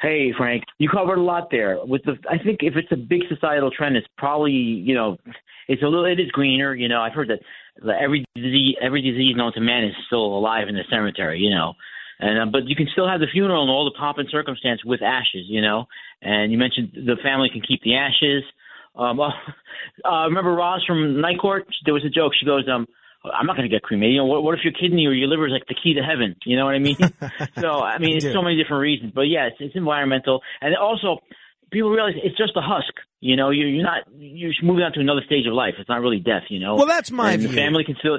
Hey, 0.00 0.32
Frank, 0.36 0.62
you 0.78 0.88
covered 0.88 1.18
a 1.18 1.22
lot 1.22 1.48
there. 1.50 1.78
With 1.84 2.04
the, 2.04 2.14
I 2.30 2.38
think 2.42 2.58
if 2.62 2.74
it's 2.76 2.92
a 2.92 2.96
big 2.96 3.22
societal 3.28 3.70
trend, 3.70 3.96
it's 3.96 4.06
probably 4.16 4.52
you 4.52 4.94
know, 4.94 5.16
it's 5.66 5.82
a 5.82 5.86
little, 5.86 6.04
it 6.04 6.20
is 6.20 6.30
greener. 6.30 6.74
You 6.74 6.88
know, 6.88 7.00
I've 7.00 7.14
heard 7.14 7.28
that 7.30 7.40
every 8.00 8.24
disease, 8.36 8.76
every 8.80 9.02
disease 9.02 9.34
known 9.36 9.52
to 9.54 9.60
man 9.60 9.84
is 9.84 9.94
still 10.06 10.24
alive 10.24 10.68
in 10.68 10.76
the 10.76 10.84
cemetery. 10.88 11.40
You 11.40 11.50
know, 11.50 11.74
and 12.20 12.40
uh, 12.40 12.46
but 12.46 12.68
you 12.68 12.76
can 12.76 12.86
still 12.92 13.08
have 13.08 13.18
the 13.18 13.26
funeral 13.32 13.62
and 13.62 13.70
all 13.70 13.84
the 13.84 13.98
pomp 13.98 14.18
and 14.18 14.28
circumstance 14.30 14.84
with 14.84 15.02
ashes. 15.02 15.46
You 15.48 15.62
know, 15.62 15.86
and 16.22 16.52
you 16.52 16.58
mentioned 16.58 16.92
the 16.94 17.16
family 17.22 17.48
can 17.52 17.62
keep 17.62 17.82
the 17.82 17.96
ashes. 17.96 18.44
Um, 18.94 19.18
uh, 19.20 19.30
remember 20.28 20.54
Roz 20.54 20.84
from 20.86 21.20
Night 21.20 21.40
Court? 21.40 21.66
There 21.84 21.94
was 21.94 22.04
a 22.04 22.10
joke. 22.10 22.32
She 22.38 22.46
goes, 22.46 22.68
um, 22.72 22.86
I'm 23.32 23.46
not 23.46 23.56
going 23.56 23.68
to 23.68 23.74
get 23.74 23.82
cremated. 23.82 24.14
You 24.14 24.20
know, 24.20 24.26
what, 24.26 24.42
what 24.42 24.54
if 24.54 24.64
your 24.64 24.72
kidney 24.72 25.06
or 25.06 25.12
your 25.12 25.28
liver 25.28 25.46
is 25.46 25.52
like 25.52 25.66
the 25.66 25.74
key 25.74 25.94
to 25.94 26.02
heaven? 26.02 26.36
You 26.44 26.56
know 26.56 26.66
what 26.66 26.74
I 26.74 26.78
mean? 26.78 26.96
so, 27.58 27.80
I 27.80 27.98
mean, 27.98 28.16
it's 28.16 28.32
so 28.32 28.42
many 28.42 28.56
different 28.56 28.82
reasons. 28.82 29.12
But 29.14 29.22
yeah, 29.22 29.46
it's, 29.46 29.56
it's 29.60 29.76
environmental. 29.76 30.40
And 30.60 30.76
also, 30.76 31.18
people 31.70 31.90
realize 31.90 32.14
it's 32.22 32.36
just 32.36 32.52
a 32.56 32.60
husk. 32.60 32.92
You 33.20 33.34
know, 33.36 33.50
you're, 33.50 33.68
you're 33.68 33.82
not, 33.84 34.04
you're 34.16 34.52
moving 34.62 34.84
on 34.84 34.92
to 34.92 35.00
another 35.00 35.22
stage 35.26 35.46
of 35.46 35.52
life. 35.52 35.74
It's 35.78 35.88
not 35.88 36.00
really 36.00 36.20
death, 36.20 36.44
you 36.50 36.60
know? 36.60 36.76
Well, 36.76 36.86
that's 36.86 37.10
my 37.10 37.32
and 37.32 37.40
view. 37.40 37.48
The 37.48 37.56
family 37.56 37.84
can 37.84 37.96
still, 37.98 38.18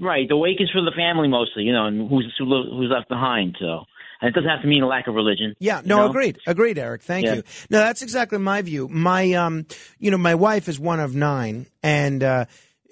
right. 0.00 0.28
The 0.28 0.36
wake 0.36 0.60
is 0.60 0.68
for 0.70 0.80
the 0.82 0.90
family 0.96 1.28
mostly, 1.28 1.62
you 1.62 1.72
know, 1.72 1.86
and 1.86 2.08
who's, 2.10 2.32
who's 2.38 2.90
left 2.90 3.08
behind. 3.08 3.56
So, 3.60 3.84
and 4.20 4.28
it 4.28 4.34
doesn't 4.34 4.48
have 4.48 4.62
to 4.62 4.68
mean 4.68 4.82
a 4.82 4.86
lack 4.88 5.06
of 5.06 5.14
religion. 5.14 5.54
Yeah, 5.58 5.80
you 5.80 5.88
no, 5.88 5.98
know? 5.98 6.10
agreed, 6.10 6.38
agreed, 6.46 6.78
Eric. 6.78 7.02
Thank 7.02 7.26
Yeah. 7.26 7.34
you. 7.36 7.42
No, 7.70 7.78
that's 7.78 8.02
exactly 8.02 8.38
my 8.38 8.62
view. 8.62 8.88
My, 8.88 9.32
um, 9.32 9.66
you 9.98 10.10
know, 10.10 10.18
my 10.18 10.34
wife 10.34 10.68
is 10.68 10.78
one 10.78 11.00
of 11.00 11.14
nine, 11.14 11.66
and 11.82 12.22
uh, 12.22 12.44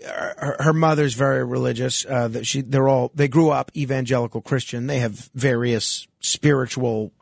her, 0.04 0.56
her 0.60 0.72
mother's 0.72 1.14
very 1.14 1.44
religious. 1.44 2.04
Uh, 2.06 2.28
that 2.28 2.46
she, 2.46 2.62
they're 2.62 2.88
all, 2.88 3.10
they 3.14 3.28
grew 3.28 3.50
up 3.50 3.70
evangelical 3.76 4.40
Christian. 4.40 4.86
They 4.86 5.00
have 5.00 5.30
various 5.34 6.06
spiritual 6.20 7.12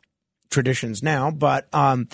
traditions 0.51 1.03
now, 1.03 1.31
but 1.31 1.73
um, 1.75 2.09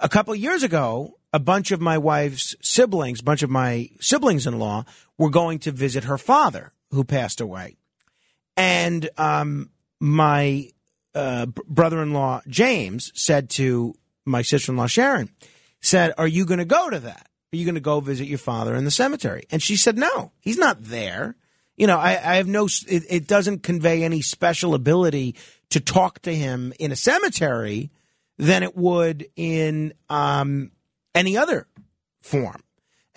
a 0.00 0.08
couple 0.08 0.34
years 0.34 0.62
ago, 0.62 1.18
a 1.32 1.38
bunch 1.38 1.70
of 1.70 1.80
my 1.80 1.98
wife's 1.98 2.56
siblings, 2.62 3.20
a 3.20 3.24
bunch 3.24 3.42
of 3.42 3.50
my 3.50 3.90
siblings-in-law, 4.00 4.84
were 5.18 5.30
going 5.30 5.58
to 5.60 5.72
visit 5.72 6.04
her 6.04 6.18
father, 6.18 6.72
who 6.90 7.04
passed 7.04 7.40
away, 7.40 7.76
and 8.56 9.08
um, 9.16 9.70
my 10.00 10.70
uh, 11.14 11.46
brother-in-law 11.46 12.42
James 12.48 13.12
said 13.14 13.50
to 13.50 13.94
my 14.24 14.42
sister-in-law 14.42 14.86
Sharon, 14.86 15.30
said, 15.80 16.12
"Are 16.18 16.26
you 16.26 16.46
going 16.46 16.58
to 16.58 16.64
go 16.64 16.90
to 16.90 17.00
that? 17.00 17.28
Are 17.52 17.56
you 17.56 17.64
going 17.64 17.76
to 17.76 17.80
go 17.80 18.00
visit 18.00 18.26
your 18.26 18.38
father 18.38 18.74
in 18.74 18.84
the 18.84 18.90
cemetery?" 18.90 19.44
And 19.50 19.62
she 19.62 19.76
said, 19.76 19.96
"No, 19.96 20.32
he's 20.40 20.58
not 20.58 20.82
there. 20.82 21.36
You 21.76 21.86
know, 21.86 21.98
I, 21.98 22.10
I 22.10 22.36
have 22.36 22.48
no. 22.48 22.66
It, 22.88 23.04
it 23.08 23.26
doesn't 23.26 23.62
convey 23.62 24.02
any 24.02 24.22
special 24.22 24.74
ability 24.74 25.36
to 25.70 25.80
talk 25.80 26.20
to 26.22 26.34
him 26.34 26.72
in 26.78 26.92
a 26.92 26.96
cemetery 26.96 27.90
than 28.38 28.62
it 28.62 28.76
would 28.76 29.26
in 29.36 29.94
um, 30.08 30.72
any 31.14 31.36
other 31.36 31.66
form." 32.20 32.62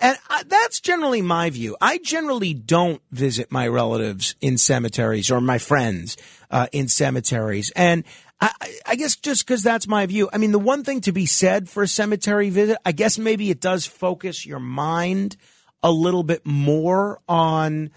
And 0.00 0.16
I, 0.30 0.44
that's 0.44 0.80
generally 0.80 1.20
my 1.20 1.50
view. 1.50 1.76
I 1.80 1.98
generally 1.98 2.54
don't 2.54 3.02
visit 3.10 3.52
my 3.52 3.68
relatives 3.68 4.34
in 4.40 4.56
cemeteries 4.56 5.30
or 5.30 5.42
my 5.42 5.58
friends 5.58 6.16
uh, 6.50 6.68
in 6.72 6.88
cemeteries. 6.88 7.70
And 7.76 8.04
I, 8.40 8.52
I- 8.86 8.94
guess 8.96 9.16
just 9.16 9.46
because 9.46 9.62
that's 9.62 9.86
my 9.86 10.06
view. 10.06 10.28
I 10.32 10.38
mean, 10.38 10.52
the 10.52 10.58
one 10.58 10.84
thing 10.84 11.00
to 11.02 11.12
be 11.12 11.26
said 11.26 11.68
for 11.68 11.82
a 11.82 11.88
cemetery 11.88 12.50
visit, 12.50 12.78
I 12.84 12.92
guess 12.92 13.18
maybe 13.18 13.50
it 13.50 13.60
does 13.60 13.86
focus 13.86 14.46
your 14.46 14.60
mind 14.60 15.36
a 15.82 15.90
little 15.90 16.22
bit 16.22 16.44
more 16.46 17.20
on 17.28 17.90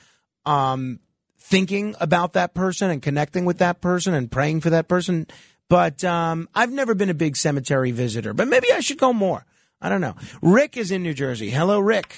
um, 0.45 0.99
thinking 1.39 1.95
about 1.99 2.33
that 2.33 2.53
person 2.53 2.89
and 2.89 3.01
connecting 3.01 3.45
with 3.45 3.57
that 3.59 3.81
person 3.81 4.13
and 4.13 4.31
praying 4.31 4.61
for 4.61 4.69
that 4.71 4.87
person. 4.87 5.27
But 5.69 6.03
um, 6.03 6.47
I've 6.53 6.71
never 6.71 6.93
been 6.95 7.09
a 7.09 7.13
big 7.13 7.35
cemetery 7.35 7.91
visitor, 7.91 8.33
but 8.33 8.47
maybe 8.47 8.67
I 8.71 8.79
should 8.79 8.97
go 8.99 9.11
more. 9.13 9.45
I 9.81 9.89
don't 9.89 10.01
know. 10.01 10.15
Rick 10.41 10.77
is 10.77 10.91
in 10.91 11.03
New 11.03 11.13
Jersey. 11.13 11.49
Hello, 11.49 11.79
Rick. 11.79 12.15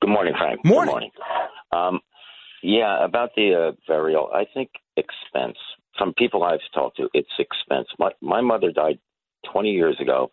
Good 0.00 0.08
morning, 0.10 0.34
Frank. 0.38 0.64
Morning. 0.64 0.86
Good 0.86 0.90
morning. 0.92 1.10
Um, 1.72 2.00
yeah, 2.62 3.04
about 3.04 3.30
the 3.36 3.68
uh, 3.68 3.72
burial, 3.86 4.30
I 4.32 4.44
think 4.54 4.70
expense. 4.96 5.58
From 5.98 6.12
people 6.14 6.42
I've 6.44 6.60
talked 6.74 6.98
to, 6.98 7.08
it's 7.14 7.28
expense. 7.38 7.88
My 7.98 8.10
my 8.20 8.40
mother 8.40 8.70
died 8.70 8.98
20 9.52 9.70
years 9.70 9.96
ago, 10.00 10.30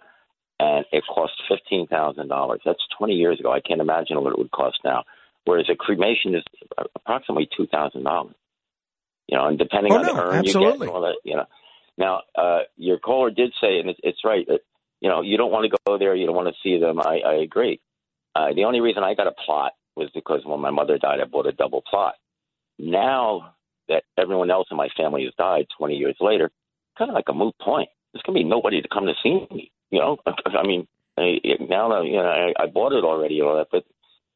and 0.60 0.86
it 0.92 1.04
cost 1.08 1.34
fifteen 1.50 1.88
thousand 1.88 2.28
dollars. 2.28 2.62
That's 2.66 2.80
twenty 2.98 3.14
years 3.14 3.40
ago. 3.40 3.52
I 3.52 3.60
can't 3.62 3.82
imagine 3.82 4.22
what 4.22 4.34
it 4.34 4.38
would 4.40 4.52
cost 4.52 4.78
now. 4.84 5.04
Whereas 5.46 5.66
a 5.70 5.76
cremation 5.76 6.36
is 6.36 6.44
approximately 6.96 7.50
two 7.56 7.68
thousand 7.68 8.04
dollars. 8.04 8.36
You 9.28 9.38
know, 9.38 9.48
and 9.48 9.58
depending 9.58 9.94
Oh, 9.94 9.98
on 9.98 10.06
no, 10.06 10.14
the 10.16 10.22
urn 10.22 10.44
you 10.44 10.54
get, 10.54 10.90
all 10.90 11.02
that, 11.02 11.16
you 11.24 11.36
know. 11.36 11.46
Now, 11.98 12.22
uh, 12.36 12.60
your 12.76 13.00
caller 13.00 13.30
did 13.30 13.54
say, 13.62 13.80
and 13.80 13.90
it's, 13.90 14.00
it's 14.04 14.20
right 14.26 14.46
that 14.48 14.60
you 15.00 15.10
know 15.10 15.22
you 15.22 15.38
don't 15.38 15.52
want 15.52 15.70
to 15.72 15.78
go 15.86 15.98
there, 15.98 16.16
you 16.16 16.26
don't 16.26 16.36
want 16.36 16.50
to 16.50 16.56
see 16.64 16.80
them. 16.80 17.00
I, 17.00 17.20
I 17.26 17.34
agree. 17.36 17.80
Uh, 18.36 18.54
the 18.56 18.66
only 18.66 18.82
reason 18.82 19.04
I 19.04 19.14
got 19.14 19.28
a 19.28 19.34
plot 19.46 19.74
was 19.96 20.10
because 20.14 20.42
when 20.44 20.60
my 20.60 20.72
mother 20.72 20.98
died, 20.98 21.20
I 21.22 21.26
bought 21.26 21.46
a 21.46 21.52
double 21.52 21.84
plot. 21.90 22.16
Now 22.80 23.54
that 23.90 24.04
everyone 24.18 24.52
else 24.52 24.68
in 24.72 24.78
my 24.78 24.90
family 24.96 25.24
has 25.26 25.34
died 25.38 25.68
20 25.78 25.96
years 25.96 26.16
later, 26.20 26.52
kind 26.98 27.10
of 27.10 27.16
like 27.16 27.30
a 27.30 27.34
moot 27.34 27.56
point. 27.60 27.90
There's 28.14 28.24
going 28.24 28.38
to 28.38 28.44
be 28.44 28.50
nobody 28.50 28.82
to 28.82 28.88
come 28.88 29.06
to 29.06 29.14
see 29.22 29.48
me. 29.52 29.72
You 29.92 30.00
know, 30.00 30.18
I 30.46 30.66
mean, 30.66 30.88
I, 31.18 31.40
now 31.60 31.90
that 31.90 32.06
you 32.06 32.14
know, 32.18 32.24
I, 32.24 32.54
I 32.64 32.66
bought 32.68 32.94
it 32.94 33.04
already, 33.04 33.40
and 33.40 33.48
all 33.48 33.58
that, 33.58 33.68
but 33.72 33.86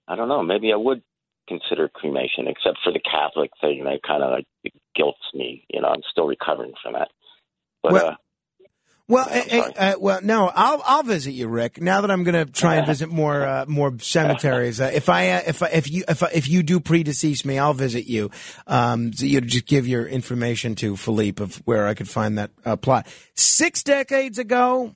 I 0.07 0.15
don't 0.15 0.27
know. 0.27 0.43
Maybe 0.43 0.71
I 0.71 0.75
would 0.75 1.01
consider 1.47 1.87
cremation, 1.87 2.47
except 2.47 2.79
for 2.83 2.91
the 2.91 2.99
Catholic 2.99 3.51
thing. 3.61 3.83
That 3.83 4.03
kind 4.05 4.23
of 4.23 4.31
like 4.31 4.45
guilts 4.95 5.19
me. 5.33 5.65
You 5.69 5.81
know, 5.81 5.87
I'm 5.87 6.01
still 6.11 6.27
recovering 6.27 6.73
from 6.81 6.93
that. 6.93 7.09
But 7.83 7.93
Well- 7.93 8.07
uh, 8.07 8.15
Well, 9.09 9.25
eh, 9.29 9.43
eh, 9.47 9.71
uh, 9.77 9.95
well, 9.99 10.19
no, 10.21 10.51
I'll 10.53 10.81
I'll 10.85 11.03
visit 11.03 11.31
you, 11.31 11.47
Rick. 11.47 11.81
Now 11.81 12.01
that 12.01 12.11
I'm 12.11 12.25
going 12.25 12.45
to 12.45 12.51
try 12.51 12.75
and 12.75 12.85
visit 12.85 13.07
more 13.07 13.41
uh, 13.41 13.65
more 13.65 13.97
cemeteries, 13.99 14.81
uh, 14.81 14.91
if 14.93 15.07
I 15.07 15.29
uh, 15.29 15.41
if 15.47 15.63
I, 15.63 15.67
if 15.67 15.89
you 15.89 16.03
if 16.09 16.23
I, 16.23 16.27
if 16.33 16.49
you 16.49 16.61
do 16.61 16.81
predecease 16.81 17.45
me, 17.45 17.57
I'll 17.57 17.73
visit 17.73 18.05
you. 18.05 18.31
Um, 18.65 19.13
so 19.13 19.25
you 19.25 19.39
just 19.39 19.65
give 19.65 19.87
your 19.87 20.05
information 20.05 20.75
to 20.75 20.97
Philippe 20.97 21.41
of 21.41 21.55
where 21.63 21.87
I 21.87 21.93
could 21.93 22.09
find 22.09 22.37
that 22.37 22.51
uh, 22.65 22.75
plot. 22.75 23.07
Six 23.33 23.81
decades 23.81 24.39
ago, 24.39 24.93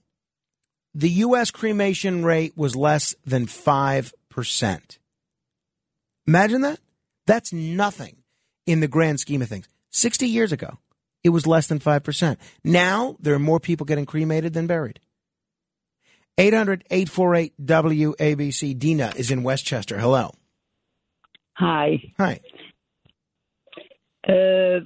the 0.93 1.09
U.S. 1.09 1.49
cremation 1.49 2.25
rate 2.25 2.51
was 2.57 2.75
less 2.75 3.15
than 3.25 3.47
five 3.47 4.13
percent. 4.27 4.99
Imagine 6.27 6.61
that. 6.61 6.79
That's 7.27 7.53
nothing 7.53 8.17
in 8.65 8.81
the 8.81 8.89
grand 8.89 9.21
scheme 9.21 9.41
of 9.41 9.47
things. 9.47 9.69
Sixty 9.89 10.27
years 10.27 10.51
ago 10.51 10.79
it 11.23 11.30
was 11.30 11.48
less 11.48 11.68
than 11.68 11.80
5%. 11.80 12.38
Now, 12.64 13.15
there 13.19 13.34
are 13.34 13.39
more 13.39 13.60
people 13.60 13.85
getting 13.85 14.06
cremated 14.06 14.53
than 14.53 14.68
buried. 14.68 14.99
800 16.38 16.85
848 16.89 17.53
WABC. 17.65 18.77
Dina 18.77 19.14
is 19.15 19.31
in 19.31 19.43
Westchester. 19.43 19.99
Hello. 19.99 20.31
Hi. 21.53 22.02
Hi. 22.18 22.39
Uh, 24.27 24.80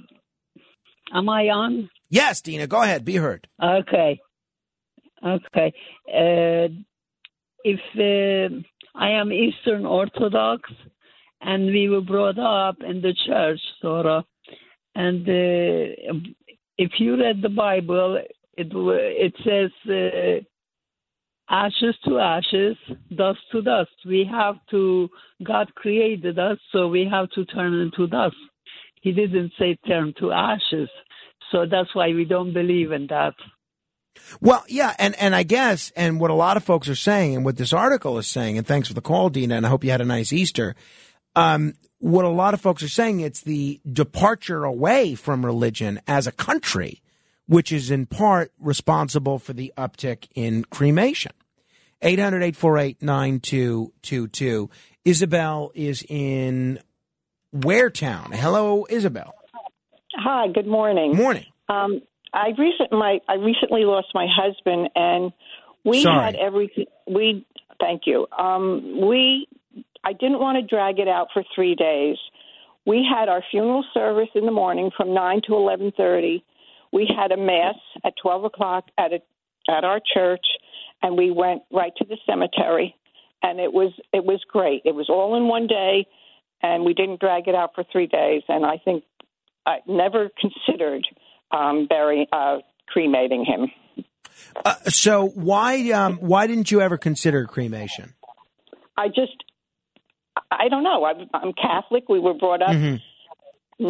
am 1.14 1.28
I 1.28 1.48
on? 1.48 1.88
Yes, 2.10 2.40
Dina, 2.40 2.66
go 2.66 2.82
ahead. 2.82 3.04
Be 3.04 3.16
heard. 3.16 3.48
Okay. 3.62 4.20
Okay. 5.24 5.72
Uh, 6.08 6.68
if 7.64 7.80
uh, 7.96 8.54
I 8.94 9.10
am 9.10 9.32
Eastern 9.32 9.86
Orthodox, 9.86 10.70
and 11.40 11.66
we 11.66 11.88
were 11.88 12.00
brought 12.00 12.38
up 12.38 12.76
in 12.86 13.02
the 13.02 13.14
church, 13.26 13.60
sort 13.80 14.06
of, 14.06 14.24
and 14.96 15.28
uh, 15.28 16.30
if 16.78 16.92
you 16.98 17.16
read 17.18 17.42
the 17.42 17.50
Bible, 17.50 18.18
it 18.56 18.72
it 18.72 19.34
says 19.44 19.70
uh, 19.90 20.42
ashes 21.54 21.94
to 22.06 22.18
ashes, 22.18 22.76
dust 23.14 23.40
to 23.52 23.60
dust. 23.60 23.90
We 24.06 24.26
have 24.30 24.56
to. 24.70 25.08
God 25.44 25.74
created 25.74 26.38
us, 26.38 26.58
so 26.72 26.88
we 26.88 27.06
have 27.10 27.28
to 27.30 27.44
turn 27.44 27.74
into 27.74 28.06
dust. 28.06 28.36
He 29.02 29.12
didn't 29.12 29.52
say 29.58 29.76
turn 29.86 30.14
to 30.18 30.32
ashes, 30.32 30.88
so 31.52 31.66
that's 31.70 31.94
why 31.94 32.14
we 32.14 32.24
don't 32.24 32.54
believe 32.54 32.90
in 32.90 33.06
that. 33.08 33.34
Well, 34.40 34.64
yeah, 34.66 34.94
and, 34.98 35.14
and 35.20 35.34
I 35.34 35.42
guess, 35.42 35.92
and 35.94 36.18
what 36.18 36.30
a 36.30 36.34
lot 36.34 36.56
of 36.56 36.64
folks 36.64 36.88
are 36.88 36.96
saying, 36.96 37.36
and 37.36 37.44
what 37.44 37.58
this 37.58 37.74
article 37.74 38.16
is 38.16 38.26
saying, 38.26 38.56
and 38.56 38.66
thanks 38.66 38.88
for 38.88 38.94
the 38.94 39.02
call, 39.02 39.28
Dina, 39.28 39.56
and 39.56 39.66
I 39.66 39.68
hope 39.68 39.84
you 39.84 39.90
had 39.90 40.00
a 40.00 40.06
nice 40.06 40.32
Easter. 40.32 40.74
Um, 41.34 41.74
what 42.06 42.24
a 42.24 42.28
lot 42.28 42.54
of 42.54 42.60
folks 42.60 42.84
are 42.84 42.88
saying, 42.88 43.18
it's 43.18 43.40
the 43.40 43.80
departure 43.90 44.62
away 44.62 45.16
from 45.16 45.44
religion 45.44 46.00
as 46.06 46.28
a 46.28 46.32
country, 46.32 47.02
which 47.46 47.72
is 47.72 47.90
in 47.90 48.06
part 48.06 48.52
responsible 48.60 49.40
for 49.40 49.52
the 49.52 49.72
uptick 49.76 50.28
in 50.36 50.62
cremation. 50.64 51.32
800 52.02 52.44
848 52.44 53.02
9222. 53.02 54.70
Isabel 55.04 55.72
is 55.74 56.04
in 56.08 56.78
Waretown. 57.52 58.32
Hello, 58.32 58.86
Isabel. 58.88 59.34
Hi, 60.14 60.46
good 60.54 60.68
morning. 60.68 61.16
Morning. 61.16 61.46
Um, 61.68 62.02
I 62.32 62.50
recent 62.56 62.92
my 62.92 63.18
I 63.28 63.34
recently 63.34 63.84
lost 63.84 64.08
my 64.14 64.28
husband, 64.30 64.90
and 64.94 65.32
we 65.84 66.02
Sorry. 66.02 66.24
had 66.24 66.36
everything. 66.36 66.86
We 67.08 67.44
thank 67.80 68.02
you. 68.06 68.28
Um, 68.38 69.08
we 69.08 69.48
I 70.06 70.12
didn't 70.12 70.38
want 70.38 70.56
to 70.56 70.74
drag 70.74 71.00
it 71.00 71.08
out 71.08 71.28
for 71.34 71.42
three 71.54 71.74
days. 71.74 72.16
We 72.86 73.04
had 73.12 73.28
our 73.28 73.42
funeral 73.50 73.84
service 73.92 74.28
in 74.36 74.46
the 74.46 74.52
morning 74.52 74.90
from 74.96 75.12
nine 75.12 75.40
to 75.48 75.54
eleven 75.54 75.92
thirty. 75.96 76.44
We 76.92 77.08
had 77.20 77.32
a 77.32 77.36
mass 77.36 77.74
at 78.04 78.14
twelve 78.22 78.44
o'clock 78.44 78.84
at 78.96 79.10
a, 79.12 79.18
at 79.68 79.82
our 79.82 80.00
church, 80.14 80.46
and 81.02 81.16
we 81.16 81.32
went 81.32 81.62
right 81.72 81.92
to 81.96 82.04
the 82.04 82.16
cemetery, 82.24 82.94
and 83.42 83.58
it 83.58 83.72
was 83.72 83.92
it 84.12 84.24
was 84.24 84.40
great. 84.48 84.82
It 84.84 84.94
was 84.94 85.08
all 85.08 85.36
in 85.36 85.48
one 85.48 85.66
day, 85.66 86.06
and 86.62 86.84
we 86.84 86.94
didn't 86.94 87.18
drag 87.18 87.48
it 87.48 87.56
out 87.56 87.70
for 87.74 87.84
three 87.90 88.06
days. 88.06 88.42
And 88.48 88.64
I 88.64 88.78
think 88.84 89.02
I 89.66 89.78
never 89.88 90.30
considered 90.40 91.04
um, 91.50 91.86
burying, 91.88 92.26
uh, 92.32 92.58
cremating 92.86 93.44
him. 93.44 93.70
Uh, 94.64 94.74
so 94.88 95.26
why 95.34 95.90
um, 95.90 96.18
why 96.18 96.46
didn't 96.46 96.70
you 96.70 96.80
ever 96.80 96.96
consider 96.96 97.44
cremation? 97.46 98.14
I 98.96 99.08
just, 99.08 99.44
I 100.50 100.68
don't 100.68 100.82
know. 100.84 101.04
I'm, 101.04 101.28
I'm 101.34 101.52
Catholic. 101.52 102.08
We 102.08 102.18
were 102.20 102.34
brought 102.34 102.62
up 102.62 102.70
Mhm. 102.70 103.00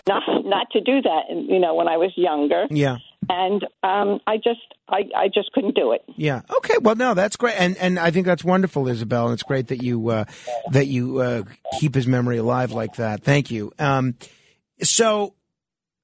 not 0.08 0.22
not 0.44 0.70
to 0.72 0.80
do 0.80 1.02
that. 1.02 1.22
and, 1.28 1.46
You 1.48 1.58
know, 1.58 1.74
when 1.74 1.88
I 1.88 1.96
was 1.96 2.12
younger, 2.16 2.66
Yeah. 2.70 2.96
and 3.28 3.62
um, 3.82 4.20
I 4.26 4.36
just, 4.36 4.60
I, 4.89 5.02
I 5.16 5.28
just 5.28 5.52
couldn't 5.52 5.74
do 5.76 5.92
it. 5.92 6.02
Yeah. 6.16 6.42
Okay. 6.58 6.74
Well, 6.81 6.97
no, 6.97 7.14
that's 7.14 7.36
great, 7.36 7.55
and 7.58 7.76
and 7.78 7.98
I 7.98 8.10
think 8.10 8.26
that's 8.26 8.44
wonderful, 8.44 8.89
Isabel, 8.89 9.26
and 9.26 9.34
it's 9.34 9.42
great 9.42 9.68
that 9.68 9.82
you 9.82 10.08
uh, 10.08 10.24
that 10.72 10.86
you 10.86 11.18
uh, 11.20 11.42
keep 11.81 11.94
his 11.94 12.06
memory 12.06 12.39
alive 12.39 12.72
like 12.72 12.97
that. 12.97 13.22
Thank 13.22 13.50
you. 13.50 13.72
Um, 13.78 14.14
so, 14.82 15.34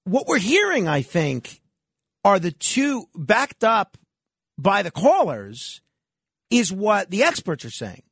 what 0.05 0.27
we're 0.27 0.39
hearing, 0.39 0.89
I 0.89 1.02
think, 1.02 1.60
are 2.25 2.39
the 2.39 2.52
two 2.52 3.05
backed 3.15 3.65
up 3.65 3.97
by 4.59 4.83
the 4.83 4.91
callers, 4.91 5.81
is 6.51 6.73
what 6.73 7.10
the 7.10 7.25
experts 7.25 7.65
are 7.65 7.70
saying, 7.70 8.02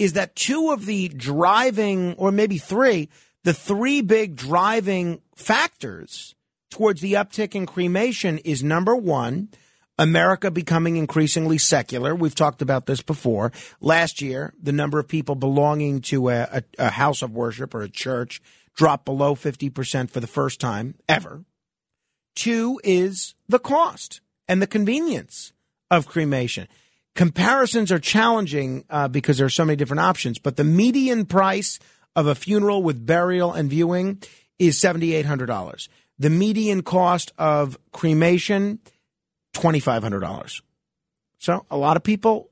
is 0.00 0.14
that 0.14 0.34
two 0.34 0.70
of 0.70 0.86
the 0.86 1.08
driving, 1.08 2.14
or 2.14 2.32
maybe 2.32 2.56
three, 2.56 3.10
the 3.44 3.52
three 3.52 4.00
big 4.00 4.34
driving 4.34 5.20
factors 5.34 6.34
towards 6.70 7.02
the 7.02 7.12
uptick 7.12 7.54
in 7.54 7.66
cremation 7.66 8.38
is 8.38 8.64
number 8.64 8.96
one, 8.96 9.50
America 9.98 10.50
becoming 10.50 10.96
increasingly 10.96 11.58
secular. 11.58 12.14
We've 12.14 12.34
talked 12.34 12.62
about 12.62 12.86
this 12.86 13.02
before. 13.02 13.52
Last 13.82 14.22
year, 14.22 14.54
the 14.58 14.72
number 14.72 14.98
of 14.98 15.06
people 15.06 15.34
belonging 15.34 16.00
to 16.02 16.30
a, 16.30 16.48
a, 16.50 16.62
a 16.78 16.90
house 16.90 17.20
of 17.20 17.32
worship 17.32 17.74
or 17.74 17.82
a 17.82 17.88
church 17.90 18.40
dropped 18.74 19.04
below 19.04 19.34
50% 19.34 20.08
for 20.08 20.20
the 20.20 20.26
first 20.26 20.60
time 20.60 20.94
ever. 21.10 21.44
Two 22.34 22.80
is 22.82 23.34
the 23.50 23.58
cost 23.58 24.22
and 24.48 24.62
the 24.62 24.66
convenience 24.66 25.52
of 25.90 26.06
cremation. 26.06 26.68
Comparisons 27.14 27.90
are 27.90 27.98
challenging 27.98 28.84
uh, 28.88 29.08
because 29.08 29.38
there 29.38 29.46
are 29.46 29.50
so 29.50 29.64
many 29.64 29.76
different 29.76 30.00
options, 30.00 30.38
but 30.38 30.56
the 30.56 30.64
median 30.64 31.26
price 31.26 31.78
of 32.14 32.26
a 32.26 32.34
funeral 32.34 32.82
with 32.82 33.04
burial 33.04 33.52
and 33.52 33.68
viewing 33.68 34.22
is 34.58 34.78
$7,800. 34.78 35.88
The 36.18 36.30
median 36.30 36.82
cost 36.82 37.32
of 37.38 37.78
cremation, 37.92 38.78
$2,500. 39.54 40.62
So 41.38 41.64
a 41.70 41.76
lot 41.76 41.96
of 41.96 42.02
people 42.02 42.50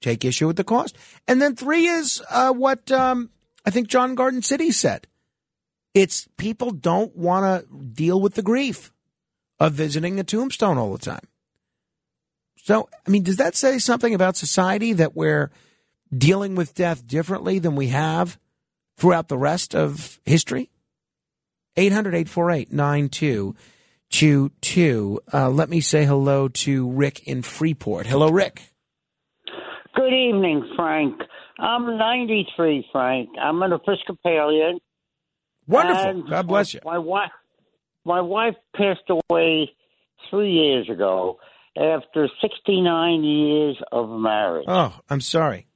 take 0.00 0.24
issue 0.24 0.46
with 0.46 0.56
the 0.56 0.64
cost. 0.64 0.96
And 1.26 1.42
then 1.42 1.56
three 1.56 1.86
is 1.86 2.22
uh, 2.30 2.52
what 2.52 2.90
um, 2.92 3.30
I 3.64 3.70
think 3.70 3.88
John 3.88 4.14
Garden 4.14 4.42
City 4.42 4.70
said. 4.70 5.06
It's 5.94 6.28
people 6.36 6.70
don't 6.70 7.16
want 7.16 7.68
to 7.68 7.76
deal 7.76 8.20
with 8.20 8.34
the 8.34 8.42
grief 8.42 8.92
of 9.58 9.72
visiting 9.72 10.20
a 10.20 10.24
tombstone 10.24 10.78
all 10.78 10.92
the 10.92 10.98
time. 10.98 11.26
So, 12.66 12.88
I 13.06 13.10
mean, 13.10 13.22
does 13.22 13.36
that 13.36 13.54
say 13.54 13.78
something 13.78 14.12
about 14.12 14.36
society 14.36 14.92
that 14.94 15.14
we're 15.14 15.52
dealing 16.12 16.56
with 16.56 16.74
death 16.74 17.06
differently 17.06 17.60
than 17.60 17.76
we 17.76 17.86
have 17.88 18.40
throughout 18.96 19.28
the 19.28 19.38
rest 19.38 19.76
of 19.76 20.18
history? 20.24 20.68
800 21.76 22.16
848 22.16 22.72
9222. 22.72 25.20
Uh, 25.32 25.48
Let 25.48 25.68
me 25.68 25.80
say 25.80 26.06
hello 26.06 26.48
to 26.48 26.90
Rick 26.90 27.28
in 27.28 27.42
Freeport. 27.42 28.08
Hello, 28.08 28.32
Rick. 28.32 28.72
Good 29.94 30.12
evening, 30.12 30.68
Frank. 30.74 31.20
I'm 31.60 31.96
93, 31.96 32.84
Frank. 32.90 33.28
I'm 33.40 33.62
an 33.62 33.74
Episcopalian. 33.74 34.80
Wonderful. 35.68 36.24
God 36.28 36.48
bless 36.48 36.74
you. 36.74 36.80
My 36.84 36.98
wife, 36.98 37.30
my 38.04 38.20
wife 38.20 38.56
passed 38.74 39.08
away 39.08 39.70
three 40.28 40.50
years 40.50 40.90
ago, 40.90 41.38
after 41.76 42.28
69 42.40 43.24
years 43.24 43.76
of 43.92 44.08
marriage. 44.08 44.66
Oh, 44.68 44.98
I'm 45.08 45.20
sorry. 45.20 45.66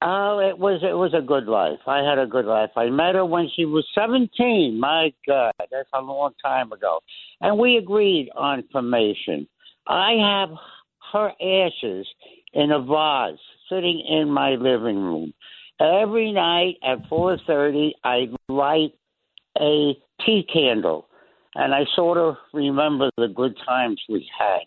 Oh, 0.00 0.38
it 0.38 0.58
was 0.58 0.80
it 0.84 0.94
was 0.94 1.12
a 1.12 1.26
good 1.26 1.46
life. 1.46 1.80
I 1.86 2.08
had 2.08 2.20
a 2.20 2.26
good 2.26 2.44
life. 2.44 2.70
I 2.76 2.88
met 2.88 3.16
her 3.16 3.24
when 3.24 3.48
she 3.56 3.64
was 3.64 3.84
17. 3.96 4.78
My 4.78 5.12
God, 5.26 5.52
that's 5.58 5.88
a 5.92 6.00
long 6.00 6.34
time 6.42 6.70
ago. 6.70 7.00
And 7.40 7.58
we 7.58 7.76
agreed 7.76 8.30
on 8.36 8.62
cremation. 8.70 9.48
I 9.88 10.12
have 10.20 10.50
her 11.12 11.32
ashes 11.40 12.06
in 12.52 12.70
a 12.70 12.80
vase 12.80 13.40
sitting 13.68 14.04
in 14.08 14.30
my 14.30 14.50
living 14.50 14.98
room. 14.98 15.34
Every 15.80 16.32
night 16.32 16.76
at 16.84 17.08
4:30, 17.08 17.92
I 18.04 18.28
light 18.48 18.92
a 19.60 19.96
tea 20.24 20.46
candle, 20.52 21.08
and 21.56 21.74
I 21.74 21.86
sort 21.96 22.18
of 22.18 22.36
remember 22.52 23.10
the 23.16 23.28
good 23.28 23.56
times 23.66 24.00
we 24.08 24.28
had. 24.38 24.60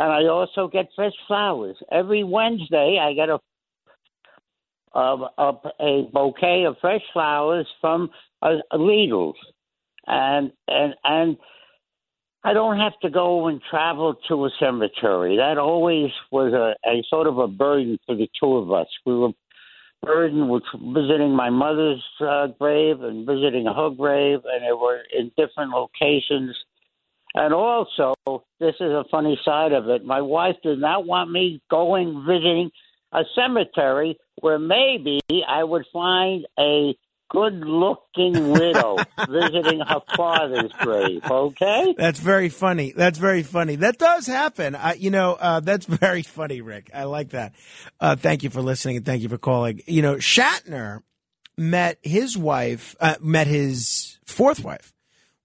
And 0.00 0.10
I 0.10 0.30
also 0.30 0.66
get 0.66 0.88
fresh 0.96 1.12
flowers 1.26 1.76
every 1.92 2.24
Wednesday. 2.24 2.98
I 2.98 3.12
get 3.12 3.28
a 3.28 3.38
of 4.92 5.20
a, 5.36 5.52
a 5.78 6.08
bouquet 6.10 6.64
of 6.64 6.76
fresh 6.80 7.02
flowers 7.12 7.66
from 7.82 8.08
uh, 8.40 8.56
Lidl's, 8.72 9.36
and 10.06 10.52
and 10.68 10.94
and 11.04 11.36
I 12.42 12.54
don't 12.54 12.78
have 12.78 12.98
to 13.02 13.10
go 13.10 13.48
and 13.48 13.60
travel 13.68 14.14
to 14.28 14.46
a 14.46 14.50
cemetery. 14.58 15.36
That 15.36 15.58
always 15.58 16.10
was 16.32 16.54
a, 16.54 16.74
a 16.88 17.04
sort 17.10 17.26
of 17.26 17.36
a 17.36 17.46
burden 17.46 17.98
for 18.06 18.16
the 18.16 18.28
two 18.42 18.56
of 18.56 18.72
us. 18.72 18.88
We 19.04 19.14
were 19.18 19.32
burdened 20.02 20.48
with 20.48 20.62
visiting 20.94 21.36
my 21.36 21.50
mother's 21.50 22.02
uh, 22.26 22.46
grave 22.58 23.02
and 23.02 23.26
visiting 23.26 23.66
her 23.66 23.90
grave, 23.90 24.38
and 24.46 24.64
they 24.64 24.72
were 24.72 25.02
in 25.14 25.30
different 25.36 25.72
locations. 25.72 26.56
And 27.34 27.54
also, 27.54 28.14
this 28.58 28.74
is 28.80 28.90
a 28.90 29.04
funny 29.10 29.38
side 29.44 29.72
of 29.72 29.88
it. 29.88 30.04
My 30.04 30.20
wife 30.20 30.56
did 30.62 30.80
not 30.80 31.06
want 31.06 31.30
me 31.30 31.62
going 31.70 32.24
visiting 32.26 32.70
a 33.12 33.22
cemetery 33.34 34.18
where 34.40 34.58
maybe 34.58 35.20
I 35.48 35.62
would 35.62 35.84
find 35.92 36.46
a 36.58 36.94
good 37.30 37.60
looking 37.60 38.50
widow 38.50 38.96
visiting 39.28 39.80
her 39.80 40.00
father's 40.16 40.72
grave, 40.80 41.22
okay? 41.30 41.94
That's 41.96 42.18
very 42.18 42.48
funny. 42.48 42.92
That's 42.94 43.18
very 43.18 43.44
funny. 43.44 43.76
That 43.76 43.98
does 43.98 44.26
happen. 44.26 44.74
I, 44.74 44.94
you 44.94 45.10
know, 45.10 45.36
uh, 45.40 45.60
that's 45.60 45.86
very 46.00 46.22
funny, 46.22 46.60
Rick. 46.60 46.90
I 46.92 47.04
like 47.04 47.30
that. 47.30 47.54
Uh, 48.00 48.16
thank 48.16 48.42
you 48.42 48.50
for 48.50 48.62
listening 48.62 48.96
and 48.96 49.06
thank 49.06 49.22
you 49.22 49.28
for 49.28 49.38
calling. 49.38 49.80
You 49.86 50.02
know, 50.02 50.16
Shatner 50.16 51.02
met 51.56 51.98
his 52.02 52.36
wife, 52.36 52.96
uh, 53.00 53.16
met 53.20 53.46
his 53.46 54.18
fourth 54.26 54.64
wife 54.64 54.92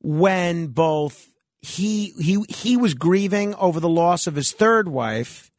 when 0.01 0.67
both 0.67 1.31
he 1.65 2.13
he 2.19 2.43
he 2.47 2.77
was 2.77 2.93
grieving 2.93 3.55
over 3.55 3.79
the 3.79 3.89
loss 3.89 4.27
of 4.27 4.35
his 4.35 4.51
third 4.51 4.87
wife 4.87 5.51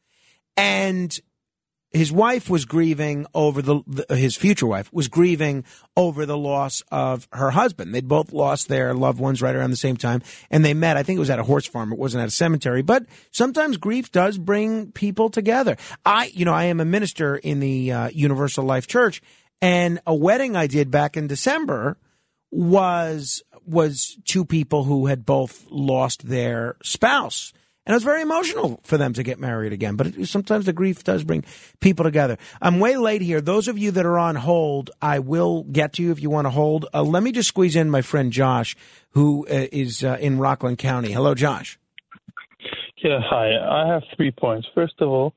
and 0.55 1.19
his 1.91 2.11
wife 2.11 2.49
was 2.49 2.63
grieving 2.63 3.25
over 3.33 3.61
the, 3.61 3.81
the 3.85 4.15
his 4.15 4.37
future 4.37 4.67
wife 4.67 4.91
was 4.93 5.09
grieving 5.09 5.65
over 5.97 6.25
the 6.25 6.37
loss 6.37 6.81
of 6.91 7.27
her 7.33 7.51
husband. 7.51 7.93
They'd 7.93 8.07
both 8.07 8.31
lost 8.31 8.69
their 8.69 8.93
loved 8.93 9.19
ones 9.19 9.41
right 9.41 9.55
around 9.55 9.71
the 9.71 9.77
same 9.77 9.97
time, 9.97 10.21
and 10.49 10.63
they 10.63 10.73
met. 10.73 10.95
I 10.95 11.03
think 11.03 11.17
it 11.17 11.21
was 11.21 11.29
at 11.29 11.39
a 11.39 11.43
horse 11.43 11.65
farm. 11.65 11.91
It 11.91 11.99
wasn't 11.99 12.21
at 12.21 12.29
a 12.29 12.31
cemetery, 12.31 12.81
but 12.81 13.05
sometimes 13.31 13.75
grief 13.75 14.11
does 14.11 14.37
bring 14.37 14.91
people 14.93 15.29
together. 15.29 15.75
I, 16.05 16.31
you 16.33 16.45
know, 16.45 16.53
I 16.53 16.65
am 16.65 16.79
a 16.79 16.85
minister 16.85 17.35
in 17.35 17.59
the 17.59 17.91
uh, 17.91 18.09
Universal 18.09 18.63
Life 18.63 18.87
Church, 18.87 19.21
and 19.61 19.99
a 20.05 20.15
wedding 20.15 20.55
I 20.55 20.67
did 20.67 20.89
back 20.89 21.17
in 21.17 21.27
December 21.27 21.97
was 22.51 23.43
was 23.65 24.17
two 24.23 24.45
people 24.45 24.85
who 24.85 25.07
had 25.07 25.25
both 25.25 25.65
lost 25.69 26.27
their 26.27 26.77
spouse. 26.83 27.53
And 27.85 27.93
it 27.93 27.95
was 27.95 28.03
very 28.03 28.21
emotional 28.21 28.81
for 28.83 28.97
them 28.97 29.13
to 29.13 29.23
get 29.23 29.39
married 29.39 29.71
again. 29.71 29.95
But 29.95 30.07
it, 30.07 30.25
sometimes 30.27 30.65
the 30.65 30.73
grief 30.73 31.05
does 31.05 31.23
bring 31.23 31.45
people 31.79 32.03
together. 32.03 32.37
I'm 32.61 32.79
way 32.79 32.97
late 32.97 33.21
here. 33.21 33.39
Those 33.39 33.69
of 33.69 33.77
you 33.77 33.91
that 33.91 34.05
are 34.05 34.19
on 34.19 34.35
hold, 34.35 34.91
I 35.01 35.19
will 35.19 35.63
get 35.63 35.93
to 35.93 36.03
you 36.03 36.11
if 36.11 36.21
you 36.21 36.29
want 36.29 36.47
to 36.47 36.49
hold. 36.49 36.85
Uh, 36.93 37.03
let 37.03 37.23
me 37.23 37.31
just 37.31 37.47
squeeze 37.47 37.77
in 37.77 37.89
my 37.89 38.01
friend 38.01 38.33
Josh, 38.33 38.75
who 39.11 39.47
uh, 39.47 39.67
is 39.71 40.03
uh, 40.03 40.17
in 40.19 40.37
Rockland 40.37 40.79
County. 40.79 41.13
Hello, 41.13 41.33
Josh. 41.33 41.79
Yeah, 43.01 43.19
hi. 43.23 43.51
I 43.55 43.93
have 43.93 44.03
three 44.17 44.31
points. 44.31 44.67
First 44.75 44.95
of 44.99 45.07
all, 45.07 45.33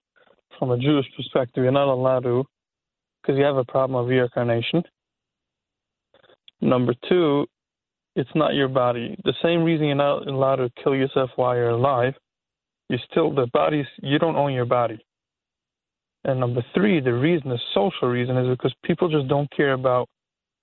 from 0.59 0.73
a 0.73 0.79
Jewish 0.79 1.07
perspective, 1.17 1.63
you're 1.63 1.73
not 1.73 1.87
allowed 1.87 2.25
to, 2.25 2.45
because 3.23 3.39
you 3.39 3.45
have 3.45 3.59
a 3.59 3.65
problem 3.65 4.03
of 4.03 4.09
reincarnation. 4.09 4.83
Number 6.61 6.95
two, 7.09 7.47
it's 8.17 8.31
not 8.35 8.55
your 8.55 8.69
body. 8.69 9.17
The 9.25 9.35
same 9.43 9.63
reason 9.63 9.87
you're 9.87 9.95
not 9.97 10.27
allowed 10.27 10.57
to 10.57 10.71
kill 10.83 10.95
yourself 10.95 11.31
while 11.37 11.55
you're 11.57 11.71
alive, 11.71 12.15
you 12.89 12.99
still 13.11 13.35
the 13.35 13.47
body's 13.53 13.87
you 14.03 14.19
don't 14.19 14.37
own 14.37 14.53
your 14.53 14.67
body. 14.67 14.99
And 16.25 16.39
number 16.41 16.63
three, 16.75 17.01
the 17.01 17.15
reason, 17.15 17.49
the 17.49 17.59
social 17.75 18.09
reason, 18.09 18.37
is 18.37 18.49
because 18.49 18.75
people 18.85 19.09
just 19.09 19.27
don't 19.29 19.51
care 19.57 19.73
about 19.73 20.07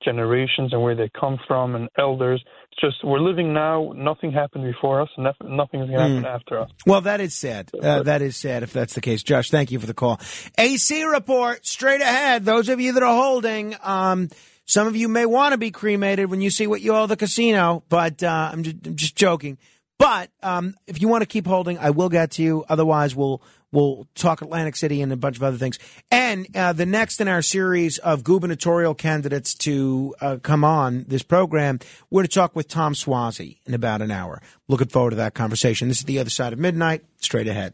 generations 0.05 0.71
and 0.71 0.83
where 0.83 0.93
they 0.95 1.09
come 1.19 1.39
from 1.47 1.73
and 1.73 1.89
elders. 1.97 2.43
It's 2.71 2.81
just 2.81 3.03
we're 3.03 3.19
living 3.19 3.53
now. 3.53 3.91
Nothing 3.95 4.31
happened 4.31 4.65
before 4.65 5.01
us, 5.01 5.09
and 5.17 5.23
nothing, 5.23 5.55
nothing 5.57 5.79
is 5.81 5.87
going 5.89 5.97
to 5.97 6.03
happen 6.03 6.23
Mm. 6.23 6.35
after 6.35 6.59
us. 6.59 6.69
Well, 6.85 7.01
that 7.01 7.19
is 7.21 7.33
sad. 7.33 7.71
Uh, 7.73 8.03
that 8.03 8.21
is 8.21 8.37
sad 8.37 8.61
if 8.61 8.71
that's 8.71 8.93
the 8.93 9.01
case. 9.01 9.23
Josh, 9.23 9.49
thank 9.49 9.71
you 9.71 9.79
for 9.79 9.87
the 9.87 9.95
call. 9.95 10.19
AC 10.59 11.03
report 11.05 11.65
straight 11.65 12.01
ahead. 12.01 12.45
Those 12.45 12.69
of 12.69 12.79
you 12.79 12.93
that 12.93 13.01
are 13.01 13.15
holding, 13.15 13.75
um, 13.81 14.29
some 14.67 14.85
of 14.85 14.95
you 14.95 15.07
may 15.07 15.25
want 15.25 15.53
to 15.53 15.57
be 15.57 15.71
cremated 15.71 16.29
when 16.29 16.41
you 16.41 16.49
see 16.49 16.67
what 16.67 16.81
you 16.81 16.93
owe 16.93 17.07
the 17.07 17.15
casino, 17.15 17.83
but 17.87 18.21
uh, 18.21 18.49
I'm, 18.51 18.63
just, 18.63 18.75
I'm 18.85 18.95
just 18.95 19.15
joking. 19.15 19.57
But 19.97 20.29
um, 20.43 20.75
if 20.85 21.01
you 21.01 21.07
want 21.07 21.23
to 21.23 21.25
keep 21.25 21.47
holding, 21.47 21.79
I 21.79 21.89
will 21.89 22.09
get 22.09 22.31
to 22.31 22.43
you. 22.43 22.65
Otherwise, 22.69 23.15
we'll 23.15 23.41
we'll 23.71 24.07
talk 24.13 24.41
Atlantic 24.41 24.75
City 24.75 25.01
and 25.01 25.11
a 25.11 25.17
bunch 25.17 25.37
of 25.37 25.43
other 25.43 25.57
things. 25.57 25.79
And 26.11 26.55
uh, 26.55 26.73
the 26.73 26.85
next 26.85 27.19
in 27.19 27.27
our 27.27 27.41
series 27.41 27.97
of 27.97 28.23
gubernatorial 28.23 28.93
candidates 28.93 29.55
to 29.55 30.15
uh, 30.21 30.37
come 30.41 30.63
on 30.63 31.05
this 31.07 31.23
program, 31.23 31.79
we're 32.09 32.23
to 32.23 32.27
talk 32.27 32.55
with 32.55 32.67
Tom 32.67 32.93
Suozzi 32.93 33.57
in 33.65 33.73
about 33.73 34.01
an 34.01 34.11
hour. 34.11 34.41
Looking 34.67 34.87
forward 34.87 35.11
to 35.11 35.15
that 35.17 35.33
conversation. 35.33 35.87
This 35.87 35.99
is 35.99 36.05
the 36.05 36.19
other 36.19 36.29
side 36.29 36.53
of 36.53 36.59
midnight. 36.59 37.03
Straight 37.17 37.47
ahead. 37.47 37.73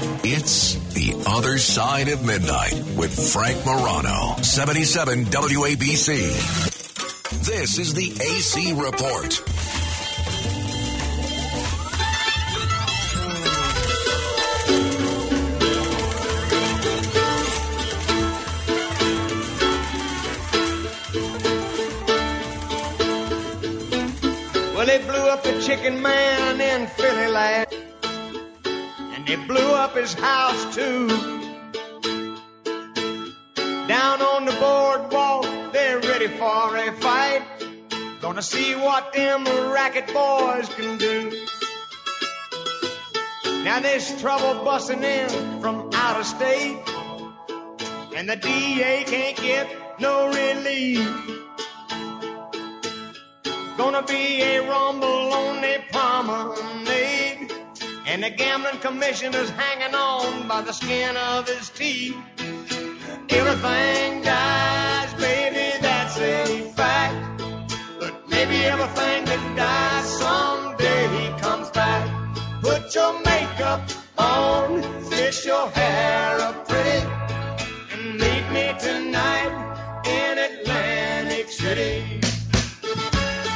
It's 0.00 0.74
The 0.94 1.24
Other 1.26 1.58
Side 1.58 2.08
of 2.08 2.24
Midnight 2.24 2.74
with 2.96 3.32
Frank 3.32 3.66
Morano, 3.66 4.36
77 4.42 5.24
WABC. 5.24 6.06
This 7.44 7.80
is 7.80 7.94
the 7.94 8.12
AC 8.12 8.74
Report. 8.74 9.42
Well, 24.76 24.86
they 24.86 24.98
blew 24.98 25.28
up 25.28 25.42
the 25.42 25.60
chicken 25.66 26.00
man 26.00 26.60
in 26.60 26.86
Philly 26.86 27.26
last, 27.32 27.67
they 29.28 29.36
blew 29.36 29.74
up 29.74 29.94
his 29.94 30.14
house 30.14 30.74
too. 30.74 31.06
Down 33.86 34.22
on 34.22 34.46
the 34.46 34.56
boardwalk, 34.58 35.44
they're 35.74 36.00
ready 36.00 36.28
for 36.28 36.74
a 36.74 36.92
fight. 36.92 37.42
Gonna 38.22 38.40
see 38.40 38.74
what 38.74 39.12
them 39.12 39.44
racket 39.44 40.06
boys 40.14 40.70
can 40.70 40.96
do. 40.96 41.46
Now 43.64 43.80
there's 43.80 44.18
trouble 44.18 44.64
busting 44.64 45.04
in 45.04 45.60
from 45.60 45.90
out 45.92 46.20
of 46.20 46.24
state, 46.24 46.82
and 48.16 48.26
the 48.30 48.36
DA 48.36 49.04
can't 49.04 49.36
get 49.36 50.00
no 50.00 50.28
relief. 50.28 51.06
Gonna 53.76 54.02
be 54.04 54.40
a 54.40 54.60
rumble 54.66 55.32
on 55.34 55.60
the 55.60 55.82
promenade. 55.92 57.17
And 58.10 58.22
the 58.22 58.30
gambling 58.30 58.78
commissioner's 58.78 59.50
hanging 59.50 59.94
on 59.94 60.48
by 60.48 60.62
the 60.62 60.72
skin 60.72 61.14
of 61.14 61.46
his 61.46 61.68
teeth. 61.68 62.16
Everything 63.28 64.22
dies, 64.22 65.12
baby, 65.12 65.78
that's 65.82 66.16
a 66.16 66.72
fact. 66.74 67.42
But 68.00 68.26
maybe 68.30 68.64
everything 68.64 69.26
that 69.26 69.56
dies 69.56 70.18
someday 70.18 71.38
comes 71.38 71.68
back. 71.68 72.08
Put 72.62 72.94
your 72.94 73.12
makeup 73.22 73.90
on, 74.16 74.82
fix 75.10 75.44
your 75.44 75.68
hair 75.68 76.40
up 76.40 76.66
pretty, 76.66 77.06
and 77.92 78.14
meet 78.14 78.44
me 78.54 78.74
tonight 78.80 79.52
in 80.06 80.38
Atlantic 80.38 81.50
City. 81.50 82.17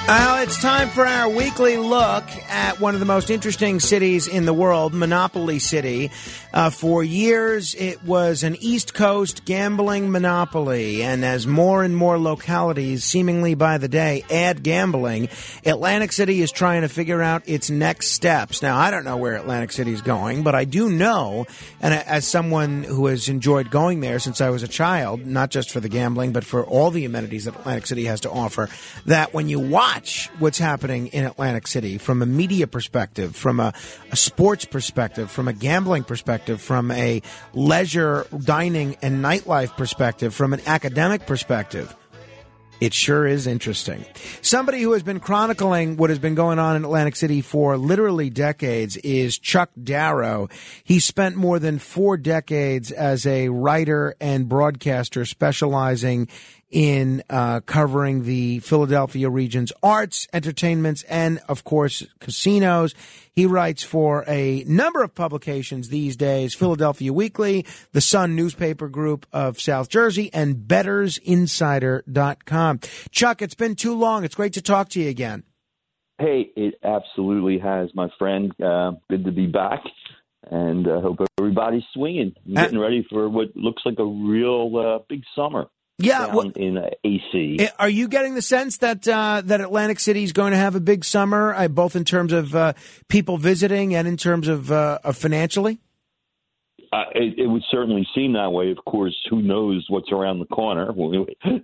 Well, 0.08 0.42
it's 0.42 0.60
time 0.60 0.88
for 0.88 1.06
our 1.06 1.28
weekly 1.28 1.76
look 1.76 2.24
at 2.50 2.80
one 2.80 2.94
of 2.94 3.00
the 3.00 3.06
most 3.06 3.30
interesting 3.30 3.78
cities 3.78 4.26
in 4.26 4.46
the 4.46 4.52
world, 4.52 4.92
Monopoly 4.92 5.60
City. 5.60 6.10
Uh, 6.52 6.70
for 6.70 7.04
years, 7.04 7.74
it 7.76 8.02
was 8.02 8.42
an 8.42 8.56
East 8.56 8.92
Coast 8.94 9.44
gambling 9.44 10.10
monopoly, 10.10 11.02
and 11.02 11.24
as 11.24 11.46
more 11.46 11.84
and 11.84 11.96
more 11.96 12.18
localities, 12.18 13.04
seemingly 13.04 13.54
by 13.54 13.78
the 13.78 13.88
day, 13.88 14.24
add 14.28 14.64
gambling, 14.64 15.28
Atlantic 15.64 16.12
City 16.12 16.42
is 16.42 16.50
trying 16.50 16.82
to 16.82 16.88
figure 16.88 17.22
out 17.22 17.44
its 17.46 17.70
next 17.70 18.08
steps. 18.08 18.60
Now, 18.60 18.76
I 18.76 18.90
don't 18.90 19.04
know 19.04 19.16
where 19.16 19.36
Atlantic 19.36 19.70
City 19.70 19.92
is 19.92 20.02
going, 20.02 20.42
but 20.42 20.54
I 20.54 20.64
do 20.64 20.90
know, 20.90 21.46
and 21.80 21.94
as 21.94 22.26
someone 22.26 22.82
who 22.82 23.06
has 23.06 23.28
enjoyed 23.28 23.70
going 23.70 24.00
there 24.00 24.18
since 24.18 24.40
I 24.40 24.50
was 24.50 24.64
a 24.64 24.68
child, 24.68 25.24
not 25.24 25.50
just 25.50 25.70
for 25.70 25.78
the 25.78 25.88
gambling, 25.88 26.32
but 26.32 26.44
for 26.44 26.66
all 26.66 26.90
the 26.90 27.04
amenities 27.04 27.44
that 27.44 27.54
Atlantic 27.54 27.86
City 27.86 28.04
has 28.06 28.20
to 28.22 28.30
offer, 28.30 28.68
that 29.06 29.32
when 29.32 29.48
you 29.48 29.60
watch 29.60 29.91
what's 30.38 30.58
happening 30.58 31.08
in 31.08 31.24
Atlantic 31.24 31.66
City 31.66 31.98
from 31.98 32.22
a 32.22 32.26
media 32.26 32.66
perspective, 32.66 33.36
from 33.36 33.60
a, 33.60 33.72
a 34.10 34.16
sports 34.16 34.64
perspective, 34.64 35.30
from 35.30 35.48
a 35.48 35.52
gambling 35.52 36.04
perspective, 36.04 36.60
from 36.60 36.90
a 36.90 37.22
leisure, 37.52 38.26
dining, 38.44 38.96
and 39.02 39.24
nightlife 39.24 39.76
perspective, 39.76 40.34
from 40.34 40.52
an 40.52 40.60
academic 40.66 41.26
perspective, 41.26 41.94
it 42.82 42.92
sure 42.92 43.24
is 43.28 43.46
interesting. 43.46 44.04
Somebody 44.40 44.82
who 44.82 44.90
has 44.92 45.04
been 45.04 45.20
chronicling 45.20 45.96
what 45.96 46.10
has 46.10 46.18
been 46.18 46.34
going 46.34 46.58
on 46.58 46.74
in 46.74 46.84
Atlantic 46.84 47.14
City 47.14 47.40
for 47.40 47.76
literally 47.76 48.28
decades 48.28 48.96
is 48.96 49.38
Chuck 49.38 49.70
Darrow. 49.80 50.48
He 50.82 50.98
spent 50.98 51.36
more 51.36 51.60
than 51.60 51.78
four 51.78 52.16
decades 52.16 52.90
as 52.90 53.24
a 53.24 53.50
writer 53.50 54.16
and 54.20 54.48
broadcaster 54.48 55.24
specializing 55.24 56.26
in 56.72 57.22
uh, 57.30 57.60
covering 57.60 58.24
the 58.24 58.58
Philadelphia 58.60 59.28
region's 59.30 59.72
arts, 59.82 60.26
entertainments, 60.32 61.02
and, 61.04 61.38
of 61.48 61.62
course, 61.64 62.06
casinos. 62.18 62.94
He 63.34 63.44
writes 63.46 63.82
for 63.82 64.24
a 64.26 64.64
number 64.66 65.02
of 65.02 65.14
publications 65.14 65.88
these 65.90 66.16
days 66.16 66.54
Philadelphia 66.54 67.12
Weekly, 67.12 67.66
the 67.92 68.00
Sun 68.00 68.34
newspaper 68.34 68.88
group 68.88 69.26
of 69.32 69.60
South 69.60 69.90
Jersey, 69.90 70.32
and 70.34 70.56
bettorsinsider.com. 70.56 72.80
Chuck, 73.10 73.42
it's 73.42 73.54
been 73.54 73.76
too 73.76 73.94
long. 73.94 74.24
It's 74.24 74.34
great 74.34 74.54
to 74.54 74.62
talk 74.62 74.88
to 74.90 75.00
you 75.00 75.10
again. 75.10 75.44
Hey, 76.18 76.50
it 76.56 76.74
absolutely 76.82 77.58
has, 77.58 77.90
my 77.94 78.08
friend. 78.18 78.52
Uh, 78.62 78.92
good 79.10 79.24
to 79.24 79.32
be 79.32 79.46
back, 79.46 79.80
and 80.50 80.86
I 80.86 80.92
uh, 80.92 81.00
hope 81.00 81.18
everybody's 81.38 81.84
swinging, 81.94 82.34
and 82.44 82.56
getting 82.56 82.78
ready 82.78 83.06
for 83.10 83.28
what 83.28 83.56
looks 83.56 83.82
like 83.84 83.98
a 83.98 84.04
real 84.04 84.70
uh, 84.76 84.98
big 85.08 85.22
summer. 85.34 85.66
Yeah, 86.02 86.26
down 86.26 86.52
in 86.56 86.78
uh, 86.78 86.90
AC. 87.04 87.56
Eh, 87.60 87.68
Are 87.78 87.88
you 87.88 88.08
getting 88.08 88.34
the 88.34 88.42
sense 88.42 88.78
that 88.78 89.06
uh, 89.06 89.42
that 89.44 89.60
Atlantic 89.60 90.00
City 90.00 90.24
is 90.24 90.32
going 90.32 90.52
to 90.52 90.58
have 90.58 90.74
a 90.74 90.80
big 90.80 91.04
summer, 91.04 91.54
uh, 91.54 91.68
both 91.68 91.96
in 91.96 92.04
terms 92.04 92.32
of 92.32 92.54
uh, 92.54 92.72
people 93.08 93.38
visiting 93.38 93.94
and 93.94 94.06
in 94.08 94.16
terms 94.16 94.48
of, 94.48 94.70
uh, 94.72 94.98
of 95.04 95.16
financially? 95.16 95.80
Uh, 96.92 97.04
it, 97.14 97.38
it 97.38 97.46
would 97.46 97.62
certainly 97.70 98.06
seem 98.14 98.34
that 98.34 98.50
way. 98.52 98.70
Of 98.70 98.84
course, 98.84 99.16
who 99.30 99.40
knows 99.40 99.86
what's 99.88 100.12
around 100.12 100.40
the 100.40 100.46
corner? 100.46 100.92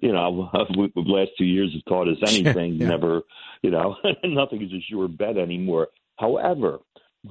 You 0.01 0.13
know, 0.13 0.49
the 0.55 0.91
last 0.97 1.33
two 1.37 1.45
years 1.45 1.73
have 1.75 1.85
taught 1.85 2.09
us 2.09 2.17
anything. 2.27 2.75
Yeah. 2.75 2.89
Never, 2.89 3.23
you 3.63 3.71
know, 3.71 3.97
nothing 4.25 4.63
is 4.63 4.73
a 4.73 4.81
sure 4.91 5.09
bet 5.09 5.37
anymore. 5.37 5.89
However, 6.19 6.79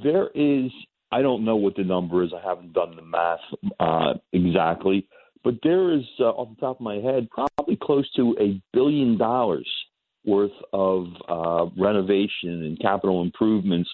there 0.03 0.29
is. 0.35 0.71
I 1.09 1.21
don't 1.21 1.45
know 1.45 1.55
what 1.55 1.77
the 1.77 1.85
number 1.85 2.23
is. 2.23 2.31
I 2.33 2.45
haven't 2.47 2.73
done 2.73 2.97
the 2.97 3.01
math 3.01 3.39
uh, 3.79 4.19
exactly, 4.33 5.07
but 5.43 5.55
there 5.63 5.93
is, 5.93 6.03
uh, 6.19 6.25
off 6.25 6.49
the 6.55 6.61
top 6.61 6.77
of 6.77 6.81
my 6.81 6.95
head, 6.95 7.27
probably 7.29 7.77
close 7.81 8.09
to 8.15 8.35
a 8.39 8.61
billion 8.73 9.17
dollars 9.17 9.67
worth 10.25 10.51
of 10.73 11.07
uh, 11.29 11.65
renovation 11.77 12.65
and 12.65 12.79
capital 12.79 13.21
improvements 13.21 13.89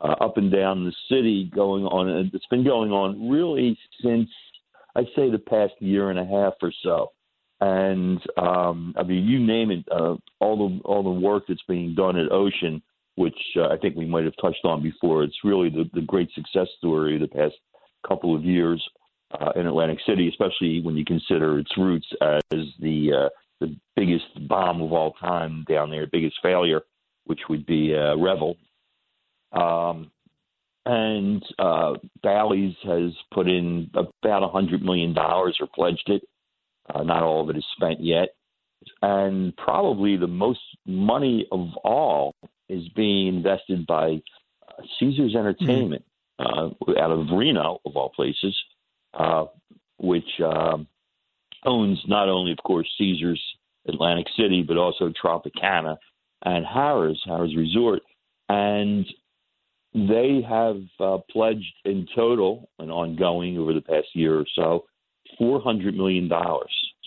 uh, 0.00 0.14
up 0.20 0.36
and 0.36 0.52
down 0.52 0.84
the 0.84 0.92
city 1.08 1.50
going 1.54 1.84
on. 1.84 2.08
And 2.08 2.30
it's 2.34 2.46
been 2.46 2.64
going 2.64 2.92
on 2.92 3.28
really 3.28 3.76
since 4.02 4.28
I'd 4.94 5.06
say 5.16 5.30
the 5.30 5.38
past 5.38 5.74
year 5.80 6.10
and 6.10 6.18
a 6.18 6.24
half 6.24 6.54
or 6.62 6.72
so. 6.82 7.12
And 7.60 8.20
um, 8.36 8.94
I 8.96 9.02
mean, 9.02 9.24
you 9.24 9.40
name 9.40 9.70
it, 9.70 9.84
uh, 9.90 10.14
all 10.38 10.68
the 10.68 10.80
all 10.84 11.02
the 11.02 11.10
work 11.10 11.44
that's 11.48 11.62
being 11.66 11.94
done 11.94 12.16
at 12.16 12.30
Ocean, 12.30 12.80
which 13.16 13.38
uh, 13.56 13.66
I 13.68 13.76
think 13.78 13.96
we 13.96 14.06
might 14.06 14.24
have 14.24 14.36
touched 14.40 14.64
on 14.64 14.80
before. 14.80 15.24
It's 15.24 15.42
really 15.42 15.68
the, 15.68 15.90
the 15.92 16.02
great 16.02 16.30
success 16.34 16.68
story 16.78 17.16
of 17.16 17.20
the 17.20 17.28
past 17.28 17.54
couple 18.06 18.36
of 18.36 18.44
years 18.44 18.80
uh, 19.32 19.52
in 19.56 19.66
Atlantic 19.66 19.98
City, 20.06 20.28
especially 20.28 20.80
when 20.80 20.96
you 20.96 21.04
consider 21.04 21.58
its 21.58 21.76
roots 21.76 22.06
as 22.22 22.64
the 22.80 23.12
uh, 23.12 23.28
the 23.60 23.76
biggest 23.96 24.26
bomb 24.48 24.80
of 24.80 24.92
all 24.92 25.12
time 25.14 25.64
down 25.68 25.90
there, 25.90 26.06
biggest 26.06 26.36
failure, 26.42 26.82
which 27.24 27.40
would 27.48 27.66
be 27.66 27.94
uh, 27.94 28.16
Revel. 28.16 28.56
Um, 29.52 30.10
and 30.86 31.42
uh, 31.58 31.94
Bally's 32.22 32.74
has 32.84 33.12
put 33.32 33.48
in 33.48 33.90
about 33.94 34.42
a 34.42 34.48
hundred 34.48 34.82
million 34.82 35.12
dollars 35.12 35.58
or 35.60 35.66
pledged 35.66 36.08
it. 36.08 36.22
Uh, 36.92 37.02
not 37.02 37.22
all 37.22 37.42
of 37.42 37.50
it 37.50 37.58
is 37.58 37.64
spent 37.76 38.00
yet, 38.00 38.30
and 39.02 39.54
probably 39.56 40.16
the 40.16 40.26
most 40.26 40.60
money 40.86 41.46
of 41.52 41.68
all 41.84 42.34
is 42.68 42.88
being 42.96 43.26
invested 43.28 43.86
by 43.86 44.20
uh, 44.66 44.82
Caesars 44.98 45.34
Entertainment 45.34 46.04
uh, 46.38 46.68
out 46.98 47.10
of 47.10 47.26
Reno, 47.32 47.80
of 47.84 47.96
all 47.96 48.10
places, 48.10 48.56
uh, 49.18 49.44
which 49.98 50.28
um, 50.44 50.86
owns 51.64 51.98
not 52.06 52.28
only, 52.28 52.52
of 52.52 52.58
course, 52.64 52.88
Caesars 52.98 53.42
Atlantic 53.88 54.26
City, 54.36 54.62
but 54.66 54.76
also 54.76 55.10
Tropicana 55.22 55.96
and 56.44 56.64
Harrah's, 56.64 57.20
Harrah's 57.26 57.56
Resort. 57.56 58.00
And 58.48 59.04
they 59.94 60.40
have 60.48 60.80
uh, 61.00 61.18
pledged 61.30 61.74
in 61.84 62.06
total 62.14 62.70
and 62.78 62.90
ongoing 62.90 63.58
over 63.58 63.72
the 63.74 63.80
past 63.80 64.06
year 64.14 64.38
or 64.38 64.44
so 64.54 64.84
$400 65.40 65.94
million. 65.94 66.30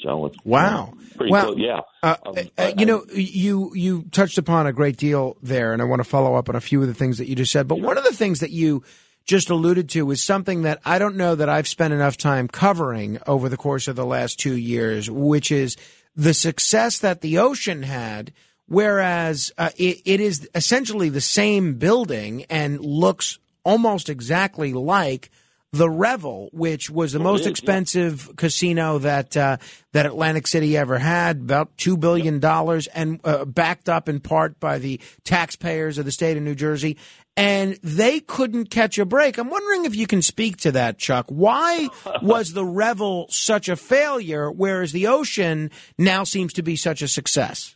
So 0.03 0.25
it's 0.25 0.37
Wow. 0.43 0.93
pretty 1.15 1.31
Well, 1.31 1.53
close. 1.53 1.57
Yeah. 1.59 1.79
Uh, 2.03 2.15
Um, 2.25 2.35
uh, 2.57 2.71
you 2.77 2.85
know, 2.85 3.05
you 3.13 3.71
you 3.75 4.03
touched 4.11 4.37
upon 4.39 4.65
a 4.65 4.73
great 4.73 4.97
deal 4.97 5.37
there, 5.43 5.73
and 5.73 5.81
I 5.81 5.85
want 5.85 5.99
to 5.99 6.09
follow 6.09 6.35
up 6.35 6.49
on 6.49 6.55
a 6.55 6.61
few 6.61 6.81
of 6.81 6.87
the 6.87 6.93
things 6.95 7.19
that 7.19 7.27
you 7.27 7.35
just 7.35 7.51
said. 7.51 7.67
But 7.67 7.79
one 7.79 7.97
of 7.99 8.03
the 8.03 8.13
things 8.13 8.39
that 8.39 8.49
you 8.49 8.83
just 9.31 9.49
alluded 9.49 9.87
to 9.87 10.11
is 10.11 10.21
something 10.21 10.63
that 10.63 10.81
I 10.83 10.99
don't 10.99 11.15
know 11.15 11.35
that 11.35 11.47
I've 11.47 11.65
spent 11.65 11.93
enough 11.93 12.17
time 12.17 12.49
covering 12.49 13.17
over 13.25 13.47
the 13.47 13.55
course 13.55 13.87
of 13.87 13.95
the 13.95 14.05
last 14.05 14.37
two 14.41 14.57
years, 14.57 15.09
which 15.09 15.53
is 15.53 15.77
the 16.17 16.33
success 16.33 16.99
that 16.99 17.21
the 17.21 17.37
ocean 17.37 17.83
had. 17.83 18.33
Whereas 18.67 19.49
uh, 19.57 19.69
it, 19.77 20.01
it 20.03 20.19
is 20.19 20.49
essentially 20.53 21.07
the 21.07 21.21
same 21.21 21.75
building 21.75 22.43
and 22.49 22.81
looks 22.81 23.39
almost 23.63 24.09
exactly 24.09 24.73
like 24.73 25.31
the 25.73 25.89
Revel, 25.89 26.49
which 26.51 26.89
was 26.89 27.13
the 27.13 27.19
Oh, 27.19 27.23
most 27.23 27.41
is, 27.41 27.45
yeah. 27.45 27.51
expensive 27.51 28.29
casino 28.35 28.97
that 28.99 29.37
uh, 29.37 29.55
that 29.93 30.05
Atlantic 30.05 30.47
City 30.47 30.75
ever 30.75 30.97
had, 30.97 31.37
about 31.37 31.77
two 31.77 31.95
billion 31.95 32.39
dollars, 32.41 32.87
and 32.87 33.21
uh, 33.23 33.45
backed 33.45 33.87
up 33.87 34.09
in 34.09 34.19
part 34.19 34.59
by 34.59 34.79
the 34.79 34.99
taxpayers 35.23 35.97
of 35.97 36.03
the 36.03 36.11
state 36.11 36.35
of 36.35 36.43
New 36.43 36.55
Jersey. 36.55 36.97
And 37.37 37.79
they 37.81 38.19
couldn't 38.19 38.69
catch 38.69 38.99
a 38.99 39.05
break. 39.05 39.37
I'm 39.37 39.49
wondering 39.49 39.85
if 39.85 39.95
you 39.95 40.05
can 40.05 40.21
speak 40.21 40.57
to 40.57 40.71
that, 40.73 40.97
Chuck. 40.97 41.27
Why 41.29 41.87
was 42.21 42.53
the 42.53 42.65
Revel 42.65 43.27
such 43.29 43.69
a 43.69 43.75
failure, 43.75 44.51
whereas 44.51 44.91
the 44.91 45.07
Ocean 45.07 45.71
now 45.97 46.23
seems 46.23 46.53
to 46.53 46.61
be 46.61 46.75
such 46.75 47.01
a 47.01 47.07
success? 47.07 47.75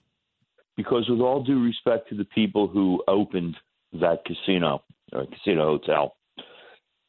because 0.75 1.07
with 1.09 1.21
all 1.21 1.43
due 1.43 1.61
respect 1.63 2.09
to 2.09 2.15
the 2.15 2.25
people 2.25 2.67
who 2.67 3.03
opened 3.07 3.55
that 3.93 4.23
casino 4.25 4.83
or 5.13 5.25
casino 5.25 5.65
hotel, 5.65 6.15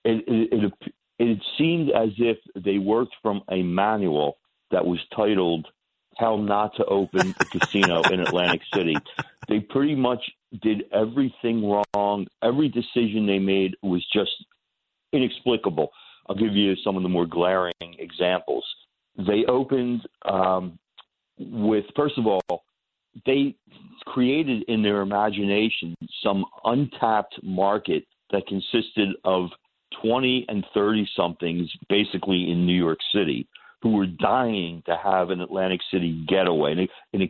it 0.05 0.25
it, 0.27 0.49
it 0.53 0.93
it 1.19 1.39
seemed 1.59 1.91
as 1.91 2.11
if 2.19 2.39
they 2.63 2.79
worked 2.79 3.15
from 3.23 3.43
a 3.51 3.63
manual 3.63 4.39
that 4.71 4.85
was 4.85 5.01
titled 5.15 5.67
"How 6.17 6.37
Not 6.37 6.77
to 6.77 6.85
Open 6.85 7.35
a 7.41 7.45
Casino 7.45 8.03
in 8.03 8.21
Atlantic 8.21 8.63
City." 8.75 8.97
They 9.49 9.61
pretty 9.61 9.95
much 9.95 10.23
did 10.63 10.85
everything 10.93 11.83
wrong. 11.95 12.27
Every 12.43 12.69
decision 12.69 13.27
they 13.27 13.39
made 13.39 13.77
was 13.83 14.05
just 14.13 14.33
inexplicable. 15.13 15.91
I'll 16.29 16.37
give 16.37 16.55
you 16.55 16.75
some 16.85 16.97
of 16.97 17.03
the 17.03 17.09
more 17.09 17.27
glaring 17.27 17.73
examples. 17.81 18.65
They 19.17 19.45
opened 19.49 20.03
um, 20.25 20.79
with, 21.39 21.85
first 21.95 22.19
of 22.19 22.27
all, 22.27 22.65
they 23.25 23.55
created 24.07 24.65
in 24.69 24.83
their 24.83 25.01
imagination 25.01 25.95
some 26.23 26.45
untapped 26.65 27.39
market 27.43 28.05
that 28.31 28.47
consisted 28.47 29.11
of 29.25 29.49
20 30.03 30.45
and 30.49 30.65
30 30.75 31.09
somethings 31.17 31.71
basically 31.89 32.51
in 32.51 32.67
New 32.67 32.77
York 32.77 32.99
City 33.15 33.49
who 33.83 33.93
were 33.93 34.07
dying 34.07 34.83
to 34.87 34.97
have 35.03 35.31
an 35.31 35.41
Atlantic 35.41 35.81
City 35.93 36.25
getaway, 36.29 36.73
an, 36.73 36.89
an, 37.13 37.23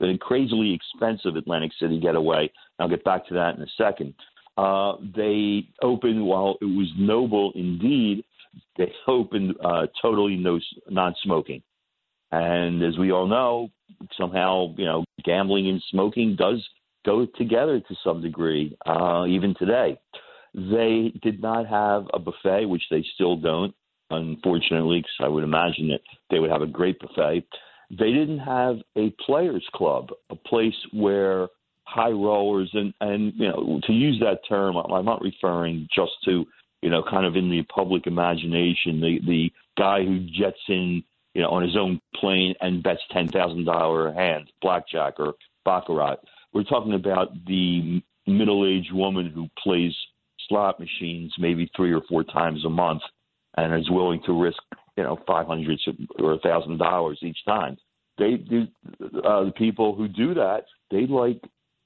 an 0.00 0.18
crazily 0.18 0.74
expensive 0.74 1.36
Atlantic 1.36 1.72
City 1.80 2.00
getaway. 2.00 2.50
I'll 2.78 2.88
get 2.88 3.04
back 3.04 3.26
to 3.28 3.34
that 3.34 3.56
in 3.56 3.62
a 3.62 3.66
second. 3.76 4.14
Uh, 4.56 4.96
they 5.14 5.68
opened 5.82 6.24
while 6.24 6.56
it 6.60 6.64
was 6.64 6.92
noble 6.98 7.52
indeed. 7.54 8.24
They 8.76 8.92
opened 9.06 9.54
uh, 9.64 9.86
totally 10.02 10.36
no 10.36 10.58
non-smoking, 10.88 11.62
and 12.32 12.82
as 12.82 12.98
we 12.98 13.12
all 13.12 13.26
know, 13.26 13.70
somehow 14.16 14.74
you 14.76 14.84
know 14.84 15.04
gambling 15.24 15.68
and 15.68 15.82
smoking 15.90 16.34
does 16.36 16.66
go 17.04 17.26
together 17.36 17.80
to 17.80 17.94
some 18.02 18.20
degree, 18.20 18.76
uh, 18.86 19.24
even 19.28 19.54
today. 19.58 19.98
They 20.54 21.12
did 21.22 21.40
not 21.40 21.66
have 21.66 22.06
a 22.12 22.18
buffet, 22.18 22.66
which 22.66 22.82
they 22.90 23.04
still 23.14 23.36
don't, 23.36 23.74
unfortunately, 24.10 24.98
because 25.00 25.20
I 25.20 25.28
would 25.28 25.44
imagine 25.44 25.88
that 25.88 26.00
they 26.30 26.38
would 26.38 26.50
have 26.50 26.62
a 26.62 26.66
great 26.66 26.98
buffet. 26.98 27.44
They 27.90 28.12
didn't 28.12 28.40
have 28.40 28.76
a 28.96 29.10
players 29.24 29.66
club, 29.74 30.10
a 30.30 30.36
place 30.36 30.74
where 30.92 31.48
high 31.84 32.10
rollers 32.10 32.70
and 32.74 32.92
and 33.00 33.32
you 33.36 33.48
know 33.48 33.80
to 33.84 33.92
use 33.92 34.20
that 34.20 34.40
term, 34.48 34.76
I'm 34.76 35.04
not 35.04 35.22
referring 35.22 35.88
just 35.94 36.12
to 36.26 36.46
you 36.82 36.90
know 36.90 37.02
kind 37.08 37.26
of 37.26 37.34
in 37.36 37.50
the 37.50 37.62
public 37.74 38.06
imagination 38.06 39.00
the 39.00 39.20
the 39.26 39.52
guy 39.78 40.04
who 40.04 40.20
jets 40.20 40.60
in 40.68 41.02
you 41.34 41.42
know 41.42 41.48
on 41.48 41.62
his 41.62 41.76
own 41.76 42.00
plane 42.14 42.54
and 42.60 42.82
bets 42.82 43.00
ten 43.10 43.28
thousand 43.28 43.64
dollar 43.64 44.12
hand 44.12 44.50
blackjack 44.60 45.14
or 45.18 45.34
baccarat. 45.64 46.16
We're 46.52 46.64
talking 46.64 46.94
about 46.94 47.28
the 47.46 48.02
middle 48.26 48.66
aged 48.66 48.92
woman 48.92 49.30
who 49.30 49.48
plays 49.62 49.94
slot 50.48 50.78
machines 50.78 51.34
maybe 51.38 51.70
three 51.74 51.92
or 51.92 52.02
four 52.08 52.22
times 52.24 52.64
a 52.64 52.70
month 52.70 53.02
and 53.56 53.74
is 53.74 53.90
willing 53.90 54.20
to 54.26 54.32
risk 54.32 54.62
you 54.98 55.04
know 55.04 55.16
five 55.28 55.46
hundred 55.46 55.80
or 56.18 56.32
a 56.32 56.38
thousand 56.40 56.78
dollars 56.78 57.20
each 57.22 57.38
time. 57.46 57.76
They 58.18 58.34
do 58.34 58.66
uh, 59.24 59.44
the 59.44 59.52
people 59.56 59.94
who 59.94 60.08
do 60.08 60.34
that. 60.34 60.64
They 60.90 61.06
like 61.06 61.40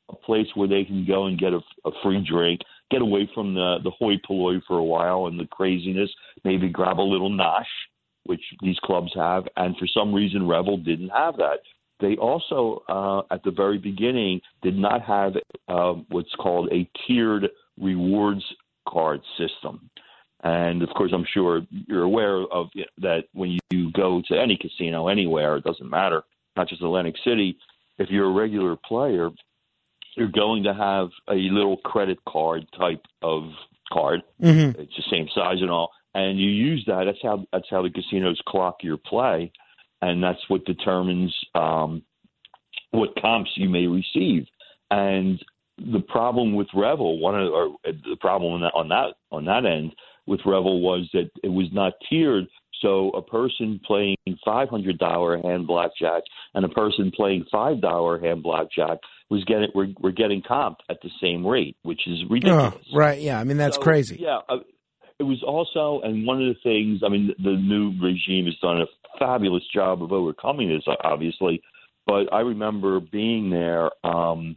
a 0.09 0.17
place 0.17 0.47
where 0.55 0.67
they 0.67 0.85
can 0.85 1.07
go 1.07 1.27
and 1.27 1.39
get 1.39 1.53
a, 1.53 1.61
a 1.85 1.91
free 2.03 2.27
drink, 2.27 2.63
get 2.91 3.03
away 3.03 3.31
from 3.35 3.53
the 3.53 3.77
the 3.85 3.91
hoi 3.91 4.15
polloi 4.27 4.61
for 4.67 4.79
a 4.79 4.85
while 4.85 5.27
and 5.27 5.39
the 5.39 5.47
craziness. 5.47 6.11
Maybe 6.43 6.71
grab 6.71 6.99
a 6.99 7.03
little 7.03 7.31
nosh, 7.31 7.65
which 8.25 8.43
these 8.63 8.79
clubs 8.83 9.13
have, 9.15 9.45
and 9.59 9.77
for 9.77 9.87
some 9.87 10.15
reason 10.15 10.49
Revel 10.49 10.79
didn't 10.79 11.11
have 11.11 11.37
that. 11.37 11.59
They 12.01 12.17
also, 12.17 12.83
uh, 12.89 13.23
at 13.33 13.45
the 13.45 13.53
very 13.53 13.79
beginning, 13.79 14.41
did 14.63 14.77
not 14.77 15.03
have 15.03 15.35
uh, 15.69 15.93
what's 16.09 16.35
called 16.37 16.73
a 16.73 16.89
tiered 17.07 17.49
rewards 17.79 18.45
card 18.89 19.21
system. 19.39 19.89
And 20.43 20.83
of 20.83 20.89
course, 20.91 21.13
I'm 21.15 21.27
sure 21.33 21.63
you're 21.71 22.03
aware 22.03 22.43
of 22.43 22.69
you 22.75 22.83
know, 22.83 23.09
that 23.11 23.25
when 23.33 23.59
you 23.71 23.93
go 23.93 24.23
to 24.29 24.41
any 24.41 24.57
casino 24.57 25.09
anywhere, 25.09 25.57
it 25.57 25.65
doesn't 25.65 25.89
matter, 25.89 26.23
not 26.57 26.69
just 26.69 26.83
Atlantic 26.83 27.15
City, 27.25 27.57
if 27.99 28.11
you're 28.11 28.29
a 28.29 28.33
regular 28.33 28.77
player, 28.77 29.31
you're 30.17 30.29
going 30.29 30.65
to 30.65 30.75
have 30.75 31.09
a 31.29 31.35
little 31.35 31.77
credit 31.79 32.19
card 32.29 32.67
type 32.79 33.05
of 33.23 33.51
card. 33.93 34.23
Mhm. 34.41 34.79
It's 34.79 34.97
the 34.97 35.03
same 35.11 35.29
size 35.35 35.61
and 35.61 35.71
all, 35.71 35.93
and 36.15 36.39
you 36.39 36.51
use 36.51 36.85
that. 36.87 37.05
That's 37.05 37.23
how 37.23 37.47
that's 37.53 37.69
how 37.71 37.83
the 37.83 37.91
casinos 37.91 38.41
clock 38.47 38.83
your 38.83 38.97
play, 38.97 39.53
and 40.01 40.23
that's 40.23 40.49
what 40.49 40.65
determines 40.65 41.35
um, 41.55 42.03
what 42.91 43.21
comps 43.21 43.51
you 43.57 43.69
may 43.69 43.87
receive. 43.87 44.47
And 44.91 45.43
the 45.79 46.01
problem 46.01 46.55
with 46.55 46.69
Revel, 46.75 47.19
one 47.19 47.41
of 47.41 47.51
or 47.53 47.77
the 47.85 48.17
problem 48.21 48.53
on 48.55 48.61
that 48.63 48.73
on 48.75 48.89
that 48.89 49.15
on 49.31 49.45
that 49.47 49.65
end 49.65 49.95
with 50.27 50.41
Revel 50.47 50.81
was 50.81 51.09
that 51.13 51.31
it 51.43 51.49
was 51.49 51.69
not 51.73 51.93
tiered. 52.09 52.45
So 52.81 53.11
a 53.11 53.23
person 53.23 53.81
playing 53.87 54.17
five 54.45 54.69
hundred 54.69 54.99
dollar 54.99 55.41
hand 55.41 55.67
blackjack 55.67 56.23
and 56.55 56.65
a 56.65 56.69
person 56.69 57.13
playing 57.15 57.45
five 57.51 57.81
dollar 57.81 58.21
hand 58.21 58.43
blackjack 58.43 58.99
was 59.31 59.45
getting 59.45 59.69
we're, 59.75 59.89
we're 60.01 60.11
getting 60.11 60.43
comped 60.43 60.77
at 60.91 60.99
the 61.03 61.11
same 61.21 61.47
rate, 61.47 61.77
which 61.83 62.01
is 62.07 62.19
ridiculous. 62.29 62.75
Oh, 62.93 62.97
right. 62.97 63.21
Yeah. 63.21 63.39
I 63.39 63.45
mean, 63.45 63.57
that's 63.57 63.77
So, 63.77 63.83
crazy. 63.83 64.19
Yeah, 64.21 64.41
uh, 64.49 64.59
it 65.19 65.25
was 65.25 65.43
also, 65.47 66.01
and 66.05 66.27
one 66.27 66.43
of 66.43 66.49
the 66.49 66.61
things, 66.65 67.03
I 67.05 67.09
mean, 67.09 67.33
the 67.39 67.53
new 67.53 67.93
regime 68.03 68.47
has 68.47 68.57
done 68.61 68.81
a 68.81 68.87
fabulous 69.19 69.63
job 69.73 70.03
of 70.03 70.11
overcoming 70.11 70.69
this, 70.69 70.83
obviously. 71.05 71.63
But 72.07 72.33
I 72.33 72.41
remember 72.41 72.99
being 72.99 73.49
there 73.49 73.91
um, 74.05 74.57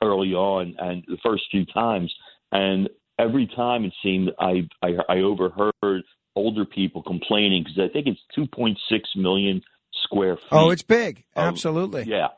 early 0.00 0.34
on, 0.34 0.76
and 0.78 1.02
the 1.08 1.16
first 1.24 1.42
few 1.50 1.64
times, 1.66 2.14
and 2.52 2.88
every 3.22 3.46
time 3.54 3.84
it 3.84 3.92
seemed 4.02 4.30
I 4.38 4.68
I, 4.82 4.90
I 5.08 5.18
overheard 5.20 6.02
older 6.34 6.64
people 6.64 7.02
complaining 7.02 7.62
because 7.64 7.78
I 7.78 7.92
think 7.92 8.06
it's 8.06 8.20
2.6 8.36 8.76
million 9.16 9.62
square 10.04 10.36
feet. 10.36 10.48
Oh, 10.50 10.70
it's 10.70 10.82
big. 10.82 11.24
of- 11.36 11.44
Absolutely. 11.44 12.04
Yeah, 12.04 12.28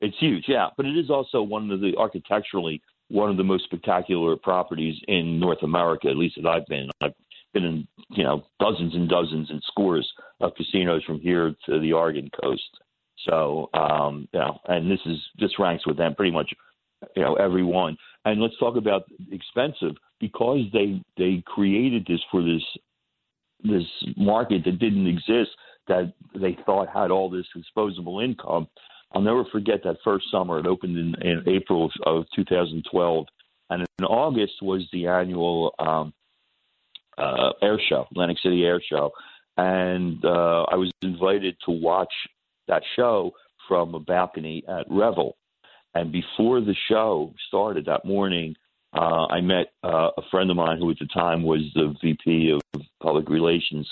it's 0.00 0.16
huge. 0.18 0.44
Yeah, 0.48 0.68
but 0.76 0.86
it 0.86 0.96
is 0.96 1.10
also 1.10 1.42
one 1.42 1.70
of 1.70 1.80
the 1.80 1.94
architecturally 1.98 2.82
one 3.08 3.30
of 3.30 3.36
the 3.36 3.44
most 3.44 3.64
spectacular 3.64 4.34
properties 4.36 4.96
in 5.08 5.38
North 5.38 5.62
America. 5.62 6.08
At 6.08 6.16
least 6.16 6.36
that 6.42 6.48
I've 6.48 6.66
been. 6.66 6.88
I've 7.02 7.12
been 7.52 7.64
in 7.64 7.88
you 8.10 8.24
know 8.24 8.44
dozens 8.58 8.94
and 8.94 9.08
dozens 9.08 9.50
and 9.50 9.62
scores 9.66 10.10
of 10.40 10.54
casinos 10.56 11.04
from 11.04 11.20
here 11.20 11.54
to 11.66 11.80
the 11.80 11.92
Oregon 11.92 12.30
coast. 12.42 12.62
So 13.28 13.68
um, 13.74 14.28
you 14.32 14.40
know, 14.40 14.58
and 14.66 14.90
this 14.90 15.00
is 15.06 15.18
this 15.38 15.58
ranks 15.58 15.86
with 15.86 15.96
them 15.98 16.14
pretty 16.14 16.32
much 16.32 16.52
you 17.14 17.22
know 17.22 17.34
every 17.34 17.62
one. 17.62 17.96
And 18.24 18.40
let's 18.40 18.56
talk 18.58 18.76
about 18.76 19.04
expensive 19.30 19.96
because 20.20 20.60
they 20.72 21.02
they 21.16 21.42
created 21.46 22.06
this 22.06 22.20
for 22.30 22.42
this 22.42 22.62
this 23.62 23.84
market 24.16 24.64
that 24.64 24.78
didn't 24.78 25.06
exist 25.06 25.50
that 25.88 26.12
they 26.34 26.56
thought 26.64 26.88
had 26.88 27.10
all 27.10 27.28
this 27.28 27.46
disposable 27.54 28.20
income. 28.20 28.68
I'll 29.12 29.22
never 29.22 29.44
forget 29.44 29.82
that 29.84 29.98
first 30.02 30.30
summer. 30.30 30.58
It 30.58 30.66
opened 30.66 30.96
in, 30.96 31.14
in 31.22 31.42
April 31.46 31.84
of, 31.84 31.90
of 32.06 32.24
2012, 32.34 33.26
and 33.70 33.86
in 33.98 34.04
August 34.04 34.54
was 34.62 34.82
the 34.92 35.06
annual 35.06 35.74
um, 35.78 36.12
uh, 37.16 37.50
air 37.62 37.78
show, 37.88 38.06
Atlantic 38.10 38.38
City 38.42 38.64
Air 38.64 38.82
Show, 38.88 39.12
and 39.56 40.24
uh, 40.24 40.64
I 40.64 40.74
was 40.74 40.90
invited 41.02 41.56
to 41.66 41.70
watch 41.70 42.12
that 42.66 42.82
show 42.96 43.32
from 43.68 43.94
a 43.94 44.00
balcony 44.00 44.64
at 44.68 44.86
Revel. 44.90 45.36
And 45.94 46.10
before 46.10 46.60
the 46.60 46.74
show 46.88 47.32
started 47.48 47.86
that 47.86 48.04
morning, 48.04 48.56
uh, 48.92 49.26
I 49.26 49.40
met 49.40 49.72
uh, 49.82 50.10
a 50.16 50.22
friend 50.30 50.50
of 50.50 50.56
mine 50.56 50.78
who 50.78 50.90
at 50.90 50.98
the 50.98 51.06
time 51.06 51.42
was 51.42 51.60
the 51.74 51.94
VP 52.02 52.50
of 52.74 52.82
Public 53.02 53.28
Relations 53.28 53.88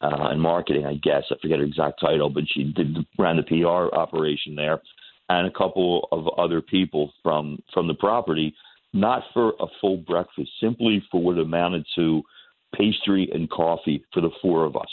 uh, 0.00 0.28
and 0.30 0.40
Marketing, 0.40 0.86
I 0.86 0.94
guess. 0.94 1.24
I 1.30 1.34
forget 1.40 1.58
her 1.58 1.64
exact 1.64 2.00
title, 2.00 2.30
but 2.30 2.44
she 2.46 2.64
did 2.64 2.96
ran 3.18 3.36
the 3.36 3.42
PR 3.42 3.94
operation 3.94 4.54
there, 4.54 4.80
and 5.28 5.46
a 5.46 5.50
couple 5.50 6.08
of 6.12 6.28
other 6.38 6.60
people 6.60 7.12
from 7.22 7.58
from 7.72 7.88
the 7.88 7.94
property, 7.94 8.54
not 8.92 9.22
for 9.32 9.54
a 9.60 9.66
full 9.80 9.96
breakfast, 9.98 10.50
simply 10.60 11.02
for 11.10 11.22
what 11.22 11.38
amounted 11.38 11.86
to 11.96 12.22
pastry 12.76 13.28
and 13.32 13.50
coffee 13.50 14.04
for 14.12 14.20
the 14.20 14.30
four 14.42 14.64
of 14.64 14.76
us. 14.76 14.90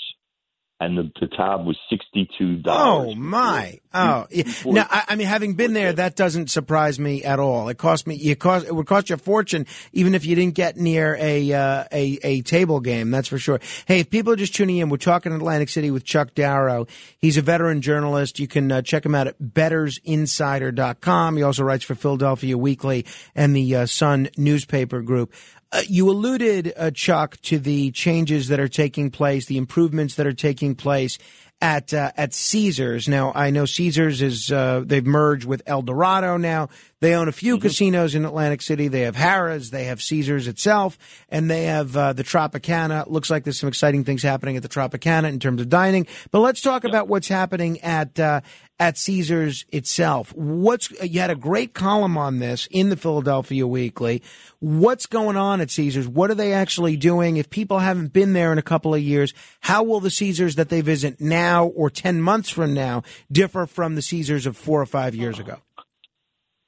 And 0.77 0.97
the, 0.97 1.09
the 1.21 1.27
tab 1.27 1.65
was 1.65 1.77
sixty 1.89 2.29
two 2.37 2.57
dollars. 2.57 3.13
Oh 3.13 3.15
my! 3.15 3.79
Oh, 3.93 4.27
yeah. 4.29 4.43
now 4.65 4.85
I, 4.89 5.05
I 5.09 5.15
mean, 5.15 5.27
having 5.27 5.53
been 5.53 5.71
there, 5.71 5.93
that 5.93 6.17
doesn't 6.17 6.49
surprise 6.49 6.99
me 6.99 7.23
at 7.23 7.39
all. 7.39 7.69
It 7.69 7.77
cost 7.77 8.05
me. 8.05 8.15
It 8.15 8.39
cost. 8.39 8.67
It 8.67 8.75
would 8.75 8.85
cost 8.85 9.09
you 9.09 9.15
a 9.15 9.17
fortune, 9.17 9.67
even 9.93 10.13
if 10.13 10.25
you 10.25 10.35
didn't 10.35 10.55
get 10.55 10.75
near 10.75 11.15
a 11.17 11.53
uh, 11.53 11.85
a 11.93 12.19
a 12.23 12.41
table 12.41 12.81
game. 12.81 13.09
That's 13.09 13.29
for 13.29 13.37
sure. 13.37 13.61
Hey, 13.85 14.01
if 14.01 14.09
people 14.09 14.33
are 14.33 14.35
just 14.35 14.53
tuning 14.53 14.75
in, 14.77 14.89
we're 14.89 14.97
talking 14.97 15.31
Atlantic 15.31 15.69
City 15.69 15.91
with 15.91 16.03
Chuck 16.03 16.35
Darrow. 16.35 16.87
He's 17.19 17.37
a 17.37 17.41
veteran 17.41 17.79
journalist. 17.81 18.37
You 18.37 18.49
can 18.49 18.69
uh, 18.69 18.81
check 18.81 19.05
him 19.05 19.15
out 19.15 19.27
at 19.27 19.39
bettorsinsider.com. 19.39 21.37
He 21.37 21.43
also 21.43 21.63
writes 21.63 21.85
for 21.85 21.95
Philadelphia 21.95 22.57
Weekly 22.57 23.05
and 23.33 23.55
the 23.55 23.75
uh, 23.77 23.85
Sun 23.85 24.27
newspaper 24.35 25.01
group. 25.01 25.33
Uh, 25.75 25.81
you 25.89 26.09
alluded, 26.09 26.71
uh, 26.77 26.89
Chuck, 26.89 27.35
to 27.41 27.59
the 27.59 27.91
changes 27.91 28.47
that 28.47 28.61
are 28.61 28.69
taking 28.69 29.11
place, 29.11 29.47
the 29.47 29.57
improvements 29.57 30.15
that 30.15 30.25
are 30.25 30.31
taking 30.31 30.73
place 30.73 31.17
at 31.59 31.93
uh, 31.93 32.13
at 32.15 32.33
Caesars. 32.33 33.09
Now, 33.09 33.33
I 33.35 33.49
know 33.49 33.65
Caesars 33.65 34.21
is 34.21 34.53
uh, 34.53 34.83
they've 34.85 35.05
merged 35.05 35.43
with 35.43 35.61
Eldorado. 35.65 36.37
Now 36.37 36.69
they 37.01 37.14
own 37.14 37.27
a 37.27 37.33
few 37.33 37.59
casinos 37.59 38.15
in 38.15 38.24
Atlantic 38.24 38.61
City. 38.61 38.88
They 38.88 39.01
have 39.01 39.15
Harrah's, 39.15 39.69
they 39.69 39.85
have 39.85 40.01
Caesars 40.01 40.48
itself, 40.48 40.98
and 41.27 41.51
they 41.51 41.65
have 41.65 41.95
uh, 41.95 42.14
the 42.14 42.24
Tropicana. 42.24 43.09
Looks 43.09 43.30
like 43.30 43.43
there's 43.43 43.59
some 43.59 43.67
exciting 43.67 44.06
things 44.06 44.24
happening 44.24 44.56
at 44.56 44.64
the 44.64 44.69
Tropicana 44.69 45.30
in 45.30 45.40
terms 45.40 45.61
of 45.61 45.67
dining. 45.67 46.07
But 46.32 46.40
let's 46.40 46.61
talk 46.61 46.85
about 46.85 47.09
what's 47.09 47.27
happening 47.27 47.82
at 47.82 48.17
uh, 48.17 48.41
at 48.80 48.98
Caesars 48.98 49.65
itself. 49.72 50.33
What's 50.33 50.90
you 51.01 51.19
had 51.19 51.30
a 51.30 51.35
great 51.35 51.74
column 51.74 52.17
on 52.17 52.40
this 52.40 52.67
in 52.72 52.90
the 52.90 52.98
Philadelphia 52.98 53.67
Weekly. 53.67 54.24
What's 54.59 55.06
going 55.06 55.35
on 55.35 55.59
at 55.59 55.72
Caesars? 55.72 56.07
What 56.07 56.32
are 56.32 56.35
they 56.35 56.53
actually 56.53 56.95
doing? 56.95 57.35
If 57.35 57.49
people 57.49 57.80
haven't 57.80 58.14
been 58.14 58.32
there 58.32 58.53
in 58.53 58.57
a 58.57 58.64
couple 58.64 58.95
of 58.95 59.01
years, 59.01 59.33
how 59.59 59.83
will 59.83 59.99
the 59.99 60.09
Caesars 60.09 60.56
that 60.56 60.69
they 60.69 60.80
visit 60.80 61.19
now 61.19 61.67
or 61.67 61.90
10 61.90 62.22
months 62.22 62.49
from 62.49 62.74
now 62.74 63.03
differ 63.30 63.65
from 63.65 63.95
the 63.95 64.01
Caesars 64.01 64.45
of 64.45 64.56
four 64.56 64.82
or 64.82 64.85
five 64.85 65.14
years 65.14 65.40
ago? 65.40 65.59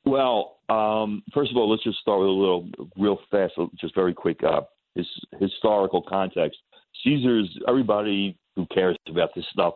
Well, 0.08 0.60
um, 0.70 1.22
first 1.34 1.52
of 1.52 1.58
all, 1.58 1.70
let's 1.70 1.84
just 1.84 2.00
start 2.00 2.22
with 2.22 2.30
a 2.30 2.32
little, 2.32 2.70
real 2.98 3.20
fast, 3.30 3.54
just 3.80 3.94
very 3.94 4.14
quick, 4.14 4.42
uh, 4.42 4.62
his, 4.96 5.06
historical 5.38 6.02
context. 6.02 6.58
Caesars, 7.04 7.50
everybody 7.68 8.38
who 8.56 8.66
cares 8.68 8.96
about 9.10 9.32
this 9.36 9.46
stuff, 9.52 9.74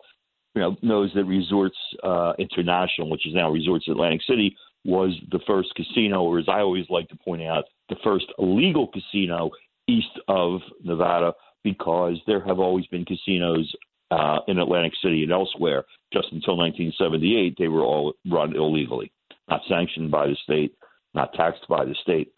you 0.54 0.62
know, 0.62 0.76
knows 0.80 1.10
that 1.14 1.26
Resorts 1.26 1.76
uh, 2.02 2.32
International, 2.38 3.10
which 3.10 3.26
is 3.26 3.34
now 3.34 3.50
Resorts 3.50 3.86
Atlantic 3.88 4.22
City, 4.26 4.56
was 4.86 5.12
the 5.30 5.40
first 5.46 5.68
casino, 5.74 6.22
or 6.22 6.38
as 6.38 6.48
I 6.48 6.60
always 6.60 6.86
like 6.88 7.08
to 7.10 7.16
point 7.16 7.42
out, 7.42 7.64
the 7.90 7.96
first 8.02 8.26
legal 8.38 8.88
casino 8.88 9.50
east 9.86 10.18
of 10.28 10.60
Nevada, 10.82 11.34
because 11.62 12.16
there 12.26 12.40
have 12.40 12.58
always 12.58 12.86
been 12.86 13.04
casinos 13.04 13.70
uh, 14.10 14.38
in 14.48 14.58
Atlantic 14.58 14.94
City 15.02 15.24
and 15.24 15.32
elsewhere. 15.32 15.84
Just 16.10 16.28
until 16.32 16.56
1978, 16.56 17.54
they 17.58 17.68
were 17.68 17.82
all 17.82 18.14
run 18.30 18.56
illegally. 18.56 19.12
Not 19.52 19.60
sanctioned 19.68 20.10
by 20.10 20.26
the 20.26 20.36
state, 20.44 20.74
not 21.12 21.34
taxed 21.34 21.66
by 21.68 21.84
the 21.84 21.94
state. 22.02 22.32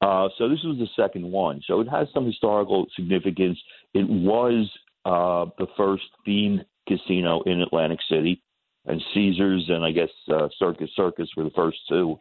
Uh, 0.00 0.28
so 0.36 0.48
this 0.48 0.62
was 0.64 0.76
the 0.78 0.88
second 1.00 1.30
one. 1.30 1.60
So 1.66 1.80
it 1.80 1.88
has 1.88 2.08
some 2.12 2.26
historical 2.26 2.86
significance. 2.96 3.58
It 3.94 4.08
was 4.08 4.68
uh, 5.04 5.46
the 5.58 5.68
first 5.76 6.04
themed 6.26 6.64
casino 6.88 7.42
in 7.42 7.60
Atlantic 7.60 8.00
City, 8.10 8.42
and 8.84 9.00
Caesars 9.14 9.64
and 9.68 9.84
I 9.84 9.92
guess 9.92 10.10
uh, 10.28 10.48
Circus 10.58 10.90
Circus 10.96 11.28
were 11.36 11.44
the 11.44 11.50
first 11.50 11.78
two 11.88 12.18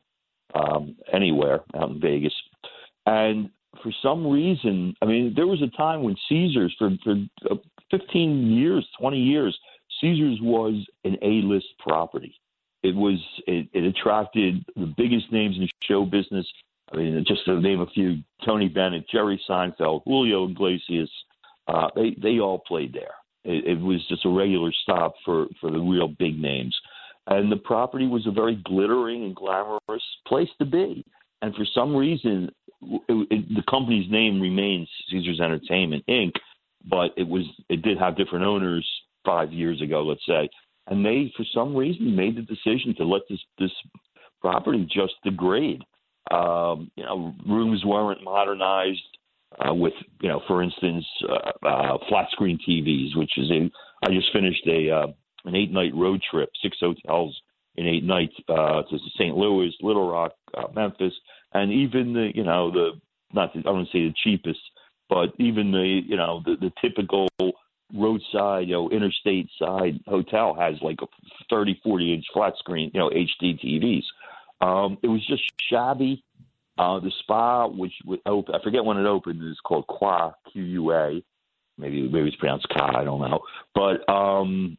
um, 0.53 0.95
anywhere 1.11 1.61
out 1.75 1.89
in 1.89 1.99
Vegas. 1.99 2.33
And 3.07 3.49
for 3.81 3.91
some 4.03 4.27
reason, 4.27 4.95
I 5.01 5.05
mean, 5.05 5.33
there 5.35 5.47
was 5.47 5.61
a 5.61 5.75
time 5.75 6.03
when 6.03 6.15
Caesars, 6.29 6.73
for 6.77 6.91
for 7.03 7.15
uh, 7.49 7.55
15 7.89 8.51
years, 8.51 8.87
20 8.99 9.17
years, 9.17 9.57
Caesars 10.01 10.37
was 10.41 10.75
an 11.03 11.17
A-list 11.23 11.67
property. 11.79 12.35
It 12.85 12.95
was 12.95 13.19
it, 13.47 13.67
it 13.73 13.83
attracted 13.83 14.63
the 14.75 14.93
biggest 14.95 15.31
names 15.31 15.57
in 15.57 15.67
show 15.81 16.05
business. 16.05 16.45
I 16.93 16.97
mean, 16.97 17.23
just 17.27 17.43
to 17.45 17.59
name 17.59 17.81
a 17.81 17.87
few: 17.87 18.19
Tony 18.45 18.67
Bennett, 18.69 19.09
Jerry 19.09 19.41
Seinfeld, 19.49 20.03
Julio 20.05 20.47
Iglesias. 20.47 21.09
Uh, 21.67 21.87
they 21.95 22.15
they 22.21 22.39
all 22.39 22.59
played 22.59 22.93
there. 22.93 23.15
It, 23.43 23.65
it 23.65 23.81
was 23.81 24.05
just 24.07 24.23
a 24.25 24.29
regular 24.29 24.71
stop 24.83 25.15
for 25.25 25.47
for 25.59 25.71
the 25.71 25.79
real 25.79 26.07
big 26.07 26.39
names, 26.39 26.77
and 27.25 27.51
the 27.51 27.57
property 27.57 28.05
was 28.05 28.27
a 28.27 28.31
very 28.31 28.55
glittering 28.63 29.23
and 29.23 29.35
glamorous 29.35 30.03
place 30.27 30.49
to 30.59 30.65
be. 30.65 31.03
And 31.41 31.55
for 31.55 31.65
some 31.73 31.95
reason, 31.95 32.51
it, 32.83 33.27
it, 33.31 33.55
the 33.55 33.63
company's 33.67 34.09
name 34.11 34.39
remains 34.39 34.87
Caesars 35.09 35.39
Entertainment 35.39 36.03
Inc., 36.07 36.33
but 36.87 37.11
it 37.17 37.27
was 37.27 37.45
it 37.67 37.81
did 37.81 37.97
have 37.97 38.15
different 38.15 38.45
owners 38.45 38.87
five 39.25 39.51
years 39.51 39.81
ago, 39.81 40.03
let's 40.03 40.25
say, 40.27 40.47
and 40.87 41.05
they 41.05 41.31
for 41.35 41.45
some 41.53 41.75
reason 41.75 42.15
made 42.15 42.35
the 42.35 42.41
decision 42.41 42.95
to 42.97 43.03
let 43.03 43.21
this 43.29 43.39
this 43.59 43.71
property 44.41 44.87
just 44.93 45.13
degrade. 45.23 45.81
Um, 46.31 46.91
you 46.95 47.03
know, 47.03 47.35
rooms 47.47 47.83
weren't 47.85 48.23
modernized 48.23 49.01
uh, 49.59 49.73
with 49.73 49.93
you 50.21 50.29
know, 50.29 50.41
for 50.47 50.61
instance, 50.61 51.05
uh, 51.29 51.67
uh, 51.67 51.97
flat 52.09 52.27
screen 52.31 52.59
TVs, 52.67 53.17
which 53.17 53.37
is 53.37 53.49
a 53.51 53.69
I 54.05 54.13
just 54.13 54.31
finished 54.33 54.65
a 54.67 54.91
uh, 54.91 55.07
an 55.45 55.55
eight 55.55 55.71
night 55.71 55.93
road 55.95 56.21
trip, 56.29 56.49
six 56.61 56.77
hotels 56.79 57.39
in 57.75 57.87
eight 57.87 58.03
nights 58.03 58.33
uh, 58.49 58.83
to 58.83 58.97
St. 59.15 59.35
Louis, 59.35 59.75
Little 59.81 60.09
Rock, 60.09 60.33
uh, 60.57 60.67
Memphis, 60.73 61.13
and 61.53 61.71
even 61.71 62.13
the 62.13 62.31
you 62.33 62.43
know 62.43 62.71
the 62.71 62.91
not 63.33 63.53
the, 63.53 63.59
I 63.59 63.63
don't 63.63 63.85
say 63.87 64.07
the 64.07 64.13
cheapest, 64.23 64.59
but 65.09 65.33
even 65.39 65.71
the 65.71 66.01
you 66.05 66.17
know 66.17 66.41
the, 66.45 66.55
the 66.59 66.71
typical 66.81 67.27
roadside 67.95 68.67
you 68.67 68.73
know 68.73 68.89
interstate 68.89 69.49
side 69.59 69.99
hotel 70.07 70.55
has 70.59 70.75
like 70.81 70.99
a 71.01 71.07
30 71.49 71.79
40 71.83 72.13
inch 72.13 72.25
flat 72.33 72.53
screen 72.59 72.91
you 72.93 72.99
know 72.99 73.09
HD 73.09 73.59
TVs. 73.59 74.03
Um, 74.61 74.97
it 75.03 75.07
was 75.07 75.25
just 75.27 75.43
shabby. 75.69 76.23
Uh, 76.77 76.99
the 76.99 77.11
spa, 77.19 77.67
which 77.67 77.93
would 78.05 78.19
open, 78.25 78.53
I 78.53 78.61
forget 78.61 78.83
when 78.83 78.97
it 78.97 79.05
opened, 79.05 79.41
is 79.41 79.57
called 79.63 79.87
Qua 79.87 80.33
Q 80.51 80.61
U 80.61 80.91
A. 80.91 81.23
Maybe 81.77 82.07
maybe 82.09 82.27
it's 82.27 82.35
pronounced 82.37 82.67
Ka, 82.69 82.91
I 82.97 83.03
don't 83.03 83.21
know. 83.21 83.39
But 83.73 84.07
um, 84.11 84.77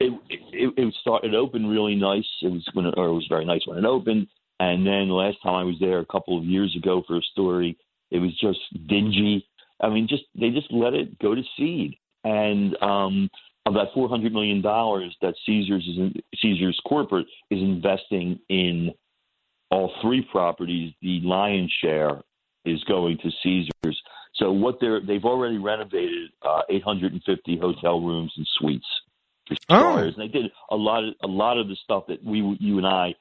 it 0.00 0.12
it, 0.28 0.74
it 0.76 0.94
started 1.00 1.34
open 1.34 1.66
really 1.66 1.94
nice. 1.94 2.26
It 2.42 2.50
was 2.50 2.66
when 2.72 2.86
it, 2.86 2.94
or 2.96 3.06
it 3.06 3.14
was 3.14 3.26
very 3.28 3.44
nice 3.44 3.62
when 3.66 3.78
it 3.78 3.84
opened. 3.84 4.26
And 4.60 4.86
then 4.86 5.08
last 5.08 5.38
time 5.42 5.54
I 5.54 5.64
was 5.64 5.76
there 5.80 6.00
a 6.00 6.06
couple 6.06 6.36
of 6.36 6.44
years 6.44 6.74
ago 6.76 7.02
for 7.06 7.16
a 7.16 7.22
story, 7.32 7.76
it 8.10 8.18
was 8.18 8.36
just 8.40 8.58
dingy. 8.88 9.46
I 9.80 9.88
mean, 9.88 10.08
just 10.08 10.24
they 10.34 10.50
just 10.50 10.72
let 10.72 10.94
it 10.94 11.18
go 11.20 11.34
to 11.34 11.42
seed. 11.56 11.94
And 12.24 12.76
um, 12.82 13.28
of 13.66 13.74
that 13.74 13.88
four 13.94 14.08
hundred 14.08 14.32
million 14.32 14.62
dollars 14.62 15.16
that 15.22 15.34
Caesars 15.46 15.86
is 15.88 15.96
in, 15.98 16.14
Caesars 16.40 16.80
corporate 16.86 17.26
is 17.50 17.60
investing 17.60 18.38
in 18.48 18.92
all 19.70 19.92
three 20.00 20.26
properties, 20.30 20.92
the 21.02 21.20
lion's 21.22 21.72
share 21.82 22.22
is 22.64 22.82
going 22.84 23.18
to 23.18 23.30
Caesars. 23.42 24.02
So 24.34 24.52
what 24.52 24.78
they're 24.80 25.00
they've 25.00 25.24
already 25.24 25.58
renovated 25.58 26.30
uh, 26.42 26.62
850 26.68 27.58
hotel 27.58 28.00
rooms 28.00 28.32
and 28.36 28.46
suites 28.58 28.86
for 29.46 29.56
stars. 29.62 30.14
And 30.16 30.22
they 30.22 30.32
did 30.32 30.50
a 30.70 30.76
lot 30.76 31.04
of 31.04 31.14
a 31.22 31.26
lot 31.26 31.58
of 31.58 31.68
the 31.68 31.76
stuff 31.82 32.04
that 32.08 32.24
we 32.24 32.40
you 32.60 32.78
and 32.78 32.86
I 32.86 33.14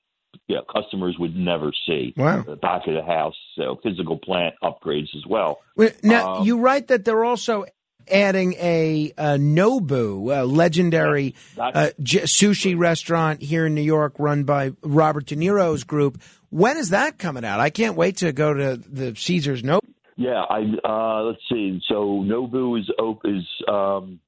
yeah, 0.48 0.60
customers 0.74 1.16
would 1.20 1.36
never 1.36 1.72
see. 1.86 2.14
Wow. 2.16 2.44
The 2.44 2.56
back 2.56 2.88
of 2.88 2.94
the 2.94 3.04
house, 3.04 3.36
so 3.56 3.80
physical 3.82 4.18
plant 4.18 4.56
upgrades 4.64 5.16
as 5.16 5.26
well. 5.28 5.60
Well, 5.76 5.90
Now, 6.04 6.36
Um, 6.36 6.46
you 6.46 6.60
write 6.60 6.88
that 6.88 7.06
they're 7.06 7.26
also 7.26 7.66
adding 8.10 8.54
a, 8.54 9.14
a 9.18 9.38
Nobu, 9.38 10.36
a 10.36 10.46
legendary 10.46 11.36
uh, 11.60 11.90
j- 12.02 12.22
sushi 12.22 12.78
restaurant 12.78 13.42
here 13.42 13.66
in 13.66 13.76
New 13.76 13.82
York 13.82 14.14
run 14.20 14.44
by 14.44 14.72
Robert 14.82 15.26
De 15.26 15.36
Niro's 15.36 15.84
group. 15.84 16.22
When 16.50 16.78
is 16.78 16.90
that 16.90 17.18
coming 17.18 17.44
out? 17.44 17.60
I 17.60 17.70
can't 17.70 17.96
wait 17.96 18.18
to 18.18 18.32
go 18.32 18.54
to 18.54 18.78
the 18.78 19.16
Caesars 19.16 19.64
Nobu. 19.64 19.82
Yeah, 20.16 20.44
I 20.50 20.62
uh 20.84 21.22
let's 21.24 21.42
see. 21.52 21.80
So 21.88 22.24
Nobu 22.26 22.80
is 22.80 22.90
op- 22.98 23.26
is 23.26 23.46
um 23.68 24.20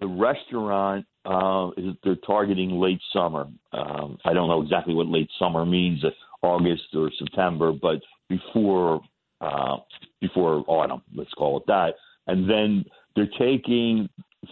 the 0.00 0.06
restaurant 0.06 1.04
uh 1.26 1.70
is 1.76 1.94
they're 2.02 2.16
targeting 2.16 2.70
late 2.80 3.00
summer. 3.12 3.48
Um 3.72 4.18
I 4.24 4.32
don't 4.32 4.48
know 4.48 4.62
exactly 4.62 4.94
what 4.94 5.06
late 5.08 5.28
summer 5.38 5.66
means, 5.66 6.02
uh, 6.04 6.10
August 6.40 6.84
or 6.94 7.10
September, 7.18 7.72
but 7.72 8.00
before 8.30 9.02
uh 9.42 9.76
before 10.22 10.64
autumn, 10.66 11.02
let's 11.14 11.34
call 11.34 11.58
it 11.58 11.64
that. 11.66 11.94
And 12.28 12.48
then 12.48 12.84
they're 13.16 13.28
taking 13.38 14.08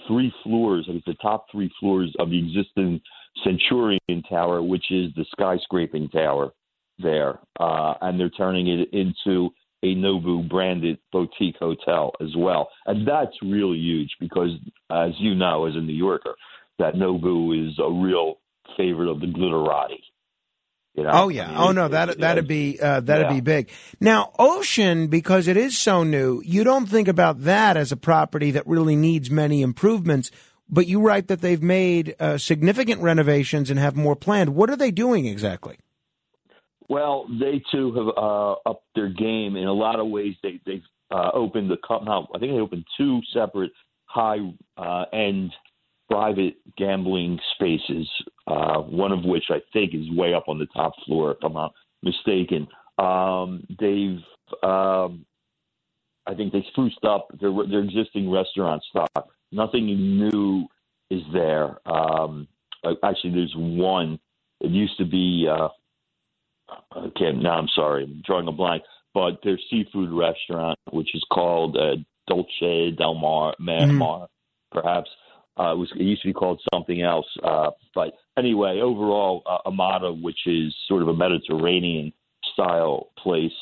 three 0.09 0.33
floors, 0.43 0.87
I 0.89 0.93
think 0.93 1.05
the 1.05 1.15
top 1.15 1.47
three 1.51 1.71
floors 1.79 2.13
of 2.19 2.31
the 2.31 2.39
existing 2.39 3.01
Centurion 3.45 4.23
Tower, 4.29 4.63
which 4.63 4.91
is 4.91 5.13
the 5.15 5.25
skyscraping 5.39 6.11
tower 6.11 6.53
there, 6.99 7.39
uh, 7.61 7.95
and 8.01 8.19
they're 8.19 8.31
turning 8.31 8.67
it 8.69 8.89
into 8.93 9.51
a 9.83 9.95
Nobu 9.95 10.49
branded 10.49 10.99
boutique 11.13 11.57
hotel 11.59 12.13
as 12.21 12.35
well. 12.37 12.71
And 12.87 13.07
that's 13.07 13.37
really 13.43 13.79
huge 13.79 14.11
because, 14.19 14.51
as 14.91 15.11
you 15.19 15.35
know, 15.35 15.67
as 15.67 15.77
a 15.77 15.81
New 15.81 15.93
Yorker, 15.93 16.35
that 16.79 16.95
Nobu 16.95 17.69
is 17.69 17.79
a 17.79 17.91
real 17.91 18.39
favorite 18.77 19.11
of 19.11 19.21
the 19.21 19.27
glitterati. 19.27 20.01
You 20.97 21.03
know? 21.03 21.11
Oh 21.13 21.29
yeah. 21.29 21.45
I 21.45 21.49
mean, 21.49 21.59
oh 21.59 21.73
no, 21.73 21.89
That 21.89 22.19
that'd 22.19 22.49
be 22.49 22.81
uh, 22.81 23.01
that'd 23.01 23.27
Yeah. 23.27 23.35
be 23.35 23.41
big. 23.41 23.71
Now, 24.01 24.33
Ocean, 24.39 25.09
because 25.09 25.47
it 25.47 25.57
is 25.57 25.77
so 25.77 26.03
new, 26.03 26.41
you 26.45 26.65
don't 26.65 26.87
think 26.87 27.07
about 27.07 27.43
that 27.43 27.77
as 27.77 27.93
a 27.93 27.97
property 27.97 28.51
that 28.53 28.67
really 28.67 28.97
needs 28.97 29.31
many 29.31 29.61
improvements. 29.63 30.31
But 30.69 30.89
you 30.89 31.01
write 31.01 31.29
that 31.29 31.43
they've 31.43 31.63
made 31.63 32.17
uh, 32.19 32.39
significant 32.39 33.01
renovations 33.01 33.71
and 33.71 33.79
have 33.79 33.95
more 33.95 34.17
planned. 34.17 34.57
What 34.57 34.69
are 34.69 34.77
they 34.77 34.91
doing 34.91 35.27
exactly? 35.27 35.77
Well, 36.89 37.27
they 37.29 37.63
too 37.71 37.93
have 37.95 38.09
uh, 38.17 38.53
upped 38.65 38.87
their 38.95 39.09
game 39.09 39.57
in 39.57 39.67
a 39.69 39.73
lot 39.73 40.01
of 40.01 40.09
ways. 40.09 40.35
They 40.43 40.61
they've 40.65 40.83
uh, 41.11 41.31
opened 41.35 41.71
the 41.71 41.77
now, 42.05 42.29
I 42.35 42.39
think 42.39 42.53
they 42.53 42.59
opened 42.59 42.85
two 42.97 43.21
separate 43.33 43.73
high 44.07 44.39
uh, 44.77 45.05
end 45.13 45.53
private 46.11 46.57
gambling 46.77 47.39
spaces. 47.55 48.09
Uh, 48.47 48.79
one 48.81 49.13
of 49.13 49.25
which 49.25 49.45
I 49.51 49.61
think 49.73 49.95
is 49.95 50.11
way 50.11 50.35
up 50.35 50.45
on 50.49 50.59
the 50.59 50.67
top 50.67 50.93
floor, 51.05 51.33
if 51.33 51.39
I'm 51.43 51.55
not 51.55 51.73
mistaken. 52.03 52.69
Um, 52.99 53.67
they've 53.79 54.23
um, 54.63 55.27
I 56.27 56.35
think 56.35 56.53
they 56.53 56.65
spruced 56.71 57.05
up 57.05 57.29
their 57.41 57.53
their 57.69 57.81
existing 57.81 58.31
restaurant 58.31 58.83
stock. 58.91 59.29
Nothing 59.53 59.87
new 59.87 60.67
is 61.11 61.23
there. 61.33 61.79
Um, 61.89 62.49
actually, 63.03 63.33
there's 63.33 63.55
one. 63.57 64.19
It 64.61 64.71
used 64.71 64.97
to 64.99 65.05
be. 65.05 65.49
Uh, 65.51 65.69
okay, 66.97 67.33
now 67.33 67.59
I'm 67.59 67.69
sorry, 67.75 68.05
I'm 68.05 68.23
drawing 68.25 68.49
a 68.49 68.53
blank. 68.53 68.83
But 69.15 69.39
their 69.43 69.59
seafood 69.71 70.11
restaurant, 70.13 70.79
which 70.91 71.15
is 71.15 71.25
called 71.33 71.77
uh, 71.77 71.97
Dolce 72.29 72.91
Del 72.93 73.15
Mar, 73.15 73.55
Mar. 73.59 73.87
Mar 73.87 74.29
perhaps. 74.73 75.11
Uh, 75.59 75.73
it 75.73 75.79
was 75.79 75.91
it 75.97 76.03
used 76.03 76.23
to 76.23 76.29
be 76.29 76.35
called 76.35 76.61
something 76.73 77.03
else. 77.03 77.27
Uh, 77.43 77.71
but 77.95 78.15
anyway, 78.39 78.81
overall, 78.81 79.43
uh, 79.47 79.69
Amada, 79.69 80.13
which 80.13 80.47
is 80.47 80.75
sort 80.87 81.03
of 81.03 81.09
a 81.09 81.15
Mediterranean 81.15 82.13
style 82.53 83.09
place 83.19 83.53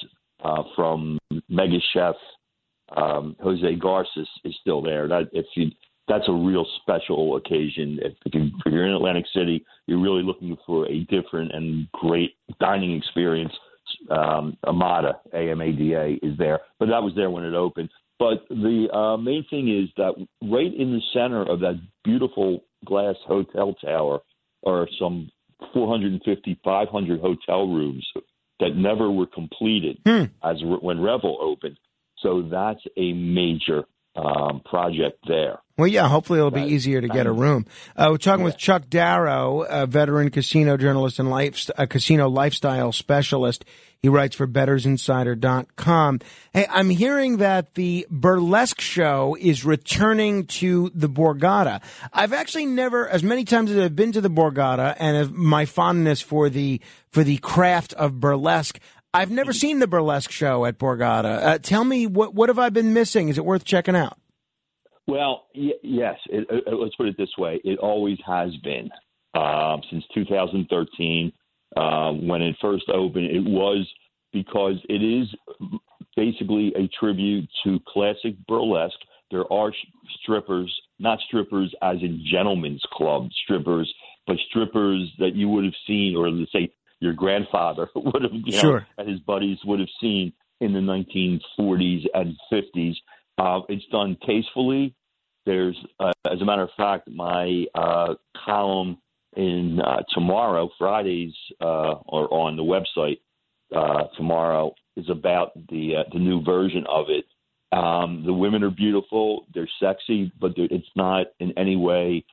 uh, 0.45 0.63
from 0.75 1.19
mega 1.49 1.79
chef 1.93 2.15
um, 2.97 3.37
Jose 3.43 3.75
Garces 3.77 4.29
is 4.45 4.55
still 4.61 4.83
there. 4.83 5.09
That 5.09 5.29
if 5.33 5.47
you 5.57 5.71
that's 6.07 6.29
a 6.29 6.33
real 6.33 6.67
special 6.83 7.37
occasion. 7.37 7.99
If, 8.03 8.13
if, 8.27 8.35
you, 8.35 8.51
you're 8.67 8.87
in 8.87 8.93
Atlantic 8.93 9.25
City, 9.35 9.65
you're 9.87 10.01
really 10.01 10.23
looking 10.23 10.57
for 10.67 10.87
a 10.87 11.01
different 11.05 11.53
and 11.55 11.91
great 11.93 12.37
dining 12.61 12.95
experience. 12.95 13.53
Um, 14.11 14.57
Amada, 14.67 15.21
A 15.33 15.51
M 15.51 15.61
A 15.61 15.73
D 15.73 15.95
A, 15.95 16.19
is 16.23 16.37
there, 16.37 16.61
but 16.79 16.87
that 16.89 17.03
was 17.03 17.15
there 17.15 17.31
when 17.31 17.45
it 17.45 17.55
opened. 17.55 17.91
But 18.25 18.49
the 18.49 18.89
uh, 18.91 19.19
main 19.19 19.45
thing 19.51 19.69
is 19.69 19.91
that 19.99 20.15
right 20.43 20.75
in 20.75 20.93
the 20.93 21.01
center 21.13 21.43
of 21.43 21.61
that 21.61 21.79
beautiful 22.05 22.65
glass 22.87 23.17
hotel 23.27 23.75
tower 23.85 24.21
are 24.67 24.89
some 24.99 25.31
450, 25.75 26.59
500 26.65 27.21
hotel 27.21 27.69
rooms 27.69 28.07
that 28.61 28.77
never 28.77 29.11
were 29.11 29.27
completed 29.27 29.99
as 30.43 30.57
when 30.63 31.03
Revel 31.03 31.37
opened. 31.39 31.77
So 32.21 32.49
that's 32.51 32.81
a 32.97 33.13
major 33.13 33.85
um, 34.17 34.61
project 34.65 35.19
there. 35.27 35.59
Well, 35.77 35.89
yeah, 35.89 36.09
hopefully 36.09 36.39
it'll 36.39 36.53
be 36.53 36.63
easier 36.63 37.01
to 37.01 37.09
get 37.09 37.27
a 37.27 37.33
room. 37.33 37.67
Uh, 37.97 38.09
we're 38.13 38.19
talking 38.19 38.45
with 38.45 38.57
Chuck 38.57 38.89
Darrow, 38.89 39.63
a 39.63 39.87
veteran 39.87 40.31
casino 40.31 40.77
journalist 40.77 41.19
and 41.19 41.29
life, 41.29 41.69
a 41.77 41.89
casino 41.89 42.29
lifestyle 42.29 42.93
specialist. 42.93 43.65
He 44.01 44.09
writes 44.09 44.37
for 44.37 44.47
bettorsinsider.com. 44.47 46.21
Hey, 46.53 46.67
I'm 46.71 46.91
hearing 46.91 47.39
that 47.39 47.75
the 47.75 48.07
burlesque 48.09 48.81
show 48.81 49.37
is 49.41 49.65
returning 49.65 50.47
to 50.47 50.93
the 50.95 51.09
Borgata. 51.09 51.83
I've 52.13 52.35
actually 52.35 52.67
never, 52.67 53.09
as 53.09 53.25
many 53.25 53.45
times 53.45 53.73
as 53.73 53.79
I've 53.79 53.97
been 53.97 54.13
to 54.13 54.21
the 54.21 54.31
Borgata 54.31 54.95
and 54.99 55.33
my 55.33 55.65
fondness 55.65 56.21
for 56.21 56.51
the, 56.51 56.81
for 57.11 57.25
the 57.25 57.39
craft 57.39 57.95
of 57.95 58.21
burlesque, 58.21 58.79
I've 59.15 59.31
never 59.31 59.53
seen 59.53 59.79
the 59.79 59.87
burlesque 59.87 60.33
show 60.33 60.65
at 60.65 60.77
Borgata. 60.77 61.43
Uh, 61.43 61.59
tell 61.59 61.85
me, 61.85 62.09
what, 62.09 62.35
what 62.35 62.49
have 62.49 62.59
I 62.59 62.69
been 62.69 62.93
missing? 62.93 63.29
Is 63.29 63.39
it 63.39 63.45
worth 63.45 63.65
checking 63.65 63.95
out? 63.95 64.19
Well, 65.07 65.45
y- 65.55 65.71
yes. 65.83 66.17
It, 66.29 66.49
uh, 66.51 66.75
let's 66.75 66.97
put 66.97 67.07
it 67.07 67.17
this 67.17 67.31
way: 67.39 67.61
it 67.63 67.79
always 67.79 68.19
has 68.27 68.51
been 68.65 68.91
um, 69.35 69.83
since 69.89 70.05
2013 70.15 71.33
uh, 71.77 72.11
when 72.13 72.43
it 72.43 72.57
first 72.61 72.85
opened. 72.93 73.27
It 73.27 73.45
was 73.45 73.89
because 74.33 74.77
it 74.89 75.03
is 75.03 75.29
basically 76.17 76.73
a 76.77 76.89
tribute 76.99 77.49
to 77.65 77.79
classic 77.87 78.35
burlesque. 78.49 78.99
There 79.31 79.51
are 79.53 79.73
strippers, 80.21 80.75
not 80.99 81.21
strippers 81.27 81.73
as 81.83 81.99
in 82.03 82.25
gentlemen's 82.31 82.83
club 82.93 83.29
strippers, 83.45 83.93
but 84.27 84.37
strippers 84.49 85.11
that 85.19 85.35
you 85.35 85.49
would 85.51 85.65
have 85.65 85.75
seen, 85.87 86.17
or 86.17 86.31
let's 86.31 86.53
say 86.53 86.73
your 87.05 87.13
grandfather 87.13 87.89
would 87.95 88.23
have, 88.23 88.33
you 88.33 88.53
know, 88.53 88.59
Sure. 88.61 88.87
and 88.99 89.09
his 89.09 89.21
buddies 89.21 89.59
would 89.65 89.79
have 89.79 89.89
seen 90.01 90.33
in 90.61 90.73
the 90.73 90.81
1940s 90.81 92.07
and 92.15 92.37
50s. 92.53 92.95
Uh, 93.39 93.61
it's 93.69 93.85
done 93.93 94.17
tastefully. 94.27 94.95
There's, 95.47 95.77
uh, 96.01 96.13
as 96.31 96.41
a 96.41 96.45
matter 96.45 96.63
of 96.63 96.71
fact, 96.77 97.09
my 97.09 97.67
uh, 97.75 98.15
column 98.47 98.99
in 99.37 99.81
uh, 99.81 100.03
tomorrow, 100.15 100.71
Fridays, 100.79 101.35
uh, 101.61 101.95
or 102.07 102.33
on 102.33 102.57
the 102.57 102.63
website 102.63 103.19
uh, 103.77 104.05
tomorrow 104.17 104.75
is 104.97 105.11
about 105.11 105.53
the 105.69 105.97
uh, 105.97 106.03
the 106.13 106.21
new 106.21 106.43
version 106.43 106.85
of 106.89 107.07
it. 107.09 107.25
Um, 107.77 108.23
the 108.25 108.33
women 108.33 108.63
are 108.63 108.71
beautiful, 108.71 109.47
they're 109.53 109.69
sexy, 109.81 110.31
but 110.41 110.53
it's 110.57 110.87
not 110.95 111.27
in 111.41 111.53
any 111.59 111.75
way. 111.77 112.25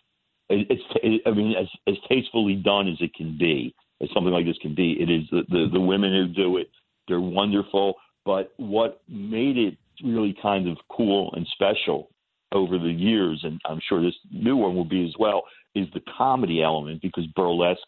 It, 0.49 0.67
it's 0.69 0.83
it, 1.03 1.21
I 1.25 1.31
mean, 1.31 1.55
as 1.59 1.67
as 1.87 1.95
tastefully 2.07 2.55
done 2.55 2.87
as 2.87 2.97
it 3.01 3.13
can 3.15 3.37
be, 3.37 3.73
as 4.01 4.09
something 4.13 4.33
like 4.33 4.45
this 4.45 4.57
can 4.61 4.75
be. 4.75 4.93
It 4.99 5.09
is 5.09 5.23
the 5.31 5.43
the, 5.49 5.69
the 5.73 5.79
women 5.79 6.11
who 6.11 6.27
do 6.27 6.57
it. 6.57 6.69
They're 7.07 7.19
wonderful. 7.19 7.95
But 8.25 8.53
what 8.57 9.01
made 9.09 9.57
it 9.57 9.77
really 10.03 10.35
kind 10.41 10.67
of 10.67 10.77
cool 10.95 11.33
and 11.35 11.47
special 11.51 12.09
over 12.51 12.77
the 12.77 12.91
years, 12.91 13.41
and 13.43 13.59
I'm 13.65 13.79
sure 13.87 14.01
this 14.01 14.15
new 14.31 14.57
one 14.57 14.75
will 14.75 14.85
be 14.85 15.05
as 15.05 15.13
well, 15.17 15.43
is 15.73 15.87
the 15.93 16.01
comedy 16.17 16.61
element 16.61 17.01
because 17.01 17.25
burlesque. 17.35 17.79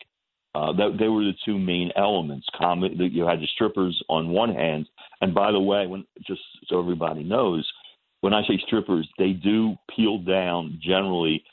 Uh, 0.55 0.71
that 0.71 0.97
they 0.99 1.07
were 1.07 1.23
the 1.23 1.33
two 1.43 1.57
main 1.57 1.91
elements. 1.95 2.45
Comedy, 2.55 3.09
you 3.11 3.25
had 3.25 3.39
the 3.39 3.47
strippers 3.55 3.99
on 4.07 4.29
one 4.29 4.53
hand, 4.53 4.87
and 5.21 5.33
by 5.33 5.51
the 5.51 5.59
way, 5.59 5.87
when 5.87 6.05
just 6.27 6.41
so 6.67 6.79
everybody 6.79 7.23
knows, 7.23 7.67
when 8.21 8.35
I 8.35 8.43
say 8.47 8.61
strippers, 8.67 9.09
they 9.17 9.31
do 9.31 9.75
peel 9.95 10.19
down 10.19 10.79
generally 10.79 11.43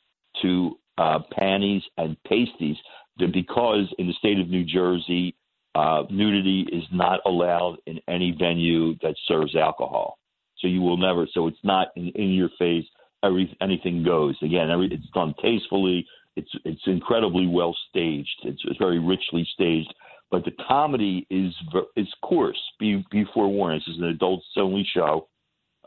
to 0.42 0.78
uh, 0.98 1.20
panties 1.32 1.82
and 1.97 2.14
pasties 2.24 2.76
that 3.18 3.32
because 3.32 3.92
in 3.98 4.06
the 4.06 4.12
state 4.14 4.39
of 4.39 4.48
New 4.48 4.64
Jersey, 4.64 5.34
uh, 5.74 6.05
nudity 6.10 6.66
is 6.72 6.84
not 6.92 7.20
allowed 7.24 7.78
in 7.86 8.00
any 8.08 8.34
venue 8.36 8.97
that 9.02 9.14
serves 9.26 9.55
alcohol. 9.55 10.18
So 10.58 10.66
you 10.66 10.80
will 10.80 10.97
never. 10.97 11.26
So 11.32 11.47
it's 11.47 11.62
not 11.62 11.89
in, 11.97 12.08
in 12.08 12.30
your 12.30 12.50
face. 12.58 12.84
Every 13.22 13.56
anything 13.60 14.02
goes. 14.02 14.36
Again, 14.42 14.70
every 14.70 14.89
it's 14.92 15.08
done 15.14 15.34
tastefully. 15.40 16.06
It's 16.36 16.50
it's 16.64 16.82
incredibly 16.86 17.47
well 17.47 17.76
staged. 17.89 18.40
It's, 18.44 18.60
it's 18.64 18.78
very 18.78 18.98
richly 18.98 19.47
staged. 19.55 19.92
But 20.30 20.44
the 20.44 20.52
comedy 20.66 21.26
is 21.30 21.52
is 21.97 22.08
coarse. 22.22 22.60
Be 22.78 23.05
be 23.10 23.24
forewarned. 23.34 23.82
This 23.82 23.94
is 23.94 24.00
an 24.00 24.08
adults 24.08 24.47
only 24.56 24.86
show, 24.94 25.28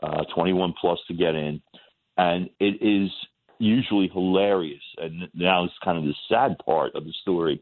uh, 0.02 0.24
21 0.34 0.74
plus 0.80 0.98
to 1.08 1.14
get 1.14 1.34
in, 1.34 1.62
and 2.16 2.48
it 2.60 2.82
is 2.82 3.10
usually 3.58 4.08
hilarious. 4.08 4.82
And 4.98 5.28
now 5.34 5.64
it's 5.64 5.74
kind 5.84 5.98
of 5.98 6.04
the 6.04 6.14
sad 6.28 6.56
part 6.64 6.94
of 6.94 7.04
the 7.04 7.12
story. 7.22 7.60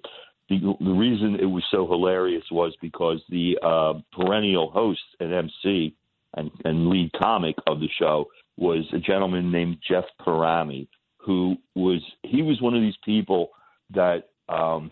The, 0.49 0.75
the 0.81 0.91
reason 0.93 1.37
it 1.41 1.47
was 1.47 1.65
so 1.71 1.87
hilarious 1.87 2.45
was 2.51 2.75
because 2.81 3.21
the 3.29 3.59
uh, 3.62 3.95
perennial 4.12 4.71
host 4.71 5.01
and 5.21 5.33
MC 5.33 5.95
and, 6.35 6.51
and 6.65 6.89
lead 6.89 7.11
comic 7.21 7.57
of 7.67 7.81
the 7.81 7.89
show 7.99 8.27
was 8.57 8.85
a 8.93 8.99
gentleman 8.99 9.51
named 9.51 9.79
Jeff 9.89 10.05
Parami, 10.21 10.89
who 11.19 11.57
was 11.75 12.03
he 12.23 12.43
was 12.43 12.61
one 12.61 12.75
of 12.75 12.83
these 12.83 12.97
people 13.05 13.51
that 13.95 14.29
um, 14.49 14.91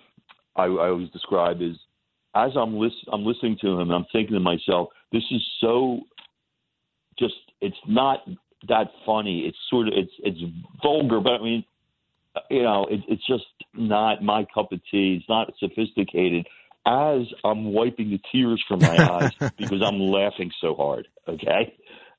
I, 0.57 0.65
I 0.65 0.89
always 0.89 1.11
describe 1.11 1.61
as 1.61 1.77
as 2.35 2.53
I'm 2.57 2.77
list, 2.77 2.95
I'm 3.13 3.25
listening 3.25 3.59
to 3.61 3.69
him, 3.69 3.81
and 3.81 3.93
I'm 3.93 4.07
thinking 4.13 4.35
to 4.35 4.41
myself, 4.41 4.89
this 5.13 5.25
is 5.31 5.43
so 5.61 6.01
just 7.19 7.35
it's 7.61 7.77
not 7.87 8.21
that 8.69 8.89
funny. 9.07 9.41
It's 9.47 9.59
sort 9.69 9.89
of 9.89 9.95
it's 9.97 10.13
it's 10.19 10.41
vulgar, 10.83 11.21
but 11.21 11.33
I 11.41 11.43
mean, 11.43 11.65
you 12.51 12.63
know, 12.63 12.87
it, 12.91 13.01
it's 13.09 13.27
just 13.27 13.45
not 13.75 14.23
my 14.23 14.47
cup 14.55 14.73
of 14.73 14.81
tea. 14.91 15.17
It's 15.21 15.29
not 15.29 15.53
sophisticated. 15.59 16.47
As 16.87 17.23
I'm 17.45 17.73
wiping 17.73 18.11
the 18.11 18.21
tears 18.33 18.63
from 18.67 18.81
my 18.81 18.97
eyes 19.41 19.51
because 19.59 19.83
I'm 19.83 20.01
laughing 20.01 20.51
so 20.61 20.75
hard. 20.75 21.09
Okay, 21.29 21.75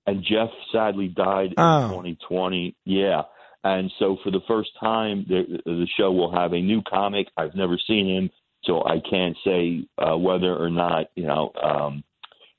and 0.05 0.23
Jeff 0.23 0.49
sadly 0.71 1.07
died 1.07 1.53
Oh. 1.57 1.85
in 1.85 2.15
2020. 2.17 2.75
Yeah. 2.85 3.23
And 3.63 3.91
so, 3.99 4.17
for 4.23 4.31
the 4.31 4.39
first 4.47 4.71
time, 4.79 5.25
the, 5.27 5.59
the 5.65 5.87
show 5.95 6.11
will 6.11 6.33
have 6.33 6.53
a 6.53 6.59
new 6.59 6.81
comic. 6.81 7.27
I've 7.37 7.53
never 7.53 7.77
seen 7.87 8.07
him, 8.09 8.29
so 8.63 8.83
I 8.83 8.99
can't 9.07 9.37
say 9.45 9.87
uh, 9.99 10.17
whether 10.17 10.55
or 10.55 10.69
not 10.71 11.07
you 11.15 11.27
know 11.27 11.51
um, 11.63 12.03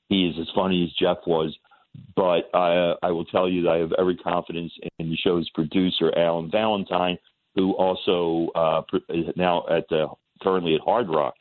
he 0.07 0.27
is 0.27 0.35
as 0.39 0.47
funny 0.55 0.83
as 0.85 0.91
Jeff 0.97 1.17
was. 1.27 1.57
But 2.15 2.49
I, 2.53 2.93
I 3.01 3.11
will 3.11 3.25
tell 3.25 3.49
you 3.49 3.63
that 3.63 3.69
I 3.69 3.77
have 3.77 3.93
every 3.97 4.17
confidence 4.17 4.71
in 4.99 5.09
the 5.09 5.17
show's 5.17 5.49
producer, 5.51 6.11
Alan 6.17 6.49
Valentine, 6.51 7.17
who 7.55 7.73
also 7.73 8.51
uh, 8.55 8.81
is 9.09 9.25
now 9.35 9.65
at 9.69 9.87
the 9.89 10.07
currently 10.41 10.75
at 10.75 10.81
Hard 10.81 11.09
Rock. 11.09 11.35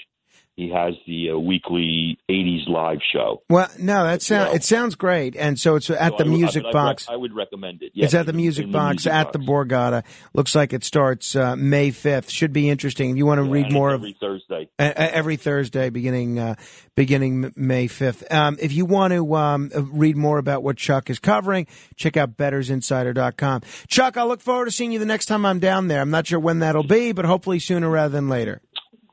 He 0.54 0.68
has 0.70 0.94
the 1.06 1.30
uh, 1.30 1.38
weekly 1.38 2.18
'80s 2.30 2.68
live 2.68 2.98
show. 3.10 3.42
Well, 3.48 3.68
no, 3.78 4.04
that 4.04 4.20
sound 4.20 4.54
it 4.54 4.62
sounds 4.62 4.94
great, 4.96 5.34
and 5.34 5.58
so 5.58 5.76
it's 5.76 5.88
at 5.88 6.12
So 6.12 6.18
the 6.18 6.24
I 6.24 6.28
Music 6.28 6.64
I, 6.66 6.72
Box. 6.72 7.08
I 7.08 7.16
would 7.16 7.34
recommend 7.34 7.82
it. 7.82 7.92
it's 7.94 8.12
at 8.12 8.26
the 8.26 8.34
Music 8.34 8.64
in 8.66 8.70
the 8.70 8.76
Box 8.78 9.06
Music 9.06 9.12
at 9.14 9.32
the 9.32 9.38
Borgata. 9.38 10.04
Looks 10.34 10.54
like 10.54 10.72
it 10.74 10.84
starts 10.84 11.34
uh, 11.34 11.56
May 11.56 11.90
fifth. 11.90 12.28
Should 12.30 12.52
be 12.52 12.68
interesting. 12.68 13.10
If 13.10 13.16
you 13.16 13.24
want 13.24 13.38
to 13.40 13.46
Yeah, 13.46 13.52
read 13.64 13.72
more 13.72 13.90
it's 13.90 13.94
of 13.94 14.00
every 14.02 14.16
Thursday. 14.20 14.68
uh, 14.78 14.92
every 14.96 15.36
Thursday 15.36 15.88
beginning 15.88 16.38
uh, 16.38 16.54
beginning 16.94 17.50
May 17.56 17.88
5th. 17.88 18.30
Um, 18.30 18.58
if 18.60 18.72
you 18.72 18.84
want 18.84 19.14
to 19.14 19.34
um, 19.34 19.70
read 19.92 20.14
more 20.18 20.36
about 20.36 20.62
what 20.62 20.76
Chuck 20.76 21.08
is 21.08 21.18
covering, 21.18 21.66
check 21.96 22.18
out 22.18 22.36
bettorsinsider.com. 22.36 23.62
Chuck, 23.88 24.16
I 24.18 24.24
look 24.24 24.42
forward 24.42 24.66
to 24.66 24.70
seeing 24.70 24.92
you 24.92 24.98
the 24.98 25.06
next 25.06 25.24
time 25.26 25.46
I'm 25.46 25.58
down 25.58 25.88
there. 25.88 26.02
I'm 26.02 26.10
not 26.10 26.26
sure 26.26 26.38
when 26.38 26.58
that'll 26.58 26.82
be, 26.82 27.12
but 27.12 27.24
hopefully 27.24 27.58
sooner 27.58 27.88
rather 27.88 28.12
than 28.12 28.28
later. 28.28 28.60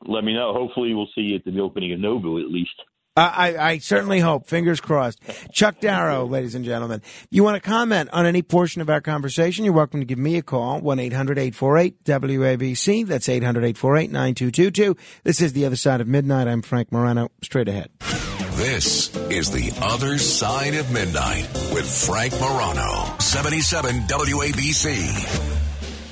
Let 0.05 0.23
me 0.23 0.33
know. 0.33 0.53
Hopefully, 0.53 0.93
we'll 0.93 1.09
see 1.13 1.21
you 1.21 1.35
at 1.35 1.43
the 1.45 1.59
opening 1.59 1.91
of 1.93 1.99
Nobu 1.99 2.41
at 2.41 2.49
least. 2.49 2.71
Uh, 3.17 3.29
I, 3.35 3.57
I 3.57 3.77
certainly 3.79 4.21
hope. 4.21 4.47
Fingers 4.47 4.79
crossed. 4.79 5.19
Chuck 5.51 5.81
Darrow, 5.81 6.25
ladies 6.25 6.55
and 6.55 6.63
gentlemen. 6.63 7.01
If 7.03 7.27
You 7.31 7.43
want 7.43 7.61
to 7.61 7.69
comment 7.69 8.09
on 8.13 8.25
any 8.25 8.41
portion 8.41 8.81
of 8.81 8.89
our 8.89 9.01
conversation? 9.01 9.65
You're 9.65 9.73
welcome 9.73 9.99
to 9.99 10.05
give 10.05 10.19
me 10.19 10.37
a 10.37 10.41
call, 10.41 10.79
1-800-848-WABC. 10.81 13.05
That's 13.07 13.27
800-848-9222. 13.27 14.97
This 15.23 15.41
is 15.41 15.51
The 15.51 15.65
Other 15.65 15.75
Side 15.75 15.99
of 15.99 16.07
Midnight. 16.07 16.47
I'm 16.47 16.61
Frank 16.61 16.93
Morano. 16.93 17.29
Straight 17.43 17.67
ahead. 17.67 17.89
This 18.53 19.13
is 19.29 19.51
The 19.51 19.73
Other 19.81 20.17
Side 20.17 20.75
of 20.75 20.89
Midnight 20.93 21.45
with 21.73 21.89
Frank 21.89 22.31
Morano, 22.39 23.17
77 23.19 23.95
WABC. 24.07 24.95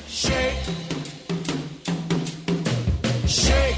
Shake. 0.10 0.87
Shake. 3.28 3.76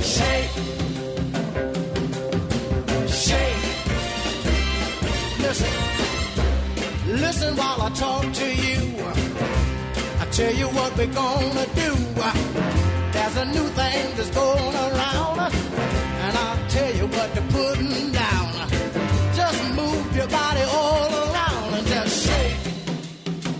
Shake. 0.00 0.50
Shake. 3.06 3.64
Listen. 5.38 5.72
Listen 7.08 7.56
while 7.56 7.82
I 7.82 7.90
talk 7.90 8.32
to 8.32 8.56
you. 8.56 9.04
I 10.18 10.24
tell 10.30 10.54
you 10.54 10.68
what 10.68 10.96
we're 10.96 11.12
gonna 11.12 11.66
do. 11.74 11.94
There's 13.12 13.36
a 13.36 13.44
new 13.44 13.68
thing 13.76 14.16
that's 14.16 14.30
going 14.30 14.74
around. 14.74 15.40
And 15.40 16.36
I'll 16.38 16.68
tell 16.70 16.94
you 16.94 17.06
what 17.06 17.34
to 17.34 17.42
put 17.52 17.78
down. 18.14 18.68
Just 19.34 19.62
move 19.74 20.16
your 20.16 20.28
body 20.28 20.62
all 20.62 21.12
around 21.12 21.74
and 21.74 21.86
just 21.86 22.26
shake. 22.26 22.56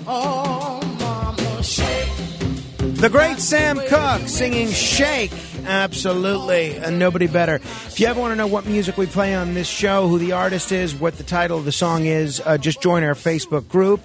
Oh. 0.07 0.48
The 2.99 3.09
great 3.11 3.39
Sam 3.39 3.79
Cooke 3.89 4.29
singing 4.29 4.69
Shake 4.69 5.33
Absolutely. 5.69 6.77
And 6.77 6.99
nobody 6.99 7.27
better. 7.27 7.57
If 7.57 8.01
you 8.01 8.07
ever 8.07 8.19
want 8.19 8.33
to 8.33 8.37
know 8.37 8.47
what 8.47 8.67
music 8.67 8.97
we 8.97 9.07
play 9.07 9.35
on 9.35 9.55
this 9.55 9.69
show, 9.69 10.09
who 10.09 10.19
the 10.19 10.33
artist 10.33 10.73
is, 10.73 10.95
what 10.95 11.19
the 11.19 11.25
title 11.25 11.59
of 11.59 11.65
the 11.67 11.73
song 11.73 12.07
is, 12.07 12.41
uh, 12.45 12.57
just 12.57 12.81
join 12.81 13.05
our 13.05 13.15
Facebook 13.15 13.69
group. 13.69 14.01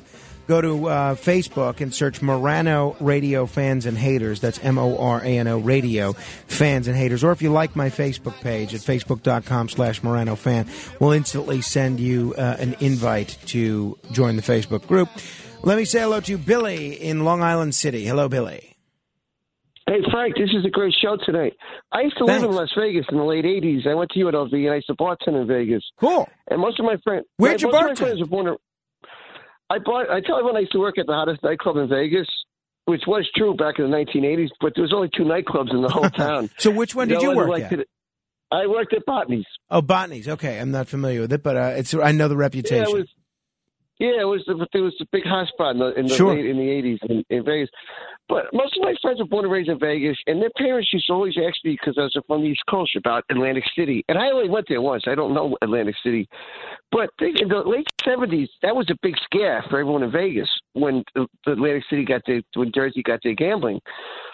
Go 0.46 0.60
to 0.60 0.90
uh, 0.90 1.16
Facebook 1.16 1.80
and 1.80 1.96
search 1.96 2.22
Morano 2.22 2.98
Radio 3.00 3.46
Fans 3.46 3.86
and 3.86 3.98
Haters. 3.98 4.42
That's 4.42 4.60
M 4.62 4.78
O 4.78 4.98
R 4.98 5.24
A 5.24 5.38
N 5.38 5.48
O 5.48 5.58
Radio 5.58 6.12
Fans 6.12 6.90
and 6.90 6.98
Haters. 6.98 7.24
Or 7.24 7.32
if 7.32 7.42
you 7.42 7.50
like 7.50 7.78
my 7.78 7.90
Facebook 7.90 8.36
page 8.42 8.74
at 8.74 8.82
facebook.com 8.82 9.70
slash 9.70 10.04
Morano 10.04 10.36
Fan, 10.36 10.68
we'll 11.00 11.14
instantly 11.14 11.62
send 11.62 12.02
you 12.02 12.36
uh, 12.38 12.58
an 12.60 12.76
invite 12.82 13.38
to 13.46 13.98
join 14.12 14.36
the 14.36 14.42
Facebook 14.42 14.86
group. 14.86 15.08
Let 15.62 15.78
me 15.78 15.86
say 15.86 16.02
hello 16.02 16.20
to 16.20 16.38
Billy 16.38 16.94
in 16.94 17.24
Long 17.24 17.42
Island 17.42 17.74
City. 17.74 18.04
Hello, 18.04 18.28
Billy. 18.28 18.73
Hey 19.88 20.00
Frank, 20.12 20.36
this 20.38 20.50
is 20.58 20.66
a 20.66 20.70
great 20.70 20.94
show 21.02 21.18
today. 21.26 21.52
I 21.92 22.02
used 22.02 22.18
to 22.18 22.24
live 22.26 22.44
in 22.44 22.52
Las 22.52 22.70
Vegas 22.78 23.06
in 23.12 23.18
the 23.18 23.24
late 23.24 23.44
'80s. 23.44 23.86
I 23.86 23.94
went 23.96 24.12
to 24.12 24.20
UNLV 24.20 24.54
and 24.54 24.70
I 24.72 24.76
used 24.76 24.88
to 24.88 24.94
bartend 24.96 25.40
in 25.42 25.46
Vegas. 25.48 25.84
Cool. 26.00 26.28
And 26.50 26.62
most 26.62 26.80
of 26.80 26.86
my 26.86 26.96
friends, 27.04 27.26
Where'd 27.38 27.62
you 27.62 27.70
most 27.70 28.00
of 28.00 28.00
my 28.00 28.08
bartend? 28.14 28.20
were 28.22 28.26
born. 28.28 28.56
I 29.70 29.80
bought. 29.80 30.10
I 30.10 30.22
tell 30.22 30.38
everyone 30.38 30.56
I 30.56 30.62
used 30.62 30.72
to 30.72 30.80
work 30.80 30.98
at 30.98 31.06
the 31.06 31.14
hottest 31.14 31.44
nightclub 31.44 31.76
in 31.78 31.90
Vegas, 31.90 32.28
which 32.86 33.02
was 33.08 33.30
true 33.36 33.56
back 33.56 33.76
in 33.78 33.92
the 33.92 33.98
1980s. 33.98 34.50
But 34.62 34.72
there 34.76 34.84
was 34.84 34.94
only 34.94 35.10
two 35.16 35.24
nightclubs 35.24 35.72
in 35.74 35.82
the 35.82 35.90
whole 35.90 36.10
town. 36.10 36.50
So 36.58 36.72
which 36.72 36.96
one 36.96 37.10
did 37.10 37.16
No 37.16 37.22
you 37.22 37.28
one 37.36 37.50
work 37.50 37.62
at? 37.62 37.74
it. 37.74 37.88
I 38.52 38.68
worked 38.68 38.94
at 38.94 39.06
Botany's. 39.06 39.46
Oh, 39.70 39.82
Botany's. 39.82 40.30
Okay, 40.30 40.60
I'm 40.60 40.72
not 40.72 40.88
familiar 40.88 41.22
with 41.22 41.34
it, 41.34 41.44
but 41.44 41.58
uh, 41.58 41.74
it's 41.76 41.94
I 41.94 42.14
know 42.14 42.28
the 42.30 42.38
reputation. 42.38 42.78
Yeah, 42.78 42.90
it 42.90 42.94
was. 42.94 43.08
Yeah, 44.00 44.22
it 44.22 44.26
was 44.26 44.44
the 44.48 44.66
it 44.74 44.82
was 44.82 44.94
the 45.00 45.06
big 45.12 45.24
hot 45.24 45.48
spot 45.50 45.76
in 45.76 45.80
the 45.80 45.94
in 46.00 46.08
the 46.08 46.16
Sure. 46.16 46.36
late, 46.36 46.46
in 46.46 46.58
the 46.58 46.70
eighties 46.70 47.00
in, 47.10 47.24
in 47.30 47.44
Vegas. 47.46 47.70
But 48.34 48.48
most 48.52 48.76
of 48.76 48.82
my 48.82 48.96
friends 49.00 49.20
were 49.20 49.28
born 49.28 49.46
and 49.46 49.54
raised 49.54 49.70
in 49.70 49.78
Vegas, 49.78 50.18
and 50.26 50.42
their 50.42 50.50
parents 50.58 50.92
used 50.92 51.06
to 51.06 51.14
always 51.14 51.36
ask 51.38 51.56
me 51.64 51.78
because 51.80 52.00
I 52.00 52.02
was 52.02 52.18
from 52.26 52.42
the 52.42 52.48
East 52.48 52.64
Coast 52.68 52.96
about 52.96 53.24
Atlantic 53.30 53.64
City, 53.78 54.04
and 54.10 54.18
I 54.18 54.32
only 54.32 54.50
went 54.50 54.66
there 54.68 54.82
once. 54.82 55.04
I 55.06 55.14
don't 55.14 55.36
know 55.36 55.56
Atlantic 55.62 55.94
City, 56.04 56.28
but 56.92 57.12
in 57.20 57.48
the 57.48 57.62
late 57.64 57.86
seventies, 58.04 58.50
that 58.64 58.76
was 58.76 58.90
a 58.90 58.96
big 59.04 59.14
scare 59.24 59.64
for 59.70 59.80
everyone 59.80 60.02
in 60.02 60.12
Vegas 60.12 60.50
when 60.74 61.04
the, 61.14 61.28
the 61.46 61.52
Atlantic 61.52 61.84
City 61.92 62.06
got 62.06 62.24
their 62.26 62.42
when 62.56 62.72
Jersey 62.74 63.04
got 63.04 63.20
their 63.24 63.36
gambling 63.36 63.80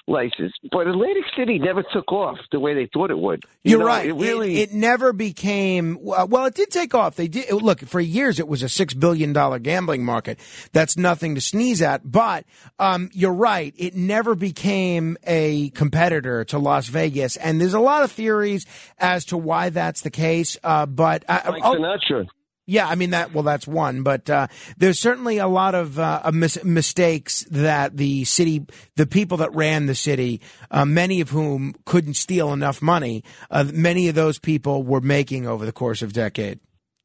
license. 0.07 0.53
But 0.71 0.87
Atlantic 0.87 1.23
City 1.37 1.59
never 1.59 1.83
took 1.93 2.11
off 2.11 2.37
the 2.51 2.59
way 2.59 2.73
they 2.73 2.89
thought 2.93 3.11
it 3.11 3.17
would. 3.17 3.43
You 3.63 3.71
You're 3.71 3.79
know, 3.79 3.85
right. 3.85 4.07
It 4.07 4.13
really. 4.13 4.57
it, 4.59 4.69
it 4.69 4.73
never 4.75 5.13
became 5.13 5.97
uh, 5.97 6.25
well. 6.29 6.45
It 6.45 6.55
did 6.55 6.71
take 6.71 6.95
off. 6.95 7.15
They 7.15 7.27
did 7.27 7.51
look 7.51 7.81
for 7.81 7.99
years. 7.99 8.39
It 8.39 8.47
was 8.47 8.63
a 8.63 8.69
six 8.69 8.93
billion 8.93 9.33
dollar 9.33 9.59
gambling 9.59 10.03
market. 10.05 10.39
That's 10.73 10.97
nothing 10.97 11.35
to 11.35 11.41
sneeze 11.41 11.81
at. 11.81 12.09
But 12.09 12.45
um, 12.79 13.09
you're 13.13 13.33
right. 13.33 13.73
It 13.77 13.95
never 13.95 14.35
became 14.35 15.17
a 15.25 15.69
competitor 15.71 16.45
to 16.45 16.59
Las 16.59 16.87
Vegas. 16.87 17.35
And 17.37 17.59
there's 17.59 17.73
a 17.73 17.79
lot 17.79 18.03
of 18.03 18.11
theories 18.11 18.65
as 18.97 19.25
to 19.25 19.37
why 19.37 19.69
that's 19.69 20.01
the 20.01 20.11
case. 20.11 20.57
Uh, 20.63 20.85
but 20.85 21.23
I, 21.29 21.39
Frank 21.39 21.65
I'll- 21.65 21.75
Sinatra. 21.75 22.27
Yeah, 22.69 22.87
I 22.87 22.93
mean 22.93 23.09
that. 23.09 23.33
Well, 23.33 23.43
that's 23.43 23.67
one, 23.67 24.03
but 24.03 24.29
uh, 24.29 24.45
there's 24.77 24.99
certainly 24.99 25.39
a 25.39 25.47
lot 25.47 25.73
of 25.73 25.97
uh, 25.97 26.29
mis- 26.31 26.63
mistakes 26.63 27.43
that 27.49 27.97
the 27.97 28.25
city, 28.25 28.63
the 28.95 29.07
people 29.07 29.37
that 29.37 29.55
ran 29.55 29.87
the 29.87 29.95
city, 29.95 30.39
uh, 30.69 30.85
many 30.85 31.19
of 31.19 31.31
whom 31.31 31.73
couldn't 31.85 32.13
steal 32.13 32.53
enough 32.53 32.79
money, 32.79 33.23
uh, 33.49 33.65
many 33.73 34.07
of 34.07 34.13
those 34.13 34.37
people 34.37 34.83
were 34.83 35.01
making 35.01 35.47
over 35.47 35.65
the 35.65 35.71
course 35.71 36.03
of 36.03 36.13
decade, 36.13 36.59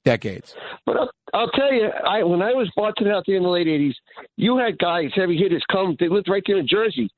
decades. 0.04 0.54
But 0.84 0.98
I'll, 0.98 1.10
I'll 1.32 1.50
tell 1.50 1.72
you, 1.72 1.88
I 1.88 2.22
when 2.24 2.42
I 2.42 2.52
was 2.52 2.70
bartending 2.76 3.14
out 3.14 3.24
there 3.26 3.36
in 3.36 3.42
the 3.42 3.48
late 3.48 3.66
'80s, 3.66 3.94
you 4.36 4.58
had 4.58 4.76
guys, 4.78 5.12
heavy 5.14 5.38
hitters, 5.38 5.64
come. 5.72 5.96
They 5.98 6.10
lived 6.10 6.28
right 6.28 6.42
there 6.46 6.58
in 6.58 6.68
Jersey, 6.68 7.08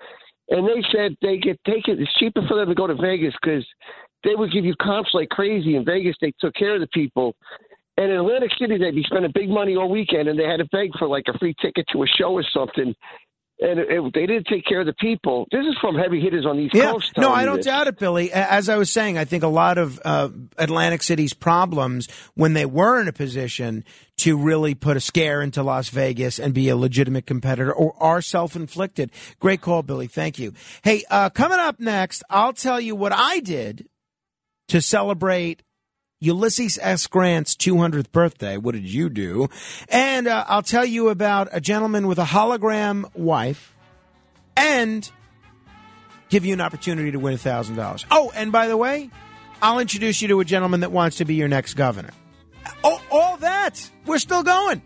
and 0.51 0.69
they 0.69 0.87
said 0.93 1.17
they 1.21 1.39
get 1.39 1.59
taken. 1.65 2.01
It's 2.01 2.15
cheaper 2.21 2.43
for 2.47 2.57
them 2.57 2.69
to 2.69 2.77
go 2.77 2.87
to 2.87 2.95
Vegas 2.95 3.35
because 3.43 3.67
they 4.23 4.37
would 4.37 4.53
give 4.53 4.65
you 4.65 4.75
comps 4.81 5.11
like 5.15 5.31
crazy. 5.31 5.75
In 5.75 5.85
Vegas, 5.85 6.15
they 6.21 6.33
took 6.41 6.55
care 6.55 6.75
of 6.77 6.81
the 6.81 6.89
people. 6.89 7.35
And 7.99 8.11
in 8.11 8.19
Atlantic 8.19 8.51
City, 8.61 8.77
they'd 8.79 8.95
be 8.95 9.05
spending 9.05 9.33
big 9.35 9.49
money 9.49 9.75
all 9.77 9.89
weekend, 9.91 10.29
and 10.29 10.39
they 10.39 10.45
had 10.45 10.59
to 10.59 10.67
beg 10.71 10.91
for 10.99 11.09
like 11.09 11.25
a 11.35 11.39
free 11.39 11.55
ticket 11.63 11.87
to 11.93 12.03
a 12.03 12.07
show 12.07 12.33
or 12.33 12.45
something. 12.53 12.95
And 13.59 13.81
it, 13.81 13.87
it, 13.91 14.13
they 14.13 14.27
didn't 14.27 14.49
take 14.49 14.67
care 14.67 14.81
of 14.81 14.87
the 14.87 14.93
people. 15.01 15.47
This 15.51 15.63
is 15.65 15.75
from 15.81 15.95
heavy 15.97 16.21
hitters 16.21 16.45
on 16.45 16.59
these 16.59 16.69
Yeah, 16.75 16.91
Coast. 16.93 17.13
no, 17.17 17.33
I 17.33 17.47
don't 17.47 17.57
this. 17.57 17.65
doubt 17.65 17.87
it, 17.87 17.99
Billy. 17.99 18.31
As 18.31 18.69
I 18.69 18.77
was 18.77 18.91
saying, 18.91 19.17
I 19.17 19.25
think 19.25 19.43
a 19.45 19.49
lot 19.49 19.79
of 19.79 19.99
uh, 20.05 20.29
Atlantic 20.59 21.03
City's 21.03 21.33
problems 21.33 22.07
when 22.35 22.53
they 22.53 22.67
were 22.67 23.01
in 23.01 23.09
a 23.09 23.15
position 23.15 23.83
to 24.19 24.37
really 24.37 24.75
put 24.75 24.99
a 24.99 25.01
scare 25.01 25.41
into 25.41 25.63
Las 25.63 25.89
Vegas 25.89 26.39
and 26.39 26.53
be 26.53 26.69
a 26.69 26.77
legitimate 26.77 27.25
competitor 27.25 27.73
or 27.73 27.95
are 27.99 28.21
self-inflicted. 28.21 29.11
Great 29.41 29.63
call, 29.63 29.83
Billy. 29.83 30.07
Thank 30.07 30.39
you. 30.39 30.53
Hey, 30.85 31.05
uh, 31.11 31.31
coming 31.31 31.59
up 31.59 31.81
next, 31.81 32.23
I'll 32.29 32.53
tell 32.53 32.79
you 32.79 32.95
what 32.95 33.13
I 33.15 33.41
did 33.41 33.89
to 34.69 34.83
celebrate 34.83 35.63
Ulysses 36.21 36.79
S. 36.81 37.07
Grant's 37.07 37.55
200th 37.55 38.11
birthday. 38.11 38.57
What 38.57 38.75
did 38.75 38.91
you 38.91 39.11
do? 39.11 39.49
And 39.89 40.27
uh, 40.27 40.45
I'll 40.49 40.63
tell 40.63 40.85
you 40.85 41.11
about 41.11 41.49
a 41.53 41.61
gentleman 41.61 42.07
with 42.07 42.19
a 42.19 42.25
hologram 42.25 43.15
wife 43.15 43.75
and 44.57 45.11
give 46.31 46.47
you 46.47 46.55
an 46.55 46.61
opportunity 46.61 47.11
to 47.13 47.19
win 47.19 47.35
$1,000. 47.35 48.05
Oh, 48.11 48.33
and 48.35 48.51
by 48.51 48.67
the 48.67 48.77
way, 48.77 49.11
I'll 49.61 49.79
introduce 49.79 50.23
you 50.23 50.29
to 50.29 50.41
a 50.41 50.45
gentleman 50.45 50.81
that 50.81 50.91
wants 50.91 51.19
to 51.19 51.27
be 51.27 51.35
your 51.35 51.49
next 51.49 51.75
governor. 51.75 52.11
Oh, 52.83 53.03
all 53.11 53.37
that. 53.39 53.91
We're 54.07 54.19
still 54.19 54.43
going. 54.43 54.83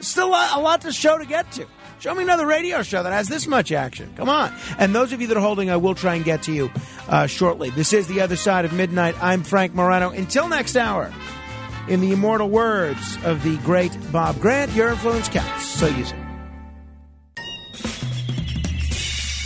Still 0.00 0.28
a 0.28 0.30
lot, 0.30 0.58
a 0.58 0.60
lot 0.60 0.80
to 0.82 0.92
show 0.92 1.16
to 1.16 1.24
get 1.24 1.50
to. 1.52 1.66
Show 1.98 2.14
me 2.14 2.22
another 2.22 2.46
radio 2.46 2.82
show 2.82 3.02
that 3.02 3.12
has 3.12 3.28
this 3.28 3.46
much 3.46 3.72
action. 3.72 4.12
Come 4.16 4.28
on. 4.28 4.52
And 4.78 4.94
those 4.94 5.12
of 5.12 5.20
you 5.20 5.26
that 5.28 5.36
are 5.36 5.40
holding, 5.40 5.70
I 5.70 5.76
will 5.76 5.94
try 5.94 6.14
and 6.14 6.24
get 6.24 6.42
to 6.44 6.52
you 6.52 6.70
uh, 7.08 7.26
shortly. 7.26 7.70
This 7.70 7.92
is 7.92 8.06
The 8.06 8.20
Other 8.20 8.36
Side 8.36 8.64
of 8.64 8.72
Midnight. 8.72 9.14
I'm 9.22 9.42
Frank 9.42 9.74
Morano. 9.74 10.10
Until 10.10 10.48
next 10.48 10.76
hour, 10.76 11.12
in 11.88 12.00
the 12.00 12.12
immortal 12.12 12.50
words 12.50 13.18
of 13.24 13.42
the 13.42 13.56
great 13.58 13.96
Bob 14.12 14.38
Grant, 14.40 14.72
your 14.72 14.90
influence 14.90 15.28
counts. 15.28 15.66
So 15.66 15.86
use 15.86 16.12
it. 16.12 16.18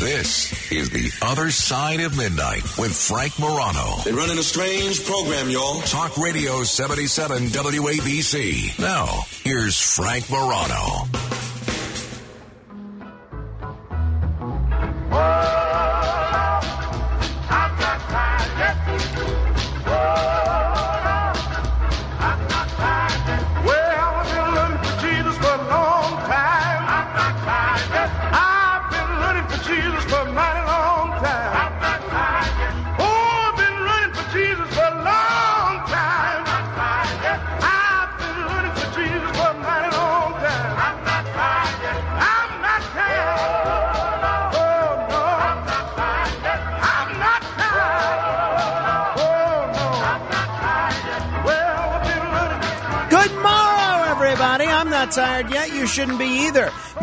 This 0.01 0.73
is 0.73 0.89
The 0.89 1.12
Other 1.23 1.51
Side 1.51 2.01
of 2.01 2.17
Midnight 2.17 2.62
with 2.79 2.97
Frank 2.97 3.39
Morano. 3.39 4.03
They're 4.03 4.15
running 4.15 4.39
a 4.39 4.43
strange 4.43 5.05
program, 5.05 5.51
y'all. 5.51 5.83
Talk 5.83 6.17
Radio 6.17 6.62
77 6.65 7.49
WABC. 7.49 8.79
Now, 8.79 9.20
here's 9.45 9.79
Frank 9.79 10.31
Morano. 10.31 11.07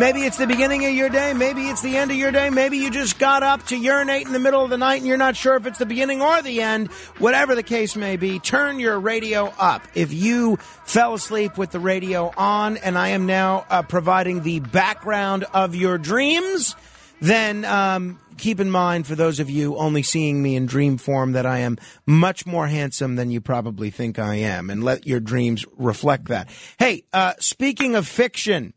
Maybe 0.08 0.22
it's 0.22 0.38
the 0.38 0.48
beginning 0.48 0.86
of 0.86 0.94
your 0.94 1.10
day. 1.10 1.34
Maybe 1.34 1.68
it's 1.68 1.82
the 1.82 1.98
end 1.98 2.12
of 2.12 2.18
your 2.18 2.32
day. 2.32 2.50
Maybe 2.50 2.78
you 2.78 2.90
just 2.90 3.20
got 3.20 3.44
up 3.44 3.66
to 3.66 3.76
urinate 3.76 4.26
in 4.26 4.32
the 4.32 4.40
middle 4.40 4.64
of 4.64 4.70
the 4.70 4.78
night 4.78 5.00
and 5.00 5.06
you're 5.06 5.18
not 5.18 5.36
sure 5.36 5.58
if 5.58 5.66
it's 5.66 5.80
the 5.80 5.86
beginning 5.86 6.22
or 6.22 6.42
the 6.42 6.62
end. 6.62 6.88
Whatever 7.18 7.56
the 7.56 7.62
case 7.62 7.94
may 7.98 8.16
be, 8.16 8.40
turn 8.40 8.80
your 8.80 9.02
radio 9.02 9.54
up. 9.60 9.86
If 9.96 10.14
you 10.14 10.56
fell 10.86 11.14
asleep 11.14 11.58
with 11.58 11.72
the 11.72 11.82
radio 11.82 12.32
on 12.38 12.78
and 12.78 12.98
I 12.98 13.10
am 13.10 13.26
now 13.26 13.66
uh, 13.70 13.84
providing 13.84 14.44
the 14.44 14.62
background 14.62 15.44
of 15.54 15.76
your 15.76 15.98
dreams, 15.98 16.78
then 17.20 17.66
um, 17.66 18.18
keep 18.38 18.62
in 18.62 18.72
mind 18.72 19.08
for 19.08 19.16
those 19.16 19.42
of 19.42 19.50
you 19.50 19.76
only 19.76 20.04
seeing 20.04 20.42
me 20.42 20.56
in 20.56 20.68
dream 20.68 20.98
form 20.98 21.34
that 21.34 21.46
I 21.46 21.60
am 21.60 21.78
much 22.06 22.46
more 22.46 22.68
handsome 22.68 23.18
than 23.18 23.30
you 23.30 23.42
probably 23.42 23.90
think 23.90 24.20
I 24.20 24.36
am, 24.36 24.70
and 24.70 24.86
let 24.86 25.06
your 25.06 25.20
dreams 25.20 25.66
reflect 25.76 26.30
that. 26.30 26.48
Hey, 26.80 27.04
uh, 27.12 27.34
speaking 27.40 27.96
of 27.96 28.08
fiction, 28.08 28.74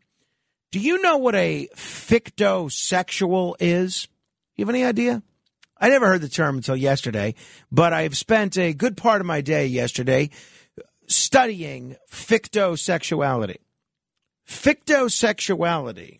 do 0.71 0.79
you 0.79 1.01
know 1.01 1.17
what 1.17 1.35
a 1.35 1.67
fictosexual 1.75 3.55
is? 3.59 4.07
You 4.55 4.65
have 4.65 4.73
any 4.73 4.85
idea? 4.85 5.21
I 5.77 5.89
never 5.89 6.07
heard 6.07 6.21
the 6.21 6.29
term 6.29 6.57
until 6.57 6.75
yesterday, 6.75 7.35
but 7.71 7.91
I've 7.91 8.15
spent 8.15 8.57
a 8.57 8.73
good 8.73 8.95
part 8.95 9.19
of 9.19 9.27
my 9.27 9.41
day 9.41 9.65
yesterday 9.65 10.29
studying 11.07 11.97
fictosexuality. 12.09 13.57
Fictosexuality 14.47 16.19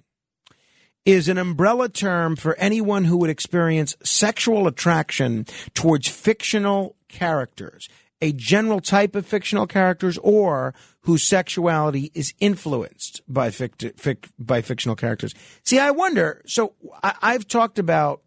is 1.05 1.27
an 1.27 1.37
umbrella 1.37 1.89
term 1.89 2.35
for 2.35 2.55
anyone 2.57 3.05
who 3.05 3.17
would 3.17 3.29
experience 3.29 3.95
sexual 4.03 4.67
attraction 4.67 5.45
towards 5.73 6.07
fictional 6.07 6.95
characters, 7.07 7.87
a 8.21 8.31
general 8.31 8.79
type 8.79 9.15
of 9.15 9.25
fictional 9.25 9.65
characters, 9.67 10.17
or 10.19 10.73
whose 11.01 11.23
sexuality 11.23 12.11
is 12.13 12.33
influenced 12.39 13.21
by 13.27 13.49
fict- 13.49 13.97
fic- 13.97 14.29
by 14.37 14.61
fictional 14.61 14.95
characters. 14.95 15.33
See, 15.63 15.79
I 15.79 15.91
wonder. 15.91 16.43
So 16.45 16.73
I- 17.03 17.15
I've 17.21 17.47
talked 17.47 17.79
about 17.79 18.21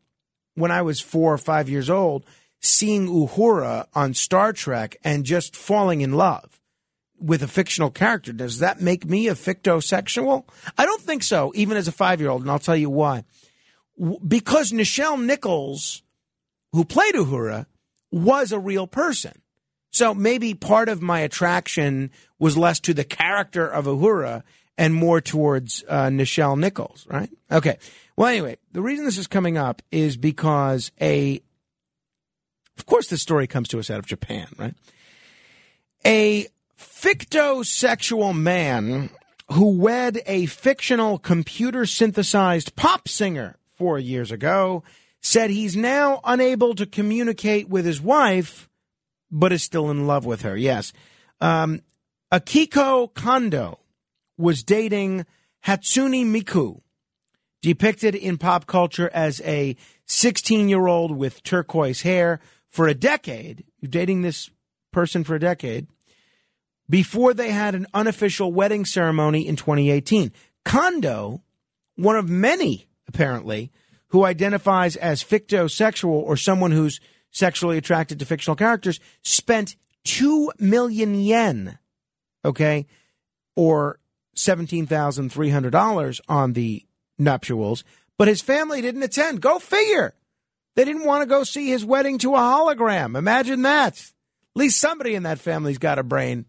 when 0.54 0.70
I 0.70 0.82
was 0.82 1.00
four 1.00 1.32
or 1.32 1.38
five 1.38 1.68
years 1.68 1.88
old, 1.88 2.24
seeing 2.60 3.06
Uhura 3.08 3.86
on 3.94 4.14
Star 4.14 4.52
Trek 4.52 4.96
and 5.04 5.24
just 5.24 5.54
falling 5.54 6.00
in 6.00 6.12
love 6.12 6.60
with 7.18 7.42
a 7.42 7.48
fictional 7.48 7.90
character. 7.90 8.32
Does 8.32 8.58
that 8.58 8.80
make 8.80 9.04
me 9.04 9.28
a 9.28 9.34
fictosexual? 9.34 10.44
I 10.76 10.84
don't 10.86 11.00
think 11.02 11.22
so, 11.22 11.52
even 11.54 11.76
as 11.76 11.86
a 11.88 11.92
five 11.92 12.20
year 12.20 12.30
old, 12.30 12.42
and 12.42 12.50
I'll 12.50 12.58
tell 12.58 12.76
you 12.76 12.90
why. 12.90 13.24
Because 14.26 14.72
Nichelle 14.72 15.22
Nichols, 15.22 16.02
who 16.72 16.84
played 16.84 17.14
Uhura, 17.14 17.66
was 18.10 18.50
a 18.50 18.58
real 18.58 18.86
person. 18.86 19.40
So 19.94 20.12
maybe 20.12 20.54
part 20.54 20.88
of 20.88 21.02
my 21.02 21.20
attraction 21.20 22.10
was 22.40 22.56
less 22.56 22.80
to 22.80 22.94
the 22.94 23.04
character 23.04 23.64
of 23.64 23.84
Uhura 23.84 24.42
and 24.76 24.92
more 24.92 25.20
towards 25.20 25.84
uh, 25.88 26.06
Nichelle 26.06 26.58
Nichols, 26.58 27.06
right? 27.08 27.30
Okay. 27.48 27.78
Well, 28.16 28.26
anyway, 28.26 28.56
the 28.72 28.82
reason 28.82 29.04
this 29.04 29.18
is 29.18 29.28
coming 29.28 29.56
up 29.56 29.82
is 29.92 30.16
because 30.16 30.90
a, 31.00 31.40
of 32.76 32.86
course, 32.86 33.06
this 33.06 33.22
story 33.22 33.46
comes 33.46 33.68
to 33.68 33.78
us 33.78 33.88
out 33.88 34.00
of 34.00 34.06
Japan, 34.06 34.48
right? 34.58 34.74
A 36.04 36.48
fictosexual 36.76 38.36
man 38.36 39.10
who 39.52 39.78
wed 39.78 40.22
a 40.26 40.46
fictional 40.46 41.18
computer 41.18 41.86
synthesized 41.86 42.74
pop 42.74 43.06
singer 43.06 43.58
four 43.76 44.00
years 44.00 44.32
ago 44.32 44.82
said 45.20 45.50
he's 45.50 45.76
now 45.76 46.20
unable 46.24 46.74
to 46.74 46.84
communicate 46.84 47.68
with 47.68 47.84
his 47.84 48.00
wife, 48.00 48.68
but 49.34 49.52
is 49.52 49.64
still 49.64 49.90
in 49.90 50.06
love 50.06 50.24
with 50.24 50.42
her. 50.42 50.56
Yes. 50.56 50.92
Um, 51.40 51.82
Akiko 52.32 53.12
Kondo 53.12 53.80
was 54.38 54.62
dating 54.62 55.26
Hatsune 55.66 56.26
Miku, 56.26 56.80
depicted 57.60 58.14
in 58.14 58.38
pop 58.38 58.66
culture 58.66 59.10
as 59.12 59.42
a 59.44 59.76
16 60.06 60.68
year 60.68 60.86
old 60.86 61.16
with 61.16 61.42
turquoise 61.42 62.02
hair 62.02 62.38
for 62.68 62.86
a 62.86 62.94
decade, 62.94 63.64
dating 63.82 64.22
this 64.22 64.50
person 64.92 65.24
for 65.24 65.34
a 65.34 65.40
decade, 65.40 65.88
before 66.88 67.34
they 67.34 67.50
had 67.50 67.74
an 67.74 67.86
unofficial 67.92 68.52
wedding 68.52 68.84
ceremony 68.84 69.46
in 69.46 69.56
2018. 69.56 70.30
Kondo, 70.64 71.42
one 71.96 72.16
of 72.16 72.28
many, 72.28 72.86
apparently, 73.08 73.72
who 74.08 74.24
identifies 74.24 74.94
as 74.94 75.24
fictosexual 75.24 76.10
or 76.10 76.36
someone 76.36 76.70
who's 76.70 77.00
sexually 77.34 77.76
attracted 77.76 78.18
to 78.18 78.24
fictional 78.24 78.56
characters, 78.56 79.00
spent 79.22 79.76
2 80.04 80.52
million 80.58 81.14
yen, 81.14 81.78
okay, 82.44 82.86
or 83.56 83.98
$17,300 84.36 86.20
on 86.28 86.52
the 86.54 86.86
nuptials, 87.18 87.84
but 88.16 88.28
his 88.28 88.40
family 88.40 88.80
didn't 88.80 89.02
attend. 89.02 89.42
Go 89.42 89.58
figure. 89.58 90.14
They 90.76 90.84
didn't 90.84 91.04
want 91.04 91.22
to 91.22 91.28
go 91.28 91.44
see 91.44 91.68
his 91.68 91.84
wedding 91.84 92.18
to 92.18 92.34
a 92.34 92.38
hologram. 92.38 93.16
Imagine 93.16 93.62
that. 93.62 93.98
At 93.98 94.60
least 94.60 94.80
somebody 94.80 95.14
in 95.14 95.24
that 95.24 95.40
family's 95.40 95.78
got 95.78 95.98
a 95.98 96.04
brain. 96.04 96.46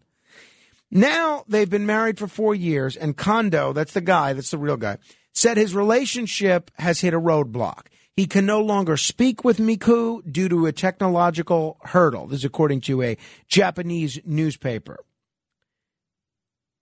Now 0.90 1.44
they've 1.48 1.68
been 1.68 1.86
married 1.86 2.18
for 2.18 2.28
four 2.28 2.54
years, 2.54 2.96
and 2.96 3.16
Kondo, 3.16 3.72
that's 3.72 3.92
the 3.92 4.00
guy, 4.00 4.32
that's 4.32 4.52
the 4.52 4.58
real 4.58 4.76
guy, 4.76 4.98
said 5.32 5.56
his 5.56 5.74
relationship 5.74 6.70
has 6.78 7.00
hit 7.00 7.14
a 7.14 7.20
roadblock. 7.20 7.86
He 8.16 8.26
can 8.26 8.46
no 8.46 8.62
longer 8.62 8.96
speak 8.96 9.44
with 9.44 9.58
Miku 9.58 10.22
due 10.30 10.48
to 10.48 10.64
a 10.64 10.72
technological 10.72 11.76
hurdle. 11.82 12.26
This 12.26 12.40
is 12.40 12.44
according 12.46 12.80
to 12.82 13.02
a 13.02 13.18
Japanese 13.46 14.18
newspaper. 14.24 14.98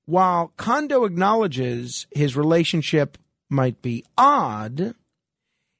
While 0.06 0.52
Kondo 0.56 1.04
acknowledges 1.04 2.06
his 2.14 2.36
relationship 2.36 3.18
might 3.50 3.82
be 3.82 4.04
odd, 4.16 4.94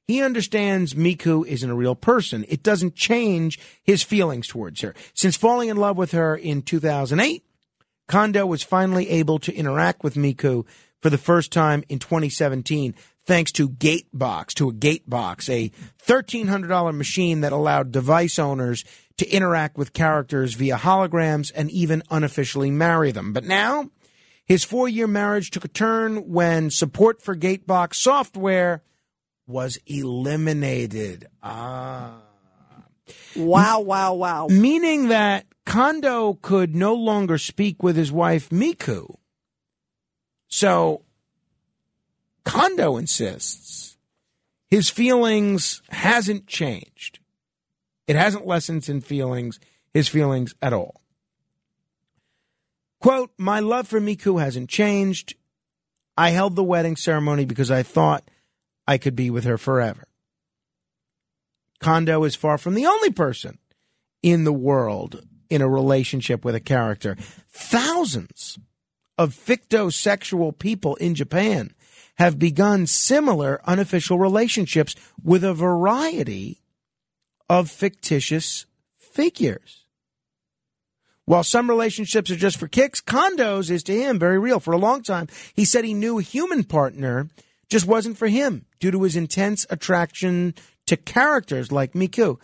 he 0.07 0.21
understands 0.21 0.93
Miku 0.93 1.47
isn't 1.47 1.69
a 1.69 1.75
real 1.75 1.95
person. 1.95 2.45
It 2.49 2.61
doesn't 2.61 2.95
change 2.95 3.57
his 3.81 4.03
feelings 4.03 4.47
towards 4.47 4.81
her. 4.81 4.93
Since 5.13 5.37
falling 5.37 5.69
in 5.69 5.77
love 5.77 5.97
with 5.97 6.11
her 6.11 6.35
in 6.35 6.63
2008, 6.63 7.43
Kondo 8.07 8.45
was 8.45 8.61
finally 8.61 9.09
able 9.09 9.39
to 9.39 9.55
interact 9.55 10.03
with 10.03 10.15
Miku 10.15 10.65
for 11.01 11.09
the 11.09 11.17
first 11.17 11.51
time 11.51 11.83
in 11.87 11.99
2017 11.99 12.93
thanks 13.25 13.51
to 13.53 13.69
Gatebox, 13.69 14.53
to 14.55 14.69
a 14.69 14.73
Gatebox, 14.73 15.49
a 15.49 15.71
$1,300 16.05 16.95
machine 16.95 17.41
that 17.41 17.51
allowed 17.51 17.91
device 17.91 18.39
owners 18.39 18.85
to 19.17 19.29
interact 19.29 19.77
with 19.77 19.93
characters 19.93 20.53
via 20.53 20.77
holograms 20.77 21.51
and 21.55 21.71
even 21.71 22.03
unofficially 22.09 22.71
marry 22.71 23.11
them. 23.11 23.33
But 23.33 23.45
now, 23.45 23.89
his 24.45 24.63
four 24.63 24.87
year 24.87 25.07
marriage 25.07 25.51
took 25.51 25.65
a 25.65 25.69
turn 25.69 26.31
when 26.31 26.69
support 26.69 27.21
for 27.21 27.35
Gatebox 27.35 27.95
software 27.95 28.83
was 29.47 29.79
eliminated. 29.85 31.27
Ah. 31.41 32.21
Wow, 33.35 33.81
wow, 33.81 34.13
wow. 34.13 34.47
Meaning 34.49 35.09
that 35.09 35.45
Kondo 35.65 36.33
could 36.41 36.75
no 36.75 36.93
longer 36.93 37.37
speak 37.37 37.83
with 37.83 37.95
his 37.95 38.11
wife 38.11 38.49
Miku. 38.49 39.15
So 40.47 41.04
Kondo 42.45 42.97
insists 42.97 43.97
his 44.69 44.89
feelings 44.89 45.81
hasn't 45.89 46.47
changed. 46.47 47.19
It 48.07 48.15
hasn't 48.15 48.47
lessened 48.47 48.87
in 48.87 49.01
feelings, 49.01 49.59
his 49.93 50.07
feelings 50.07 50.55
at 50.61 50.73
all. 50.73 51.01
Quote, 52.99 53.31
my 53.37 53.59
love 53.59 53.87
for 53.87 53.99
Miku 53.99 54.41
hasn't 54.41 54.69
changed. 54.69 55.35
I 56.17 56.29
held 56.31 56.55
the 56.55 56.63
wedding 56.63 56.95
ceremony 56.95 57.45
because 57.45 57.69
I 57.69 57.83
thought 57.83 58.29
I 58.87 58.97
could 58.97 59.15
be 59.15 59.29
with 59.29 59.43
her 59.43 59.57
forever. 59.57 60.07
Kondo 61.79 62.23
is 62.23 62.35
far 62.35 62.57
from 62.57 62.73
the 62.73 62.85
only 62.85 63.11
person 63.11 63.59
in 64.23 64.43
the 64.43 64.53
world 64.53 65.21
in 65.49 65.61
a 65.61 65.69
relationship 65.69 66.43
with 66.43 66.55
a 66.55 66.59
character. 66.59 67.15
Thousands 67.49 68.57
of 69.17 69.35
fictosexual 69.35 70.57
people 70.57 70.95
in 70.95 71.15
Japan 71.15 71.74
have 72.17 72.39
begun 72.39 72.87
similar 72.87 73.61
unofficial 73.65 74.17
relationships 74.17 74.95
with 75.23 75.43
a 75.43 75.53
variety 75.53 76.61
of 77.49 77.69
fictitious 77.69 78.65
figures. 78.97 79.85
While 81.25 81.43
some 81.43 81.69
relationships 81.69 82.29
are 82.29 82.35
just 82.35 82.57
for 82.57 82.67
kicks, 82.67 83.01
Kondo's 83.01 83.71
is 83.71 83.83
to 83.83 83.93
him 83.93 84.19
very 84.19 84.37
real. 84.37 84.59
For 84.59 84.73
a 84.73 84.77
long 84.77 85.01
time, 85.01 85.27
he 85.55 85.65
said 85.65 85.83
he 85.83 85.93
knew 85.93 86.19
a 86.19 86.23
human 86.23 86.63
partner 86.63 87.29
just 87.67 87.87
wasn't 87.87 88.17
for 88.17 88.27
him 88.27 88.65
due 88.79 88.91
to 88.91 89.03
his 89.03 89.15
intense 89.15 89.65
attraction 89.71 90.53
to 90.85 90.95
characters 90.95 91.71
like 91.71 91.93
Miku. 91.93 92.39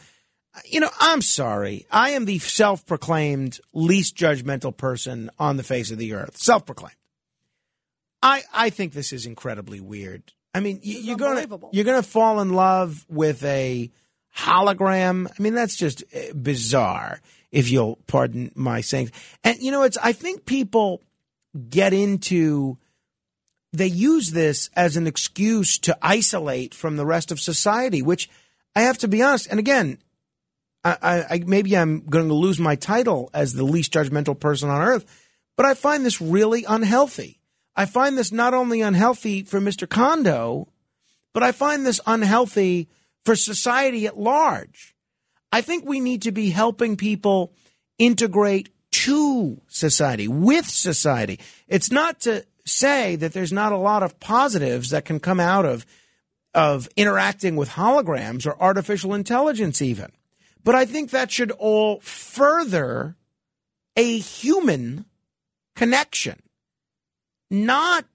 You 0.66 0.80
know, 0.80 0.90
I'm 1.00 1.22
sorry. 1.22 1.86
I 1.92 2.10
am 2.12 2.26
the 2.26 2.40
self 2.40 2.86
proclaimed 2.86 3.60
least 3.72 4.18
judgmental 4.18 4.76
person 4.76 5.30
on 5.40 5.58
the 5.58 5.64
face 5.64 5.92
of 5.92 5.98
the 5.98 6.14
earth. 6.14 6.38
Self 6.38 6.66
proclaimed. 6.66 6.96
I, 8.22 8.44
I 8.54 8.70
think 8.70 8.94
this 8.94 9.14
is 9.14 9.26
incredibly 9.26 9.80
weird. 9.80 10.32
I 10.54 10.60
mean, 10.60 10.80
you, 10.84 11.00
you're 11.00 11.18
going 11.18 11.48
to 11.48 11.60
you're 11.72 11.86
going 11.86 12.02
to 12.02 12.08
fall 12.08 12.40
in 12.42 12.54
love 12.54 13.06
with 13.10 13.44
a 13.44 13.90
hologram. 14.38 15.28
I 15.28 15.42
mean, 15.42 15.54
that's 15.54 15.76
just 15.76 16.04
eh, 16.12 16.32
bizarre, 16.34 17.22
if 17.52 17.70
you'll 17.70 17.98
pardon 18.08 18.52
my 18.56 18.82
saying. 18.82 19.12
And 19.44 19.60
you 19.60 19.72
know, 19.72 19.84
it's 19.84 19.98
I 19.98 20.12
think 20.12 20.46
people 20.46 21.02
get 21.70 21.94
into 21.94 22.78
they 23.74 23.88
use 23.88 24.32
this 24.32 24.70
as 24.76 24.98
an 24.98 25.08
excuse 25.08 25.78
to 25.80 25.98
isolate 26.02 26.74
from 26.74 26.98
the 26.98 27.06
rest 27.06 27.32
of 27.32 27.40
society, 27.40 28.02
which 28.02 28.30
I 28.76 28.82
have 28.82 28.98
to 29.00 29.08
be 29.08 29.22
honest. 29.22 29.48
And 29.50 29.60
again, 29.60 29.98
I, 30.84 30.98
I, 31.02 31.24
I 31.36 31.44
maybe 31.46 31.78
I'm 31.78 32.02
going 32.02 32.28
to 32.28 32.34
lose 32.34 32.60
my 32.60 32.76
title 32.76 33.30
as 33.34 33.54
the 33.54 33.64
least 33.64 33.94
judgmental 33.94 34.38
person 34.38 34.70
on 34.70 34.82
earth, 34.82 35.06
but 35.56 35.66
I 35.66 35.74
find 35.74 36.06
this 36.06 36.22
really 36.22 36.66
unhealthy. 36.68 37.41
I 37.82 37.86
find 37.88 38.16
this 38.16 38.32
not 38.32 38.54
only 38.54 38.82
unhealthy 38.82 39.42
for 39.42 39.60
Mr. 39.60 39.90
Kondo, 39.90 40.68
but 41.34 41.42
I 41.42 41.52
find 41.52 41.84
this 41.84 42.00
unhealthy 42.06 42.90
for 43.26 43.36
society 43.36 44.06
at 44.06 44.20
large. 44.20 44.94
I 45.52 45.62
think 45.62 45.84
we 45.84 46.00
need 46.00 46.22
to 46.22 46.32
be 46.32 46.52
helping 46.52 46.96
people 46.96 47.54
integrate 47.98 48.70
to 48.92 49.60
society, 49.68 50.28
with 50.28 50.68
society. 50.68 51.40
It's 51.68 51.90
not 51.90 52.20
to 52.22 52.46
say 52.66 53.16
that 53.16 53.34
there's 53.34 53.52
not 53.52 53.72
a 53.72 53.78
lot 53.78 54.04
of 54.04 54.20
positives 54.20 54.92
that 54.92 55.06
can 55.06 55.20
come 55.20 55.40
out 55.40 55.66
of 55.66 55.84
of 56.54 56.88
interacting 56.96 57.56
with 57.56 57.70
holograms 57.70 58.46
or 58.46 58.62
artificial 58.62 59.16
intelligence 59.16 59.82
even. 59.82 60.12
But 60.64 60.76
I 60.76 60.86
think 60.86 61.10
that 61.10 61.32
should 61.32 61.50
all 61.50 62.00
further 62.02 63.16
a 63.96 64.20
human 64.20 65.06
connection, 65.76 66.44
not 67.52 68.06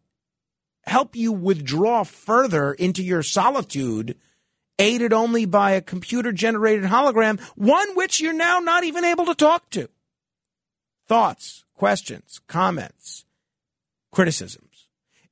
help 0.86 1.14
you 1.14 1.32
withdraw 1.32 2.04
further 2.04 2.72
into 2.72 3.02
your 3.02 3.22
solitude, 3.22 4.16
aided 4.78 5.12
only 5.12 5.44
by 5.44 5.72
a 5.72 5.80
computer 5.80 6.32
generated 6.32 6.84
hologram, 6.84 7.40
one 7.56 7.94
which 7.94 8.20
you're 8.20 8.32
now 8.32 8.58
not 8.58 8.84
even 8.84 9.04
able 9.04 9.26
to 9.26 9.34
talk 9.34 9.68
to. 9.70 9.88
Thoughts, 11.06 11.64
questions, 11.74 12.40
comments, 12.46 13.24
criticisms. 14.10 14.62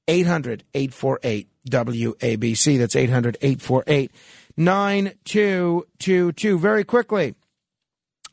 800 0.07 0.65
848 0.75 1.49
WABC. 1.71 2.79
That's 2.79 2.97
800 2.97 3.39
848 3.41 4.11
9222. 4.57 6.59
Very 6.59 6.85
quickly, 6.85 7.35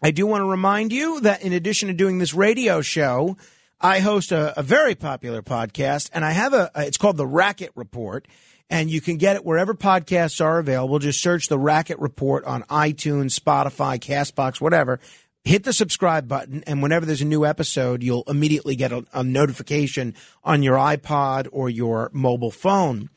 I 0.03 0.11
do 0.11 0.27
want 0.27 0.41
to 0.41 0.49
remind 0.49 0.91
you 0.91 1.21
that 1.21 1.41
in 1.41 1.53
addition 1.53 1.87
to 1.87 1.93
doing 1.93 2.17
this 2.17 2.33
radio 2.33 2.81
show, 2.81 3.37
I 3.81 3.99
host 3.99 4.31
a, 4.31 4.57
a 4.59 4.61
very 4.61 4.93
popular 4.93 5.41
podcast, 5.41 6.11
and 6.13 6.23
I 6.23 6.31
have 6.31 6.53
a, 6.53 6.69
it's 6.75 6.97
called 6.97 7.17
The 7.17 7.25
Racket 7.25 7.71
Report, 7.75 8.27
and 8.69 8.91
you 8.91 9.01
can 9.01 9.17
get 9.17 9.35
it 9.35 9.43
wherever 9.43 9.73
podcasts 9.73 10.43
are 10.43 10.59
available. 10.59 10.99
Just 10.99 11.21
search 11.21 11.47
The 11.47 11.57
Racket 11.57 11.97
Report 11.97 12.45
on 12.45 12.61
iTunes, 12.63 13.37
Spotify, 13.37 13.99
Castbox, 13.99 14.61
whatever. 14.61 14.99
Hit 15.43 15.63
the 15.63 15.73
subscribe 15.73 16.27
button, 16.27 16.63
and 16.67 16.83
whenever 16.83 17.07
there's 17.07 17.23
a 17.23 17.25
new 17.25 17.43
episode, 17.43 18.03
you'll 18.03 18.23
immediately 18.27 18.75
get 18.75 18.91
a, 18.91 19.03
a 19.13 19.23
notification 19.23 20.13
on 20.43 20.61
your 20.61 20.77
iPod 20.77 21.47
or 21.51 21.67
your 21.67 22.11
mobile 22.13 22.51
phone. 22.51 23.09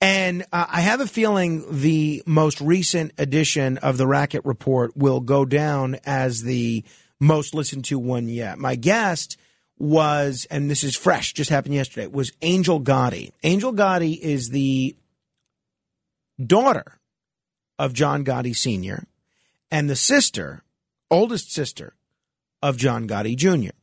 And 0.00 0.44
uh, 0.52 0.66
I 0.70 0.82
have 0.82 1.00
a 1.00 1.08
feeling 1.08 1.64
the 1.80 2.22
most 2.24 2.60
recent 2.60 3.14
edition 3.18 3.78
of 3.78 3.98
the 3.98 4.06
Racket 4.06 4.44
Report 4.44 4.96
will 4.96 5.18
go 5.18 5.44
down 5.44 5.96
as 6.04 6.44
the 6.44 6.84
most 7.18 7.52
listened 7.52 7.84
to 7.86 7.98
one 7.98 8.28
yet. 8.28 8.58
My 8.58 8.76
guest 8.76 9.36
was, 9.78 10.46
and 10.50 10.70
this 10.70 10.82
is 10.82 10.96
fresh, 10.96 11.32
just 11.32 11.50
happened 11.50 11.74
yesterday, 11.74 12.06
was 12.06 12.32
Angel 12.42 12.80
Gotti. 12.80 13.32
Angel 13.42 13.72
Gotti 13.72 14.18
is 14.18 14.50
the 14.50 14.96
daughter 16.44 16.98
of 17.78 17.92
John 17.92 18.24
Gotti 18.24 18.56
Sr. 18.56 19.06
and 19.70 19.88
the 19.88 19.96
sister, 19.96 20.62
oldest 21.10 21.52
sister 21.52 21.94
of 22.62 22.76
John 22.76 23.06
Gotti 23.06 23.36
Jr. 23.36 23.74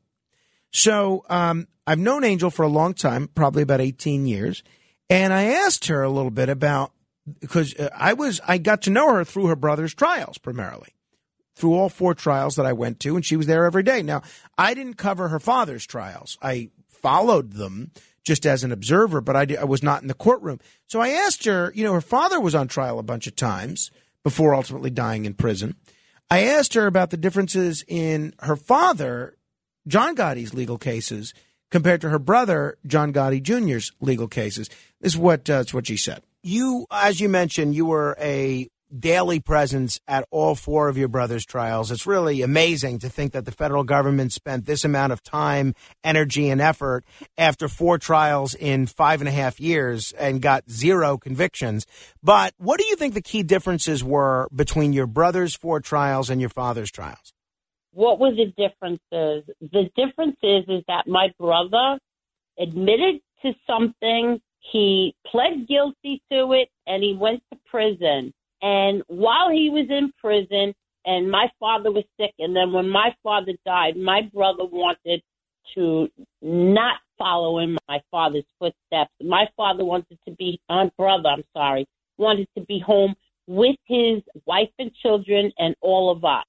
So 0.72 1.24
um, 1.30 1.68
I've 1.88 2.00
known 2.00 2.24
Angel 2.24 2.50
for 2.50 2.64
a 2.64 2.70
long 2.70 2.94
time, 2.94 3.30
probably 3.34 3.64
about 3.64 3.82
18 3.82 4.26
years. 4.26 4.64
And 5.10 5.32
I 5.32 5.44
asked 5.44 5.86
her 5.86 6.04
a 6.04 6.10
little 6.10 6.32
bit 6.32 6.50
about 6.50 6.92
because 7.40 7.76
uh, 7.76 7.90
I 7.96 8.14
was 8.14 8.42
I 8.48 8.58
got 8.58 8.84
to 8.84 8.90
know 8.90 9.14
her 9.14 9.24
through 9.24 9.48
her 9.48 9.56
brother's 9.56 9.94
trials 9.94 10.38
primarily. 10.38 10.90
Through 11.56 11.74
all 11.74 11.90
four 11.90 12.14
trials 12.14 12.56
that 12.56 12.66
I 12.66 12.74
went 12.74 13.00
to 13.02 13.16
and 13.16 13.26
she 13.26 13.38
was 13.38 13.48
there 13.48 13.66
every 13.66 13.84
day. 13.84 14.02
Now, 14.02 14.22
I 14.58 14.74
didn't 14.74 14.96
cover 14.96 15.30
her 15.30 15.40
father's 15.40 15.86
trials. 15.86 16.38
I 16.42 16.70
followed 16.90 17.54
them 17.54 17.92
just 18.26 18.46
as 18.46 18.64
an 18.64 18.72
observer, 18.72 19.22
but 19.22 19.36
I, 19.36 19.46
di- 19.46 19.58
I 19.58 19.64
was 19.64 19.84
not 19.84 20.02
in 20.02 20.08
the 20.08 20.14
courtroom. 20.14 20.60
So 20.88 21.00
I 21.00 21.10
asked 21.10 21.46
her, 21.46 21.72
you 21.76 21.84
know, 21.84 21.94
her 21.94 22.02
father 22.02 22.42
was 22.42 22.56
on 22.56 22.68
trial 22.68 23.00
a 23.00 23.04
bunch 23.04 23.28
of 23.28 23.36
times 23.36 23.92
before 24.24 24.56
ultimately 24.56 24.90
dying 24.90 25.26
in 25.26 25.36
prison. 25.36 25.76
I 26.30 26.44
asked 26.44 26.74
her 26.74 26.88
about 26.88 27.12
the 27.12 27.18
differences 27.18 27.86
in 27.88 28.34
her 28.40 28.56
father, 28.56 29.38
John 29.88 30.16
Gotti's 30.16 30.54
legal 30.54 30.80
cases 30.80 31.34
compared 31.70 32.02
to 32.02 32.10
her 32.10 32.20
brother, 32.20 32.78
John 32.88 33.14
Gotti 33.14 33.42
Jr.'s 33.42 33.92
legal 34.02 34.28
cases. 34.28 34.70
This 35.00 35.14
is 35.14 35.18
what, 35.18 35.50
uh, 35.50 35.64
what 35.72 35.88
she 35.88 35.98
said. 35.98 36.24
You, 36.42 36.88
as 36.92 37.20
you 37.20 37.30
mentioned, 37.30 37.76
you 37.76 37.86
were 37.86 38.16
a 38.20 38.68
daily 39.00 39.40
presence 39.40 40.00
at 40.08 40.28
all 40.32 40.56
four 40.56 40.88
of 40.88 40.98
your 40.98 41.08
brother's 41.08 41.46
trials. 41.46 41.92
It's 41.92 42.06
really 42.08 42.42
amazing 42.42 43.00
to 43.00 43.10
think 43.10 43.34
that 43.34 43.46
the 43.46 43.52
federal 43.52 43.84
government 43.84 44.34
spent 44.34 44.66
this 44.66 44.84
amount 44.84 45.14
of 45.14 45.24
time, 45.24 45.76
energy, 46.04 46.50
and 46.50 46.62
effort 46.62 47.06
after 47.38 47.68
four 47.68 47.98
trials 47.98 48.56
in 48.56 48.88
five 48.88 49.22
and 49.22 49.28
a 49.28 49.32
half 49.32 49.60
years 49.60 50.12
and 50.14 50.42
got 50.42 50.70
zero 50.70 51.18
convictions. 51.18 51.86
But 52.24 52.54
what 52.58 52.80
do 52.80 52.86
you 52.86 52.96
think 52.96 53.14
the 53.14 53.22
key 53.22 53.44
differences 53.44 54.04
were 54.04 54.48
between 54.56 54.94
your 54.94 55.08
brother's 55.08 55.56
four 55.56 55.80
trials 55.80 56.30
and 56.30 56.40
your 56.40 56.50
father's 56.50 56.92
trials? 56.92 57.34
what 57.96 58.20
were 58.20 58.32
the 58.32 58.54
differences? 58.58 59.50
The 59.62 59.90
difference 59.96 60.38
is 60.44 60.66
is 60.68 60.84
that 60.88 61.08
my 61.08 61.30
brother 61.40 61.98
admitted 62.60 63.22
to 63.42 63.54
something, 63.66 64.40
he 64.72 65.16
pled 65.26 65.68
guilty 65.68 66.22
to 66.32 66.52
it, 66.54 66.70
and 66.86 67.02
he 67.02 67.16
went 67.20 67.42
to 67.52 67.60
prison. 67.66 68.34
And 68.66 69.04
while 69.06 69.52
he 69.52 69.70
was 69.70 69.86
in 69.92 70.12
prison, 70.20 70.74
and 71.06 71.30
my 71.30 71.52
father 71.60 71.92
was 71.92 72.04
sick, 72.20 72.34
and 72.40 72.56
then 72.56 72.74
when 72.74 72.90
my 72.90 73.14
father 73.22 73.52
died, 73.64 73.96
my 73.96 74.24
brother 74.34 74.66
wanted 74.66 75.22
to 75.76 76.08
not 76.42 76.96
follow 77.20 77.60
in 77.60 77.78
my 77.88 78.02
father's 78.10 78.44
footsteps. 78.58 79.12
My 79.22 79.46
father 79.56 79.86
wanted 79.86 80.18
to 80.28 80.34
be, 80.34 80.60
my 80.68 80.90
brother, 80.98 81.30
I'm 81.30 81.44
sorry, 81.54 81.86
wanted 82.18 82.48
to 82.58 82.66
be 82.66 82.80
home 82.84 83.14
with 83.46 83.76
his 83.86 84.24
wife 84.48 84.72
and 84.80 84.92
children 84.96 85.52
and 85.60 85.76
all 85.80 86.10
of 86.10 86.26
us. 86.26 86.46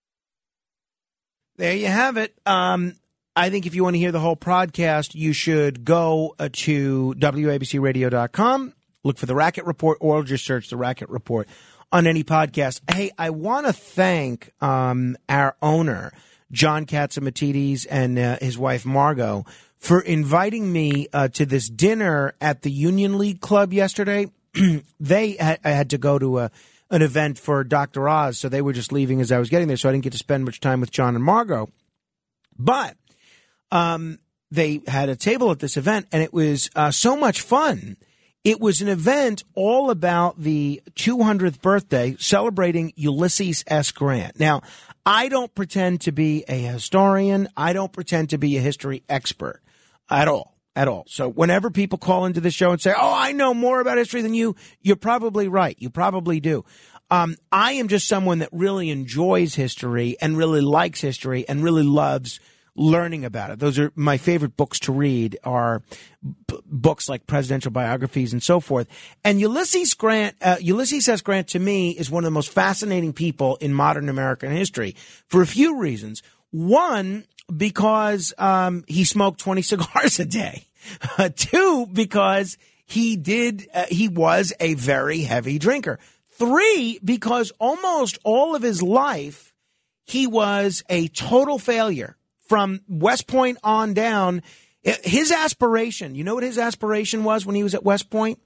There 1.57 1.77
you 1.77 1.89
have 1.89 2.17
it. 2.17 2.35
Um, 2.47 2.95
I 3.35 3.51
think 3.51 3.67
if 3.67 3.75
you 3.75 3.85
want 3.85 3.97
to 3.97 4.01
hear 4.01 4.13
the 4.13 4.21
whole 4.21 4.37
podcast, 4.37 5.15
you 5.15 5.35
should 5.35 5.85
go 5.85 6.35
uh, 6.39 6.49
to 6.51 7.15
WABCRadio.com, 7.19 8.73
look 9.05 9.19
for 9.19 9.27
the 9.27 9.35
Racket 9.35 9.67
Report, 9.67 9.99
or 10.01 10.23
just 10.23 10.47
search 10.47 10.71
the 10.71 10.79
Racket 10.79 11.11
Report 11.11 11.47
on 11.93 12.07
any 12.07 12.25
podcast. 12.25 12.81
Hey, 12.93 13.11
I 13.19 13.31
want 13.31 13.67
to 13.67 13.73
thank 13.73 14.53
um, 14.61 15.17
our 15.29 15.57
owner, 15.63 16.13
John 16.53 16.87
Catsimatidis, 16.87 17.87
and 17.91 18.19
uh, 18.19 18.39
his 18.41 18.59
wife, 18.59 18.85
Margot, 18.85 19.45
for 19.79 20.01
inviting 20.01 20.73
me 20.73 21.09
uh, 21.13 21.29
to 21.29 21.47
this 21.47 21.69
dinner 21.69 22.35
at 22.41 22.63
the 22.63 22.71
Union 22.71 23.19
League 23.19 23.41
Club 23.41 23.73
yesterday. 23.73 24.31
they 25.01 25.33
had, 25.33 25.61
I 25.65 25.71
had 25.71 25.91
to 25.91 25.99
go 25.99 26.19
to 26.19 26.39
a 26.41 26.51
an 26.91 27.03
event 27.03 27.37
for 27.39 27.65
Dr. 27.65 28.09
Oz, 28.09 28.39
so 28.39 28.49
they 28.49 28.63
were 28.63 28.73
just 28.73 28.93
leaving 28.93 29.21
as 29.21 29.33
I 29.33 29.39
was 29.39 29.51
getting 29.51 29.67
there, 29.67 29.77
so 29.77 29.89
I 29.89 29.93
didn't 29.93 30.05
get 30.05 30.13
to 30.13 30.19
spend 30.19 30.45
much 30.45 30.61
time 30.61 30.81
with 30.81 30.93
John 30.93 31.17
and 31.17 31.25
Margot. 31.25 31.69
But 32.57 32.97
um, 33.73 34.21
they 34.51 34.83
had 34.87 35.09
a 35.09 35.17
table 35.17 35.51
at 35.51 35.59
this 35.59 35.77
event, 35.77 36.07
and 36.13 36.23
it 36.23 36.33
was 36.33 36.71
uh, 36.77 36.93
so 36.93 37.17
much 37.17 37.41
fun. 37.41 37.97
It 38.47 38.61
was 38.61 38.81
an 38.81 38.87
event 38.87 39.43
all 39.57 39.91
about 39.91 40.41
the 40.41 40.81
200th 40.95 41.61
birthday 41.61 42.15
celebrating 42.21 42.93
Ulysses 42.95 43.65
S. 43.67 43.91
Grant. 43.91 44.39
Now, 44.39 44.63
I 45.05 45.29
don't 45.29 45.53
pretend 45.53 46.03
to 46.03 46.13
be 46.13 46.45
a 46.47 46.53
historian. 46.53 47.49
I 47.57 47.73
don't 47.73 47.93
pretend 47.93 48.31
to 48.31 48.39
be 48.39 48.57
a 48.57 48.61
history 48.61 49.03
expert 49.09 49.63
at 50.09 50.29
all. 50.29 50.55
At 50.77 50.87
all. 50.87 51.07
So 51.09 51.29
whenever 51.29 51.73
people 51.73 51.99
call 51.99 52.25
into 52.25 52.41
the 52.41 52.53
show 52.53 52.71
and 52.71 52.81
say, 52.81 52.95
Oh, 52.97 53.13
I 53.13 53.33
know 53.33 53.53
more 53.53 53.81
about 53.81 53.99
history 53.99 54.23
than 54.23 54.33
you, 54.35 54.55
you're 54.81 54.95
probably 54.95 55.49
right. 55.49 55.75
You 55.81 55.91
probably 55.91 56.39
do. 56.39 56.65
Um, 57.11 57.35
I 57.51 57.73
am 57.73 57.89
just 57.89 58.07
someone 58.07 58.39
that 58.39 58.51
really 58.53 58.91
enjoys 58.91 59.57
history 59.57 60.17
and 60.21 60.39
really 60.39 60.61
likes 60.61 61.01
history 61.01 61.49
and 61.49 61.65
really 61.65 61.83
loves 61.83 62.39
learning 62.77 63.25
about 63.25 63.51
it. 63.51 63.59
Those 63.59 63.79
are 63.79 63.93
my 63.95 64.19
favorite 64.19 64.57
books 64.57 64.79
to 64.81 64.93
read 64.93 65.39
are 65.43 65.83
b- 66.47 66.61
books 66.67 67.09
like 67.09 67.27
presidential 67.27 67.71
biographies 67.71 68.33
and 68.33 68.43
so 68.43 68.61
forth. 68.61 68.87
And 69.25 69.41
Ulysses 69.41 69.95
Grant, 69.95 70.37
uh, 70.43 70.57
Ulysses 70.61 71.09
S. 71.09 71.23
Grant 71.23 71.49
to 71.49 71.59
me 71.59 71.91
is 71.91 72.11
one 72.11 72.25
of 72.25 72.27
the 72.27 72.33
most 72.33 72.51
fascinating 72.51 73.13
people 73.13 73.57
in 73.57 73.73
modern 73.75 74.09
American 74.09 74.53
history 74.53 74.95
for 75.27 75.43
a 75.43 75.47
few 75.47 75.79
reasons. 75.79 76.23
One, 76.51 77.25
because 77.55 78.35
um, 78.39 78.85
he 78.87 79.05
smoked 79.05 79.41
20 79.41 79.63
cigars 79.63 80.19
a 80.19 80.25
day. 80.25 80.67
Uh, 81.19 81.31
two, 81.35 81.87
because 81.93 82.59
he 82.85 83.17
did, 83.17 83.69
uh, 83.75 83.87
he 83.89 84.09
was 84.09 84.53
a 84.61 84.75
very 84.75 85.21
heavy 85.21 85.59
drinker. 85.59 85.99
Three, 86.31 87.01
because 87.03 87.51
almost 87.59 88.19
all 88.23 88.55
of 88.55 88.63
his 88.63 88.83
life, 88.83 89.53
he 90.05 90.27
was 90.27 90.85
a 90.89 91.09
total 91.09 91.59
failure 91.59 92.17
from 92.49 92.81
West 92.89 93.27
Point 93.27 93.59
on 93.63 93.95
down. 93.95 94.43
His 94.83 95.33
aspiration, 95.33 96.15
you 96.15 96.25
know 96.25 96.35
what 96.35 96.45
his 96.45 96.59
aspiration 96.59 97.25
was 97.25 97.45
when 97.45 97.57
he 97.57 97.65
was 97.65 97.75
at 97.75 97.85
West 97.85 98.11
Point? 98.11 98.39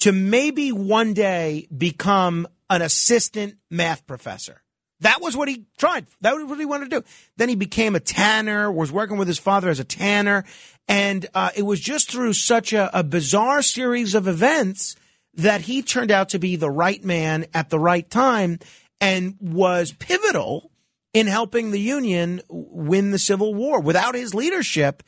To 0.00 0.12
maybe 0.12 0.72
one 0.72 1.14
day 1.14 1.68
become 1.76 2.48
an 2.70 2.82
assistant 2.82 3.56
math 3.70 4.06
professor. 4.06 4.62
That 5.00 5.20
was 5.20 5.36
what 5.36 5.48
he 5.48 5.66
tried. 5.76 6.06
That 6.22 6.34
was 6.34 6.44
what 6.44 6.58
he 6.58 6.64
wanted 6.64 6.90
to 6.90 7.00
do. 7.00 7.06
Then 7.36 7.48
he 7.48 7.56
became 7.56 7.94
a 7.94 8.00
tanner, 8.00 8.72
was 8.72 8.90
working 8.90 9.18
with 9.18 9.28
his 9.28 9.38
father 9.38 9.68
as 9.68 9.78
a 9.78 9.84
tanner. 9.84 10.44
And 10.88 11.26
uh, 11.34 11.50
it 11.54 11.62
was 11.62 11.80
just 11.80 12.10
through 12.10 12.32
such 12.32 12.72
a, 12.72 12.98
a 12.98 13.02
bizarre 13.02 13.62
series 13.62 14.14
of 14.14 14.26
events 14.26 14.96
that 15.34 15.62
he 15.62 15.82
turned 15.82 16.10
out 16.10 16.30
to 16.30 16.38
be 16.38 16.56
the 16.56 16.70
right 16.70 17.02
man 17.04 17.46
at 17.52 17.70
the 17.70 17.78
right 17.78 18.08
time 18.08 18.58
and 19.00 19.36
was 19.40 19.92
pivotal 19.92 20.70
in 21.14 21.28
helping 21.28 21.70
the 21.70 21.80
Union 21.80 22.42
win 22.48 23.12
the 23.12 23.18
Civil 23.18 23.54
War. 23.54 23.80
Without 23.80 24.14
his 24.14 24.34
leadership, 24.34 25.02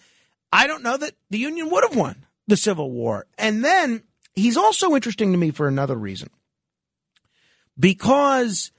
I 0.53 0.67
don't 0.67 0.85
know 0.85 0.97
that 0.97 1.13
the 1.29 1.39
Union 1.39 1.69
would 1.69 1.85
have 1.85 1.97
won 1.97 2.25
the 2.47 2.57
Civil 2.57 2.91
War. 2.91 3.27
And 3.37 3.65
then 3.65 4.05
he's 4.35 4.57
also 4.57 4.95
interesting 4.95 5.33
to 5.33 5.39
me 5.39 5.51
for 5.51 5.69
another 5.69 5.97
reason. 5.97 6.31
Because 7.79 8.71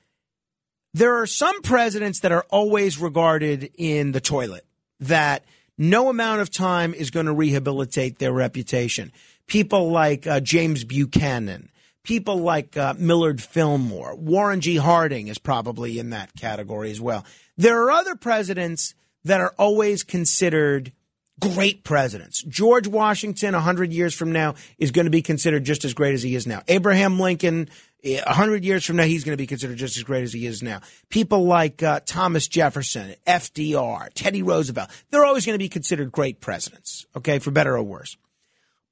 there 0.93 1.21
are 1.21 1.27
some 1.27 1.61
presidents 1.61 2.21
that 2.21 2.31
are 2.31 2.45
always 2.49 2.97
regarded 2.97 3.69
in 3.75 4.13
the 4.13 4.21
toilet 4.21 4.65
that 5.01 5.45
no 5.77 6.09
amount 6.09 6.41
of 6.41 6.49
time 6.49 6.93
is 6.93 7.11
going 7.11 7.27
to 7.27 7.33
rehabilitate 7.33 8.17
their 8.17 8.31
reputation. 8.31 9.11
People 9.45 9.91
like 9.91 10.25
uh, 10.25 10.39
James 10.39 10.83
Buchanan, 10.83 11.69
people 12.07 12.37
like 12.37 12.77
uh, 12.77 12.95
Millard 12.97 13.43
Fillmore, 13.43 14.15
Warren 14.15 14.61
G. 14.61 14.77
Harding 14.77 15.27
is 15.27 15.37
probably 15.37 15.99
in 15.99 16.09
that 16.11 16.33
category 16.35 16.89
as 16.89 17.01
well. 17.01 17.25
There 17.57 17.83
are 17.83 17.91
other 17.91 18.15
presidents 18.15 18.95
that 19.25 19.41
are 19.41 19.53
always 19.59 20.03
considered 20.03 20.93
great 21.39 21.83
presidents. 21.83 22.41
George 22.43 22.87
Washington, 22.87 23.53
100 23.53 23.91
years 23.91 24.15
from 24.15 24.31
now, 24.31 24.55
is 24.79 24.91
going 24.91 25.05
to 25.05 25.11
be 25.11 25.21
considered 25.21 25.65
just 25.65 25.83
as 25.83 25.93
great 25.93 26.13
as 26.13 26.23
he 26.23 26.33
is 26.33 26.47
now. 26.47 26.63
Abraham 26.69 27.19
Lincoln, 27.19 27.69
eh, 28.03 28.21
100 28.25 28.63
years 28.63 28.85
from 28.85 28.95
now, 28.95 29.03
he's 29.03 29.25
going 29.25 29.33
to 29.33 29.41
be 29.41 29.45
considered 29.45 29.77
just 29.77 29.97
as 29.97 30.03
great 30.03 30.23
as 30.23 30.31
he 30.31 30.45
is 30.45 30.63
now. 30.63 30.79
People 31.09 31.43
like 31.43 31.83
uh, 31.83 31.99
Thomas 32.05 32.47
Jefferson, 32.47 33.15
FDR, 33.27 34.09
Teddy 34.15 34.43
Roosevelt, 34.43 34.89
they're 35.11 35.25
always 35.25 35.45
going 35.45 35.55
to 35.55 35.63
be 35.63 35.69
considered 35.69 36.11
great 36.11 36.39
presidents, 36.39 37.05
okay, 37.17 37.37
for 37.39 37.51
better 37.51 37.75
or 37.75 37.83
worse. 37.83 38.15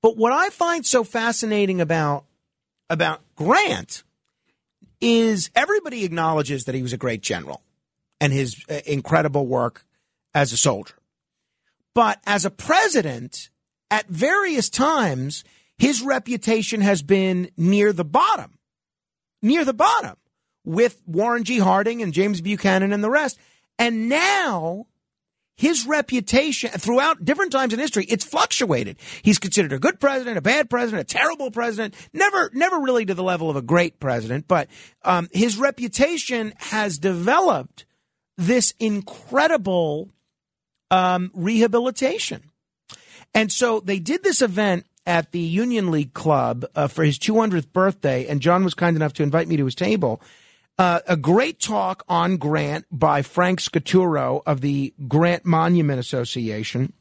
But 0.01 0.17
what 0.17 0.33
I 0.33 0.49
find 0.49 0.85
so 0.85 1.05
fascinating 1.05 1.79
about 1.79 2.25
about 2.89 3.21
Grant 3.35 4.03
is 5.01 5.49
everybody 5.55 6.03
acknowledges 6.03 6.65
that 6.65 6.75
he 6.75 6.81
was 6.81 6.93
a 6.93 6.97
great 6.97 7.21
general 7.21 7.61
and 8.19 8.31
his 8.31 8.63
uh, 8.69 8.79
incredible 8.85 9.45
work 9.45 9.85
as 10.33 10.51
a 10.51 10.57
soldier. 10.57 10.95
But 11.93 12.19
as 12.25 12.45
a 12.45 12.51
president, 12.51 13.49
at 13.89 14.07
various 14.07 14.69
times, 14.69 15.43
his 15.77 16.01
reputation 16.01 16.81
has 16.81 17.01
been 17.01 17.49
near 17.57 17.93
the 17.93 18.05
bottom, 18.05 18.57
near 19.41 19.65
the 19.65 19.73
bottom 19.73 20.17
with 20.65 21.01
Warren 21.05 21.43
G. 21.43 21.59
Harding 21.59 22.01
and 22.01 22.13
James 22.13 22.41
Buchanan 22.41 22.91
and 22.91 23.03
the 23.03 23.09
rest. 23.09 23.37
And 23.77 24.09
now 24.09 24.87
his 25.55 25.85
reputation 25.87 26.69
throughout 26.71 27.23
different 27.23 27.51
times 27.51 27.73
in 27.73 27.79
history, 27.79 28.05
it's 28.05 28.25
fluctuated. 28.25 28.97
He's 29.21 29.39
considered 29.39 29.73
a 29.73 29.79
good 29.79 29.99
president, 29.99 30.37
a 30.37 30.41
bad 30.41 30.69
president, 30.69 31.01
a 31.01 31.13
terrible 31.13 31.51
president, 31.51 31.95
never, 32.13 32.51
never 32.53 32.79
really 32.79 33.05
to 33.05 33.13
the 33.13 33.23
level 33.23 33.49
of 33.49 33.55
a 33.55 33.61
great 33.61 33.99
president, 33.99 34.47
but 34.47 34.67
um, 35.03 35.29
his 35.31 35.57
reputation 35.57 36.53
has 36.57 36.97
developed 36.97 37.85
this 38.37 38.73
incredible 38.79 40.09
um, 40.91 41.31
rehabilitation. 41.33 42.51
And 43.33 43.51
so 43.51 43.79
they 43.79 43.99
did 43.99 44.23
this 44.23 44.41
event 44.41 44.85
at 45.05 45.31
the 45.31 45.39
Union 45.39 45.91
League 45.91 46.13
Club 46.13 46.65
uh, 46.75 46.87
for 46.87 47.03
his 47.03 47.19
200th 47.19 47.71
birthday, 47.71 48.27
and 48.27 48.41
John 48.41 48.63
was 48.63 48.73
kind 48.73 48.95
enough 48.95 49.13
to 49.13 49.23
invite 49.23 49.47
me 49.47 49.57
to 49.57 49.65
his 49.65 49.75
table. 49.75 50.21
Uh, 50.77 50.99
a 51.07 51.15
great 51.15 51.61
talk 51.61 52.03
on 52.09 52.35
Grant 52.35 52.85
by 52.91 53.21
Frank 53.21 53.61
Scaturro 53.61 54.41
of 54.45 54.59
the 54.59 54.93
Grant 55.07 55.45
Monument 55.45 55.99
Association. 55.99 56.91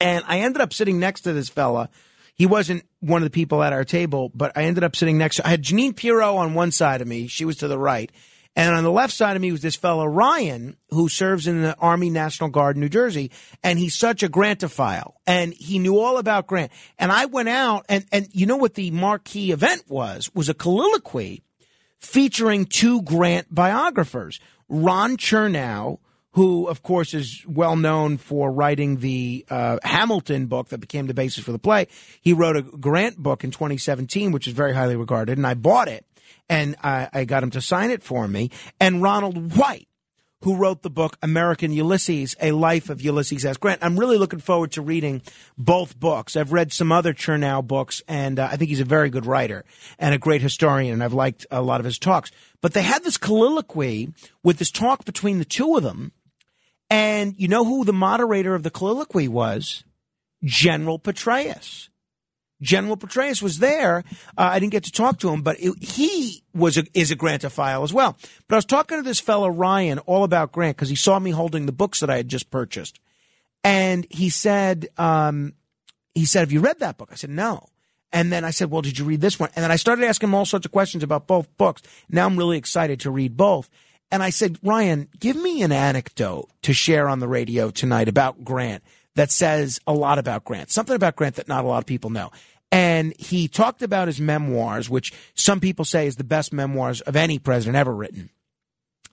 And 0.00 0.24
I 0.26 0.40
ended 0.40 0.62
up 0.62 0.72
sitting 0.72 0.98
next 0.98 1.22
to 1.22 1.34
this 1.34 1.50
fella. 1.50 1.90
He 2.34 2.46
wasn't 2.46 2.84
one 3.00 3.22
of 3.22 3.26
the 3.26 3.30
people 3.30 3.62
at 3.62 3.74
our 3.74 3.84
table, 3.84 4.30
but 4.34 4.56
I 4.56 4.64
ended 4.64 4.82
up 4.82 4.96
sitting 4.96 5.18
next 5.18 5.36
to 5.36 5.46
I 5.46 5.50
had 5.50 5.62
Jeanine 5.62 5.94
Pirro 5.94 6.36
on 6.36 6.54
one 6.54 6.70
side 6.70 7.02
of 7.02 7.08
me. 7.08 7.26
She 7.26 7.44
was 7.44 7.56
to 7.58 7.68
the 7.68 7.78
right. 7.78 8.10
And 8.58 8.74
on 8.74 8.84
the 8.84 8.90
left 8.90 9.12
side 9.12 9.36
of 9.36 9.42
me 9.42 9.52
was 9.52 9.60
this 9.60 9.76
fellow, 9.76 10.06
Ryan, 10.06 10.78
who 10.88 11.10
serves 11.10 11.46
in 11.46 11.60
the 11.60 11.76
Army 11.76 12.08
National 12.08 12.48
Guard 12.48 12.76
in 12.76 12.80
New 12.80 12.88
Jersey. 12.88 13.30
And 13.62 13.78
he's 13.78 13.94
such 13.94 14.22
a 14.22 14.30
Grantophile. 14.30 15.12
And 15.26 15.52
he 15.52 15.78
knew 15.78 15.98
all 15.98 16.16
about 16.16 16.46
Grant. 16.46 16.72
And 16.98 17.12
I 17.12 17.26
went 17.26 17.50
out 17.50 17.84
and, 17.90 18.06
and 18.10 18.28
you 18.32 18.46
know 18.46 18.56
what 18.56 18.72
the 18.72 18.90
marquee 18.90 19.52
event 19.52 19.84
was? 19.88 20.34
Was 20.34 20.48
a 20.48 20.54
colloquy 20.54 21.42
featuring 22.00 22.66
two 22.66 23.02
Grant 23.02 23.54
biographers. 23.54 24.40
Ron 24.68 25.16
Chernow, 25.16 25.98
who, 26.32 26.66
of 26.66 26.82
course, 26.82 27.14
is 27.14 27.44
well 27.46 27.76
known 27.76 28.16
for 28.16 28.50
writing 28.50 28.98
the 28.98 29.46
uh, 29.48 29.78
Hamilton 29.82 30.46
book 30.46 30.68
that 30.68 30.78
became 30.78 31.06
the 31.06 31.14
basis 31.14 31.44
for 31.44 31.52
the 31.52 31.58
play. 31.58 31.86
He 32.20 32.32
wrote 32.32 32.56
a 32.56 32.62
Grant 32.62 33.18
book 33.18 33.44
in 33.44 33.50
2017, 33.50 34.32
which 34.32 34.46
is 34.46 34.52
very 34.52 34.74
highly 34.74 34.96
regarded, 34.96 35.38
and 35.38 35.46
I 35.46 35.54
bought 35.54 35.88
it 35.88 36.04
and 36.48 36.76
I, 36.82 37.08
I 37.12 37.24
got 37.24 37.42
him 37.42 37.50
to 37.50 37.60
sign 37.60 37.90
it 37.90 38.02
for 38.02 38.28
me. 38.28 38.50
And 38.80 39.02
Ronald 39.02 39.56
White, 39.56 39.88
who 40.46 40.54
wrote 40.54 40.82
the 40.82 40.90
book 40.90 41.18
American 41.24 41.72
Ulysses, 41.72 42.36
A 42.40 42.52
Life 42.52 42.88
of 42.88 43.02
Ulysses 43.02 43.44
S. 43.44 43.56
Grant. 43.56 43.82
I'm 43.82 43.98
really 43.98 44.16
looking 44.16 44.38
forward 44.38 44.70
to 44.72 44.80
reading 44.80 45.20
both 45.58 45.98
books. 45.98 46.36
I've 46.36 46.52
read 46.52 46.72
some 46.72 46.92
other 46.92 47.12
Chernow 47.12 47.66
books, 47.66 48.00
and 48.06 48.38
uh, 48.38 48.48
I 48.52 48.56
think 48.56 48.68
he's 48.68 48.78
a 48.78 48.84
very 48.84 49.10
good 49.10 49.26
writer 49.26 49.64
and 49.98 50.14
a 50.14 50.18
great 50.18 50.42
historian, 50.42 50.92
and 50.92 51.02
I've 51.02 51.12
liked 51.12 51.46
a 51.50 51.62
lot 51.62 51.80
of 51.80 51.84
his 51.84 51.98
talks. 51.98 52.30
But 52.60 52.74
they 52.74 52.82
had 52.82 53.02
this 53.02 53.16
colloquy 53.16 54.14
with 54.44 54.58
this 54.58 54.70
talk 54.70 55.04
between 55.04 55.40
the 55.40 55.44
two 55.44 55.74
of 55.74 55.82
them, 55.82 56.12
and 56.88 57.34
you 57.36 57.48
know 57.48 57.64
who 57.64 57.84
the 57.84 57.92
moderator 57.92 58.54
of 58.54 58.62
the 58.62 58.70
colloquy 58.70 59.26
was? 59.26 59.82
General 60.44 61.00
Petraeus. 61.00 61.88
General 62.62 62.96
Petraeus 62.96 63.42
was 63.42 63.58
there. 63.58 64.02
Uh, 64.36 64.48
I 64.52 64.58
didn't 64.58 64.72
get 64.72 64.84
to 64.84 64.92
talk 64.92 65.18
to 65.20 65.30
him, 65.30 65.42
but 65.42 65.56
it, 65.60 65.74
he 65.82 66.42
was 66.54 66.78
a, 66.78 66.84
is 66.94 67.10
a 67.10 67.16
Grantophile 67.16 67.84
as 67.84 67.92
well. 67.92 68.16
But 68.48 68.56
I 68.56 68.58
was 68.58 68.64
talking 68.64 68.98
to 68.98 69.02
this 69.02 69.20
fellow 69.20 69.48
Ryan 69.48 69.98
all 70.00 70.24
about 70.24 70.52
Grant 70.52 70.76
because 70.76 70.88
he 70.88 70.96
saw 70.96 71.18
me 71.18 71.30
holding 71.30 71.66
the 71.66 71.72
books 71.72 72.00
that 72.00 72.10
I 72.10 72.16
had 72.16 72.28
just 72.28 72.50
purchased, 72.50 72.98
and 73.62 74.06
he 74.10 74.30
said, 74.30 74.88
um, 74.96 75.54
he 76.14 76.24
said, 76.24 76.40
"Have 76.40 76.52
you 76.52 76.60
read 76.60 76.78
that 76.80 76.96
book?" 76.96 77.10
I 77.12 77.16
said, 77.16 77.30
"No." 77.30 77.66
And 78.12 78.32
then 78.32 78.44
I 78.44 78.50
said, 78.50 78.70
"Well, 78.70 78.82
did 78.82 78.98
you 78.98 79.04
read 79.04 79.20
this 79.20 79.38
one?" 79.38 79.50
And 79.54 79.62
then 79.62 79.70
I 79.70 79.76
started 79.76 80.04
asking 80.04 80.30
him 80.30 80.34
all 80.34 80.46
sorts 80.46 80.64
of 80.64 80.72
questions 80.72 81.02
about 81.02 81.26
both 81.26 81.54
books. 81.58 81.82
Now 82.08 82.26
I'm 82.26 82.36
really 82.36 82.58
excited 82.58 83.00
to 83.00 83.10
read 83.10 83.36
both. 83.36 83.68
And 84.10 84.22
I 84.22 84.30
said, 84.30 84.58
Ryan, 84.62 85.08
give 85.18 85.36
me 85.36 85.62
an 85.62 85.72
anecdote 85.72 86.48
to 86.62 86.72
share 86.72 87.08
on 87.08 87.18
the 87.18 87.26
radio 87.26 87.70
tonight 87.70 88.08
about 88.08 88.44
Grant 88.44 88.84
that 89.16 89.32
says 89.32 89.80
a 89.86 89.92
lot 89.92 90.18
about 90.18 90.44
Grant, 90.44 90.70
something 90.70 90.94
about 90.94 91.16
Grant 91.16 91.34
that 91.36 91.48
not 91.48 91.64
a 91.64 91.68
lot 91.68 91.78
of 91.78 91.86
people 91.86 92.10
know. 92.10 92.30
And 92.70 93.14
he 93.18 93.48
talked 93.48 93.82
about 93.82 94.08
his 94.08 94.20
memoirs, 94.20 94.88
which 94.88 95.12
some 95.34 95.60
people 95.60 95.84
say 95.84 96.06
is 96.06 96.16
the 96.16 96.24
best 96.24 96.52
memoirs 96.52 97.00
of 97.00 97.16
any 97.16 97.38
president 97.38 97.76
ever 97.76 97.94
written. 97.94 98.30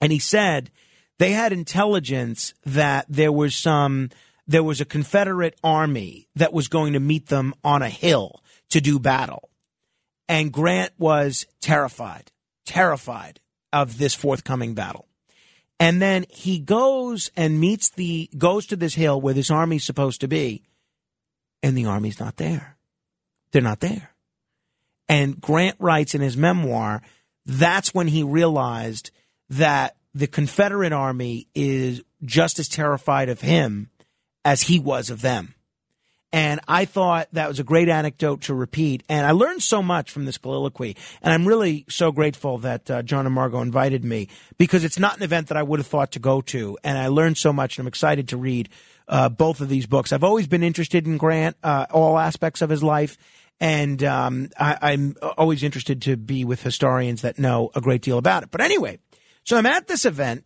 And 0.01 0.11
he 0.11 0.19
said 0.19 0.71
they 1.19 1.31
had 1.31 1.53
intelligence 1.53 2.53
that 2.65 3.05
there 3.09 3.31
was 3.31 3.55
some, 3.55 4.09
there 4.47 4.63
was 4.63 4.81
a 4.81 4.85
Confederate 4.85 5.57
army 5.63 6.27
that 6.35 6.53
was 6.53 6.67
going 6.67 6.93
to 6.93 6.99
meet 6.99 7.27
them 7.27 7.53
on 7.63 7.81
a 7.81 7.89
hill 7.89 8.43
to 8.69 8.81
do 8.81 8.99
battle. 8.99 9.49
And 10.27 10.51
Grant 10.51 10.91
was 10.97 11.45
terrified, 11.61 12.31
terrified 12.65 13.39
of 13.71 13.97
this 13.97 14.15
forthcoming 14.15 14.73
battle. 14.73 15.07
And 15.83 16.01
then 16.01 16.25
he 16.29 16.59
goes 16.59 17.29
and 17.35 17.59
meets 17.59 17.89
the, 17.89 18.29
goes 18.37 18.67
to 18.67 18.77
this 18.77 18.93
hill 18.93 19.19
where 19.19 19.33
this 19.33 19.51
army's 19.51 19.83
supposed 19.83 20.21
to 20.21 20.29
be, 20.29 20.63
and 21.61 21.77
the 21.77 21.87
army's 21.87 22.21
not 22.21 22.37
there. 22.37 22.77
They're 23.51 23.61
not 23.61 23.81
there. 23.81 24.11
And 25.09 25.41
Grant 25.41 25.75
writes 25.79 26.15
in 26.15 26.21
his 26.21 26.37
memoir, 26.37 27.01
that's 27.45 27.93
when 27.93 28.07
he 28.07 28.23
realized 28.23 29.11
that 29.49 29.97
the 30.15 30.25
Confederate 30.25 30.93
army 30.93 31.49
is 31.53 32.01
just 32.23 32.59
as 32.59 32.69
terrified 32.69 33.27
of 33.27 33.41
him 33.41 33.89
as 34.45 34.61
he 34.61 34.79
was 34.79 35.09
of 35.09 35.21
them. 35.21 35.53
And 36.33 36.59
I 36.67 36.85
thought 36.85 37.27
that 37.33 37.47
was 37.47 37.59
a 37.59 37.63
great 37.63 37.87
anecdote 37.87 38.41
to 38.41 38.55
repeat. 38.55 39.03
And 39.07 39.23
I 39.23 39.31
learned 39.31 39.61
so 39.61 39.83
much 39.83 40.09
from 40.09 40.25
this 40.25 40.39
colloquy. 40.39 40.97
And 41.21 41.31
I'm 41.31 41.47
really 41.47 41.85
so 41.89 42.11
grateful 42.11 42.57
that 42.57 42.89
uh, 42.89 43.03
John 43.03 43.27
and 43.27 43.35
Margot 43.35 43.61
invited 43.61 44.03
me 44.03 44.29
because 44.57 44.83
it's 44.83 44.97
not 44.97 45.15
an 45.15 45.21
event 45.21 45.49
that 45.49 45.57
I 45.57 45.63
would 45.63 45.79
have 45.79 45.85
thought 45.85 46.11
to 46.13 46.19
go 46.19 46.41
to. 46.41 46.75
And 46.83 46.97
I 46.97 47.07
learned 47.07 47.37
so 47.37 47.53
much 47.53 47.77
and 47.77 47.83
I'm 47.83 47.87
excited 47.87 48.29
to 48.29 48.37
read 48.37 48.69
uh, 49.07 49.29
both 49.29 49.61
of 49.61 49.69
these 49.69 49.85
books. 49.85 50.11
I've 50.11 50.23
always 50.23 50.47
been 50.47 50.63
interested 50.63 51.05
in 51.05 51.17
Grant, 51.17 51.55
uh, 51.63 51.85
all 51.91 52.17
aspects 52.17 52.63
of 52.63 52.71
his 52.71 52.81
life. 52.81 53.15
And 53.59 54.03
um, 54.03 54.49
I, 54.59 54.77
I'm 54.81 55.15
always 55.37 55.61
interested 55.61 56.01
to 56.01 56.17
be 56.17 56.45
with 56.45 56.63
historians 56.63 57.21
that 57.21 57.37
know 57.37 57.69
a 57.75 57.81
great 57.81 58.01
deal 58.01 58.17
about 58.17 58.41
it. 58.41 58.49
But 58.49 58.61
anyway, 58.61 58.97
so 59.43 59.55
I'm 59.55 59.67
at 59.67 59.85
this 59.85 60.03
event 60.03 60.45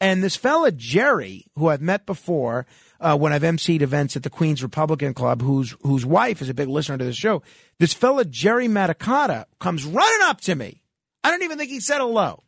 and 0.00 0.22
this 0.22 0.36
fella, 0.36 0.72
Jerry, 0.72 1.46
who 1.56 1.68
I've 1.68 1.80
met 1.80 2.06
before, 2.06 2.66
uh, 3.00 3.16
when 3.16 3.32
I've 3.32 3.42
emceed 3.42 3.82
events 3.82 4.16
at 4.16 4.22
the 4.22 4.30
Queens 4.30 4.62
Republican 4.62 5.14
Club, 5.14 5.42
whose 5.42 5.76
whose 5.82 6.06
wife 6.06 6.40
is 6.40 6.48
a 6.48 6.54
big 6.54 6.68
listener 6.68 6.98
to 6.98 7.04
the 7.04 7.12
show. 7.12 7.42
This 7.78 7.92
fella 7.92 8.24
Jerry 8.24 8.68
Maticata 8.68 9.44
comes 9.60 9.84
running 9.84 10.22
up 10.22 10.40
to 10.42 10.54
me. 10.54 10.82
I 11.22 11.30
don't 11.30 11.42
even 11.42 11.58
think 11.58 11.70
he 11.70 11.80
said 11.80 11.98
hello. 11.98 12.42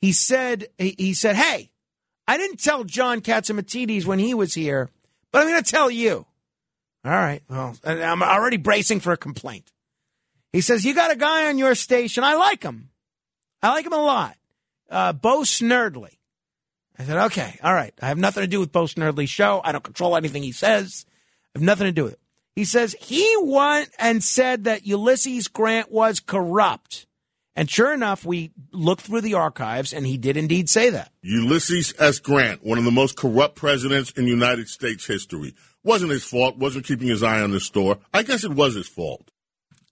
He 0.00 0.12
said 0.12 0.66
he, 0.78 0.94
he 0.98 1.14
said, 1.14 1.36
"Hey, 1.36 1.70
I 2.26 2.36
didn't 2.36 2.60
tell 2.60 2.84
John 2.84 3.20
Catsimatidis 3.20 4.04
when 4.04 4.18
he 4.18 4.34
was 4.34 4.54
here, 4.54 4.90
but 5.30 5.42
I'm 5.42 5.48
going 5.48 5.62
to 5.62 5.70
tell 5.70 5.90
you." 5.90 6.26
All 7.04 7.10
right. 7.10 7.42
Well, 7.48 7.76
I'm 7.84 8.22
already 8.22 8.58
bracing 8.58 9.00
for 9.00 9.12
a 9.12 9.16
complaint. 9.16 9.72
He 10.52 10.60
says, 10.60 10.84
"You 10.84 10.94
got 10.94 11.12
a 11.12 11.16
guy 11.16 11.48
on 11.48 11.58
your 11.58 11.74
station. 11.74 12.24
I 12.24 12.34
like 12.34 12.62
him. 12.62 12.90
I 13.62 13.70
like 13.70 13.86
him 13.86 13.92
a 13.92 14.02
lot. 14.02 14.36
Uh, 14.90 15.12
Bo 15.12 15.40
Snerdley." 15.40 16.18
I 16.98 17.04
said, 17.04 17.24
okay, 17.26 17.58
all 17.62 17.74
right. 17.74 17.94
I 18.00 18.08
have 18.08 18.18
nothing 18.18 18.42
to 18.42 18.46
do 18.46 18.60
with 18.60 18.72
Bo 18.72 18.84
Snerdley's 18.84 19.30
show. 19.30 19.60
I 19.64 19.72
don't 19.72 19.84
control 19.84 20.16
anything 20.16 20.42
he 20.42 20.52
says. 20.52 21.06
I 21.54 21.58
have 21.58 21.62
nothing 21.62 21.86
to 21.86 21.92
do 21.92 22.04
with 22.04 22.14
it. 22.14 22.20
He 22.54 22.64
says 22.64 22.94
he 23.00 23.34
went 23.40 23.88
and 23.98 24.22
said 24.22 24.64
that 24.64 24.86
Ulysses 24.86 25.48
Grant 25.48 25.90
was 25.90 26.20
corrupt 26.20 27.06
And 27.54 27.70
sure 27.70 27.92
enough, 27.92 28.24
we 28.24 28.52
looked 28.72 29.02
through 29.02 29.20
the 29.20 29.34
archives, 29.34 29.92
and 29.92 30.06
he 30.06 30.16
did 30.16 30.36
indeed 30.36 30.70
say 30.70 30.88
that. 30.90 31.12
Ulysses 31.22 31.92
S. 31.98 32.18
Grant, 32.18 32.64
one 32.64 32.78
of 32.78 32.84
the 32.84 32.90
most 32.90 33.16
corrupt 33.16 33.56
presidents 33.56 34.10
in 34.12 34.26
United 34.26 34.68
States 34.68 35.06
history. 35.06 35.54
Wasn't 35.84 36.10
his 36.12 36.24
fault, 36.24 36.56
wasn't 36.56 36.86
keeping 36.86 37.08
his 37.08 37.22
eye 37.22 37.40
on 37.40 37.50
the 37.50 37.60
store. 37.60 37.98
I 38.14 38.22
guess 38.22 38.44
it 38.44 38.52
was 38.52 38.74
his 38.74 38.88
fault. 38.88 39.31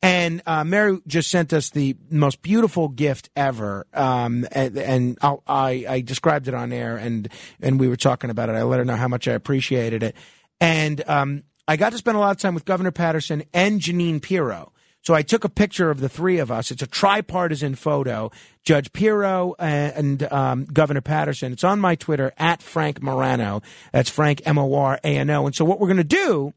And 0.04 0.42
uh, 0.48 0.64
Mary 0.64 1.00
just 1.06 1.30
sent 1.30 1.54
us 1.54 1.70
the 1.70 1.96
most 2.10 2.42
beautiful 2.42 2.88
gift 2.90 3.30
ever, 3.36 3.86
um, 3.94 4.48
and, 4.52 4.76
and 4.76 5.18
I, 5.22 5.86
I 5.88 6.02
described 6.02 6.48
it 6.48 6.56
on 6.56 6.74
air, 6.74 6.98
and 6.98 7.30
and 7.62 7.80
we 7.80 7.88
were 7.88 7.96
talking 7.96 8.32
about 8.32 8.50
it. 8.50 8.54
I 8.54 8.64
let 8.64 8.80
her 8.80 8.86
know 8.86 8.96
how 8.96 9.08
much 9.08 9.28
I 9.28 9.34
appreciated 9.34 10.02
it, 10.02 10.16
and 10.60 11.08
um, 11.08 11.44
I 11.68 11.76
got 11.78 11.92
to 11.92 12.00
spend 12.00 12.18
a 12.18 12.20
lot 12.20 12.32
of 12.32 12.38
time 12.38 12.56
with 12.56 12.66
Governor 12.66 12.92
Paterson 12.92 13.44
and 13.54 13.80
Jeanine 13.80 14.22
Pirro. 14.22 14.74
So 15.04 15.16
I 15.16 15.24
took 15.24 15.44
a 15.44 15.50
picture 15.50 15.90
of 15.90 16.00
the 16.00 16.10
three 16.10 16.38
of 16.38 16.52
us. 16.52 16.70
It's 16.70 16.84
a 16.84 16.88
tripartisan 16.88 17.76
photo. 17.76 18.32
Judge 18.64 18.94
Pirro 18.94 19.56
and 19.58 20.32
um, 20.32 20.66
Governor 20.66 21.02
Paterson. 21.02 21.52
It's 21.52 21.64
on 21.64 21.80
my 21.80 21.96
Twitter 21.96 22.34
at 22.38 22.62
Frank 22.62 23.02
Morano. 23.02 23.62
That's 23.92 24.10
Frank 24.10 24.42
M 24.46 24.60
O 24.60 24.74
R 24.76 25.00
A 25.04 25.08
N 25.18 25.30
O. 25.32 25.48
And 25.48 25.56
so 25.56 25.66
what 25.66 25.80
we're 25.80 25.88
going 25.88 25.98
to 25.98 26.04
do 26.04 26.54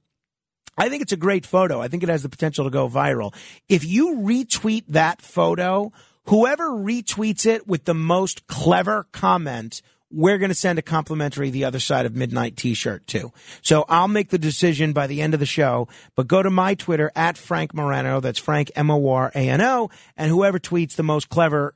I 0.76 0.88
think 0.88 1.02
it's 1.02 1.12
a 1.12 1.16
great 1.16 1.46
photo. 1.46 1.80
I 1.80 1.88
think 1.88 2.02
it 2.02 2.08
has 2.08 2.22
the 2.22 2.28
potential 2.28 2.64
to 2.64 2.70
go 2.70 2.88
viral. 2.88 3.34
If 3.68 3.84
you 3.84 4.16
retweet 4.16 4.84
that 4.88 5.22
photo, 5.22 5.92
whoever 6.24 6.70
retweets 6.70 7.46
it 7.46 7.66
with 7.66 7.84
the 7.84 7.94
most 7.94 8.46
clever 8.46 9.06
comment, 9.12 9.82
we're 10.10 10.38
going 10.38 10.50
to 10.50 10.54
send 10.54 10.78
a 10.78 10.82
complimentary 10.82 11.50
The 11.50 11.64
Other 11.64 11.80
Side 11.80 12.06
of 12.06 12.14
Midnight 12.14 12.56
t-shirt 12.56 13.06
too. 13.06 13.32
So 13.62 13.84
I'll 13.88 14.08
make 14.08 14.30
the 14.30 14.38
decision 14.38 14.92
by 14.92 15.06
the 15.06 15.20
end 15.20 15.34
of 15.34 15.40
the 15.40 15.46
show, 15.46 15.88
but 16.14 16.28
go 16.28 16.42
to 16.42 16.50
my 16.50 16.74
Twitter 16.74 17.10
at 17.16 17.36
Frank 17.36 17.74
Morano. 17.74 18.20
That's 18.20 18.38
Frank 18.38 18.70
M-O-R-A-N-O. 18.76 19.90
And 20.16 20.30
whoever 20.30 20.58
tweets 20.58 20.94
the 20.94 21.02
most 21.02 21.28
clever 21.28 21.74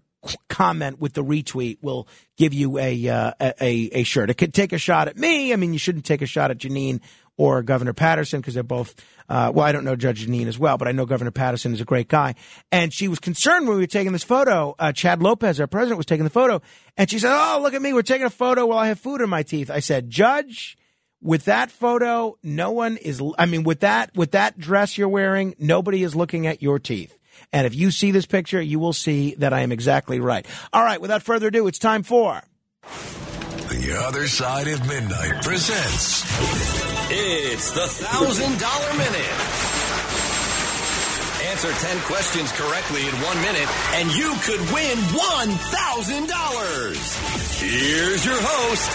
comment 0.49 1.01
with 1.01 1.15
the 1.15 1.25
retweet 1.25 1.79
will 1.81 2.09
give 2.37 2.53
you 2.53 2.79
a, 2.79 3.09
uh, 3.09 3.33
a, 3.41 3.55
a 3.93 4.03
shirt. 4.05 4.31
It 4.31 4.35
could 4.35 4.55
take 4.55 4.73
a 4.73 4.79
shot 4.79 5.09
at 5.09 5.17
me. 5.17 5.53
I 5.53 5.57
mean, 5.57 5.73
you 5.73 5.79
shouldn't 5.79 6.05
take 6.05 6.23
a 6.23 6.27
shot 6.27 6.51
at 6.51 6.59
Jeanine 6.59 7.01
or 7.39 7.63
Governor 7.63 7.95
Paterson 7.95 8.41
because 8.41 8.53
they're 8.53 8.63
both. 8.63 8.95
Uh, 9.29 9.51
well, 9.55 9.65
I 9.65 9.73
don't 9.73 9.85
know 9.85 9.97
Judge 9.97 10.27
Jeanine 10.27 10.47
as 10.47 10.59
well, 10.59 10.77
but 10.77 10.89
I 10.89 10.93
know 10.93 11.07
Governor 11.07 11.31
Paterson 11.31 11.73
is 11.73 11.81
a 11.81 11.87
great 11.87 12.09
guy. 12.09 12.35
And 12.71 12.93
she 12.93 13.09
was 13.09 13.19
concerned 13.19 13.67
when 13.67 13.77
we 13.77 13.85
were 13.85 13.87
taking 13.87 14.13
this 14.13 14.25
photo. 14.25 14.75
Uh, 14.79 14.93
Chad 14.93 15.23
Lopez, 15.23 15.61
our 15.61 15.67
president, 15.67 15.97
was 15.97 16.07
taking 16.07 16.25
the 16.25 16.31
photo, 16.31 16.61
and 16.99 17.11
she 17.11 17.19
said, 17.19 17.33
"Oh, 17.33 17.61
look 17.63 17.73
at 17.73 17.81
me! 17.81 17.95
We're 17.95 18.03
taking 18.03 18.27
a 18.27 18.31
photo 18.31 18.67
while 18.67 18.79
I 18.79 18.89
have 18.89 19.01
food 19.01 19.23
in 19.23 19.31
my 19.31 19.43
teeth." 19.43 19.71
I 19.71 19.81
said, 19.81 20.11
"Judge." 20.11 20.77
With 21.21 21.47
that 21.47 21.73
photo, 21.73 22.39
no 22.45 22.71
one 22.71 22.97
is. 22.97 23.21
I 23.37 23.47
mean, 23.47 23.65
with 23.65 23.81
that 23.81 24.15
with 24.15 24.31
that 24.31 24.57
dress 24.57 24.97
you're 24.97 25.09
wearing, 25.09 25.57
nobody 25.59 26.05
is 26.05 26.15
looking 26.15 26.47
at 26.47 26.63
your 26.63 26.79
teeth. 26.79 27.19
And 27.53 27.67
if 27.67 27.75
you 27.75 27.91
see 27.91 28.13
this 28.13 28.25
picture, 28.25 28.61
you 28.61 28.79
will 28.79 28.93
see 28.93 29.35
that 29.37 29.53
I 29.53 29.61
am 29.61 29.73
exactly 29.73 30.21
right. 30.21 30.47
All 30.73 30.85
right, 30.85 31.01
without 31.01 31.25
further 31.25 31.49
ado, 31.49 31.67
it's 31.67 31.81
time 31.81 32.05
for 32.05 32.43
The 32.83 34.05
Other 34.07 34.29
Side 34.29 34.69
of 34.69 34.87
Midnight 34.87 35.43
presents 35.43 36.88
It's 37.21 37.71
the 37.71 37.89
thousand 37.89 38.61
dollar 38.61 38.93
minute. 38.95 39.35
Answer 41.51 41.73
10 41.73 41.99
questions 42.03 42.53
correctly 42.53 43.01
in 43.01 43.13
one 43.23 43.37
minute, 43.43 43.67
and 43.95 44.09
you 44.15 44.33
could 44.43 44.61
win 44.73 44.97
$1,000. 45.11 47.61
Here's 47.61 48.25
your 48.25 48.37
host, 48.39 48.89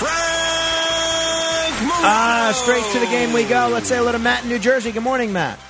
Frank 0.00 1.80
Morano. 1.86 2.04
Ah, 2.04 2.50
straight 2.64 2.82
to 2.94 2.98
the 2.98 3.06
game 3.06 3.32
we 3.32 3.44
go. 3.44 3.68
Let's 3.72 3.86
say 3.88 3.96
hello 3.98 4.10
to 4.10 4.18
Matt 4.18 4.42
in 4.42 4.48
New 4.48 4.58
Jersey. 4.58 4.90
Good 4.90 5.04
morning, 5.04 5.32
Matt. 5.32 5.60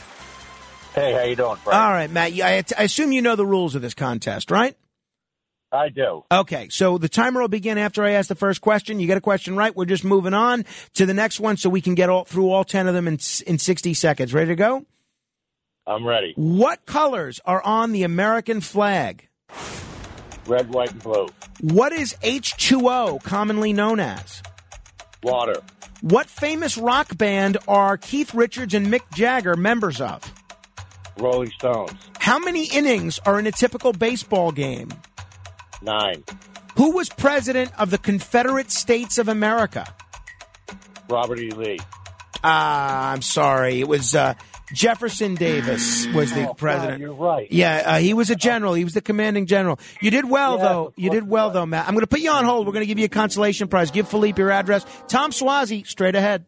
Hey, 0.94 1.12
how 1.12 1.24
you 1.24 1.36
doing, 1.36 1.56
Frank? 1.56 1.78
All 1.78 1.90
right, 1.90 2.10
Matt. 2.10 2.32
I, 2.40 2.64
I 2.78 2.84
assume 2.84 3.12
you 3.12 3.20
know 3.20 3.36
the 3.36 3.44
rules 3.44 3.74
of 3.74 3.82
this 3.82 3.92
contest, 3.92 4.50
right? 4.50 4.74
I 5.70 5.90
do. 5.90 6.24
Okay, 6.32 6.68
so 6.70 6.96
the 6.96 7.08
timer 7.08 7.40
will 7.42 7.48
begin 7.48 7.76
after 7.76 8.02
I 8.02 8.12
ask 8.12 8.28
the 8.28 8.34
first 8.34 8.60
question. 8.60 9.00
You 9.00 9.06
get 9.06 9.18
a 9.18 9.20
question 9.20 9.54
right, 9.54 9.74
we're 9.76 9.84
just 9.84 10.04
moving 10.04 10.32
on 10.32 10.64
to 10.94 11.04
the 11.04 11.12
next 11.12 11.40
one, 11.40 11.56
so 11.58 11.68
we 11.68 11.82
can 11.82 11.94
get 11.94 12.08
all 12.08 12.24
through 12.24 12.50
all 12.50 12.64
ten 12.64 12.88
of 12.88 12.94
them 12.94 13.06
in 13.06 13.18
in 13.46 13.58
sixty 13.58 13.92
seconds. 13.92 14.32
Ready 14.32 14.48
to 14.48 14.56
go? 14.56 14.86
I'm 15.86 16.06
ready. 16.06 16.32
What 16.36 16.86
colors 16.86 17.40
are 17.44 17.62
on 17.62 17.92
the 17.92 18.02
American 18.02 18.60
flag? 18.60 19.28
Red, 20.46 20.70
white, 20.70 20.92
and 20.92 21.02
blue. 21.02 21.28
What 21.60 21.92
is 21.92 22.16
H 22.22 22.56
two 22.56 22.88
O 22.88 23.18
commonly 23.22 23.72
known 23.74 24.00
as? 24.00 24.42
Water. 25.22 25.60
What 26.00 26.28
famous 26.28 26.78
rock 26.78 27.18
band 27.18 27.58
are 27.66 27.96
Keith 27.96 28.32
Richards 28.32 28.72
and 28.72 28.86
Mick 28.86 29.02
Jagger 29.14 29.56
members 29.56 30.00
of? 30.00 30.22
Rolling 31.18 31.50
Stones. 31.50 31.92
How 32.20 32.38
many 32.38 32.66
innings 32.66 33.18
are 33.26 33.38
in 33.38 33.46
a 33.46 33.52
typical 33.52 33.92
baseball 33.92 34.52
game? 34.52 34.88
Nine. 35.82 36.24
Who 36.76 36.92
was 36.92 37.08
president 37.08 37.72
of 37.78 37.90
the 37.90 37.98
Confederate 37.98 38.70
States 38.70 39.18
of 39.18 39.28
America? 39.28 39.86
Robert 41.08 41.38
E. 41.40 41.50
Lee. 41.50 41.78
Ah, 42.44 43.10
I'm 43.12 43.22
sorry. 43.22 43.80
It 43.80 43.88
was 43.88 44.14
uh, 44.14 44.34
Jefferson 44.72 45.34
Davis 45.34 46.06
was 46.08 46.32
the 46.32 46.48
Oh, 46.50 46.54
president. 46.54 46.98
God, 46.98 47.00
you're 47.00 47.14
right. 47.14 47.50
Yeah, 47.50 47.82
uh, 47.84 47.98
he 47.98 48.14
was 48.14 48.30
a 48.30 48.36
general. 48.36 48.74
He 48.74 48.84
was 48.84 48.94
the 48.94 49.00
commanding 49.00 49.46
general. 49.46 49.78
You 50.00 50.10
did 50.10 50.28
well, 50.28 50.56
Yeah, 50.58 50.62
though. 50.64 50.92
You 50.96 51.10
did 51.10 51.28
well, 51.28 51.50
though, 51.50 51.66
Matt. 51.66 51.88
I'm 51.88 51.94
going 51.94 52.02
to 52.02 52.06
put 52.06 52.20
you 52.20 52.30
on 52.30 52.44
hold. 52.44 52.66
We're 52.66 52.72
going 52.74 52.82
to 52.84 52.86
give 52.86 52.98
you 52.98 53.06
a 53.06 53.08
consolation 53.08 53.66
prize. 53.68 53.90
Give 53.90 54.06
Philippe 54.06 54.40
your 54.40 54.50
address. 54.50 54.84
Tom 55.08 55.30
Suozzi, 55.32 55.86
straight 55.86 56.14
ahead. 56.14 56.44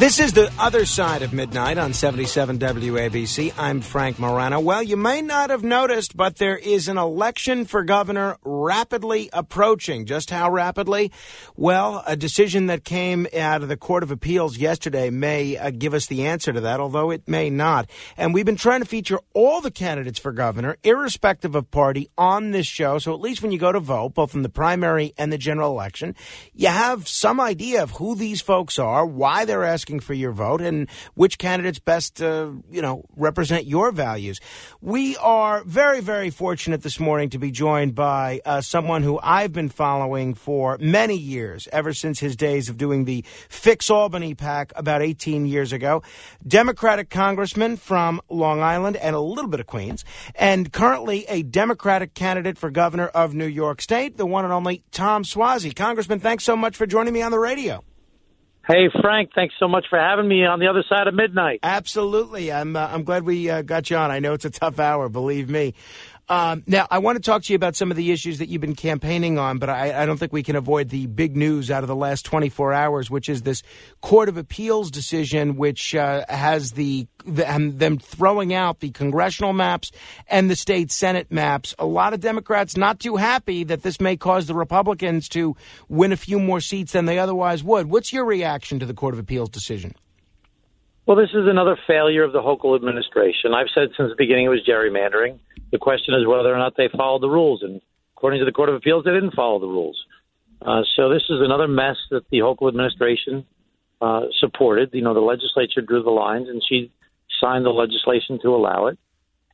This 0.00 0.18
is 0.18 0.32
the 0.32 0.50
other 0.58 0.86
side 0.86 1.20
of 1.20 1.34
midnight 1.34 1.76
on 1.76 1.92
77 1.92 2.58
WABC. 2.58 3.52
I'm 3.58 3.82
Frank 3.82 4.18
Morano. 4.18 4.58
Well, 4.58 4.82
you 4.82 4.96
may 4.96 5.20
not 5.20 5.50
have 5.50 5.62
noticed, 5.62 6.16
but 6.16 6.36
there 6.36 6.56
is 6.56 6.88
an 6.88 6.96
election 6.96 7.66
for 7.66 7.84
governor 7.84 8.38
rapidly 8.42 9.28
approaching. 9.34 10.06
Just 10.06 10.30
how 10.30 10.50
rapidly? 10.50 11.12
Well, 11.54 12.02
a 12.06 12.16
decision 12.16 12.68
that 12.68 12.82
came 12.82 13.26
out 13.36 13.60
of 13.62 13.68
the 13.68 13.76
Court 13.76 14.02
of 14.02 14.10
Appeals 14.10 14.56
yesterday 14.56 15.10
may 15.10 15.58
uh, 15.58 15.68
give 15.68 15.92
us 15.92 16.06
the 16.06 16.26
answer 16.26 16.50
to 16.50 16.62
that, 16.62 16.80
although 16.80 17.10
it 17.10 17.28
may 17.28 17.50
not. 17.50 17.90
And 18.16 18.32
we've 18.32 18.46
been 18.46 18.56
trying 18.56 18.80
to 18.80 18.86
feature 18.86 19.20
all 19.34 19.60
the 19.60 19.70
candidates 19.70 20.18
for 20.18 20.32
governor, 20.32 20.78
irrespective 20.82 21.54
of 21.54 21.70
party, 21.70 22.08
on 22.16 22.52
this 22.52 22.66
show. 22.66 22.96
So 22.96 23.12
at 23.12 23.20
least 23.20 23.42
when 23.42 23.52
you 23.52 23.58
go 23.58 23.70
to 23.70 23.80
vote, 23.80 24.14
both 24.14 24.34
in 24.34 24.40
the 24.40 24.48
primary 24.48 25.12
and 25.18 25.30
the 25.30 25.36
general 25.36 25.70
election, 25.70 26.16
you 26.54 26.68
have 26.68 27.06
some 27.06 27.38
idea 27.38 27.82
of 27.82 27.90
who 27.90 28.14
these 28.14 28.40
folks 28.40 28.78
are, 28.78 29.04
why 29.04 29.44
they're 29.44 29.62
asking 29.62 29.89
asking 29.90 30.00
for 30.00 30.14
your 30.14 30.30
vote 30.30 30.60
and 30.60 30.88
which 31.14 31.36
candidates 31.36 31.80
best, 31.80 32.22
uh, 32.22 32.52
you 32.70 32.80
know, 32.80 33.04
represent 33.16 33.66
your 33.66 33.90
values. 33.90 34.40
We 34.80 35.16
are 35.16 35.64
very, 35.64 36.00
very 36.00 36.30
fortunate 36.30 36.82
this 36.82 37.00
morning 37.00 37.30
to 37.30 37.38
be 37.38 37.50
joined 37.50 37.96
by 37.96 38.40
uh, 38.44 38.60
someone 38.60 39.02
who 39.02 39.18
I've 39.20 39.52
been 39.52 39.68
following 39.68 40.34
for 40.34 40.78
many 40.78 41.16
years, 41.16 41.68
ever 41.72 41.92
since 41.92 42.20
his 42.20 42.36
days 42.36 42.68
of 42.68 42.76
doing 42.76 43.04
the 43.04 43.24
Fix 43.48 43.90
Albany 43.90 44.36
pack 44.36 44.72
about 44.76 45.02
18 45.02 45.44
years 45.46 45.72
ago. 45.72 46.02
Democratic 46.46 47.10
congressman 47.10 47.76
from 47.76 48.20
Long 48.28 48.60
Island 48.60 48.96
and 48.96 49.16
a 49.16 49.20
little 49.20 49.50
bit 49.50 49.58
of 49.58 49.66
Queens, 49.66 50.04
and 50.36 50.72
currently 50.72 51.24
a 51.28 51.42
Democratic 51.42 52.14
candidate 52.14 52.56
for 52.58 52.70
governor 52.70 53.08
of 53.08 53.34
New 53.34 53.46
York 53.46 53.82
State, 53.82 54.16
the 54.16 54.26
one 54.26 54.44
and 54.44 54.54
only 54.54 54.84
Tom 54.92 55.24
Suozzi. 55.24 55.74
Congressman, 55.74 56.20
thanks 56.20 56.44
so 56.44 56.56
much 56.56 56.76
for 56.76 56.86
joining 56.86 57.12
me 57.12 57.22
on 57.22 57.32
the 57.32 57.38
radio. 57.38 57.82
Hey, 58.66 58.88
Frank, 59.00 59.30
thanks 59.34 59.54
so 59.58 59.66
much 59.66 59.86
for 59.88 59.98
having 59.98 60.28
me 60.28 60.44
on 60.44 60.60
the 60.60 60.68
other 60.68 60.84
side 60.88 61.06
of 61.06 61.14
midnight. 61.14 61.60
Absolutely. 61.62 62.52
I'm 62.52 62.76
uh, 62.76 62.88
I'm 62.92 63.04
glad 63.04 63.24
we 63.24 63.50
uh, 63.50 63.62
got 63.62 63.90
you 63.90 63.96
on. 63.96 64.10
I 64.10 64.18
know 64.18 64.34
it's 64.34 64.44
a 64.44 64.50
tough 64.50 64.78
hour, 64.78 65.08
believe 65.08 65.48
me. 65.48 65.74
Um, 66.30 66.62
now, 66.68 66.86
I 66.88 66.98
want 66.98 67.16
to 67.16 67.22
talk 67.22 67.42
to 67.42 67.52
you 67.52 67.56
about 67.56 67.74
some 67.74 67.90
of 67.90 67.96
the 67.96 68.12
issues 68.12 68.38
that 68.38 68.48
you've 68.48 68.60
been 68.60 68.76
campaigning 68.76 69.36
on, 69.36 69.58
but 69.58 69.68
I, 69.68 70.00
I 70.00 70.06
don't 70.06 70.16
think 70.16 70.32
we 70.32 70.44
can 70.44 70.54
avoid 70.54 70.88
the 70.88 71.06
big 71.06 71.36
news 71.36 71.72
out 71.72 71.82
of 71.82 71.88
the 71.88 71.96
last 71.96 72.24
24 72.24 72.72
hours, 72.72 73.10
which 73.10 73.28
is 73.28 73.42
this 73.42 73.64
Court 74.00 74.28
of 74.28 74.36
Appeals 74.36 74.92
decision, 74.92 75.56
which 75.56 75.92
uh, 75.92 76.24
has 76.28 76.70
the, 76.70 77.08
the 77.26 77.52
um, 77.52 77.78
them 77.78 77.98
throwing 77.98 78.54
out 78.54 78.78
the 78.78 78.90
congressional 78.90 79.52
maps 79.52 79.90
and 80.28 80.48
the 80.48 80.54
state 80.54 80.92
Senate 80.92 81.32
maps. 81.32 81.74
A 81.80 81.84
lot 81.84 82.14
of 82.14 82.20
Democrats 82.20 82.76
not 82.76 83.00
too 83.00 83.16
happy 83.16 83.64
that 83.64 83.82
this 83.82 84.00
may 84.00 84.16
cause 84.16 84.46
the 84.46 84.54
Republicans 84.54 85.28
to 85.30 85.56
win 85.88 86.12
a 86.12 86.16
few 86.16 86.38
more 86.38 86.60
seats 86.60 86.92
than 86.92 87.06
they 87.06 87.18
otherwise 87.18 87.64
would. 87.64 87.90
What's 87.90 88.12
your 88.12 88.24
reaction 88.24 88.78
to 88.78 88.86
the 88.86 88.94
Court 88.94 89.14
of 89.14 89.18
Appeals 89.18 89.48
decision? 89.48 89.96
Well, 91.06 91.16
this 91.16 91.30
is 91.30 91.48
another 91.48 91.76
failure 91.88 92.22
of 92.22 92.32
the 92.32 92.38
Hochul 92.38 92.76
administration. 92.76 93.52
I've 93.52 93.66
said 93.74 93.88
since 93.96 94.10
the 94.10 94.14
beginning 94.16 94.44
it 94.44 94.48
was 94.50 94.64
gerrymandering. 94.64 95.40
The 95.72 95.78
question 95.78 96.14
is 96.14 96.26
whether 96.26 96.52
or 96.52 96.58
not 96.58 96.76
they 96.76 96.88
followed 96.88 97.22
the 97.22 97.28
rules. 97.28 97.62
And 97.62 97.80
according 98.16 98.40
to 98.40 98.44
the 98.44 98.52
Court 98.52 98.68
of 98.68 98.74
Appeals, 98.74 99.04
they 99.04 99.12
didn't 99.12 99.34
follow 99.34 99.58
the 99.58 99.66
rules. 99.66 99.98
Uh, 100.62 100.82
so 100.96 101.08
this 101.08 101.22
is 101.30 101.40
another 101.40 101.68
mess 101.68 101.96
that 102.10 102.28
the 102.30 102.38
Hochul 102.38 102.68
administration 102.68 103.46
uh, 104.00 104.22
supported. 104.38 104.90
You 104.92 105.02
know, 105.02 105.14
the 105.14 105.20
legislature 105.20 105.80
drew 105.80 106.02
the 106.02 106.10
lines, 106.10 106.48
and 106.48 106.62
she 106.68 106.92
signed 107.40 107.64
the 107.64 107.70
legislation 107.70 108.38
to 108.42 108.48
allow 108.48 108.86
it. 108.86 108.98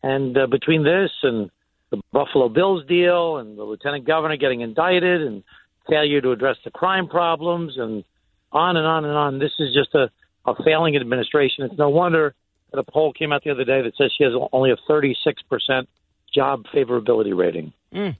And 0.02 0.36
uh, 0.36 0.46
between 0.46 0.82
this 0.84 1.10
and 1.22 1.50
the 1.90 2.00
Buffalo 2.12 2.48
Bills 2.48 2.84
deal 2.86 3.36
and 3.38 3.56
the 3.56 3.62
lieutenant 3.62 4.06
governor 4.06 4.36
getting 4.36 4.60
indicted 4.60 5.22
and 5.22 5.44
failure 5.88 6.20
to 6.20 6.32
address 6.32 6.56
the 6.64 6.70
crime 6.70 7.08
problems 7.08 7.74
and 7.76 8.04
on 8.52 8.76
and 8.76 8.86
on 8.86 9.04
and 9.04 9.14
on, 9.14 9.38
this 9.38 9.52
is 9.58 9.74
just 9.74 9.94
a, 9.94 10.10
a 10.48 10.54
failing 10.64 10.96
administration. 10.96 11.64
It's 11.64 11.78
no 11.78 11.88
wonder 11.88 12.34
that 12.72 12.78
a 12.78 12.84
poll 12.84 13.12
came 13.12 13.32
out 13.32 13.44
the 13.44 13.50
other 13.50 13.64
day 13.64 13.82
that 13.82 13.96
says 13.96 14.12
she 14.16 14.24
has 14.24 14.32
only 14.52 14.72
a 14.72 14.76
36 14.88 15.42
percent 15.42 15.88
job 16.36 16.64
favorability 16.74 17.36
rating. 17.36 17.72
Mm. 17.94 18.16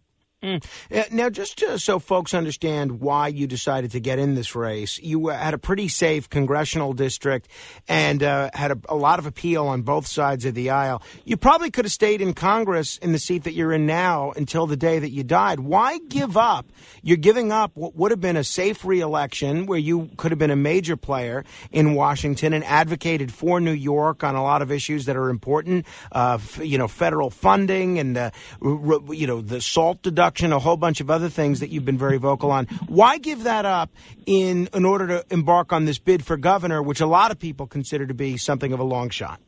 Mm. 0.47 0.65
Uh, 0.95 1.03
Now, 1.11 1.29
just 1.29 1.59
to, 1.59 1.77
so 1.77 1.99
folks 1.99 2.33
understand 2.33 3.01
why 3.01 3.27
you 3.27 3.49
decided 3.49 3.91
to 3.93 4.01
get 4.01 4.21
in 4.21 4.37
this 4.37 4.55
race, 4.55 4.97
you 4.99 5.31
uh, 5.31 5.37
had 5.37 5.55
a 5.55 5.59
pretty 5.59 5.89
safe 5.89 6.31
congressional 6.31 6.93
district 6.93 7.49
and 7.89 8.23
uh, 8.23 8.51
had 8.55 8.71
a, 8.71 8.79
a 8.89 8.95
lot 8.95 9.19
of 9.19 9.27
appeal 9.27 9.67
on 9.67 9.83
both 9.83 10.07
sides 10.07 10.45
of 10.45 10.55
the 10.55 10.71
aisle. 10.71 11.03
You 11.25 11.37
probably 11.37 11.73
could 11.73 11.85
have 11.85 11.93
stayed 11.93 12.21
in 12.21 12.33
Congress 12.33 12.97
in 12.99 13.11
the 13.11 13.19
seat 13.19 13.43
that 13.43 13.55
you're 13.55 13.73
in 13.73 13.87
now 13.87 14.31
until 14.37 14.69
the 14.69 14.77
day 14.77 15.01
that 15.01 15.11
you 15.11 15.25
died. 15.25 15.59
Why 15.59 15.99
give 15.99 16.37
up? 16.37 16.67
You're 17.03 17.17
giving 17.17 17.51
up 17.51 17.73
what 17.75 17.97
would 17.97 18.13
have 18.13 18.21
been 18.21 18.37
a 18.37 18.45
safe 18.45 18.85
reelection 18.85 19.67
where 19.67 19.81
you 19.81 20.11
could 20.17 20.31
have 20.31 20.39
been 20.39 20.53
a 20.53 20.57
major 20.57 20.97
player 20.97 21.45
in 21.73 21.95
Washington 21.95 22.53
and 22.53 22.63
advocated 22.65 23.33
for 23.33 23.61
New 23.61 23.73
York 23.73 24.23
on 24.23 24.37
a 24.37 24.45
lot 24.45 24.63
of 24.63 24.71
issues 24.71 25.07
that 25.07 25.17
are 25.17 25.29
important, 25.29 25.87
uh, 26.13 26.39
you 26.63 26.79
know, 26.79 26.87
federal 26.87 27.31
funding 27.31 27.99
and, 27.99 28.17
uh, 28.17 28.31
you 28.63 29.27
know, 29.27 29.41
the 29.41 29.61
salt 29.61 30.03
deduction, 30.03 30.36
a 30.43 30.59
whole 30.59 30.77
bunch 30.77 31.01
of 31.01 31.11
other 31.11 31.29
things 31.29 31.61
that 31.61 31.71
you've 31.71 31.85
been 31.85 31.99
very 31.99 32.19
vocal 32.19 32.51
on. 32.51 32.67
Why 32.89 33.19
give 33.19 33.45
that 33.45 33.65
up 33.65 33.91
in, 34.27 34.69
in 34.73 34.85
order 34.85 35.07
to 35.09 35.25
embark 35.31 35.73
on 35.73 35.85
this 35.85 35.99
bid 35.99 36.25
for 36.25 36.37
governor, 36.37 36.83
which 36.83 37.01
a 37.01 37.07
lot 37.07 37.31
of 37.31 37.39
people 37.39 37.67
consider 37.67 38.07
to 38.07 38.15
be 38.15 38.37
something 38.37 38.73
of 38.73 38.81
a 38.81 38.85
long 38.85 39.11
shot? 39.11 39.41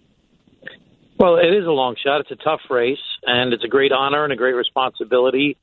Well, 1.19 1.37
it 1.37 1.53
is 1.53 1.67
a 1.67 1.71
long 1.71 1.97
shot. 2.03 2.21
It's 2.21 2.31
a 2.31 2.37
tough 2.37 2.61
race, 2.71 2.99
and 3.25 3.53
it's 3.53 3.65
a 3.65 3.69
great 3.69 3.91
honor 3.93 4.23
and 4.25 4.33
a 4.33 4.37
great 4.37 4.55
responsibility 4.55 5.57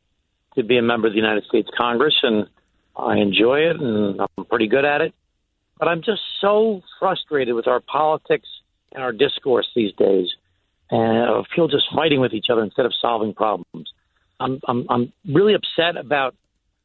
to 0.56 0.64
be 0.64 0.78
a 0.78 0.82
member 0.82 1.08
of 1.08 1.14
the 1.14 1.20
United 1.20 1.46
States 1.46 1.70
Congress, 1.78 2.16
and 2.24 2.48
I 2.96 3.18
enjoy 3.18 3.60
it, 3.60 3.80
and 3.80 4.20
I'm 4.20 4.46
pretty 4.46 4.68
good 4.68 4.86
at 4.86 5.02
it. 5.02 5.14
But 5.80 5.88
I'm 5.88 6.02
just 6.02 6.22
so 6.42 6.82
frustrated 7.00 7.56
with 7.56 7.68
our 7.68 7.82
politics 7.82 8.48
and 8.92 9.04
our 9.04 9.12
discourse 9.12 9.68
these 9.76 9.94
days, 9.94 10.28
and 10.90 11.18
I 11.18 11.42
feel 11.56 11.68
just 11.68 11.86
fighting 11.94 12.22
with 12.22 12.34
each 12.34 12.48
other 12.52 12.64
instead 12.64 12.86
of 12.86 12.94
solving 13.02 13.34
problems. 13.34 13.90
I'm 14.40 14.60
I'm 14.68 14.86
I'm 14.90 15.14
really 15.28 15.54
upset 15.54 15.98
about 15.98 16.36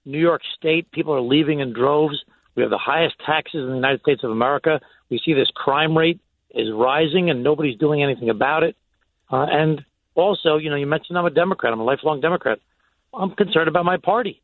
New 0.05 0.19
York 0.19 0.43
State. 0.57 0.91
People 0.93 1.15
are 1.15 1.21
leaving 1.21 1.61
in 1.61 1.73
droves. 1.73 2.23
We 2.55 2.63
have 2.63 2.71
the 2.71 2.79
highest 2.79 3.17
taxes 3.25 3.63
in 3.63 3.69
the 3.69 3.75
United 3.75 4.01
States 4.01 4.23
of 4.25 4.31
America. 4.31 4.81
We 5.09 5.21
see 5.25 5.35
this 5.35 5.51
crime 5.55 5.97
rate 5.97 6.21
is 6.55 6.69
rising, 6.73 7.31
and 7.31 7.43
nobody's 7.43 7.79
doing 7.79 8.03
anything 8.03 8.31
about 8.31 8.63
it. 8.63 8.77
Uh, 9.31 9.47
and 9.49 9.85
also, 10.15 10.57
you 10.57 10.71
know, 10.71 10.77
you 10.77 10.87
mentioned 10.87 11.17
I'm 11.17 11.27
a 11.27 11.31
Democrat. 11.31 11.73
I'm 11.73 11.81
a 11.81 11.85
lifelong 11.85 12.21
Democrat. 12.21 12.59
I'm 13.15 13.31
concerned 13.33 13.69
about 13.69 13.85
my 13.85 13.97
party. 13.97 14.41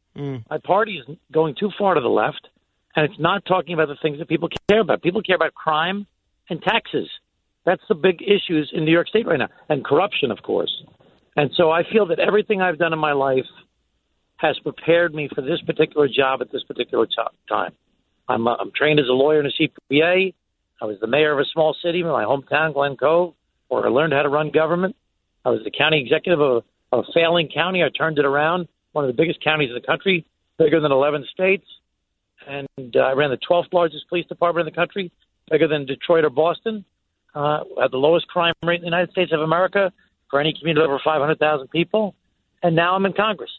My 0.51 0.59
party 0.59 0.99
is 0.99 1.17
going 1.33 1.55
too 1.59 1.71
far 1.79 1.95
to 1.95 2.01
the 2.01 2.09
left, 2.09 2.49
and 2.95 3.05
it's 3.11 3.21
not 3.21 3.45
talking 3.45 3.75
about 3.75 3.89
the 3.89 3.97
things 4.01 4.19
that 4.19 4.29
people 4.29 4.49
care 4.69 4.81
about. 4.81 5.03
People 5.03 5.23
care 5.23 5.37
about 5.37 5.55
crime 5.55 6.07
and 6.49 6.63
taxes. 6.63 7.09
That's 7.65 7.83
the 7.89 7.95
big 7.95 8.23
issues 8.23 8.71
in 8.73 8.85
New 8.85 8.93
York 8.93 9.09
State 9.09 9.27
right 9.27 9.39
now, 9.39 9.49
and 9.69 9.85
corruption, 9.85 10.31
of 10.31 10.43
course. 10.43 10.85
And 11.37 11.51
so 11.55 11.71
I 11.71 11.83
feel 11.93 12.07
that 12.07 12.19
everything 12.19 12.63
I've 12.63 12.79
done 12.79 12.93
in 12.93 12.99
my 12.99 13.13
life 13.13 13.45
has 14.37 14.59
prepared 14.61 15.15
me 15.15 15.29
for 15.35 15.43
this 15.43 15.61
particular 15.67 16.09
job 16.09 16.41
at 16.41 16.51
this 16.51 16.63
particular 16.65 17.07
time. 17.49 17.73
I'm, 18.29 18.49
uh, 18.49 18.57
I'm 18.57 18.73
trained 18.75 19.01
as 19.01 19.07
a 19.09 19.13
lawyer 19.13 19.41
and 19.41 19.49
a 19.49 19.95
CPA. 19.95 20.35
I 20.81 20.85
was 20.85 20.99
the 21.01 21.07
mayor 21.07 21.33
of 21.33 21.39
a 21.39 21.45
small 21.53 21.75
city 21.83 22.01
in 22.01 22.07
my 22.07 22.25
hometown, 22.25 22.75
Glen 22.75 22.97
Cove, 22.97 23.35
where 23.69 23.87
I 23.87 23.89
learned 23.89 24.13
how 24.13 24.23
to 24.23 24.29
run 24.29 24.51
government. 24.51 24.97
I 25.45 25.51
was 25.51 25.61
the 25.65 25.71
county 25.71 26.01
executive 26.01 26.41
of 26.41 26.65
a, 26.93 26.97
of 26.97 27.05
a 27.09 27.13
failing 27.15 27.49
county. 27.53 27.83
I 27.83 27.89
turned 27.97 28.19
it 28.19 28.25
around, 28.25 28.69
one 28.93 29.05
of 29.05 29.09
the 29.09 29.17
biggest 29.17 29.43
counties 29.43 29.71
in 29.71 29.75
the 29.75 29.87
country, 29.87 30.27
bigger 30.59 30.81
than 30.81 30.93
11 30.93 31.27
states. 31.33 31.65
And 32.47 32.97
uh, 32.97 33.01
I 33.01 33.13
ran 33.13 33.31
the 33.31 33.39
12th 33.49 33.73
largest 33.73 34.09
police 34.09 34.27
department 34.27 34.67
in 34.67 34.73
the 34.73 34.77
country, 34.77 35.11
bigger 35.51 35.69
than 35.69 35.87
Detroit 35.87 36.25
or 36.25 36.31
Boston. 36.31 36.85
Uh, 37.35 37.61
had 37.81 37.91
the 37.91 37.99
lowest 37.99 38.27
crime 38.29 38.55
rate 38.63 38.77
in 38.77 38.81
the 38.81 38.87
United 38.87 39.11
States 39.11 39.31
of 39.33 39.41
America 39.41 39.93
for 40.31 40.41
any 40.41 40.55
community 40.59 40.85
over 40.85 41.01
500,000 41.03 41.69
people. 41.69 42.15
And 42.63 42.75
now 42.75 42.95
I'm 42.95 43.07
in 43.07 43.13
Congress. 43.13 43.51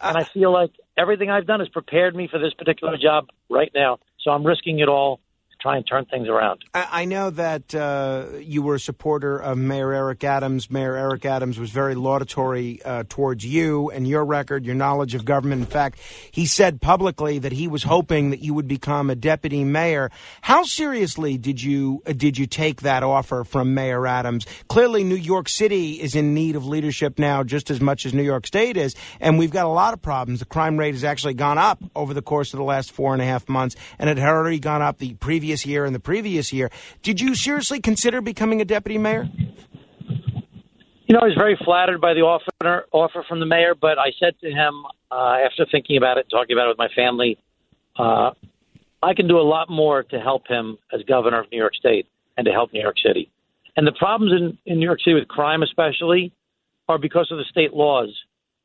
And 0.00 0.16
I 0.16 0.22
ah. 0.22 0.28
feel 0.32 0.52
like 0.52 0.70
everything 0.96 1.30
I've 1.30 1.46
done 1.46 1.60
has 1.60 1.68
prepared 1.68 2.14
me 2.14 2.28
for 2.28 2.38
this 2.38 2.54
particular 2.54 2.96
job 2.96 3.28
right 3.50 3.70
now. 3.74 3.98
So 4.20 4.30
I'm 4.30 4.44
risking 4.44 4.78
it 4.78 4.88
all 4.88 5.20
try 5.64 5.78
and 5.78 5.86
turn 5.88 6.04
things 6.04 6.28
around. 6.28 6.62
I, 6.74 6.88
I 6.92 7.04
know 7.06 7.30
that 7.30 7.74
uh, 7.74 8.26
you 8.38 8.62
were 8.62 8.74
a 8.74 8.80
supporter 8.80 9.38
of 9.38 9.56
Mayor 9.56 9.94
Eric 9.94 10.22
Adams. 10.22 10.70
Mayor 10.70 10.94
Eric 10.94 11.24
Adams 11.24 11.58
was 11.58 11.70
very 11.70 11.94
laudatory 11.94 12.82
uh, 12.84 13.04
towards 13.08 13.46
you 13.46 13.90
and 13.90 14.06
your 14.06 14.26
record, 14.26 14.66
your 14.66 14.74
knowledge 14.74 15.14
of 15.14 15.24
government. 15.24 15.62
In 15.62 15.66
fact, 15.66 15.98
he 16.30 16.44
said 16.44 16.82
publicly 16.82 17.38
that 17.38 17.52
he 17.52 17.66
was 17.66 17.82
hoping 17.82 18.28
that 18.28 18.40
you 18.40 18.52
would 18.52 18.68
become 18.68 19.08
a 19.08 19.14
deputy 19.14 19.64
mayor. 19.64 20.10
How 20.42 20.64
seriously 20.64 21.38
did 21.38 21.62
you 21.62 22.02
uh, 22.06 22.12
did 22.12 22.36
you 22.36 22.46
take 22.46 22.82
that 22.82 23.02
offer 23.02 23.42
from 23.42 23.72
Mayor 23.72 24.06
Adams? 24.06 24.46
Clearly, 24.68 25.02
New 25.02 25.14
York 25.14 25.48
City 25.48 25.92
is 25.92 26.14
in 26.14 26.34
need 26.34 26.56
of 26.56 26.66
leadership 26.66 27.18
now, 27.18 27.42
just 27.42 27.70
as 27.70 27.80
much 27.80 28.04
as 28.04 28.12
New 28.12 28.22
York 28.22 28.46
State 28.46 28.76
is, 28.76 28.94
and 29.18 29.38
we've 29.38 29.50
got 29.50 29.64
a 29.64 29.68
lot 29.68 29.94
of 29.94 30.02
problems. 30.02 30.40
The 30.40 30.44
crime 30.44 30.76
rate 30.76 30.92
has 30.92 31.04
actually 31.04 31.34
gone 31.34 31.56
up 31.56 31.82
over 31.96 32.12
the 32.12 32.20
course 32.20 32.52
of 32.52 32.58
the 32.58 32.64
last 32.64 32.92
four 32.92 33.14
and 33.14 33.22
a 33.22 33.24
half 33.24 33.48
months, 33.48 33.76
and 33.98 34.10
it 34.10 34.18
had 34.18 34.28
already 34.28 34.58
gone 34.58 34.82
up 34.82 34.98
the 34.98 35.14
previous 35.14 35.53
year 35.66 35.84
and 35.84 35.94
the 35.94 36.00
previous 36.00 36.52
year. 36.52 36.70
Did 37.02 37.20
you 37.20 37.34
seriously 37.34 37.80
consider 37.80 38.20
becoming 38.20 38.60
a 38.60 38.64
deputy 38.64 38.98
mayor? 38.98 39.28
You 41.06 41.14
know, 41.14 41.20
I 41.20 41.26
was 41.26 41.36
very 41.36 41.58
flattered 41.64 42.00
by 42.00 42.14
the 42.14 42.20
offer 42.20 42.86
offer 42.90 43.24
from 43.28 43.40
the 43.40 43.46
mayor, 43.46 43.74
but 43.78 43.98
I 43.98 44.10
said 44.18 44.34
to 44.40 44.50
him 44.50 44.84
uh, 45.10 45.36
after 45.44 45.66
thinking 45.70 45.96
about 45.98 46.16
it, 46.18 46.26
talking 46.30 46.56
about 46.56 46.66
it 46.66 46.68
with 46.70 46.78
my 46.78 46.88
family, 46.96 47.38
uh, 47.98 48.30
I 49.02 49.12
can 49.14 49.28
do 49.28 49.38
a 49.38 49.46
lot 49.46 49.68
more 49.68 50.02
to 50.02 50.18
help 50.18 50.48
him 50.48 50.78
as 50.92 51.02
governor 51.02 51.40
of 51.40 51.50
New 51.52 51.58
York 51.58 51.74
State 51.74 52.06
and 52.36 52.46
to 52.46 52.52
help 52.52 52.72
New 52.72 52.80
York 52.80 52.96
City. 53.04 53.30
And 53.76 53.86
the 53.86 53.92
problems 53.92 54.32
in, 54.32 54.58
in 54.72 54.78
New 54.78 54.86
York 54.86 55.00
City 55.00 55.14
with 55.14 55.28
crime, 55.28 55.62
especially, 55.62 56.32
are 56.88 56.98
because 56.98 57.28
of 57.30 57.38
the 57.38 57.44
state 57.50 57.74
laws 57.74 58.08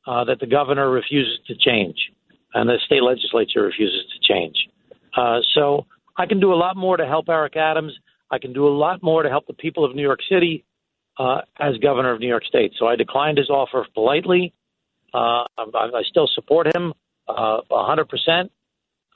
uh, 0.08 0.24
that 0.24 0.40
the 0.40 0.48
governor 0.48 0.90
refuses 0.90 1.40
to 1.48 1.56
change 1.56 1.98
and 2.54 2.70
the 2.70 2.78
state 2.86 3.04
legislature 3.04 3.64
refuses 3.64 4.06
to 4.14 4.34
change. 4.34 4.56
Uh, 5.16 5.40
so 5.54 5.86
I 6.20 6.26
can 6.26 6.42
do 6.42 6.54
a 6.54 6.56
lot 6.56 6.76
more 6.76 6.98
to 6.98 7.08
help 7.08 7.30
Eric 7.30 7.56
Adams. 7.56 7.94
I 8.30 8.40
can 8.40 8.52
do 8.52 8.68
a 8.68 8.76
lot 8.76 9.02
more 9.02 9.24
to 9.24 9.30
help 9.30 9.48
the 9.48 9.54
people 9.54 9.86
of 9.86 9.96
New 9.96 10.02
York 10.02 10.20
City 10.30 10.66
uh, 11.18 11.42
as 11.58 11.78
governor 11.78 12.14
of 12.14 12.20
New 12.20 12.28
York 12.28 12.44
State. 12.44 12.74
So 12.78 12.88
I 12.88 12.98
declined 12.98 13.38
his 13.38 13.50
offer 13.50 13.88
politely. 13.94 14.54
Uh, 15.14 15.48
I, 15.58 15.64
I 15.74 16.04
still 16.10 16.30
support 16.36 16.68
him 16.76 16.94
uh, 17.30 17.62
a 17.72 17.74
100%. 17.74 18.50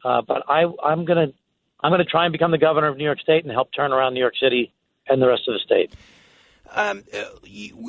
Uh, 0.06 0.22
but 0.26 0.44
I, 0.48 0.64
I'm 0.84 1.04
going 1.06 1.28
to 1.28 1.34
I'm 1.82 1.92
going 1.92 2.00
to 2.00 2.10
try 2.10 2.26
and 2.26 2.32
become 2.32 2.52
the 2.52 2.58
governor 2.58 2.88
of 2.88 2.96
New 2.96 3.04
York 3.04 3.20
State 3.20 3.44
and 3.44 3.52
help 3.52 3.74
turn 3.74 3.92
around 3.92 4.14
New 4.14 4.22
York 4.22 4.36
City 4.42 4.74
and 5.10 5.22
the 5.22 5.28
rest 5.28 5.44
of 5.50 5.54
the 5.54 5.60
state. 5.60 5.94
Um, 6.76 7.04
uh, 7.14 7.24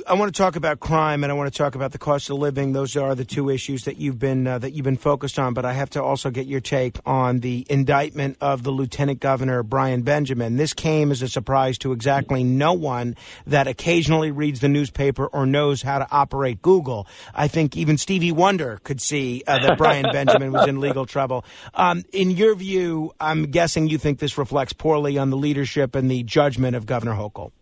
I 0.07 0.13
want 0.13 0.35
to 0.35 0.39
talk 0.39 0.57
about 0.57 0.79
crime 0.79 1.25
and 1.25 1.33
I 1.33 1.35
want 1.35 1.51
to 1.51 1.57
talk 1.57 1.75
about 1.75 1.93
the 1.93 1.99
cost 1.99 2.29
of 2.29 2.37
living. 2.37 2.73
Those 2.73 2.97
are 2.97 3.15
the 3.15 3.25
two 3.25 3.49
issues 3.49 3.85
that 3.85 3.97
you've 3.97 4.19
been 4.19 4.47
uh, 4.47 4.59
that 4.59 4.73
you've 4.73 4.85
been 4.85 4.99
focused 4.99 5.39
on. 5.39 5.55
But 5.55 5.65
I 5.65 5.73
have 5.73 5.89
to 5.91 6.03
also 6.03 6.31
get 6.31 6.47
your 6.47 6.61
take 6.61 6.99
on 7.07 7.41
the 7.41 7.67
indictment 7.71 8.37
of 8.43 8.63
the 8.63 8.71
Lieutenant 8.71 9.21
Governor 9.21 9.63
Brian 9.63 10.03
Benjamin. 10.03 10.57
This 10.57 10.75
came 10.75 11.11
as 11.11 11.23
a 11.23 11.29
surprise 11.29 11.79
to 11.79 11.93
exactly 11.93 12.45
no 12.45 12.75
one 12.75 13.17
that 13.47 13.67
occasionally 13.67 14.31
reads 14.31 14.61
the 14.61 14.69
newspaper 14.69 15.27
or 15.27 15.47
knows 15.47 15.81
how 15.81 15.99
to 15.99 16.07
operate 16.11 16.61
Google. 16.61 17.07
I 17.35 17.49
think 17.49 17.79
even 17.79 17.97
Stevie 17.97 18.33
Wonder 18.33 18.81
could 18.85 19.01
see 19.01 19.43
uh, 19.47 19.61
that 19.61 19.79
Brian 19.79 20.05
Benjamin 20.13 20.53
was 20.53 20.69
in 20.69 20.79
legal 20.79 21.07
trouble. 21.07 21.47
Um, 21.73 22.05
in 22.13 22.31
your 22.31 22.55
view, 22.55 23.15
I'm 23.19 23.47
guessing 23.47 23.89
you 23.89 23.97
think 23.97 24.19
this 24.19 24.37
reflects 24.37 24.75
poorly 24.75 25.17
on 25.17 25.31
the 25.31 25.39
leadership 25.39 25.95
and 25.95 26.11
the 26.11 26.23
judgment 26.23 26.77
of 26.77 26.85
Governor 26.85 27.15
Hochul. 27.15 27.53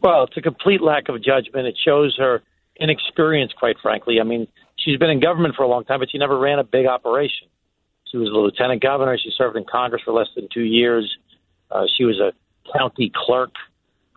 Well, 0.00 0.24
it's 0.24 0.36
a 0.36 0.42
complete 0.42 0.82
lack 0.82 1.08
of 1.08 1.22
judgment. 1.22 1.66
It 1.66 1.76
shows 1.82 2.16
her 2.18 2.42
inexperience, 2.78 3.52
quite 3.58 3.76
frankly. 3.82 4.20
I 4.20 4.24
mean, 4.24 4.46
she's 4.76 4.98
been 4.98 5.10
in 5.10 5.20
government 5.20 5.54
for 5.56 5.62
a 5.62 5.68
long 5.68 5.84
time, 5.84 6.00
but 6.00 6.10
she 6.10 6.18
never 6.18 6.38
ran 6.38 6.58
a 6.58 6.64
big 6.64 6.86
operation. 6.86 7.48
She 8.10 8.18
was 8.18 8.28
a 8.28 8.32
lieutenant 8.32 8.82
governor. 8.82 9.18
She 9.18 9.30
served 9.36 9.56
in 9.56 9.64
Congress 9.64 10.02
for 10.04 10.12
less 10.12 10.28
than 10.36 10.48
two 10.52 10.62
years. 10.62 11.16
Uh, 11.70 11.84
she 11.96 12.04
was 12.04 12.20
a 12.20 12.32
county 12.76 13.10
clerk, 13.14 13.50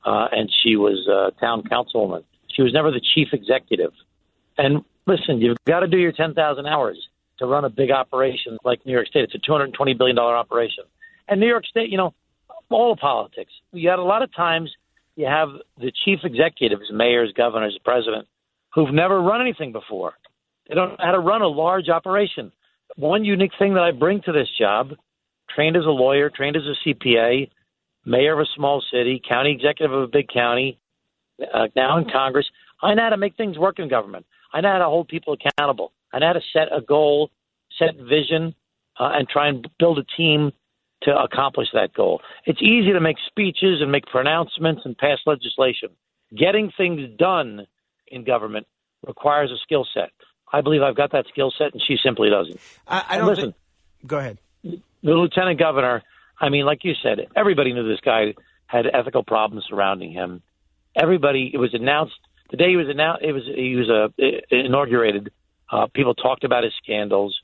uh, 0.05 0.27
and 0.31 0.51
she 0.63 0.75
was 0.75 1.07
a 1.07 1.39
town 1.39 1.63
councilwoman. 1.63 2.23
She 2.53 2.61
was 2.61 2.73
never 2.73 2.91
the 2.91 3.01
chief 3.15 3.29
executive. 3.31 3.91
And 4.57 4.83
listen, 5.07 5.41
you've 5.41 5.57
got 5.65 5.79
to 5.79 5.87
do 5.87 5.97
your 5.97 6.11
10,000 6.11 6.65
hours 6.65 6.97
to 7.39 7.45
run 7.45 7.65
a 7.65 7.69
big 7.69 7.89
operation 7.89 8.57
like 8.63 8.85
New 8.85 8.91
York 8.91 9.07
State. 9.07 9.23
It's 9.23 9.35
a 9.35 9.49
$220 9.49 9.97
billion 9.97 10.17
operation. 10.19 10.83
And 11.27 11.39
New 11.39 11.47
York 11.47 11.65
State, 11.65 11.89
you 11.89 11.97
know, 11.97 12.13
all 12.69 12.95
politics. 12.95 13.51
You 13.71 13.89
got 13.89 13.99
a 13.99 14.03
lot 14.03 14.21
of 14.21 14.33
times 14.35 14.71
you 15.19 15.25
have 15.25 15.49
the 15.77 15.91
chief 16.05 16.19
executives, 16.23 16.89
mayors, 16.93 17.33
governors, 17.35 17.77
president, 17.83 18.25
who've 18.73 18.93
never 18.93 19.21
run 19.21 19.41
anything 19.41 19.73
before. 19.73 20.13
They 20.67 20.75
don't 20.75 20.91
know 20.91 20.95
how 20.97 21.11
to 21.11 21.19
run 21.19 21.41
a 21.41 21.47
large 21.47 21.89
operation. 21.89 22.53
One 22.95 23.25
unique 23.25 23.51
thing 23.59 23.73
that 23.73 23.83
I 23.83 23.91
bring 23.91 24.21
to 24.21 24.31
this 24.31 24.47
job, 24.57 24.91
trained 25.53 25.75
as 25.75 25.83
a 25.83 25.89
lawyer, 25.89 26.29
trained 26.29 26.55
as 26.55 26.63
a 26.63 26.87
CPA, 26.87 27.49
mayor 28.05 28.33
of 28.33 28.39
a 28.39 28.49
small 28.55 28.81
city, 28.93 29.21
county 29.27 29.51
executive 29.51 29.91
of 29.91 30.03
a 30.03 30.07
big 30.07 30.29
county, 30.29 30.79
uh, 31.53 31.67
now 31.75 31.97
in 31.97 32.09
Congress, 32.09 32.45
I 32.81 32.93
know 32.93 33.03
how 33.03 33.09
to 33.09 33.17
make 33.17 33.35
things 33.35 33.57
work 33.57 33.79
in 33.79 33.89
government. 33.89 34.25
I 34.53 34.61
know 34.61 34.71
how 34.71 34.77
to 34.77 34.85
hold 34.85 35.09
people 35.09 35.35
accountable. 35.35 35.91
I 36.13 36.19
know 36.19 36.27
how 36.27 36.33
to 36.33 36.41
set 36.53 36.69
a 36.71 36.79
goal, 36.79 37.29
set 37.77 37.95
vision, 37.97 38.55
uh, 38.97 39.11
and 39.15 39.27
try 39.27 39.49
and 39.49 39.67
build 39.79 39.99
a 39.99 40.05
team 40.15 40.53
to 41.03 41.17
accomplish 41.17 41.67
that 41.73 41.93
goal. 41.93 42.21
It's 42.45 42.61
easy 42.61 42.91
to 42.93 42.99
make 42.99 43.17
speeches 43.27 43.81
and 43.81 43.91
make 43.91 44.05
pronouncements 44.05 44.81
and 44.85 44.97
pass 44.97 45.19
legislation. 45.25 45.89
Getting 46.35 46.71
things 46.75 47.01
done 47.17 47.67
in 48.07 48.23
government 48.23 48.67
requires 49.05 49.51
a 49.51 49.57
skill 49.63 49.87
set. 49.93 50.11
I 50.51 50.61
believe 50.61 50.81
I've 50.81 50.95
got 50.95 51.11
that 51.11 51.25
skill 51.29 51.53
set, 51.55 51.73
and 51.73 51.81
she 51.85 51.97
simply 52.03 52.29
doesn't. 52.29 52.59
I, 52.87 53.05
I 53.09 53.17
don't 53.17 53.27
listen, 53.27 53.43
think. 53.43 53.55
Go 54.07 54.17
ahead. 54.17 54.37
the 54.63 54.79
lieutenant 55.03 55.59
governor, 55.59 56.03
I 56.39 56.49
mean, 56.49 56.65
like 56.65 56.83
you 56.83 56.93
said, 57.01 57.27
everybody 57.35 57.73
knew 57.73 57.87
this 57.87 57.99
guy 58.01 58.33
had 58.65 58.85
ethical 58.91 59.23
problems 59.23 59.65
surrounding 59.69 60.11
him. 60.11 60.41
Everybody, 60.95 61.51
it 61.53 61.57
was 61.57 61.73
announced 61.73 62.19
the 62.49 62.57
day 62.57 62.69
he 62.69 62.75
was 62.75 62.89
announced. 62.89 63.23
It 63.23 63.31
was 63.31 63.43
he 63.45 63.75
was 63.75 63.89
uh, 63.89 64.07
inaugurated. 64.49 65.31
Uh, 65.71 65.87
people 65.93 66.15
talked 66.15 66.43
about 66.43 66.63
his 66.63 66.73
scandals. 66.81 67.39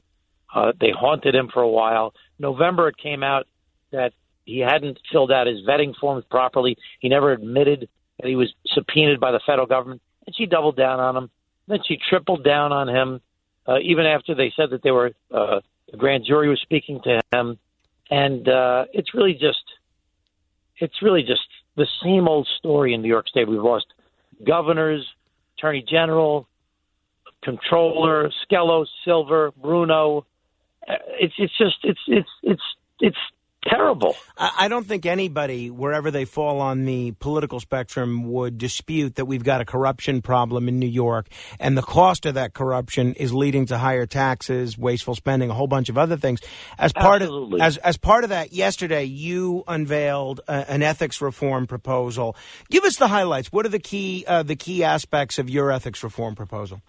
Uh, 0.54 0.72
they 0.80 0.92
haunted 0.92 1.36
him 1.36 1.50
for 1.54 1.62
a 1.62 1.70
while. 1.70 2.14
November, 2.40 2.88
it 2.88 2.98
came 2.98 3.24
out 3.24 3.48
that 3.92 4.14
he 4.46 4.60
hadn't 4.60 5.00
filled 5.12 5.32
out 5.32 5.48
his 5.48 5.66
vetting 5.68 5.96
forms 6.00 6.24
properly. 6.30 6.78
He 7.00 7.10
never 7.10 7.32
admitted 7.32 7.90
that 8.20 8.28
he 8.28 8.36
was 8.36 8.54
subpoenaed 8.68 9.20
by 9.20 9.32
the 9.32 9.42
federal 9.46 9.68
government, 9.68 10.02
and 10.26 10.36
she 10.36 10.46
doubled 10.46 10.78
down 10.78 11.00
on 11.00 11.18
him. 11.18 11.30
Then 11.68 11.80
she 11.88 11.98
tripled 12.10 12.44
down 12.44 12.72
on 12.72 12.88
him, 12.88 13.22
uh, 13.68 13.80
even 13.80 14.06
after 14.06 14.36
they 14.36 14.54
said 14.56 14.70
that 14.72 14.84
they 14.84 14.92
were 14.92 15.12
uh, 15.32 15.62
the 15.92 15.98
grand 15.98 16.26
jury 16.26 16.50
was 16.50 16.60
speaking 16.62 17.00
to 17.04 17.22
him, 17.34 17.58
and 18.10 18.48
uh, 18.48 18.86
it's 18.94 19.14
really 19.14 19.34
just 19.34 19.64
it's 20.78 21.02
really 21.02 21.22
just 21.24 21.42
the 21.76 21.88
same 22.04 22.28
old 22.28 22.48
story 22.60 22.94
in 22.94 23.02
New 23.02 23.08
York 23.08 23.28
State. 23.28 23.48
We've 23.48 23.62
lost 23.62 23.86
governors, 24.46 25.06
attorney 25.58 25.86
general, 25.90 26.48
controller, 27.44 28.32
Skelos, 28.46 28.88
Silver, 29.04 29.52
Bruno. 29.62 30.26
It's 30.88 31.34
it's 31.38 31.58
just 31.58 31.78
it's 31.84 32.00
it's 32.08 32.30
it's 32.44 32.62
it's 33.00 33.18
terrible. 33.66 34.16
I 34.38 34.68
don't 34.68 34.86
think 34.86 35.06
anybody, 35.06 35.70
wherever 35.70 36.12
they 36.12 36.26
fall 36.26 36.60
on 36.62 36.86
the 36.86 37.12
political 37.14 37.60
spectrum, 37.60 38.32
would 38.32 38.58
dispute 38.58 39.16
that 39.16 39.26
we've 39.26 39.44
got 39.44 39.62
a 39.62 39.66
corruption 39.66 40.22
problem 40.22 40.68
in 40.68 40.80
New 40.80 40.88
York, 40.88 41.28
and 41.60 41.78
the 41.78 41.82
cost 41.82 42.26
of 42.26 42.36
that 42.36 42.54
corruption 42.54 43.14
is 43.14 43.34
leading 43.34 43.66
to 43.68 43.78
higher 43.78 44.06
taxes, 44.06 44.78
wasteful 44.78 45.16
spending, 45.16 45.50
a 45.50 45.54
whole 45.54 45.68
bunch 45.68 45.90
of 45.90 45.98
other 45.98 46.18
things. 46.18 46.42
As 46.78 46.94
part 46.94 47.22
Absolutely. 47.22 47.60
of 47.60 47.66
as 47.66 47.78
as 47.78 47.98
part 47.98 48.24
of 48.24 48.30
that, 48.30 48.54
yesterday 48.54 49.06
you 49.06 49.64
unveiled 49.68 50.42
uh, 50.48 50.66
an 50.68 50.84
ethics 50.84 51.22
reform 51.22 51.68
proposal. 51.68 52.36
Give 52.70 52.84
us 52.84 52.98
the 52.98 53.08
highlights. 53.08 53.52
What 53.52 53.66
are 53.66 53.70
the 53.70 53.80
key 53.80 54.26
uh, 54.28 54.44
the 54.44 54.56
key 54.56 54.84
aspects 54.84 55.40
of 55.40 55.50
your 55.50 55.72
ethics 55.72 56.04
reform 56.04 56.36
proposal? 56.36 56.82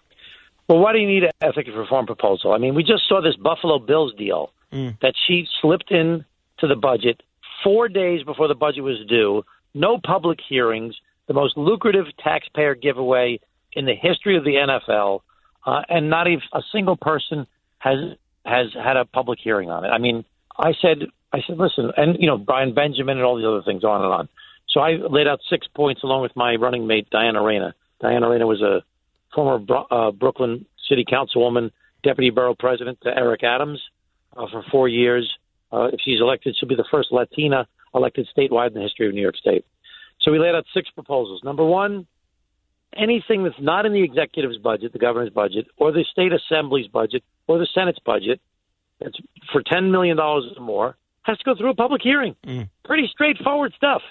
Well, 0.67 0.79
why 0.79 0.93
do 0.93 0.99
you 0.99 1.07
need 1.07 1.23
an 1.23 1.31
ethics 1.41 1.69
reform 1.75 2.05
proposal? 2.05 2.51
I 2.53 2.57
mean, 2.57 2.75
we 2.75 2.83
just 2.83 3.07
saw 3.07 3.21
this 3.21 3.35
Buffalo 3.35 3.79
Bills 3.79 4.13
deal 4.17 4.51
Mm. 4.73 4.99
that 4.99 5.13
she 5.25 5.47
slipped 5.61 5.91
in 5.91 6.25
to 6.59 6.67
the 6.67 6.75
budget 6.75 7.23
four 7.63 7.87
days 7.87 8.23
before 8.23 8.49
the 8.49 8.55
budget 8.55 8.83
was 8.83 8.97
due. 9.07 9.45
No 9.73 9.97
public 9.97 10.39
hearings. 10.41 10.95
The 11.27 11.33
most 11.33 11.55
lucrative 11.57 12.05
taxpayer 12.21 12.75
giveaway 12.75 13.39
in 13.73 13.85
the 13.85 13.95
history 13.95 14.35
of 14.37 14.43
the 14.43 14.55
NFL, 14.55 15.21
uh, 15.65 15.83
and 15.89 16.09
not 16.09 16.27
even 16.27 16.41
a 16.53 16.61
single 16.71 16.97
person 16.97 17.47
has 17.79 18.15
has 18.45 18.73
had 18.73 18.97
a 18.97 19.05
public 19.05 19.39
hearing 19.39 19.69
on 19.69 19.83
it. 19.85 19.89
I 19.89 19.97
mean, 19.97 20.23
I 20.57 20.73
said, 20.81 21.07
I 21.33 21.41
said, 21.45 21.57
listen, 21.57 21.91
and 21.97 22.17
you 22.19 22.27
know, 22.27 22.37
Brian 22.37 22.73
Benjamin 22.73 23.17
and 23.17 23.25
all 23.25 23.35
the 23.35 23.47
other 23.47 23.61
things, 23.61 23.83
on 23.83 24.01
and 24.03 24.11
on. 24.13 24.29
So 24.69 24.79
I 24.79 24.93
laid 24.93 25.27
out 25.27 25.39
six 25.49 25.67
points 25.67 26.03
along 26.03 26.21
with 26.21 26.35
my 26.35 26.55
running 26.55 26.87
mate 26.87 27.09
Diana 27.09 27.41
Reyna. 27.41 27.73
Diana 28.01 28.29
Reyna 28.29 28.47
was 28.47 28.61
a 28.61 28.83
former 29.33 29.63
uh, 29.91 30.11
Brooklyn 30.11 30.65
City 30.89 31.05
Councilwoman, 31.05 31.71
deputy 32.03 32.29
borough 32.29 32.55
president 32.55 32.99
to 33.03 33.09
Eric 33.09 33.43
Adams 33.43 33.81
uh, 34.35 34.47
for 34.51 34.63
four 34.71 34.87
years. 34.87 35.31
Uh, 35.71 35.89
if 35.91 35.99
she's 36.03 36.21
elected, 36.21 36.55
she'll 36.57 36.69
be 36.69 36.75
the 36.75 36.85
first 36.89 37.11
Latina 37.11 37.67
elected 37.93 38.27
statewide 38.35 38.67
in 38.67 38.73
the 38.75 38.81
history 38.81 39.07
of 39.07 39.13
New 39.13 39.21
York 39.21 39.35
State. 39.35 39.65
So 40.21 40.31
we 40.31 40.39
laid 40.39 40.55
out 40.55 40.65
six 40.73 40.89
proposals. 40.89 41.41
Number 41.43 41.65
one, 41.65 42.07
anything 42.95 43.43
that's 43.43 43.59
not 43.59 43.85
in 43.85 43.93
the 43.93 44.03
executive's 44.03 44.57
budget, 44.57 44.93
the 44.93 44.99
governor's 44.99 45.29
budget, 45.29 45.67
or 45.77 45.91
the 45.91 46.05
state 46.11 46.31
assembly's 46.33 46.87
budget, 46.87 47.23
or 47.47 47.59
the 47.59 47.67
Senate's 47.73 47.99
budget, 47.99 48.41
that's 48.99 49.17
for 49.51 49.61
$10 49.61 49.91
million 49.91 50.19
or 50.19 50.41
more, 50.59 50.97
has 51.23 51.37
to 51.37 51.43
go 51.43 51.55
through 51.55 51.69
a 51.69 51.75
public 51.75 52.01
hearing. 52.01 52.35
Pretty 52.85 53.07
straightforward 53.11 53.73
stuff. 53.75 54.01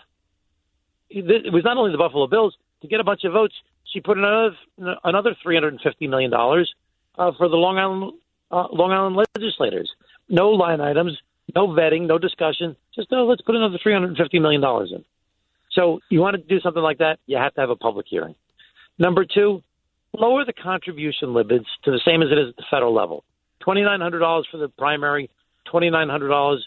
It 1.08 1.52
was 1.52 1.64
not 1.64 1.76
only 1.76 1.92
the 1.92 1.98
Buffalo 1.98 2.26
Bills. 2.26 2.56
To 2.82 2.88
get 2.88 3.00
a 3.00 3.04
bunch 3.04 3.24
of 3.24 3.32
votes, 3.32 3.54
she 3.92 4.00
put 4.00 4.18
another, 4.18 4.56
another 5.04 5.36
$350 5.44 6.08
million 6.08 6.32
uh, 6.32 7.32
for 7.38 7.48
the 7.48 7.56
Long 7.56 7.78
Island, 7.78 8.12
uh, 8.50 8.66
Long 8.72 8.92
Island 8.92 9.26
legislators. 9.36 9.90
No 10.28 10.50
line 10.50 10.80
items, 10.80 11.16
no 11.54 11.68
vetting, 11.68 12.06
no 12.06 12.18
discussion. 12.18 12.76
Just, 12.94 13.08
oh, 13.12 13.26
let's 13.26 13.42
put 13.42 13.54
another 13.54 13.78
$350 13.84 14.40
million 14.40 14.62
in. 14.62 15.04
So 15.72 16.00
you 16.08 16.20
want 16.20 16.36
to 16.36 16.42
do 16.42 16.60
something 16.60 16.82
like 16.82 16.98
that, 16.98 17.18
you 17.26 17.36
have 17.36 17.54
to 17.54 17.60
have 17.60 17.70
a 17.70 17.76
public 17.76 18.06
hearing. 18.08 18.34
Number 18.98 19.24
two, 19.24 19.62
lower 20.14 20.44
the 20.44 20.52
contribution 20.52 21.34
limits 21.34 21.66
to 21.84 21.90
the 21.90 22.00
same 22.04 22.22
as 22.22 22.28
it 22.30 22.38
is 22.38 22.48
at 22.50 22.56
the 22.56 22.64
federal 22.70 22.94
level. 22.94 23.24
$2,900 23.66 24.44
for 24.50 24.56
the 24.56 24.68
primary, 24.68 25.30
$2,900 25.72 26.58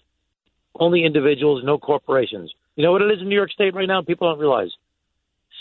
only 0.76 1.04
individuals, 1.04 1.64
no 1.64 1.78
corporations. 1.78 2.54
You 2.76 2.84
know 2.84 2.92
what 2.92 3.02
it 3.02 3.12
is 3.12 3.22
in 3.22 3.30
New 3.30 3.36
York 3.36 3.52
State 3.52 3.74
right 3.74 3.88
now? 3.88 4.02
People 4.02 4.30
don't 4.30 4.40
realize. 4.40 4.72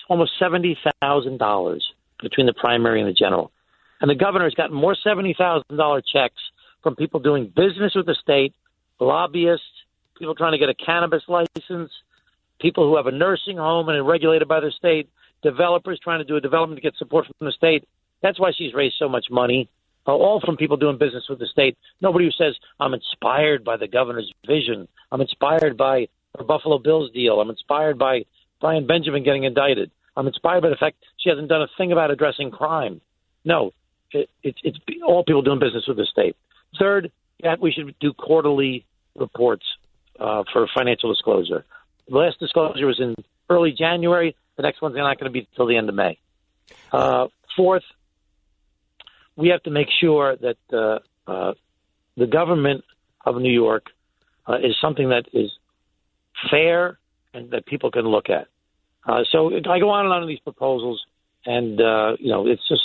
Almost 0.08 0.32
$70,000 0.40 1.80
between 2.22 2.46
the 2.46 2.54
primary 2.54 3.00
and 3.00 3.08
the 3.08 3.12
general. 3.12 3.52
And 4.00 4.10
the 4.10 4.14
governor's 4.14 4.54
gotten 4.54 4.76
more 4.76 4.96
$70,000 5.06 6.02
checks 6.12 6.40
from 6.82 6.96
people 6.96 7.20
doing 7.20 7.52
business 7.54 7.94
with 7.94 8.06
the 8.06 8.16
state, 8.20 8.54
lobbyists, 9.00 9.66
people 10.18 10.34
trying 10.34 10.52
to 10.52 10.58
get 10.58 10.68
a 10.68 10.74
cannabis 10.74 11.22
license, 11.28 11.90
people 12.60 12.88
who 12.88 12.96
have 12.96 13.06
a 13.06 13.12
nursing 13.12 13.56
home 13.56 13.88
and 13.88 13.98
are 13.98 14.04
regulated 14.04 14.48
by 14.48 14.60
the 14.60 14.72
state, 14.76 15.08
developers 15.42 16.00
trying 16.02 16.20
to 16.20 16.24
do 16.24 16.36
a 16.36 16.40
development 16.40 16.80
to 16.80 16.82
get 16.82 16.96
support 16.96 17.26
from 17.26 17.46
the 17.46 17.52
state. 17.52 17.86
That's 18.22 18.40
why 18.40 18.52
she's 18.56 18.74
raised 18.74 18.96
so 18.98 19.08
much 19.08 19.26
money, 19.30 19.70
uh, 20.06 20.12
all 20.12 20.40
from 20.40 20.56
people 20.56 20.76
doing 20.76 20.98
business 20.98 21.24
with 21.28 21.38
the 21.38 21.46
state. 21.46 21.76
Nobody 22.00 22.24
who 22.24 22.32
says, 22.32 22.54
I'm 22.80 22.94
inspired 22.94 23.64
by 23.64 23.76
the 23.76 23.86
governor's 23.86 24.32
vision. 24.46 24.88
I'm 25.12 25.20
inspired 25.20 25.76
by 25.76 26.08
her 26.36 26.44
Buffalo 26.44 26.78
Bills 26.78 27.10
deal. 27.12 27.40
I'm 27.40 27.50
inspired 27.50 27.98
by 27.98 28.24
Brian 28.60 28.86
Benjamin 28.86 29.22
getting 29.22 29.44
indicted. 29.44 29.90
I'm 30.18 30.26
inspired 30.26 30.62
by 30.62 30.68
the 30.68 30.76
fact 30.76 30.96
she 31.16 31.30
hasn't 31.30 31.48
done 31.48 31.62
a 31.62 31.68
thing 31.78 31.92
about 31.92 32.10
addressing 32.10 32.50
crime. 32.50 33.00
No, 33.44 33.70
it, 34.10 34.28
it, 34.42 34.56
it's 34.64 34.78
all 35.06 35.22
people 35.22 35.42
doing 35.42 35.60
business 35.60 35.84
with 35.86 35.96
the 35.96 36.06
state. 36.06 36.34
Third, 36.76 37.12
that 37.44 37.60
we 37.60 37.70
should 37.70 37.94
do 38.00 38.12
quarterly 38.12 38.84
reports 39.14 39.64
uh, 40.18 40.42
for 40.52 40.66
financial 40.76 41.14
disclosure. 41.14 41.64
The 42.08 42.16
last 42.16 42.40
disclosure 42.40 42.84
was 42.84 42.98
in 42.98 43.14
early 43.48 43.70
January. 43.70 44.34
The 44.56 44.64
next 44.64 44.82
one's 44.82 44.96
not 44.96 45.20
going 45.20 45.32
to 45.32 45.32
be 45.32 45.46
until 45.52 45.66
the 45.68 45.76
end 45.76 45.88
of 45.88 45.94
May. 45.94 46.18
Uh, 46.90 47.28
fourth, 47.56 47.84
we 49.36 49.50
have 49.50 49.62
to 49.62 49.70
make 49.70 49.86
sure 50.00 50.36
that 50.36 50.56
uh, 50.72 50.98
uh, 51.30 51.54
the 52.16 52.26
government 52.26 52.82
of 53.24 53.36
New 53.36 53.52
York 53.52 53.86
uh, 54.48 54.56
is 54.56 54.74
something 54.80 55.10
that 55.10 55.26
is 55.32 55.52
fair 56.50 56.98
and 57.32 57.52
that 57.52 57.66
people 57.66 57.92
can 57.92 58.02
look 58.02 58.30
at. 58.30 58.48
Uh, 59.08 59.24
so 59.30 59.50
I 59.56 59.78
go 59.78 59.88
on 59.88 60.04
and 60.04 60.12
on 60.12 60.22
in 60.22 60.28
these 60.28 60.38
proposals, 60.40 61.02
and 61.46 61.80
uh, 61.80 62.16
you 62.20 62.30
know, 62.30 62.46
it's 62.46 62.66
just 62.68 62.84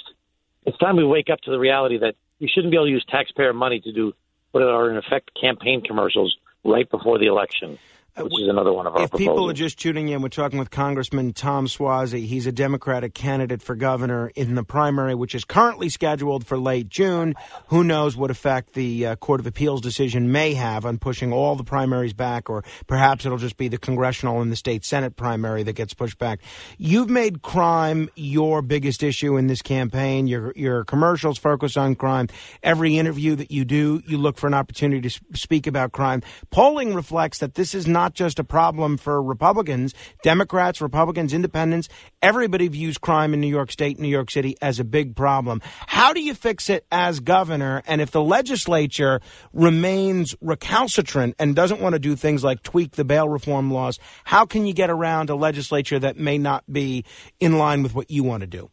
it's 0.65 0.77
time 0.77 0.95
we 0.95 1.03
wake 1.03 1.29
up 1.29 1.41
to 1.41 1.51
the 1.51 1.59
reality 1.59 1.97
that 1.97 2.15
we 2.39 2.47
shouldn't 2.47 2.71
be 2.71 2.77
able 2.77 2.85
to 2.85 2.91
use 2.91 3.05
taxpayer 3.09 3.51
money 3.51 3.81
to 3.81 3.91
do 3.91 4.13
what 4.51 4.63
are 4.63 4.89
in 4.89 4.95
effect 4.97 5.31
campaign 5.39 5.81
commercials 5.81 6.37
right 6.63 6.89
before 6.89 7.19
the 7.19 7.25
election, 7.25 7.77
which 8.17 8.43
is 8.43 8.47
another 8.47 8.71
one 8.71 8.85
of 8.85 8.95
our 8.95 9.03
If 9.03 9.11
proposals. 9.11 9.27
people 9.33 9.49
are 9.49 9.53
just 9.53 9.79
tuning 9.79 10.09
in, 10.09 10.21
we're 10.21 10.29
talking 10.29 10.59
with 10.59 10.69
Congressman 10.69 11.33
Tom 11.33 11.67
Suozzi. 11.67 12.25
He's 12.25 12.45
a 12.45 12.51
Democratic 12.51 13.13
candidate 13.13 13.61
for 13.61 13.75
governor 13.75 14.31
in 14.35 14.55
the 14.55 14.63
primary, 14.63 15.15
which 15.15 15.33
is 15.33 15.43
currently 15.45 15.89
scheduled 15.89 16.45
for 16.45 16.57
late 16.57 16.89
June. 16.89 17.33
Who 17.67 17.83
knows 17.83 18.15
what 18.15 18.29
effect 18.29 18.73
the 18.73 19.07
uh, 19.07 19.15
Court 19.15 19.39
of 19.39 19.47
Appeals 19.47 19.81
decision 19.81 20.31
may 20.31 20.53
have 20.53 20.85
on 20.85 20.99
pushing 20.99 21.33
all 21.33 21.55
the 21.55 21.63
primaries 21.63 22.13
back, 22.13 22.49
or 22.49 22.63
perhaps 22.85 23.25
it'll 23.25 23.37
just 23.37 23.57
be 23.57 23.67
the 23.67 23.77
congressional 23.79 24.41
and 24.41 24.51
the 24.51 24.55
state 24.55 24.85
Senate 24.85 25.15
primary 25.15 25.63
that 25.63 25.73
gets 25.73 25.93
pushed 25.93 26.17
back. 26.19 26.39
You've 26.77 27.09
made 27.09 27.41
crime 27.41 28.09
your 28.15 28.61
biggest 28.61 29.01
issue 29.01 29.37
in 29.37 29.47
this 29.47 29.61
campaign. 29.61 30.27
Your 30.27 30.53
your 30.55 30.83
commercials 30.83 31.37
focus 31.39 31.77
on 31.77 31.95
crime. 31.95 32.27
Every 32.61 32.97
interview 32.97 33.35
that 33.37 33.49
you 33.49 33.65
do, 33.65 34.03
you 34.05 34.17
look 34.17 34.37
for 34.37 34.47
an 34.47 34.53
opportunity 34.53 35.09
to 35.09 35.19
speak 35.33 35.65
about 35.65 35.91
crime. 35.91 36.21
Polling 36.51 36.93
reflects 36.93 37.39
that 37.39 37.55
this 37.55 37.73
is 37.73 37.87
not 37.87 38.02
just 38.11 38.39
a 38.39 38.43
problem 38.43 38.97
for 38.97 39.23
Republicans, 39.23 39.93
Democrats, 40.23 40.81
Republicans, 40.81 41.33
Independents. 41.33 41.87
Everybody 42.21 42.67
views 42.67 42.97
crime 42.97 43.33
in 43.33 43.39
New 43.39 43.47
York 43.47 43.71
State, 43.71 43.99
New 43.99 44.09
York 44.09 44.29
City 44.29 44.57
as 44.61 44.81
a 44.81 44.83
big 44.83 45.15
problem. 45.15 45.61
How 45.87 46.11
do 46.11 46.19
you 46.19 46.33
fix 46.33 46.69
it 46.69 46.85
as 46.91 47.21
governor? 47.21 47.81
And 47.87 48.01
if 48.01 48.11
the 48.11 48.21
legislature 48.21 49.21
remains 49.53 50.35
recalcitrant 50.41 51.35
and 51.39 51.55
doesn't 51.55 51.79
want 51.79 51.93
to 51.93 51.99
do 51.99 52.17
things 52.17 52.43
like 52.43 52.61
tweak 52.63 52.91
the 52.91 53.05
bail 53.05 53.29
reform 53.29 53.71
laws, 53.71 53.99
how 54.25 54.45
can 54.45 54.65
you 54.65 54.73
get 54.73 54.89
around 54.89 55.29
a 55.29 55.35
legislature 55.35 55.99
that 55.99 56.17
may 56.17 56.37
not 56.37 56.65
be 56.69 57.05
in 57.39 57.57
line 57.57 57.83
with 57.83 57.95
what 57.95 58.11
you 58.11 58.23
want 58.23 58.41
to 58.41 58.47
do? 58.47 58.69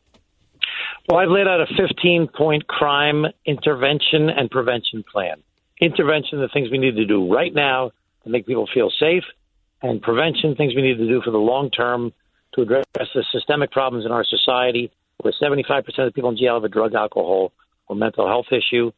Well, 1.08 1.18
I've 1.18 1.28
laid 1.28 1.48
out 1.48 1.60
a 1.60 1.66
15 1.76 2.28
point 2.36 2.66
crime 2.66 3.24
intervention 3.44 4.30
and 4.30 4.50
prevention 4.50 5.04
plan. 5.10 5.42
Intervention, 5.80 6.40
the 6.40 6.48
things 6.52 6.70
we 6.70 6.78
need 6.78 6.96
to 6.96 7.06
do 7.06 7.32
right 7.32 7.52
now 7.52 7.90
to 8.30 8.38
make 8.38 8.46
people 8.46 8.68
feel 8.72 8.90
safe, 8.98 9.24
and 9.82 10.00
prevention, 10.00 10.54
things 10.54 10.74
we 10.74 10.82
need 10.82 10.98
to 10.98 11.08
do 11.08 11.20
for 11.24 11.30
the 11.30 11.38
long 11.38 11.70
term 11.70 12.12
to 12.54 12.62
address 12.62 12.84
the 12.94 13.24
systemic 13.32 13.70
problems 13.70 14.04
in 14.04 14.12
our 14.12 14.24
society 14.24 14.90
where 15.18 15.32
75% 15.40 15.78
of 15.86 16.06
the 16.06 16.12
people 16.12 16.30
in 16.30 16.36
jail 16.36 16.54
have 16.54 16.64
a 16.64 16.68
drug, 16.68 16.94
alcohol, 16.94 17.52
or 17.88 17.96
mental 17.96 18.26
health 18.26 18.46
issue. 18.50 18.90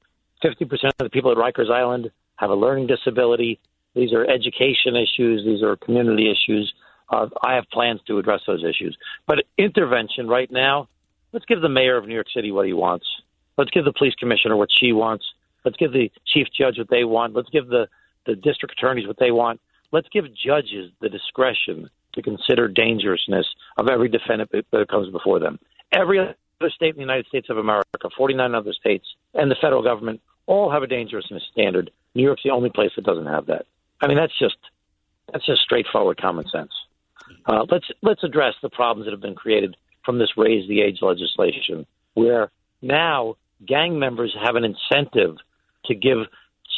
50% 0.45 0.63
of 0.85 0.93
the 0.99 1.11
people 1.11 1.31
at 1.31 1.37
Rikers 1.37 1.71
Island 1.71 2.11
have 2.37 2.51
a 2.51 2.55
learning 2.55 2.87
disability. 2.87 3.61
These 3.95 4.13
are 4.13 4.25
education 4.25 4.97
issues. 4.97 5.45
These 5.45 5.63
are 5.63 5.77
community 5.77 6.31
issues. 6.31 6.73
Uh, 7.09 7.29
I 7.43 7.55
have 7.55 7.65
plans 7.73 8.01
to 8.07 8.19
address 8.19 8.41
those 8.47 8.65
issues. 8.65 8.97
But 9.27 9.45
intervention 9.59 10.29
right 10.29 10.51
now, 10.51 10.89
let's 11.33 11.45
give 11.45 11.61
the 11.61 11.69
mayor 11.69 11.97
of 11.97 12.07
New 12.07 12.15
York 12.15 12.29
City 12.35 12.51
what 12.51 12.67
he 12.67 12.73
wants. 12.73 13.07
Let's 13.59 13.71
give 13.71 13.85
the 13.85 13.93
police 13.93 14.15
commissioner 14.15 14.57
what 14.57 14.71
she 14.73 14.93
wants. 14.93 15.25
Let's 15.65 15.77
give 15.77 15.93
the 15.93 16.11
chief 16.27 16.49
judge 16.59 16.79
what 16.79 16.89
they 16.91 17.05
want. 17.05 17.35
Let's 17.35 17.51
give 17.51 17.69
the, 17.69 17.89
the 18.27 18.35
district 18.35 18.75
attorneys 18.79 19.07
what 19.07 19.19
they 19.19 19.31
want. 19.31 19.61
Let's 19.91 20.09
give 20.09 20.25
judges 20.35 20.91
the 21.01 21.09
discretion 21.09 21.91
to 22.15 22.23
consider 22.23 22.69
dangerousness 22.69 23.47
of 23.77 23.89
every 23.89 24.09
defendant 24.09 24.51
that 24.53 24.89
comes 24.89 25.11
before 25.11 25.39
them. 25.39 25.59
Every 25.93 26.19
other 26.19 26.71
state 26.75 26.91
in 26.91 26.97
the 26.97 27.01
United 27.01 27.27
States 27.27 27.49
of 27.51 27.59
America, 27.59 28.09
49 28.17 28.55
other 28.55 28.73
states, 28.73 29.07
and 29.35 29.51
the 29.51 29.57
federal 29.61 29.83
government 29.83 30.21
all 30.47 30.71
have 30.71 30.83
a 30.83 30.87
dangerousness 30.87 31.43
standard. 31.53 31.91
New 32.15 32.23
York's 32.23 32.43
the 32.43 32.51
only 32.51 32.71
place 32.71 32.91
that 32.97 33.05
doesn't 33.05 33.27
have 33.27 33.47
that. 33.47 33.67
I 34.01 34.09
mean, 34.09 34.17
that's 34.17 34.37
just 34.39 34.57
that's 35.33 35.47
just 35.47 35.63
straightforward 35.63 36.21
common 36.21 36.47
sense. 36.49 36.73
Uh, 37.47 37.65
let's 37.71 37.87
let's 38.03 38.25
address 38.25 38.55
the 38.63 38.69
problems 38.69 39.07
that 39.07 39.13
have 39.13 39.21
been 39.21 39.35
created 39.35 39.77
from 40.05 40.19
this 40.19 40.31
raise 40.37 40.69
the 40.69 40.81
age 40.81 40.99
legislation, 41.01 41.87
where 42.15 42.51
now 42.81 43.37
gang 43.67 43.99
members 43.99 44.37
have 44.43 44.57
an 44.57 44.65
incentive 44.65 45.37
to 45.87 45.95
give 45.95 46.19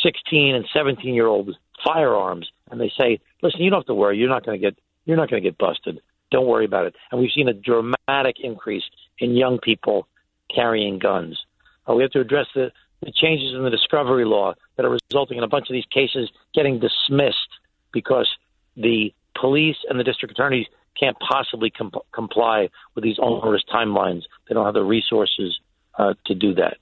16 0.04 0.54
and 0.54 0.64
17 0.72 1.14
year 1.14 1.26
olds 1.26 1.50
firearms, 1.84 2.48
and 2.70 2.80
they 2.80 2.92
say, 2.98 3.18
"Listen, 3.42 3.60
you 3.60 3.70
don't 3.70 3.80
have 3.80 3.86
to 3.86 3.94
worry. 3.94 4.18
You're 4.18 4.28
not 4.28 4.46
going 4.46 4.60
to 4.60 4.64
get 4.64 4.78
you're 5.06 5.16
not 5.16 5.30
going 5.30 5.42
to 5.42 5.48
get 5.48 5.58
busted. 5.58 6.00
Don't 6.30 6.46
worry 6.46 6.64
about 6.64 6.86
it." 6.86 6.94
And 7.10 7.20
we've 7.20 7.32
seen 7.32 7.48
a 7.48 7.52
dramatic 7.52 8.36
increase 8.40 8.84
in 9.18 9.36
young 9.36 9.58
people 9.58 10.06
carrying 10.54 10.98
guns. 10.98 11.40
Uh, 11.88 11.94
we 11.94 12.02
have 12.02 12.12
to 12.12 12.20
address 12.20 12.46
the, 12.54 12.70
the 13.00 13.12
changes 13.12 13.54
in 13.54 13.64
the 13.64 13.70
discovery 13.70 14.24
law 14.24 14.54
that 14.76 14.86
are 14.86 14.98
resulting 15.10 15.38
in 15.38 15.44
a 15.44 15.48
bunch 15.48 15.68
of 15.68 15.72
these 15.72 15.86
cases 15.86 16.30
getting 16.54 16.80
dismissed 16.80 17.48
because 17.92 18.28
the 18.76 19.12
police 19.38 19.76
and 19.88 19.98
the 19.98 20.04
district 20.04 20.32
attorneys 20.32 20.66
can't 20.98 21.16
possibly 21.18 21.70
com- 21.70 21.92
comply 22.12 22.68
with 22.94 23.04
these 23.04 23.16
onerous 23.18 23.62
timelines. 23.72 24.22
They 24.48 24.54
don't 24.54 24.64
have 24.64 24.74
the 24.74 24.84
resources 24.84 25.58
uh, 25.98 26.14
to 26.26 26.34
do 26.34 26.54
that. 26.54 26.76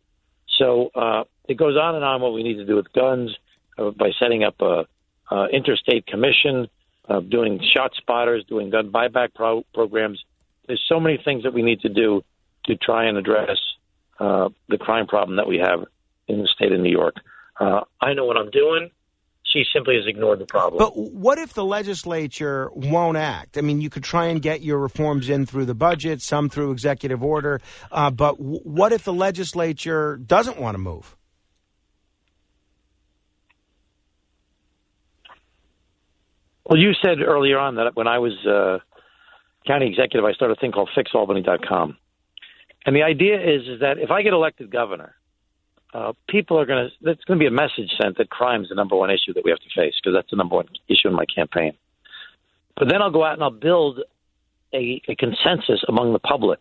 So 0.59 0.91
uh, 0.94 1.25
it 1.49 1.57
goes 1.57 1.77
on 1.77 1.95
and 1.95 2.05
on 2.05 2.21
what 2.21 2.33
we 2.33 2.43
need 2.43 2.57
to 2.57 2.65
do 2.65 2.77
with 2.77 2.93
guns 2.93 3.37
uh, 3.79 3.91
by 3.91 4.11
setting 4.19 4.45
up 4.45 4.55
a, 4.61 4.85
a 5.31 5.47
interstate 5.49 6.07
commission, 6.07 6.69
uh, 7.09 7.21
doing 7.21 7.61
shot 7.75 7.93
spotters, 7.97 8.45
doing 8.49 8.71
gun 8.71 8.91
buyback 8.91 9.35
pro- 9.35 9.65
programs. 9.75 10.23
There's 10.67 10.85
so 10.89 11.01
many 11.01 11.19
things 11.25 11.43
that 11.43 11.53
we 11.53 11.62
need 11.62 11.81
to 11.81 11.89
do 11.89 12.23
to 12.67 12.77
try 12.77 13.07
and 13.07 13.19
address 13.19 13.59
uh, 14.21 14.51
the 14.69 14.79
crime 14.79 15.07
problem 15.07 15.37
that 15.37 15.49
we 15.49 15.59
have 15.59 15.81
in 16.29 16.39
the 16.39 16.49
state 16.55 16.73
of 16.73 16.81
New 16.81 16.93
York. 16.93 17.17
Uh, 17.59 17.81
I 18.01 18.15
know 18.15 18.25
what 18.25 18.37
I'm 18.37 18.51
doing. 18.51 18.91
She 19.45 19.65
simply 19.75 19.97
has 19.97 20.05
ignored 20.07 20.39
the 20.39 20.47
problem. 20.47 20.79
But 20.79 20.97
what 20.97 21.39
if 21.39 21.53
the 21.53 21.65
legislature 21.65 22.71
won't 22.73 23.19
act? 23.19 23.59
I 23.59 23.61
mean, 23.61 23.81
you 23.81 23.91
could 23.91 24.05
try 24.05 24.27
and 24.27 24.41
get 24.41 24.62
your 24.62 24.79
reforms 24.79 25.29
in 25.29 25.45
through 25.45 25.67
the 25.67 25.75
budget, 25.75 26.23
some 26.23 26.49
through 26.49 26.71
executive 26.71 27.23
order. 27.23 27.61
Uh, 27.91 28.11
but 28.11 28.39
w- 28.39 28.61
what 28.62 28.93
if 28.93 29.05
the 29.05 29.12
legislature 29.12 30.17
doesn't 30.17 30.59
want 30.59 30.75
to 30.75 30.79
move? 30.79 31.17
Well, 36.66 36.78
you 36.78 36.92
said 37.02 37.20
earlier 37.20 37.58
on 37.58 37.76
that 37.76 37.97
when 37.97 38.07
I 38.07 38.18
was 38.18 38.32
uh, 38.47 38.78
county 39.66 39.89
executive, 39.89 40.24
I 40.24 40.32
started 40.32 40.58
a 40.58 40.60
thing 40.60 40.73
called 40.73 40.91
FixAlbany.com. 40.97 41.97
And 42.84 42.97
the 42.97 43.02
idea 43.02 43.36
is, 43.41 43.68
is 43.68 43.81
that 43.81 43.99
if 43.99 44.10
I 44.10 44.23
get 44.23 44.32
elected 44.32 44.70
governor, 44.70 45.15
uh, 45.94 46.12
people 46.28 46.58
are 46.58 46.66
going 46.66 46.89
to, 46.89 46.94
there's 47.00 47.18
going 47.26 47.39
to 47.39 47.42
be 47.42 47.47
a 47.47 47.50
message 47.50 47.91
sent 48.00 48.16
that 48.18 48.31
crime 48.31 48.62
is 48.62 48.68
the 48.70 48.74
number 48.74 48.97
one 48.97 49.10
issue 49.10 49.32
that 49.34 49.44
we 49.44 49.50
have 49.50 49.60
to 49.60 49.68
face 49.76 49.94
because 50.02 50.16
that's 50.16 50.31
the 50.31 50.36
number 50.36 50.57
one 50.57 50.68
issue 50.89 51.08
in 51.08 51.15
my 51.15 51.26
campaign. 51.26 51.73
But 52.76 52.89
then 52.89 53.02
I'll 53.02 53.10
go 53.10 53.24
out 53.24 53.34
and 53.34 53.42
I'll 53.42 53.50
build 53.50 54.00
a, 54.73 55.02
a 55.08 55.15
consensus 55.16 55.84
among 55.89 56.12
the 56.12 56.18
public. 56.18 56.60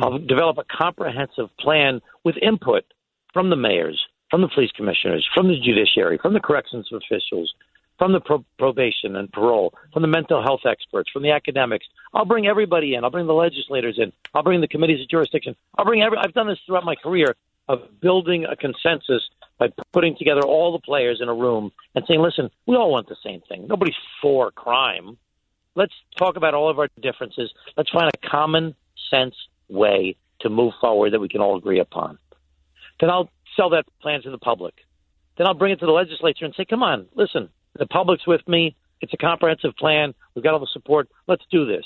I'll 0.00 0.18
develop 0.18 0.58
a 0.58 0.64
comprehensive 0.64 1.48
plan 1.60 2.00
with 2.24 2.36
input 2.42 2.84
from 3.32 3.50
the 3.50 3.56
mayors, 3.56 4.00
from 4.30 4.40
the 4.40 4.48
police 4.48 4.72
commissioners, 4.72 5.28
from 5.32 5.46
the 5.48 5.60
judiciary, 5.60 6.18
from 6.20 6.34
the 6.34 6.40
corrections 6.40 6.88
officials, 6.92 7.54
from 7.98 8.12
the 8.12 8.20
pro- 8.20 8.44
probation 8.58 9.16
and 9.16 9.32
parole, 9.32 9.72
from 9.92 10.02
the 10.02 10.08
mental 10.08 10.42
health 10.42 10.60
experts, 10.66 11.10
from 11.10 11.22
the 11.22 11.30
academics. 11.30 11.86
I'll 12.12 12.24
bring 12.24 12.46
everybody 12.46 12.94
in. 12.94 13.04
I'll 13.04 13.10
bring 13.10 13.26
the 13.26 13.34
legislators 13.34 13.98
in. 13.98 14.12
I'll 14.34 14.42
bring 14.42 14.60
the 14.60 14.68
committees 14.68 15.00
of 15.00 15.08
jurisdiction. 15.08 15.56
I'll 15.76 15.84
bring 15.84 16.02
every. 16.02 16.18
I've 16.18 16.34
done 16.34 16.48
this 16.48 16.58
throughout 16.66 16.84
my 16.84 16.96
career 16.96 17.36
of 17.68 18.00
building 18.00 18.44
a 18.44 18.54
consensus 18.56 19.28
by 19.58 19.68
putting 19.92 20.16
together 20.16 20.42
all 20.42 20.72
the 20.72 20.78
players 20.78 21.20
in 21.20 21.28
a 21.28 21.34
room 21.34 21.72
and 21.94 22.04
saying, 22.06 22.20
"Listen, 22.20 22.50
we 22.66 22.76
all 22.76 22.90
want 22.90 23.08
the 23.08 23.16
same 23.24 23.40
thing. 23.48 23.66
Nobody's 23.66 23.96
for 24.20 24.50
crime. 24.50 25.16
Let's 25.74 25.94
talk 26.16 26.36
about 26.36 26.54
all 26.54 26.70
of 26.70 26.78
our 26.78 26.88
differences. 27.00 27.52
Let's 27.76 27.90
find 27.90 28.10
a 28.12 28.28
common 28.28 28.74
sense 29.10 29.34
way 29.68 30.16
to 30.40 30.48
move 30.48 30.74
forward 30.80 31.12
that 31.12 31.20
we 31.20 31.28
can 31.28 31.40
all 31.40 31.56
agree 31.56 31.80
upon." 31.80 32.18
Then 33.00 33.10
I'll 33.10 33.30
sell 33.56 33.70
that 33.70 33.84
plan 34.00 34.22
to 34.22 34.30
the 34.30 34.38
public. 34.38 34.74
Then 35.36 35.46
I'll 35.46 35.54
bring 35.54 35.72
it 35.72 35.80
to 35.80 35.86
the 35.86 35.92
legislature 35.92 36.44
and 36.44 36.54
say, 36.54 36.64
"Come 36.64 36.82
on, 36.82 37.08
listen." 37.14 37.50
The 37.78 37.86
public's 37.86 38.26
with 38.26 38.46
me. 38.48 38.76
It's 39.00 39.12
a 39.12 39.16
comprehensive 39.16 39.76
plan. 39.76 40.14
We've 40.34 40.42
got 40.42 40.54
all 40.54 40.60
the 40.60 40.68
support. 40.72 41.08
Let's 41.26 41.44
do 41.50 41.66
this. 41.66 41.84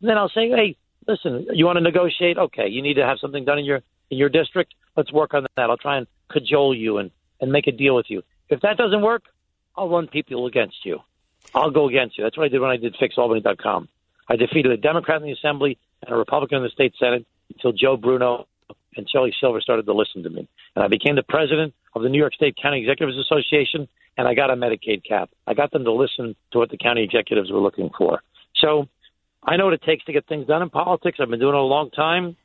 And 0.00 0.08
then 0.08 0.16
I'll 0.16 0.30
say, 0.30 0.48
hey, 0.48 0.76
listen, 1.06 1.46
you 1.52 1.66
want 1.66 1.76
to 1.76 1.82
negotiate? 1.82 2.38
Okay, 2.38 2.68
you 2.68 2.82
need 2.82 2.94
to 2.94 3.04
have 3.04 3.18
something 3.20 3.44
done 3.44 3.58
in 3.58 3.64
your 3.64 3.82
in 4.10 4.16
your 4.18 4.28
district. 4.28 4.74
Let's 4.96 5.12
work 5.12 5.34
on 5.34 5.46
that. 5.56 5.70
I'll 5.70 5.76
try 5.76 5.98
and 5.98 6.06
cajole 6.30 6.74
you 6.74 6.98
and 6.98 7.10
and 7.40 7.52
make 7.52 7.66
a 7.66 7.72
deal 7.72 7.94
with 7.94 8.06
you. 8.08 8.22
If 8.48 8.60
that 8.62 8.76
doesn't 8.76 9.02
work, 9.02 9.24
I'll 9.76 9.88
run 9.88 10.08
people 10.08 10.46
against 10.46 10.84
you. 10.84 11.00
I'll 11.54 11.70
go 11.70 11.88
against 11.88 12.18
you. 12.18 12.24
That's 12.24 12.36
what 12.36 12.44
I 12.44 12.48
did 12.48 12.60
when 12.60 12.70
I 12.70 12.76
did 12.76 12.96
FixAlbany.com. 12.96 13.88
I 14.28 14.36
defeated 14.36 14.72
a 14.72 14.76
Democrat 14.76 15.20
in 15.20 15.26
the 15.26 15.32
Assembly 15.32 15.78
and 16.02 16.14
a 16.14 16.18
Republican 16.18 16.58
in 16.58 16.64
the 16.64 16.70
state 16.70 16.94
Senate 16.98 17.26
until 17.50 17.72
Joe 17.72 17.96
Bruno 17.96 18.46
and 18.96 19.08
Shelley 19.08 19.34
Silver 19.40 19.60
started 19.60 19.86
to 19.86 19.94
listen 19.94 20.22
to 20.24 20.30
me. 20.30 20.48
And 20.74 20.84
I 20.84 20.88
became 20.88 21.16
the 21.16 21.22
president 21.22 21.74
of 21.94 22.02
the 22.02 22.08
New 22.08 22.18
York 22.18 22.34
State 22.34 22.56
County 22.60 22.80
Executives 22.80 23.18
Association, 23.18 23.88
and 24.18 24.26
I 24.26 24.34
got 24.34 24.50
a 24.50 24.56
Medicaid 24.56 25.08
cap. 25.08 25.30
I 25.46 25.54
got 25.54 25.70
them 25.70 25.84
to 25.84 25.92
listen 25.92 26.34
to 26.50 26.58
what 26.58 26.70
the 26.70 26.76
county 26.76 27.04
executives 27.04 27.52
were 27.52 27.60
looking 27.60 27.88
for. 27.96 28.20
So 28.56 28.88
I 29.44 29.56
know 29.56 29.66
what 29.66 29.74
it 29.74 29.82
takes 29.82 30.04
to 30.06 30.12
get 30.12 30.26
things 30.26 30.48
done 30.48 30.60
in 30.60 30.70
politics. 30.70 31.18
I've 31.20 31.30
been 31.30 31.38
doing 31.38 31.54
it 31.54 31.58
a 31.58 31.62
long 31.62 31.90
time. 31.90 32.36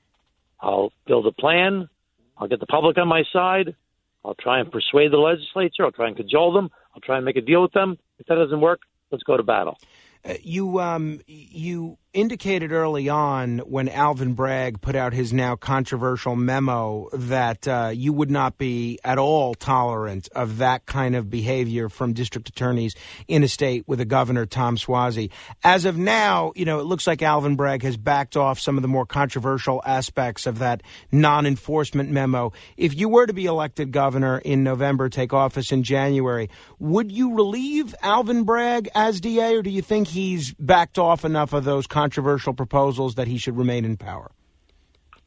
I'll 0.61 0.93
build 1.07 1.25
a 1.25 1.31
plan. 1.31 1.89
I'll 2.37 2.47
get 2.47 2.59
the 2.59 2.67
public 2.67 2.97
on 2.99 3.07
my 3.07 3.23
side. 3.33 3.75
I'll 4.23 4.35
try 4.35 4.59
and 4.59 4.71
persuade 4.71 5.11
the 5.11 5.17
legislature. 5.17 5.83
I'll 5.83 5.91
try 5.91 6.07
and 6.07 6.15
cajole 6.15 6.53
them. 6.53 6.69
I'll 6.93 7.01
try 7.01 7.17
and 7.17 7.25
make 7.25 7.37
a 7.37 7.41
deal 7.41 7.63
with 7.63 7.73
them. 7.73 7.97
If 8.19 8.27
that 8.27 8.35
doesn't 8.35 8.61
work, 8.61 8.81
let's 9.11 9.23
go 9.23 9.35
to 9.35 9.43
battle. 9.43 9.77
Uh, 10.23 10.35
you 10.41 10.79
um, 10.79 11.19
you 11.27 11.97
indicated 12.13 12.71
early 12.71 13.09
on 13.09 13.57
when 13.59 13.89
Alvin 13.89 14.33
Bragg 14.33 14.81
put 14.81 14.95
out 14.95 15.13
his 15.13 15.33
now 15.33 15.55
controversial 15.55 16.35
memo 16.35 17.09
that 17.13 17.67
uh, 17.67 17.91
you 17.93 18.13
would 18.13 18.29
not 18.29 18.57
be 18.59 18.99
at 19.03 19.17
all 19.17 19.55
tolerant 19.55 20.29
of 20.35 20.59
that 20.59 20.85
kind 20.85 21.15
of 21.15 21.29
behavior 21.31 21.89
from 21.89 22.13
district 22.13 22.49
attorneys 22.49 22.93
in 23.27 23.41
a 23.43 23.47
state 23.47 23.87
with 23.87 23.99
a 23.99 24.05
governor, 24.05 24.45
Tom 24.45 24.77
Suozzi. 24.77 25.31
As 25.63 25.85
of 25.85 25.97
now, 25.97 26.53
you 26.55 26.65
know, 26.65 26.79
it 26.79 26.83
looks 26.85 27.07
like 27.07 27.23
Alvin 27.23 27.55
Bragg 27.55 27.81
has 27.81 27.97
backed 27.97 28.37
off 28.37 28.59
some 28.59 28.77
of 28.77 28.83
the 28.83 28.87
more 28.87 29.07
controversial 29.07 29.81
aspects 29.83 30.45
of 30.45 30.59
that 30.59 30.83
non 31.11 31.47
enforcement 31.47 32.11
memo. 32.11 32.53
If 32.77 32.95
you 32.95 33.09
were 33.09 33.25
to 33.25 33.33
be 33.33 33.45
elected 33.45 33.91
governor 33.91 34.37
in 34.37 34.63
November, 34.63 35.09
take 35.09 35.33
office 35.33 35.71
in 35.71 35.81
January, 35.81 36.49
would 36.77 37.11
you 37.11 37.35
relieve 37.35 37.95
Alvin 38.03 38.43
Bragg 38.43 38.87
as 38.93 39.19
DA, 39.19 39.55
or 39.55 39.63
do 39.63 39.71
you 39.71 39.81
think 39.81 40.07
he's 40.07 40.53
backed 40.53 40.99
off 40.99 41.25
enough 41.25 41.53
of 41.53 41.63
those 41.63 41.87
controversial 42.03 42.53
proposals 42.53 43.15
that 43.15 43.27
he 43.27 43.37
should 43.37 43.57
remain 43.57 43.85
in 43.85 43.95
power? 43.95 44.29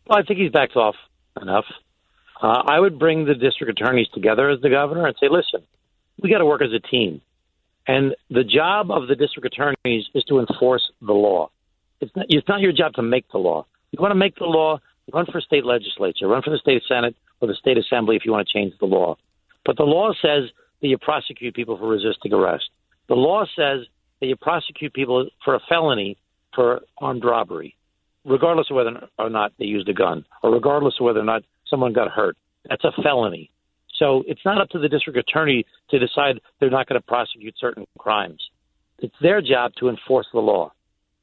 Well, 0.06 0.18
I 0.18 0.22
think 0.22 0.38
he's 0.38 0.52
backed 0.52 0.76
off 0.76 0.94
enough. 1.40 1.64
Uh, 2.42 2.62
I 2.66 2.78
would 2.78 2.98
bring 2.98 3.24
the 3.24 3.34
district 3.34 3.80
attorneys 3.80 4.08
together 4.12 4.50
as 4.50 4.60
the 4.60 4.68
governor 4.68 5.06
and 5.06 5.16
say, 5.18 5.28
listen, 5.30 5.66
we 6.22 6.30
got 6.30 6.38
to 6.38 6.46
work 6.46 6.60
as 6.60 6.68
a 6.72 6.86
team. 6.86 7.22
And 7.86 8.14
the 8.28 8.44
job 8.44 8.90
of 8.90 9.08
the 9.08 9.16
district 9.16 9.46
attorneys 9.46 10.04
is 10.14 10.22
to 10.24 10.38
enforce 10.38 10.84
the 11.00 11.14
law. 11.14 11.48
It's 12.00 12.14
not, 12.14 12.26
it's 12.28 12.48
not 12.48 12.60
your 12.60 12.72
job 12.72 12.92
to 12.94 13.02
make 13.02 13.24
the 13.32 13.38
law. 13.38 13.64
You 13.90 13.98
want 14.02 14.12
to 14.12 14.18
make 14.18 14.36
the 14.36 14.44
law, 14.44 14.80
run 15.14 15.24
for 15.32 15.40
state 15.40 15.64
legislature, 15.64 16.28
run 16.28 16.42
for 16.42 16.50
the 16.50 16.58
state 16.58 16.82
senate 16.86 17.16
or 17.40 17.48
the 17.48 17.54
state 17.54 17.78
assembly 17.78 18.16
if 18.16 18.26
you 18.26 18.32
want 18.32 18.46
to 18.46 18.52
change 18.52 18.74
the 18.80 18.86
law. 18.86 19.16
But 19.64 19.78
the 19.78 19.84
law 19.84 20.12
says 20.20 20.50
that 20.82 20.88
you 20.88 20.98
prosecute 20.98 21.54
people 21.54 21.78
for 21.78 21.88
resisting 21.88 22.34
arrest. 22.34 22.68
The 23.08 23.14
law 23.14 23.44
says 23.56 23.86
that 24.20 24.26
you 24.26 24.36
prosecute 24.36 24.92
people 24.92 25.30
for 25.42 25.54
a 25.54 25.60
felony 25.70 26.18
for 26.56 26.80
armed 26.98 27.24
robbery, 27.24 27.76
regardless 28.24 28.66
of 28.70 28.76
whether 28.76 29.06
or 29.18 29.30
not 29.30 29.52
they 29.60 29.66
used 29.66 29.88
a 29.88 29.94
gun, 29.94 30.24
or 30.42 30.50
regardless 30.52 30.94
of 30.98 31.04
whether 31.04 31.20
or 31.20 31.24
not 31.24 31.42
someone 31.70 31.92
got 31.92 32.10
hurt. 32.10 32.36
That's 32.68 32.82
a 32.82 32.90
felony. 33.00 33.50
So 33.98 34.24
it's 34.26 34.44
not 34.44 34.60
up 34.60 34.70
to 34.70 34.78
the 34.78 34.88
district 34.88 35.18
attorney 35.18 35.64
to 35.90 35.98
decide 35.98 36.40
they're 36.58 36.70
not 36.70 36.88
going 36.88 37.00
to 37.00 37.06
prosecute 37.06 37.54
certain 37.58 37.86
crimes. 37.98 38.42
It's 38.98 39.14
their 39.22 39.40
job 39.40 39.72
to 39.78 39.88
enforce 39.88 40.26
the 40.32 40.40
law. 40.40 40.72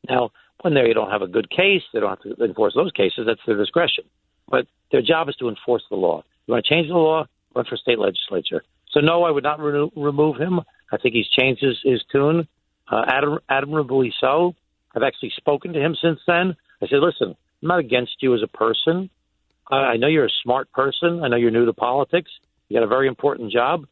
Now, 0.09 0.31
when 0.61 0.73
they 0.73 0.93
don't 0.93 1.11
have 1.11 1.21
a 1.21 1.27
good 1.27 1.49
case, 1.49 1.81
they 1.93 1.99
don't 1.99 2.09
have 2.09 2.37
to 2.37 2.43
enforce 2.43 2.73
those 2.75 2.91
cases. 2.91 3.25
That's 3.25 3.41
their 3.45 3.57
discretion. 3.57 4.05
But 4.47 4.67
their 4.91 5.01
job 5.01 5.29
is 5.29 5.35
to 5.37 5.49
enforce 5.49 5.83
the 5.89 5.95
law. 5.95 6.23
You 6.45 6.53
want 6.53 6.65
to 6.65 6.73
change 6.73 6.87
the 6.87 6.93
law? 6.93 7.25
Run 7.55 7.65
for 7.65 7.77
state 7.77 7.99
legislature. 7.99 8.63
So 8.91 8.99
no, 8.99 9.23
I 9.23 9.31
would 9.31 9.43
not 9.43 9.59
re- 9.59 9.89
remove 9.95 10.37
him. 10.37 10.61
I 10.91 10.97
think 10.97 11.15
he's 11.15 11.27
changed 11.27 11.63
his, 11.63 11.77
his 11.83 12.03
tune, 12.11 12.47
uh, 12.91 13.05
adm- 13.05 13.39
admirably 13.49 14.13
so. 14.19 14.55
I've 14.95 15.03
actually 15.03 15.31
spoken 15.35 15.73
to 15.73 15.80
him 15.80 15.95
since 16.01 16.19
then. 16.27 16.55
I 16.81 16.88
said, 16.88 16.99
listen, 16.99 17.35
I'm 17.61 17.67
not 17.67 17.80
against 17.80 18.17
you 18.22 18.33
as 18.35 18.41
a 18.43 18.47
person. 18.47 19.09
Uh, 19.72 19.75
I 19.75 19.97
know 19.97 20.07
you're 20.07 20.25
a 20.25 20.41
smart 20.43 20.72
person. 20.72 21.23
I 21.23 21.27
know 21.30 21.38
you're 21.38 21.51
new 21.51 21.65
to 21.65 21.73
politics. 21.73 22.31
You 22.67 22.77
got 22.77 22.83
a 22.83 22.88
very 22.88 23.07
important 23.07 23.51
job. 23.51 23.85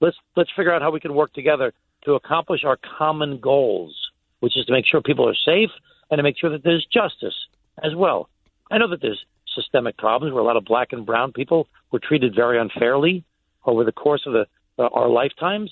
Let's 0.00 0.16
let's 0.36 0.50
figure 0.56 0.72
out 0.72 0.82
how 0.82 0.90
we 0.90 1.00
can 1.00 1.14
work 1.14 1.32
together 1.32 1.72
to 2.04 2.14
accomplish 2.14 2.64
our 2.64 2.78
common 2.98 3.38
goals, 3.38 3.96
which 4.40 4.56
is 4.56 4.66
to 4.66 4.72
make 4.72 4.84
sure 4.86 5.00
people 5.00 5.28
are 5.28 5.36
safe 5.46 5.70
and 6.10 6.18
to 6.18 6.22
make 6.22 6.36
sure 6.38 6.50
that 6.50 6.64
there's 6.64 6.86
justice 6.92 7.34
as 7.82 7.94
well. 7.94 8.28
I 8.70 8.78
know 8.78 8.88
that 8.88 9.00
there's 9.00 9.24
systemic 9.54 9.96
problems 9.98 10.32
where 10.32 10.42
a 10.42 10.46
lot 10.46 10.56
of 10.56 10.64
black 10.64 10.92
and 10.92 11.06
brown 11.06 11.32
people 11.32 11.68
were 11.92 12.00
treated 12.00 12.34
very 12.34 12.58
unfairly 12.58 13.24
over 13.64 13.84
the 13.84 13.92
course 13.92 14.22
of 14.26 14.32
the, 14.32 14.46
uh, 14.78 14.88
our 14.92 15.08
lifetimes. 15.08 15.70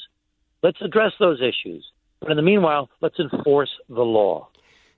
Let's 0.62 0.81
address 0.81 1.12
those 1.18 1.41
issues. 1.41 1.84
But 2.20 2.31
in 2.31 2.36
the 2.36 2.42
meanwhile, 2.42 2.91
let's 3.00 3.18
enforce 3.18 3.70
the 3.89 4.02
law. 4.02 4.49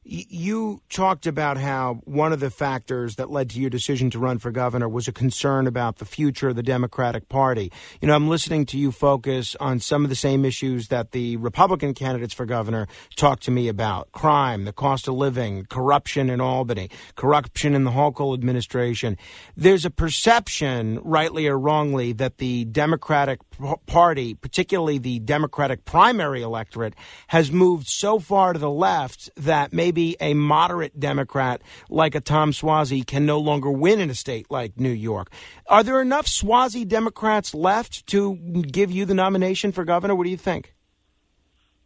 You 0.05 0.83
talked 0.91 1.29
about 1.29 1.59
how 1.59 2.01
one 2.05 2.33
of 2.33 2.41
the 2.41 2.51
factors 2.51 3.15
that 3.17 3.31
led 3.31 3.51
to 3.51 3.61
your 3.61 3.71
decision 3.71 4.11
to 4.11 4.19
run 4.19 4.39
for 4.39 4.51
governor 4.51 4.89
was 4.89 5.07
a 5.07 5.13
concern 5.13 5.69
about 5.69 5.99
the 5.99 6.05
future 6.05 6.49
of 6.49 6.57
the 6.57 6.63
Democratic 6.65 7.29
Party. 7.29 7.71
You 8.01 8.09
know, 8.09 8.15
I'm 8.17 8.29
listening 8.29 8.67
to 8.67 8.79
you 8.79 8.91
focus 8.91 9.55
on 9.61 9.79
some 9.79 10.03
of 10.03 10.11
the 10.11 10.17
same 10.17 10.45
issues 10.45 10.89
that 10.89 11.13
the 11.13 11.37
Republican 11.37 11.95
candidates 11.95 12.35
for 12.35 12.47
governor 12.47 12.89
talked 13.15 13.45
to 13.45 13.53
me 13.53 13.69
about 13.69 14.11
crime, 14.11 14.65
the 14.65 14.73
cost 14.73 15.07
of 15.07 15.15
living, 15.15 15.67
corruption 15.67 16.31
in 16.31 16.41
Albany, 16.41 16.91
corruption 17.15 17.73
in 17.73 17.85
the 17.85 17.93
Hochul 17.93 18.35
administration. 18.35 19.17
There's 19.57 19.85
a 19.85 19.91
perception, 19.91 20.99
rightly 21.05 21.47
or 21.47 21.57
wrongly, 21.57 22.13
that 22.15 22.39
the 22.39 22.65
Democratic 22.65 23.39
Party, 23.87 24.35
particularly 24.35 24.99
the 24.99 25.21
Democratic 25.21 25.85
primary 25.85 26.43
electorate, 26.43 26.95
has 27.29 27.53
moved 27.53 27.87
so 27.87 28.19
far 28.19 28.53
to 28.53 28.59
the 28.59 28.69
left 28.69 29.31
that 29.37 29.73
maybe 29.73 29.92
a 30.21 30.35
moderate 30.35 30.99
Democrat 30.99 31.63
like 31.89 32.15
a 32.15 32.21
Tom 32.21 32.53
Suozzi 32.53 33.07
can 33.07 33.27
no 33.27 33.39
longer 33.39 33.71
win 33.71 34.01
in 34.01 34.11
a 34.11 34.15
state 34.15 34.51
like 34.51 34.79
New 34.79 34.91
York. 34.91 35.31
Are 35.67 35.83
there 35.83 36.01
enough 36.01 36.27
Suozzi 36.27 36.87
Democrats 36.87 37.55
left 37.55 38.07
to 38.09 38.37
give 38.37 38.91
you 38.91 39.05
the 39.05 39.15
nomination 39.15 39.73
for 39.73 39.85
governor? 39.85 40.15
What 40.15 40.25
do 40.25 40.31
you 40.31 40.37
think? 40.37 40.75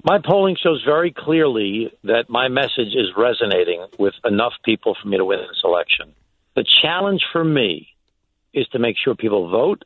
My 0.05 0.18
polling 0.25 0.57
shows 0.62 0.83
very 0.85 1.12
clearly 1.12 1.93
that 2.05 2.26
my 2.28 2.49
message 2.49 2.94
is 2.94 3.09
resonating 3.17 3.85
with 3.99 4.15
enough 4.25 4.52
people 4.65 4.97
for 5.01 5.09
me 5.09 5.17
to 5.17 5.25
win 5.25 5.41
this 5.41 5.62
election. 5.65 6.15
The 6.55 6.65
challenge 6.83 7.23
for 7.33 7.43
me 7.43 7.89
is 8.55 8.68
to 8.68 8.78
make 8.78 8.97
sure 9.02 9.15
people 9.15 9.51
vote 9.51 9.83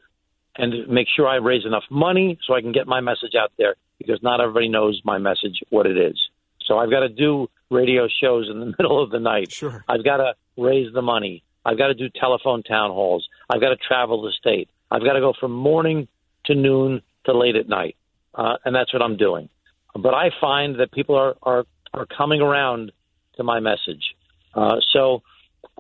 and 0.57 0.89
make 0.89 1.07
sure 1.15 1.27
I 1.27 1.37
raise 1.37 1.65
enough 1.65 1.85
money 1.91 2.39
so 2.47 2.55
I 2.55 2.61
can 2.61 2.73
get 2.73 2.87
my 2.87 3.01
message 3.01 3.35
out 3.35 3.53
there 3.57 3.77
because 3.99 4.23
not 4.23 4.41
everybody 4.41 4.69
knows 4.69 5.01
my 5.05 5.19
message, 5.19 5.61
what 5.71 5.87
it 5.87 5.97
is. 5.97 6.19
So 6.67 6.79
I've 6.79 6.91
got 6.91 7.01
to 7.01 7.09
do 7.09 7.49
radio 7.71 8.09
shows 8.23 8.49
in 8.51 8.61
the 8.61 8.67
middle 8.79 9.03
of 9.03 9.11
the 9.11 9.21
night. 9.21 9.53
Sure. 9.53 9.85
I've 9.89 10.05
got 10.05 10.19
to 10.19 10.35
raise 10.57 10.93
the 10.93 11.03
money. 11.03 11.43
I've 11.65 11.79
got 11.79 11.89
to 11.89 11.95
do 11.95 12.09
telephone 12.19 12.63
town 12.63 12.91
halls. 12.91 13.29
I've 13.49 13.61
got 13.61 13.71
to 13.71 13.77
travel 13.77 14.23
the 14.23 14.33
state. 14.39 14.69
I've 14.91 15.03
got 15.03 15.13
to 15.15 15.21
go 15.21 15.33
from 15.39 15.53
morning 15.53 16.09
to 16.47 16.55
noon 16.55 17.03
to 17.27 17.37
late 17.37 17.57
at 17.57 17.69
night. 17.69 17.97
Uh, 18.35 18.55
and 18.65 18.75
that's 18.75 18.93
what 18.93 19.03
I'm 19.03 19.17
doing. 19.17 19.49
But 19.95 20.15
I 20.15 20.31
find 20.41 20.79
that 20.81 20.93
people 20.93 21.17
are, 21.17 21.35
are, 21.43 21.65
are 21.93 22.07
coming 22.07 22.41
around 22.41 22.93
to 23.37 23.43
my 23.43 23.61
message. 23.61 24.15
Uh, 24.55 24.77
so, 24.93 25.23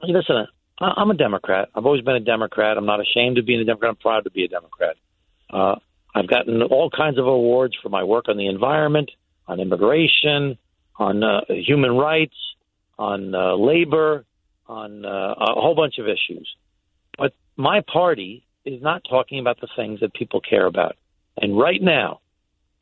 listen, 0.02 0.47
I- 0.81 0.94
I'm 0.97 1.10
a 1.10 1.15
Democrat. 1.15 1.68
I've 1.75 1.86
always 1.86 2.02
been 2.02 2.17
a 2.17 2.20
Democrat. 2.20 2.76
I'm 2.76 2.86
not 2.86 3.00
ashamed 3.00 3.39
of 3.39 3.47
being 3.47 3.60
a 3.60 3.65
Democrat. 3.65 3.91
I'm 3.91 3.97
proud 3.97 4.25
to 4.25 4.31
be 4.31 4.44
a 4.44 4.49
Democrat. 4.49 4.97
Uh, 5.49 5.76
I've 6.15 6.28
gotten 6.28 6.62
all 6.62 6.91
kinds 6.91 7.18
of 7.18 7.26
awards 7.26 7.75
for 7.83 7.89
my 7.89 8.02
work 8.02 8.28
on 8.28 8.36
the 8.36 8.49
environment, 8.49 9.10
on 9.47 9.60
immigration, 9.60 10.59
on 11.01 11.25
uh, 11.25 11.41
human 11.49 11.97
rights, 11.97 12.37
on 12.99 13.35
uh, 13.35 13.55
labor, 13.55 14.27
on 14.69 15.05
uh, 15.05 15.09
a 15.09 15.61
whole 15.61 15.75
bunch 15.75 15.99
of 15.99 16.07
issues. 16.07 16.49
But 17.19 17.33
my 17.57 17.81
party 17.81 18.45
is 18.67 18.83
not 18.83 19.03
talking 19.09 19.41
about 19.41 19.61
the 19.61 19.69
things 19.75 20.01
that 20.01 20.12
people 20.12 20.41
care 20.43 20.67
about. 20.67 20.97
And 21.39 21.59
right 21.59 21.83
now, 21.83 22.20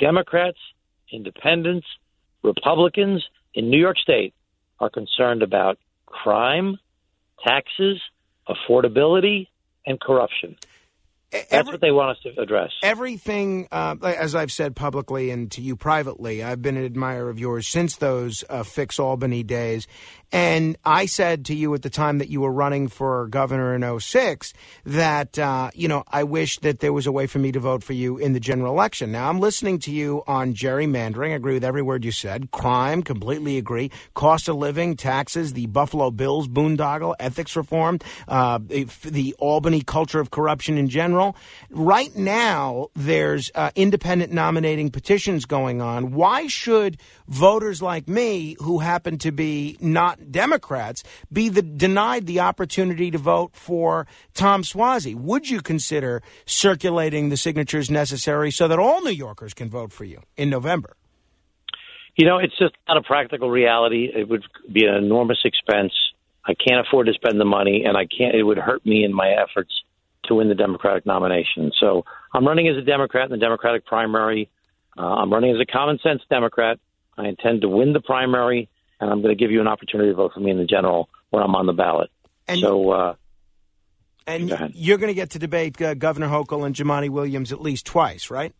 Democrats, 0.01 0.59
independents, 1.13 1.87
Republicans 2.43 3.25
in 3.55 3.71
New 3.71 3.79
York 3.81 3.99
State 3.99 4.35
are 4.81 4.91
concerned 4.91 5.43
about 5.43 5.79
crime, 6.07 6.79
taxes, 7.47 8.01
affordability, 8.49 9.47
and 9.87 10.01
corruption. 10.01 10.57
That's 11.31 11.69
what 11.69 11.83
they 11.83 11.91
want 11.91 12.17
us 12.17 12.23
to 12.23 12.41
address. 12.41 12.71
Everything, 12.83 13.69
uh, 13.71 13.97
as 14.03 14.35
I've 14.35 14.51
said 14.51 14.75
publicly 14.75 15.31
and 15.31 15.51
to 15.53 15.61
you 15.61 15.77
privately, 15.77 16.43
I've 16.43 16.63
been 16.63 16.79
an 16.79 16.85
admirer 16.87 17.29
of 17.29 17.39
yours 17.39 17.69
since 17.69 17.97
those 17.97 18.45
uh, 18.49 18.63
Fix 18.63 18.99
Albany 18.99 19.43
days. 19.43 19.87
And 20.31 20.77
I 20.85 21.07
said 21.07 21.47
to 21.47 21.55
you 21.55 21.73
at 21.75 21.83
the 21.83 21.91
time 21.91 22.19
that 22.19 22.29
you 22.29 22.43
were 22.43 22.53
running 22.53 22.89
for 22.89 23.29
governor 23.29 23.75
in 23.75 24.01
06 24.01 24.53
that, 24.85 25.39
uh, 25.39 25.71
you 25.75 25.89
know, 25.89 26.05
I 26.09 26.25
wish 26.25 26.59
that 26.59 26.81
there 26.81 26.93
was 26.93 27.07
a 27.07 27.13
way 27.13 27.27
for 27.27 27.39
me 27.39 27.51
to 27.53 27.61
vote 27.61 27.83
for 27.83 27.95
you 27.95 28.19
in 28.19 28.35
the 28.35 28.41
general 28.41 28.73
election. 28.73 29.11
Now, 29.11 29.31
I'm 29.31 29.41
listening 29.41 29.79
to 29.81 29.91
you 29.91 30.23
on 30.27 30.53
gerrymandering. 30.53 31.33
I 31.33 31.35
agree 31.35 31.55
with 31.55 31.65
every 31.65 31.81
word 31.81 32.05
you 32.05 32.13
said. 32.13 32.51
Crime, 32.51 33.03
completely 33.03 33.57
agree. 33.57 33.91
Cost 34.15 34.49
of 34.49 34.57
living, 34.57 34.97
taxes, 34.97 35.55
the 35.55 35.67
Buffalo 35.67 36.11
Bills 36.11 36.47
boondoggle, 36.47 37.15
ethics 37.19 37.57
reform, 37.57 37.99
uh, 38.29 38.59
the, 38.63 38.85
the 39.05 39.35
Albany 39.39 39.81
culture 39.81 40.21
of 40.21 40.31
corruption 40.31 40.77
in 40.77 40.89
general 40.89 41.18
general. 41.19 41.37
Right 41.71 42.15
now, 42.17 42.89
there's 42.95 43.51
uh, 43.55 43.71
independent 43.75 44.33
nominating 44.33 44.91
petitions 44.91 45.45
going 45.45 45.81
on. 45.81 46.13
Why 46.13 46.47
should 46.47 46.99
voters 47.27 47.83
like 47.83 48.09
me, 48.09 48.57
who 48.61 48.79
happen 48.79 49.19
to 49.19 49.33
be 49.33 49.77
not 49.81 50.31
Democrats, 50.31 51.03
be 51.33 51.49
the, 51.49 51.63
denied 51.63 52.27
the 52.27 52.41
opportunity 52.41 53.11
to 53.11 53.19
vote 53.19 53.55
for 53.55 54.07
Tom 54.35 54.63
Suozzi? 54.63 55.15
Would 55.15 55.51
you 55.51 55.61
consider 55.61 56.23
circulating 56.47 57.29
the 57.29 57.37
signatures 57.37 57.91
necessary 57.91 58.51
so 58.51 58.69
that 58.69 58.79
all 58.79 59.03
New 59.03 59.11
Yorkers 59.11 59.55
can 59.55 59.69
vote 59.69 59.93
for 59.93 60.05
you 60.05 60.23
in 60.37 60.51
November? 60.51 60.97
You 62.17 62.27
know, 62.27 62.39
it's 62.39 62.57
just 62.59 62.75
not 62.89 62.97
a 62.97 63.03
practical 63.03 63.49
reality. 63.49 64.11
It 64.13 64.29
would 64.29 64.45
be 64.73 64.85
an 64.85 64.95
enormous 64.95 65.39
expense. 65.45 65.93
I 66.45 66.55
can't 66.55 66.85
afford 66.85 67.07
to 67.07 67.13
spend 67.13 67.39
the 67.39 67.45
money, 67.45 67.85
and 67.87 67.97
I 67.97 68.07
can't. 68.07 68.35
It 68.35 68.43
would 68.43 68.59
hurt 68.59 68.85
me 68.85 69.05
in 69.05 69.13
my 69.13 69.29
efforts 69.29 69.71
to 70.29 70.35
win 70.37 70.49
the 70.49 70.55
Democratic 70.55 71.05
nomination. 71.07 71.73
So 71.79 72.05
I'm 72.33 72.47
running 72.47 72.69
as 72.69 72.77
a 72.77 72.83
Democrat 72.83 73.27
in 73.27 73.33
the 73.33 73.39
Democratic 73.39 73.87
primary. 73.87 74.51
Uh, 74.97 75.03
I'm 75.03 75.33
running 75.33 75.55
as 75.55 75.61
a 75.61 75.67
common 75.67 75.99
sense 76.03 76.23
Democrat. 76.31 76.79
I 77.17 77.27
intend 77.29 77.63
to 77.63 77.69
win 77.69 77.93
the 77.93 78.01
primary, 78.01 78.69
and 79.01 79.11
I'm 79.11 79.23
going 79.23 79.37
to 79.37 79.41
give 79.43 79.51
you 79.51 79.61
an 79.61 79.69
opportunity 79.69 80.11
to 80.11 80.15
vote 80.15 80.33
for 80.35 80.41
me 80.41 80.51
in 80.51 80.59
the 80.59 80.65
general 80.65 81.09
when 81.31 81.43
I'm 81.43 81.55
on 81.55 81.67
the 81.67 81.73
ballot. 81.73 82.11
And- 82.47 82.61
so, 82.61 82.91
uh, 82.91 83.15
And 84.27 84.51
Go 84.51 84.69
you're 84.73 84.99
going 84.99 85.09
to 85.09 85.15
get 85.15 85.31
to 85.31 85.39
debate 85.39 85.81
uh, 85.81 85.95
Governor 85.95 86.29
Hochul 86.29 86.65
and 86.65 86.75
Jumaane 86.75 87.11
Williams 87.11 87.53
at 87.53 87.61
least 87.61 87.87
twice, 87.87 88.31
right? 88.31 88.55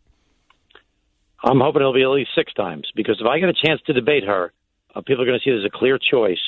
I'm 1.43 1.59
hoping 1.59 1.81
it'll 1.81 1.93
be 1.93 2.03
at 2.03 2.09
least 2.09 2.31
six 2.35 2.53
times 2.53 2.91
because 2.95 3.17
if 3.21 3.27
I 3.27 3.39
get 3.39 3.49
a 3.49 3.53
chance 3.53 3.79
to 3.85 3.93
debate 3.93 4.25
her, 4.25 4.51
uh, 4.93 5.01
people 5.01 5.23
are 5.23 5.25
going 5.25 5.39
to 5.39 5.43
see 5.43 5.51
there's 5.51 5.65
a 5.65 5.69
clear 5.69 5.97
choice 5.97 6.41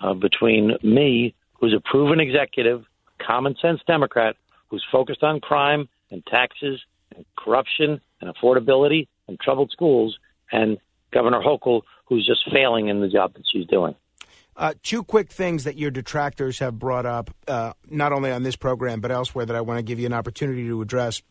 uh, 0.00 0.14
between 0.14 0.72
me, 0.82 1.34
who's 1.54 1.74
a 1.74 1.80
proven 1.80 2.20
executive, 2.20 2.84
common 3.24 3.56
sense 3.60 3.80
Democrat, 3.86 4.36
who's 4.68 4.84
focused 4.90 5.22
on 5.22 5.40
crime 5.40 5.88
and 6.10 6.24
taxes 6.26 6.80
and 7.14 7.24
corruption 7.36 8.00
and 8.20 8.34
affordability 8.34 9.08
and 9.26 9.38
troubled 9.40 9.70
schools, 9.70 10.18
and 10.52 10.78
Governor 11.12 11.40
Hochul, 11.40 11.82
who's 12.06 12.26
just 12.26 12.40
failing 12.52 12.88
in 12.88 13.00
the 13.00 13.08
job 13.08 13.34
that 13.34 13.44
she's 13.50 13.66
doing. 13.66 13.94
Uh, 14.56 14.74
two 14.82 15.04
quick 15.04 15.30
things 15.30 15.64
that 15.64 15.76
your 15.76 15.90
detractors 15.90 16.58
have 16.58 16.78
brought 16.78 17.06
up, 17.06 17.30
uh, 17.46 17.72
not 17.88 18.12
only 18.12 18.32
on 18.32 18.42
this 18.42 18.56
program 18.56 19.00
but 19.00 19.12
elsewhere, 19.12 19.46
that 19.46 19.54
I 19.54 19.60
want 19.60 19.78
to 19.78 19.82
give 19.82 20.00
you 20.00 20.06
an 20.06 20.12
opportunity 20.12 20.66
to 20.66 20.82
address. 20.82 21.22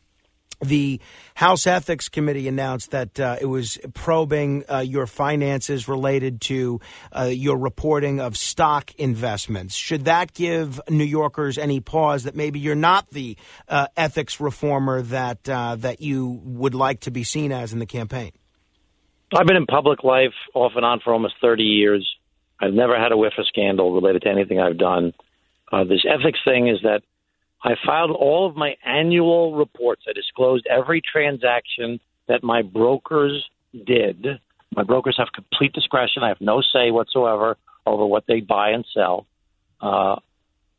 The 0.62 1.00
House 1.36 1.68
Ethics 1.68 2.10
Committee 2.10 2.48
announced 2.48 2.92
that 2.92 3.20
uh, 3.20 3.38
it 3.40 3.46
was 3.46 3.78
probing 3.94 4.64
uh, 4.68 4.80
your 4.80 5.06
finances 5.06 5.88
related 5.88 6.42
to 6.42 6.82
uh, 7.12 7.26
your 7.26 7.58
reporting 7.58 8.20
of 8.20 8.36
stock 8.36 8.94
investments. 8.96 9.76
Should 9.76 10.06
that 10.06 10.34
give 10.34 10.82
New 10.90 11.04
Yorkers 11.04 11.58
any 11.58 11.80
pause 11.80 12.24
that 12.24 12.36
maybe 12.36 12.60
you're 12.60 12.76
not 12.76 13.10
the 13.12 13.38
uh, 13.68 13.88
ethics 13.96 14.40
reformer 14.40 15.04
that 15.04 15.48
uh, 15.48 15.76
that 15.76 16.02
you 16.02 16.42
would 16.44 16.74
like 16.74 17.02
to 17.02 17.12
be 17.12 17.24
seen 17.24 17.52
as 17.52 17.72
in 17.72 17.80
the 17.80 17.86
campaign? 17.86 18.32
I've 19.36 19.46
been 19.46 19.58
in 19.58 19.66
public 19.66 20.04
life 20.04 20.34
off 20.54 20.72
and 20.76 20.86
on 20.86 21.02
for 21.02 21.14
almost 21.14 21.36
30 21.42 21.64
years. 21.64 22.16
I've 22.60 22.74
never 22.74 22.98
had 22.98 23.12
a 23.12 23.18
whiff 23.18 23.34
of 23.38 23.46
scandal 23.48 23.94
related 23.94 24.24
to 24.24 24.30
anything 24.30 24.60
I've 24.60 24.78
done. 24.78 25.14
Uh, 25.72 25.84
this 25.84 26.06
ethics 26.08 26.40
thing 26.46 26.68
is 26.68 26.80
that 26.84 27.02
I 27.64 27.72
filed 27.86 28.12
all 28.12 28.48
of 28.48 28.56
my 28.56 28.76
annual 28.86 29.56
reports. 29.56 30.04
I 30.08 30.14
disclosed 30.14 30.68
every 30.70 31.02
transaction 31.02 32.00
that 32.28 32.44
my 32.44 32.62
brokers 32.62 33.46
did. 33.86 34.26
My 34.76 34.84
brokers 34.84 35.16
have 35.18 35.28
complete 35.34 35.74
discretion. 35.74 36.24
I 36.24 36.30
have 36.30 36.42
no 36.42 36.62
say 36.62 36.92
whatsoever 36.92 37.58
over 37.86 38.06
what 38.06 38.26
they 38.28 38.42
buy 38.42 38.70
and 38.70 38.86
sell. 38.94 39.26
Uh, 39.82 40.18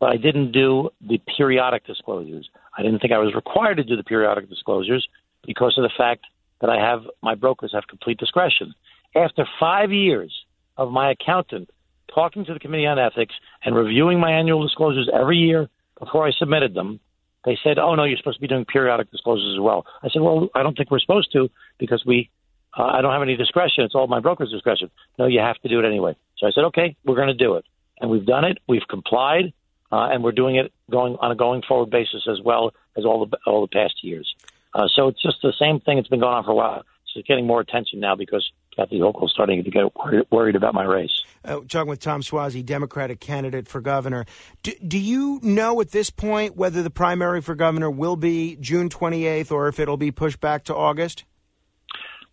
but 0.00 0.10
I 0.10 0.16
didn't 0.16 0.52
do 0.52 0.90
the 1.00 1.18
periodic 1.36 1.86
disclosures. 1.86 2.48
I 2.76 2.82
didn't 2.82 3.00
think 3.00 3.12
I 3.12 3.18
was 3.18 3.34
required 3.34 3.76
to 3.76 3.84
do 3.84 3.96
the 3.96 4.04
periodic 4.04 4.48
disclosures 4.48 5.06
because 5.44 5.74
of 5.76 5.82
the 5.82 5.90
fact 5.96 6.24
that 6.60 6.70
I 6.70 6.76
have 6.76 7.00
my 7.22 7.34
brokers 7.34 7.72
have 7.72 7.86
complete 7.88 8.18
discretion. 8.18 8.74
After 9.16 9.44
five 9.58 9.90
years 9.90 10.32
of 10.76 10.92
my 10.92 11.10
accountant 11.10 11.70
talking 12.14 12.44
to 12.44 12.54
the 12.54 12.60
Committee 12.60 12.86
on 12.86 12.98
Ethics 12.98 13.34
and 13.64 13.74
reviewing 13.74 14.20
my 14.20 14.32
annual 14.32 14.62
disclosures 14.62 15.10
every 15.12 15.38
year 15.38 15.68
before 15.98 16.26
I 16.26 16.32
submitted 16.32 16.74
them, 16.74 17.00
they 17.44 17.58
said, 17.62 17.78
"Oh 17.78 17.94
no, 17.94 18.04
you're 18.04 18.16
supposed 18.16 18.38
to 18.38 18.40
be 18.40 18.48
doing 18.48 18.64
periodic 18.64 19.10
disclosures 19.10 19.54
as 19.54 19.60
well." 19.60 19.86
I 20.02 20.08
said, 20.08 20.22
"Well, 20.22 20.48
I 20.54 20.62
don't 20.62 20.76
think 20.76 20.90
we're 20.90 20.98
supposed 20.98 21.32
to 21.32 21.50
because 21.78 22.04
we, 22.04 22.30
uh, 22.76 22.84
I 22.84 23.00
don't 23.00 23.12
have 23.12 23.22
any 23.22 23.36
discretion. 23.36 23.84
It's 23.84 23.94
all 23.94 24.06
my 24.06 24.20
broker's 24.20 24.50
discretion." 24.50 24.90
No, 25.18 25.26
you 25.26 25.40
have 25.40 25.58
to 25.62 25.68
do 25.68 25.78
it 25.78 25.86
anyway. 25.86 26.16
So 26.38 26.46
I 26.46 26.50
said, 26.50 26.64
"Okay, 26.64 26.96
we're 27.04 27.16
going 27.16 27.28
to 27.28 27.34
do 27.34 27.54
it," 27.54 27.64
and 28.00 28.10
we've 28.10 28.26
done 28.26 28.44
it. 28.44 28.58
We've 28.68 28.86
complied, 28.88 29.52
uh, 29.92 30.08
and 30.12 30.22
we're 30.22 30.32
doing 30.32 30.56
it 30.56 30.72
going 30.90 31.16
on 31.20 31.30
a 31.30 31.36
going 31.36 31.62
forward 31.62 31.90
basis 31.90 32.26
as 32.28 32.40
well 32.40 32.72
as 32.96 33.04
all 33.04 33.26
the 33.26 33.38
all 33.46 33.60
the 33.62 33.68
past 33.68 34.02
years. 34.02 34.34
Uh, 34.74 34.88
so 34.94 35.08
it's 35.08 35.22
just 35.22 35.40
the 35.42 35.52
same 35.58 35.80
thing. 35.80 35.98
It's 35.98 36.08
been 36.08 36.20
going 36.20 36.34
on 36.34 36.44
for 36.44 36.50
a 36.50 36.54
while. 36.54 36.84
It's 37.14 37.26
getting 37.26 37.46
more 37.46 37.60
attention 37.60 38.00
now 38.00 38.14
because 38.14 38.48
Kathy 38.78 39.00
Hochul's 39.00 39.32
starting 39.32 39.64
to 39.64 39.70
get 39.70 39.96
worried, 39.96 40.26
worried 40.30 40.56
about 40.56 40.72
my 40.72 40.84
race. 40.84 41.22
Uh, 41.44 41.60
talking 41.68 41.88
with 41.88 41.98
Tom 42.00 42.22
Suozzi, 42.22 42.64
Democratic 42.64 43.18
candidate 43.18 43.66
for 43.66 43.80
governor. 43.80 44.24
Do, 44.62 44.72
do 44.86 44.98
you 44.98 45.40
know 45.42 45.80
at 45.80 45.90
this 45.90 46.10
point 46.10 46.56
whether 46.56 46.82
the 46.82 46.90
primary 46.90 47.40
for 47.40 47.56
governor 47.56 47.90
will 47.90 48.16
be 48.16 48.56
June 48.60 48.88
28th 48.88 49.50
or 49.50 49.66
if 49.66 49.80
it'll 49.80 49.96
be 49.96 50.12
pushed 50.12 50.40
back 50.40 50.64
to 50.64 50.76
August? 50.76 51.24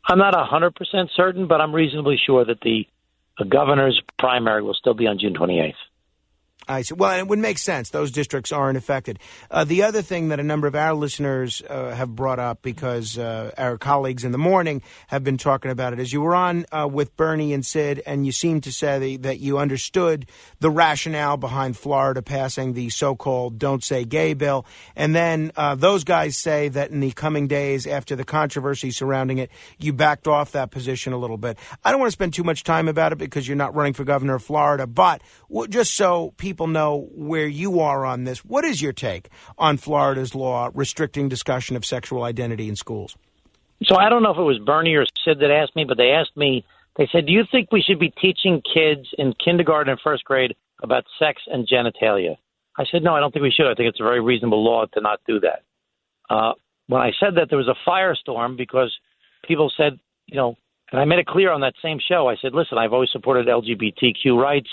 I'm 0.08 0.20
not 0.20 0.36
100% 0.36 0.74
certain, 1.16 1.48
but 1.48 1.62
I'm 1.62 1.74
reasonably 1.74 2.20
sure 2.24 2.46
that 2.46 2.62
the, 2.62 2.86
the 3.40 3.46
governor's 3.46 4.00
primary 4.20 4.62
will 4.62 4.76
still 4.76 4.94
be 4.94 5.08
on 5.08 5.18
June 5.18 5.34
28th. 5.34 5.74
I 6.68 6.82
see. 6.82 6.96
Well, 6.96 7.18
it 7.18 7.28
would 7.28 7.40
make 7.40 7.60
sense. 7.60 7.92
Those 7.92 8.12
districts 8.12 8.52
aren't 8.52 8.78
affected. 8.78 9.20
Uh, 9.52 9.66
the 9.66 9.84
other 9.84 10.02
thing 10.02 10.30
that 10.30 10.40
a 10.40 10.44
number 10.44 10.66
of 10.66 10.74
our 10.74 10.96
listeners 10.96 11.62
uh, 11.70 11.92
have 11.92 12.16
brought 12.16 12.40
up 12.40 12.64
because 12.64 13.20
uh, 13.20 13.52
our 13.58 13.78
colleagues 13.78 14.24
in 14.24 14.32
the 14.32 14.40
morning 14.40 14.82
have 15.08 15.24
been 15.24 15.38
talking 15.38 15.70
about 15.70 15.94
it 15.94 16.00
is 16.00 16.12
you 16.12 16.22
were 16.22 16.34
on 16.34 16.66
uh, 16.72 16.88
with 16.92 17.16
Bernie 17.18 17.54
and 17.54 17.64
Sid, 17.64 18.02
and 18.08 18.26
you 18.26 18.32
seemed 18.32 18.64
to 18.64 18.72
say 18.72 19.18
that 19.18 19.40
you 19.40 19.60
understood 19.60 20.26
the 20.60 20.72
rationale 20.72 21.38
behind 21.38 21.78
Florida 21.78 22.24
passing 22.24 22.74
the 22.74 22.90
so-called 22.90 23.60
"Don't 23.60 23.84
Say 23.84 24.04
Gay" 24.04 24.34
bill, 24.34 24.66
and 24.96 25.14
then 25.14 25.52
uh, 25.56 25.76
those 25.76 26.04
guys 26.04 26.36
say 26.36 26.70
that 26.70 26.90
in 26.90 27.00
the 27.00 27.12
coming 27.12 27.48
days 27.48 27.86
after 27.86 28.16
the 28.16 28.26
controversy 28.26 28.90
surrounding 28.90 29.38
it, 29.38 29.52
you 29.78 29.94
backed 29.94 30.28
off 30.28 30.54
that 30.54 30.72
position 30.72 31.14
a 31.14 31.18
little 31.18 31.38
bit. 31.38 31.60
I 31.84 31.92
don't 31.92 32.00
want 32.00 32.08
to 32.08 32.14
spend 32.14 32.34
too 32.34 32.44
much 32.44 32.64
time 32.64 32.88
about 32.88 33.12
it 33.12 33.18
because 33.18 33.48
you're 33.48 33.56
not 33.56 33.76
running 33.76 33.94
for 33.94 34.04
governor 34.04 34.36
of 34.36 34.44
Florida, 34.44 34.88
but 34.88 35.22
just 35.70 35.94
so 35.94 36.34
people 36.38 36.55
know 36.68 37.10
where 37.14 37.48
you 37.48 37.80
are 37.82 38.06
on 38.06 38.24
this, 38.24 38.46
what 38.46 38.66
is 38.66 38.82
your 38.82 38.94
take 38.94 39.30
on 39.58 39.78
Florida's 39.78 40.34
law 40.34 40.70
restricting 40.74 41.30
discussion 41.30 41.76
of 41.76 41.86
sexual 41.86 42.24
identity 42.24 42.70
in 42.70 42.76
schools? 42.76 43.16
So 43.84 43.96
I 43.96 44.10
don't 44.10 44.24
know 44.24 44.32
if 44.32 44.38
it 44.38 44.42
was 44.42 44.60
Bernie 44.66 44.96
or 44.96 45.06
Sid 45.26 45.40
that 45.40 45.52
asked 45.52 45.76
me, 45.76 45.86
but 45.86 45.98
they 45.98 46.12
asked 46.12 46.36
me, 46.38 46.66
they 46.98 47.08
said, 47.12 47.26
Do 47.26 47.34
you 47.34 47.44
think 47.52 47.72
we 47.72 47.82
should 47.82 48.00
be 48.00 48.10
teaching 48.10 48.62
kids 48.62 49.08
in 49.18 49.34
kindergarten 49.44 49.92
and 49.92 50.00
first 50.02 50.24
grade 50.24 50.56
about 50.82 51.04
sex 51.20 51.42
and 51.48 51.68
genitalia? 51.68 52.38
I 52.78 52.86
said, 52.92 53.04
No, 53.04 53.14
I 53.14 53.20
don't 53.20 53.32
think 53.32 53.44
we 53.44 53.52
should. 53.52 53.70
I 53.70 53.76
think 53.76 53.90
it's 53.90 54.00
a 54.00 54.04
very 54.04 54.22
reasonable 54.22 54.64
law 54.64 54.86
to 54.86 55.02
not 55.02 55.20
do 55.28 55.42
that. 55.42 55.64
Uh, 56.30 56.54
when 56.88 57.02
I 57.02 57.12
said 57.20 57.36
that, 57.36 57.48
there 57.50 57.58
was 57.58 57.68
a 57.68 57.90
firestorm 57.90 58.58
because 58.58 58.94
people 59.48 59.72
said, 59.76 60.00
you 60.28 60.38
know, 60.38 60.56
and 60.92 61.02
I 61.02 61.06
made 61.06 61.20
it 61.20 61.28
clear 61.28 61.52
on 61.52 61.62
that 61.62 61.74
same 61.82 62.00
show. 62.00 62.30
I 62.30 62.36
said, 62.42 62.54
Listen, 62.54 62.78
I've 62.78 62.94
always 62.94 63.10
supported 63.12 63.48
LGBTQ 63.48 64.40
rights. 64.42 64.70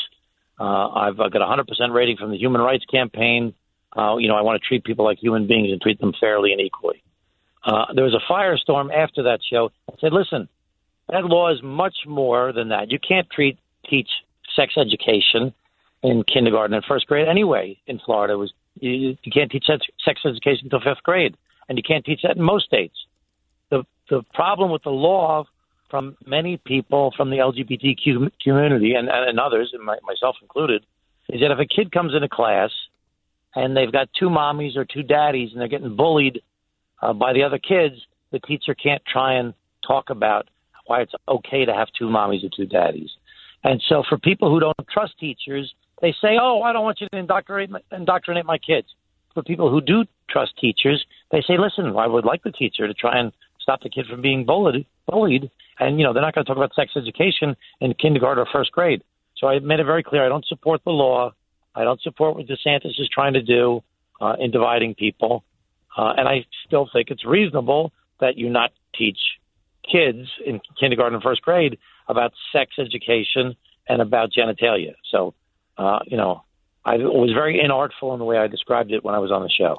Uh, 0.63 0.89
I've 0.91 1.19
uh, 1.19 1.29
got 1.29 1.43
a 1.43 1.63
100% 1.63 1.93
rating 1.93 2.17
from 2.17 2.31
the 2.31 2.39
Human 2.39 2.61
Rights 2.61 2.85
Campaign. 2.85 3.53
Uh, 3.97 4.17
you 4.19 4.29
know, 4.29 4.37
I 4.37 4.43
want 4.43 4.63
to 4.63 4.67
treat 4.67 4.85
people 4.85 5.05
like 5.05 5.19
human 5.19 5.49
beings 5.49 5.73
and 5.73 5.81
treat 5.81 5.99
them 5.99 6.13
fairly 6.21 6.53
and 6.53 6.61
equally. 6.61 7.03
Uh, 7.65 7.87
there 7.95 8.05
was 8.05 8.15
a 8.15 8.33
firestorm 8.33 8.95
after 8.95 9.25
that 9.25 9.41
show. 9.51 9.71
I 9.91 9.95
said, 10.01 10.13
listen, 10.13 10.49
that 11.09 11.25
law 11.25 11.53
is 11.53 11.59
much 11.65 11.97
more 12.07 12.53
than 12.53 12.69
that. 12.69 12.93
You 12.93 13.01
can't 13.01 13.29
treat 13.29 13.59
teach 13.91 14.09
sex 14.55 14.75
education 14.77 15.53
in 16.05 16.23
kindergarten 16.33 16.75
and 16.75 16.85
first 16.85 17.09
grade 17.09 17.27
anyway. 17.27 17.77
In 17.89 17.99
Florida, 17.99 18.35
it 18.35 18.37
was 18.37 18.53
you, 18.79 19.17
you 19.21 19.33
can't 19.33 19.51
teach 19.51 19.65
sex, 19.67 19.85
sex 20.05 20.21
education 20.25 20.71
until 20.71 20.81
fifth 20.81 21.03
grade, 21.03 21.37
and 21.69 21.77
you 21.77 21.83
can't 21.83 22.05
teach 22.05 22.21
that 22.23 22.37
in 22.37 22.43
most 22.43 22.67
states. 22.67 22.95
The 23.71 23.83
the 24.09 24.23
problem 24.33 24.71
with 24.71 24.85
the 24.85 24.91
law 24.91 25.45
from 25.93 26.17
many 26.27 26.57
people 26.57 27.13
from 27.15 27.29
the 27.29 27.37
LGBTQ 27.37 28.31
community 28.43 28.95
and, 28.95 29.11
and 29.11 29.39
others, 29.39 29.71
and 29.75 29.85
my, 29.85 29.99
myself 30.03 30.37
included, 30.41 30.83
is 31.29 31.43
that 31.43 31.51
if 31.51 31.59
a 31.59 31.67
kid 31.67 31.93
comes 31.93 32.15
into 32.15 32.31
class 32.31 32.71
and 33.55 33.77
they've 33.77 33.93
got 33.93 34.09
two 34.19 34.31
mommies 34.31 34.75
or 34.75 34.87
two 34.87 35.03
daddies 35.03 35.51
and 35.53 35.61
they're 35.61 35.69
getting 35.69 35.95
bullied 35.95 36.41
uh, 37.03 37.13
by 37.13 37.35
the 37.35 37.43
other 37.43 37.59
kids, 37.59 37.97
the 38.33 38.39
teacher 38.39 38.75
can't 38.75 39.03
try 39.05 39.35
and 39.35 39.53
talk 39.87 40.09
about 40.09 40.49
why 40.87 41.03
it's 41.03 41.13
okay 41.29 41.67
to 41.67 41.75
have 41.75 41.89
two 41.97 42.07
mommies 42.07 42.43
or 42.43 42.49
two 42.57 42.67
daddies. 42.67 43.11
And 43.63 43.81
so 43.87 44.03
for 44.09 44.17
people 44.17 44.51
who 44.51 44.61
don't 44.61 44.75
trust 44.91 45.13
teachers, 45.21 45.73
they 46.01 46.13
say, 46.23 46.39
"Oh, 46.41 46.63
I 46.63 46.73
don't 46.73 46.85
want 46.85 47.01
you 47.03 47.07
to 47.13 47.19
indoctrinate 47.19 47.71
my, 47.71 47.81
indoctrinate 47.93 48.47
my 48.47 48.59
kids." 48.59 48.89
For 49.35 49.43
people 49.43 49.71
who 49.71 49.81
do 49.81 50.05
trust 50.29 50.53
teachers, 50.59 51.05
they 51.31 51.43
say, 51.43 51.59
"Listen, 51.59 51.95
I 51.97 52.07
would 52.09 52.25
like 52.25 52.43
the 52.43 52.51
teacher 52.51 52.89
to 52.89 52.95
try 52.95 53.21
and 53.21 53.33
stop 53.63 53.83
the 53.83 53.91
kid 53.91 54.07
from 54.07 54.21
being 54.21 54.45
bullied." 54.45 54.87
Bullied, 55.07 55.51
and 55.79 55.99
you 55.99 56.05
know 56.05 56.13
they're 56.13 56.23
not 56.23 56.35
going 56.35 56.45
to 56.45 56.49
talk 56.49 56.57
about 56.57 56.75
sex 56.75 56.93
education 56.97 57.57
in 57.81 57.95
kindergarten 57.95 58.43
or 58.43 58.47
first 58.53 58.73
grade. 58.73 59.03
So 59.37 59.49
I 59.49 59.59
made 59.59 59.81
it 59.81 59.85
very 59.85 60.03
clear: 60.03 60.25
I 60.25 60.29
don't 60.29 60.47
support 60.47 60.83
the 60.85 60.91
law. 60.91 61.33
I 61.75 61.85
don't 61.85 62.01
support 62.03 62.37
what 62.37 62.47
DeSantis 62.47 63.01
is 63.01 63.09
trying 63.13 63.33
to 63.35 63.43
do 63.43 63.83
uh, 64.21 64.35
in 64.39 64.51
dividing 64.51 64.95
people. 64.95 65.45
Uh, 65.97 66.15
and 66.17 66.29
I 66.29 66.47
still 66.67 66.89
think 66.93 67.11
it's 67.11 67.25
reasonable 67.25 67.93
that 68.21 68.37
you 68.37 68.49
not 68.49 68.71
teach 68.95 69.19
kids 69.91 70.29
in 70.45 70.61
kindergarten 70.79 71.15
and 71.15 71.23
first 71.23 71.43
grade 71.43 71.79
about 72.09 72.33
sex 72.53 72.73
education 72.79 73.57
and 73.89 74.01
about 74.01 74.31
genitalia. 74.33 74.95
So, 75.11 75.35
uh, 75.77 76.01
you 76.07 76.17
know, 76.17 76.45
I 76.85 76.97
was 76.97 77.31
very 77.35 77.61
inartful 77.61 78.13
in 78.13 78.19
the 78.19 78.25
way 78.25 78.39
I 78.39 78.47
described 78.47 78.93
it 78.93 79.05
when 79.05 79.15
I 79.15 79.19
was 79.19 79.31
on 79.31 79.43
the 79.43 79.51
show. 79.51 79.77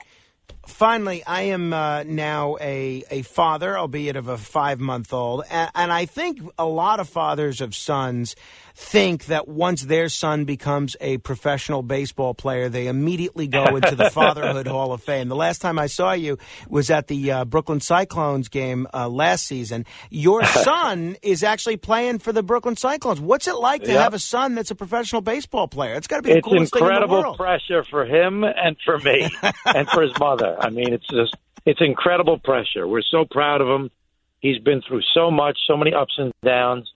Finally, 0.66 1.24
I 1.26 1.44
am 1.44 1.74
uh, 1.74 2.04
now 2.04 2.58
a, 2.62 3.04
a 3.12 3.22
father, 3.24 3.78
albeit 3.78 4.16
of 4.16 4.28
a 4.30 4.38
five 4.38 4.80
month 4.80 5.14
old. 5.14 5.44
And, 5.50 5.70
and 5.76 5.92
I 5.92 6.06
think 6.06 6.42
a 6.58 6.66
lot 6.66 7.00
of 7.00 7.10
fathers 7.10 7.60
of 7.60 7.76
sons 7.76 8.36
think 8.76 9.26
that 9.26 9.48
once 9.48 9.84
their 9.84 10.10
son 10.10 10.46
becomes 10.46 10.96
a 11.00 11.18
professional 11.20 11.84
baseball 11.84 12.34
player, 12.34 12.70
they 12.70 12.88
immediately 12.88 13.48
go 13.48 13.76
into 13.76 13.96
the 13.96 14.10
Fatherhood 14.12 14.68
Hall 14.68 14.92
of 14.94 15.04
Fame. 15.04 15.30
The 15.30 15.36
last 15.36 15.62
time 15.62 15.78
I 15.78 15.88
saw 15.88 16.14
you 16.14 16.38
was 16.68 16.90
at 16.90 17.08
the 17.08 17.32
uh, 17.32 17.46
Brooklyn 17.46 17.80
Cyclones 17.80 18.50
game 18.50 18.88
uh, 18.94 19.08
last 19.10 19.46
season. 19.46 19.86
Your 20.10 20.44
son 20.46 21.16
is 21.22 21.44
actually 21.44 21.78
playing 21.78 22.20
for 22.20 22.32
the 22.32 22.44
Brooklyn 22.44 22.76
Cyclones. 22.76 23.20
What's 23.20 23.48
it 23.48 23.56
like 23.56 23.84
to 23.84 23.92
Yep. 23.92 24.02
have 24.02 24.14
a 24.14 24.20
son 24.20 24.56
that's 24.56 24.72
a 24.72 24.76
professional 24.76 25.22
baseball 25.22 25.68
player? 25.68 25.94
It's 25.96 26.08
got 26.08 26.18
to 26.18 26.24
be 26.24 26.32
It's 26.32 26.48
coolest 26.48 26.74
thing 26.74 26.82
in 26.82 26.88
the 26.88 26.92
incredible 26.94 27.22
world. 27.22 27.38
pressure 27.38 27.84
for 27.84 28.06
him 28.06 28.44
and 28.44 28.76
for 28.84 28.98
me 29.00 29.30
and 29.66 29.88
for 29.90 30.02
his 30.02 30.18
mother. 30.20 30.58
I 30.60 30.70
mean, 30.70 30.94
it's 30.94 31.08
just 31.08 31.36
it's 31.66 31.80
incredible 31.82 32.40
pressure. 32.40 32.88
We're 32.88 33.02
so 33.02 33.26
proud 33.30 33.62
of 33.62 33.68
him. 33.68 33.92
He's 34.40 34.60
been 34.60 34.82
through 34.82 35.02
so 35.14 35.32
much, 35.32 35.58
so 35.68 35.78
many 35.78 35.94
ups 35.94 36.16
and 36.18 36.34
downs. 36.44 36.92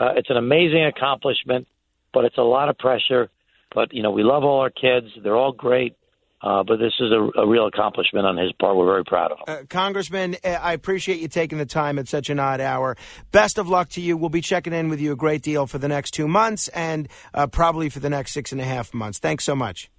Uh, 0.00 0.14
it's 0.16 0.30
an 0.30 0.38
amazing 0.38 0.84
accomplishment, 0.86 1.68
but 2.14 2.24
it's 2.24 2.38
a 2.38 2.42
lot 2.42 2.68
of 2.68 2.78
pressure. 2.78 3.28
But 3.74 3.92
you 3.92 4.02
know, 4.02 4.10
we 4.10 4.22
love 4.22 4.42
all 4.42 4.60
our 4.60 4.70
kids. 4.70 5.06
They're 5.22 5.36
all 5.36 5.52
great. 5.52 5.94
Uh, 6.42 6.62
but 6.66 6.78
this 6.78 6.94
is 6.98 7.12
a, 7.12 7.40
a 7.40 7.46
real 7.46 7.66
accomplishment 7.66 8.26
on 8.26 8.38
his 8.38 8.50
part. 8.52 8.74
We're 8.74 8.86
very 8.86 9.04
proud 9.04 9.32
of 9.32 9.38
him. 9.40 9.44
Uh, 9.46 9.66
Congressman, 9.68 10.36
uh, 10.42 10.48
I 10.48 10.72
appreciate 10.72 11.20
you 11.20 11.28
taking 11.28 11.58
the 11.58 11.66
time 11.66 11.98
at 11.98 12.08
such 12.08 12.30
an 12.30 12.38
odd 12.38 12.62
hour. 12.62 12.96
Best 13.30 13.58
of 13.58 13.68
luck 13.68 13.90
to 13.90 14.00
you. 14.00 14.16
We'll 14.16 14.30
be 14.30 14.40
checking 14.40 14.72
in 14.72 14.88
with 14.88 15.00
you 15.00 15.12
a 15.12 15.16
great 15.16 15.42
deal 15.42 15.66
for 15.66 15.76
the 15.76 15.88
next 15.88 16.12
two 16.12 16.26
months 16.26 16.68
and 16.68 17.08
uh, 17.34 17.46
probably 17.46 17.90
for 17.90 18.00
the 18.00 18.08
next 18.08 18.32
six 18.32 18.52
and 18.52 18.60
a 18.60 18.64
half 18.64 18.94
months. 18.94 19.18
Thanks 19.18 19.44
so 19.44 19.54
much. 19.54 19.90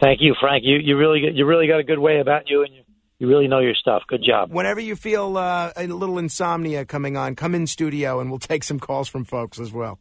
Thank 0.00 0.20
you, 0.20 0.36
Frank. 0.40 0.62
You 0.64 0.76
you 0.76 0.96
really 0.96 1.22
you 1.34 1.44
really 1.44 1.66
got 1.66 1.80
a 1.80 1.84
good 1.84 1.98
way 1.98 2.20
about 2.20 2.48
you, 2.48 2.62
and 2.62 2.72
you 2.72 2.82
you 3.18 3.28
really 3.28 3.48
know 3.48 3.60
your 3.60 3.74
stuff. 3.74 4.02
Good 4.06 4.22
job. 4.22 4.52
Whenever 4.52 4.80
you 4.80 4.96
feel 4.96 5.36
uh, 5.36 5.72
a 5.76 5.86
little 5.86 6.18
insomnia 6.18 6.84
coming 6.84 7.16
on, 7.16 7.34
come 7.34 7.54
in 7.54 7.66
studio 7.66 8.20
and 8.20 8.30
we'll 8.30 8.38
take 8.38 8.64
some 8.64 8.78
calls 8.78 9.08
from 9.08 9.24
folks 9.24 9.58
as 9.58 9.72
well. 9.72 9.98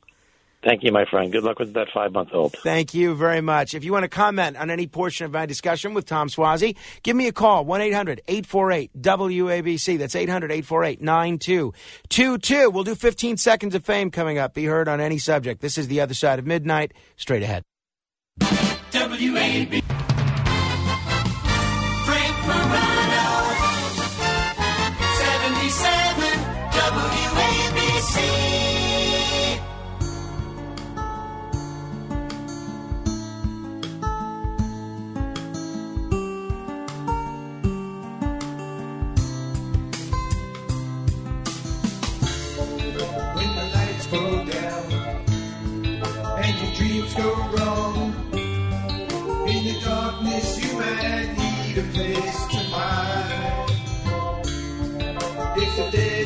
Thank 0.63 0.83
you, 0.83 0.91
my 0.91 1.05
friend. 1.05 1.31
Good 1.31 1.43
luck 1.43 1.59
with 1.59 1.73
that 1.73 1.87
five 1.93 2.11
month 2.11 2.29
old. 2.33 2.55
Thank 2.63 2.93
you 2.93 3.15
very 3.15 3.41
much. 3.41 3.73
If 3.73 3.83
you 3.83 3.93
want 3.93 4.03
to 4.03 4.09
comment 4.09 4.57
on 4.57 4.69
any 4.71 4.87
portion 4.87 5.25
of 5.25 5.31
my 5.31 5.45
discussion 5.45 5.93
with 5.93 6.05
Tom 6.05 6.29
Suozzi, 6.29 6.75
give 7.03 7.15
me 7.15 7.27
a 7.27 7.31
call 7.31 7.63
1 7.63 7.81
800 7.81 8.21
848 8.27 8.91
WABC. 9.01 9.97
That's 9.97 10.15
800 10.15 10.51
848 10.51 11.01
9222. 11.01 12.69
We'll 12.71 12.83
do 12.83 12.95
15 12.95 13.37
seconds 13.37 13.75
of 13.75 13.85
fame 13.85 14.09
coming 14.09 14.39
up. 14.39 14.55
Be 14.55 14.65
heard 14.65 14.87
on 14.87 14.99
any 14.99 15.19
subject. 15.19 15.61
This 15.61 15.77
is 15.77 15.87
The 15.87 16.01
Other 16.01 16.15
Side 16.15 16.39
of 16.39 16.45
Midnight. 16.45 16.93
Straight 17.15 17.43
ahead. 17.43 17.63
WAB. 18.41 19.83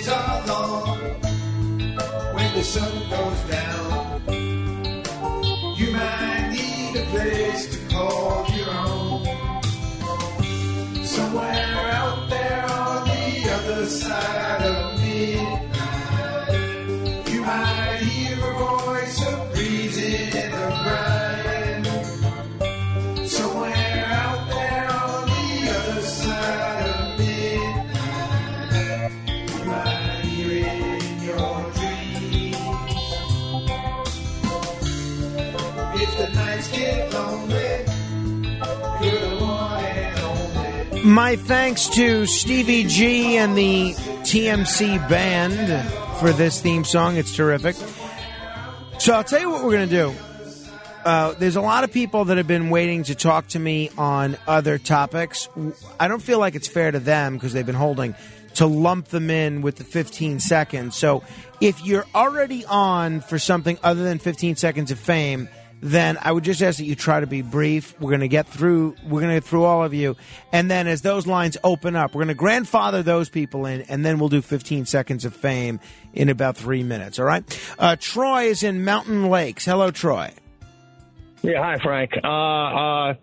Days 0.01 0.13
are 0.13 0.47
long, 0.47 0.99
when 2.33 2.53
the 2.55 2.63
sun 2.63 2.91
goes 3.09 3.39
down, 3.49 3.90
My 41.11 41.35
thanks 41.35 41.89
to 41.89 42.25
Stevie 42.25 42.85
G 42.85 43.35
and 43.35 43.57
the 43.57 43.91
TMC 44.23 45.09
band 45.09 46.17
for 46.19 46.31
this 46.31 46.61
theme 46.61 46.85
song. 46.85 47.17
It's 47.17 47.35
terrific. 47.35 47.75
So 48.97 49.11
I'll 49.11 49.25
tell 49.25 49.41
you 49.41 49.49
what 49.49 49.61
we're 49.65 49.73
going 49.73 49.89
to 49.89 49.93
do. 49.93 50.15
Uh, 51.03 51.33
there's 51.33 51.57
a 51.57 51.61
lot 51.61 51.83
of 51.83 51.91
people 51.91 52.23
that 52.25 52.37
have 52.37 52.47
been 52.47 52.69
waiting 52.69 53.03
to 53.03 53.15
talk 53.15 53.49
to 53.49 53.59
me 53.59 53.89
on 53.97 54.37
other 54.47 54.77
topics. 54.77 55.49
I 55.99 56.07
don't 56.07 56.21
feel 56.21 56.39
like 56.39 56.55
it's 56.55 56.69
fair 56.69 56.91
to 56.91 56.99
them 56.99 57.33
because 57.33 57.51
they've 57.51 57.65
been 57.65 57.75
holding 57.75 58.15
to 58.53 58.65
lump 58.65 59.09
them 59.09 59.29
in 59.29 59.61
with 59.61 59.75
the 59.75 59.83
15 59.83 60.39
seconds. 60.39 60.95
So 60.95 61.23
if 61.59 61.85
you're 61.85 62.05
already 62.15 62.63
on 62.63 63.19
for 63.19 63.37
something 63.37 63.77
other 63.83 64.05
than 64.05 64.17
15 64.17 64.55
seconds 64.55 64.91
of 64.91 64.99
fame, 64.99 65.49
then 65.81 66.17
I 66.21 66.31
would 66.31 66.43
just 66.43 66.61
ask 66.61 66.77
that 66.77 66.85
you 66.85 66.95
try 66.95 67.19
to 67.19 67.27
be 67.27 67.41
brief. 67.41 67.99
We're 67.99 68.11
going 68.11 68.21
to 68.21 68.27
get 68.27 68.47
through. 68.47 68.95
We're 69.03 69.21
going 69.21 69.33
to 69.33 69.37
get 69.37 69.43
through 69.43 69.63
all 69.63 69.83
of 69.83 69.93
you, 69.93 70.15
and 70.51 70.69
then 70.69 70.87
as 70.87 71.01
those 71.01 71.27
lines 71.27 71.57
open 71.63 71.95
up, 71.95 72.13
we're 72.13 72.19
going 72.19 72.27
to 72.29 72.33
grandfather 72.35 73.03
those 73.03 73.29
people 73.29 73.65
in, 73.65 73.81
and 73.81 74.05
then 74.05 74.19
we'll 74.19 74.29
do 74.29 74.41
15 74.41 74.85
seconds 74.85 75.25
of 75.25 75.35
fame 75.35 75.79
in 76.13 76.29
about 76.29 76.55
three 76.55 76.83
minutes. 76.83 77.19
All 77.19 77.25
right. 77.25 77.43
Uh, 77.77 77.95
Troy 77.99 78.45
is 78.45 78.63
in 78.63 78.85
Mountain 78.85 79.29
Lakes. 79.29 79.65
Hello, 79.65 79.91
Troy. 79.91 80.33
Yeah, 81.41 81.63
hi, 81.63 81.77
Frank. 81.81 82.11
Uh, 82.23 82.27
uh, 82.27 83.13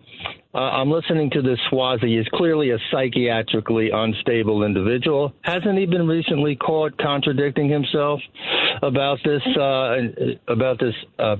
uh, 0.53 0.57
I'm 0.57 0.89
listening 0.91 1.29
to 1.31 1.41
this 1.41 1.59
Suozzi. 1.71 2.17
He's 2.17 2.27
clearly 2.33 2.71
a 2.71 2.77
psychiatrically 2.91 3.93
unstable 3.93 4.63
individual. 4.63 5.33
Hasn't 5.41 5.77
he 5.77 5.85
been 5.85 6.07
recently 6.07 6.55
caught 6.55 6.97
contradicting 6.97 7.69
himself 7.69 8.19
about 8.81 9.19
this 9.23 9.41
uh, 9.55 9.95
about 10.47 10.79
this 10.79 10.95
uh, 11.19 11.35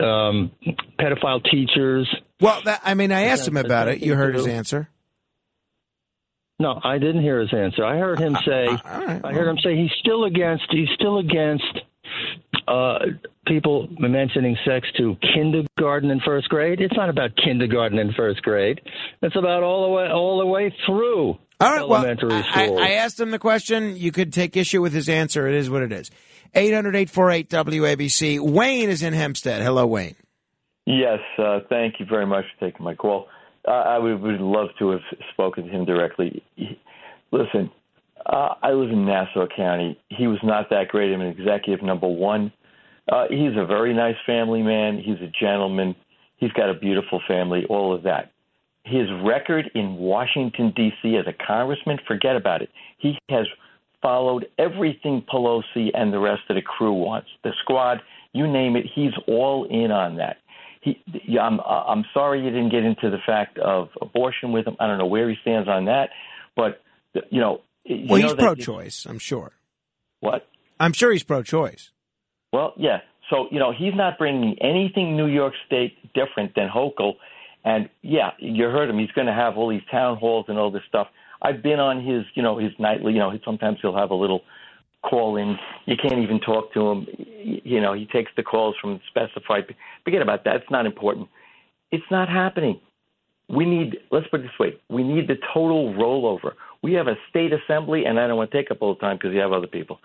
um, 0.00 0.52
pedophile 0.98 1.42
teachers? 1.50 2.08
Well, 2.40 2.60
that, 2.64 2.80
I 2.84 2.94
mean, 2.94 3.12
I 3.12 3.24
asked 3.24 3.46
him 3.46 3.56
about 3.56 3.88
it. 3.88 4.00
You 4.00 4.14
heard 4.14 4.34
his 4.34 4.46
answer. 4.46 4.88
No, 6.60 6.80
I 6.82 6.98
didn't 6.98 7.22
hear 7.22 7.40
his 7.40 7.52
answer. 7.52 7.84
I 7.84 7.98
heard 7.98 8.18
him 8.18 8.36
say. 8.44 8.66
I 8.84 9.32
heard 9.32 9.48
him 9.48 9.58
say 9.62 9.76
he's 9.76 9.92
still 10.00 10.24
against. 10.24 10.64
He's 10.70 10.88
still 10.96 11.18
against 11.18 11.80
uh, 12.66 12.98
people 13.46 13.88
mentioning 13.98 14.56
sex 14.66 14.88
to 14.98 15.16
kindergarten 15.34 16.10
and 16.10 16.20
first 16.22 16.48
grade. 16.48 16.80
It's 16.80 16.96
not 16.96 17.10
about 17.10 17.30
kindergarten 17.36 17.98
and 17.98 18.12
first 18.14 18.42
grade. 18.42 18.80
It's 19.22 19.36
about 19.36 19.62
all 19.62 19.84
the 19.84 19.92
way 19.92 20.08
all 20.08 20.38
the 20.38 20.46
way 20.46 20.74
through 20.84 21.28
All 21.28 21.38
right. 21.60 21.88
Well, 21.88 22.04
elementary 22.04 22.32
I, 22.32 22.66
school. 22.66 22.78
I 22.78 22.90
asked 22.92 23.20
him 23.20 23.30
the 23.30 23.38
question. 23.38 23.96
You 23.96 24.10
could 24.10 24.32
take 24.32 24.56
issue 24.56 24.82
with 24.82 24.92
his 24.92 25.08
answer. 25.08 25.46
It 25.46 25.54
is 25.54 25.70
what 25.70 25.82
it 25.82 25.92
is. 25.92 26.10
800 26.54 26.96
848 26.96 27.48
WABC. 27.48 28.40
Wayne 28.40 28.90
is 28.90 29.02
in 29.02 29.12
Hempstead. 29.12 29.62
Hello, 29.62 29.86
Wayne. 29.86 30.16
Yes, 30.86 31.18
uh, 31.38 31.60
thank 31.68 32.00
you 32.00 32.06
very 32.06 32.26
much 32.26 32.44
for 32.58 32.66
taking 32.66 32.84
my 32.84 32.94
call. 32.94 33.28
Uh, 33.66 33.72
I 33.72 33.98
would, 33.98 34.20
would 34.22 34.40
love 34.40 34.68
to 34.78 34.90
have 34.90 35.00
spoken 35.32 35.64
to 35.66 35.70
him 35.70 35.84
directly. 35.84 36.42
He- 36.56 36.80
listen, 37.30 37.70
uh, 38.24 38.54
I 38.62 38.72
live 38.72 38.90
in 38.90 39.04
Nassau 39.04 39.46
County. 39.54 39.98
He 40.08 40.26
was 40.26 40.38
not 40.42 40.70
that 40.70 40.88
great 40.88 41.12
of 41.12 41.20
an 41.20 41.26
executive, 41.26 41.84
number 41.84 42.08
one. 42.08 42.52
Uh, 43.10 43.26
he's 43.28 43.56
a 43.56 43.66
very 43.66 43.94
nice 43.94 44.16
family 44.26 44.62
man. 44.62 44.98
He's 44.98 45.20
a 45.20 45.30
gentleman. 45.40 45.94
He's 46.36 46.52
got 46.52 46.70
a 46.70 46.74
beautiful 46.74 47.20
family, 47.26 47.64
all 47.68 47.94
of 47.94 48.02
that. 48.04 48.32
His 48.84 49.08
record 49.22 49.70
in 49.74 49.96
Washington, 49.96 50.72
D.C. 50.74 51.16
as 51.16 51.26
a 51.26 51.34
congressman, 51.46 51.98
forget 52.06 52.36
about 52.36 52.62
it. 52.62 52.70
He 52.98 53.18
has 53.28 53.46
followed 54.02 54.46
everything 54.58 55.24
Pelosi 55.32 55.90
and 55.94 56.12
the 56.12 56.18
rest 56.18 56.42
of 56.48 56.56
the 56.56 56.62
crew 56.62 56.92
wants. 56.92 57.28
The 57.44 57.52
squad, 57.62 58.00
you 58.32 58.46
name 58.46 58.76
it, 58.76 58.86
he's 58.94 59.12
all 59.26 59.66
in 59.68 59.90
on 59.90 60.16
that. 60.16 60.36
he, 60.82 60.96
I'm 61.38 61.58
I'm 61.60 62.04
sorry 62.14 62.40
you 62.44 62.50
didn't 62.50 62.70
get 62.70 62.84
into 62.84 63.10
the 63.10 63.18
fact 63.26 63.58
of 63.58 63.88
abortion 64.00 64.52
with 64.52 64.66
him. 64.66 64.76
I 64.78 64.86
don't 64.86 64.98
know 64.98 65.06
where 65.06 65.28
he 65.28 65.36
stands 65.42 65.68
on 65.68 65.86
that, 65.86 66.10
but 66.56 66.80
you 67.30 67.40
know, 67.40 67.60
Well, 67.88 68.06
know 68.06 68.14
he's 68.16 68.36
that- 68.36 68.38
pro-choice, 68.38 69.06
I'm 69.06 69.18
sure. 69.18 69.52
What? 70.20 70.46
I'm 70.80 70.92
sure 70.92 71.10
he's 71.12 71.24
pro-choice. 71.24 71.90
Well, 72.52 72.72
yeah. 72.76 72.98
So 73.30 73.46
you 73.50 73.58
know, 73.58 73.72
he's 73.76 73.94
not 73.94 74.16
bringing 74.18 74.56
anything 74.60 75.16
New 75.16 75.26
York 75.26 75.54
State 75.66 75.94
different 76.14 76.54
than 76.54 76.68
Hochul, 76.68 77.14
and 77.64 77.88
yeah, 78.02 78.30
you 78.38 78.64
heard 78.64 78.88
him. 78.88 78.98
He's 78.98 79.10
going 79.12 79.26
to 79.26 79.34
have 79.34 79.56
all 79.58 79.68
these 79.68 79.82
town 79.90 80.16
halls 80.16 80.46
and 80.48 80.56
all 80.58 80.70
this 80.70 80.82
stuff. 80.88 81.08
I've 81.42 81.62
been 81.62 81.80
on 81.80 82.04
his, 82.04 82.24
you 82.34 82.42
know, 82.42 82.58
his 82.58 82.72
nightly. 82.78 83.12
You 83.12 83.20
know, 83.20 83.38
sometimes 83.44 83.78
he'll 83.80 83.96
have 83.96 84.10
a 84.10 84.14
little 84.14 84.42
call 85.02 85.36
in. 85.36 85.56
You 85.86 85.96
can't 85.96 86.20
even 86.20 86.40
talk 86.40 86.72
to 86.74 86.88
him. 86.88 87.06
You 87.64 87.80
know, 87.80 87.92
he 87.92 88.06
takes 88.06 88.32
the 88.36 88.42
calls 88.42 88.74
from 88.80 89.00
specified. 89.08 89.74
Forget 90.04 90.22
about 90.22 90.44
that. 90.44 90.56
It's 90.56 90.70
not 90.70 90.86
important. 90.86 91.28
It's 91.90 92.04
not 92.10 92.28
happening. 92.28 92.80
We 93.48 93.64
need. 93.64 93.98
Let's 94.10 94.26
put 94.28 94.40
it 94.40 94.42
this 94.44 94.58
way. 94.58 94.74
We 94.90 95.02
need 95.02 95.28
the 95.28 95.36
total 95.54 95.94
rollover. 95.94 96.52
We 96.82 96.92
have 96.94 97.08
a 97.08 97.16
state 97.30 97.52
assembly, 97.52 98.04
and 98.04 98.18
I 98.20 98.26
don't 98.26 98.36
want 98.36 98.50
to 98.50 98.56
take 98.56 98.70
up 98.70 98.78
all 98.80 98.94
the 98.94 99.00
time 99.00 99.16
because 99.16 99.32
you 99.32 99.40
have 99.40 99.52
other 99.52 99.66
people. 99.66 100.00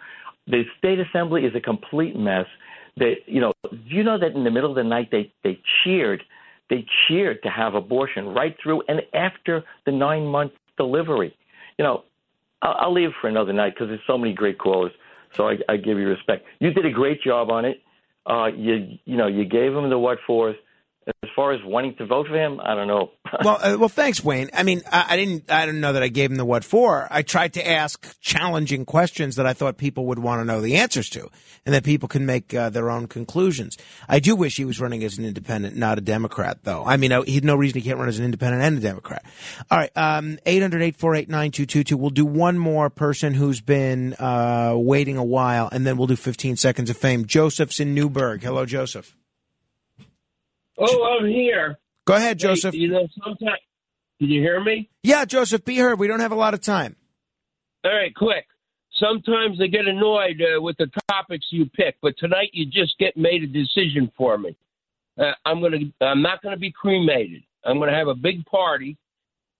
The 0.47 0.63
state 0.77 0.99
assembly 0.99 1.45
is 1.45 1.55
a 1.55 1.61
complete 1.61 2.15
mess. 2.15 2.45
They, 2.97 3.17
you 3.25 3.41
know, 3.41 3.53
do 3.69 3.77
you 3.87 4.03
know 4.03 4.17
that 4.19 4.33
in 4.33 4.43
the 4.43 4.51
middle 4.51 4.69
of 4.69 4.75
the 4.75 4.83
night 4.83 5.09
they 5.11 5.31
they 5.43 5.59
cheered, 5.83 6.23
they 6.69 6.85
cheered 7.07 7.41
to 7.43 7.49
have 7.49 7.75
abortion 7.75 8.27
right 8.27 8.55
through 8.61 8.83
and 8.87 9.01
after 9.13 9.63
the 9.85 9.91
nine 9.91 10.25
month 10.25 10.51
delivery. 10.85 11.35
You 11.77 11.83
know, 11.85 12.03
I'll, 12.61 12.75
I'll 12.79 12.93
leave 12.93 13.11
for 13.21 13.27
another 13.27 13.53
night 13.53 13.73
because 13.75 13.87
there's 13.89 14.07
so 14.07 14.17
many 14.17 14.33
great 14.33 14.57
callers. 14.57 14.91
So 15.35 15.47
I, 15.49 15.57
I 15.67 15.77
give 15.77 15.97
you 15.97 16.07
respect. 16.07 16.45
You 16.59 16.71
did 16.71 16.85
a 16.85 16.91
great 16.91 17.21
job 17.21 17.49
on 17.49 17.65
it. 17.65 17.77
Uh, 18.25 18.47
you 18.65 18.73
you 19.05 19.17
know 19.17 19.27
you 19.27 19.45
gave 19.45 19.73
them 19.73 19.89
the 19.89 19.99
what 19.99 20.17
for. 20.25 20.55
As 21.05 21.29
far 21.35 21.51
as 21.51 21.59
wanting 21.65 21.95
to 21.97 22.05
vote 22.05 22.27
for 22.27 22.37
him, 22.37 22.61
I 22.63 22.75
don't 22.75 22.87
know. 22.87 23.11
well, 23.43 23.59
uh, 23.61 23.77
well, 23.77 23.89
thanks, 23.89 24.23
Wayne. 24.23 24.49
I 24.53 24.63
mean, 24.63 24.81
I, 24.89 25.05
I 25.09 25.17
didn't, 25.17 25.51
I 25.51 25.65
didn't 25.65 25.81
know 25.81 25.93
that 25.93 26.03
I 26.03 26.07
gave 26.07 26.31
him 26.31 26.37
the 26.37 26.45
what 26.45 26.63
for. 26.63 27.07
I 27.11 27.23
tried 27.23 27.53
to 27.53 27.67
ask 27.67 28.19
challenging 28.21 28.85
questions 28.85 29.35
that 29.35 29.45
I 29.45 29.53
thought 29.53 29.77
people 29.77 30.05
would 30.05 30.19
want 30.19 30.41
to 30.41 30.45
know 30.45 30.61
the 30.61 30.77
answers 30.77 31.09
to, 31.09 31.29
and 31.65 31.75
that 31.75 31.83
people 31.83 32.07
can 32.07 32.25
make 32.25 32.53
uh, 32.53 32.69
their 32.69 32.89
own 32.89 33.07
conclusions. 33.07 33.77
I 34.07 34.19
do 34.19 34.35
wish 34.35 34.55
he 34.55 34.65
was 34.65 34.79
running 34.79 35.03
as 35.03 35.17
an 35.17 35.25
independent, 35.25 35.75
not 35.75 35.97
a 35.97 36.01
Democrat, 36.01 36.59
though. 36.63 36.85
I 36.85 36.97
mean, 36.97 37.11
uh, 37.11 37.23
he 37.23 37.35
had 37.35 37.43
no 37.43 37.55
reason 37.55 37.81
he 37.81 37.87
can't 37.87 37.99
run 37.99 38.07
as 38.07 38.19
an 38.19 38.25
independent 38.25 38.63
and 38.63 38.77
a 38.77 38.81
Democrat. 38.81 39.25
All 39.69 39.77
right, 39.77 39.91
um, 39.97 40.39
eight 40.45 40.61
hundred 40.61 40.83
eight 40.83 40.95
four 40.95 41.15
eight 41.15 41.29
nine 41.29 41.51
two 41.51 41.65
two 41.65 41.83
two. 41.83 41.97
We'll 41.97 42.11
do 42.11 42.25
one 42.25 42.57
more 42.57 42.89
person 42.89 43.33
who's 43.33 43.59
been 43.59 44.13
uh, 44.19 44.73
waiting 44.77 45.17
a 45.17 45.23
while, 45.23 45.67
and 45.71 45.85
then 45.85 45.97
we'll 45.97 46.07
do 46.07 46.15
fifteen 46.15 46.55
seconds 46.55 46.89
of 46.89 46.97
fame. 46.97 47.25
Joseph's 47.25 47.79
in 47.79 47.93
Newburgh. 47.93 48.41
Hello, 48.41 48.65
Joseph. 48.65 49.15
Oh, 50.83 51.17
I'm 51.19 51.27
here. 51.27 51.79
Go 52.05 52.13
ahead, 52.15 52.37
Hey, 52.41 52.47
Joseph. 52.47 52.75
you 52.75 52.89
know, 52.89 53.07
sometimes. 53.23 53.59
Can 54.19 54.29
you 54.29 54.41
hear 54.41 54.63
me? 54.63 54.89
Yeah, 55.01 55.25
Joseph, 55.25 55.65
be 55.65 55.77
heard. 55.77 55.99
We 55.99 56.07
don't 56.07 56.19
have 56.19 56.31
a 56.31 56.35
lot 56.35 56.53
of 56.53 56.61
time. 56.61 56.95
All 57.83 57.93
right, 57.93 58.13
quick. 58.15 58.45
Sometimes 58.95 59.59
I 59.61 59.67
get 59.67 59.87
annoyed 59.87 60.41
uh, 60.41 60.61
with 60.61 60.77
the 60.77 60.87
topics 61.09 61.47
you 61.49 61.65
pick, 61.65 61.95
but 62.01 62.13
tonight 62.17 62.49
you 62.53 62.65
just 62.65 62.97
get 62.99 63.17
made 63.17 63.43
a 63.43 63.47
decision 63.47 64.11
for 64.17 64.37
me. 64.37 64.55
Uh, 65.19 65.31
I'm 65.45 65.61
gonna. 65.61 65.79
I'm 66.01 66.21
not 66.21 66.41
gonna 66.41 66.57
be 66.57 66.71
cremated. 66.71 67.43
I'm 67.65 67.79
gonna 67.79 67.95
have 67.95 68.07
a 68.07 68.15
big 68.15 68.45
party, 68.45 68.97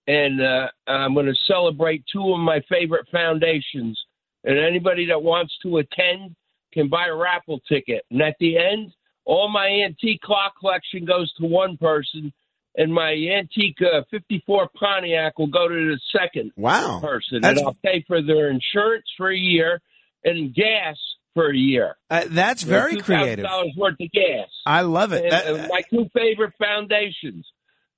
and 0.08 0.42
uh, 0.42 0.68
I'm 0.88 1.14
gonna 1.16 1.34
celebrate 1.48 2.03
two 2.11 2.34
of 2.34 2.40
my 2.40 2.61
favorite 2.69 3.08
foundations. 3.11 4.00
And 4.45 4.58
anybody 4.60 5.06
that 5.08 5.22
wants 5.22 5.53
to 5.64 5.77
attend 5.77 6.35
can 6.74 6.90
buy 6.90 7.08
a 7.08 7.16
raffle 7.16 7.60
ticket. 7.68 8.03
And 8.11 8.22
at 8.22 8.35
the 8.40 8.58
end, 8.58 8.92
all 9.26 9.50
my 9.50 9.68
antique 9.85 10.22
clock 10.22 10.53
collection 10.60 11.06
goes 11.06 11.32
to 11.35 11.45
one 11.45 11.77
person, 11.77 12.34
and 12.76 12.93
my 12.93 13.11
antique 13.11 13.77
uh, 13.82 14.02
54 14.11 14.69
Pontiac 14.77 15.38
will 15.40 15.48
go 15.48 15.68
to 15.68 15.74
the 15.95 16.00
second 16.18 16.52
Wow. 16.56 17.00
person. 17.02 17.42
That's- 17.42 17.60
And 17.60 17.68
I'll 17.68 17.77
pay 17.85 18.03
for 18.08 18.22
their 18.22 18.50
insurance 18.50 19.06
for 19.18 19.30
a 19.30 19.38
year 19.38 19.82
and 20.24 20.53
gas 20.53 20.98
for 21.34 21.50
a 21.52 21.56
year. 21.56 21.95
Uh, 22.10 22.26
that's 22.30 22.64
very 22.64 22.98
creative. 22.98 23.45
$2,000 23.45 23.76
worth 23.77 23.95
of 24.00 24.11
gas. 24.11 24.50
I 24.66 24.82
love 24.82 25.14
it. 25.14 25.24
And, 25.24 25.32
That- 25.32 25.48
uh, 25.48 25.68
my 25.69 25.82
two 25.90 26.10
favorite 26.14 26.53
foundations 26.60 27.45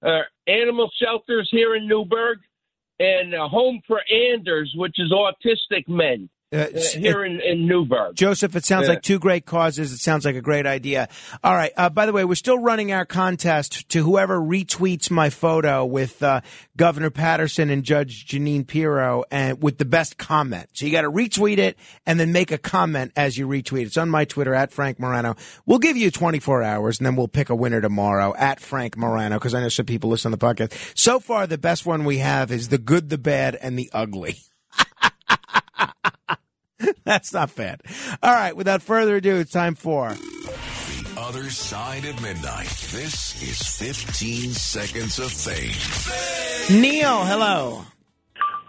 are 0.01 0.27
animal 0.47 0.89
shelters 1.01 1.47
here 1.51 1.75
in 1.75 1.87
Newburgh 1.87 2.39
and 2.99 3.33
a 3.33 3.47
home 3.47 3.81
for 3.87 4.01
Anders, 4.11 4.71
which 4.75 4.97
is 4.99 5.11
autistic 5.11 5.87
men 5.87 6.29
Uh, 6.55 6.67
uh, 6.77 6.81
here 6.97 7.25
in, 7.25 7.41
in 7.41 7.67
Newburgh. 7.67 8.15
Joseph, 8.15 8.55
it 8.55 8.63
sounds 8.65 8.87
Yeah. 8.87 8.93
like 8.93 9.01
two 9.01 9.19
great 9.19 9.45
causes. 9.45 9.91
It 9.91 9.99
sounds 9.99 10.25
like 10.25 10.35
a 10.35 10.41
great 10.41 10.65
idea. 10.65 11.09
All 11.43 11.53
right. 11.53 11.71
Uh, 11.75 11.89
by 11.89 12.05
the 12.05 12.13
way, 12.13 12.23
we're 12.25 12.35
still 12.35 12.57
running 12.59 12.91
our 12.91 13.05
contest 13.05 13.89
to 13.89 14.03
whoever 14.03 14.39
retweets 14.39 15.11
my 15.11 15.29
photo 15.29 15.83
with 15.85 16.23
uh, 16.23 16.41
Governor 16.77 17.09
Paterson 17.09 17.69
and 17.69 17.83
Judge 17.83 18.25
Jeanine 18.25 18.65
Pirro 18.65 19.23
and 19.29 19.61
with 19.61 19.77
the 19.77 19.85
best 19.85 20.17
comment. 20.17 20.69
So 20.73 20.85
you 20.85 20.91
got 20.91 21.01
to 21.01 21.11
retweet 21.11 21.57
it 21.57 21.77
and 22.05 22.19
then 22.19 22.31
make 22.31 22.51
a 22.51 22.57
comment 22.57 23.11
as 23.15 23.37
you 23.37 23.47
retweet. 23.47 23.85
It's 23.87 23.97
on 23.97 24.09
my 24.09 24.25
Twitter 24.25 24.53
at 24.53 24.71
Frank 24.71 24.99
Morano. 24.99 25.35
We'll 25.65 25.79
give 25.79 25.97
you 25.97 26.09
24 26.11 26.63
hours 26.63 26.99
and 26.99 27.05
then 27.05 27.15
we'll 27.15 27.27
pick 27.27 27.49
a 27.49 27.55
winner 27.55 27.81
tomorrow 27.81 28.33
at 28.37 28.59
Frank 28.59 28.97
Morano 28.97 29.37
because 29.37 29.53
I 29.53 29.59
know 29.61 29.69
some 29.69 29.85
people 29.85 30.09
listen 30.09 30.31
to 30.31 30.37
the 30.37 30.45
podcast. 30.45 30.73
So 30.97 31.19
far, 31.19 31.47
the 31.47 31.57
best 31.57 31.85
one 31.85 32.05
we 32.05 32.19
have 32.19 32.51
is 32.51 32.69
the 32.69 32.77
good, 32.77 33.09
the 33.09 33.17
bad, 33.17 33.55
and 33.55 33.77
the 33.77 33.89
ugly. 33.93 34.37
That's 37.03 37.33
not 37.33 37.55
bad. 37.55 37.81
All 38.21 38.33
right, 38.33 38.55
without 38.55 38.81
further 38.81 39.17
ado, 39.17 39.35
it's 39.37 39.51
time 39.51 39.75
for 39.75 40.09
The 40.13 41.13
other 41.17 41.49
side 41.49 42.05
of 42.05 42.21
midnight. 42.21 42.67
This 42.91 43.41
is 43.41 43.61
15 43.77 44.51
seconds 44.51 45.19
of 45.19 45.31
fame. 45.31 46.81
Neil. 46.81 47.25
Hello. 47.25 47.85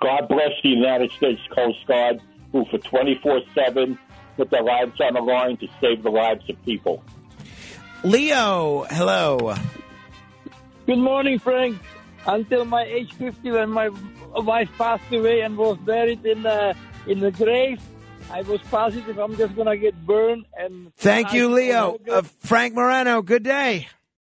God 0.00 0.28
bless 0.28 0.50
the 0.62 0.68
United 0.70 1.10
States 1.12 1.40
Coast 1.54 1.78
Guard, 1.86 2.20
who 2.52 2.64
for 2.66 2.78
24 2.78 3.40
7 3.54 3.98
put 4.36 4.50
their 4.50 4.62
lives 4.62 5.00
on 5.00 5.14
the 5.14 5.20
line 5.20 5.56
to 5.56 5.66
save 5.80 6.02
the 6.02 6.10
lives 6.10 6.48
of 6.50 6.62
people. 6.64 7.02
Leo. 8.04 8.84
Hello. 8.90 9.54
Good 10.86 10.98
morning, 10.98 11.38
Frank. 11.38 11.78
Until 12.26 12.64
my 12.64 12.82
age 12.82 13.12
50, 13.14 13.50
when 13.52 13.70
my 13.70 13.88
wife 14.34 14.70
passed 14.76 15.10
away 15.12 15.40
and 15.40 15.56
was 15.56 15.78
buried 15.78 16.24
in 16.26 16.42
the 16.42 16.76
in 17.06 17.20
the 17.20 17.30
grave, 17.30 17.80
I 18.30 18.42
was 18.42 18.60
positive 18.62 19.18
I'm 19.18 19.36
just 19.36 19.54
gonna 19.56 19.76
get 19.76 19.94
burned. 20.06 20.46
And 20.58 20.94
Thank 20.96 21.32
you, 21.32 21.48
Leo. 21.48 21.98
Uh, 22.08 22.22
Frank 22.40 22.74
Morano, 22.74 23.22
good 23.22 23.42
day. 23.42 23.88